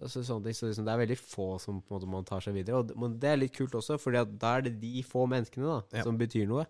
altså 0.01 0.23
sånne 0.25 0.47
ting. 0.49 0.57
Så 0.57 0.69
liksom, 0.69 0.85
det 0.87 0.93
er 0.93 1.01
veldig 1.03 1.17
få 1.21 1.47
som 1.61 1.79
på 1.81 1.93
en 1.93 1.97
måte 1.97 2.11
man 2.11 2.27
tar 2.27 2.43
seg 2.45 2.57
videre. 2.57 2.81
Og 2.81 2.89
det, 2.89 2.97
men 3.01 3.17
det 3.21 3.31
er 3.31 3.41
litt 3.41 3.55
kult 3.57 3.75
også, 3.77 3.97
at 3.97 4.35
da 4.41 4.57
er 4.57 4.67
det 4.67 4.75
de 4.81 5.01
få 5.05 5.25
menneskene 5.29 5.65
da 5.69 5.99
Ja. 5.99 6.05
som 6.05 6.17
betyr 6.19 6.47
noe. 6.49 6.67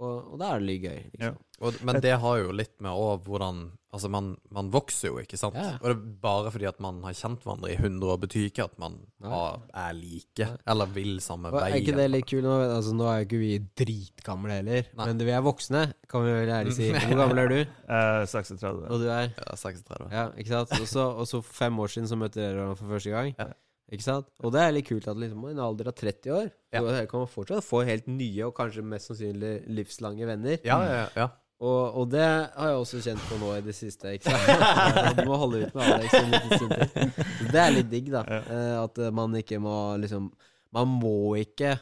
Og, 0.00 0.32
og 0.32 0.38
da 0.40 0.54
er 0.54 0.62
det 0.62 0.68
litt 0.70 0.84
gøy. 0.86 1.00
Liksom. 1.12 1.38
Og, 1.60 1.82
men 1.84 1.98
det 2.00 2.14
har 2.22 2.38
jo 2.40 2.52
litt 2.56 2.76
med 2.80 2.94
òg 2.94 3.26
hvordan 3.28 3.68
Altså, 3.90 4.06
man, 4.06 4.36
man 4.54 4.68
vokser 4.70 5.08
jo, 5.10 5.16
ikke 5.18 5.34
sant? 5.34 5.56
Ja. 5.58 5.72
Og 5.80 5.88
det 5.88 5.94
er 5.96 6.02
bare 6.22 6.50
fordi 6.54 6.68
at 6.68 6.76
man 6.78 7.00
har 7.02 7.14
kjent 7.18 7.42
hverandre 7.42 7.72
i 7.72 7.74
100 7.74 8.06
år, 8.06 8.20
betyr 8.22 8.44
ikke 8.46 8.68
at 8.68 8.76
man 8.78 9.00
har, 9.26 9.56
er 9.74 9.96
like, 9.98 10.46
eller 10.70 10.92
vil 10.94 11.16
samme 11.24 11.50
Og 11.50 11.56
vei. 11.56 11.64
er 11.72 11.80
ikke 11.80 11.96
det 11.98 12.04
litt 12.12 12.28
kult? 12.30 12.46
Nå, 12.46 12.52
altså, 12.68 12.92
nå 12.94 13.08
er 13.10 13.16
jo 13.18 13.26
ikke 13.26 13.40
vi 13.40 13.48
dritgamle 13.82 14.60
heller, 14.60 14.86
Nei. 14.94 15.08
men 15.10 15.24
vi 15.26 15.34
er 15.34 15.42
voksne, 15.42 15.82
kan 16.06 16.22
vi 16.22 16.36
vel 16.36 16.52
ærlig 16.60 16.76
si. 16.76 16.92
Hvor 16.94 17.18
gammel 17.24 17.42
er 17.42 17.50
du? 17.50 17.58
Eh, 17.66 18.20
36. 18.30 18.86
Og 18.86 19.02
du 19.02 19.08
er? 19.10 19.34
Ja, 19.34 19.58
36. 19.58 20.06
Ja, 20.14 20.24
ikke 20.38 20.54
sant? 20.54 21.02
Og 21.10 21.26
så 21.26 21.42
fem 21.50 21.82
år 21.82 21.90
siden 21.96 22.06
så 22.12 22.20
møtte 22.22 22.38
dere 22.44 22.60
hverandre 22.60 22.78
for 22.78 22.94
første 22.94 23.16
gang. 23.16 23.34
Ja. 23.42 23.50
Ikke 23.90 24.06
sant? 24.06 24.28
Og 24.44 24.52
det 24.54 24.62
er 24.62 24.74
litt 24.76 24.86
kult 24.86 25.08
at 25.10 25.18
liksom 25.18 25.44
i 25.48 25.52
en 25.54 25.62
alder 25.64 25.90
av 25.90 25.96
30 25.98 26.30
år 26.36 26.48
Ja. 26.70 26.80
Så 26.84 27.06
kan 27.10 27.24
man 27.24 27.30
fortsatt 27.30 27.66
få 27.66 27.82
helt 27.88 28.06
nye 28.06 28.46
og 28.46 28.54
kanskje 28.54 28.84
mest 28.86 29.10
sannsynlig 29.10 29.54
livslange 29.66 30.28
venner. 30.28 30.60
Ja, 30.66 30.78
ja, 30.86 31.06
ja. 31.16 31.26
Og, 31.60 31.96
og 32.00 32.06
det 32.08 32.22
har 32.24 32.70
jeg 32.70 32.76
også 32.80 33.00
kjent 33.04 33.24
på 33.28 33.36
nå 33.36 33.50
i 33.58 33.64
det 33.66 33.74
siste. 33.76 34.14
Ikke 34.16 34.32
sant? 34.32 35.18
Du 35.18 35.26
må 35.28 35.36
holde 35.42 35.66
ut 35.66 35.74
med 35.76 35.90
Alex 35.96 36.14
en 36.16 36.30
liten 36.32 36.54
stund 36.54 36.72
til. 36.78 37.50
Det 37.50 37.60
er 37.60 37.74
litt 37.74 37.90
digg, 37.90 38.08
da. 38.14 38.22
Ja. 38.24 38.38
Eh, 38.54 38.76
At 38.84 39.02
man 39.12 39.34
ikke 39.36 39.58
må 39.60 39.74
liksom 40.00 40.30
Man 40.72 40.88
må 41.02 41.34
ikke 41.40 41.74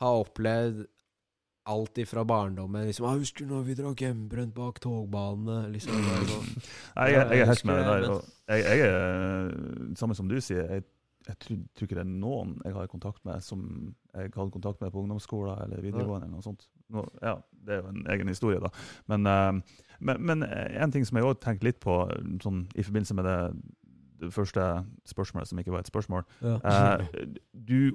ha 0.00 0.14
opplevd 0.22 0.86
alt 1.70 1.98
ifra 2.00 2.24
barndommen. 2.24 2.86
Liksom, 2.86 3.04
jeg 3.04 3.20
'Husker 3.20 3.44
du 3.44 3.54
når 3.54 3.66
vi 3.66 3.74
drakk 3.74 4.00
hjemmebrent 4.00 4.54
bak 4.54 4.80
togbanene?' 4.80 5.68
Liksom, 5.74 5.98
sånn. 6.30 6.48
Jeg, 6.96 7.12
jeg 7.12 7.42
er 7.42 7.50
helt 7.50 7.64
med 7.68 7.76
deg 7.76 7.90
der. 7.90 8.08
Og 8.10 8.24
jeg, 8.48 8.64
jeg 8.64 8.80
er 8.86 8.96
eh, 8.96 9.92
samme 10.00 10.16
som 10.16 10.30
du 10.30 10.38
sier. 10.40 10.64
Jeg, 10.70 10.86
jeg 11.26 11.38
tror, 11.38 11.56
tror 11.76 11.86
ikke 11.86 11.96
det 11.98 12.04
er 12.06 12.10
noen 12.10 12.54
jeg 12.64 12.72
har 12.74 12.86
kontakt 12.88 13.24
med 13.28 13.42
som 13.44 13.62
jeg 14.14 14.30
hadde 14.34 14.50
kontakt 14.54 14.80
med 14.80 14.90
på 14.92 15.02
ungdomsskolen 15.02 15.58
eller 15.64 15.82
videregående. 15.84 16.26
eller 16.26 16.36
noe 16.38 16.42
sånt. 16.46 16.68
Nå, 16.90 17.04
ja, 17.22 17.36
Det 17.52 17.74
er 17.76 17.82
jo 17.82 17.88
en 17.92 18.06
egen 18.10 18.28
historie, 18.28 18.58
da. 18.60 18.70
Men, 19.06 19.26
uh, 19.26 19.60
men, 20.00 20.22
men 20.26 20.42
en 20.44 20.90
ting 20.90 21.04
som 21.06 21.18
jeg 21.20 21.26
òg 21.28 21.40
tenkte 21.44 21.68
litt 21.68 21.80
på 21.80 21.98
sånn, 22.42 22.64
i 22.74 22.82
forbindelse 22.82 23.14
med 23.14 23.24
det, 23.28 23.36
det 24.20 24.32
første 24.34 24.64
spørsmålet, 25.06 25.48
som 25.48 25.58
ikke 25.60 25.72
var 25.72 25.80
et 25.84 25.88
spørsmål 25.92 26.24
eh, 26.44 27.04
Du 27.52 27.92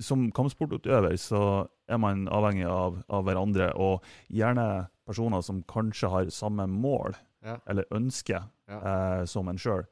som 0.00 0.28
kampsportutøver 0.32 1.16
så 1.18 1.66
er 1.90 1.98
man 1.98 2.28
avhengig 2.30 2.66
av, 2.70 3.00
av 3.10 3.24
hverandre, 3.26 3.72
og 3.74 4.02
gjerne 4.30 4.86
personer 5.06 5.42
som 5.42 5.62
kanskje 5.66 6.10
har 6.12 6.30
samme 6.30 6.66
mål 6.70 7.16
Ja. 7.42 7.56
eller 7.66 7.84
ønske 7.94 8.40
Ja. 8.68 8.78
uh, 9.20 9.24
som 9.26 9.48
en 9.48 9.56
sjøl. 9.58 9.84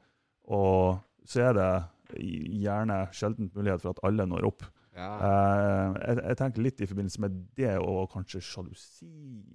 Og 0.47 0.99
så 1.25 1.41
er 1.49 1.53
det 1.53 1.83
gjerne 2.15 3.01
sjelden 3.15 3.51
mulighet 3.55 3.83
for 3.83 3.95
at 3.95 4.01
alle 4.07 4.25
når 4.29 4.47
opp. 4.49 4.63
Ja. 4.97 5.11
Uh, 5.21 5.97
jeg, 6.01 6.21
jeg 6.23 6.37
tenker 6.39 6.63
litt 6.65 6.79
i 6.81 6.87
forbindelse 6.89 7.21
med 7.21 7.35
det 7.59 7.75
og 7.77 8.07
kanskje 8.15 8.39
sjalusi, 8.41 9.05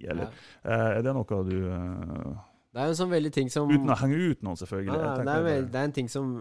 eller 0.07 0.29
eh, 0.63 0.85
Er 0.93 1.01
det 1.03 1.11
noe 1.17 1.39
du 1.49 1.57
uh, 1.67 2.37
Det 2.71 2.79
er 2.79 2.93
en 2.93 2.95
sånn 2.95 3.11
veldig 3.11 3.31
ting 3.35 3.51
som 3.51 3.67
Uten 3.67 3.91
å 3.91 3.97
henge 3.99 4.21
ut 4.31 4.45
noen, 4.45 4.55
selvfølgelig. 4.61 4.93
Ja, 4.95 5.17
det, 5.19 5.33
er, 5.33 5.43
vel- 5.43 5.67
det- 5.67 5.81
er 5.81 5.89
en 5.89 5.97
ting 5.99 6.07
som 6.13 6.31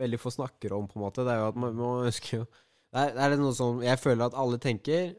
veldig 0.00 0.18
få 0.18 0.32
snakker 0.34 0.74
om, 0.74 0.88
på 0.90 0.98
en 0.98 1.04
måte. 1.06 1.22
Det 1.22 1.30
er 1.36 1.44
jo 1.44 1.46
at 1.52 1.62
man, 1.62 1.78
man 1.78 2.10
ønsker 2.10 2.40
jo 2.40 2.44
det 2.90 2.98
er, 3.04 3.10
det 3.14 3.22
er 3.22 3.38
noe 3.38 3.54
som 3.54 3.78
jeg 3.86 4.00
føler 4.02 4.24
at 4.26 4.34
alle 4.34 4.58
tenker, 4.58 5.12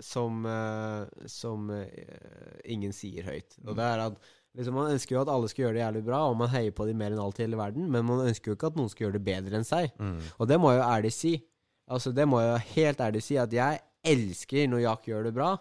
som, 0.00 0.38
som 1.28 1.66
ingen 2.64 2.94
sier 2.96 3.26
høyt. 3.28 3.58
Og 3.66 3.74
det 3.76 3.84
er 3.84 4.00
at 4.06 4.30
liksom, 4.58 4.76
Man 4.76 4.92
ønsker 4.94 5.16
jo 5.16 5.22
at 5.22 5.30
alle 5.32 5.50
skal 5.52 5.66
gjøre 5.66 5.76
det 5.78 5.84
jævlig 5.84 6.04
bra, 6.08 6.24
og 6.30 6.36
man 6.40 6.52
heier 6.52 6.74
på 6.76 6.86
dem 6.88 7.00
mer 7.00 7.14
enn 7.14 7.22
alt 7.22 7.40
i 7.40 7.46
hele 7.46 7.60
verden, 7.60 7.88
men 7.92 8.06
man 8.08 8.26
ønsker 8.26 8.52
jo 8.52 8.58
ikke 8.58 8.72
at 8.72 8.78
noen 8.80 8.90
skal 8.92 9.06
gjøre 9.06 9.18
det 9.18 9.24
bedre 9.26 9.60
enn 9.60 9.66
seg. 9.66 9.90
Mm. 10.00 10.18
Og 10.38 10.50
det 10.50 10.60
må 10.60 10.74
jeg 10.74 10.82
jo 10.82 10.90
ærlig 10.90 11.14
si. 11.16 11.34
Altså 11.90 12.12
Det 12.14 12.26
må 12.28 12.38
jeg 12.42 12.52
jo 12.52 12.76
helt 12.76 13.02
ærlig 13.02 13.24
si, 13.26 13.36
at 13.40 13.52
jeg 13.54 13.80
elsker 14.06 14.70
når 14.70 14.84
Jack 14.84 15.10
gjør 15.10 15.28
det 15.28 15.34
bra. 15.36 15.56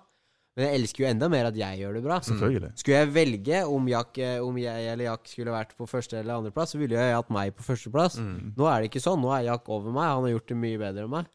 Men 0.57 0.67
jeg 0.67 0.79
elsker 0.81 1.03
jo 1.03 1.07
enda 1.07 1.27
mer 1.31 1.47
at 1.47 1.57
jeg 1.57 1.79
gjør 1.79 1.93
det 1.95 2.01
bra. 2.03 2.17
Selvfølgelig. 2.25 2.69
Skulle 2.81 2.97
jeg 2.97 3.11
velge 3.15 3.59
om, 3.71 3.85
Jack, 3.87 4.17
eh, 4.19 4.37
om 4.43 4.57
jeg 4.59 4.87
eller 4.91 5.05
Jack 5.05 5.29
skulle 5.31 5.53
vært 5.53 5.71
på 5.77 5.87
første 5.87 6.17
eller 6.19 6.35
andreplass, 6.35 6.73
så 6.73 6.81
ville 6.81 6.99
jeg 6.99 7.15
hatt 7.15 7.29
meg 7.31 7.53
på 7.55 7.63
førsteplass. 7.63 8.17
Mm. 8.19 8.53
Nå 8.57 8.67
er 8.67 8.81
det 8.81 8.89
ikke 8.89 9.03
sånn. 9.03 9.21
Nå 9.23 9.31
er 9.37 9.45
Jack 9.47 9.69
over 9.71 9.93
meg. 9.95 10.09
Han 10.09 10.27
har 10.27 10.33
gjort 10.33 10.51
det 10.51 10.57
mye 10.59 10.81
bedre 10.81 11.05
enn 11.07 11.13
meg. 11.13 11.29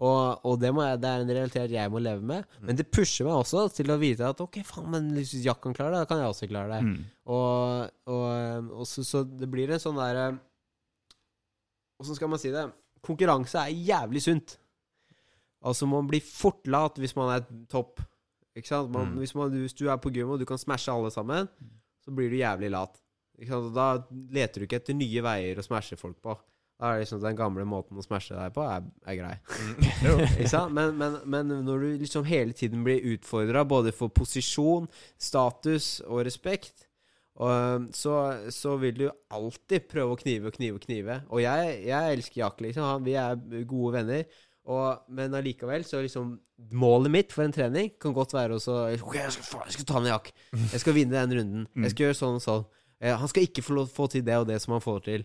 Og, 0.00 0.40
og 0.48 0.54
det, 0.62 0.70
må 0.72 0.80
jeg, 0.86 0.96
det 1.02 1.08
er 1.10 1.22
en 1.26 1.30
realitet 1.36 1.72
jeg 1.74 1.90
må 1.92 2.00
leve 2.00 2.24
med. 2.24 2.46
Men 2.64 2.76
det 2.78 2.86
pusher 2.88 3.26
meg 3.28 3.36
også 3.42 3.66
til 3.76 3.90
å 3.92 3.98
vite 4.00 4.24
at 4.32 4.38
ok, 4.40 4.62
faen, 4.64 4.86
men 4.94 5.10
hvis 5.12 5.34
Jack 5.44 5.60
kan 5.66 5.74
klare 5.76 5.92
det, 5.98 6.06
da 6.06 6.08
kan 6.08 6.22
jeg 6.22 6.30
også 6.32 6.48
klare 6.48 6.78
det. 6.78 6.86
Mm. 6.86 7.02
Og, 7.36 7.90
og, 8.14 8.70
og 8.80 8.86
så, 8.88 9.04
så 9.04 9.20
det 9.28 9.48
blir 9.52 9.68
en 9.76 9.82
sånn 9.82 10.00
derre 10.00 10.30
Åssen 12.00 12.16
skal 12.16 12.30
man 12.32 12.40
si 12.40 12.48
det? 12.52 12.62
Konkurranse 13.04 13.60
er 13.60 13.74
jævlig 13.76 14.22
sunt. 14.24 14.54
Altså, 15.60 15.84
man 15.84 16.06
blir 16.08 16.24
fort 16.24 16.64
lat 16.72 16.96
hvis 17.00 17.12
man 17.18 17.34
er 17.34 17.44
topp. 17.68 18.00
Ikke 18.56 18.70
sant? 18.72 18.88
Man, 18.94 19.10
Mm. 19.12 19.18
hvis, 19.20 19.34
man, 19.36 19.52
hvis 19.52 19.76
du 19.76 19.84
er 19.92 20.00
på 20.00 20.08
gym 20.12 20.32
og 20.32 20.40
du 20.40 20.46
kan 20.48 20.58
smashe 20.58 20.88
alle 20.92 21.10
sammen, 21.12 21.48
så 22.00 22.12
blir 22.16 22.32
du 22.32 22.38
jævlig 22.40 22.70
lat. 22.72 22.96
Da 23.76 23.86
leter 24.32 24.60
du 24.60 24.66
ikke 24.66 24.80
etter 24.80 24.96
nye 24.96 25.22
veier 25.24 25.60
å 25.60 25.64
smashe 25.64 25.96
folk 26.00 26.16
på. 26.24 26.34
Da 26.80 26.88
er 26.88 26.96
det 26.96 27.04
liksom 27.04 27.20
Den 27.20 27.36
gamle 27.36 27.64
måten 27.68 27.98
å 28.00 28.04
smashe 28.04 28.32
deg 28.32 28.54
på 28.56 28.64
er, 28.64 28.84
er 29.04 29.18
grei. 29.18 29.34
Ikke? 30.40 30.62
Men, 30.72 30.94
men, 30.96 31.18
men 31.28 31.56
når 31.66 31.84
du 31.84 31.88
liksom 32.06 32.24
hele 32.28 32.56
tiden 32.56 32.86
blir 32.86 33.04
utfordra 33.12 33.66
både 33.68 33.92
for 33.92 34.12
posisjon, 34.16 34.88
status 35.20 35.98
og 36.08 36.24
respekt, 36.24 36.86
og, 37.40 37.88
så, 37.96 38.14
så 38.52 38.74
vil 38.80 38.96
du 38.98 39.06
alltid 39.32 39.88
prøve 39.88 40.16
å 40.16 40.20
knive 40.20 40.50
og 40.50 40.56
knive 40.56 40.76
og 40.80 40.84
knive. 40.84 41.18
Og 41.32 41.40
jeg, 41.44 41.76
jeg 41.88 42.16
elsker 42.16 42.42
Jack, 42.42 42.60
liksom. 42.64 42.84
Han, 42.84 43.04
vi 43.06 43.16
er 43.16 43.36
gode 43.68 43.94
venner. 43.96 44.40
Og, 44.70 45.06
men 45.16 45.34
allikevel, 45.34 45.86
så 45.88 46.02
liksom 46.04 46.36
Målet 46.76 47.08
mitt 47.08 47.30
for 47.32 47.46
en 47.46 47.54
trening 47.56 47.86
kan 47.96 48.12
godt 48.12 48.34
være 48.36 48.58
også 48.58 48.74
Ok, 48.92 49.14
jeg 49.16 49.32
skal, 49.32 49.46
faen, 49.46 49.62
jeg 49.64 49.78
skal 49.78 49.86
ta 49.88 50.02
ned 50.04 50.10
Jack. 50.12 50.26
Jeg 50.74 50.82
skal 50.82 50.96
vinne 50.98 51.16
den 51.16 51.38
runden. 51.38 51.62
Jeg 51.80 51.94
skal 51.94 52.04
gjøre 52.06 52.18
sånn 52.18 52.36
og 52.36 52.44
sånn. 52.44 52.66
Eh, 53.00 53.16
Han 53.16 53.30
skal 53.32 53.46
ikke 53.46 53.64
få, 53.64 53.86
få 53.88 54.08
til 54.12 54.24
det 54.26 54.36
og 54.36 54.48
det 54.50 54.58
som 54.62 54.76
han 54.76 54.84
får 54.84 55.00
til. 55.06 55.24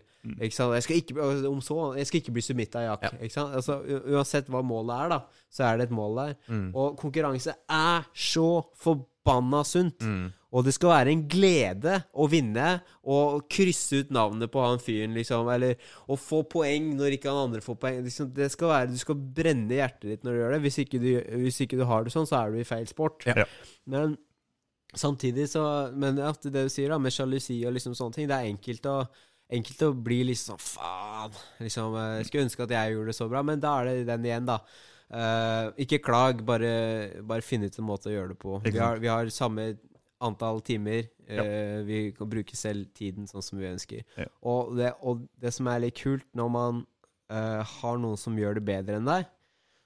Sant? 0.49 0.73
Jeg 0.77 0.85
skal 0.85 1.02
ikke, 1.02 1.26
så, 1.61 1.80
jeg 1.99 2.07
skal 2.10 2.22
ikke 2.22 2.35
bli 2.38 2.45
submitta 2.45 2.85
av 2.85 3.03
Jack. 3.03 3.19
Ja. 3.35 3.49
Altså, 3.60 3.81
uansett 4.15 4.47
hva 4.49 4.64
målet 4.65 4.95
er, 4.95 5.11
da, 5.11 5.43
så 5.53 5.68
er 5.68 5.77
det 5.77 5.89
et 5.89 5.93
mål 5.95 6.18
der. 6.22 6.34
Mm. 6.47 6.69
Og 6.73 6.95
konkurranse 7.02 7.53
er 7.69 8.07
så 8.15 8.47
forbanna 8.80 9.61
sunt. 9.68 10.02
Mm. 10.02 10.31
Og 10.56 10.64
det 10.64 10.72
skal 10.72 10.93
være 10.93 11.11
en 11.11 11.26
glede 11.27 11.97
å 12.15 12.30
vinne 12.31 12.77
og 13.11 13.43
krysse 13.52 14.06
ut 14.06 14.14
navnet 14.15 14.47
på 14.53 14.61
han 14.64 14.80
fyren, 14.80 15.11
liksom. 15.18 15.49
Eller 15.52 15.76
å 16.07 16.15
få 16.15 16.45
poeng 16.47 16.93
når 16.95 17.18
ikke 17.18 17.27
han 17.27 17.49
andre 17.49 17.64
får 17.65 17.76
poeng. 17.81 17.97
Liksom, 18.06 18.30
det 18.38 18.47
skal 18.53 18.72
være, 18.72 18.93
du 18.93 19.02
skal 19.02 19.19
brenne 19.35 19.76
hjertet 19.76 20.07
ditt 20.14 20.23
når 20.23 20.31
du 20.31 20.39
gjør 20.39 20.56
det. 20.56 20.61
Hvis 20.64 20.80
ikke 20.85 21.02
du, 21.03 21.10
hvis 21.43 21.60
ikke 21.65 21.81
du 21.81 21.84
har 21.89 22.07
det 22.07 22.15
sånn, 22.15 22.30
så 22.30 22.39
er 22.39 22.56
du 22.56 22.64
i 22.64 22.69
feil 22.69 22.88
sport. 22.88 23.27
Ja. 23.27 23.43
Men 23.91 24.15
samtidig 24.99 25.47
så 25.51 25.91
Men 25.95 26.17
ja, 26.22 26.31
det 26.43 26.51
du 26.53 26.72
sier, 26.72 26.89
da, 26.93 26.97
med 27.01 27.13
sjalusi 27.13 27.59
og 27.67 27.76
liksom 27.76 27.95
sånne 27.97 28.17
ting, 28.17 28.27
det 28.31 28.38
er 28.39 28.51
enkelt 28.51 28.91
å 28.91 28.97
Enkelt 29.53 29.81
å 29.85 29.91
bli 29.93 30.23
liksom 30.26 30.57
Faen. 30.57 31.35
Liksom, 31.61 31.93
eh, 32.01 32.13
jeg 32.17 32.26
skulle 32.30 32.45
ønske 32.47 32.65
at 32.65 32.72
jeg 32.73 32.95
gjorde 32.95 33.11
det 33.11 33.17
så 33.19 33.27
bra, 33.30 33.43
men 33.45 33.59
da 33.61 33.76
er 33.77 33.91
det 33.91 34.07
den 34.07 34.26
igjen, 34.26 34.47
da. 34.49 34.55
Uh, 35.05 35.69
ikke 35.77 35.99
klag, 36.01 36.39
bare, 36.47 36.72
bare 37.22 37.45
finn 37.45 37.61
ut 37.61 37.76
en 37.77 37.85
måte 37.85 38.09
å 38.09 38.15
gjøre 38.15 38.34
det 38.34 38.39
på. 38.41 38.55
Vi 38.65 38.80
har, 38.81 38.97
vi 38.97 39.11
har 39.11 39.30
samme 39.30 39.67
antall 40.26 40.63
timer. 40.65 41.05
eh, 41.27 41.84
vi 41.85 41.99
kan 42.17 42.30
bruke 42.30 42.57
selv 42.57 42.89
tiden 42.97 43.30
sånn 43.30 43.45
som 43.45 43.61
vi 43.61 43.69
ønsker. 43.69 44.01
Ja. 44.17 44.26
Og, 44.41 44.73
det, 44.77 44.95
og 45.05 45.27
det 45.41 45.53
som 45.53 45.69
er 45.69 45.84
litt 45.85 46.01
kult 46.01 46.26
når 46.38 46.51
man 46.57 46.81
uh, 47.30 47.61
har 47.61 48.01
noen 48.01 48.17
som 48.17 48.38
gjør 48.38 48.57
det 48.57 48.65
bedre 48.65 48.97
enn 48.97 49.09
deg, 49.09 49.30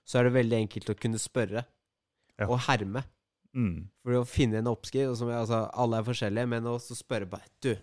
så 0.08 0.20
er 0.20 0.30
det 0.30 0.38
veldig 0.40 0.60
enkelt 0.64 0.96
å 0.96 0.98
kunne 1.00 1.22
spørre 1.22 1.66
Ja. 2.40 2.48
og 2.48 2.62
herme. 2.70 3.04
Mm. 3.56 3.88
For 4.06 4.20
å 4.20 4.26
finne 4.30 4.60
en 4.60 4.70
oppskrift. 4.72 5.18
som 5.18 5.32
Altså, 5.34 5.64
alle 5.74 6.00
er 6.00 6.06
forskjellige, 6.08 6.50
men 6.52 6.70
også 6.70 6.98
spørre 6.98 7.30
bare 7.30 7.50
Du, 7.64 7.74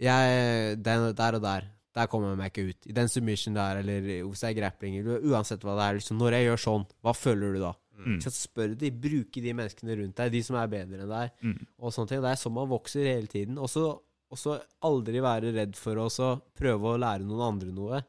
jeg 0.00 0.76
den, 0.82 1.08
Der 1.16 1.38
og 1.38 1.42
der. 1.42 1.72
Der 1.96 2.06
kommer 2.12 2.34
jeg 2.34 2.38
meg 2.38 2.52
ikke 2.52 2.68
ut. 2.68 2.86
I 2.90 2.92
den 2.92 3.08
submission 3.08 3.54
der, 3.56 3.80
eller 3.80 4.00
hvis 4.28 4.42
det 4.44 4.50
er 4.50 4.58
grappling 4.58 4.98
Uansett 5.30 5.62
hva 5.64 5.78
det 5.78 5.84
er. 5.86 6.00
Liksom, 6.00 6.18
når 6.20 6.36
jeg 6.36 6.48
gjør 6.50 6.62
sånn, 6.66 6.84
hva 7.00 7.14
føler 7.16 7.56
du 7.56 7.62
da? 7.62 7.72
Mm. 7.96 8.18
Så 8.20 8.32
spør 8.36 8.74
de, 8.76 8.90
Bruke 8.92 9.40
de 9.40 9.54
menneskene 9.56 9.96
rundt 9.96 10.18
deg, 10.20 10.34
de 10.34 10.42
som 10.44 10.58
er 10.60 10.68
bedre 10.68 11.00
enn 11.06 11.14
deg. 11.14 11.32
Mm. 11.40 11.62
Og 11.80 11.94
sånne 11.94 12.12
ting. 12.12 12.20
Det 12.20 12.34
er 12.34 12.42
sånn 12.42 12.56
man 12.58 12.68
vokser 12.68 13.08
hele 13.08 13.32
tiden. 13.32 13.56
Og 13.56 13.72
så 13.72 14.58
aldri 14.84 15.24
være 15.24 15.54
redd 15.56 15.80
for 15.80 16.02
å 16.04 16.10
prøve 16.58 16.92
å 16.92 17.00
lære 17.00 17.24
noen 17.24 17.46
andre 17.48 17.72
noe. 17.72 18.02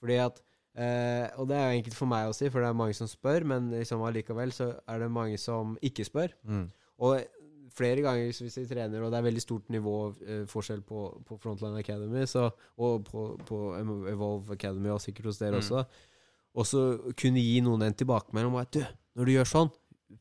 Fordi 0.00 0.16
at 0.24 0.40
eh, 0.76 1.28
Og 1.38 1.48
det 1.48 1.56
er 1.56 1.70
jo 1.72 1.78
enkelt 1.80 1.94
for 1.98 2.06
meg 2.10 2.28
å 2.30 2.34
si, 2.34 2.48
for 2.50 2.60
det 2.60 2.68
er 2.68 2.78
mange 2.80 2.94
som 2.98 3.06
spør, 3.10 3.44
men 3.44 3.70
liksom 3.70 4.02
allikevel 4.06 4.52
så 4.52 4.72
er 4.88 4.98
det 5.04 5.10
mange 5.10 5.38
som 5.38 5.76
ikke 5.82 6.04
spør. 6.08 6.34
Mm. 6.44 6.66
Og 6.98 7.20
flere 7.74 8.02
ganger 8.04 8.28
hvis 8.30 8.56
vi 8.58 8.66
trener, 8.70 9.02
og 9.02 9.10
det 9.10 9.18
er 9.18 9.26
veldig 9.26 9.42
stort 9.42 9.68
nivåforskjell 9.74 10.82
på, 10.86 11.04
på 11.26 11.38
Frontline 11.42 11.78
Academy 11.80 12.24
så, 12.30 12.48
og 12.78 13.04
på, 13.08 13.24
på 13.48 13.60
Evolve 14.10 14.54
Academy, 14.54 14.90
og 14.94 15.00
sikkert 15.02 15.26
hos 15.32 15.38
dere 15.42 15.58
Mm. 15.58 15.62
også, 15.62 15.84
og 16.54 16.66
så 16.70 16.82
kunne 17.18 17.42
gi 17.42 17.56
noen 17.66 17.82
en 17.82 17.94
tilbakemelding 17.98 18.52
om 18.52 18.60
at 18.60 18.70
du, 18.76 18.84
når 19.18 19.26
du 19.26 19.32
gjør 19.34 19.50
sånn, 19.50 19.72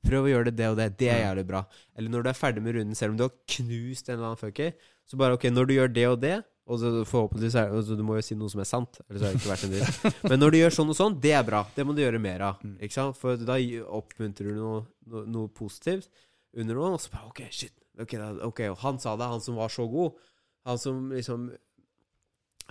prøv 0.02 0.26
å 0.26 0.32
gjøre 0.32 0.46
det 0.50 0.56
det 0.58 0.70
og 0.72 0.78
det, 0.80 0.88
det 0.98 1.10
er 1.12 1.20
Mm. 1.20 1.26
jævlig 1.28 1.46
bra. 1.48 1.62
Eller 1.96 2.10
når 2.10 2.24
du 2.24 2.30
er 2.30 2.40
ferdig 2.40 2.64
med 2.64 2.74
runden, 2.76 2.96
selv 2.98 3.12
om 3.14 3.18
du 3.18 3.24
har 3.28 3.36
knust 3.48 4.10
en 4.10 4.16
eller 4.18 4.26
annen 4.32 4.42
fucker, 4.42 4.74
så 5.06 5.18
bare 5.18 5.34
ok, 5.38 5.44
når 5.54 5.66
du 5.70 5.74
gjør 5.76 5.94
det 5.94 6.08
og 6.10 6.22
det, 6.22 6.44
og 6.64 6.80
så 6.80 6.91
forhåpentligvis 7.03 7.56
er 7.60 7.73
altså, 7.76 7.95
Du 7.99 8.06
må 8.07 8.15
jo 8.15 8.23
si 8.23 8.38
noe 8.40 8.52
som 8.52 8.61
er 8.64 8.68
sant, 8.69 9.02
ellers 9.10 9.26
har 9.26 9.34
det 9.34 9.41
ikke 9.41 9.52
vært 9.52 9.65
en 9.68 9.73
dritt. 9.73 10.22
Men 10.31 10.40
når 10.40 10.53
du 10.53 10.57
gjør 10.61 10.76
sånn 10.77 10.94
og 10.94 10.99
sånn, 10.99 11.18
det 11.23 11.34
er 11.35 11.44
bra. 11.48 11.64
Det 11.76 11.84
må 11.84 11.95
du 11.95 11.99
gjøre 12.03 12.22
mer 12.23 12.45
av. 12.48 12.61
Mm. 12.64 12.77
Ikke 12.88 12.95
sant? 12.95 13.19
For 13.19 13.41
da 13.49 13.57
oppmuntrer 13.99 14.53
du 14.53 14.61
noe, 14.61 14.85
noe, 15.11 15.26
noe 15.27 15.52
positivt 15.52 16.07
under 16.56 16.80
noen, 16.80 16.95
og 16.95 17.03
så 17.03 17.11
bare 17.11 17.27
OK, 17.34 17.44
shit. 17.52 17.76
Okay, 17.99 18.18
da, 18.18 18.31
ok, 18.48 18.64
og 18.72 18.80
han 18.81 19.02
sa 19.02 19.18
det, 19.19 19.27
han 19.30 19.44
som 19.44 19.60
var 19.60 19.73
så 19.73 19.90
god. 19.91 20.15
Han 20.69 20.80
som 20.80 21.06
liksom 21.11 21.52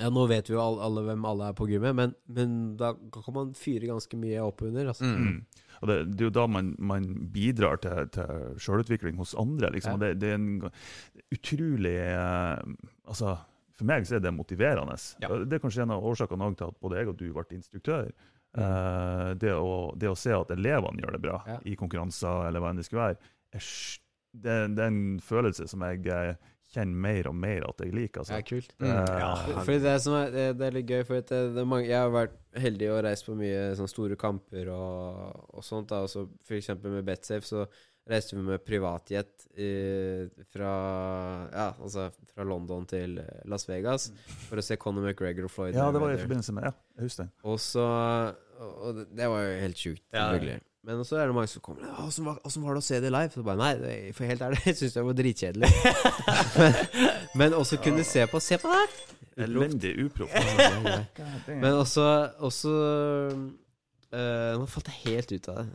Ja, 0.00 0.08
nå 0.08 0.24
vet 0.30 0.48
vi 0.48 0.54
jo 0.56 0.62
alle, 0.62 0.80
alle 0.86 1.02
hvem 1.04 1.26
alle 1.28 1.50
er 1.50 1.56
på 1.58 1.66
gymmet, 1.68 1.92
men, 1.94 2.14
men 2.32 2.56
da 2.80 2.94
kan 3.12 3.34
man 3.36 3.52
fyre 3.52 3.90
ganske 3.90 4.16
mye 4.16 4.40
opp 4.40 4.64
under. 4.64 4.88
Altså. 4.94 5.04
Mm. 5.04 5.42
Og 5.82 5.90
det, 5.90 5.96
det 6.14 6.24
er 6.24 6.30
jo 6.30 6.34
da 6.38 6.46
man, 6.48 6.72
man 6.80 7.10
bidrar 7.34 7.76
til, 7.84 8.08
til 8.16 8.56
selvutvikling 8.56 9.20
hos 9.20 9.36
andre. 9.36 9.68
Liksom. 9.76 10.00
Ja. 10.00 10.08
Det, 10.08 10.22
det 10.22 10.32
er 10.32 10.40
en 10.40 10.52
utrolig 11.36 11.96
eh, 12.08 12.88
Altså, 13.02 13.36
for 13.82 13.90
meg 13.90 14.06
så 14.08 14.16
er 14.16 14.22
det 14.24 14.32
motiverende. 14.36 14.94
Ja. 15.22 15.28
Det 15.42 15.58
er 15.58 15.64
kanskje 15.66 15.82
en 15.84 15.92
av 15.98 16.06
årsakene 16.12 16.48
til 16.56 16.70
at 16.70 16.78
både 16.80 17.02
jeg 17.02 17.10
og 17.12 17.18
du 17.20 17.26
ble 17.34 17.44
instruktør. 17.58 18.12
Mm. 18.52 19.38
det, 19.40 19.48
å, 19.56 19.76
det 19.96 20.10
å 20.12 20.16
se 20.18 20.32
at 20.36 20.50
elevene 20.52 21.00
gjør 21.00 21.14
det 21.16 21.20
bra 21.24 21.38
Ja. 21.48 21.54
i 21.64 21.72
konkurranser, 21.80 22.42
eller 22.50 22.60
hva 22.60 22.68
enn 22.68 22.76
det 22.82 22.84
skulle 22.84 23.06
være, 23.06 23.30
er, 23.56 23.68
det, 24.44 24.56
det 24.76 24.82
er 24.84 24.90
en 24.90 25.20
følelse 25.24 25.64
som 25.72 25.80
jeg 25.86 26.04
eh, 26.12 26.34
kjenner 26.74 27.00
mer 27.06 27.28
og 27.30 27.34
mer 27.36 27.64
at 27.70 27.80
jeg 27.84 27.94
liker. 27.96 28.20
Det 28.20 28.26
Altså. 28.26 28.36
er 28.36 28.44
kult. 28.50 28.74
Mm. 28.76 28.90
Eh, 28.90 29.14
Ja. 29.22 29.30
Fordi 29.64 29.78
det, 29.86 29.94
som 30.04 30.18
er, 30.18 30.30
det, 30.36 30.44
det 30.60 30.66
er 30.68 30.76
litt 30.76 30.92
gøy, 30.92 31.00
for 31.08 31.14
det, 31.20 31.40
det 31.56 31.64
er 31.64 31.70
mange, 31.72 31.88
jeg 31.88 31.96
har 32.04 32.12
vært 32.12 32.36
heldig 32.66 32.90
og 32.92 33.00
reist 33.08 33.26
på 33.30 33.38
mye 33.40 33.64
sånn 33.80 33.88
store 33.92 34.16
kamper 34.20 34.68
og, 34.76 35.48
og 35.56 35.64
sånt. 35.64 35.88
da, 35.88 36.02
altså 36.04 36.26
For 36.44 36.58
eksempel 36.60 36.92
med 36.98 37.08
Betsafe 37.08 37.48
så 37.48 37.64
reiste 38.10 38.34
vi 38.34 38.42
med 38.46 38.64
privatjet 38.66 39.46
eh, 39.54 40.26
fra, 40.50 40.72
ja, 41.52 41.68
altså 41.76 42.08
fra 42.32 42.46
London 42.48 42.86
til 42.90 43.20
Las 43.48 43.68
Vegas 43.68 44.10
for 44.48 44.58
å 44.58 44.64
se 44.64 44.78
Conor 44.80 45.06
McGregor 45.06 45.46
og 45.46 45.54
Floyd 45.54 45.78
ja, 45.78 45.86
det 45.94 46.02
var 46.02 46.14
i 46.14 46.20
forbindelse 46.20 46.56
med 46.56 46.70
Ja, 46.70 46.74
jeg 46.98 47.08
husker 47.10 47.28
det. 47.28 47.34
Og 47.46 47.60
så 47.62 47.86
og 48.62 49.00
det, 49.10 49.26
var 49.26 49.40
jo 49.42 49.56
helt 49.58 49.78
sjukt. 49.78 50.04
Ja. 50.14 50.28
Men 50.82 51.04
så 51.06 51.18
er 51.18 51.30
det 51.30 51.34
mange 51.34 51.50
som 51.50 51.62
kommer 51.62 51.86
Og 51.86 52.08
Åssen 52.08 52.26
var, 52.26 52.40
var 52.42 52.74
det 52.74 52.80
å 52.82 52.86
se 52.86 52.98
det 53.02 53.10
live? 53.14 53.30
Så 53.30 53.44
bare, 53.46 53.58
Nei, 53.60 54.12
for 54.16 54.26
helt 54.26 54.42
ærlig, 54.42 54.62
jeg 54.66 54.78
syns 54.80 54.96
det 54.96 55.04
var 55.06 55.18
dritkjedelig. 55.18 55.70
men, 56.58 56.78
men 57.38 57.58
også 57.58 57.78
kunne 57.82 58.06
se 58.06 58.26
på 58.30 58.42
Se 58.42 58.58
på 58.58 58.70
det 58.70 58.80
her! 58.82 58.96
Elendig 59.42 59.94
uproff. 60.02 60.32
Men 61.46 61.72
også, 61.72 62.04
også 62.44 62.72
øh, 64.12 64.52
Nå 64.60 64.66
falt 64.70 64.88
jeg 64.90 64.98
helt 65.06 65.32
ut 65.32 65.48
av 65.52 65.58
det. 65.62 65.66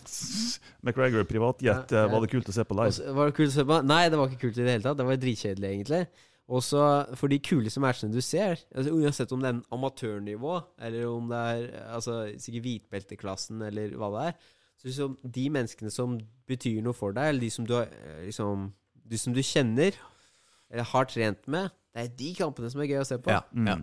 McGregor 0.84 1.28
privatjet, 1.30 1.68
Ja, 1.68 1.78
ja. 1.90 2.06
eh, 2.06 2.12
var 2.14 2.24
det 2.24 2.32
kult 2.32 2.50
å 2.52 2.56
se 2.56 2.66
på 2.68 2.78
live? 2.78 2.94
Også, 2.94 3.12
var 3.18 3.32
det 3.32 3.36
kult 3.40 3.52
å 3.52 3.56
se 3.58 3.66
på? 3.68 3.82
Nei, 3.90 4.02
det 4.14 4.20
var 4.20 4.32
ikke 4.32 4.44
kult 4.48 4.58
i 4.58 4.66
det 4.66 4.74
hele 4.78 4.86
tatt. 4.88 4.98
Det 5.00 5.08
var 5.10 5.22
dritkjedelig, 5.22 5.70
egentlig. 5.74 6.02
Også 6.48 6.82
for 7.20 7.28
de 7.28 7.40
kuleste 7.44 7.82
matchene 7.84 8.14
du 8.16 8.22
ser, 8.24 8.62
altså 8.72 8.94
uansett 8.96 9.32
om 9.36 9.42
det 9.44 9.50
er 9.50 9.56
en 9.58 9.66
amatørnivå, 9.76 10.54
eller 10.88 11.08
om 11.10 11.26
det 11.34 11.40
er 11.52 11.66
altså, 11.92 12.22
sikkert 12.40 12.64
hvitbelteklassen, 12.70 13.66
eller 13.68 13.98
hva 14.00 14.08
det 14.14 14.22
er, 14.30 14.38
så 14.78 14.88
liksom 14.88 15.18
de 15.36 15.44
menneskene 15.52 15.92
som 15.92 16.14
betyr 16.48 16.80
noe 16.86 16.96
for 16.96 17.12
deg, 17.18 17.34
eller 17.34 17.44
de 17.44 17.50
som 17.52 17.68
du, 17.68 17.74
har, 17.76 17.90
eh, 18.00 18.22
liksom, 18.30 18.70
de 19.12 19.20
som 19.20 19.36
du 19.36 19.42
kjenner, 19.44 19.98
eller 20.72 20.88
har 20.94 21.10
trent 21.12 21.44
med, 21.52 21.68
det 21.98 22.06
er 22.06 22.16
de 22.22 22.30
kampene 22.38 22.70
som 22.72 22.80
er 22.86 22.92
gøy 22.94 23.02
å 23.02 23.08
se 23.10 23.18
på. 23.20 23.34
Ja. 23.34 23.42
ja. 23.68 23.76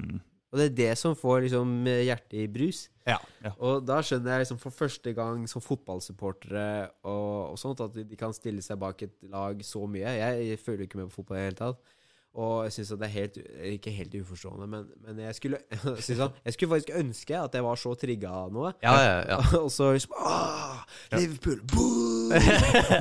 Og 0.55 0.61
det 0.61 0.67
er 0.69 0.77
det 0.79 0.93
som 1.01 1.17
får 1.19 1.49
liksom 1.49 1.71
hjertet 1.91 2.37
i 2.45 2.47
brus. 2.47 2.85
Ja. 3.09 3.19
Og 3.59 3.83
da 3.85 3.99
skjønner 4.07 4.37
jeg 4.37 4.45
liksom 4.45 4.61
for 4.63 4.73
første 4.73 5.13
gang 5.17 5.43
som 5.51 5.65
fotballsupportere 5.65 6.69
og, 7.03 7.51
og 7.51 7.59
sånt 7.59 7.83
at 7.83 7.99
de, 7.99 8.17
kan 8.17 8.33
stille 8.37 8.63
seg 8.63 8.79
bak 8.79 9.03
et 9.03 9.17
lag 9.33 9.59
så 9.67 9.83
mye. 9.91 10.15
Jeg, 10.15 10.47
jeg 10.53 10.63
føler 10.63 10.87
ikke 10.87 11.03
med 11.03 11.11
på 11.11 11.19
fotball 11.19 11.41
i 11.41 11.43
det 11.43 11.49
hele 11.51 11.59
tatt. 11.59 11.93
Og 12.35 12.65
jeg 12.67 12.75
syns 12.75 12.89
det 12.99 13.07
er 13.07 13.13
helt 13.13 13.37
Ikke 13.77 13.93
helt 13.95 14.15
uforstående, 14.19 14.67
men, 14.67 14.87
men 15.07 15.21
jeg 15.23 15.37
skulle 15.39 15.59
sånn, 16.03 16.33
Jeg 16.43 16.57
skulle 16.57 16.73
faktisk 16.73 16.91
ønske 16.99 17.37
at 17.39 17.55
jeg 17.55 17.67
var 17.67 17.79
så 17.79 17.93
trigga 17.99 18.33
av 18.41 18.51
noe. 18.55 18.73
Ja, 18.83 18.95
ja, 18.99 19.21
ja. 19.29 19.39
og 19.63 19.71
så 19.75 19.93
liksom 19.95 20.17
Åh, 20.19 20.81
Liverpool! 21.15 21.61
Boom! 21.71 22.35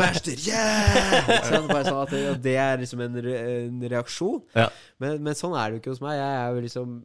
Master, 0.02 0.38
yeah! 0.38 1.26
Så 1.26 1.50
sant? 1.50 1.70
Bare 1.72 1.86
sånn 1.88 2.02
at 2.04 2.14
det, 2.14 2.24
det 2.46 2.56
er 2.62 2.82
liksom 2.84 3.02
en, 3.08 3.22
re, 3.26 3.36
en 3.64 3.86
reaksjon. 3.96 4.42
Ja. 4.54 4.68
Men, 5.02 5.22
men 5.26 5.38
sånn 5.38 5.56
er 5.58 5.72
det 5.72 5.80
jo 5.80 5.84
ikke 5.84 5.96
hos 5.96 6.04
meg. 6.04 6.20
Jeg 6.20 6.42
er 6.44 6.54
jo 6.54 6.66
liksom 6.68 6.98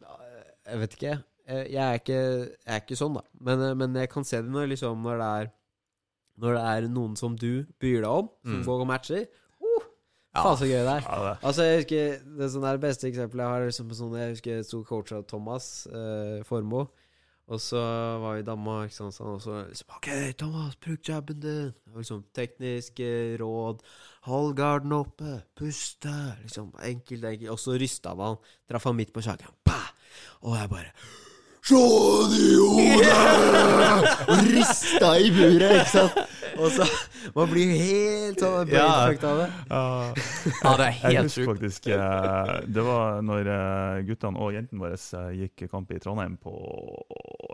Jeg 0.69 0.79
vet 0.83 0.95
ikke. 0.97 1.15
Jeg 1.49 1.81
er 1.81 1.97
ikke, 1.97 2.17
jeg 2.61 2.75
er 2.75 2.81
ikke 2.83 2.97
sånn, 2.99 3.15
da. 3.17 3.21
Men, 3.41 3.61
eh, 3.65 3.73
men 3.73 3.95
jeg 3.97 4.09
kan 4.13 4.23
se 4.27 4.37
det 4.41 4.51
når, 4.53 4.67
liksom, 4.75 5.01
når 5.01 5.17
det 5.23 5.29
er 5.39 5.51
Når 6.39 6.53
det 6.55 6.61
er 6.71 6.85
noen 6.87 7.15
som 7.19 7.33
du 7.35 7.65
bryr 7.81 7.99
deg 7.99 8.05
om, 8.07 8.29
som 8.45 8.59
Mm. 8.61 8.65
går 8.65 8.81
og 8.85 8.87
matcher. 8.87 9.25
Uh, 9.59 9.83
Ja. 10.35 10.43
Faen, 10.45 10.57
så 10.61 10.67
gøy 10.69 10.85
det 10.85 10.93
er. 10.93 11.01
Ja, 11.03 11.17
det. 11.25 11.33
Altså, 11.43 11.63
jeg 11.65 11.79
husker 11.81 12.37
Det 12.37 12.47
sånn 12.53 12.61
der 12.67 12.77
beste 12.77 13.07
eksempelet 13.09 13.43
jeg 13.43 13.49
har 13.49 13.65
liksom 13.65 13.89
sånn, 13.97 14.13
Jeg 14.15 14.29
husker 14.35 14.51
jeg 14.55 14.65
sto 14.69 14.83
coach 14.85 15.11
av 15.11 15.25
Thomas 15.27 15.87
eh, 15.87 16.43
Formoe. 16.47 16.87
Og 17.49 17.57
så 17.59 17.81
var 18.21 18.35
vi 18.37 18.43
i 18.43 18.45
Danmark, 18.45 18.91
sant, 18.93 19.11
sånn, 19.17 19.33
og 19.33 19.41
så 19.41 19.67
liksom 19.67 19.89
OK, 19.97 20.09
Thomas, 20.37 20.75
bruk 20.77 21.01
jabben 21.09 21.39
din. 21.41 21.73
Og 21.91 21.97
liksom 22.03 22.23
tekniske 22.31 23.39
råd. 23.41 23.81
Hold 24.29 24.55
garden 24.55 24.93
oppe. 24.93 25.41
Puste. 25.57 26.13
Liksom 26.43 26.71
enkelt, 26.77 27.23
enkelt. 27.25 27.49
Og 27.49 27.57
så 27.57 27.73
rysta 27.81 28.13
han. 28.15 28.37
Traff 28.69 28.83
han 28.85 28.95
midt 28.95 29.11
på 29.11 29.19
kjaken. 29.25 29.49
Bah! 29.65 29.88
Og 30.41 30.57
jeg 30.57 30.69
bare 30.69 30.91
Slå 31.69 31.81
han 32.21 32.31
i 32.33 32.55
hodet! 32.55 34.13
Og 34.27 34.37
rista 34.55 35.11
i 35.21 35.27
buret, 35.35 35.73
ikke 35.75 35.91
sant? 35.91 36.15
Og 36.59 36.71
så 36.75 36.85
Man 37.35 37.49
blir 37.51 37.71
helt 37.77 38.39
sånn 38.41 38.67
brainfucked 38.69 39.25
av 39.29 39.37
det. 39.41 39.49
Ja, 39.69 40.73
det 40.79 40.85
er 40.87 40.95
helt 41.03 41.31
sjukt. 41.33 41.49
faktisk 41.51 41.87
eh, 41.93 42.53
Det 42.67 42.83
var 42.85 43.21
når 43.25 43.49
eh, 43.53 44.01
guttene 44.09 44.39
og 44.41 44.53
jentene 44.55 44.81
våre 44.83 44.97
eh, 44.99 45.31
gikk 45.43 45.65
kamp 45.71 45.91
i 45.95 45.99
Trondheim 46.03 46.37
på 46.41 46.53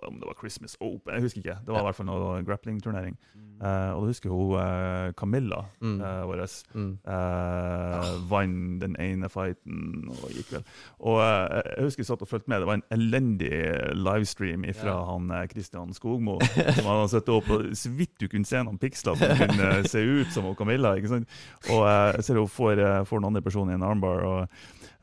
om 0.05 0.19
det 0.21 0.27
var 0.29 0.35
Christmas 0.37 0.75
Open, 0.85 1.15
jeg 1.15 1.23
husker 1.25 1.41
ikke. 1.41 1.55
Det 1.65 1.73
var 1.73 1.81
i 1.81 1.85
hvert 1.87 1.97
fall 1.97 2.05
noe 2.05 2.35
grappling-turnering. 2.45 3.15
Eh, 3.55 3.91
og 3.95 4.03
da 4.03 4.09
husker 4.11 4.29
hun 4.29 5.13
Camilla 5.17 5.63
Mm. 5.81 5.97
eh, 6.01 6.21
vår 6.29 6.43
Mm. 6.75 6.91
eh, 7.07 8.09
vant 8.29 8.79
den 8.83 8.95
ene 9.01 9.29
fighten 9.31 10.09
og 10.11 10.29
gikk 10.35 10.51
vel. 10.57 10.63
Og 10.99 11.17
jeg 11.23 11.85
husker 11.87 12.03
jeg 12.03 12.09
satt 12.11 12.21
og 12.21 12.29
fulgte 12.29 12.51
med. 12.51 12.61
Det 12.61 12.67
var 12.69 12.77
en 12.77 12.85
elendig 12.93 13.51
livestream 13.97 14.65
fra 14.77 14.97
han 15.09 15.31
Christian 15.51 15.93
Skogmo. 15.93 16.37
som 16.75 16.85
hadde 16.91 17.09
sett 17.15 17.29
opp, 17.33 17.49
og 17.49 17.65
Så 17.75 17.89
vidt 17.97 18.13
du 18.19 18.27
kunne 18.27 18.45
se 18.45 18.61
noen 18.63 18.77
piksler 18.95 19.15
som 19.19 19.37
kunne 19.37 19.83
se 19.89 19.99
ut 19.99 20.31
som 20.33 20.43
hun 20.47 20.55
Camilla. 20.55 20.95
ikke 20.95 21.11
sant? 21.11 21.29
Og 21.69 21.83
eh, 21.83 22.15
jeg 22.17 22.23
ser 22.27 22.39
hun 22.39 22.49
får, 22.51 22.79
eh, 22.79 23.03
får 23.05 23.21
den 23.21 23.29
andre 23.29 23.41
personen 23.45 23.71
i 23.73 23.75
en 23.75 23.83
armbar. 23.83 24.23
og 24.23 24.41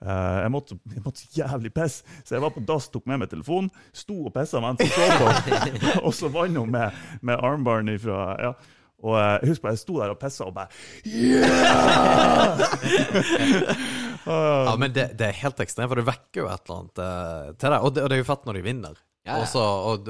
eh, 0.02 0.39
jeg, 0.43 0.51
måtte, 0.51 0.78
jeg 0.94 1.02
måtte 1.05 1.20
så 1.20 1.27
jævlig 1.36 1.73
pisse, 1.74 2.05
så 2.24 2.35
jeg 2.36 2.43
var 2.43 2.55
på 2.55 2.64
dass, 2.66 2.89
tok 2.93 3.06
med 3.06 3.19
meg 3.23 3.31
telefonen, 3.31 3.70
sto 3.94 4.27
og 4.27 4.32
pissa 4.35 4.60
mens 4.62 4.81
jeg 4.81 4.90
så 4.93 5.02
på. 5.19 5.27
og 6.06 6.14
så 6.16 6.27
vant 6.32 6.59
hun 6.59 6.70
med, 6.73 7.02
med 7.23 7.36
armbaren 7.43 7.93
ifra 7.93 8.36
ja. 8.40 8.55
Og 9.02 9.16
jeg 9.19 9.48
husker 9.51 9.73
jeg 9.73 9.81
sto 9.81 9.97
der 9.98 10.12
og 10.12 10.19
pissa 10.20 10.47
og 10.47 10.55
bare 10.55 10.70
Yeah! 11.02 12.62
Ja, 14.23 14.77
men 14.78 14.93
det, 14.94 15.09
det 15.19 15.27
er 15.27 15.40
helt 15.40 15.59
ekstremt, 15.64 15.90
for 15.90 15.98
det 15.98 16.05
vekker 16.06 16.44
jo 16.44 16.47
et 16.47 16.69
eller 16.69 16.77
annet 16.77 17.01
eh, 17.02 17.48
til 17.59 17.73
deg. 17.73 17.81
Og 17.82 17.90
det, 17.90 18.05
og 18.05 18.06
det 18.06 18.14
er 18.14 18.20
jo 18.20 18.27
fett 18.28 18.44
når 18.47 18.55
de 18.55 18.62
vinner. 18.62 19.01
Ja, 19.27 19.32
ja. 19.32 19.39
Også, 19.43 19.59
og 19.59 20.06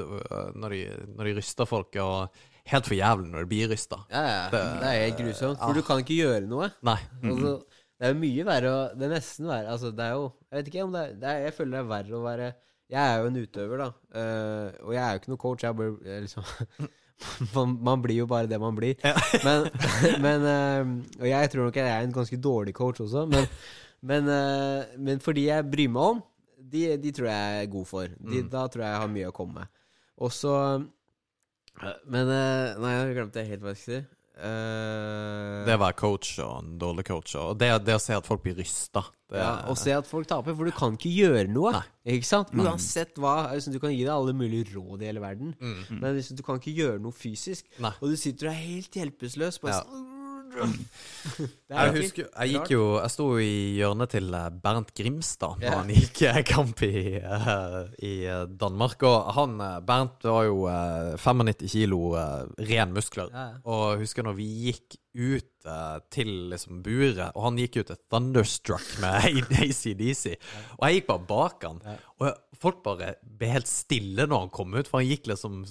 når, 0.53 0.75
de, 0.75 0.81
når 1.17 1.29
de 1.29 1.33
ryster 1.39 1.65
folk, 1.65 1.97
og 1.97 2.29
helt 2.71 2.87
for 2.87 2.95
jævlig 2.95 3.29
når 3.31 3.43
det 3.45 3.49
blir 3.51 3.69
rysta. 3.73 3.97
Ja, 4.11 4.23
ja. 4.27 4.49
Det- 4.49 4.81
Det 4.81 4.91
er 4.97 5.17
grusomt. 5.19 5.59
For 5.59 5.73
du 5.73 5.81
kan 5.81 5.99
ikke 6.03 6.17
gjøre 6.19 6.47
noe. 6.47 6.69
Nei. 6.83 6.99
Altså, 7.23 7.53
det 7.99 8.07
er 8.09 8.13
jo 8.13 8.19
mye 8.19 8.43
verre 8.45 8.69
å 8.73 8.79
Det 8.97 9.05
er 9.07 9.13
nesten 9.13 9.45
verre 9.47 9.69
Altså, 9.71 9.91
det 9.95 10.03
er 10.03 10.11
jo 10.17 10.23
Jeg 10.51 10.57
vet 10.57 10.67
ikke 10.73 10.83
om 10.83 10.91
det 10.91 11.01
er, 11.03 11.13
det 11.21 11.29
er 11.29 11.37
Jeg 11.45 11.53
føler 11.53 11.71
det 11.71 11.79
er 11.79 11.91
verre 11.91 12.17
å 12.17 12.23
være 12.23 12.47
Jeg 12.89 12.99
er 13.03 13.19
jo 13.21 13.27
en 13.29 13.37
utøver, 13.43 13.77
da. 13.77 13.87
Uh, 14.13 14.87
og 14.87 14.93
jeg 14.93 15.03
er 15.03 15.11
jo 15.13 15.19
ikke 15.21 15.31
noe 15.33 15.37
coach. 15.43 15.63
Jeg 15.63 15.75
blir 15.75 16.21
liksom 16.25 16.43
man, 17.55 17.77
man 17.83 18.01
blir 18.03 18.17
jo 18.23 18.25
bare 18.27 18.47
det 18.49 18.59
man 18.59 18.75
blir. 18.75 18.95
Men, 19.45 19.69
men 20.21 20.41
uh, 20.43 21.21
Og 21.21 21.27
jeg 21.29 21.51
tror 21.53 21.65
nok 21.69 21.75
jeg 21.79 21.87
er 21.87 22.03
en 22.03 22.11
ganske 22.15 22.39
dårlig 22.41 22.73
coach 22.75 22.99
også, 23.05 23.25
men, 23.29 23.47
men, 24.01 24.27
uh, 24.27 24.83
men 24.99 25.19
for 25.23 25.33
de 25.37 25.45
jeg 25.47 25.69
bryr 25.71 25.89
meg 25.93 26.03
om, 26.15 26.21
de, 26.73 26.97
de 26.97 27.11
tror 27.15 27.29
jeg 27.29 27.61
er 27.63 27.71
god 27.71 27.85
for. 27.87 28.07
De, 28.19 28.41
Da 28.49 28.65
tror 28.67 28.83
jeg 28.83 28.91
jeg 28.91 29.01
har 29.05 29.07
mye 29.15 29.29
å 29.31 29.35
komme 29.35 29.53
med. 29.61 29.67
Og 30.17 30.31
så 30.33 30.53
Men 32.07 32.29
eh, 32.29 32.75
Nei, 32.79 32.91
jeg 32.99 33.15
glemte 33.17 33.47
helt 33.47 33.63
hva 33.63 33.73
jeg 33.73 33.81
skulle 33.81 34.01
si. 34.03 34.19
Uh, 34.33 35.61
Det 35.67 35.75
å 35.75 35.81
være 35.83 35.93
coach 35.99 36.31
og 36.41 36.53
en 36.63 36.71
dårlig 36.81 37.03
coach, 37.05 37.35
og 37.37 37.51
det, 37.61 37.67
det 37.85 37.93
å 37.93 38.01
se 38.01 38.15
at 38.17 38.25
folk 38.25 38.41
blir 38.41 38.55
rysta 38.57 39.03
ja, 39.33 39.51
og 39.69 39.77
se 39.77 39.93
at 39.93 40.05
folk 40.09 40.27
taper, 40.29 40.53
for 40.57 40.69
du 40.69 40.73
kan 40.77 40.93
ikke 40.97 41.09
gjøre 41.09 41.47
noe. 41.49 41.71
Nei. 41.73 42.17
Ikke 42.17 42.27
sant? 42.27 42.51
Uansett 42.53 43.17
hva. 43.21 43.49
Altså, 43.53 43.71
du 43.73 43.79
kan 43.81 43.93
gi 43.93 44.03
deg 44.03 44.11
alle 44.13 44.33
mulige 44.37 44.75
råd 44.75 45.01
i 45.01 45.07
hele 45.09 45.23
verden, 45.23 45.55
men 45.89 46.05
liksom, 46.17 46.37
du 46.37 46.43
kan 46.45 46.59
ikke 46.61 46.73
gjøre 46.77 46.99
noe 47.01 47.15
fysisk. 47.17 47.65
Mm. 47.77 47.87
Nei. 47.87 47.93
Og 48.01 48.13
du 48.13 48.17
sitter 48.21 48.49
og 48.49 48.53
er 48.53 48.59
helt 48.61 48.97
hjelpeløs. 48.99 49.57
Bare 49.63 49.73
Ja. 49.73 49.79
sånn 49.87 50.03
Jeg 50.53 51.93
husker, 51.95 52.27
jeg 52.27 52.51
gikk 52.53 52.71
jo 52.73 52.81
Jeg 52.99 53.11
sto 53.13 53.25
i 53.41 53.53
hjørnet 53.79 54.11
til 54.13 54.33
eh, 54.37 54.49
Bernt 54.63 54.91
Grimstad 54.97 55.61
Ja. 55.63 55.77
han 55.79 55.89
gikk 55.93 56.21
eh, 56.29 56.41
kamp 56.45 56.83
i, 56.85 57.15
eh, 57.17 57.77
i 58.03 58.13
Danmark. 58.59 59.03
Og 59.07 59.31
han 59.37 59.55
Bernt 59.87 60.27
var 60.27 60.45
jo 60.49 60.65
eh, 60.69 61.13
95 61.21 61.71
kilo 61.73 62.01
ren 62.59 62.93
muskler. 62.95 63.31
Og 63.63 63.85
jeg 63.95 64.03
husker 64.03 64.27
når 64.27 64.37
vi 64.37 64.49
gikk 64.67 64.99
ut 65.13 65.49
til 66.11 66.29
liksom 66.51 66.81
buret, 66.83 67.29
og 67.37 67.43
han 67.45 67.59
gikk 67.61 67.77
ut 67.83 67.91
til 67.91 67.99
Thunderstruck 68.11 68.87
med 68.99 69.27
ACDC, 69.63 70.33
og 70.79 70.87
jeg 70.89 70.97
gikk 70.97 71.07
bare 71.11 71.27
bak 71.29 71.63
han. 71.69 71.77
Og 72.19 72.52
folk 72.63 72.81
bare 72.85 73.13
ble 73.23 73.49
helt 73.51 73.69
stille 73.69 74.25
når 74.29 74.45
han 74.45 74.51
kom 74.55 74.73
ut, 74.75 74.89
for 74.89 75.01
han 75.01 75.09
gikk 75.09 75.29
liksom 75.31 75.61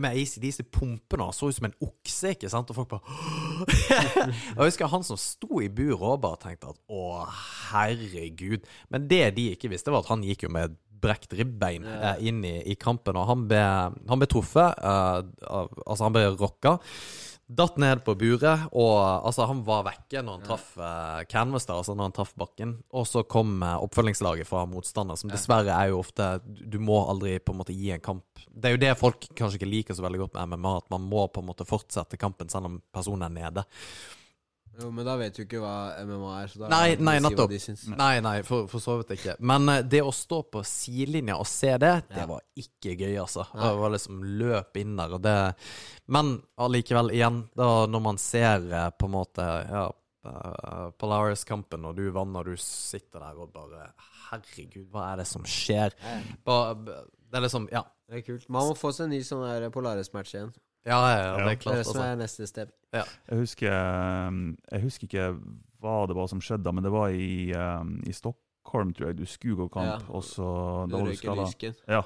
med 0.00 0.08
ACDC 0.10 0.62
pumpende, 0.72 1.28
og 1.28 1.36
så 1.36 1.50
ut 1.50 1.58
som 1.58 1.68
en 1.68 1.76
okse, 1.84 2.34
ikke 2.36 2.50
sant? 2.52 2.72
Og 2.72 2.78
folk 2.80 2.92
bare 2.94 3.66
jeg 4.26 4.60
husker 4.60 4.90
han 4.92 5.04
som 5.06 5.20
sto 5.20 5.60
i 5.62 5.70
buret 5.72 6.00
og 6.02 6.22
bare 6.24 6.40
tenkte 6.46 6.72
at 6.72 6.80
å, 6.92 7.26
herregud. 7.72 8.64
Men 8.92 9.06
det 9.10 9.26
de 9.36 9.50
ikke 9.54 9.70
visste, 9.72 9.92
var 9.92 10.04
at 10.04 10.12
han 10.12 10.24
gikk 10.26 10.46
jo 10.48 10.52
med 10.54 10.78
brekt 11.02 11.34
ribbein 11.34 11.84
eh, 11.88 12.20
inn 12.30 12.44
i, 12.46 12.56
i 12.70 12.76
kampen, 12.78 13.18
og 13.18 13.26
han 13.26 13.46
ble, 13.50 13.62
han 14.08 14.22
ble 14.22 14.28
truffet. 14.30 14.78
eh, 14.78 15.18
altså, 15.50 16.02
han 16.06 16.14
ble 16.14 16.28
rocka. 16.38 16.76
Datt 17.52 17.76
ned 17.76 18.00
på 18.06 18.14
buret, 18.16 18.68
og 18.72 18.94
altså, 19.26 19.44
han 19.50 19.60
var 19.66 19.82
vekke 19.84 20.22
når 20.24 20.38
han 20.38 20.44
traff 20.46 20.68
uh, 20.78 21.20
canvas, 21.28 21.66
der, 21.68 21.80
altså 21.82 21.96
når 21.98 22.08
han 22.08 22.14
traff 22.16 22.32
bakken. 22.38 22.76
Og 22.96 23.04
så 23.10 23.24
kom 23.28 23.58
uh, 23.60 23.74
oppfølgingslaget 23.82 24.48
fra 24.48 24.62
motstander, 24.70 25.18
som 25.20 25.32
dessverre 25.32 25.74
er 25.74 25.90
jo 25.90 26.00
ofte 26.00 26.28
Du 26.46 26.64
du 26.72 26.78
må 26.80 27.02
aldri 27.10 27.36
på 27.42 27.52
en 27.52 27.60
måte 27.60 27.76
gi 27.76 27.90
en 27.92 28.00
kamp. 28.02 28.24
Det 28.48 28.70
er 28.70 28.76
jo 28.76 28.80
det 28.80 28.94
folk 29.00 29.26
kanskje 29.36 29.60
ikke 29.60 29.68
liker 29.68 29.98
så 29.98 30.06
veldig 30.06 30.22
godt 30.24 30.38
med 30.38 30.54
MMA, 30.54 30.74
at 30.80 30.88
man 30.94 31.04
må 31.10 31.26
på 31.28 31.42
en 31.42 31.50
måte 31.50 31.68
fortsette 31.68 32.20
kampen 32.20 32.48
selv 32.52 32.70
om 32.70 32.80
personen 32.94 33.28
er 33.28 33.36
nede. 33.36 33.66
Jo, 34.80 34.88
men 34.90 35.04
da 35.04 35.14
vet 35.20 35.36
du 35.36 35.42
ikke 35.44 35.58
hva 35.60 35.72
MMA 36.08 36.30
er, 36.42 36.46
så 36.48 36.60
da 36.62 36.68
Nei, 36.72 36.94
nei, 36.96 37.18
si 37.18 37.24
nettopp. 37.26 37.50
Nei, 37.98 38.12
nei, 38.24 38.34
for, 38.46 38.64
for 38.72 38.80
så 38.80 38.94
vidt 39.02 39.10
ikke. 39.18 39.34
Men 39.44 39.68
uh, 39.68 39.80
det 39.84 40.00
å 40.00 40.12
stå 40.16 40.38
på 40.48 40.62
sidelinja 40.64 41.36
og 41.36 41.46
se 41.50 41.74
det, 41.82 41.90
det 42.08 42.22
Ja. 42.22 42.28
var 42.30 42.40
ikke 42.56 42.94
gøy, 42.96 43.16
altså. 43.20 43.44
Det 43.52 43.72
var 43.82 43.92
liksom 43.92 44.22
løp 44.40 44.80
inn 44.80 44.94
der, 44.96 45.12
og 45.18 45.22
det 45.26 45.34
Men 46.08 46.38
allikevel, 46.56 47.12
igjen, 47.12 47.42
da 47.58 47.68
når 47.86 48.04
man 48.08 48.18
ser 48.22 48.64
uh, 48.72 48.88
på 48.96 49.10
en 49.10 49.14
måte 49.18 49.44
ja, 49.68 49.84
uh, 50.26 50.88
Polaris-kampen, 50.96 51.84
og 51.90 51.96
du 52.00 52.06
vant, 52.14 52.36
og 52.40 52.48
du 52.48 52.56
sitter 52.56 53.20
der 53.28 53.44
og 53.44 53.52
bare 53.52 53.90
Herregud, 54.30 54.88
hva 54.88 55.10
er 55.12 55.20
det 55.20 55.28
som 55.28 55.44
skjer? 55.44 55.92
Ba, 56.46 56.72
ba- 56.74 57.02
det 57.28 57.38
er 57.40 57.44
liksom 57.44 57.68
Ja. 57.72 57.84
Det 58.08 58.18
er 58.22 58.26
kult. 58.26 58.48
Man 58.52 58.68
må 58.68 58.74
få 58.76 58.90
seg 58.92 59.06
en 59.06 59.14
ny 59.14 59.22
sånn 59.24 59.68
Polaris-match 59.72 60.34
igjen. 60.34 60.50
Ja, 60.84 60.98
ja, 60.98 61.16
ja, 61.16 61.32
det 61.36 61.38
Ja. 61.38 61.44
er 61.44 61.44
Det 61.44 61.52
er 61.52 61.62
klart, 61.62 61.76
det 61.76 61.86
som 61.86 61.96
altså. 62.00 62.04
er 62.12 62.16
neste 62.16 62.46
step. 62.46 62.70
Jeg 62.92 63.38
husker, 63.38 63.70
eh, 63.72 64.56
jeg 64.72 64.82
husker 64.82 65.06
ikke 65.06 65.40
hva 65.80 66.06
det 66.06 66.16
var 66.16 66.26
som 66.28 66.40
skjedde, 66.40 66.72
men 66.74 66.82
det 66.84 66.92
var 66.92 67.08
i, 67.08 67.50
eh, 67.52 67.84
i 68.06 68.12
Stockholm, 68.12 68.92
tror 68.94 69.06
jeg. 69.06 69.16
Du 69.18 69.24
skulle 69.26 69.56
gå 69.56 69.68
kamp, 69.72 69.86
Ja. 69.86 69.98
og 70.12 70.22
så 70.22 70.88
Du 70.88 70.96
var 70.96 71.06
røyker 71.06 71.34
lysken. 71.36 71.74
Ja. 71.88 72.02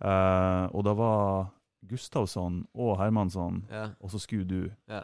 Uh, 0.00 0.70
og 0.76 0.84
da 0.84 0.92
var 0.94 1.50
Gustavsson 1.88 2.66
og 2.74 2.98
Hermansson, 2.98 3.64
Ja. 3.70 3.88
og 4.00 4.10
så 4.10 4.18
skulle 4.20 4.44
du. 4.46 4.70
Ja. 4.88 5.02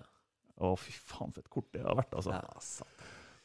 Å, 0.60 0.76
fy 0.78 0.92
faen, 0.92 1.32
for 1.32 1.40
et 1.40 1.50
kort 1.50 1.64
det 1.72 1.82
har 1.82 1.96
vært, 1.96 2.12
altså. 2.14 2.30
Ja, 2.30 2.40
sant. 2.60 2.88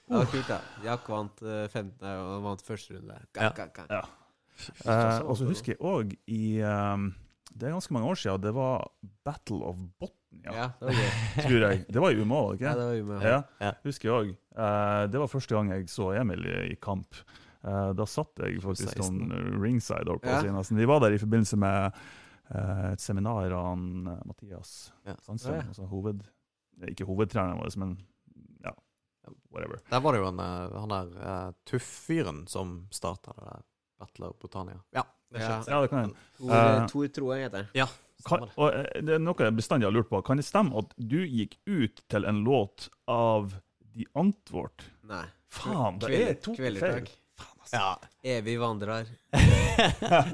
Det 0.07 0.15
var 0.17 0.25
kult, 0.25 0.47
da. 0.47 0.59
Jack 0.83 1.07
vant 1.09 1.41
eh, 1.41 1.67
15, 1.67 1.93
nei, 2.01 2.13
og 2.15 2.33
han 2.35 2.43
vant 2.43 2.61
første 2.61 2.93
runde. 2.95 3.17
Gang, 3.33 3.43
Ja. 3.43 3.49
gang, 3.49 3.71
gang. 3.73 3.87
Ja. 3.89 4.01
Uh, 4.85 5.29
og 5.29 5.37
så 5.37 5.45
husker 5.47 5.73
jeg 5.73 5.79
òg 5.79 6.15
i 6.27 6.59
eh, 6.59 6.97
Det 7.49 7.67
er 7.67 7.71
ganske 7.75 7.93
mange 7.93 8.07
år 8.07 8.15
siden. 8.21 8.41
Det 8.41 8.53
var 8.55 8.85
Battle 9.25 9.63
of 9.65 9.75
Botnia, 9.99 10.53
Ja, 10.53 10.67
det 10.79 10.85
var 10.87 10.93
gøy. 10.93 11.11
tror 11.47 11.59
jeg. 11.65 11.85
Det 11.89 12.01
var 12.03 12.11
i 12.13 12.21
Umeå, 12.21 12.53
ikke 12.55 12.63
Ja, 12.69 12.73
det 12.77 13.03
var 13.03 13.19
med. 13.19 13.27
Ja, 13.27 13.39
Ja. 13.65 13.71
husker 13.83 14.09
jeg 14.09 14.15
òg. 14.19 15.11
det 15.11 15.19
var 15.19 15.27
første 15.27 15.55
gang 15.55 15.69
jeg 15.73 15.89
så 15.89 16.11
Emil 16.21 16.45
i, 16.45 16.75
kamp. 16.81 17.15
Eh, 17.63 17.91
da 17.93 18.05
satt 18.07 18.39
jeg 18.39 18.61
faktisk 18.63 18.93
16. 18.93 19.03
sånn 19.03 19.61
ringside, 19.61 20.07
opp 20.07 20.21
på 20.23 20.29
Ja. 20.31 20.41
si 20.41 20.47
nesten. 20.47 20.79
Var 20.87 20.99
der 21.03 21.11
i 21.17 21.17
forbindelse 21.19 21.57
med 21.59 21.91
eh, 22.55 22.91
et 22.93 22.99
seminar 23.03 23.51
av 23.51 23.73
eh, 23.77 24.21
Mathias 24.25 24.91
Ja. 25.05 25.15
Sandstrøm. 25.25 25.67
Altså 25.67 25.87
hoved, 25.91 26.23
ikke 26.87 27.05
hovedtreneren 27.05 27.59
vår, 27.59 27.75
men 27.77 27.97
ja, 28.63 28.71
whatever. 29.51 29.81
Der 29.91 29.99
var 29.99 30.13
det 30.15 30.21
jo 30.21 30.27
en, 30.31 30.39
eh, 30.39 30.79
han 30.79 30.89
der 30.89 31.11
uh, 31.19 31.51
tuff-fyren 31.65 32.45
som 32.47 32.87
starta 32.91 33.33
det 33.35 33.43
der 33.49 33.61
Battle 33.99 34.29
of 34.31 34.39
Botania. 34.39 34.79
Ja, 34.95 35.03
det 35.31 35.41
Ja. 35.43 35.63
Ja, 35.67 35.81
det 35.81 35.89
kan 35.91 35.99
hende. 35.99 36.15
Tor, 36.39 36.51
uh, 36.53 36.85
Tor 36.87 37.07
Troeng 37.13 37.41
heter 37.45 37.67
ja, 37.75 37.87
Kan, 38.25 38.49
og 38.57 38.73
eh, 38.73 39.01
det 39.01 39.13
er 39.15 39.19
noe 39.23 39.35
jeg 39.45 39.55
bestandig 39.55 39.87
har 39.87 39.93
lurt 39.95 40.09
på. 40.09 40.19
Kan 40.27 40.37
det 40.41 40.45
stemme 40.47 40.75
at 40.81 40.91
du 40.97 41.19
gikk 41.23 41.55
ut 41.67 42.01
til 42.11 42.25
en 42.27 42.41
låt 42.43 42.89
av 43.07 43.53
The 43.95 44.05
Antwort? 44.19 44.83
Nei. 45.07 45.25
Faen, 45.49 45.99
det 46.03 46.09
er 46.19 46.33
to 46.43 46.53
feil. 46.55 47.07
Ja. 47.71 47.93
Evig 48.25 48.57
vandrer. 48.59 49.07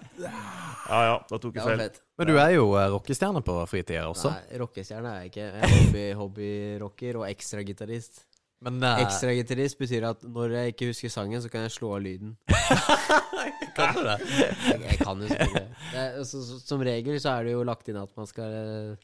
Ja 0.85 0.99
ja, 1.05 1.13
da 1.29 1.37
tok 1.41 1.55
jeg 1.57 1.65
feil. 1.65 1.79
fett. 1.81 1.95
Men 2.19 2.27
du 2.29 2.35
er 2.37 2.51
jo 2.55 2.65
eh, 2.77 2.87
rockestjerne 2.93 3.41
på 3.45 3.55
fritida 3.69 4.03
også. 4.09 4.31
Nei, 4.33 4.57
rockestjerne 4.61 5.11
er 5.11 5.23
jeg 5.23 5.31
ikke. 5.31 5.45
Jeg 5.45 5.63
er 5.65 5.73
hobby- 5.73 6.13
hobbyrocker 6.19 7.19
og 7.21 7.25
ekstragitarist. 7.29 8.21
Men 8.65 8.81
uh, 8.83 8.99
Ekstragitarist 9.05 9.77
betyr 9.79 10.07
at 10.09 10.23
når 10.25 10.55
jeg 10.57 10.73
ikke 10.75 10.87
husker 10.89 11.11
sangen, 11.13 11.41
så 11.43 11.51
kan 11.53 11.61
jeg 11.67 11.71
slå 11.75 11.91
av 11.95 12.01
lyden. 12.05 12.35
kan 13.77 13.93
du 13.97 14.03
det? 14.07 14.15
Jeg, 14.39 14.79
jeg 14.89 14.97
kan 15.01 15.19
jo 15.21 15.27
spille. 15.29 15.59
det. 15.59 15.67
det. 15.91 16.05
er- 16.05 16.23
så- 16.23 16.41
så- 16.47 16.61
Som 16.65 16.81
regel 16.81 17.19
så 17.21 17.29
er 17.39 17.43
det 17.45 17.51
jo 17.53 17.63
lagt 17.63 17.87
inn 17.89 17.97
at 18.01 18.09
man 18.17 18.25
skal 18.27 18.45
eh, 18.55 18.95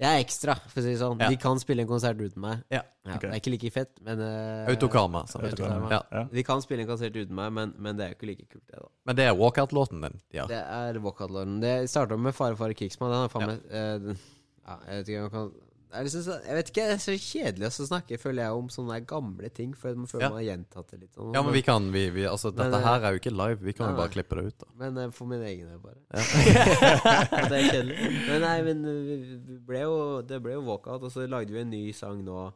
Jeg 0.00 0.10
er 0.10 0.24
ekstra, 0.24 0.56
for 0.66 0.80
å 0.80 0.82
si 0.82 0.90
det 0.90 0.98
sånn. 0.98 1.20
Ja. 1.22 1.28
De 1.30 1.36
kan 1.38 1.60
spille 1.62 1.84
en 1.84 1.86
konsert 1.88 2.18
uten 2.18 2.40
meg. 2.42 2.64
Ja. 2.74 2.80
Ja. 3.06 3.14
Det 3.22 3.28
er 3.30 3.36
ikke 3.38 3.52
like 3.54 3.70
fett, 3.70 3.92
men 4.02 4.18
uh, 4.18 4.66
Autokarma. 4.72 5.20
Autokarma. 5.38 6.26
De 6.32 6.42
kan 6.42 6.60
spille 6.64 6.82
en 6.82 6.88
konsert 6.88 7.14
uten 7.14 7.34
meg, 7.38 7.52
men, 7.54 7.74
men 7.78 7.96
det 7.96 8.02
er 8.08 8.08
jo 8.10 8.16
ikke 8.18 8.26
like 8.32 8.48
kult, 8.50 8.64
det, 8.66 8.80
da. 8.80 8.88
Men 9.06 9.16
det 9.20 9.28
er 9.28 9.36
walkout-låten 9.38 10.02
din 10.02 10.18
de. 10.18 10.46
Det 10.50 10.58
er 10.58 10.98
Walkout-låten. 10.98 11.60
Det 11.62 11.76
starta 11.92 12.16
med 12.18 12.34
Fare 12.34 12.56
Fare 12.58 12.74
Krigsmann. 12.74 13.12
Den 13.14 13.22
har 13.22 13.30
faen 13.30 13.46
meg 13.52 13.62
uh, 13.70 14.18
ja, 14.66 14.78
Jeg 14.88 14.98
vet 14.98 15.08
ikke 15.14 15.22
om 15.22 15.28
jeg 15.28 15.34
kan 15.36 15.54
er 15.94 16.06
liksom, 16.06 16.26
jeg 16.44 16.56
vet 16.58 16.70
ikke, 16.70 16.86
Det 16.90 16.94
er 16.94 17.02
så 17.02 17.14
kjedelig 17.18 17.68
å 17.68 17.86
snakke 17.88 18.18
føler 18.20 18.42
jeg 18.44 18.58
om 18.60 18.70
sånne 18.72 18.98
gamle 19.08 19.50
ting. 19.54 19.74
For 19.78 19.94
man 19.94 20.10
føler 20.10 20.26
Ja. 20.26 20.30
man 20.32 20.40
har 20.40 20.46
gjentatt 20.48 20.90
det 20.90 21.00
litt. 21.00 21.12
Sånn. 21.14 21.34
Ja, 21.34 21.42
men 21.42 21.52
vi 21.56 21.62
kan 21.62 21.90
vi, 21.92 22.04
vi, 22.10 22.24
Altså, 22.30 22.52
Men, 22.52 22.70
dette 22.70 22.80
eh, 22.80 22.86
her 22.88 23.06
er 23.06 23.14
jo 23.14 23.20
ikke 23.22 23.34
live. 23.34 23.60
Vi 23.64 23.72
kan 23.72 23.90
jo 23.90 23.96
bare 23.96 24.12
klippe 24.14 24.38
det 24.38 24.44
ut, 24.46 24.58
da. 24.58 24.66
Men 24.82 24.98
eh, 24.98 25.10
for 25.10 25.26
min 25.30 25.42
egen 25.42 25.68
del, 25.68 25.78
bare. 25.78 26.00
Ja. 26.10 27.48
Det 27.50 27.60
er 27.60 27.70
kjedelig. 27.70 28.10
Men 28.28 28.44
nei, 28.44 28.58
men 28.62 28.84
vi 28.84 29.16
vi 29.44 29.58
ble 29.68 29.84
jo, 29.84 29.96
det 30.22 30.42
ble 30.42 30.56
jo 30.56 30.66
walkout, 30.66 31.02
og 31.02 31.12
så 31.12 31.26
lagde 31.28 31.52
vi 31.52 31.60
en 31.60 31.70
ny 31.70 31.92
sang 31.92 32.24
nå. 32.24 32.52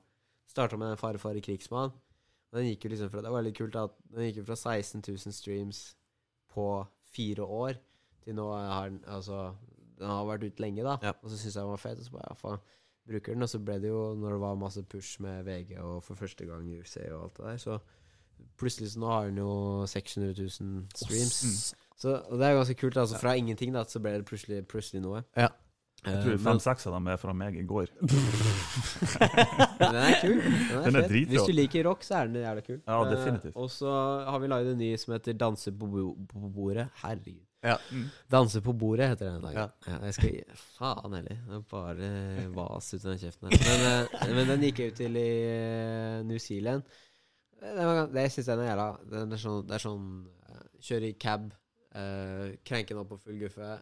Starta 0.48 0.76
med 0.76 0.88
den 0.88 0.96
'Farfar 0.96 1.36
i 1.36 1.44
Krigsmann'. 1.44 1.92
Den 2.54 2.64
gikk 2.64 2.86
jo 2.86 2.90
liksom 2.94 3.10
fra 3.12 3.20
Det 3.20 3.30
var 3.30 3.42
veldig 3.42 3.56
kult 3.56 3.76
at 3.76 3.92
den 4.08 4.24
gikk 4.30 4.40
jo 4.40 4.44
fra 4.48 4.56
16 4.56 5.02
000 5.04 5.32
streams 5.36 5.94
på 6.48 6.86
fire 7.12 7.44
år 7.44 7.76
til 8.24 8.34
nå 8.38 8.46
har 8.52 8.88
den 8.88 9.02
Altså, 9.06 9.54
den 9.98 10.08
har 10.08 10.24
vært 10.28 10.46
ute 10.46 10.62
lenge, 10.62 10.84
da. 10.86 10.96
Ja. 11.02 11.12
Og 11.22 11.30
så 11.30 11.36
syns 11.36 11.56
jeg 11.56 11.62
den 11.62 11.72
var 11.74 11.82
fet, 11.82 11.98
og 11.98 12.04
så 12.06 12.14
bare 12.14 12.28
ja, 12.30 12.36
faen. 12.38 12.60
Bruker 13.08 13.32
den, 13.34 13.42
og 13.42 13.48
så 13.48 13.58
ble 13.64 13.78
det 13.80 13.88
jo, 13.88 14.14
når 14.14 14.30
det 14.36 14.40
var 14.40 14.54
masse 14.60 14.82
push 14.82 15.20
med 15.24 15.44
VG 15.46 15.78
og 15.80 16.02
for 16.04 16.14
første 16.14 16.44
gang 16.46 16.66
i 16.68 16.78
UFC 16.80 16.96
og 17.10 17.22
alt 17.22 17.36
det 17.38 17.44
der, 17.46 17.56
så 17.56 17.78
plutselig 18.58 18.90
så 18.92 19.00
nå 19.00 19.06
har 19.10 19.24
hun 19.30 19.38
jo 19.38 19.86
600 19.86 20.34
000 20.60 20.84
streams. 20.94 21.74
Så, 21.98 22.12
og 22.28 22.38
det 22.38 22.46
er 22.46 22.54
ganske 22.54 22.74
kult. 22.78 22.96
altså 22.96 23.18
Fra 23.18 23.32
ingenting 23.34 23.72
da, 23.74 23.84
så 23.88 23.98
ble 24.00 24.12
det 24.18 24.26
plutselig, 24.28 24.60
plutselig 24.68 25.02
noe. 25.02 25.22
Ja. 25.36 25.48
Jeg 26.06 26.14
Eh, 26.14 26.22
tror 26.22 26.30
men- 26.36 26.38
fem-seks 26.38 26.86
av 26.86 26.92
dem 26.94 27.06
er 27.10 27.16
fra 27.18 27.32
meg 27.34 27.56
i 27.58 27.62
går. 27.66 27.86
Den 29.78 29.96
er 29.98 30.14
kul. 30.20 30.36
Den 30.38 30.78
er, 30.78 30.84
Den 30.84 30.96
er. 31.00 31.08
Hvis 31.08 31.46
du 31.48 31.52
liker 31.52 31.84
rock, 31.88 32.02
så 32.06 32.14
er 32.20 32.26
den 32.30 32.36
jævla 32.42 32.60
kul. 32.60 32.78
Ja, 32.86 32.98
definitivt. 33.04 33.24
definitivt. 33.24 33.56
og 33.56 33.70
så 33.70 33.90
har 34.30 34.38
vi 34.38 34.46
laget 34.46 34.72
en 34.72 34.78
ny 34.78 34.96
som 34.96 35.12
heter 35.12 35.32
'Danse 35.32 35.72
på 35.78 35.86
bordet'. 36.54 36.86
Herregud. 37.02 37.42
Ja. 37.62 37.78
Mm. 37.90 38.06
'Danse 38.30 38.60
på 38.62 38.72
bordet' 38.72 39.08
heter 39.08 39.32
den 39.32 39.42
dagen. 39.42 39.58
Ja. 39.58 39.68
Ja. 39.86 39.98
jeg 40.06 40.14
skal 40.14 40.56
Faen 40.78 41.14
heller. 41.16 41.40
Det 41.48 41.56
er 41.56 41.64
bare 41.70 42.10
vas 42.54 42.94
ut 42.94 43.04
av 43.04 43.10
den 43.10 43.18
kjeften 43.18 43.50
her. 43.50 43.58
Men, 43.66 43.86
eh, 43.90 44.34
men 44.36 44.50
den 44.52 44.66
gikk 44.68 44.78
jeg 44.78 44.92
ut 44.92 45.00
til 45.02 45.18
i 45.18 45.28
eh, 45.48 46.22
New 46.28 46.38
Zealand. 46.38 46.86
Det, 47.58 47.86
var, 47.86 48.06
det 48.14 48.28
syns 48.30 48.46
jeg 48.46 48.60
er 48.62 48.68
jævla 48.70 48.88
den 49.10 49.34
er 49.34 49.40
sånn, 49.42 49.64
Det 49.66 49.74
er 49.74 49.82
sånn 49.82 50.08
eh, 50.46 50.64
Kjøre 50.88 51.10
i 51.10 51.16
cab, 51.18 51.48
uh, 51.98 52.54
krenke 52.62 52.94
den 52.94 53.00
opp 53.02 53.08
på 53.10 53.16
full 53.24 53.40
guffe, 53.40 53.72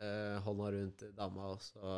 eh, 0.00 0.36
hånda 0.40 0.70
rundt 0.72 1.02
dama, 1.12 1.50
og 1.52 1.60
så 1.60 1.90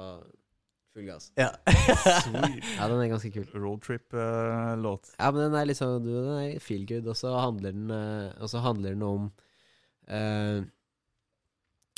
full 0.90 1.06
gass. 1.06 1.28
Ja. 1.38 1.52
Ja, 1.68 2.88
den 2.90 2.98
er 2.98 3.12
ganske 3.12 3.30
kul. 3.30 3.46
Roadtrip-låt. 3.54 5.12
Ja, 5.14 5.30
men 5.30 5.44
den 5.44 5.54
er 5.60 5.68
liksom 5.70 6.02
du, 6.02 6.10
Den 6.10 6.40
er 6.40 6.58
feel 6.64 6.82
good, 6.90 7.06
og 7.06 7.16
så 7.20 7.36
handler 7.38 7.76
den 7.76 7.94
eh, 7.94 8.34
Og 8.42 8.50
så 8.50 8.64
handler 8.64 8.96
den 8.96 9.06
om 9.06 9.30
eh, 10.10 10.66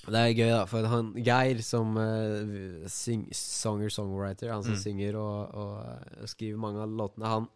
Det 0.06 0.16
er 0.20 0.32
gøy, 0.32 0.48
da, 0.48 0.62
for 0.70 0.86
han 0.88 1.10
Geir, 1.20 1.58
som 1.64 1.96
uh, 2.00 2.84
sanger-songwriter, 2.88 4.50
han 4.52 4.64
som 4.64 4.72
Mm. 4.76 4.80
synger 4.80 5.16
og, 5.20 5.54
og 5.54 6.22
og, 6.22 6.28
skriver 6.28 6.58
mange 6.58 6.80
av 6.80 6.88
låtene, 6.88 7.26
han, 7.28 7.48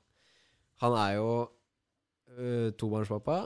han 0.82 0.92
er 1.00 1.14
jo 1.16 1.30
uh, 2.36 2.68
tobarnspappa 2.76 3.38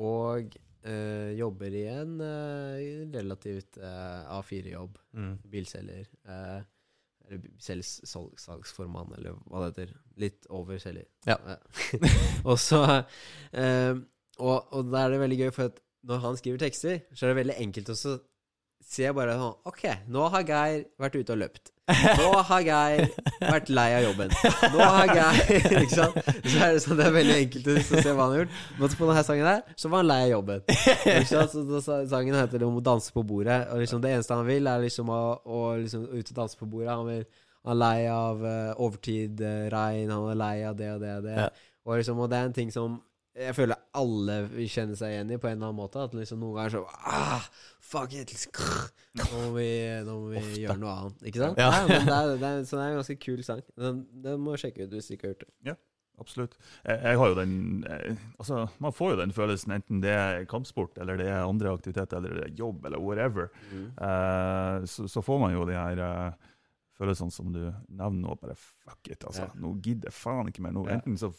og 0.00 0.56
uh, 0.86 1.30
jobber 1.36 1.76
i 1.76 1.84
en 1.92 2.20
eh, 2.24 3.06
relativt 3.12 3.76
eh, 3.78 4.30
A4-jobb. 4.38 4.98
Mm. 5.12 5.34
Bilselger. 5.50 6.06
Eh, 6.24 6.60
eller 7.30 7.42
selges 7.62 8.00
salgsformann, 8.40 9.12
eller 9.18 9.36
hva 9.46 9.68
det 9.68 9.84
heter. 9.84 9.92
Litt 10.18 10.46
over 10.50 10.80
selger. 10.82 11.06
Ja. 11.28 11.36
og 12.48 12.56
så 12.58 12.80
eh, 13.52 13.94
og, 14.40 14.72
og 14.72 14.88
da 14.90 15.04
er 15.04 15.12
det 15.14 15.20
veldig 15.20 15.38
gøy, 15.44 15.50
for 15.54 15.68
at 15.70 15.78
når 16.08 16.22
han 16.24 16.36
skriver 16.40 16.58
tekster, 16.64 17.02
så 17.12 17.26
er 17.26 17.34
det 17.34 17.40
veldig 17.42 17.58
enkelt 17.60 17.92
å 17.92 17.98
så 18.90 19.04
jeg 19.04 19.14
bare 19.14 19.36
sånn 19.38 19.68
OK, 19.70 19.84
nå 20.10 20.24
har 20.32 20.42
Geir 20.48 20.80
vært 20.98 21.20
ute 21.20 21.34
og 21.36 21.38
løpt. 21.44 21.70
Nå 21.90 22.30
har 22.46 22.62
Geir 22.66 23.04
vært 23.38 23.68
lei 23.70 23.86
av 23.96 24.04
jobben. 24.08 24.32
Nå 24.74 24.88
har 24.94 25.12
Geir 25.14 25.52
Ikke 25.82 25.92
sant? 25.92 26.16
Så 26.42 26.56
er 26.56 26.74
det 26.74 26.82
sånn, 26.84 26.98
det 26.98 27.06
er 27.06 27.14
veldig 27.14 27.36
enkelt 27.36 27.70
å 27.70 27.76
se 27.86 28.00
hva 28.08 28.26
han 28.26 28.34
har 28.34 28.40
gjort. 28.40 28.56
Men 28.78 28.96
på 28.98 29.10
denne 29.10 29.24
sangen 29.26 29.46
her, 29.46 29.60
så 29.78 29.90
var 29.92 30.02
han 30.02 30.10
lei 30.10 30.18
av 30.24 30.32
jobben. 30.32 30.64
Ikke 30.74 31.28
sant? 31.30 31.54
Så 31.54 32.00
sangen 32.10 32.38
heter 32.38 32.66
om 32.66 32.80
å 32.80 32.84
danse 32.90 33.14
på 33.14 33.24
bordet. 33.26 33.60
Og 33.70 33.84
liksom 33.84 34.02
det 34.02 34.14
eneste 34.16 34.38
han 34.38 34.48
vil, 34.48 34.70
er 34.70 34.82
liksom 34.82 35.12
å, 35.14 35.20
å 35.46 35.62
liksom 35.80 36.08
ut 36.10 36.34
og 36.34 36.40
danse 36.42 36.58
på 36.58 36.70
bordet. 36.70 36.90
Han, 36.90 37.06
vil, 37.10 37.46
han 37.66 37.76
er 37.76 37.80
lei 37.84 38.00
av 38.14 38.42
uh, 38.42 38.82
overtid, 38.86 39.44
uh, 39.44 39.68
regn, 39.74 40.10
han 40.10 40.32
er 40.32 40.42
lei 40.42 40.56
av 40.66 40.78
det 40.82 40.90
og 40.96 41.04
det 41.04 41.14
og 41.20 41.28
det. 41.28 41.38
Ja. 41.44 41.48
Og, 41.86 41.94
liksom, 42.02 42.22
og 42.22 42.30
det 42.30 42.40
er 42.40 42.50
en 42.50 42.58
ting 42.58 42.74
som 42.74 42.98
jeg 43.36 43.54
føler 43.54 43.78
alle 43.96 44.36
vil 44.50 44.70
kjenne 44.70 44.96
seg 44.98 45.14
igjen 45.14 45.30
i 45.34 45.38
på 45.40 45.48
en 45.50 45.58
eller 45.58 45.70
annen 45.70 45.78
måte. 45.78 46.02
At 46.02 46.16
liksom 46.16 46.40
noen 46.42 46.56
ganger 46.58 46.74
så 46.74 46.82
ah, 47.06 47.44
Fuck 47.90 48.16
it! 48.18 48.32
Nå 49.18 49.26
må 49.32 49.44
vi, 49.56 49.68
nå 50.06 50.16
må 50.24 50.32
vi 50.34 50.64
gjøre 50.64 50.78
noe 50.80 50.96
annet. 50.96 51.22
Ikke 51.30 51.44
sant? 51.44 51.60
Ja. 51.60 51.70
Nei, 51.70 51.84
men 51.90 52.08
det 52.08 52.16
er, 52.16 52.34
det 52.40 52.50
er, 52.50 52.66
så 52.66 52.78
det 52.78 52.82
er 52.82 52.90
en 52.90 52.98
ganske 53.00 53.20
kul 53.22 53.46
sang. 53.46 53.62
Den, 53.78 54.02
den 54.26 54.42
må 54.42 54.56
du 54.56 54.64
sjekke 54.64 54.86
ut 54.86 54.98
hvis 54.98 55.10
du 55.10 55.16
ikke 55.16 55.30
har 55.30 55.34
hørt 55.36 55.46
det. 55.46 55.52
Ja, 55.70 55.76
Absolutt. 56.20 56.56
Jeg, 56.84 56.98
jeg 57.00 57.16
har 57.16 57.30
jo 57.32 57.36
den 57.38 57.52
eh, 57.88 58.24
Altså, 58.36 58.66
man 58.84 58.92
får 58.92 59.14
jo 59.14 59.20
den 59.22 59.32
følelsen, 59.32 59.72
enten 59.72 60.02
det 60.04 60.12
er 60.12 60.44
kampsport, 60.50 60.98
eller 61.00 61.16
det 61.16 61.30
er 61.32 61.46
andre 61.46 61.72
aktiviteter, 61.72 62.20
eller 62.20 62.36
det 62.36 62.46
er 62.50 62.58
jobb, 62.60 62.84
eller 62.84 63.00
whatever. 63.00 63.48
Eh, 63.72 64.84
så, 64.84 65.08
så 65.08 65.22
får 65.24 65.40
man 65.40 65.54
jo 65.54 65.64
de 65.68 65.78
her 65.78 66.02
uh, 66.04 66.50
følelsene 67.00 67.32
som 67.34 67.48
du 67.54 67.62
nevner 67.88 68.20
nå. 68.20 68.36
Bare 68.42 68.56
fuck 68.58 69.08
it, 69.08 69.24
altså. 69.24 69.48
Ja. 69.48 69.54
Nå 69.62 69.72
gidder 69.80 70.10
jeg 70.10 70.18
faen 70.18 70.52
ikke 70.52 70.66
mer. 70.66 70.76
Nå, 70.76 70.84
Ja. 70.90 70.98
Enten 70.98 71.16
så 71.20 71.32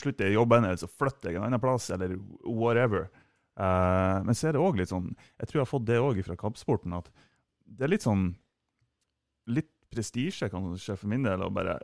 slutter 0.00 0.28
jeg 0.28 0.34
jobben, 0.38 0.64
eller 0.64 0.78
så 0.80 0.88
flytter 0.90 1.30
jeg 1.32 1.38
en 1.40 1.46
annen 1.48 1.60
plass, 1.62 1.90
eller 1.94 2.16
whatever. 2.44 3.08
Uh, 3.58 4.22
men 4.24 4.34
så 4.38 4.48
er 4.48 4.54
det 4.54 4.60
òg 4.62 4.76
litt 4.78 4.92
sånn 4.92 5.08
Jeg 5.40 5.48
tror 5.48 5.56
jeg 5.58 5.64
har 5.64 5.70
fått 5.72 5.86
det 5.88 5.96
òg 5.98 6.20
fra 6.22 6.36
kampsporten, 6.38 6.92
at 6.94 7.08
det 7.66 7.88
er 7.88 7.90
litt 7.90 8.04
sånn 8.06 8.28
Litt 9.50 9.70
prestisje, 9.90 10.50
kanskje, 10.52 10.94
for 11.00 11.08
min 11.10 11.24
del, 11.24 11.42
å 11.42 11.48
bare 11.50 11.78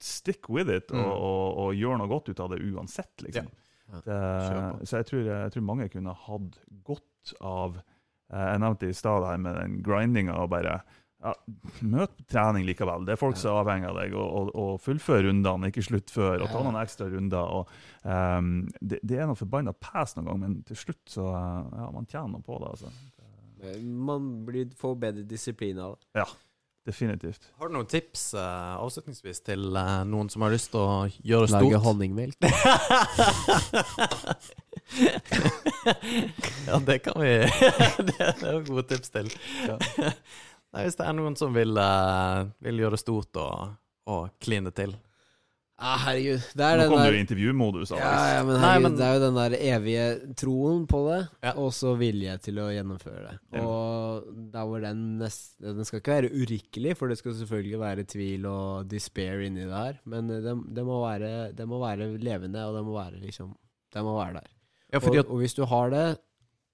stick 0.00 0.46
with 0.48 0.70
it 0.70 0.92
og, 0.94 0.98
Mm. 1.02 1.10
og, 1.10 1.58
og 1.58 1.74
gjøre 1.74 1.98
noe 1.98 2.08
godt 2.12 2.28
ut 2.30 2.40
av 2.40 2.52
det 2.54 2.60
uansett, 2.62 3.12
liksom. 3.26 3.48
Ja. 3.90 4.00
Det, 4.04 4.18
så 4.86 5.00
jeg 5.00 5.06
tror, 5.08 5.22
jeg 5.26 5.52
tror 5.54 5.64
mange 5.64 5.88
kunne 5.90 6.12
hatt 6.14 6.58
godt 6.84 7.32
av 7.40 7.78
eh, 7.80 8.46
Jeg 8.52 8.60
nevnte 8.60 8.88
i 8.90 8.96
stad 8.96 9.22
det 9.24 9.30
her 9.32 9.38
med 9.42 9.56
den 9.56 9.76
grindinga 9.82 10.34
og 10.42 10.50
bare 10.52 10.74
ja, 11.18 11.32
Møt 11.82 12.12
trening 12.30 12.66
likevel. 12.68 13.06
Det 13.06 13.12
er 13.14 13.20
folk 13.20 13.36
som 13.40 13.50
er 13.52 13.60
avhengig 13.62 13.88
av 13.90 13.96
deg. 13.98 14.10
Og, 14.14 14.28
og, 14.38 14.46
og 14.54 14.70
fullfør 14.82 15.20
rundene, 15.28 15.68
ikke 15.72 15.86
sluttfør. 15.86 16.38
Og 16.44 16.48
ta 16.52 16.58
noen 16.64 16.80
ekstra 16.80 17.06
runder. 17.10 17.46
Og, 17.60 17.64
um, 18.04 18.48
det, 18.80 18.98
det 19.02 19.16
er 19.18 19.26
noe 19.30 19.38
forbanna 19.38 19.72
pes 19.74 20.10
noen 20.16 20.28
gang, 20.30 20.38
men 20.44 20.52
til 20.68 20.76
slutt 20.86 21.06
så 21.18 21.24
ja, 21.28 21.86
man 21.94 22.06
tjener 22.10 22.30
noe 22.36 22.44
på 22.46 22.54
det. 22.62 22.68
altså. 22.74 22.88
Man 23.82 24.22
blir, 24.46 24.66
får 24.78 24.92
bedre 25.02 25.22
disiplin 25.26 25.78
av 25.82 25.90
det. 25.98 26.04
Definitivt. 26.88 27.42
Har 27.60 27.68
du 27.68 27.72
noen 27.74 27.88
tips 27.90 28.22
uh, 28.38 28.78
avslutningsvis 28.80 29.40
til 29.44 29.76
uh, 29.76 30.04
noen 30.08 30.28
som 30.32 30.40
har 30.46 30.52
lyst 30.54 30.70
til 30.72 30.80
å 30.80 31.04
gjøre 31.26 31.48
stort? 31.50 31.66
Lage 31.66 31.78
honningmelk. 31.84 32.38
ja, 36.66 36.80
det 36.86 36.98
kan 36.98 37.20
vi 37.20 37.32
Det 38.08 38.20
er 38.20 38.52
jo 38.52 38.62
gode 38.70 38.86
tips 38.94 39.12
til. 39.12 39.30
Nei, 40.74 40.84
hvis 40.84 40.96
det 41.00 41.06
er 41.08 41.14
noen 41.16 41.36
som 41.40 41.54
vil, 41.56 41.76
uh, 41.80 42.46
vil 42.64 42.82
gjøre 42.84 42.96
det 42.98 43.00
stort 43.04 43.38
og, 43.40 43.76
og 44.06 44.28
kline 44.44 44.70
til. 44.76 44.96
Ah, 45.78 45.94
herregud. 46.08 46.42
Det 46.58 46.64
er 46.66 46.74
Nå 46.74 46.82
den 46.82 46.88
kom 46.90 46.98
du 46.98 47.04
der 47.06 47.14
i 47.14 47.20
intervjumodus. 47.22 47.90
ja, 47.94 47.98
Alex. 48.02 48.32
ja, 48.34 48.38
men 48.42 48.56
Nei, 48.56 48.62
herregud, 48.64 48.82
men- 48.82 48.96
det 48.98 49.04
er 49.06 49.12
jo 49.14 49.20
den 49.22 49.36
der 49.38 49.54
evige 49.68 50.06
troen 50.40 50.80
på 50.90 51.00
det, 51.06 51.18
Ja. 51.46 51.52
og 51.54 51.70
så 51.72 51.92
vilje 51.96 52.34
til 52.42 52.58
å 52.58 52.66
gjennomføre 52.74 53.22
det. 53.28 53.36
Ja. 53.54 53.62
Og 53.62 54.24
der 54.52 54.64
hvor 54.66 54.80
den 54.82 55.18
nest, 55.18 55.54
Den 55.62 55.84
skal 55.84 56.00
ikke 56.00 56.16
være 56.18 56.32
urikkelig, 56.34 56.96
for 56.98 57.06
det 57.08 57.18
skal 57.18 57.32
selvfølgelig 57.38 57.78
være 57.78 58.04
tvil 58.10 58.46
og 58.46 58.88
despair 58.90 59.38
inni 59.46 59.64
det 59.70 59.72
her, 59.72 60.00
men 60.04 60.26
det, 60.26 60.42
det, 60.74 60.84
må, 60.84 60.98
være, 61.06 61.52
det 61.54 61.68
må 61.68 61.78
være 61.78 62.18
levende, 62.18 62.66
og 62.66 62.74
det 62.74 62.84
må 62.84 62.98
være 62.98 63.20
liksom 63.22 63.54
Det 63.94 64.02
må 64.02 64.18
være 64.18 64.34
der. 64.42 64.48
Ja, 64.92 64.98
fordi 64.98 65.18
og, 65.18 65.30
og 65.30 65.38
hvis 65.38 65.54
du 65.54 65.64
har 65.64 65.90
det, 65.90 66.18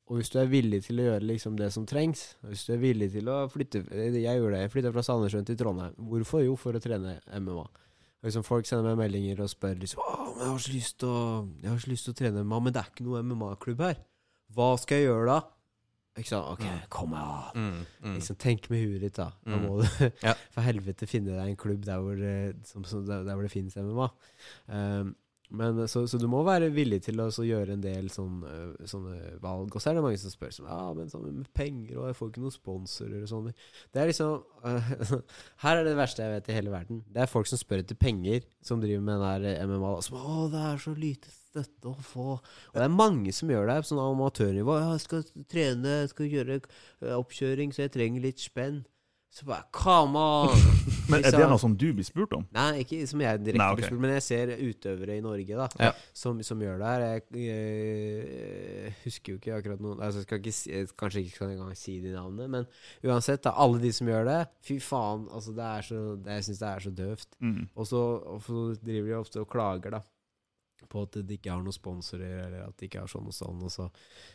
og 0.09 0.19
hvis 0.19 0.29
du 0.35 0.39
er 0.43 0.51
villig 0.53 0.83
til 0.85 0.99
å 1.01 1.07
gjøre 1.09 1.25
liksom 1.25 1.55
det 1.57 1.71
som 1.73 1.87
trengs 1.89 2.35
Hvis 2.45 2.67
du 2.67 2.75
er 2.75 2.81
villig 2.83 3.07
til 3.15 3.29
å 3.33 3.39
flytte 3.49 3.81
Jeg 3.89 4.21
gjør 4.21 4.51
det, 4.53 4.61
jeg 4.67 4.73
flytta 4.75 4.93
fra 4.93 5.03
Sandnessjøen 5.07 5.47
til 5.49 5.57
Trondheim. 5.57 5.95
Hvorfor? 5.97 6.43
Jo, 6.45 6.57
for 6.61 6.77
å 6.77 6.83
trene 6.85 7.15
MMA. 7.41 7.65
Og 7.65 8.29
liksom 8.29 8.45
Folk 8.45 8.69
sender 8.69 8.91
meg 8.93 9.01
meldinger 9.07 9.41
og 9.47 9.49
spør 9.53 9.81
liksom 9.81 10.03
Åh, 10.05 10.27
men 10.35 10.45
jeg 10.45 10.53
har 10.53 10.63
så 10.67 10.75
lyst 10.75 10.99
til 11.01 11.09
å 11.09 11.25
Jeg 11.63 11.71
har 11.73 11.81
så 11.87 11.91
lyst 11.95 12.05
til 12.11 12.13
å 12.15 12.19
trene 12.21 12.45
MMA, 12.45 12.61
men 12.67 12.77
det 12.77 12.83
er 12.85 12.93
ikke 12.93 13.07
noe 13.09 13.23
MMA-klubb 13.25 13.81
her. 13.87 14.01
Hva 14.55 14.69
skal 14.83 15.01
jeg 15.01 15.09
gjøre 15.09 15.27
da? 15.33 15.39
Ikke 16.21 16.31
sant? 16.31 16.47
Ok, 16.53 16.67
kom 16.95 17.15
an. 17.19 17.57
Mm, 17.59 17.79
mm. 18.05 18.13
Liksom, 18.21 18.37
tenk 18.39 18.69
med 18.71 18.85
huet 18.85 19.01
ditt, 19.03 19.17
da. 19.19 19.33
Da 19.43 19.57
Mm. 19.57 19.65
må 19.67 19.81
du 19.81 19.89
Ja. 20.29 20.37
for 20.55 20.63
helvete 20.63 21.09
finne 21.11 21.33
deg 21.35 21.49
en 21.49 21.57
klubb 21.59 21.83
der 21.89 21.99
hvor, 22.05 22.21
eh, 22.23 22.53
som, 22.69 22.85
som, 22.87 23.03
der, 23.09 23.25
der 23.27 23.35
hvor 23.35 23.43
det 23.43 23.51
finnes 23.51 23.75
MMA. 23.75 24.07
Um, 24.69 25.15
men, 25.57 25.79
så, 25.91 26.05
så 26.11 26.19
du 26.21 26.27
må 26.31 26.43
være 26.47 26.71
villig 26.75 27.01
til 27.07 27.21
å 27.23 27.29
gjøre 27.31 27.77
en 27.77 27.85
del 27.85 28.09
sånn, 28.13 28.43
eh, 28.49 28.89
sånne 28.91 29.35
valg. 29.43 29.71
Og 29.75 29.83
så 29.83 29.91
er 29.91 29.99
det 29.99 30.05
mange 30.05 30.21
som 30.21 30.33
spør 30.33 30.53
som, 30.55 30.69
ja, 30.71 30.81
men 30.97 31.13
sånn 31.13 31.29
med 31.29 31.49
penger, 31.57 31.95
og 32.01 32.09
jeg 32.11 32.19
får 32.19 32.33
ikke 32.33 32.45
noen 32.45 32.57
sponsorer 32.57 33.23
og 33.23 33.31
sånn. 33.31 33.49
Det 33.95 34.03
er 34.03 34.11
liksom 34.11 34.43
uh, 34.65 34.93
Her 35.65 35.81
er 35.81 35.87
det 35.87 35.97
verste 35.99 36.27
jeg 36.27 36.37
vet 36.37 36.51
i 36.51 36.59
hele 36.59 36.75
verden. 36.75 37.01
Det 37.11 37.25
er 37.25 37.31
folk 37.31 37.51
som 37.51 37.61
spør 37.61 37.85
etter 37.85 37.99
penger, 37.99 38.45
som 38.65 38.83
driver 38.83 39.07
med 39.07 39.17
den 39.17 39.27
der 39.29 39.49
eh, 39.55 39.67
MMA. 39.71 39.95
Som, 40.07 40.21
å, 40.21 40.47
det 40.53 40.65
er 40.73 40.83
så 40.83 40.95
lite 40.99 41.33
støtte 41.33 41.93
å 41.93 41.95
få. 42.03 42.31
Og 42.41 42.79
det 42.79 42.87
er 42.87 42.97
mange 42.97 43.35
som 43.35 43.51
gjør 43.53 43.69
det 43.71 43.79
på 43.85 43.93
sånn 43.93 44.03
amatørnivå. 44.03 44.81
Ja, 44.81 44.91
jeg 44.97 45.05
skal 45.05 45.25
trene, 45.51 46.01
jeg 46.03 46.11
skal 46.15 46.33
gjøre 46.33 46.59
eh, 46.59 47.15
oppkjøring, 47.15 47.75
så 47.75 47.87
jeg 47.87 47.95
trenger 47.95 48.27
litt 48.27 48.43
spenn. 48.43 48.83
Så 49.35 49.47
bare 49.47 49.65
Come 49.75 50.19
on! 50.19 50.59
Men 51.11 51.25
er 51.27 51.35
det 51.35 51.47
noe 51.51 51.59
som 51.59 51.73
du 51.75 51.89
blir 51.91 52.07
spurt 52.07 52.33
om? 52.37 52.45
Nei, 52.55 52.85
ikke 52.85 53.01
som 53.11 53.21
jeg 53.21 53.41
direkte 53.43 53.59
Nei, 53.59 53.67
okay. 53.73 53.81
blir 53.81 53.91
spurt, 53.91 54.03
men 54.05 54.13
jeg 54.15 54.25
ser 54.25 54.53
utøvere 54.55 55.17
i 55.19 55.25
Norge 55.25 55.59
da 55.59 55.67
Ja. 55.83 55.91
som, 56.17 56.39
som 56.47 56.63
gjør 56.63 56.79
det 56.81 56.93
her. 56.93 57.03
Jeg, 57.05 57.25
jeg, 57.43 58.95
husker 59.03 59.35
jo 59.35 59.41
ikke 59.41 59.59
akkurat 59.59 59.83
noen 59.83 59.99
altså 59.99 60.23
jeg 60.23 60.29
skal 60.29 60.41
ikke 60.41 60.55
jeg 60.71 60.89
Kanskje 61.03 61.25
ikke 61.25 61.43
kan 61.43 61.53
engang 61.57 61.75
si 61.77 61.99
de 62.01 62.15
navnene, 62.15 62.49
men 62.55 63.11
uansett, 63.11 63.43
da, 63.45 63.57
alle 63.59 63.83
de 63.83 63.93
som 63.93 64.09
gjør 64.09 64.31
det 64.31 64.41
Fy 64.65 64.79
faen, 64.81 65.27
altså 65.35 65.57
det 65.59 65.67
er 65.67 65.89
så 65.91 66.01
Jeg 66.31 66.49
syns 66.49 66.63
det 66.63 66.71
er 66.71 66.87
så 66.87 66.95
døvt. 67.03 67.31
Mm. 67.43 67.63
Og 67.75 67.91
så 67.91 68.03
driver 68.87 69.11
de 69.11 69.19
ofte 69.19 69.43
og 69.43 69.51
klager, 69.51 69.99
da. 69.99 70.05
På 70.89 71.03
at 71.03 71.13
de 71.27 71.37
ikke 71.39 71.51
har 71.51 71.63
noen 71.63 71.73
sponsorer, 71.73 72.47
eller 72.47 72.67
at 72.69 72.77
de 72.79 72.87
ikke 72.89 73.01
har 73.01 73.07
sånn 73.09 73.27
og 73.27 73.33
sånn. 73.33 73.63
Og 73.63 73.71
så 73.71 73.91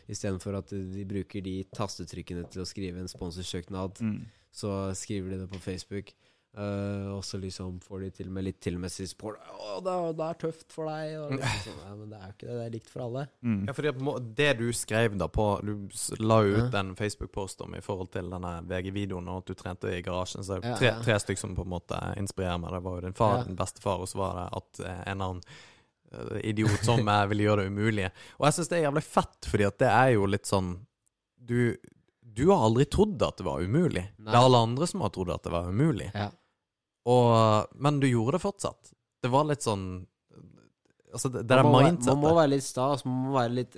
istedenfor 0.08 0.58
at 0.58 0.68
de 0.70 1.04
bruker 1.08 1.42
de 1.42 1.64
tastetrykkene 1.76 2.48
til 2.50 2.62
å 2.62 2.66
skrive 2.68 2.98
en 3.00 3.08
sponsorsøknad, 3.08 4.00
Mm. 4.00 4.26
så 4.52 4.94
skriver 4.94 5.30
de 5.30 5.38
det 5.46 5.50
på 5.50 5.60
Facebook. 5.60 6.12
Uh, 6.52 7.14
og 7.14 7.22
så 7.22 7.38
liksom 7.38 7.76
får 7.80 8.00
de 8.00 8.10
til 8.10 8.26
og 8.26 8.32
med 8.32 8.42
litt 8.44 8.60
tilmessig 8.60 9.06
support. 9.06 9.38
'Å, 9.38 9.78
det, 9.84 9.92
er- 9.92 10.12
det 10.18 10.24
er 10.26 10.34
tøft 10.50 10.72
for 10.72 10.86
deg.' 10.90 11.14
Og 11.22 11.30
liksom 11.38 11.62
sånn. 11.62 11.84
ja, 11.86 11.94
men 11.94 12.10
det 12.10 12.18
er 12.18 12.24
jo 12.26 12.32
ikke 12.32 12.46
det. 12.48 12.56
Det 12.58 12.64
er 12.66 12.70
likt 12.74 12.90
for 12.90 13.00
alle. 13.02 13.22
Mm. 13.44 13.66
Ja, 13.68 13.72
fordi 13.72 13.88
at 13.88 13.98
må- 13.98 14.34
Det 14.34 14.58
du 14.58 14.72
skrev 14.72 15.16
da 15.16 15.28
på 15.28 15.46
Du 15.64 15.88
la 16.18 16.40
jo 16.42 16.56
ut 16.66 16.72
Ja. 16.74 16.80
en 16.80 16.96
Facebook-post 16.96 17.60
om 17.62 17.72
i 17.76 17.80
forhold 17.80 18.10
til 18.10 18.28
denne 18.28 18.66
VG-videoen, 18.66 19.28
og 19.28 19.36
at 19.38 19.46
du 19.46 19.54
trente 19.54 19.84
i 19.96 20.02
garasjen. 20.02 20.42
Så 20.42 20.60
tre, 20.60 20.90
tre 21.04 21.14
stykker 21.20 21.38
som 21.38 21.54
på 21.54 21.62
en 21.62 21.70
måte 21.70 22.16
inspirerer 22.18 22.58
meg. 22.60 22.70
Det 22.72 22.82
var 22.82 22.94
jo 22.96 23.00
din 23.02 23.12
far, 23.12 23.36
Ja. 23.38 23.44
din 23.44 23.54
bestefar, 23.56 24.00
og 24.00 24.08
så 24.08 24.16
var 24.16 24.34
det 24.34 24.56
at 24.56 24.80
eh, 24.90 25.12
en 25.12 25.18
annen 25.20 25.42
idiot 26.42 26.84
som 26.84 27.00
jeg 27.06 27.30
ville 27.30 27.46
gjøre 27.46 27.64
det 27.64 27.72
umulige. 27.72 28.10
Og 28.38 28.48
jeg 28.48 28.56
syns 28.56 28.70
det 28.70 28.78
er 28.78 28.86
jævlig 28.88 29.06
fett, 29.06 29.48
fordi 29.50 29.66
at 29.68 29.80
det 29.82 29.90
er 29.94 30.12
jo 30.16 30.28
litt 30.30 30.48
sånn 30.48 30.76
Du, 31.40 31.74
du 32.20 32.44
har 32.50 32.66
aldri 32.66 32.86
trodd 32.90 33.22
at 33.26 33.40
det 33.40 33.46
var 33.46 33.62
umulig. 33.62 34.04
Nei. 34.18 34.28
Det 34.28 34.36
er 34.36 34.44
alle 34.44 34.62
andre 34.68 34.88
som 34.90 35.04
har 35.04 35.12
trodd 35.14 35.32
at 35.34 35.46
det 35.46 35.54
var 35.54 35.70
umulig. 35.70 36.10
Ja. 36.14 36.28
Og, 37.10 37.76
men 37.80 38.00
du 38.02 38.08
gjorde 38.10 38.36
det 38.36 38.44
fortsatt. 38.44 38.92
Det 39.20 39.30
var 39.32 39.48
litt 39.48 39.66
sånn 39.66 40.06
Altså, 41.10 41.26
det, 41.32 41.40
det 41.50 41.56
man, 41.66 41.72
må, 41.72 41.80
man 42.06 42.18
må 42.22 42.32
være 42.36 42.52
litt 42.52 42.62
sta. 42.62 42.84
må 43.02 43.40
Det 43.42 43.72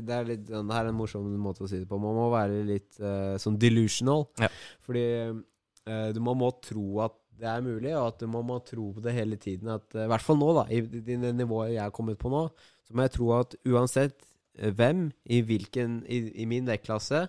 Det 0.00 0.14
er 0.16 0.86
en 0.88 0.96
morsom 0.96 1.26
måte 1.36 1.66
å 1.66 1.68
si 1.68 1.76
det 1.82 1.88
på. 1.90 1.98
Man 2.00 2.16
må 2.16 2.30
være 2.32 2.62
litt 2.64 2.96
uh, 3.04 3.36
sånn 3.40 3.58
delusional. 3.60 4.24
Ja. 4.40 4.48
Fordi 4.86 5.04
uh, 5.28 6.08
du, 6.16 6.22
man 6.24 6.38
må 6.40 6.48
tro 6.64 7.02
at 7.04 7.19
det 7.40 7.48
er 7.48 7.64
mulig, 7.64 7.92
og 7.96 8.10
at 8.10 8.24
man 8.28 8.46
må, 8.46 8.58
tro 8.66 8.90
på 8.96 9.02
det 9.04 9.14
hele 9.16 9.36
tiden. 9.40 9.72
At, 9.72 9.88
eh, 9.94 10.04
I 10.04 10.10
hvert 10.12 10.24
fall 10.24 10.38
nå, 10.40 10.52
da. 10.58 10.66
I 10.70 10.80
det 10.84 11.34
nivået 11.34 11.74
jeg 11.74 11.84
er 11.84 11.94
kommet 11.94 12.20
på 12.20 12.32
nå, 12.32 12.46
så 12.86 12.94
må 12.94 13.06
jeg 13.06 13.14
tro 13.16 13.30
at 13.38 13.56
uansett 13.68 14.16
eh, 14.58 14.72
hvem, 14.76 15.08
i 15.24 15.40
hvilken 15.46 16.02
I, 16.06 16.24
i 16.42 16.48
min 16.50 16.68
vektklasse 16.68 17.26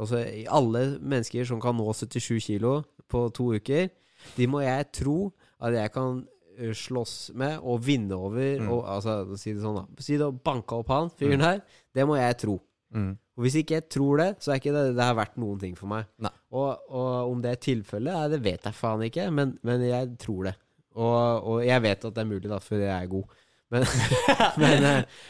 Altså 0.00 0.22
i 0.24 0.46
alle 0.48 0.96
mennesker 0.96 1.44
som 1.44 1.58
kan 1.60 1.76
nå 1.76 1.84
77 1.92 2.38
kilo 2.40 2.78
på 3.10 3.26
to 3.36 3.50
uker, 3.52 3.90
de 4.36 4.46
må 4.48 4.62
jeg 4.64 4.86
tro 4.96 5.16
at 5.60 5.74
jeg 5.76 5.92
kan 5.92 6.22
eh, 6.56 6.72
slåss 6.72 7.34
med 7.36 7.58
og 7.60 7.82
vinne 7.84 8.16
over. 8.16 8.62
Mm. 8.62 8.70
Og, 8.72 8.86
altså, 8.88 9.36
si 9.36 9.52
det 9.52 9.60
sånn, 9.60 9.82
da. 9.82 10.00
Si 10.00 10.16
det 10.16 10.24
og 10.24 10.40
banke 10.46 10.78
opp 10.80 10.92
han 10.94 11.12
fyren 11.12 11.44
her. 11.44 11.60
Det 11.92 12.06
må 12.08 12.16
jeg 12.16 12.38
tro. 12.46 12.60
mm. 12.96 13.12
Og 13.40 13.46
hvis 13.46 13.54
ikke 13.60 13.78
jeg 13.78 13.86
tror 13.88 14.20
det, 14.20 14.30
så 14.44 14.52
er 14.52 14.58
ikke 14.60 14.72
det, 14.74 14.80
det 14.98 15.04
har 15.04 15.14
vært 15.16 15.38
noen 15.40 15.60
ting 15.60 15.76
for 15.76 15.88
meg. 15.88 16.08
Nei. 16.20 16.32
Og, 16.50 16.90
og 16.90 17.30
om 17.30 17.42
det 17.42 17.52
er 17.52 17.60
tilfellet, 17.62 18.32
det 18.32 18.40
vet 18.42 18.64
jeg 18.66 18.74
faen 18.74 19.04
ikke, 19.06 19.28
men, 19.34 19.54
men 19.66 19.84
jeg 19.86 20.16
tror 20.18 20.48
det. 20.48 20.56
Og, 20.98 21.46
og 21.46 21.60
jeg 21.62 21.82
vet 21.84 22.06
at 22.08 22.16
det 22.16 22.22
er 22.22 22.30
mulig, 22.30 22.48
da, 22.50 22.58
for 22.62 22.82
jeg 22.82 22.90
er 22.90 23.10
god. 23.10 23.36
Men, 23.70 23.86
men, 24.62 24.86
eh, 24.88 25.20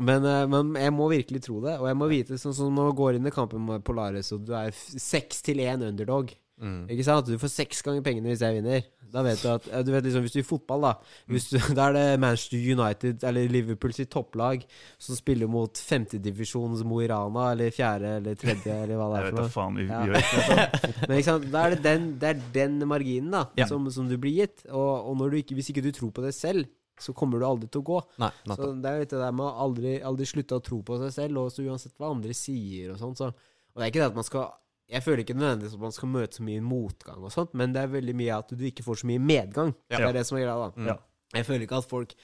men, 0.00 0.28
eh, 0.30 0.46
men 0.48 0.70
jeg 0.80 0.94
må 0.96 1.10
virkelig 1.12 1.42
tro 1.44 1.58
det. 1.64 1.76
Og 1.82 1.88
jeg 1.90 1.98
må 2.00 2.08
vite, 2.10 2.38
sånn 2.40 2.56
som 2.56 2.72
når 2.76 2.90
du 2.90 2.98
går 3.02 3.18
inn 3.18 3.28
i 3.28 3.34
kampen 3.34 3.66
med 3.68 3.84
Polaris, 3.84 4.32
og 4.36 4.46
du 4.48 4.54
er 4.56 4.72
seks 4.72 5.44
til 5.46 5.60
én 5.66 5.84
underdog. 5.90 6.32
Mm. 6.60 6.82
Ikke 6.92 7.04
sant? 7.06 7.24
Du 7.30 7.38
får 7.40 7.48
seks 7.54 7.78
ganger 7.86 8.02
pengene 8.04 8.28
hvis 8.28 8.42
jeg 8.44 8.58
vinner. 8.58 8.82
Da 9.10 9.22
vet 9.26 9.40
du 9.42 9.48
at 9.50 9.64
Du 9.82 9.88
vet 9.90 10.04
liksom 10.06 10.22
Hvis 10.22 10.34
du 10.36 10.38
er 10.38 10.44
i 10.44 10.46
fotball, 10.46 10.84
da 10.84 10.90
hvis 11.32 11.48
du, 11.50 11.56
Da 11.78 11.86
er 11.88 11.96
det 11.96 12.20
Manchester 12.22 12.60
United 12.76 13.24
eller 13.26 13.48
Liverpool 13.50 13.94
sitt 13.96 14.10
topplag 14.12 14.62
som 15.00 15.16
spiller 15.18 15.48
mot 15.50 15.80
femtedivisjons 15.82 16.84
Mo 16.86 17.00
i 17.02 17.08
Rana, 17.10 17.48
eller 17.54 17.72
fjerde 17.74 18.12
eller 18.20 18.36
tredje, 18.38 18.76
eller 18.84 19.00
hva 19.00 19.08
det 19.10 19.22
Jeg 19.22 19.24
er 19.24 19.30
vet 19.30 19.38
for 19.38 19.42
da 19.42 19.54
faen. 19.56 19.80
Ja. 19.88 21.06
Men 21.08 21.16
ikke 21.16 21.28
sant? 21.30 21.48
Da 21.50 21.64
er 21.64 21.74
det 21.74 21.80
den, 21.88 22.06
det 22.20 22.28
er 22.34 22.44
den 22.60 22.78
marginen 22.90 23.32
da 23.34 23.46
Ja. 23.58 23.66
som, 23.70 23.88
som 23.90 24.06
du 24.10 24.16
blir 24.20 24.42
gitt. 24.44 24.66
Og, 24.70 25.10
og 25.10 25.26
du 25.32 25.40
ikke, 25.40 25.56
hvis 25.58 25.72
ikke 25.72 25.82
du 25.88 25.90
tror 25.96 26.12
på 26.14 26.22
det 26.24 26.34
selv, 26.36 26.68
så 27.00 27.14
kommer 27.16 27.40
du 27.40 27.46
aldri 27.48 27.68
til 27.72 27.80
å 27.80 27.86
gå. 27.88 27.98
Nei, 28.20 28.30
Så 28.52 28.72
det 28.76 28.90
er 28.90 28.98
jo 29.00 29.08
det 29.08 29.20
der 29.24 29.32
med 29.32 29.46
å 29.48 29.54
aldri, 29.64 29.94
aldri 30.04 30.26
slutte 30.28 30.58
å 30.58 30.64
tro 30.64 30.82
på 30.84 30.98
seg 31.00 31.14
selv, 31.16 31.40
og 31.40 31.52
så 31.54 31.64
uansett 31.64 31.96
hva 31.96 32.12
andre 32.12 32.36
sier 32.36 32.92
og 32.92 33.00
sånn. 33.00 33.16
Så. 33.16 33.30
Og 33.32 33.80
det 33.80 33.86
er 33.86 33.92
ikke 33.94 34.02
det 34.04 34.10
at 34.12 34.18
man 34.20 34.26
skal 34.28 34.50
Jeg 34.90 35.04
føler 35.06 35.22
ikke 35.22 35.38
nødvendigvis 35.38 35.76
at 35.78 35.84
man 35.84 35.94
skal 35.94 36.10
møte 36.10 36.40
så 36.40 36.44
mye 36.46 36.64
motgang 36.64 37.22
og 37.22 37.32
sånt, 37.34 37.54
men 37.54 37.74
det 37.76 37.84
er 37.84 37.94
veldig 37.94 38.16
mye 38.18 38.36
at 38.40 38.52
du 38.52 38.66
ikke 38.66 38.84
får 38.86 39.02
så 39.02 39.10
mye 39.10 39.22
medgang. 39.22 39.72
Ja. 39.90 40.00
Det 40.00 40.10
er 40.10 40.18
det 40.18 40.26
som 40.28 40.38
er 40.38 40.46
greia, 40.48 40.58
da. 40.66 40.70
Mm. 40.74 40.90
Ja. 40.90 40.98
Jeg 41.38 41.46
føler 41.46 41.66
ikke 41.66 41.78
at 41.78 41.90
folk 41.90 42.14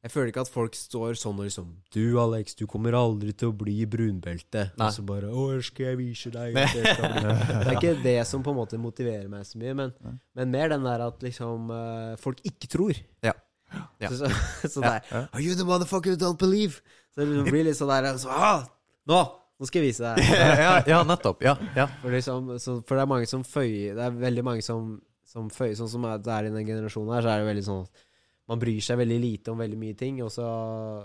jeg 0.00 0.12
føler 0.14 0.30
ikke 0.30 0.42
at 0.46 0.48
folk 0.48 0.76
står 0.78 1.18
sånn 1.20 1.36
og 1.42 1.44
liksom 1.44 1.72
Du, 1.92 2.16
Alex, 2.22 2.54
du 2.56 2.62
kommer 2.70 2.96
aldri 2.96 3.34
til 3.36 3.50
å 3.50 3.56
bli 3.56 3.82
brunbelte. 3.84 4.70
Nei. 4.80 4.86
Og 4.86 4.94
så 4.96 5.04
bare 5.04 5.28
Å, 5.28 5.42
skal 5.64 5.90
jeg 5.90 5.98
vise 5.98 6.32
deg 6.32 6.56
Det 6.56 6.84
er 6.86 7.74
ikke 7.74 7.98
det 8.00 8.16
som 8.28 8.44
på 8.44 8.54
en 8.54 8.60
måte 8.62 8.80
motiverer 8.80 9.28
meg 9.28 9.44
så 9.44 9.60
mye, 9.60 9.76
men, 9.76 9.92
men 10.38 10.54
mer 10.54 10.72
den 10.72 10.88
der 10.88 11.04
at 11.04 11.20
liksom 11.24 11.68
eh, 11.76 12.14
folk 12.20 12.40
ikke 12.48 12.70
tror. 12.72 13.02
Ja. 13.26 13.36
Ja. 14.00 14.08
Så, 14.08 14.24
så, 14.24 14.70
så 14.72 14.82
det 14.82 14.94
er 14.96 15.28
Are 15.28 15.42
you 15.44 15.52
the 15.54 15.68
motherfucker 15.68 16.16
who 16.16 16.18
don't 16.18 16.40
believe? 16.40 16.80
Så 17.12 17.28
det 17.28 17.44
blir 17.50 17.68
litt 17.68 17.78
sånn 17.78 17.92
der 17.92 18.16
så, 18.18 18.32
ah, 18.32 18.64
Nå! 19.10 19.20
Nå 19.60 19.68
skal 19.68 19.82
jeg 19.82 19.90
vise 19.90 20.08
deg. 20.08 20.24
ja, 20.64 20.74
ja, 20.88 20.98
nettopp. 21.04 21.42
Ja, 21.44 21.52
ja. 21.76 21.84
For, 22.00 22.12
liksom, 22.14 22.54
så, 22.62 22.78
for 22.86 22.96
det 22.96 23.04
er 23.04 23.10
mange 23.12 23.28
som 23.28 23.42
føyer 23.44 23.98
Det 23.98 24.06
er 24.06 24.20
veldig 24.22 24.44
mange 24.46 24.64
som, 24.64 24.94
som 25.28 25.50
føyer 25.52 25.76
Sånn 25.76 25.90
som 25.92 26.06
det 26.08 26.32
er 26.32 26.48
i 26.48 26.54
den 26.54 26.64
generasjonen 26.64 27.12
her, 27.12 27.26
så 27.26 27.34
er 27.34 27.42
det 27.42 27.50
veldig 27.50 27.66
sånn 27.68 27.84
Man 28.48 28.62
bryr 28.62 28.80
seg 28.86 28.98
veldig 29.02 29.18
lite 29.20 29.52
om 29.52 29.60
veldig 29.60 29.78
mye 29.78 29.98
ting, 30.00 30.22
og 30.24 30.32
så, 30.32 30.46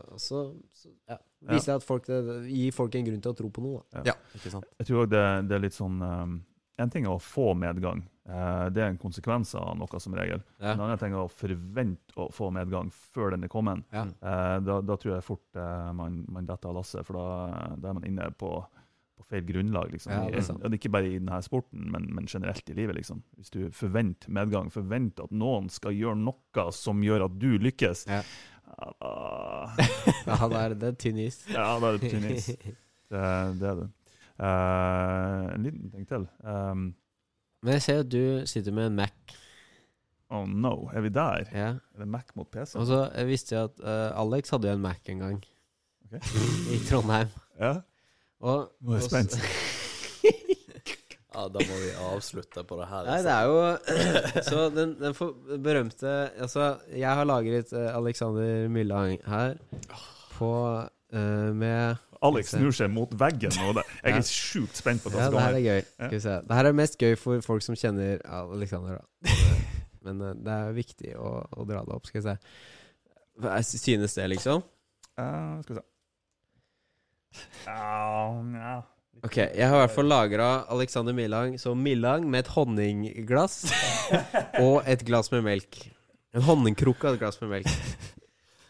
og 0.07 0.21
så, 0.23 0.47
så 0.73 0.93
ja, 1.11 1.19
viser 1.51 1.73
det 1.73 1.75
at 1.81 1.85
folk 1.85 2.07
det, 2.07 2.21
gir 2.49 2.73
folk 2.73 2.95
en 2.97 3.05
grunn 3.05 3.21
til 3.21 3.35
å 3.35 3.37
tro 3.37 3.51
på 3.53 3.61
noe. 3.61 3.83
Da. 3.93 4.01
ja, 4.07 4.15
ikke 4.33 4.53
sant. 4.55 4.65
Jeg 4.79 4.87
tror 4.89 5.03
også 5.03 5.11
det, 5.11 5.25
det 5.51 5.57
er 5.59 5.61
litt 5.67 5.75
sånn 5.75 5.99
um, 6.01 6.39
En 6.77 6.89
ting 6.91 7.05
er 7.07 7.13
å 7.15 7.19
få 7.23 7.53
medgang. 7.55 8.01
Eh, 8.27 8.65
det 8.75 8.81
er 8.83 8.89
en 8.91 8.97
konsekvens 8.99 9.53
av 9.55 9.77
noe, 9.79 9.99
som 10.03 10.15
regel. 10.17 10.41
Ja. 10.59 10.73
En 10.73 10.81
annen 10.83 10.97
ting 10.99 11.13
er 11.15 11.21
å 11.23 11.29
forvente 11.31 12.17
å 12.19 12.25
få 12.35 12.49
medgang 12.51 12.89
før 12.91 13.31
den 13.35 13.45
er 13.47 13.51
kommet. 13.53 13.85
Ja. 13.95 14.03
Eh, 14.05 14.55
da, 14.65 14.81
da 14.83 14.97
tror 14.99 15.13
jeg 15.15 15.23
fort 15.27 15.59
eh, 15.61 15.91
man, 15.95 16.23
man 16.27 16.47
detter 16.49 16.71
av 16.73 16.75
lasset, 16.81 17.05
for 17.07 17.15
da, 17.19 17.75
da 17.79 17.91
er 17.93 17.95
man 17.99 18.07
inne 18.09 18.27
på, 18.35 18.49
på 19.15 19.27
feil 19.31 19.45
grunnlag. 19.47 19.93
Liksom. 19.95 20.11
Ja, 20.11 20.25
det 20.33 20.43
er 20.43 20.73
det 20.73 20.79
ikke 20.81 20.91
bare 20.97 21.13
i 21.13 21.19
denne 21.19 21.39
sporten, 21.45 21.85
men, 21.93 22.09
men 22.17 22.27
generelt 22.27 22.67
i 22.73 22.75
livet. 22.75 22.97
Liksom. 22.99 23.23
Hvis 23.39 23.53
du 23.55 23.61
forventer 23.71 24.33
medgang, 24.35 24.67
forventer 24.73 25.29
at 25.29 25.35
noen 25.35 25.71
skal 25.71 25.95
gjøre 25.95 26.19
noe 26.25 26.67
som 26.75 27.05
gjør 27.07 27.29
at 27.29 27.39
du 27.39 27.53
lykkes, 27.69 28.03
Ja. 28.11 28.19
da, 28.99 29.13
Ja, 30.27 30.41
da 30.49 30.65
er, 30.65 30.73
det 30.75 30.97
tynn 30.99 31.19
is. 31.23 31.45
ja, 31.53 31.69
da 31.79 31.93
er 31.93 32.01
det 32.01 32.11
tynn 32.11 32.27
is. 32.35 32.51
Det, 33.05 33.21
det 33.61 33.67
er 33.69 33.75
det. 33.77 33.83
Eh, 34.39 35.53
en 35.55 35.63
liten 35.63 35.91
ting 35.91 36.07
til. 36.07 36.27
Um, 36.43 36.93
Men 37.63 37.77
jeg 37.77 37.81
ser 37.85 37.99
at 38.03 38.11
du 38.11 38.45
sitter 38.45 38.75
med 38.75 38.91
en 38.91 38.95
Mac. 38.95 39.35
oh 40.29 40.47
no, 40.47 40.89
er 40.93 41.01
vi 41.01 41.09
der? 41.09 41.45
Ja. 41.53 41.67
Er 41.95 41.99
det 41.99 42.07
Mac 42.07 42.35
mot 42.35 42.49
PC? 42.51 42.75
Og 42.75 42.85
så 42.85 43.09
jeg 43.15 43.27
visste 43.27 43.55
jeg 43.55 43.63
at 43.63 43.79
uh, 43.79 44.21
Alex 44.21 44.49
hadde 44.49 44.67
jo 44.67 44.73
en 44.73 44.81
Mac 44.81 45.09
en 45.09 45.19
gang. 45.19 45.43
Okay. 46.05 46.19
I 46.75 46.81
Trondheim. 46.89 47.27
Ja, 47.59 47.75
Og, 48.39 48.71
nå 48.81 48.91
er 48.91 48.99
jeg 48.99 49.09
spent. 49.09 49.39
Ja, 51.35 51.49
da 51.51 51.59
må 51.67 51.77
vi 51.81 51.89
avslutte 51.99 52.63
på 52.63 52.77
det 52.79 52.85
her. 52.87 53.07
Nei, 53.09 53.17
det 53.25 53.31
er 53.33 53.49
jo 53.49 53.55
Så 54.49 54.67
den, 54.71 54.93
den 55.01 55.15
for, 55.17 55.33
berømte 55.59 56.13
Altså, 56.31 56.77
jeg 56.95 57.11
har 57.11 57.27
lagret 57.27 57.73
eh, 57.75 57.89
Alexander 57.91 58.69
Myllang 58.71 59.17
her 59.27 59.57
på 60.37 60.51
uh, 60.79 61.51
med 61.55 61.99
Alex 62.25 62.53
snur 62.55 62.75
seg 62.75 62.91
mot 62.93 63.11
veggen, 63.19 63.53
det, 63.53 63.83
jeg 64.03 64.13
Ja. 64.13 64.19
er 64.19 64.27
sjukt 64.29 64.79
spent 64.79 65.03
på 65.03 65.11
hva 65.13 65.23
Ja, 65.23 65.29
som 65.29 65.37
det 65.37 65.45
her 65.45 65.57
er 65.59 65.65
gøy. 65.65 65.81
Ja. 65.99 66.39
Det 66.49 66.57
her 66.59 66.69
er 66.71 66.77
mest 66.77 66.97
gøy 67.01 67.15
for 67.19 67.45
folk 67.45 67.65
som 67.65 67.77
kjenner 67.79 68.21
Alexander, 68.25 68.99
da. 69.01 69.35
Men 70.05 70.21
eh, 70.21 70.35
det 70.45 70.55
er 70.55 70.75
viktig 70.77 71.13
å, 71.17 71.35
å 71.49 71.65
dra 71.67 71.83
det 71.85 71.95
opp. 71.95 72.07
Skal 72.09 72.21
vi 72.21 72.27
se. 72.29 72.37
Synes 73.81 74.17
det, 74.17 74.27
liksom? 74.35 74.63
Uh, 75.19 75.61
skal 75.63 75.75
vi 75.75 75.79
se. 75.81 75.87
Uh, 77.67 78.43
yeah. 78.55 78.83
Ok, 79.25 79.37
jeg 79.41 79.65
har 79.65 79.79
i 79.79 79.81
hvert 79.81 79.95
fall 79.95 80.07
lagra 80.11 80.47
Alexander 80.71 81.15
Millang 81.15 81.55
som 81.59 81.79
Millang 81.81 82.27
med 82.29 82.43
et 82.43 82.51
honningglass 82.53 83.63
og 84.61 84.83
et 84.85 85.03
glass 85.07 85.31
med 85.33 85.43
melk. 85.47 85.79
En 86.35 86.43
honningkrukke 86.45 87.09
og 87.09 87.15
et 87.17 87.23
glass 87.23 87.39
med 87.41 87.53
melk. 87.57 87.71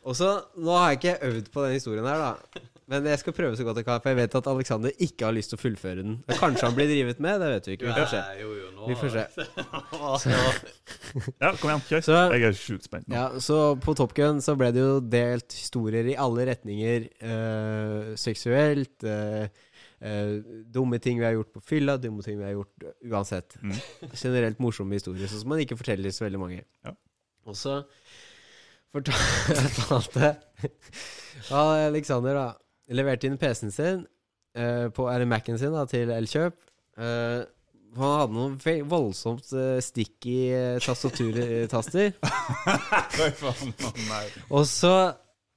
Og 0.05 0.13
så, 0.17 0.29
Nå 0.61 0.73
har 0.77 0.93
jeg 0.93 0.99
ikke 1.01 1.15
øvd 1.31 1.51
på 1.53 1.65
den 1.65 1.75
historien 1.75 2.05
her, 2.07 2.21
da. 2.21 2.63
Men 2.87 3.05
jeg 3.09 3.17
skal 3.17 3.33
prøve 3.33 3.57
så 3.57 3.63
godt 3.65 3.79
jeg 3.81 3.85
kan, 3.87 3.97
for 4.03 4.11
jeg 4.13 4.17
vet 4.19 4.35
at 4.37 4.47
Alexander 4.51 4.91
ikke 5.01 5.25
har 5.25 5.33
lyst 5.33 5.49
til 5.49 5.57
å 5.57 5.61
fullføre 5.63 6.03
den. 6.03 6.11
Men 6.27 6.37
Kanskje 6.37 6.67
han 6.67 6.75
blir 6.77 6.85
drivet 6.91 7.19
med, 7.23 7.39
det 7.41 7.47
vet 7.55 7.67
vi 7.69 7.73
ikke. 7.79 7.87
Vi 7.87 7.95
får 7.97 8.11
se. 8.11 8.19
Jo, 8.43 8.49
jo, 8.59 8.67
nå 8.75 8.89
Vi 8.91 8.97
får 8.99 9.09
se. 9.15 9.23
ja, 11.41 11.49
kom 11.57 11.71
igjen, 11.71 11.81
kjør. 11.89 12.03
Så- 12.05 12.19
Jeg 12.35 12.43
er 12.51 12.57
sjukt 12.59 12.85
spent 12.85 13.07
nå. 13.09 13.15
Ja, 13.17 13.23
så 13.41 13.57
på 13.81 13.95
Top 13.97 14.13
Gun 14.17 14.37
så 14.45 14.53
ble 14.59 14.69
det 14.75 14.83
jo 14.83 14.99
delt 15.01 15.55
historier 15.57 16.05
i 16.13 16.17
alle 16.27 16.45
retninger. 16.51 17.07
Øh, 17.25 18.11
seksuelt, 18.21 19.01
øh, 19.03 19.47
eh, 20.05 20.33
dumme 20.77 20.99
ting 21.01 21.17
vi 21.19 21.25
har 21.25 21.33
gjort 21.39 21.53
på 21.57 21.63
fylla, 21.65 21.97
dumme 21.97 22.21
ting 22.21 22.37
vi 22.37 22.45
har 22.45 22.53
gjort 22.53 22.85
uansett. 23.09 23.57
Mm. 23.63 23.73
Generelt 24.13 24.61
morsomme 24.61 24.93
historier, 24.99 25.25
sånn 25.31 25.41
som 25.41 25.49
man 25.55 25.63
ikke 25.65 25.77
forteller 25.81 26.13
så 26.13 26.27
veldig 26.27 26.39
mange. 26.43 26.61
Ja. 26.85 26.93
Og 27.49 27.57
så 27.57 27.79
fortalte 28.95 30.35
Alexander 31.51 32.37
da 32.37 32.45
leverte 32.93 33.27
inn 33.29 33.39
PC-en 33.41 33.73
sin 33.73 34.05
uh, 34.57 34.87
på 34.93 35.09
eller 35.09 35.25
Mac-en 35.29 35.57
sin 35.61 35.73
da, 35.73 35.85
til 35.89 36.11
Elkjøp. 36.13 36.57
Uh, 36.99 37.43
han 37.95 38.11
hadde 38.19 38.35
noen 38.35 38.55
ve- 38.59 38.81
voldsomt 38.91 39.47
uh, 39.55 39.77
sticky 39.83 40.39
uh, 40.51 40.79
tastaturtaster. 40.83 42.11
Og 44.55 44.65
så 44.67 44.95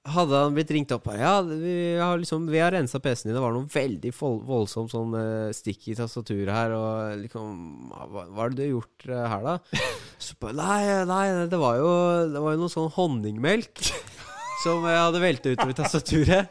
hadde 0.08 0.38
han 0.40 0.54
blitt 0.56 0.70
ringt 0.72 0.92
opp 0.94 1.08
her. 1.10 1.18
Ja, 1.20 1.32
vi 1.42 1.72
har 2.00 2.20
liksom 2.20 2.46
Vi 2.48 2.60
har 2.62 2.72
rensa 2.72 3.00
PC-en 3.02 3.28
din. 3.28 3.36
Det 3.36 3.42
var 3.44 3.52
noe 3.56 3.68
veldig 3.72 4.12
voldsomt 4.48 4.92
sånn 4.94 5.16
uh, 5.18 5.50
stikk 5.56 5.90
i 5.92 5.96
tastaturet 5.98 6.52
her. 6.54 6.74
Og 6.78 7.18
liksom 7.24 7.90
Hva, 7.92 8.24
hva 8.30 8.46
er 8.46 8.54
det 8.54 8.56
du 8.60 8.62
har 8.64 8.72
gjort 8.76 9.08
uh, 9.10 9.24
her, 9.34 9.48
da? 9.48 9.82
Så 10.18 10.38
bare 10.40 10.56
Nei, 10.58 11.04
nei, 11.10 11.24
det 11.50 11.60
var 11.60 11.76
jo 11.78 11.90
Det 12.32 12.40
var 12.42 12.56
jo 12.56 12.62
noe 12.64 12.72
sånn 12.72 12.88
honningmelk 12.96 13.82
som 14.64 14.82
jeg 14.88 14.98
hadde 14.98 15.20
velta 15.22 15.52
utover 15.54 15.76
tastaturet. 15.78 16.48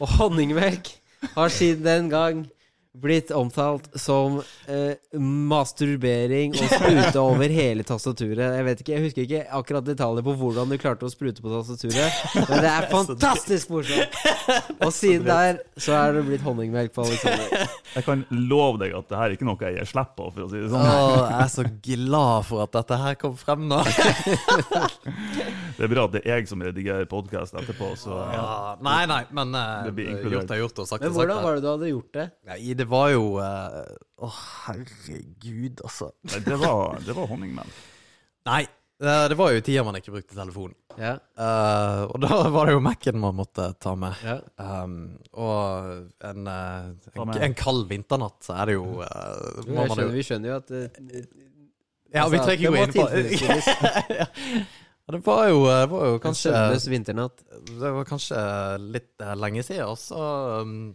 Og 0.00 0.08
honningmelk 0.08 0.88
har 1.34 1.48
siden 1.48 1.84
den 1.84 2.10
gang 2.10 2.46
blitt 2.94 3.30
omtalt 3.34 3.88
som 3.98 4.36
eh, 4.70 4.94
masturbering 5.18 6.54
og 6.54 6.68
sprute 6.70 7.20
over 7.20 7.50
hele 7.50 7.82
tastaturet. 7.86 8.54
Jeg 8.58 8.66
vet 8.68 8.82
ikke, 8.84 8.92
jeg 8.94 9.04
husker 9.08 9.24
ikke 9.24 9.40
akkurat 9.58 9.86
detaljer 9.88 10.24
på 10.26 10.34
hvordan 10.38 10.70
du 10.70 10.76
klarte 10.78 11.08
å 11.08 11.10
sprute 11.10 11.42
på 11.42 11.50
tastaturet, 11.50 12.20
men 12.38 12.62
det 12.62 12.70
er 12.70 12.88
fantastisk 12.94 13.72
morsomt! 13.74 14.18
Og 14.78 14.92
siden 14.94 15.26
der 15.26 15.58
så 15.80 15.96
er 15.98 16.18
det 16.18 16.24
blitt 16.28 16.44
honningmelk 16.46 16.94
på 16.94 17.06
Alexander. 17.08 17.74
Jeg 17.96 18.06
kan 18.06 18.24
love 18.30 18.78
deg 18.84 18.94
at 18.94 19.10
det 19.10 19.18
her 19.18 19.26
er 19.26 19.36
ikke 19.38 19.48
noe 19.48 19.66
jeg 19.66 19.78
gir 19.80 19.90
slipp 19.90 20.14
på, 20.18 20.30
for 20.36 20.46
å 20.46 20.48
si 20.52 20.62
det 20.62 20.70
sånn. 20.70 20.86
Åh, 20.86 21.18
jeg 21.18 21.40
er 21.40 21.52
så 21.56 21.66
glad 21.90 22.48
for 22.50 22.64
at 22.66 22.74
dette 22.78 23.00
her 23.02 23.18
kom 23.20 23.34
frem 23.40 23.66
nå. 23.70 23.82
Det 25.74 25.82
er 25.88 25.90
bra 25.90 26.04
at 26.06 26.12
det 26.14 26.20
er 26.22 26.38
jeg 26.38 26.46
som 26.46 26.60
redigerer 26.62 27.06
podkast 27.10 27.56
etterpå, 27.58 27.88
så 27.98 28.14
ja. 28.14 28.34
Ja, 28.34 28.50
nei, 28.84 29.00
nei, 29.10 29.20
men 29.34 29.50
eh, 29.58 29.88
gjort 30.30 30.52
er 30.54 30.60
gjort, 30.60 30.78
og 30.84 30.86
sagt 30.86 31.02
Men 31.02 31.10
er 31.10 31.14
sagt. 31.14 31.18
hvordan 31.18 31.40
var 31.42 31.56
det 31.56 31.64
du 31.64 31.68
hadde 31.72 31.88
gjort 31.90 32.12
det? 32.14 32.26
Nei, 32.46 32.58
det 32.78 32.83
var 32.90 33.10
jo 33.14 33.26
eh, 33.42 33.82
oh, 34.24 34.38
herregud, 34.66 35.82
altså. 35.84 36.10
Nei, 36.30 36.40
Det 36.46 36.56
var, 36.62 36.98
det 37.04 37.16
var 37.16 37.28
honningmelk. 37.30 37.82
Nei, 38.48 38.62
eh, 39.02 39.24
det 39.32 39.36
var 39.38 39.52
jo 39.54 39.62
tida 39.64 39.84
man 39.86 39.98
ikke 40.00 40.14
brukte 40.16 40.36
telefon. 40.38 40.74
Ja, 41.00 41.16
Uh, 41.34 42.04
og 42.14 42.20
da 42.22 42.36
var 42.54 42.68
det 42.68 42.76
jo 42.76 42.82
Mac-en 42.84 43.16
man 43.18 43.34
måtte 43.34 43.64
ta 43.82 43.96
med. 43.98 44.14
ja. 44.22 44.36
Um, 44.62 45.16
og 45.34 46.22
en, 46.22 46.46
uh, 46.46 46.92
en, 47.18 47.32
en 47.48 47.56
kald 47.58 47.88
vinternatt, 47.90 48.36
så 48.46 48.54
er 48.62 48.70
det 48.70 48.76
jo 48.76 48.84
uh, 49.02 49.64
må 49.66 49.80
man 49.80 49.90
skjønner, 49.90 50.04
jo 50.04 50.14
vi 50.14 50.22
skjønner 50.28 50.52
jo 50.52 50.58
at 50.60 50.70
eh, 50.70 51.00
Ja, 52.14 52.28
vi 52.30 52.38
altså, 52.38 52.44
trenger 52.46 52.64
jo 52.68 52.72
det 52.76 52.84
inn 52.86 52.94
på. 52.94 53.08
Ja, 55.04 55.12
Det 55.12 55.20
var 55.26 55.48
jo, 55.50 55.64
det 55.68 55.88
var 55.90 56.06
jo 56.08 56.18
kanskje. 56.22 56.52
Det 57.68 57.90
var 57.98 58.06
kanskje 58.08 58.38
litt 58.80 59.20
eh, 59.20 59.34
lenge 59.36 59.64
siden, 59.66 59.90
og 59.90 59.98
så 60.00 60.28
um, 60.62 60.94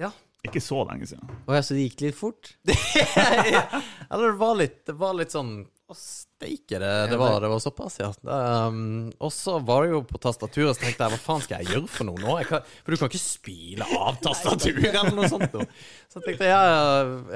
Ja. 0.00 0.08
Ikke 0.42 0.58
så 0.58 0.80
lenge 0.88 1.06
siden. 1.06 1.28
Å 1.46 1.54
ja, 1.54 1.62
så 1.62 1.76
det 1.76 1.84
gikk 1.84 2.00
litt 2.02 2.16
fort? 2.18 2.56
Eller 4.10 4.24
det 4.24 4.38
var 4.40 4.56
litt, 4.58 4.80
det 4.88 4.94
var 4.98 5.14
litt 5.14 5.30
sånn 5.30 5.52
Å, 5.62 5.94
steike, 5.94 6.80
det, 6.82 6.88
det, 7.12 7.18
var, 7.20 7.36
det 7.44 7.50
var 7.52 7.60
såpass, 7.62 8.00
ja. 8.00 8.08
Um, 8.26 9.12
og 9.22 9.30
så 9.30 9.54
var 9.62 9.84
det 9.84 9.92
jo 9.92 10.00
på 10.08 10.18
tastaturet, 10.18 10.74
så 10.74 10.82
tenkte 10.82 11.06
jeg 11.06 11.14
hva 11.14 11.20
faen 11.20 11.44
skal 11.44 11.62
jeg 11.62 11.76
gjøre 11.76 11.92
for 11.94 12.08
noe 12.08 12.18
nå? 12.18 12.34
Jeg 12.40 12.48
kan, 12.48 12.66
for 12.82 12.90
du 12.90 12.98
kan 12.98 13.12
ikke 13.12 13.22
spyle 13.22 13.88
av 14.00 14.18
tastaturet 14.24 14.88
eller 14.90 15.14
noe 15.14 15.30
sånt. 15.30 15.54
Noe. 15.54 15.68
Så 16.10 16.18
jeg 16.18 16.26
tenkte 16.32 16.50
ja, 16.50 16.60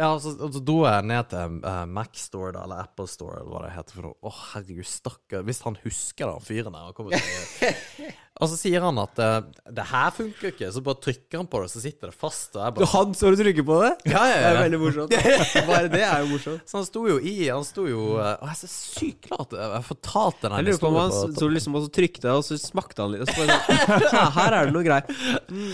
ja 0.01 0.11
så, 0.25 0.35
og 0.41 0.57
så 0.57 0.67
dro 0.67 0.79
jeg 0.89 1.09
ned 1.13 1.31
til 1.31 1.59
uh, 1.63 1.83
Mac 2.01 2.19
Store, 2.19 2.57
da, 2.57 2.67
eller 2.67 2.89
Apple 2.89 3.07
Store, 3.13 3.39
eller 3.39 3.55
hva 3.55 3.67
det 3.69 3.75
heter 3.77 4.01
for 4.01 4.11
noe. 4.11 4.19
Å, 4.19 4.37
herregud, 4.51 4.91
stakkar. 4.97 5.47
Hvis 5.47 5.63
han 5.69 5.79
husker 5.87 6.33
da, 6.33 6.41
fyren 6.43 6.75
der. 6.75 6.89
Han 6.91 6.97
kommer 6.97 7.15
til 7.15 8.17
Og 8.37 8.51
så 8.53 8.57
sier 8.59 8.85
han 8.85 8.99
at 9.01 9.21
uh, 9.23 9.39
det 9.73 9.85
her 9.89 10.11
funker 10.13 10.51
ikke, 10.51 10.69
så 10.73 10.83
bare 10.85 11.01
trykker 11.07 11.41
han 11.41 11.47
på 11.49 11.63
det, 11.63 11.71
så 11.73 11.81
sitter 11.81 12.11
det 12.11 12.17
fast. 12.21 12.51
Og 12.53 12.61
jeg 12.61 12.77
bare 12.77 12.89
Han 12.93 13.15
står 13.17 13.37
og 13.37 13.41
trykker 13.41 13.67
på 13.67 13.79
det? 13.81 13.93
Ja, 14.11 14.25
ja, 14.29 14.35
ja. 14.35 14.37
Det 14.37 14.51
er 14.51 14.59
veldig 14.61 14.81
morsomt. 14.83 15.15
Bare 15.71 15.93
det 15.93 16.03
er 16.05 16.21
jo 16.21 16.29
morsomt. 16.35 16.67
Så 16.69 16.77
han 16.77 16.87
sto 16.89 17.07
jo 17.09 17.17
i 17.17 17.35
Han 17.49 17.65
sto 17.67 17.87
jo 17.89 18.03
eh, 18.21 18.35
Og 18.35 18.45
jeg 18.51 18.53
er 18.53 18.59
så 18.61 18.71
sykt 18.73 19.29
glad 19.29 19.47
at 19.47 19.57
jeg 19.57 19.87
fortalte 19.89 20.49
den 20.51 20.57
Jeg 20.59 20.67
lurer 20.69 20.83
på 20.83 20.91
om 20.91 20.99
han 21.01 21.11
historien 21.15 21.37
sto 21.39 21.49
liksom 21.57 21.79
og 21.79 21.87
så 21.87 21.93
trykte, 21.97 22.35
og 22.37 22.45
så 22.45 22.59
smakte 22.61 23.07
han 23.07 23.15
litt. 23.15 23.25
Og 23.25 23.33
så 23.33 23.41
bare 23.41 24.11
sånn 24.13 24.35
Her 24.39 24.59
er 24.59 24.69
det 24.69 24.77
noe 24.77 24.85
greier. 24.85 25.23
Mm. 25.49 25.73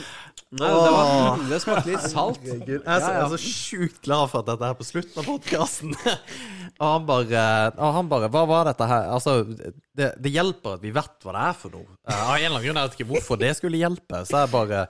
Nei, 0.53 0.69
det, 0.69 0.91
var, 0.93 1.45
det 1.49 1.59
smakte 1.63 1.89
litt 1.89 2.11
salt. 2.13 2.43
Jeg 2.45 2.83
er, 2.85 2.99
så, 3.01 3.09
jeg 3.09 3.21
er 3.23 3.31
så 3.33 3.39
sjukt 3.41 4.03
glad 4.05 4.29
for 4.29 4.43
at 4.43 4.51
dette 4.51 4.69
er 4.69 4.77
på 4.77 4.85
slutten 4.85 5.23
av 5.23 5.29
podkasten. 5.31 5.95
og 6.83 6.85
han 6.85 7.07
bare, 7.09 7.45
og 7.79 7.95
han 7.97 8.11
bare 8.11 8.29
Hva 8.35 8.43
var 8.51 8.69
dette 8.69 8.89
her? 8.91 9.09
Altså, 9.17 9.39
det, 9.99 10.09
det 10.25 10.33
hjelper 10.33 10.79
at 10.79 10.85
vi 10.85 10.93
vet 10.95 11.25
hva 11.27 11.35
det 11.37 11.45
er 11.51 11.57
for 11.61 11.75
noe. 11.75 11.89
Uh, 12.09 12.13
Av 12.17 12.35
en 12.35 12.37
eller 12.39 12.51
annen 12.55 12.65
grunn 12.67 12.81
jeg 12.81 12.89
vet 12.89 12.99
ikke 12.99 13.11
hvorfor 13.13 13.41
det 13.43 13.53
skulle 13.59 13.81
hjelpe. 13.81 14.23
Så 14.29 14.43
jeg 14.45 14.53
bare 14.53 14.85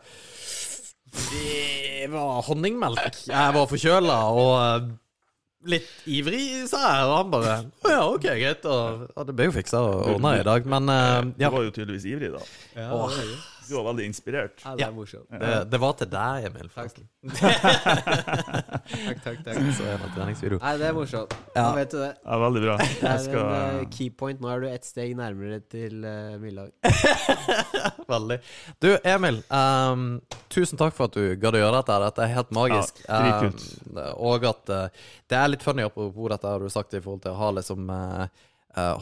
Det 1.12 2.10
var 2.12 2.42
honningmelk. 2.46 3.22
Jeg 3.28 3.54
var 3.56 3.70
forkjøla 3.70 4.18
og 4.32 4.52
eh, 4.60 4.86
litt 5.74 5.90
ivrig, 6.10 6.44
sa 6.70 6.80
jeg. 6.86 7.08
Og 7.08 7.16
han 7.18 7.32
bare 7.34 7.56
Å 7.82 7.92
ja, 7.92 8.04
OK, 8.08 8.28
greit. 8.30 8.64
Og, 8.66 9.08
og 9.12 9.28
det 9.28 9.36
ble 9.38 9.48
jo 9.50 9.56
fiksa 9.58 9.82
og 9.84 10.14
ordna 10.14 10.36
i 10.38 10.46
dag, 10.46 10.66
men 10.70 10.92
eh, 10.94 11.18
Du 11.36 11.44
var 11.56 11.66
jo 11.66 11.74
tydeligvis 11.74 12.08
ivrig, 12.14 12.32
da. 12.34 12.46
Ja, 12.78 13.02
det. 13.12 13.26
Du 13.72 13.78
var 13.78 13.86
veldig 13.88 14.04
inspirert. 14.04 14.60
Ja, 14.64 14.74
det 14.76 14.84
er 14.84 14.90
morsomt. 14.92 15.30
Det, 15.32 15.52
det 15.72 15.78
var 15.80 15.92
til 15.96 16.08
deg, 16.12 16.46
Emil. 16.50 16.66
Takk. 16.74 16.98
Takk, 18.92 19.22
takk, 19.24 19.38
takk. 19.46 19.60
Så 19.78 19.86
en 19.88 20.02
treningsvideo. 20.12 20.58
Nei, 20.60 20.72
det 20.82 20.88
er 20.90 20.96
morsomt. 20.96 21.32
Ja. 21.54 21.62
Nå 21.64 21.70
vet 21.78 21.94
du 21.94 21.96
det. 22.02 22.10
Ja, 22.18 22.36
veldig 22.42 22.62
bra. 22.66 22.74
Det 22.82 22.98
er 23.00 23.14
en 23.14 23.24
skal 23.24 23.54
eh, 23.56 23.78
key 23.94 24.10
point. 24.12 24.42
Nå 24.44 24.50
er 24.52 24.60
du 24.60 24.68
ett 24.68 24.84
steg 24.84 25.14
nærmere 25.16 25.62
til 25.72 26.04
uh, 26.04 26.36
Millag. 26.42 26.68
Veldig. 28.12 28.38
Du, 28.84 28.90
Emil. 29.08 29.40
Um, 29.48 30.06
tusen 30.52 30.80
takk 30.80 30.92
for 30.98 31.08
at 31.08 31.16
du 31.16 31.40
gadd 31.40 31.56
å 31.56 31.64
gjøre 31.64 31.80
dette. 31.80 31.98
Dette 32.04 32.26
er 32.26 32.36
helt 32.36 32.52
magisk. 32.58 33.00
Ja, 33.06 33.22
dritkult. 33.24 33.64
Ehm, 33.88 34.00
og 34.28 34.48
at 34.52 34.76
uh, 34.76 35.08
det 35.32 35.40
er 35.40 35.52
litt 35.54 35.64
funny 35.64 35.88
apropos 35.88 36.28
dette 36.34 36.52
har 36.52 36.60
du 36.60 36.68
sagt 36.68 36.92
i 36.92 37.00
forhold 37.00 37.24
til 37.24 37.32
å 37.32 37.40
ha 37.40 37.50
liksom 37.56 37.88
eh, 37.88 38.42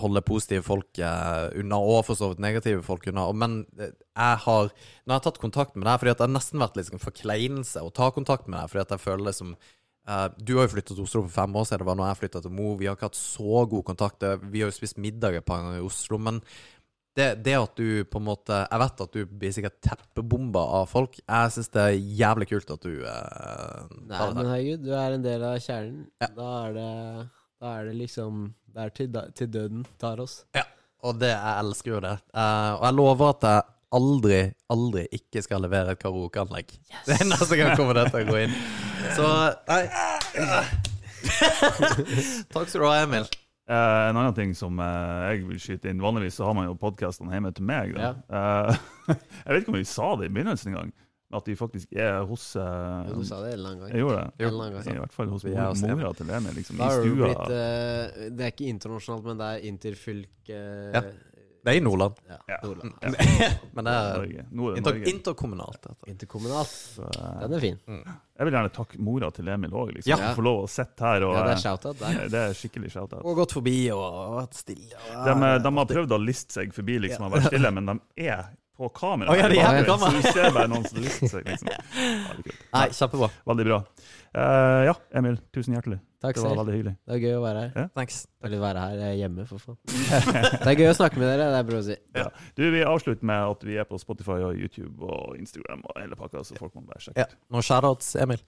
Holde 0.01 0.23
positive 0.27 0.65
folk 0.67 0.99
eh, 0.99 1.45
unna, 1.61 1.79
og 1.79 2.05
for 2.09 2.19
så 2.19 2.33
vidt 2.33 2.43
negative 2.43 2.83
folk 2.83 3.07
unna. 3.11 3.29
Men 3.33 3.61
eh, 3.79 3.93
jeg 3.95 4.41
har 4.47 4.71
Når 4.71 5.13
jeg 5.13 5.17
har 5.17 5.27
tatt 5.29 5.43
kontakt 5.43 5.77
med 5.77 5.87
deg, 5.87 6.01
fordi 6.01 6.15
at 6.15 6.19
det 6.23 6.27
har 6.27 6.35
nesten 6.35 6.65
vært 6.65 6.81
litt 6.81 6.89
sånn 6.91 7.03
forkleinelse 7.05 7.85
å 7.85 7.93
ta 7.95 8.11
kontakt 8.15 8.49
med 8.49 8.59
deg, 8.59 8.73
fordi 8.73 8.83
at 8.87 8.97
jeg 8.97 9.05
føler 9.07 9.31
det 9.31 9.37
som 9.39 9.55
du 10.43 10.57
har 10.57 10.65
jo 10.65 10.73
flyttet 10.73 10.97
til 10.97 11.05
Oslo 11.05 11.21
for 11.23 11.31
fem 11.31 11.53
år 11.55 11.67
siden. 11.69 11.85
Det 11.85 11.87
var 11.87 11.97
når 12.01 12.09
jeg 12.09 12.19
flytta 12.19 12.41
til 12.43 12.55
Mo. 12.57 12.73
Vi 12.81 12.87
har 12.89 12.97
ikke 12.97 13.07
hatt 13.07 13.19
så 13.19 13.61
god 13.71 13.85
kontakt. 13.87 14.25
Vi 14.51 14.63
har 14.65 14.73
jo 14.73 14.75
spist 14.75 14.99
middag 14.99 15.37
et 15.39 15.47
par 15.47 15.61
ganger 15.61 15.77
i 15.79 15.85
Oslo. 15.87 16.19
Men 16.19 16.41
det, 17.15 17.29
det 17.45 17.55
at 17.59 17.77
du 17.79 18.05
på 18.07 18.21
en 18.21 18.27
måte 18.27 18.57
Jeg 18.65 18.81
vet 18.83 19.03
at 19.05 19.17
du 19.17 19.37
blir 19.43 19.55
sikkert 19.55 19.79
teppebomba 19.87 20.63
av 20.81 20.89
folk. 20.91 21.19
Jeg 21.21 21.55
syns 21.55 21.71
det 21.75 21.85
er 21.85 21.99
jævlig 22.25 22.49
kult 22.51 22.71
at 22.75 22.87
du 22.87 23.05
eh, 23.07 23.85
Nei, 24.09 24.19
men 24.19 24.41
her. 24.41 24.51
herregud, 24.53 24.85
du 24.87 24.93
er 24.95 25.17
en 25.17 25.27
del 25.27 25.47
av 25.47 25.59
kjernen. 25.63 26.05
Ja. 26.23 26.31
Da 26.37 26.51
er 26.65 26.77
det 26.79 26.91
Da 27.61 27.73
er 27.77 27.91
det 27.91 27.97
liksom 27.99 28.45
Det 28.71 28.85
er 28.85 28.95
til, 28.95 29.19
til 29.35 29.51
døden 29.51 29.85
tar 30.01 30.21
oss. 30.23 30.45
Ja, 30.55 30.63
og 31.03 31.19
det, 31.21 31.33
jeg 31.33 31.65
elsker 31.65 31.95
jo 31.97 32.01
det. 32.05 32.17
Uh, 32.31 32.77
og 32.77 32.85
jeg 32.87 32.99
lover 33.01 33.33
at 33.35 33.47
jeg 33.49 33.67
aldri, 33.99 34.39
aldri 34.71 35.05
ikke 35.17 35.43
skal 35.43 35.65
levere 35.65 35.97
et 35.97 36.03
karaokeanlegg. 36.03 36.71
Det 37.09 37.19
er 37.19 37.29
neste 37.29 37.59
gang 37.59 37.75
kommer 37.79 37.99
det 37.99 38.07
til 38.13 38.23
å 38.23 38.31
gå 38.31 38.39
inn. 38.45 38.57
Så 39.17 39.27
nei. 39.71 39.83
Takk 42.55 42.71
skal 42.71 42.81
du 42.81 42.87
ha, 42.87 42.97
Emil. 43.03 43.27
Uh, 43.71 44.09
en 44.09 44.19
annen 44.19 44.35
ting 44.35 44.55
som 44.59 44.81
uh, 44.83 45.29
jeg 45.31 45.45
vil 45.47 45.59
skyte 45.63 45.93
inn 45.93 46.01
Vanligvis 46.03 46.41
så 46.41 46.49
har 46.49 46.57
man 46.59 46.65
jo 46.67 46.73
podkastene 46.79 47.31
hjemme 47.35 47.53
til 47.55 47.67
meg. 47.69 47.95
Da. 47.95 48.15
Uh, 48.27 48.71
jeg 49.45 49.53
vet 49.53 49.61
ikke 49.63 49.75
om 49.75 49.79
vi 49.79 49.87
sa 49.87 50.09
det 50.19 50.31
i 50.31 50.35
begynnelsen 50.35 50.73
engang. 50.73 50.91
At 51.33 51.47
vi 51.47 51.55
faktisk 51.55 51.93
er 51.95 52.25
hos 52.27 52.57
uh, 52.59 53.07
Du 53.07 53.23
sa 53.25 53.37
det 53.45 53.53
en 53.55 53.63
lang 53.63 53.79
gang. 53.79 53.91
Jeg 53.95 54.03
gjorde 54.03 54.23
det. 54.25 54.43
Jo. 54.43 54.51
I 54.51 54.99
hvert 54.99 55.13
fall 55.15 55.29
hos 55.31 55.45
mor- 55.47 55.97
mora 55.97 56.13
til 56.19 56.31
Emil, 56.31 56.55
liksom. 56.59 56.81
I 56.83 56.89
stua. 56.91 57.17
blitt 57.29 57.43
uh, 57.55 58.31
Det 58.35 58.47
er 58.49 58.51
ikke 58.55 58.67
internasjonalt, 58.73 59.25
men 59.31 59.39
det 59.39 59.51
er 59.55 59.69
interfylke... 59.71 60.63
Ja. 60.97 61.03
Det 61.61 61.75
er 61.75 61.77
i 61.77 61.81
Nordland. 61.85 62.15
Ja, 62.25 62.37
Ja. 62.49 62.57
Nordland. 62.65 62.95
Men 63.77 63.85
det 63.85 63.93
er 63.93 64.15
Norge. 64.17 64.37
Er 64.41 64.77
inter 64.81 64.95
Norge. 64.95 65.11
interkommunalt. 65.13 65.83
Dette. 65.85 66.07
Interkommunalt. 66.09 66.71
Så, 66.73 67.03
eh, 67.05 67.35
Den 67.43 67.53
er 67.53 67.61
fin. 67.61 67.77
jeg 67.85 68.47
vil 68.49 68.55
gjerne 68.57 68.71
takke 68.73 68.99
mora 69.05 69.29
til 69.37 69.51
Emil 69.53 69.71
òg, 69.77 69.91
liksom. 69.99 70.09
Ja. 70.25 70.31
Få 70.39 70.41
lov 70.47 70.63
å 70.65 70.69
sitte 70.73 71.05
her 71.05 71.27
og 71.29 71.35
Ja, 71.37 71.43
det 71.45 71.53
er 71.59 71.61
shout-out 71.61 71.99
der. 72.01 72.23
det 72.33 72.41
er 72.47 72.57
skikkelig 72.57 72.91
shout-out. 72.95 73.21
Og 73.29 73.37
gått 73.43 73.53
forbi 73.53 73.77
og 73.93 74.39
vært 74.39 74.57
stille. 74.57 74.97
og- 75.13 75.29
De, 75.29 75.53
de 75.69 75.75
har 75.77 75.91
prøvd 75.93 76.17
å 76.17 76.21
liste 76.25 76.57
seg 76.57 76.73
forbi, 76.73 76.97
liksom, 77.05 77.27
og 77.29 77.37
vært 77.37 77.51
stille, 77.53 77.71
men 77.77 77.87
de 77.93 78.25
er 78.25 78.49
på 78.81 78.89
kamera. 78.97 79.31
Å, 79.33 79.37
ja, 79.39 79.49
det 79.53 79.59
er 79.61 79.85
kamera. 79.89 80.11
Så 80.11 80.21
du 80.25 80.29
ser 80.35 80.55
bare 80.57 80.71
noen 80.73 80.87
som 80.89 81.01
lister 81.05 81.31
seg, 81.37 81.49
liksom. 81.49 81.69
Ja. 81.75 82.55
Nei, 82.75 82.87
kjempebra. 82.97 83.29
Veldig 83.51 83.67
bra. 83.69 83.79
Uh, 84.31 84.81
ja, 84.89 84.95
Emil, 85.21 85.37
tusen 85.55 85.75
hjertelig. 85.77 85.99
Takk 86.21 86.37
Det 86.37 86.43
var 86.45 86.51
selv. 86.53 86.61
veldig 86.61 86.75
hyggelig. 86.77 86.93
Det 87.01 87.13
var 87.15 87.21
gøy 87.25 87.35
å 87.39 87.43
være 87.43 87.61
her. 87.75 87.87
Thanks. 87.97 88.17
Eller 88.45 88.61
være 88.63 88.83
her 88.85 89.03
eh, 89.07 89.15
hjemme, 89.23 89.47
for 89.49 89.63
faen. 89.63 89.79
Det 90.63 90.69
er 90.75 90.77
gøy 90.83 90.91
å 90.93 90.97
snakke 90.99 91.17
med 91.21 91.31
dere, 91.31 91.47
det 91.55 91.59
er 91.63 91.67
bra 91.71 91.79
å 91.81 91.87
si. 91.87 91.97
Ja. 92.19 92.27
Du, 92.59 92.63
Vi 92.75 92.83
avslutter 92.85 93.29
med 93.31 93.55
at 93.55 93.65
vi 93.67 93.79
er 93.81 93.89
på 93.89 93.99
Spotify 94.03 94.37
og 94.45 94.59
YouTube 94.61 95.09
og 95.09 95.39
Instagram 95.41 95.81
og 95.89 95.97
hele 96.03 96.19
pakka, 96.21 96.43
så 96.45 96.59
folk 96.61 96.75
må 96.77 96.85
bare 96.91 97.01
sjekke 97.07 97.25
Ja. 97.25 97.29
ut. 97.33 97.39
Nå 97.57 97.63
shoutouts, 97.65 98.13
Emil. 98.21 98.43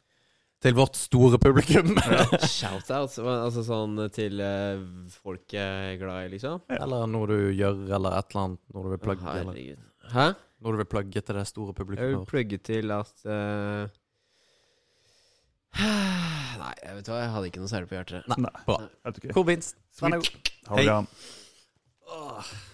Til 0.62 0.76
vårt 0.78 0.94
store 1.00 1.40
publikum. 1.42 1.96
Shout-out, 2.60 3.16
altså 3.18 3.64
sånn 3.66 3.96
til 4.14 4.38
uh, 4.38 4.84
folk 5.24 5.56
jeg 5.56 5.96
er 5.96 5.96
glad 5.98 6.28
i, 6.28 6.34
liksom? 6.36 6.60
Eller 6.76 7.08
noe 7.10 7.26
du 7.32 7.38
gjør, 7.56 7.80
eller 7.96 8.20
et 8.20 8.28
eller 8.30 8.44
annet. 8.44 8.60
når 8.76 8.84
du 8.86 8.92
vil 8.92 9.02
plugge, 9.08 9.24
Oh, 9.26 9.40
Herregud. 9.40 9.80
Hæ? 10.10 10.32
Når 10.62 10.74
du 10.74 10.76
vil 10.82 10.86
plugge 10.86 11.20
til 11.20 11.34
det 11.34 11.46
store 11.46 11.74
Jeg 11.96 12.08
vil 12.08 12.26
plugge 12.26 12.58
til 12.58 12.90
at 12.90 13.12
uh... 13.24 13.88
Nei, 16.62 16.74
jeg 16.82 16.96
vet 16.96 17.08
hva, 17.08 17.20
jeg 17.22 17.30
hadde 17.32 17.48
ikke 17.48 17.62
noe 17.62 17.70
særlig 17.70 17.88
på 17.88 17.96
hjertet. 17.96 18.28
Nei, 18.28 18.36
Nei. 18.44 18.52
bra. 18.66 18.76
Helt 19.06 19.22
ok. 19.22 19.30
Cool 19.32 19.46
beans. 19.48 19.72
Den 20.00 20.12
er 20.12 20.22
god. 20.22 20.52
Ha 20.68 20.74
det. 20.82 22.68